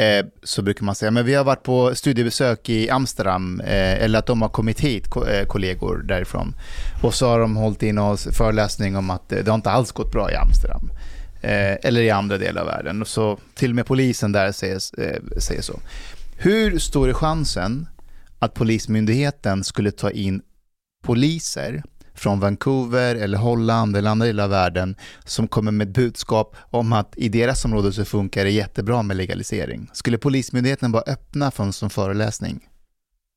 eh, 0.00 0.26
så 0.42 0.62
brukar 0.62 0.84
man 0.84 0.94
säga, 0.94 1.10
men 1.10 1.26
vi 1.26 1.34
har 1.34 1.44
varit 1.44 1.62
på 1.62 1.94
studiebesök 1.94 2.68
i 2.68 2.90
Amsterdam, 2.90 3.60
eh, 3.60 4.02
eller 4.04 4.18
att 4.18 4.26
de 4.26 4.42
har 4.42 4.48
kommit 4.48 4.80
hit, 4.80 5.06
eh, 5.16 5.46
kollegor 5.46 6.02
därifrån. 6.08 6.54
Och 7.02 7.14
så 7.14 7.28
har 7.28 7.40
de 7.40 7.56
hållit 7.56 7.82
in 7.82 7.98
oss 7.98 8.28
föreläsning 8.32 8.96
om 8.96 9.10
att 9.10 9.28
det 9.28 9.48
har 9.48 9.54
inte 9.54 9.70
alls 9.70 9.92
gått 9.92 10.12
bra 10.12 10.32
i 10.32 10.34
Amsterdam. 10.34 10.90
Eh, 11.42 11.76
eller 11.82 12.00
i 12.00 12.10
andra 12.10 12.38
delar 12.38 12.60
av 12.60 12.66
världen. 12.66 13.02
Och 13.02 13.08
så 13.08 13.38
till 13.54 13.70
och 13.70 13.76
med 13.76 13.86
polisen 13.86 14.32
där 14.32 14.52
säger, 14.52 14.80
eh, 14.98 15.38
säger 15.38 15.62
så. 15.62 15.80
Hur 16.36 16.78
stor 16.78 17.08
är 17.08 17.12
chansen 17.12 17.88
att 18.38 18.54
Polismyndigheten 18.54 19.64
skulle 19.64 19.90
ta 19.90 20.10
in 20.10 20.42
poliser 21.02 21.82
från 22.20 22.40
Vancouver 22.40 23.14
eller 23.14 23.38
Holland 23.38 23.96
eller 23.96 24.10
andra 24.10 24.26
delar 24.26 24.44
av 24.44 24.50
världen 24.50 24.96
som 25.24 25.48
kommer 25.48 25.72
med 25.72 25.88
ett 25.88 25.94
budskap 25.94 26.56
om 26.70 26.92
att 26.92 27.14
i 27.16 27.28
deras 27.28 27.64
område 27.64 27.92
så 27.92 28.04
funkar 28.04 28.44
det 28.44 28.50
jättebra 28.50 29.02
med 29.02 29.16
legalisering. 29.16 29.90
Skulle 29.92 30.18
Polismyndigheten 30.18 30.92
vara 30.92 31.04
öppna 31.06 31.50
för 31.50 31.64
en 31.64 31.72
sån 31.72 31.90
föreläsning? 31.90 32.60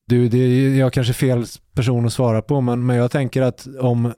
Du, 0.07 0.30
det 0.30 0.38
är 0.38 0.76
jag 0.76 0.93
kanske 0.93 1.14
fel 1.14 1.45
person 1.76 2.05
att 2.05 2.14
svara 2.14 2.41
på, 2.41 2.61
men, 2.61 2.85
men 2.85 2.95
jag 2.95 3.11
tänker 3.11 3.41
att 3.41 3.68
om 3.80 4.14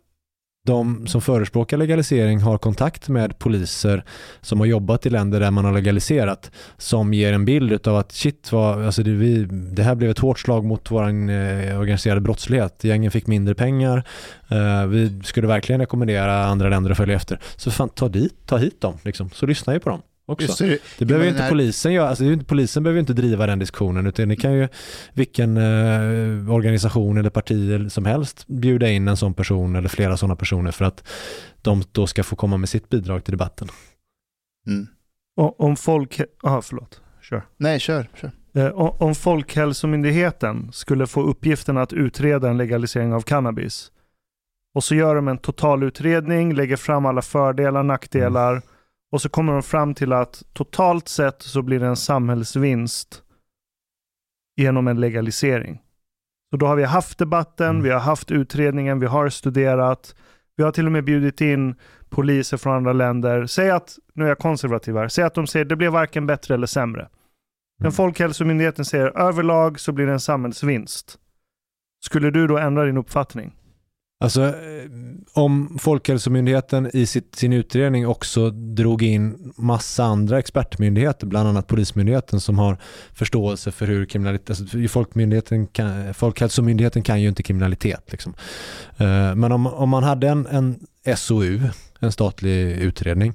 de 0.65 1.07
som 1.07 1.21
förespråkar 1.21 1.77
legalisering 1.77 2.39
har 2.39 2.57
kontakt 2.57 3.09
med 3.09 3.39
poliser 3.39 4.03
som 4.41 4.59
har 4.59 4.67
jobbat 4.67 5.05
i 5.05 5.09
länder 5.09 5.39
där 5.39 5.51
man 5.51 5.65
har 5.65 5.71
legaliserat 5.71 6.51
som 6.77 7.13
ger 7.13 7.33
en 7.33 7.45
bild 7.45 7.87
av 7.87 7.95
att 7.95 8.11
shit, 8.11 8.51
vad, 8.51 8.85
alltså 8.85 9.03
det, 9.03 9.11
vi, 9.11 9.45
det 9.45 9.83
här 9.83 9.95
blev 9.95 10.09
ett 10.11 10.19
hårt 10.19 10.39
slag 10.39 10.65
mot 10.65 10.91
vår 10.91 11.03
eh, 11.03 11.79
organiserade 11.79 12.21
brottslighet. 12.21 12.83
Gängen 12.83 13.11
fick 13.11 13.27
mindre 13.27 13.55
pengar. 13.55 14.03
Eh, 14.47 14.85
vi 14.87 15.21
skulle 15.23 15.47
verkligen 15.47 15.81
rekommendera 15.81 16.45
andra 16.45 16.69
länder 16.69 16.91
att 16.91 16.97
följa 16.97 17.15
efter. 17.15 17.39
Så 17.55 17.71
fan, 17.71 17.89
ta, 17.89 18.07
dit, 18.07 18.35
ta 18.45 18.57
hit 18.57 18.81
dem, 18.81 18.97
liksom. 19.03 19.29
så 19.29 19.45
lyssna 19.45 19.73
ju 19.73 19.79
på 19.79 19.89
dem 19.89 20.01
också. 20.25 20.45
Just 20.47 20.59
det, 20.59 20.79
Det 20.97 21.05
behöver 21.05 21.25
ju 21.25 21.31
inte 21.31 21.43
här- 21.43 21.49
polisen 21.49 21.93
göra, 21.93 22.09
alltså 22.09 22.23
inte, 22.23 22.45
polisen 22.45 22.83
behöver 22.83 22.97
ju 22.97 22.99
inte 22.99 23.13
driva 23.13 23.45
den 23.47 23.59
diskussionen 23.59 24.07
utan 24.07 24.29
det 24.29 24.35
kan 24.35 24.53
ju 24.53 24.67
vilken 25.13 25.57
eh, 25.57 26.53
organisation 26.53 27.17
eller 27.17 27.29
parti 27.29 27.91
som 27.91 28.05
helst 28.05 28.47
bjuda 28.47 28.89
in 28.89 29.07
en 29.07 29.17
sån 29.17 29.33
person 29.33 29.75
eller 29.75 29.89
flera 29.89 30.17
sådana 30.17 30.35
personer 30.35 30.71
för 30.71 30.85
att 30.85 31.07
de 31.61 31.83
då 31.91 32.07
ska 32.07 32.23
få 32.23 32.35
komma 32.35 32.57
med 32.57 32.69
sitt 32.69 32.89
bidrag 32.89 33.23
till 33.23 33.31
debatten. 33.31 33.67
Mm. 34.67 34.87
Och, 35.37 35.61
om 35.61 35.75
folk... 35.75 36.21
Aha, 36.43 36.61
förlåt. 36.61 37.01
Kör. 37.21 37.45
Nej, 37.57 37.79
kör. 37.79 38.07
kör. 38.15 38.31
Eh, 38.55 38.71
Om 38.75 39.15
Folkhälsomyndigheten 39.15 40.69
skulle 40.71 41.07
få 41.07 41.21
uppgiften 41.21 41.77
att 41.77 41.93
utreda 41.93 42.49
en 42.49 42.57
legalisering 42.57 43.13
av 43.13 43.21
cannabis 43.21 43.91
och 44.75 44.83
så 44.83 44.95
gör 44.95 45.15
de 45.15 45.27
en 45.27 45.37
totalutredning, 45.37 46.53
lägger 46.53 46.75
fram 46.75 47.05
alla 47.05 47.21
fördelar, 47.21 47.83
nackdelar 47.83 48.61
och 49.15 49.21
så 49.21 49.29
kommer 49.29 49.53
de 49.53 49.63
fram 49.63 49.93
till 49.93 50.13
att 50.13 50.43
totalt 50.53 51.07
sett 51.07 51.41
så 51.41 51.61
blir 51.61 51.79
det 51.79 51.87
en 51.87 51.95
samhällsvinst 51.95 53.23
genom 54.57 54.87
en 54.87 54.99
legalisering. 54.99 55.81
Så 56.51 56.57
då 56.57 56.65
har 56.65 56.75
vi 56.75 56.83
haft 56.83 57.17
debatten, 57.17 57.69
Mm. 57.69 57.83
vi 57.83 57.89
har 57.89 57.99
haft 57.99 58.31
utredningen, 58.31 58.99
vi 58.99 59.05
har 59.05 59.29
studerat, 59.29 60.15
vi 60.57 60.63
har 60.63 60.71
till 60.71 60.85
och 60.85 60.91
med 60.91 61.03
bjudit 61.03 61.41
in 61.41 61.75
poliser 62.09 62.57
från 62.57 62.73
andra 62.75 62.93
länder. 62.93 63.45
Säg 63.45 63.69
att, 63.69 63.97
nu 64.13 64.23
är 64.23 64.27
jag 64.27 64.37
konservativ 64.39 64.95
här, 64.97 65.07
säg 65.07 65.23
att 65.23 65.33
de 65.33 65.47
säger 65.47 65.65
det 65.65 65.75
blev 65.75 65.91
varken 65.91 66.27
bättre 66.27 66.53
eller 66.53 66.67
sämre. 66.67 67.09
Men 67.79 67.85
Mm. 67.85 67.91
Folkhälsomyndigheten 67.91 68.85
säger 68.85 69.17
överlag 69.17 69.79
så 69.79 69.91
blir 69.91 70.05
det 70.05 70.13
en 70.13 70.19
samhällsvinst. 70.19 71.19
Skulle 72.05 72.31
du 72.31 72.47
då 72.47 72.57
ändra 72.57 72.85
din 72.85 72.97
uppfattning? 72.97 73.55
Alltså 74.19 74.43
eh, 74.43 74.53
om 75.33 75.77
Folkhälsomyndigheten 75.79 76.89
i 76.93 77.05
sitt, 77.05 77.35
sin 77.35 77.53
utredning 77.53 78.07
också 78.07 78.49
drog 78.49 79.03
in 79.03 79.53
massa 79.57 80.03
andra 80.03 80.39
expertmyndigheter, 80.39 81.27
bland 81.27 81.49
annat 81.49 81.67
Polismyndigheten 81.67 82.39
som 82.39 82.59
har 82.59 82.77
förståelse 83.13 83.71
för 83.71 83.87
hur 83.87 84.05
kriminalitet, 84.05 84.49
alltså 84.49 84.87
Folkmyndigheten 84.89 85.67
kan, 85.67 86.13
Folkhälsomyndigheten 86.13 87.03
kan 87.03 87.21
ju 87.21 87.27
inte 87.27 87.43
kriminalitet. 87.43 88.11
Liksom. 88.11 88.33
Eh, 88.97 89.35
men 89.35 89.51
om, 89.51 89.67
om 89.67 89.89
man 89.89 90.03
hade 90.03 90.27
en, 90.29 90.47
en 90.47 90.79
SOU, 91.15 91.59
en 91.99 92.11
statlig 92.11 92.71
utredning, 92.71 93.33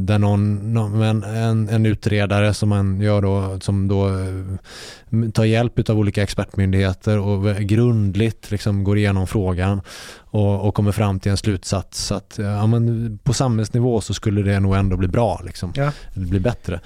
där 0.00 0.18
någon, 0.18 0.72
någon 0.72 1.02
en, 1.02 1.68
en, 1.68 1.86
utredare 1.86 2.54
som 2.54 2.68
man 2.68 3.00
gör 3.00 3.22
då, 3.22 3.60
som 3.60 3.88
då 3.88 4.08
eh, 4.08 5.30
tar 5.30 5.44
hjälp 5.44 5.88
av 5.90 5.98
olika 5.98 6.22
expertmyndigheter 6.22 7.18
och 7.18 7.56
grundligt 7.56 8.50
liksom 8.50 8.84
går 8.84 8.98
igenom 8.98 9.26
frågan 9.26 9.80
och, 10.16 10.68
och 10.68 10.74
kommer 10.74 10.92
fram 10.92 11.20
till 11.20 11.30
en 11.30 11.36
slutsats 11.36 12.12
att 12.12 12.34
ja, 12.38 12.66
men 12.66 13.18
på 13.22 13.32
samhällsnivå 13.32 14.00
så 14.00 14.14
skulle 14.14 14.42
det 14.42 14.60
nog 14.60 14.76
ändå 14.76 14.96
bli 14.96 15.08
bra, 15.08 15.40
liksom. 15.44 15.72
Ja. 15.76 15.92
det 16.14 16.20
blir 16.20 16.40
bättre. 16.40 16.80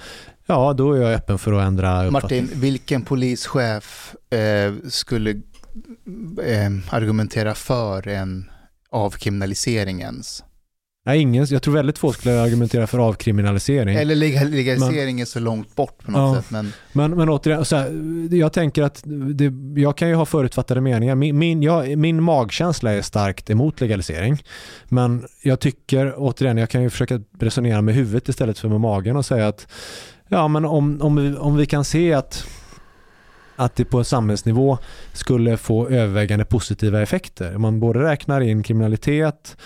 Ja, 0.45 0.73
då 0.73 0.93
är 0.93 1.01
jag 1.01 1.13
öppen 1.13 1.37
för 1.39 1.53
att 1.53 1.67
ändra. 1.67 2.11
Martin, 2.11 2.49
vilken 2.53 3.01
polischef 3.01 4.15
eh, 4.29 4.73
skulle 4.89 5.31
eh, 6.45 6.71
argumentera 6.89 7.55
för 7.55 8.07
en 8.07 8.49
avkriminalisering 8.89 10.01
ens? 10.01 10.43
Nej, 11.05 11.19
ingen, 11.19 11.45
jag 11.49 11.61
tror 11.61 11.73
väldigt 11.73 11.97
få 11.97 12.11
skulle 12.13 12.41
argumentera 12.41 12.87
för 12.87 12.99
avkriminalisering. 12.99 13.95
Eller 13.95 14.15
legal- 14.15 14.49
legalisering 14.49 15.21
är 15.21 15.25
så 15.25 15.39
långt 15.39 15.75
bort 15.75 15.97
på 16.05 16.11
något 16.11 16.35
Ja. 16.35 16.41
sätt. 16.41 16.51
Men 16.51 16.73
Men, 16.93 17.11
men 17.11 17.29
återigen, 17.29 17.65
så 17.65 17.75
här, 17.75 17.89
jag 18.35 18.53
tänker 18.53 18.83
att 18.83 19.03
det, 19.35 19.53
jag 19.81 19.97
kan 19.97 20.09
ju 20.09 20.15
ha 20.15 20.25
förutfattade 20.25 20.81
meningar. 20.81 21.15
Min, 21.15 21.37
min, 21.37 21.63
jag, 21.63 21.97
min 21.97 22.23
magkänsla 22.23 22.91
är 22.91 23.01
starkt 23.01 23.49
emot 23.49 23.81
legalisering. 23.81 24.43
Men 24.89 25.25
jag 25.41 25.59
tycker, 25.59 26.13
återigen, 26.17 26.57
jag 26.57 26.69
kan 26.69 26.81
ju 26.83 26.89
försöka 26.89 27.21
resonera 27.39 27.81
med 27.81 27.95
huvudet 27.95 28.29
istället 28.29 28.59
för 28.59 28.69
med 28.69 28.79
magen 28.81 29.15
och 29.15 29.25
säga 29.25 29.47
att 29.47 29.67
ja, 30.27 30.47
men 30.47 30.65
om, 30.65 31.01
om, 31.01 31.15
vi, 31.15 31.35
om 31.37 31.55
vi 31.57 31.65
kan 31.65 31.85
se 31.85 32.13
att 32.13 32.45
att 33.55 33.75
det 33.75 33.85
på 33.85 33.97
en 33.97 34.05
samhällsnivå 34.05 34.77
skulle 35.13 35.57
få 35.57 35.87
övervägande 35.87 36.45
positiva 36.45 37.01
effekter. 37.01 37.57
Man 37.57 37.79
både 37.79 38.03
räknar 38.03 38.41
in 38.41 38.63
kriminalitet 38.63 39.57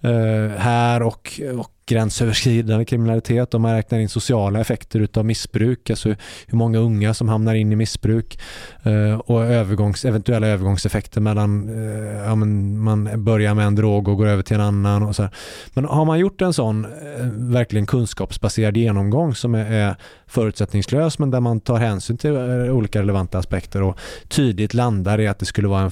eh, 0.00 0.58
här 0.58 1.02
och, 1.02 1.40
och 1.58 1.81
gränsöverskridande 1.92 2.84
kriminalitet 2.84 3.54
om 3.54 3.62
man 3.62 3.74
räknar 3.74 3.98
in 3.98 4.08
sociala 4.08 4.60
effekter 4.60 5.00
utav 5.00 5.24
missbruk, 5.24 5.90
alltså 5.90 6.08
hur 6.46 6.58
många 6.58 6.78
unga 6.78 7.14
som 7.14 7.28
hamnar 7.28 7.54
in 7.54 7.72
i 7.72 7.76
missbruk 7.76 8.38
eh, 8.82 9.18
och 9.18 9.44
övergångs, 9.44 10.04
eventuella 10.04 10.46
övergångseffekter 10.46 11.20
mellan, 11.20 11.68
eh, 11.68 12.26
ja, 12.26 12.34
men 12.34 12.78
man 12.78 13.24
börjar 13.24 13.54
med 13.54 13.66
en 13.66 13.74
drog 13.74 14.08
och 14.08 14.16
går 14.16 14.26
över 14.26 14.42
till 14.42 14.56
en 14.56 14.62
annan 14.62 15.02
och 15.02 15.16
så 15.16 15.22
här. 15.22 15.30
Men 15.74 15.84
har 15.84 16.04
man 16.04 16.18
gjort 16.18 16.42
en 16.42 16.52
sån 16.52 16.84
eh, 16.84 16.90
verkligen 17.32 17.86
kunskapsbaserad 17.86 18.76
genomgång 18.76 19.34
som 19.34 19.54
är, 19.54 19.96
förutsättningslös 20.26 21.18
men 21.18 21.30
där 21.30 21.40
man 21.40 21.60
tar 21.60 21.76
hänsyn 21.76 22.16
till 22.18 22.32
olika 22.70 23.00
relevanta 23.00 23.38
aspekter 23.38 23.82
och 23.82 23.98
tydligt 24.28 24.74
landar 24.74 25.20
i 25.20 25.28
att 25.28 25.38
det 25.38 25.46
skulle 25.46 25.68
vara 25.68 25.82
en, 25.82 25.90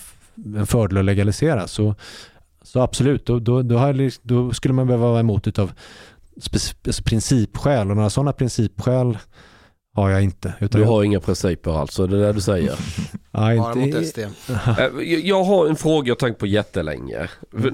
en 0.57 0.67
fördel 0.67 0.99
att 0.99 1.05
legalisera 1.05 1.69
så, 1.69 1.95
så 2.73 2.81
absolut, 2.81 3.27
då, 3.27 3.39
då, 3.39 3.63
då, 3.63 3.77
har 3.77 3.87
jag, 3.87 3.97
lis- 3.97 4.21
då 4.23 4.53
skulle 4.53 4.75
man 4.75 4.87
behöva 4.87 5.07
vara 5.11 5.21
emot 5.21 5.47
utav 5.47 5.73
alltså 6.87 7.03
principskäl 7.05 7.91
och 7.91 7.97
några 7.97 8.11
sådana 8.11 8.33
principskäl 8.33 9.19
har 9.95 10.11
jag 10.11 10.23
inte. 10.23 10.55
Utan 10.61 10.81
Du 10.81 10.87
jag- 10.87 10.93
har 10.93 11.03
inga 11.05 11.21
principer 11.21 11.81
alltså, 11.81 12.07
det 12.07 12.17
är 12.17 12.21
det 12.21 12.33
du 12.33 12.41
säger. 12.41 12.75
ja, 13.33 13.57
Bara 13.57 13.81
inte. 13.81 14.31
Eh, 14.49 14.85
jag- 15.03 15.21
Jag 15.25 15.45
har 15.45 15.67
en 15.67 15.77
fråga 15.77 16.09
jag 16.09 16.19
tänkt 16.19 16.39
på 16.39 16.47
jättelänge. 16.47 17.29
Ja, 17.53 17.71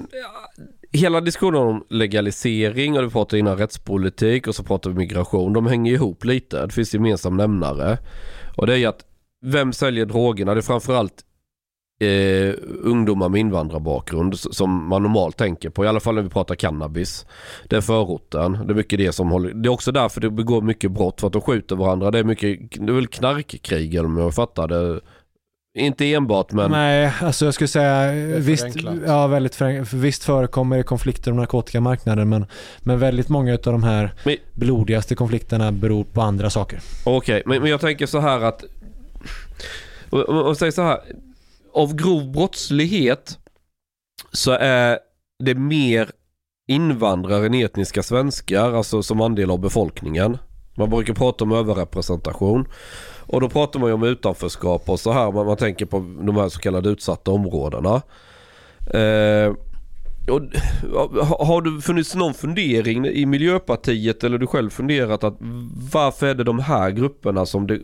Hela 0.91 1.21
diskussionen 1.21 1.61
om 1.61 1.85
legalisering 1.89 2.97
och 2.97 3.03
du 3.03 3.09
pratade 3.09 3.39
innan 3.39 3.57
rättspolitik 3.57 4.47
och 4.47 4.55
så 4.55 4.63
pratar 4.63 4.89
vi 4.89 4.95
migration. 4.95 5.53
De 5.53 5.65
hänger 5.67 5.93
ihop 5.93 6.25
lite. 6.25 6.65
Det 6.65 6.73
finns 6.73 6.93
gemensam 6.93 7.37
nämnare. 7.37 7.97
Och 8.57 8.67
det 8.67 8.73
är 8.73 8.77
ju 8.77 8.85
att 8.85 9.03
vem 9.45 9.73
säljer 9.73 10.05
drogerna? 10.05 10.53
Det 10.53 10.59
är 10.59 10.61
framförallt 10.61 11.23
eh, 11.99 12.53
ungdomar 12.83 13.29
med 13.29 13.39
invandrarbakgrund 13.39 14.39
som 14.39 14.87
man 14.87 15.03
normalt 15.03 15.37
tänker 15.37 15.69
på. 15.69 15.85
I 15.85 15.87
alla 15.87 15.99
fall 15.99 16.15
när 16.15 16.21
vi 16.21 16.29
pratar 16.29 16.55
cannabis. 16.55 17.25
Det 17.67 17.75
är 17.75 17.81
förorten. 17.81 18.51
Det 18.67 18.73
är 18.73 18.75
mycket 18.75 18.99
det 18.99 19.11
som 19.11 19.29
håller. 19.29 19.53
Det 19.53 19.67
är 19.69 19.71
också 19.71 19.91
därför 19.91 20.21
det 20.21 20.29
begår 20.29 20.61
mycket 20.61 20.91
brott. 20.91 21.19
För 21.19 21.27
att 21.27 21.33
de 21.33 21.41
skjuter 21.41 21.75
varandra. 21.75 22.11
Det 22.11 22.19
är 22.19 22.23
mycket, 22.23 22.59
det 22.71 22.91
är 22.91 22.95
väl 22.95 23.07
knarkkrig 23.07 24.05
om 24.05 24.17
jag 24.17 24.33
fattar 24.35 24.67
det. 24.67 24.99
Inte 25.79 26.13
enbart 26.13 26.51
men... 26.51 26.71
Nej, 26.71 27.11
alltså 27.21 27.45
jag 27.45 27.53
skulle 27.53 27.67
säga 27.67 28.11
visst, 28.39 28.65
ja, 29.05 29.27
väldigt 29.27 29.55
förenklat. 29.55 29.87
För 29.89 29.97
Visst 29.97 30.23
förekommer 30.23 30.77
det 30.77 30.83
konflikter 30.83 31.31
om 31.31 31.37
narkotikamarknaden 31.37 32.29
men, 32.29 32.45
men 32.79 32.99
väldigt 32.99 33.29
många 33.29 33.53
av 33.53 33.59
de 33.63 33.83
här 33.83 34.13
Men- 34.23 34.37
blodigaste 34.53 35.15
konflikterna 35.15 35.71
beror 35.71 36.03
på 36.03 36.21
andra 36.21 36.49
saker. 36.49 36.79
Okej, 37.05 37.43
men, 37.45 37.61
men 37.61 37.71
jag 37.71 37.81
tänker 37.81 38.05
så 38.05 38.19
här 38.19 38.41
att... 38.41 38.63
Och, 40.09 40.19
och, 40.19 40.47
och 40.47 40.57
säger 40.57 40.71
så 40.71 40.81
här. 40.81 40.99
Av 41.77 41.95
grov 41.95 42.31
brottslighet 42.31 43.39
så 44.31 44.51
är 44.51 44.99
det 45.43 45.55
mer 45.55 46.11
invandrare 46.67 47.45
än 47.45 47.53
etniska 47.53 48.03
svenskar, 48.03 48.73
alltså 48.73 49.03
som 49.03 49.21
andel 49.21 49.51
av 49.51 49.59
befolkningen. 49.59 50.37
Man 50.77 50.89
brukar 50.89 51.13
prata 51.13 51.43
om 51.43 51.51
överrepresentation. 51.51 52.67
Och 53.19 53.41
då 53.41 53.49
pratar 53.49 53.79
man 53.79 53.89
ju 53.89 53.93
om 53.93 54.03
utanförskap 54.03 54.89
och 54.89 54.99
så 54.99 55.11
här. 55.11 55.31
Man, 55.31 55.45
man 55.45 55.57
tänker 55.57 55.85
på 55.85 55.97
de 56.21 56.35
här 56.35 56.49
så 56.49 56.59
kallade 56.59 56.89
utsatta 56.89 57.31
områdena. 57.31 58.01
Eh, 58.93 59.53
och, 60.29 60.41
har 61.47 61.61
du 61.61 61.81
funnits 61.81 62.15
någon 62.15 62.33
fundering 62.33 63.05
i 63.05 63.25
Miljöpartiet 63.25 64.23
eller 64.23 64.37
du 64.37 64.47
själv 64.47 64.69
funderat 64.69 65.23
att 65.23 65.37
varför 65.93 66.27
är 66.27 66.35
det 66.35 66.43
de 66.43 66.59
här 66.59 66.91
grupperna 66.91 67.45
som 67.45 67.67
det 67.67 67.79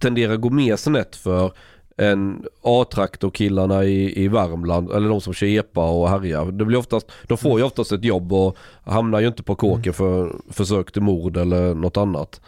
tenderar 0.00 0.34
att 0.34 0.40
gå 0.40 0.50
mer 0.50 0.76
snett 0.76 1.16
för 1.16 1.52
än 2.00 2.44
A-traktorkillarna 2.62 3.84
i, 3.84 4.24
i 4.24 4.28
Värmland 4.28 4.90
eller 4.90 5.08
de 5.08 5.20
som 5.20 5.34
kör 5.34 5.46
epa 5.46 5.90
och 5.90 6.10
härjar. 6.10 6.52
Det 6.52 6.64
blir 6.64 6.78
oftast, 6.78 7.06
de 7.22 7.38
får 7.38 7.58
ju 7.58 7.64
oftast 7.64 7.92
ett 7.92 8.04
jobb 8.04 8.32
och 8.32 8.56
hamnar 8.84 9.20
ju 9.20 9.26
inte 9.26 9.42
på 9.42 9.54
kåken 9.54 9.92
för 9.92 10.36
försök 10.50 10.92
till 10.92 11.02
mord 11.02 11.36
eller 11.36 11.74
något 11.74 11.96
annat. 11.96 12.40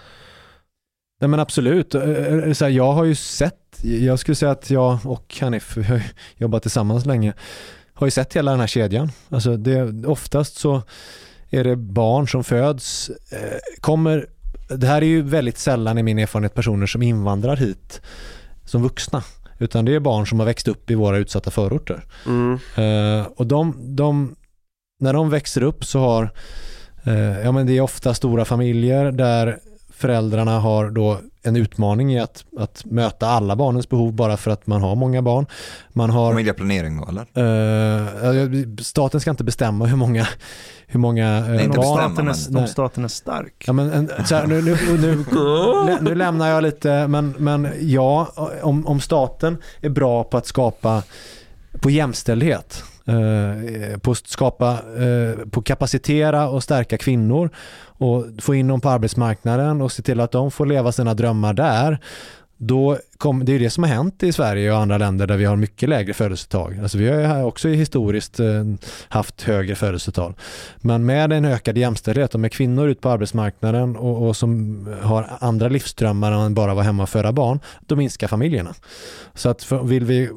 Nej 1.20 1.28
men 1.28 1.40
absolut. 1.40 1.94
Eh, 1.94 2.02
eh, 2.02 2.52
Så 2.52 2.64
här, 2.64 2.72
jag 2.72 2.92
har 2.92 3.04
ju 3.04 3.14
sett, 3.14 3.80
jag 3.82 4.18
skulle 4.18 4.34
säga 4.34 4.50
att 4.50 4.70
jag 4.70 4.98
och 5.04 5.36
Hanif, 5.40 5.76
vi 5.76 5.82
har 5.82 6.02
jobbat 6.36 6.62
tillsammans 6.62 7.06
länge, 7.06 7.32
har 7.94 8.06
ju 8.06 8.10
sett 8.10 8.36
hela 8.36 8.50
den 8.50 8.60
här 8.60 8.66
kedjan. 8.66 9.10
Alltså 9.28 9.56
det, 9.56 10.06
oftast 10.06 10.56
så 10.56 10.82
är 11.50 11.64
det 11.64 11.76
barn 11.76 12.28
som 12.28 12.44
föds, 12.44 13.10
eh, 13.10 13.58
kommer, 13.80 14.26
det 14.68 14.86
här 14.86 15.02
är 15.02 15.06
ju 15.06 15.22
väldigt 15.22 15.58
sällan 15.58 15.98
i 15.98 16.02
min 16.02 16.18
erfarenhet 16.18 16.54
personer 16.54 16.86
som 16.86 17.02
invandrar 17.02 17.56
hit 17.56 18.00
som 18.64 18.82
vuxna. 18.82 19.22
Utan 19.62 19.84
det 19.84 19.94
är 19.94 20.00
barn 20.00 20.26
som 20.26 20.38
har 20.38 20.46
växt 20.46 20.68
upp 20.68 20.90
i 20.90 20.94
våra 20.94 21.18
utsatta 21.18 21.50
förorter. 21.50 22.04
Mm. 22.26 22.58
Eh, 22.76 23.26
och 23.36 23.46
de, 23.46 23.74
de, 23.96 24.36
när 25.00 25.12
de 25.12 25.30
växer 25.30 25.62
upp 25.62 25.84
så 25.84 25.98
har, 25.98 26.30
eh, 27.04 27.40
ja 27.40 27.52
men 27.52 27.66
det 27.66 27.72
är 27.72 27.80
ofta 27.80 28.14
stora 28.14 28.44
familjer 28.44 29.12
där 29.12 29.58
föräldrarna 30.02 30.58
har 30.60 30.90
då 30.90 31.18
en 31.42 31.56
utmaning 31.56 32.12
i 32.14 32.20
att, 32.20 32.44
att 32.58 32.84
möta 32.84 33.26
alla 33.26 33.56
barnens 33.56 33.88
behov 33.88 34.12
bara 34.12 34.36
för 34.36 34.50
att 34.50 34.66
man 34.66 34.82
har 34.82 34.94
många 34.96 35.22
barn. 35.22 35.46
Man 35.92 36.10
har, 36.10 36.30
Familjeplanering 36.30 36.96
då 37.00 37.08
eller? 37.08 37.22
eh, 38.42 38.74
staten 38.82 39.20
ska 39.20 39.30
inte 39.30 39.44
bestämma 39.44 39.86
hur 39.86 39.96
många, 39.96 40.26
hur 40.86 41.00
många 41.00 41.38
eh, 41.38 41.48
Nej, 41.48 41.64
inte 41.64 41.78
barn. 41.78 42.14
bestämma, 42.14 42.34
Staten 42.34 42.52
men- 42.52 42.56
är, 42.56 42.60
om 42.62 42.68
staten 42.68 43.04
är 43.04 43.08
stark. 43.08 43.64
Ja, 43.66 43.72
men, 43.72 43.90
här, 44.30 44.46
nu, 44.46 44.62
nu, 44.62 44.76
nu, 45.86 45.98
nu 46.00 46.14
lämnar 46.14 46.48
jag 46.48 46.62
lite, 46.62 47.06
men, 47.08 47.34
men 47.38 47.68
ja, 47.80 48.32
om, 48.62 48.86
om 48.86 49.00
staten 49.00 49.58
är 49.80 49.88
bra 49.90 50.24
på 50.24 50.36
att 50.36 50.46
skapa 50.46 51.02
på 51.80 51.90
jämställdhet, 51.90 52.84
Eh, 53.06 53.98
på 53.98 54.10
att 54.10 54.26
skapa, 54.26 54.70
eh, 54.72 55.46
på 55.50 55.62
kapacitera 55.62 56.48
och 56.48 56.62
stärka 56.62 56.98
kvinnor 56.98 57.50
och 57.84 58.26
få 58.38 58.54
in 58.54 58.68
dem 58.68 58.80
på 58.80 58.88
arbetsmarknaden 58.88 59.80
och 59.80 59.92
se 59.92 60.02
till 60.02 60.20
att 60.20 60.32
de 60.32 60.50
får 60.50 60.66
leva 60.66 60.92
sina 60.92 61.14
drömmar 61.14 61.54
där. 61.54 61.98
Då 62.64 62.98
kom, 63.18 63.44
det 63.44 63.52
är 63.52 63.54
ju 63.54 63.58
det 63.58 63.70
som 63.70 63.84
har 63.84 63.90
hänt 63.90 64.22
i 64.22 64.32
Sverige 64.32 64.72
och 64.72 64.78
andra 64.78 64.98
länder 64.98 65.26
där 65.26 65.36
vi 65.36 65.44
har 65.44 65.56
mycket 65.56 65.88
lägre 65.88 66.14
födelsetal. 66.14 66.80
Alltså 66.82 66.98
vi 66.98 67.08
har 67.08 67.38
ju 67.38 67.44
också 67.44 67.68
historiskt 67.68 68.40
eh, 68.40 68.64
haft 69.08 69.42
högre 69.42 69.74
födelsetal. 69.74 70.34
Men 70.76 71.06
med 71.06 71.32
en 71.32 71.44
ökad 71.44 71.78
jämställdhet 71.78 72.34
och 72.34 72.40
med 72.40 72.52
kvinnor 72.52 72.88
ut 72.88 73.00
på 73.00 73.08
arbetsmarknaden 73.08 73.96
och, 73.96 74.28
och 74.28 74.36
som 74.36 74.88
har 75.02 75.30
andra 75.40 75.68
livsdrömmar 75.68 76.32
än 76.32 76.54
bara 76.54 76.74
vara 76.74 76.84
hemma 76.84 77.02
och 77.02 77.08
föda 77.08 77.32
barn, 77.32 77.60
då 77.86 77.96
minskar 77.96 78.28
familjerna. 78.28 78.74
Så 79.34 79.48
att 79.48 79.62
för, 79.62 79.82
vill 79.82 80.04
vi 80.04 80.30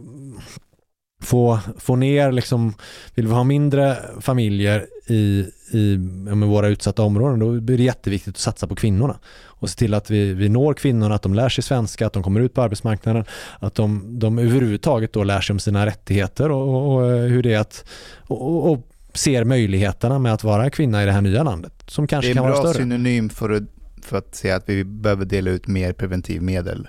få, 1.24 1.60
få 1.78 1.96
ner, 1.96 2.32
liksom, 2.32 2.74
vill 3.16 3.28
vi 3.28 3.34
ha 3.34 3.44
mindre 3.44 3.98
familjer 4.22 4.86
i, 5.08 5.46
i 5.72 5.98
våra 6.46 6.68
utsatta 6.68 7.04
områden, 7.04 7.40
då 7.40 7.60
blir 7.62 7.78
det 7.78 7.84
jätteviktigt 7.84 8.36
att 8.36 8.42
satsa 8.42 8.68
på 8.68 8.76
kvinnorna. 8.76 9.20
Och 9.44 9.70
se 9.70 9.78
till 9.78 9.94
att 9.94 10.10
vi, 10.12 10.34
vi 10.34 10.50
når 10.50 10.74
kvinnorna, 10.74 11.16
att 11.16 11.22
de 11.22 11.34
lär 11.34 11.50
sig 11.50 11.64
svenska, 11.64 12.08
att 12.08 12.14
de 12.14 12.24
kommer 12.24 12.40
ut 12.40 12.54
på 12.54 12.62
arbetsmarknaden, 12.62 13.26
att 13.60 13.76
de, 13.76 14.20
de 14.20 14.40
överhuvudtaget 14.40 15.14
då 15.14 15.24
lär 15.24 15.42
sig 15.42 15.54
om 15.54 15.60
sina 15.60 15.86
rättigheter 15.86 16.52
och, 16.52 16.70
och, 16.70 16.96
och 16.96 17.10
hur 17.10 17.44
det 17.44 17.54
är 17.54 17.60
att 17.60 17.86
och, 18.28 18.72
och 18.72 18.88
ser 19.14 19.44
möjligheterna 19.44 20.20
med 20.20 20.34
att 20.34 20.44
vara 20.44 20.70
kvinna 20.70 21.04
i 21.04 21.06
det 21.06 21.12
här 21.12 21.22
nya 21.22 21.44
landet 21.44 21.74
som 21.88 22.04
Det 22.04 22.08
kanske 22.08 22.28
är 22.28 22.32
en 22.32 22.36
kan 22.36 22.44
vara 22.44 22.54
bra 22.54 22.62
större. 22.62 22.84
synonym 22.84 23.30
för 23.30 23.50
att, 23.50 23.64
för 24.02 24.18
att 24.18 24.36
säga 24.36 24.56
att 24.56 24.70
vi 24.70 24.84
behöver 24.84 25.26
dela 25.26 25.52
ut 25.52 25.68
mer 25.68 25.94
preventivmedel 25.94 26.88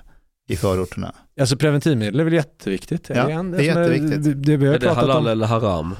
i 0.48 0.56
förorterna. 0.56 1.12
Alltså 1.40 1.56
preventivmedel 1.56 2.20
är 2.20 2.24
väl 2.24 2.32
jätteviktigt? 2.32 3.08
Ja, 3.14 3.14
det 3.14 3.32
är 3.32 3.60
jätteviktigt. 3.60 4.24
Det, 4.24 4.34
det 4.34 4.56
vi 4.56 4.66
har 4.66 4.74
Är 4.74 4.78
det 4.78 4.90
halal 4.90 5.16
om. 5.16 5.26
eller 5.26 5.46
haram? 5.46 5.94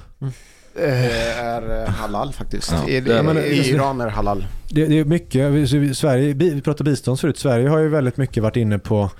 Det 0.75 0.87
är 1.39 1.83
eh, 1.85 1.89
halal 1.89 2.33
faktiskt. 2.33 2.73
Ja. 2.73 2.89
I, 2.89 3.01
Det 3.01 3.19
är- 3.19 3.23
men- 3.23 3.39
I 3.39 3.69
Iran 3.71 4.01
är 4.01 4.05
det 4.05 4.11
halal. 4.11 4.47
Det, 4.71 4.87
det 4.87 4.99
är 4.99 5.05
mycket, 5.05 5.97
Sverige, 5.99 6.33
vi 6.35 6.61
pratade 6.63 6.91
bistånd 6.91 7.21
förut, 7.21 7.39
Sverige 7.39 7.69
har 7.69 7.79
ju 7.79 7.89
väldigt 7.89 8.17
mycket 8.17 8.43
varit 8.43 8.57
inne 8.57 8.79
på 8.79 9.11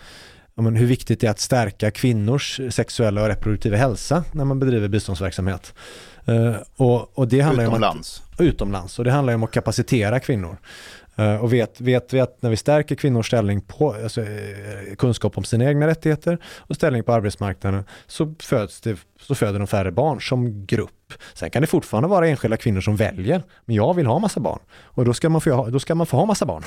men 0.59 0.77
hur 0.77 0.87
viktigt 0.87 1.21
det 1.21 1.27
är 1.27 1.31
att 1.31 1.41
stärka 1.41 1.91
kvinnors 1.91 2.61
sexuella 2.71 3.23
och 3.23 3.29
reproduktiva 3.29 3.77
hälsa 3.77 4.25
när 4.33 4.45
man 4.45 4.59
bedriver 4.59 4.89
biståndsverksamhet. 4.89 5.75
Eh, 6.25 6.55
och, 6.77 7.19
och 7.19 7.29
det 7.29 7.41
handlar 7.41 7.63
ju 7.65 7.69
om 7.69 7.75
att, 7.75 7.79
Utomlands. 7.79 8.23
utomlands 8.39 8.99
och 8.99 9.05
det 9.05 9.11
handlar 9.11 9.33
ju 9.33 9.35
om 9.35 9.43
att 9.43 9.51
kapacitera 9.51 10.21
kvinnor. 10.21 10.57
Eh, 11.17 11.37
och 11.37 11.53
vet, 11.53 11.81
vet 11.81 12.13
vi 12.13 12.21
att 12.21 12.43
när 12.43 12.51
vi 12.51 12.57
stärker 12.57 12.95
kvinnors 12.95 13.27
ställning 13.27 13.61
på 13.61 13.93
alltså, 14.03 14.21
eh, 14.21 14.95
kunskap 14.99 15.39
om 15.39 15.45
sina 15.45 15.65
egna 15.65 15.87
rättigheter 15.87 16.39
och 16.59 16.77
ställning 16.77 17.03
på 17.03 17.13
arbetsmarknaden 17.13 17.85
så, 18.07 18.35
föds 18.43 18.81
det, 18.81 18.99
så 19.21 19.35
föder 19.35 19.59
de 19.59 19.67
färre 19.67 19.93
barn 19.93 20.21
som 20.21 20.67
grupp. 20.67 21.13
Sen 21.35 21.51
kan 21.51 21.63
det 21.63 21.67
fortfarande 21.67 22.09
vara 22.09 22.29
enskilda 22.29 22.57
kvinnor 22.57 22.81
som 22.81 22.97
väljer, 22.97 23.43
men 23.65 23.77
jag 23.77 23.95
vill 23.95 24.07
ha 24.07 24.19
massa 24.19 24.41
barn 24.41 24.59
och 24.83 25.05
då 25.05 25.15
ska 25.15 25.29
man 25.29 25.41
få, 25.41 25.67
då 25.67 25.81
ska 25.81 25.95
man 25.95 26.07
få 26.07 26.17
ha 26.17 26.27
massa 26.27 26.47
barn. 26.47 26.63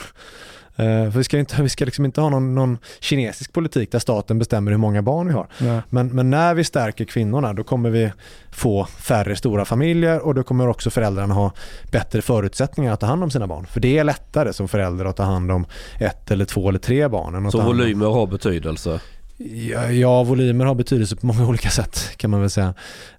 Eh, 0.80 1.12
för 1.12 1.18
vi 1.18 1.24
ska, 1.24 1.40
inte, 1.40 1.62
vi 1.64 1.70
ska 1.70 1.86
liksom 1.86 2.06
inte 2.06 2.22
ha 2.22 2.30
någon, 2.30 2.56
någon 2.56 2.78
kinesisk 3.00 3.54
politik 3.54 3.92
där 3.92 4.00
staten 4.00 4.40
bestämmer 4.40 4.72
hur 4.72 4.78
många 4.78 5.02
barn 5.02 5.28
vi 5.28 5.34
har. 5.34 5.48
Ja. 5.58 5.82
Men, 5.90 6.08
men 6.08 6.30
när 6.30 6.54
vi 6.54 6.64
stärker 6.64 7.06
kvinnorna 7.06 7.54
då 7.54 7.64
kommer 7.64 7.90
vi 7.90 8.12
få 8.52 8.86
färre 8.86 9.36
stora 9.36 9.66
familjer 9.66 10.20
och 10.20 10.36
då 10.36 10.44
kommer 10.44 10.68
också 10.68 10.90
föräldrarna 10.90 11.34
ha 11.34 11.52
bättre 11.92 12.22
förutsättningar 12.22 12.94
att 12.94 13.00
ta 13.00 13.06
hand 13.06 13.24
om 13.24 13.32
sina 13.32 13.48
barn. 13.48 13.66
För 13.66 13.80
det 13.80 13.98
är 13.98 14.04
lättare 14.04 14.54
som 14.54 14.68
förälder 14.68 15.06
att 15.06 15.16
ta 15.16 15.24
hand 15.24 15.52
om 15.52 15.66
ett 16.00 16.32
eller 16.32 16.46
två 16.46 16.70
eller 16.70 16.80
tre 16.80 17.08
barn. 17.08 17.36
Än 17.36 17.46
att 17.46 17.52
Så 17.52 17.62
volymer 17.62 18.06
har 18.06 18.28
betydelse? 18.28 19.00
Ja, 19.38 19.92
ja, 19.92 20.24
volymer 20.24 20.66
har 20.66 20.76
betydelse 20.76 21.16
på 21.16 21.26
många 21.26 21.48
olika 21.48 21.70
sätt 21.70 22.18
kan 22.18 22.30
man 22.30 22.42
väl 22.42 22.50
säga. 22.50 22.74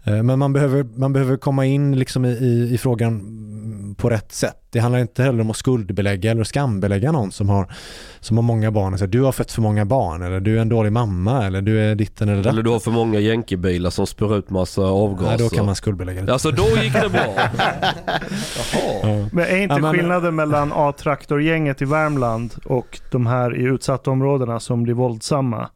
Eh, 0.05 0.22
Men 0.22 0.39
man 0.39 0.52
behöver, 0.52 0.86
man 0.94 1.12
behöver 1.12 1.36
komma 1.36 1.66
in 1.66 1.98
liksom 1.98 2.24
i, 2.24 2.28
i, 2.28 2.74
i 2.74 2.78
frågan 2.78 3.36
på 3.97 4.10
rätt 4.10 4.33
sätt. 4.33 4.57
Det 4.70 4.78
handlar 4.78 4.99
inte 5.01 5.23
heller 5.23 5.41
om 5.41 5.51
att 5.51 5.57
skuldbelägga 5.57 6.31
eller 6.31 6.44
skambelägga 6.44 7.12
någon 7.12 7.33
som 7.33 7.49
har, 7.49 7.73
som 8.20 8.36
har 8.36 8.43
många 8.43 8.70
barn. 8.70 8.99
säga, 8.99 9.09
du 9.09 9.20
har 9.23 9.33
fött 9.33 9.52
för 9.52 9.62
många 9.62 9.85
barn 9.85 10.23
eller 10.23 10.41
du 10.41 10.57
är 10.57 10.60
en 10.62 10.69
dålig 10.69 10.93
mamma 10.93 11.47
eller 11.47 11.62
du 11.62 11.81
är 11.81 11.94
ditten 11.94 12.28
eller 12.28 12.36
datten. 12.39 12.52
Eller 12.52 12.62
du 12.62 12.70
har 12.70 12.78
för 12.81 12.91
många 12.91 13.19
jänkebilar 13.20 13.91
som 13.91 14.07
spär 14.07 14.36
ut 14.39 14.51
massa 14.51 14.83
avgaser? 14.83 15.28
Nej, 15.28 15.39
då 15.39 15.49
kan 15.49 15.67
man 15.67 15.75
skuldbelägga 15.75 16.23
det. 16.23 16.33
Alltså 16.33 16.51
då 16.51 16.67
gick 16.83 16.93
det 16.93 17.09
bra? 17.09 17.35
Jaha. 17.36 19.01
Ja. 19.02 19.28
Men 19.33 19.44
är 19.44 19.57
inte 19.57 19.75
Ja, 19.75 19.78
men- 19.78 19.93
skillnaden 19.93 20.35
mellan 20.35 20.73
A-traktorgänget 20.75 21.83
i 21.83 21.85
Värmland 21.85 22.55
och 22.65 23.01
de 23.10 23.27
här 23.27 23.57
i 23.57 23.62
utsatta 23.62 24.10
områdena 24.10 24.60
som 24.60 24.83
blir 24.83 24.94
våldsamma, 24.94 25.69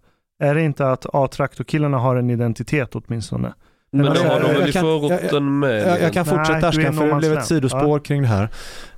är 0.42 0.54
det 0.54 0.62
inte 0.62 0.90
att 0.90 1.06
A-traktorkillarna 1.12 1.98
har 1.98 2.16
en 2.16 2.30
identitet 2.30 2.90
åtminstone? 2.94 3.52
Men 3.94 4.04
då 4.04 4.10
Alltså, 4.10 4.26
har 4.28 4.40
de 4.40 4.46
väl 4.48 4.56
i 4.56 4.64
jag 4.64 4.72
kan- 4.72 4.82
förorten 4.82 5.58
med? 5.58 5.82
Jag, 5.88 6.00
jag 6.02 6.12
kan 6.12 6.24
fortsätta 6.24 6.58
är 6.58 6.68
Ashkan 6.68 6.94
för 6.94 7.06
det 7.08 7.14
blev 7.16 7.32
ett 7.38 7.46
sidospår 7.46 7.88
land. 7.88 8.06
kring 8.06 8.22
det 8.22 8.28
här. 8.28 8.48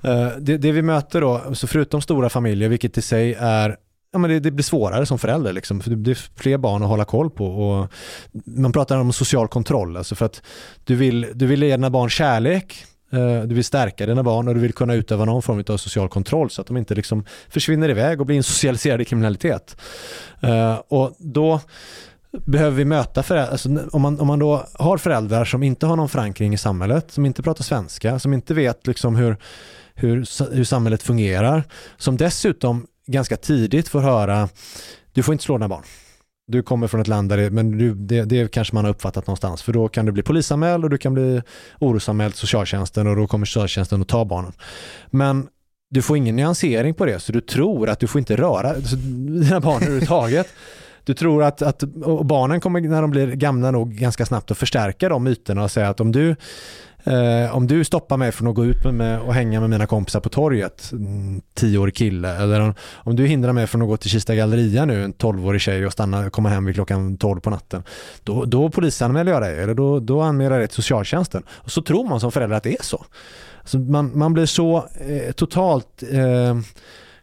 Eh, 0.02 0.28
det, 0.38 0.56
det 0.58 0.72
vi 0.72 0.82
möter 0.82 1.20
då, 1.20 1.42
så 1.54 1.66
förutom 1.66 2.00
stora 2.02 2.28
familjer, 2.28 2.68
vilket 2.68 2.98
i 2.98 3.02
sig 3.02 3.34
är 3.38 3.76
Ja, 4.12 4.18
men 4.18 4.30
det, 4.30 4.40
det 4.40 4.50
blir 4.50 4.64
svårare 4.64 5.06
som 5.06 5.18
förälder, 5.18 5.52
liksom, 5.52 5.80
för 5.80 5.90
det 5.90 5.96
blir 5.96 6.18
fler 6.36 6.58
barn 6.58 6.82
att 6.82 6.88
hålla 6.88 7.04
koll 7.04 7.30
på. 7.30 7.46
Och 7.46 7.92
man 8.46 8.72
pratar 8.72 8.98
om 8.98 9.12
social 9.12 9.48
kontroll, 9.48 9.96
alltså 9.96 10.14
för 10.14 10.26
att 10.26 10.42
du 10.84 10.94
vill, 10.94 11.26
du 11.34 11.46
vill 11.46 11.62
ge 11.62 11.70
dina 11.76 11.90
barn 11.90 12.08
kärlek, 12.10 12.84
eh, 13.12 13.42
du 13.42 13.54
vill 13.54 13.64
stärka 13.64 14.06
dina 14.06 14.22
barn 14.22 14.48
och 14.48 14.54
du 14.54 14.60
vill 14.60 14.72
kunna 14.72 14.94
utöva 14.94 15.24
någon 15.24 15.42
form 15.42 15.64
av 15.68 15.76
social 15.76 16.08
kontroll 16.08 16.50
så 16.50 16.60
att 16.60 16.66
de 16.66 16.76
inte 16.76 16.94
liksom 16.94 17.24
försvinner 17.48 17.88
iväg 17.88 18.20
och 18.20 18.26
blir 18.26 18.36
insocialiserade 18.36 19.02
i 19.02 19.06
kriminalitet. 19.06 19.76
Eh, 20.40 20.74
och 20.88 21.14
då 21.18 21.60
behöver 22.44 22.76
vi 22.76 22.84
möta 22.84 23.22
föräldrar, 23.22 23.52
alltså, 23.52 23.68
om, 23.92 24.02
man, 24.02 24.20
om 24.20 24.26
man 24.26 24.38
då 24.38 24.66
har 24.74 24.98
föräldrar 24.98 25.44
som 25.44 25.62
inte 25.62 25.86
har 25.86 25.96
någon 25.96 26.08
förankring 26.08 26.54
i 26.54 26.58
samhället, 26.58 27.10
som 27.10 27.26
inte 27.26 27.42
pratar 27.42 27.64
svenska, 27.64 28.18
som 28.18 28.32
inte 28.32 28.54
vet 28.54 28.86
liksom 28.86 29.16
hur, 29.16 29.36
hur, 29.94 30.16
hur 30.54 30.64
samhället 30.64 31.02
fungerar, 31.02 31.64
som 31.96 32.16
dessutom 32.16 32.86
ganska 33.06 33.36
tidigt 33.36 33.88
får 33.88 34.00
höra, 34.00 34.48
du 35.12 35.22
får 35.22 35.32
inte 35.32 35.44
slå 35.44 35.56
dina 35.56 35.68
barn. 35.68 35.82
Du 36.48 36.62
kommer 36.62 36.86
från 36.86 37.00
ett 37.00 37.08
land 37.08 37.28
där 37.28 37.36
det, 37.36 37.50
men 37.50 37.78
du, 37.78 37.94
det, 37.94 38.24
det 38.24 38.50
kanske 38.50 38.74
man 38.74 38.84
har 38.84 38.90
uppfattat 38.90 39.26
någonstans, 39.26 39.62
för 39.62 39.72
då 39.72 39.88
kan 39.88 40.06
du 40.06 40.12
bli 40.12 40.22
polisanmäld 40.22 40.84
och 40.84 40.90
du 40.90 40.98
kan 40.98 41.14
bli 41.14 41.42
orosanmäld 41.78 42.32
till 42.32 42.40
socialtjänsten 42.40 43.06
och 43.06 43.16
då 43.16 43.26
kommer 43.26 43.46
socialtjänsten 43.46 44.02
att 44.02 44.08
ta 44.08 44.24
barnen. 44.24 44.52
Men 45.10 45.48
du 45.90 46.02
får 46.02 46.16
ingen 46.16 46.36
nyansering 46.36 46.94
på 46.94 47.04
det, 47.04 47.20
så 47.20 47.32
du 47.32 47.40
tror 47.40 47.88
att 47.88 48.00
du 48.00 48.06
får 48.06 48.18
inte 48.18 48.36
röra 48.36 48.68
alltså, 48.68 48.96
dina 48.96 49.60
barn 49.60 49.76
överhuvudtaget. 49.82 50.48
Du 51.06 51.14
tror 51.14 51.42
att, 51.44 51.62
att 51.62 51.82
barnen 52.24 52.60
kommer 52.60 52.80
när 52.80 53.02
de 53.02 53.10
blir 53.10 53.26
gamla 53.26 53.70
nog 53.70 53.92
ganska 53.92 54.26
snabbt 54.26 54.50
att 54.50 54.58
förstärka 54.58 55.08
de 55.08 55.24
myterna 55.24 55.62
och 55.62 55.70
säga 55.70 55.88
att 55.88 56.00
om 56.00 56.12
du 56.12 56.36
Eh, 57.06 57.56
om 57.56 57.66
du 57.66 57.84
stoppar 57.84 58.16
mig 58.16 58.32
från 58.32 58.48
att 58.48 58.54
gå 58.54 58.64
ut 58.64 58.84
med, 58.84 59.20
och 59.20 59.34
hänga 59.34 59.60
med 59.60 59.70
mina 59.70 59.86
kompisar 59.86 60.20
på 60.20 60.28
torget, 60.28 60.92
mm, 60.92 61.40
tioårig 61.54 61.96
kille, 61.96 62.36
eller 62.36 62.60
om, 62.60 62.74
om 62.94 63.16
du 63.16 63.26
hindrar 63.26 63.52
mig 63.52 63.66
från 63.66 63.82
att 63.82 63.88
gå 63.88 63.96
till 63.96 64.10
Kista 64.10 64.34
galleria 64.34 64.84
nu, 64.84 65.04
en 65.04 65.12
tolvårig 65.12 65.60
tjej 65.60 65.86
och 65.86 65.92
stanna, 65.92 66.30
komma 66.30 66.48
hem 66.48 66.64
vid 66.64 66.74
klockan 66.74 67.16
tolv 67.16 67.40
på 67.40 67.50
natten, 67.50 67.82
då, 68.22 68.44
då 68.44 68.70
polisanmäler 68.70 69.32
jag 69.32 69.42
dig, 69.42 69.58
eller 69.58 69.74
då, 69.74 70.00
då 70.00 70.20
anmäler 70.20 70.50
jag 70.50 70.60
dig 70.60 70.68
till 70.68 70.76
socialtjänsten. 70.76 71.42
Och 71.48 71.70
så 71.70 71.82
tror 71.82 72.08
man 72.08 72.20
som 72.20 72.32
förälder 72.32 72.56
att 72.56 72.62
det 72.62 72.72
är 72.78 72.82
så. 72.82 73.04
så 73.64 73.78
man, 73.78 74.18
man 74.18 74.32
blir 74.32 74.46
så 74.46 74.76
eh, 75.08 75.32
totalt 75.32 76.02
eh, 76.12 76.56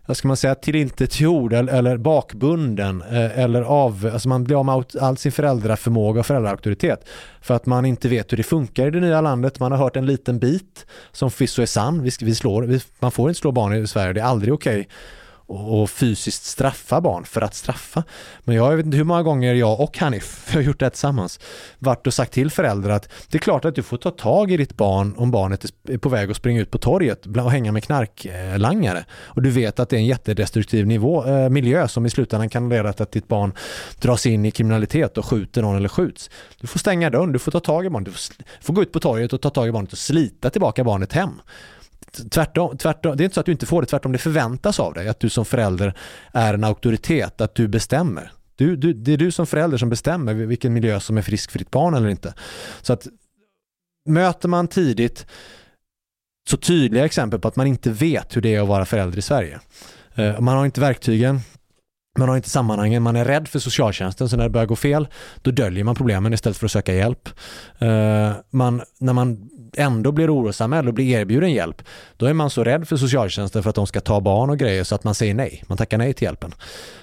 vad 0.05 0.17
ska 0.17 0.27
man 0.27 0.37
säga, 0.37 0.55
tillintetgjord 0.55 1.53
eller, 1.53 1.73
eller 1.73 1.97
bakbunden 1.97 3.01
eh, 3.01 3.39
eller 3.39 3.61
av, 3.61 4.09
alltså 4.13 4.29
man 4.29 4.43
blir 4.43 4.59
av 4.59 4.65
med 4.65 4.85
all 5.01 5.17
sin 5.17 5.31
föräldraförmåga 5.31 6.19
och 6.19 6.25
föräldraauktoritet 6.25 7.07
för 7.41 7.53
att 7.53 7.65
man 7.65 7.85
inte 7.85 8.07
vet 8.07 8.31
hur 8.31 8.37
det 8.37 8.43
funkar 8.43 8.87
i 8.87 8.91
det 8.91 8.99
nya 8.99 9.21
landet. 9.21 9.59
Man 9.59 9.71
har 9.71 9.79
hört 9.79 9.95
en 9.95 10.05
liten 10.05 10.39
bit 10.39 10.85
som 11.11 11.31
förvisso 11.31 11.61
är 11.61 11.65
sann. 11.65 12.03
Vi, 12.03 12.11
vi 12.21 12.35
slår, 12.35 12.63
vi, 12.63 12.81
man 12.99 13.11
får 13.11 13.29
inte 13.29 13.39
slå 13.39 13.51
barn 13.51 13.73
i 13.73 13.87
Sverige, 13.87 14.13
det 14.13 14.21
är 14.21 14.25
aldrig 14.25 14.53
okej 14.53 14.79
Okay 14.79 14.91
och 15.45 15.89
fysiskt 15.89 16.43
straffa 16.43 17.01
barn 17.01 17.23
för 17.23 17.41
att 17.41 17.55
straffa. 17.55 18.03
Men 18.39 18.55
jag 18.55 18.75
vet 18.75 18.85
inte 18.85 18.97
hur 18.97 19.03
många 19.03 19.23
gånger 19.23 19.53
jag 19.53 19.79
och 19.79 19.97
Hanif, 19.97 20.47
vi 20.49 20.53
har 20.55 20.61
gjort 20.61 20.79
det 20.79 20.85
här 20.85 20.89
tillsammans, 20.89 21.39
varit 21.79 22.07
och 22.07 22.13
sagt 22.13 22.33
till 22.33 22.51
föräldrar 22.51 22.93
att 22.93 23.09
det 23.27 23.37
är 23.37 23.39
klart 23.39 23.65
att 23.65 23.75
du 23.75 23.83
får 23.83 23.97
ta 23.97 24.11
tag 24.11 24.51
i 24.51 24.57
ditt 24.57 24.77
barn 24.77 25.15
om 25.17 25.31
barnet 25.31 25.65
är 25.89 25.97
på 25.97 26.09
väg 26.09 26.31
att 26.31 26.37
springa 26.37 26.61
ut 26.61 26.71
på 26.71 26.77
torget 26.77 27.25
och 27.25 27.51
hänga 27.51 27.71
med 27.71 27.83
knarklangare. 27.83 29.05
Och 29.11 29.41
du 29.41 29.49
vet 29.49 29.79
att 29.79 29.89
det 29.89 29.95
är 29.95 29.99
en 29.99 30.05
jättedestruktiv 30.05 30.87
nivå, 30.87 31.25
eh, 31.25 31.49
miljö 31.49 31.87
som 31.87 32.05
i 32.05 32.09
slutändan 32.09 32.49
kan 32.49 32.69
leda 32.69 32.93
till 32.93 33.03
att 33.03 33.11
ditt 33.11 33.27
barn 33.27 33.53
dras 33.99 34.25
in 34.25 34.45
i 34.45 34.51
kriminalitet 34.51 35.17
och 35.17 35.25
skjuter 35.25 35.61
någon 35.61 35.75
eller 35.75 35.89
skjuts. 35.89 36.29
Du 36.59 36.67
får 36.67 36.79
stänga 36.79 37.09
dörren, 37.09 37.31
du 37.31 37.39
får 37.39 37.51
ta 37.51 37.59
tag 37.59 37.85
i 37.85 37.89
barnet, 37.89 38.05
du 38.05 38.11
får, 38.11 38.35
får 38.61 38.73
gå 38.73 38.81
ut 38.81 38.91
på 38.91 38.99
torget 38.99 39.33
och 39.33 39.41
ta 39.41 39.49
tag 39.49 39.67
i 39.67 39.71
barnet 39.71 39.91
och 39.91 39.97
slita 39.97 40.49
tillbaka 40.49 40.83
barnet 40.83 41.13
hem. 41.13 41.41
Tvärtom, 42.31 42.77
tvärtom, 42.77 43.17
det 43.17 43.23
är 43.23 43.25
inte 43.25 43.33
så 43.33 43.39
att 43.39 43.45
du 43.45 43.51
inte 43.51 43.65
får 43.65 43.81
det, 43.81 43.87
tvärtom 43.87 44.11
det 44.11 44.17
förväntas 44.17 44.79
av 44.79 44.93
dig 44.93 45.07
att 45.07 45.19
du 45.19 45.29
som 45.29 45.45
förälder 45.45 45.93
är 46.33 46.53
en 46.53 46.63
auktoritet, 46.63 47.41
att 47.41 47.55
du 47.55 47.67
bestämmer. 47.67 48.31
Du, 48.55 48.75
du, 48.75 48.93
det 48.93 49.13
är 49.13 49.17
du 49.17 49.31
som 49.31 49.47
förälder 49.47 49.77
som 49.77 49.89
bestämmer 49.89 50.33
vilken 50.33 50.73
miljö 50.73 50.99
som 50.99 51.17
är 51.17 51.21
frisk 51.21 51.51
för 51.51 51.59
ditt 51.59 51.71
barn 51.71 51.93
eller 51.93 52.09
inte. 52.09 52.33
Så 52.81 52.93
att 52.93 53.07
möter 54.05 54.47
man 54.47 54.67
tidigt 54.67 55.25
så 56.49 56.57
tydliga 56.57 57.05
exempel 57.05 57.39
på 57.39 57.47
att 57.47 57.55
man 57.55 57.67
inte 57.67 57.89
vet 57.89 58.35
hur 58.35 58.41
det 58.41 58.55
är 58.55 58.61
att 58.61 58.67
vara 58.67 58.85
förälder 58.85 59.17
i 59.17 59.21
Sverige. 59.21 59.59
Eh, 60.15 60.39
man 60.39 60.57
har 60.57 60.65
inte 60.65 60.81
verktygen, 60.81 61.39
man 62.19 62.29
har 62.29 62.35
inte 62.35 62.49
sammanhangen, 62.49 63.03
man 63.03 63.15
är 63.15 63.25
rädd 63.25 63.47
för 63.47 63.59
socialtjänsten 63.59 64.29
så 64.29 64.37
när 64.37 64.43
det 64.43 64.49
börjar 64.49 64.65
gå 64.65 64.75
fel 64.75 65.07
då 65.41 65.51
döljer 65.51 65.83
man 65.83 65.95
problemen 65.95 66.33
istället 66.33 66.57
för 66.57 66.65
att 66.65 66.71
söka 66.71 66.93
hjälp. 66.93 67.29
Eh, 67.79 68.31
man, 68.49 68.81
när 68.99 69.13
man 69.13 69.49
ändå 69.77 70.11
blir 70.11 70.35
orosanmäld 70.35 70.87
och 70.87 70.93
blir 70.93 71.19
erbjuden 71.19 71.51
hjälp 71.51 71.81
då 72.17 72.25
är 72.25 72.33
man 72.33 72.49
så 72.49 72.63
rädd 72.63 72.87
för 72.87 72.97
socialtjänsten 72.97 73.63
för 73.63 73.69
att 73.69 73.75
de 73.75 73.87
ska 73.87 74.01
ta 74.01 74.21
barn 74.21 74.49
och 74.49 74.59
grejer 74.59 74.83
så 74.83 74.95
att 74.95 75.03
man 75.03 75.15
säger 75.15 75.33
nej, 75.33 75.63
man 75.67 75.77
tackar 75.77 75.97
nej 75.97 76.13
till 76.13 76.25
hjälpen. 76.25 76.53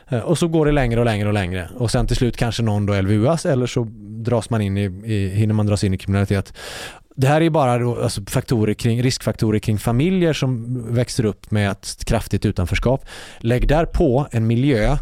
Eh, 0.08 0.18
och 0.18 0.38
så 0.38 0.48
går 0.48 0.66
det 0.66 0.72
längre 0.72 1.00
och 1.00 1.06
längre 1.06 1.28
och 1.28 1.34
längre 1.34 1.68
och 1.78 1.90
sen 1.90 2.06
till 2.06 2.16
slut 2.16 2.36
kanske 2.36 2.62
någon 2.62 2.86
då 2.86 3.00
LVUas 3.00 3.46
eller 3.46 3.66
så 3.66 3.86
dras 4.00 4.50
man 4.50 4.60
in 4.60 4.76
i, 4.76 4.84
i, 5.04 5.28
hinner 5.28 5.54
man 5.54 5.66
dras 5.66 5.84
in 5.84 5.94
i 5.94 5.98
kriminalitet. 5.98 6.52
Det 7.16 7.26
här 7.26 7.40
är 7.40 7.50
bara 7.50 7.78
då, 7.78 8.02
alltså 8.02 8.22
faktorer 8.26 8.74
kring, 8.74 9.02
riskfaktorer 9.02 9.58
kring 9.58 9.78
familjer 9.78 10.32
som 10.32 10.82
växer 10.94 11.24
upp 11.24 11.50
med 11.50 11.70
ett 11.70 12.04
kraftigt 12.04 12.46
utanförskap. 12.46 13.04
Lägg 13.38 13.68
där 13.68 13.84
på 13.84 14.26
en 14.30 14.46
miljö 14.46 14.96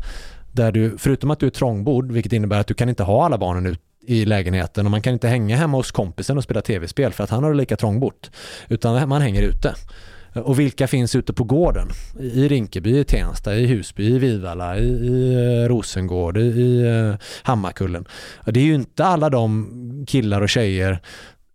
där 0.53 0.73
du, 0.73 0.99
förutom 0.99 1.31
att 1.31 1.41
du 1.41 1.47
är 1.47 1.51
trångbodd, 1.51 2.13
vilket 2.13 2.33
innebär 2.33 2.61
att 2.61 2.67
du 2.67 2.75
kan 2.75 2.89
inte 2.89 3.03
ha 3.03 3.25
alla 3.25 3.39
barnen 3.39 3.67
ut, 3.67 3.81
i 4.09 4.25
lägenheten 4.25 4.87
och 4.87 4.91
man 4.91 5.03
kan 5.03 5.13
inte 5.13 5.29
hänga 5.29 5.57
hemma 5.57 5.77
hos 5.77 5.91
kompisen 5.91 6.37
och 6.37 6.45
spela 6.45 6.61
tv-spel 6.63 7.13
för 7.13 7.25
att 7.25 7.31
han 7.31 7.45
har 7.45 7.51
det 7.51 7.57
lika 7.57 7.77
trångbott. 7.77 8.31
Utan 8.69 9.09
man 9.09 9.23
hänger 9.23 9.43
ute. 9.43 9.75
Och 10.35 10.59
vilka 10.59 10.87
finns 10.87 11.15
ute 11.15 11.33
på 11.33 11.45
gården? 11.45 11.89
I 12.21 12.49
Rinkeby, 12.49 12.99
i 12.99 13.05
Tensta, 13.05 13.55
i 13.55 13.67
Husby, 13.67 14.15
i 14.15 14.19
Vivalla, 14.19 14.79
i, 14.79 14.85
i 14.85 15.35
eh, 15.35 15.69
Rosengård, 15.69 16.39
i, 16.39 16.41
i 16.41 16.87
eh, 16.87 17.15
Hammarkullen. 17.43 18.05
Det 18.45 18.61
är 18.61 18.65
ju 18.65 18.75
inte 18.75 19.05
alla 19.05 19.31
de 19.31 20.05
killar 20.09 20.41
och 20.41 20.49
tjejer 20.49 21.01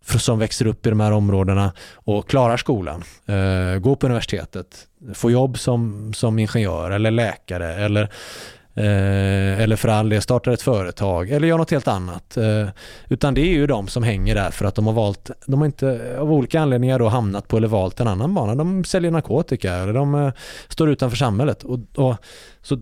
som 0.04 0.38
växer 0.38 0.66
upp 0.66 0.86
i 0.86 0.90
de 0.90 1.00
här 1.00 1.12
områdena 1.12 1.72
och 1.94 2.28
klarar 2.28 2.56
skolan, 2.56 3.02
eh, 3.26 3.78
går 3.78 3.96
på 3.96 4.06
universitetet, 4.06 4.86
får 5.14 5.32
jobb 5.32 5.58
som, 5.58 6.12
som 6.14 6.38
ingenjör 6.38 6.90
eller 6.90 7.10
läkare 7.10 7.74
eller, 7.74 8.10
eh, 8.74 9.60
eller 9.60 9.76
för 9.76 9.88
all 9.88 10.08
del 10.08 10.22
startar 10.22 10.52
ett 10.52 10.62
företag 10.62 11.30
eller 11.30 11.48
gör 11.48 11.58
något 11.58 11.70
helt 11.70 11.88
annat. 11.88 12.36
Eh, 12.36 12.68
utan 13.08 13.34
det 13.34 13.40
är 13.40 13.52
ju 13.52 13.66
de 13.66 13.88
som 13.88 14.02
hänger 14.02 14.34
där 14.34 14.50
för 14.50 14.64
att 14.64 14.74
de 14.74 14.86
har 14.86 14.94
valt, 14.94 15.30
de 15.46 15.60
har 15.60 15.66
inte 15.66 16.16
av 16.18 16.32
olika 16.32 16.60
anledningar 16.60 16.98
då 16.98 17.08
hamnat 17.08 17.48
på 17.48 17.56
eller 17.56 17.68
valt 17.68 18.00
en 18.00 18.08
annan 18.08 18.34
bana. 18.34 18.54
De 18.54 18.84
säljer 18.84 19.10
narkotika 19.10 19.74
eller 19.74 19.92
de 19.92 20.14
eh, 20.14 20.32
står 20.68 20.90
utanför 20.90 21.16
samhället. 21.16 21.62
Och, 21.62 21.78
och, 21.94 22.16
så 22.62 22.78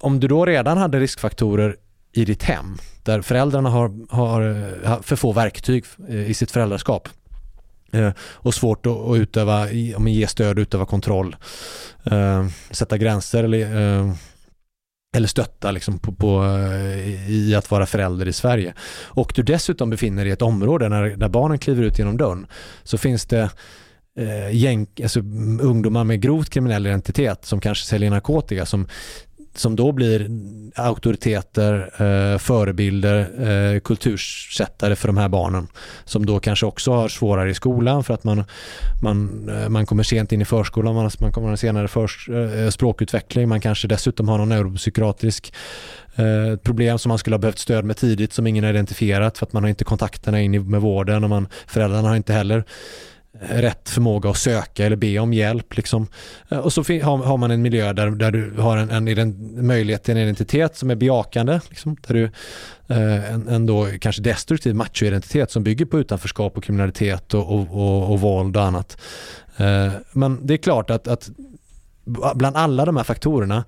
om 0.00 0.20
du 0.20 0.28
då 0.28 0.46
redan 0.46 0.78
hade 0.78 1.00
riskfaktorer 1.00 1.76
i 2.12 2.24
ditt 2.24 2.42
hem 2.42 2.78
där 3.02 3.22
föräldrarna 3.22 3.70
har, 3.70 4.14
har, 4.14 4.42
eh, 4.84 5.02
för 5.02 5.16
få 5.16 5.32
verktyg 5.32 5.84
eh, 6.08 6.30
i 6.30 6.34
sitt 6.34 6.50
föräldraskap 6.50 7.08
eh, 7.92 8.10
och 8.18 8.54
svårt 8.54 8.86
att, 8.86 9.16
utöva, 9.16 9.70
ge 9.70 10.26
stöd, 10.26 10.58
utöva 10.58 10.86
kontroll, 10.86 11.36
sätta 12.70 12.98
gränser 12.98 13.44
eller, 13.44 14.14
eller 15.14 15.28
stötta 15.28 15.70
liksom 15.70 15.98
på, 15.98 16.12
på, 16.12 16.44
eh, 16.44 17.30
i 17.30 17.54
att 17.54 17.70
vara 17.70 17.86
förälder 17.86 18.28
i 18.28 18.32
Sverige. 18.32 18.74
Och 19.04 19.32
du 19.34 19.42
dessutom 19.42 19.90
befinner 19.90 20.24
dig 20.24 20.30
i 20.30 20.32
ett 20.32 20.42
område 20.42 20.88
när, 20.88 21.16
när 21.16 21.28
barnen 21.28 21.58
kliver 21.58 21.82
ut 21.82 21.98
genom 21.98 22.16
dörren 22.16 22.46
så 22.82 22.98
finns 22.98 23.26
det 23.26 23.50
eh, 24.18 24.56
gäng, 24.56 24.86
alltså, 25.02 25.20
ungdomar 25.60 26.04
med 26.04 26.20
grovt 26.20 26.50
kriminell 26.50 26.86
identitet 26.86 27.44
som 27.44 27.60
kanske 27.60 27.86
säljer 27.86 28.10
narkotika 28.10 28.66
som 28.66 28.88
som 29.54 29.76
då 29.76 29.92
blir 29.92 30.30
auktoriteter, 30.74 31.90
eh, 31.96 32.38
förebilder, 32.38 33.18
eh, 33.74 33.80
kultursättare 33.80 34.96
för 34.96 35.08
de 35.08 35.16
här 35.16 35.28
barnen. 35.28 35.68
Som 36.04 36.26
då 36.26 36.40
kanske 36.40 36.66
också 36.66 36.92
har 36.92 37.08
svårare 37.08 37.50
i 37.50 37.54
skolan 37.54 38.04
för 38.04 38.14
att 38.14 38.24
man, 38.24 38.44
man, 39.02 39.48
eh, 39.48 39.68
man 39.68 39.86
kommer 39.86 40.02
sent 40.02 40.32
in 40.32 40.40
i 40.40 40.44
förskolan, 40.44 40.94
man, 40.94 41.10
man 41.20 41.32
kommer 41.32 41.56
senare 41.56 41.88
förs, 41.88 42.28
eh, 42.28 42.70
språkutveckling, 42.70 43.48
man 43.48 43.60
kanske 43.60 43.88
dessutom 43.88 44.28
har 44.28 44.38
någon 44.38 44.48
neuropsykiatrisk 44.48 45.52
eh, 46.16 46.56
problem 46.56 46.98
som 46.98 47.08
man 47.08 47.18
skulle 47.18 47.36
ha 47.36 47.40
behövt 47.40 47.58
stöd 47.58 47.84
med 47.84 47.96
tidigt 47.96 48.32
som 48.32 48.46
ingen 48.46 48.64
har 48.64 48.70
identifierat 48.70 49.38
för 49.38 49.46
att 49.46 49.52
man 49.52 49.62
har 49.62 49.70
inte 49.70 49.84
kontakterna 49.84 50.40
in 50.40 50.70
med 50.70 50.80
vården 50.80 51.24
och 51.24 51.30
man, 51.30 51.48
föräldrarna 51.66 52.08
har 52.08 52.16
inte 52.16 52.32
heller 52.32 52.64
rätt 53.40 53.88
förmåga 53.88 54.30
att 54.30 54.36
söka 54.36 54.86
eller 54.86 54.96
be 54.96 55.18
om 55.18 55.32
hjälp. 55.32 55.76
Liksom. 55.76 56.06
Och 56.48 56.72
så 56.72 56.82
har, 56.82 57.16
har 57.16 57.36
man 57.36 57.50
en 57.50 57.62
miljö 57.62 57.92
där, 57.92 58.10
där 58.10 58.30
du 58.30 58.54
har 58.58 58.76
en, 58.76 58.90
en, 58.90 59.18
en, 59.18 59.66
möjlighet 59.66 60.02
till 60.02 60.16
en 60.16 60.22
identitet 60.22 60.76
som 60.76 60.90
är 60.90 60.94
bejakande. 60.94 61.60
Liksom, 61.68 61.96
där 62.06 62.14
du, 62.14 62.24
eh, 62.94 63.32
en, 63.32 63.48
en 63.48 63.66
då 63.66 63.88
kanske 64.00 64.22
destruktiv 64.22 64.74
machoidentitet 64.74 65.50
som 65.50 65.64
bygger 65.64 65.84
på 65.84 65.98
utanförskap 65.98 66.56
och 66.56 66.64
kriminalitet 66.64 67.34
och, 67.34 67.54
och, 67.54 67.70
och, 67.70 68.12
och 68.12 68.20
våld 68.20 68.56
och 68.56 68.62
annat. 68.62 69.00
Eh, 69.56 69.92
men 70.12 70.46
det 70.46 70.54
är 70.54 70.58
klart 70.58 70.90
att, 70.90 71.08
att 71.08 71.30
bland 72.34 72.56
alla 72.56 72.84
de 72.84 72.96
här 72.96 73.04
faktorerna 73.04 73.64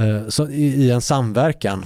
eh, 0.00 0.28
så 0.28 0.48
i, 0.48 0.64
i 0.64 0.90
en 0.90 1.00
samverkan 1.00 1.84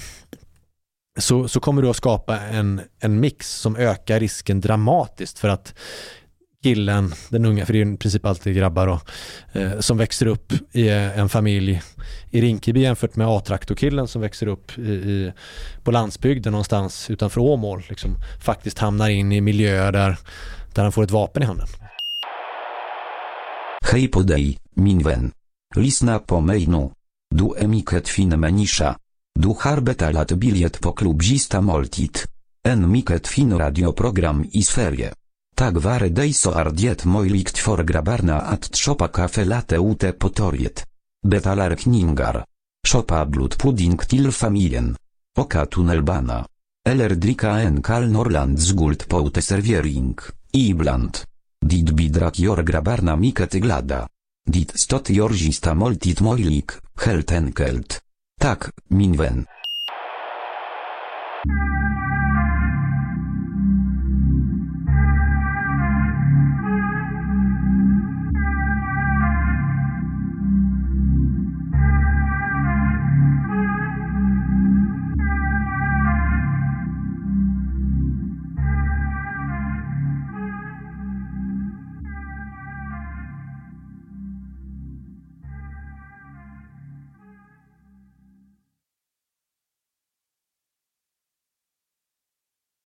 så, 1.19 1.49
så 1.49 1.61
kommer 1.61 1.83
du 1.83 1.89
att 1.89 1.97
skapa 1.97 2.41
en, 2.41 2.81
en 3.01 3.21
mix 3.21 3.55
som 3.55 3.77
ökar 3.77 4.21
risken 4.21 4.61
dramatiskt 4.61 5.39
för 5.39 5.49
att 5.49 5.75
killen, 6.63 7.15
den 7.29 7.45
unga, 7.45 7.67
för 7.67 7.73
det 7.73 7.81
är 7.81 7.95
i 7.95 7.97
princip 7.97 8.27
alltid 8.27 8.57
grabbar 8.57 8.87
då, 8.87 9.01
eh, 9.61 9.81
som 9.81 9.97
växer 9.99 10.27
upp 10.27 10.53
i 10.73 10.89
eh, 10.89 11.19
en 11.19 11.29
familj 11.29 11.83
i 12.31 12.41
Rinkeby 12.41 12.81
jämfört 12.81 13.17
med 13.17 13.27
A-traktorkillen 13.27 14.09
som 14.09 14.21
växer 14.21 14.47
upp 14.47 14.79
i, 14.79 14.91
i, 14.91 15.33
på 15.83 15.91
landsbygden 15.91 16.53
någonstans 16.53 17.11
utanför 17.11 17.41
Åmål, 17.41 17.83
liksom, 17.89 18.17
faktiskt 18.41 18.79
hamnar 18.79 19.09
in 19.09 19.33
i 19.33 19.41
miljöer 19.41 19.93
där, 19.93 20.17
där 20.75 20.83
han 20.83 20.93
får 20.93 21.03
ett 21.03 21.11
vapen 21.11 21.43
i 21.43 21.47
handen. 21.47 21.67
Hej 23.93 24.09
på 24.09 24.23
dig, 24.23 24.59
min 24.75 24.99
vän. 24.99 25.33
Lyssna 25.77 26.19
på 26.19 26.41
mig 26.41 26.67
nu. 26.67 26.91
Du 27.35 27.55
är 27.59 27.67
mycket 27.67 28.09
fin 28.09 28.41
människa. 28.41 28.97
Du 29.41 29.49
har 29.61 29.81
betalat 29.81 30.33
biljett 30.33 30.81
på 30.81 30.93
klubbzista 30.93 31.61
måltid. 31.61 32.19
En 32.69 32.93
mycket 32.93 33.29
fin 33.29 33.59
radioprogram 33.59 34.47
i 34.53 34.63
Sverige. 34.63 35.13
Tak 35.61 35.77
ware 35.85 36.09
dejso 36.09 36.55
ardiet 36.57 37.05
moilikt 37.05 37.59
for 37.59 37.85
grabarna 37.85 38.39
at 38.49 38.71
trzopa 38.73 39.09
kafe 39.09 39.45
late 39.45 39.77
ute 39.77 40.13
potoriet. 40.13 40.87
Betalar 41.21 41.75
kningar. 41.77 42.45
Szopa 42.87 43.27
blut 43.27 43.59
pudding 43.59 44.01
til 44.09 44.33
familien. 44.33 44.95
Oka 45.37 45.67
tunnelbana. 45.67 46.47
Eller 46.83 47.15
drika 47.15 47.59
en 47.61 47.83
kal 47.83 48.09
norland 48.09 48.59
zgult 48.59 49.05
poute 49.09 49.43
serviering, 49.43 50.17
ibland. 50.53 51.25
Dit 51.61 51.93
bidrak 51.93 52.39
jor 52.39 52.63
grabarna 52.63 53.17
miket 53.17 53.61
glada. 53.61 54.07
Dit 54.47 54.73
stot 54.75 55.11
jorzista 55.11 55.75
moltit 55.75 56.21
moilik, 56.21 56.73
helt 57.05 57.31
enkelt. 57.31 58.01
Tak, 58.41 58.73
minwen. 58.89 59.45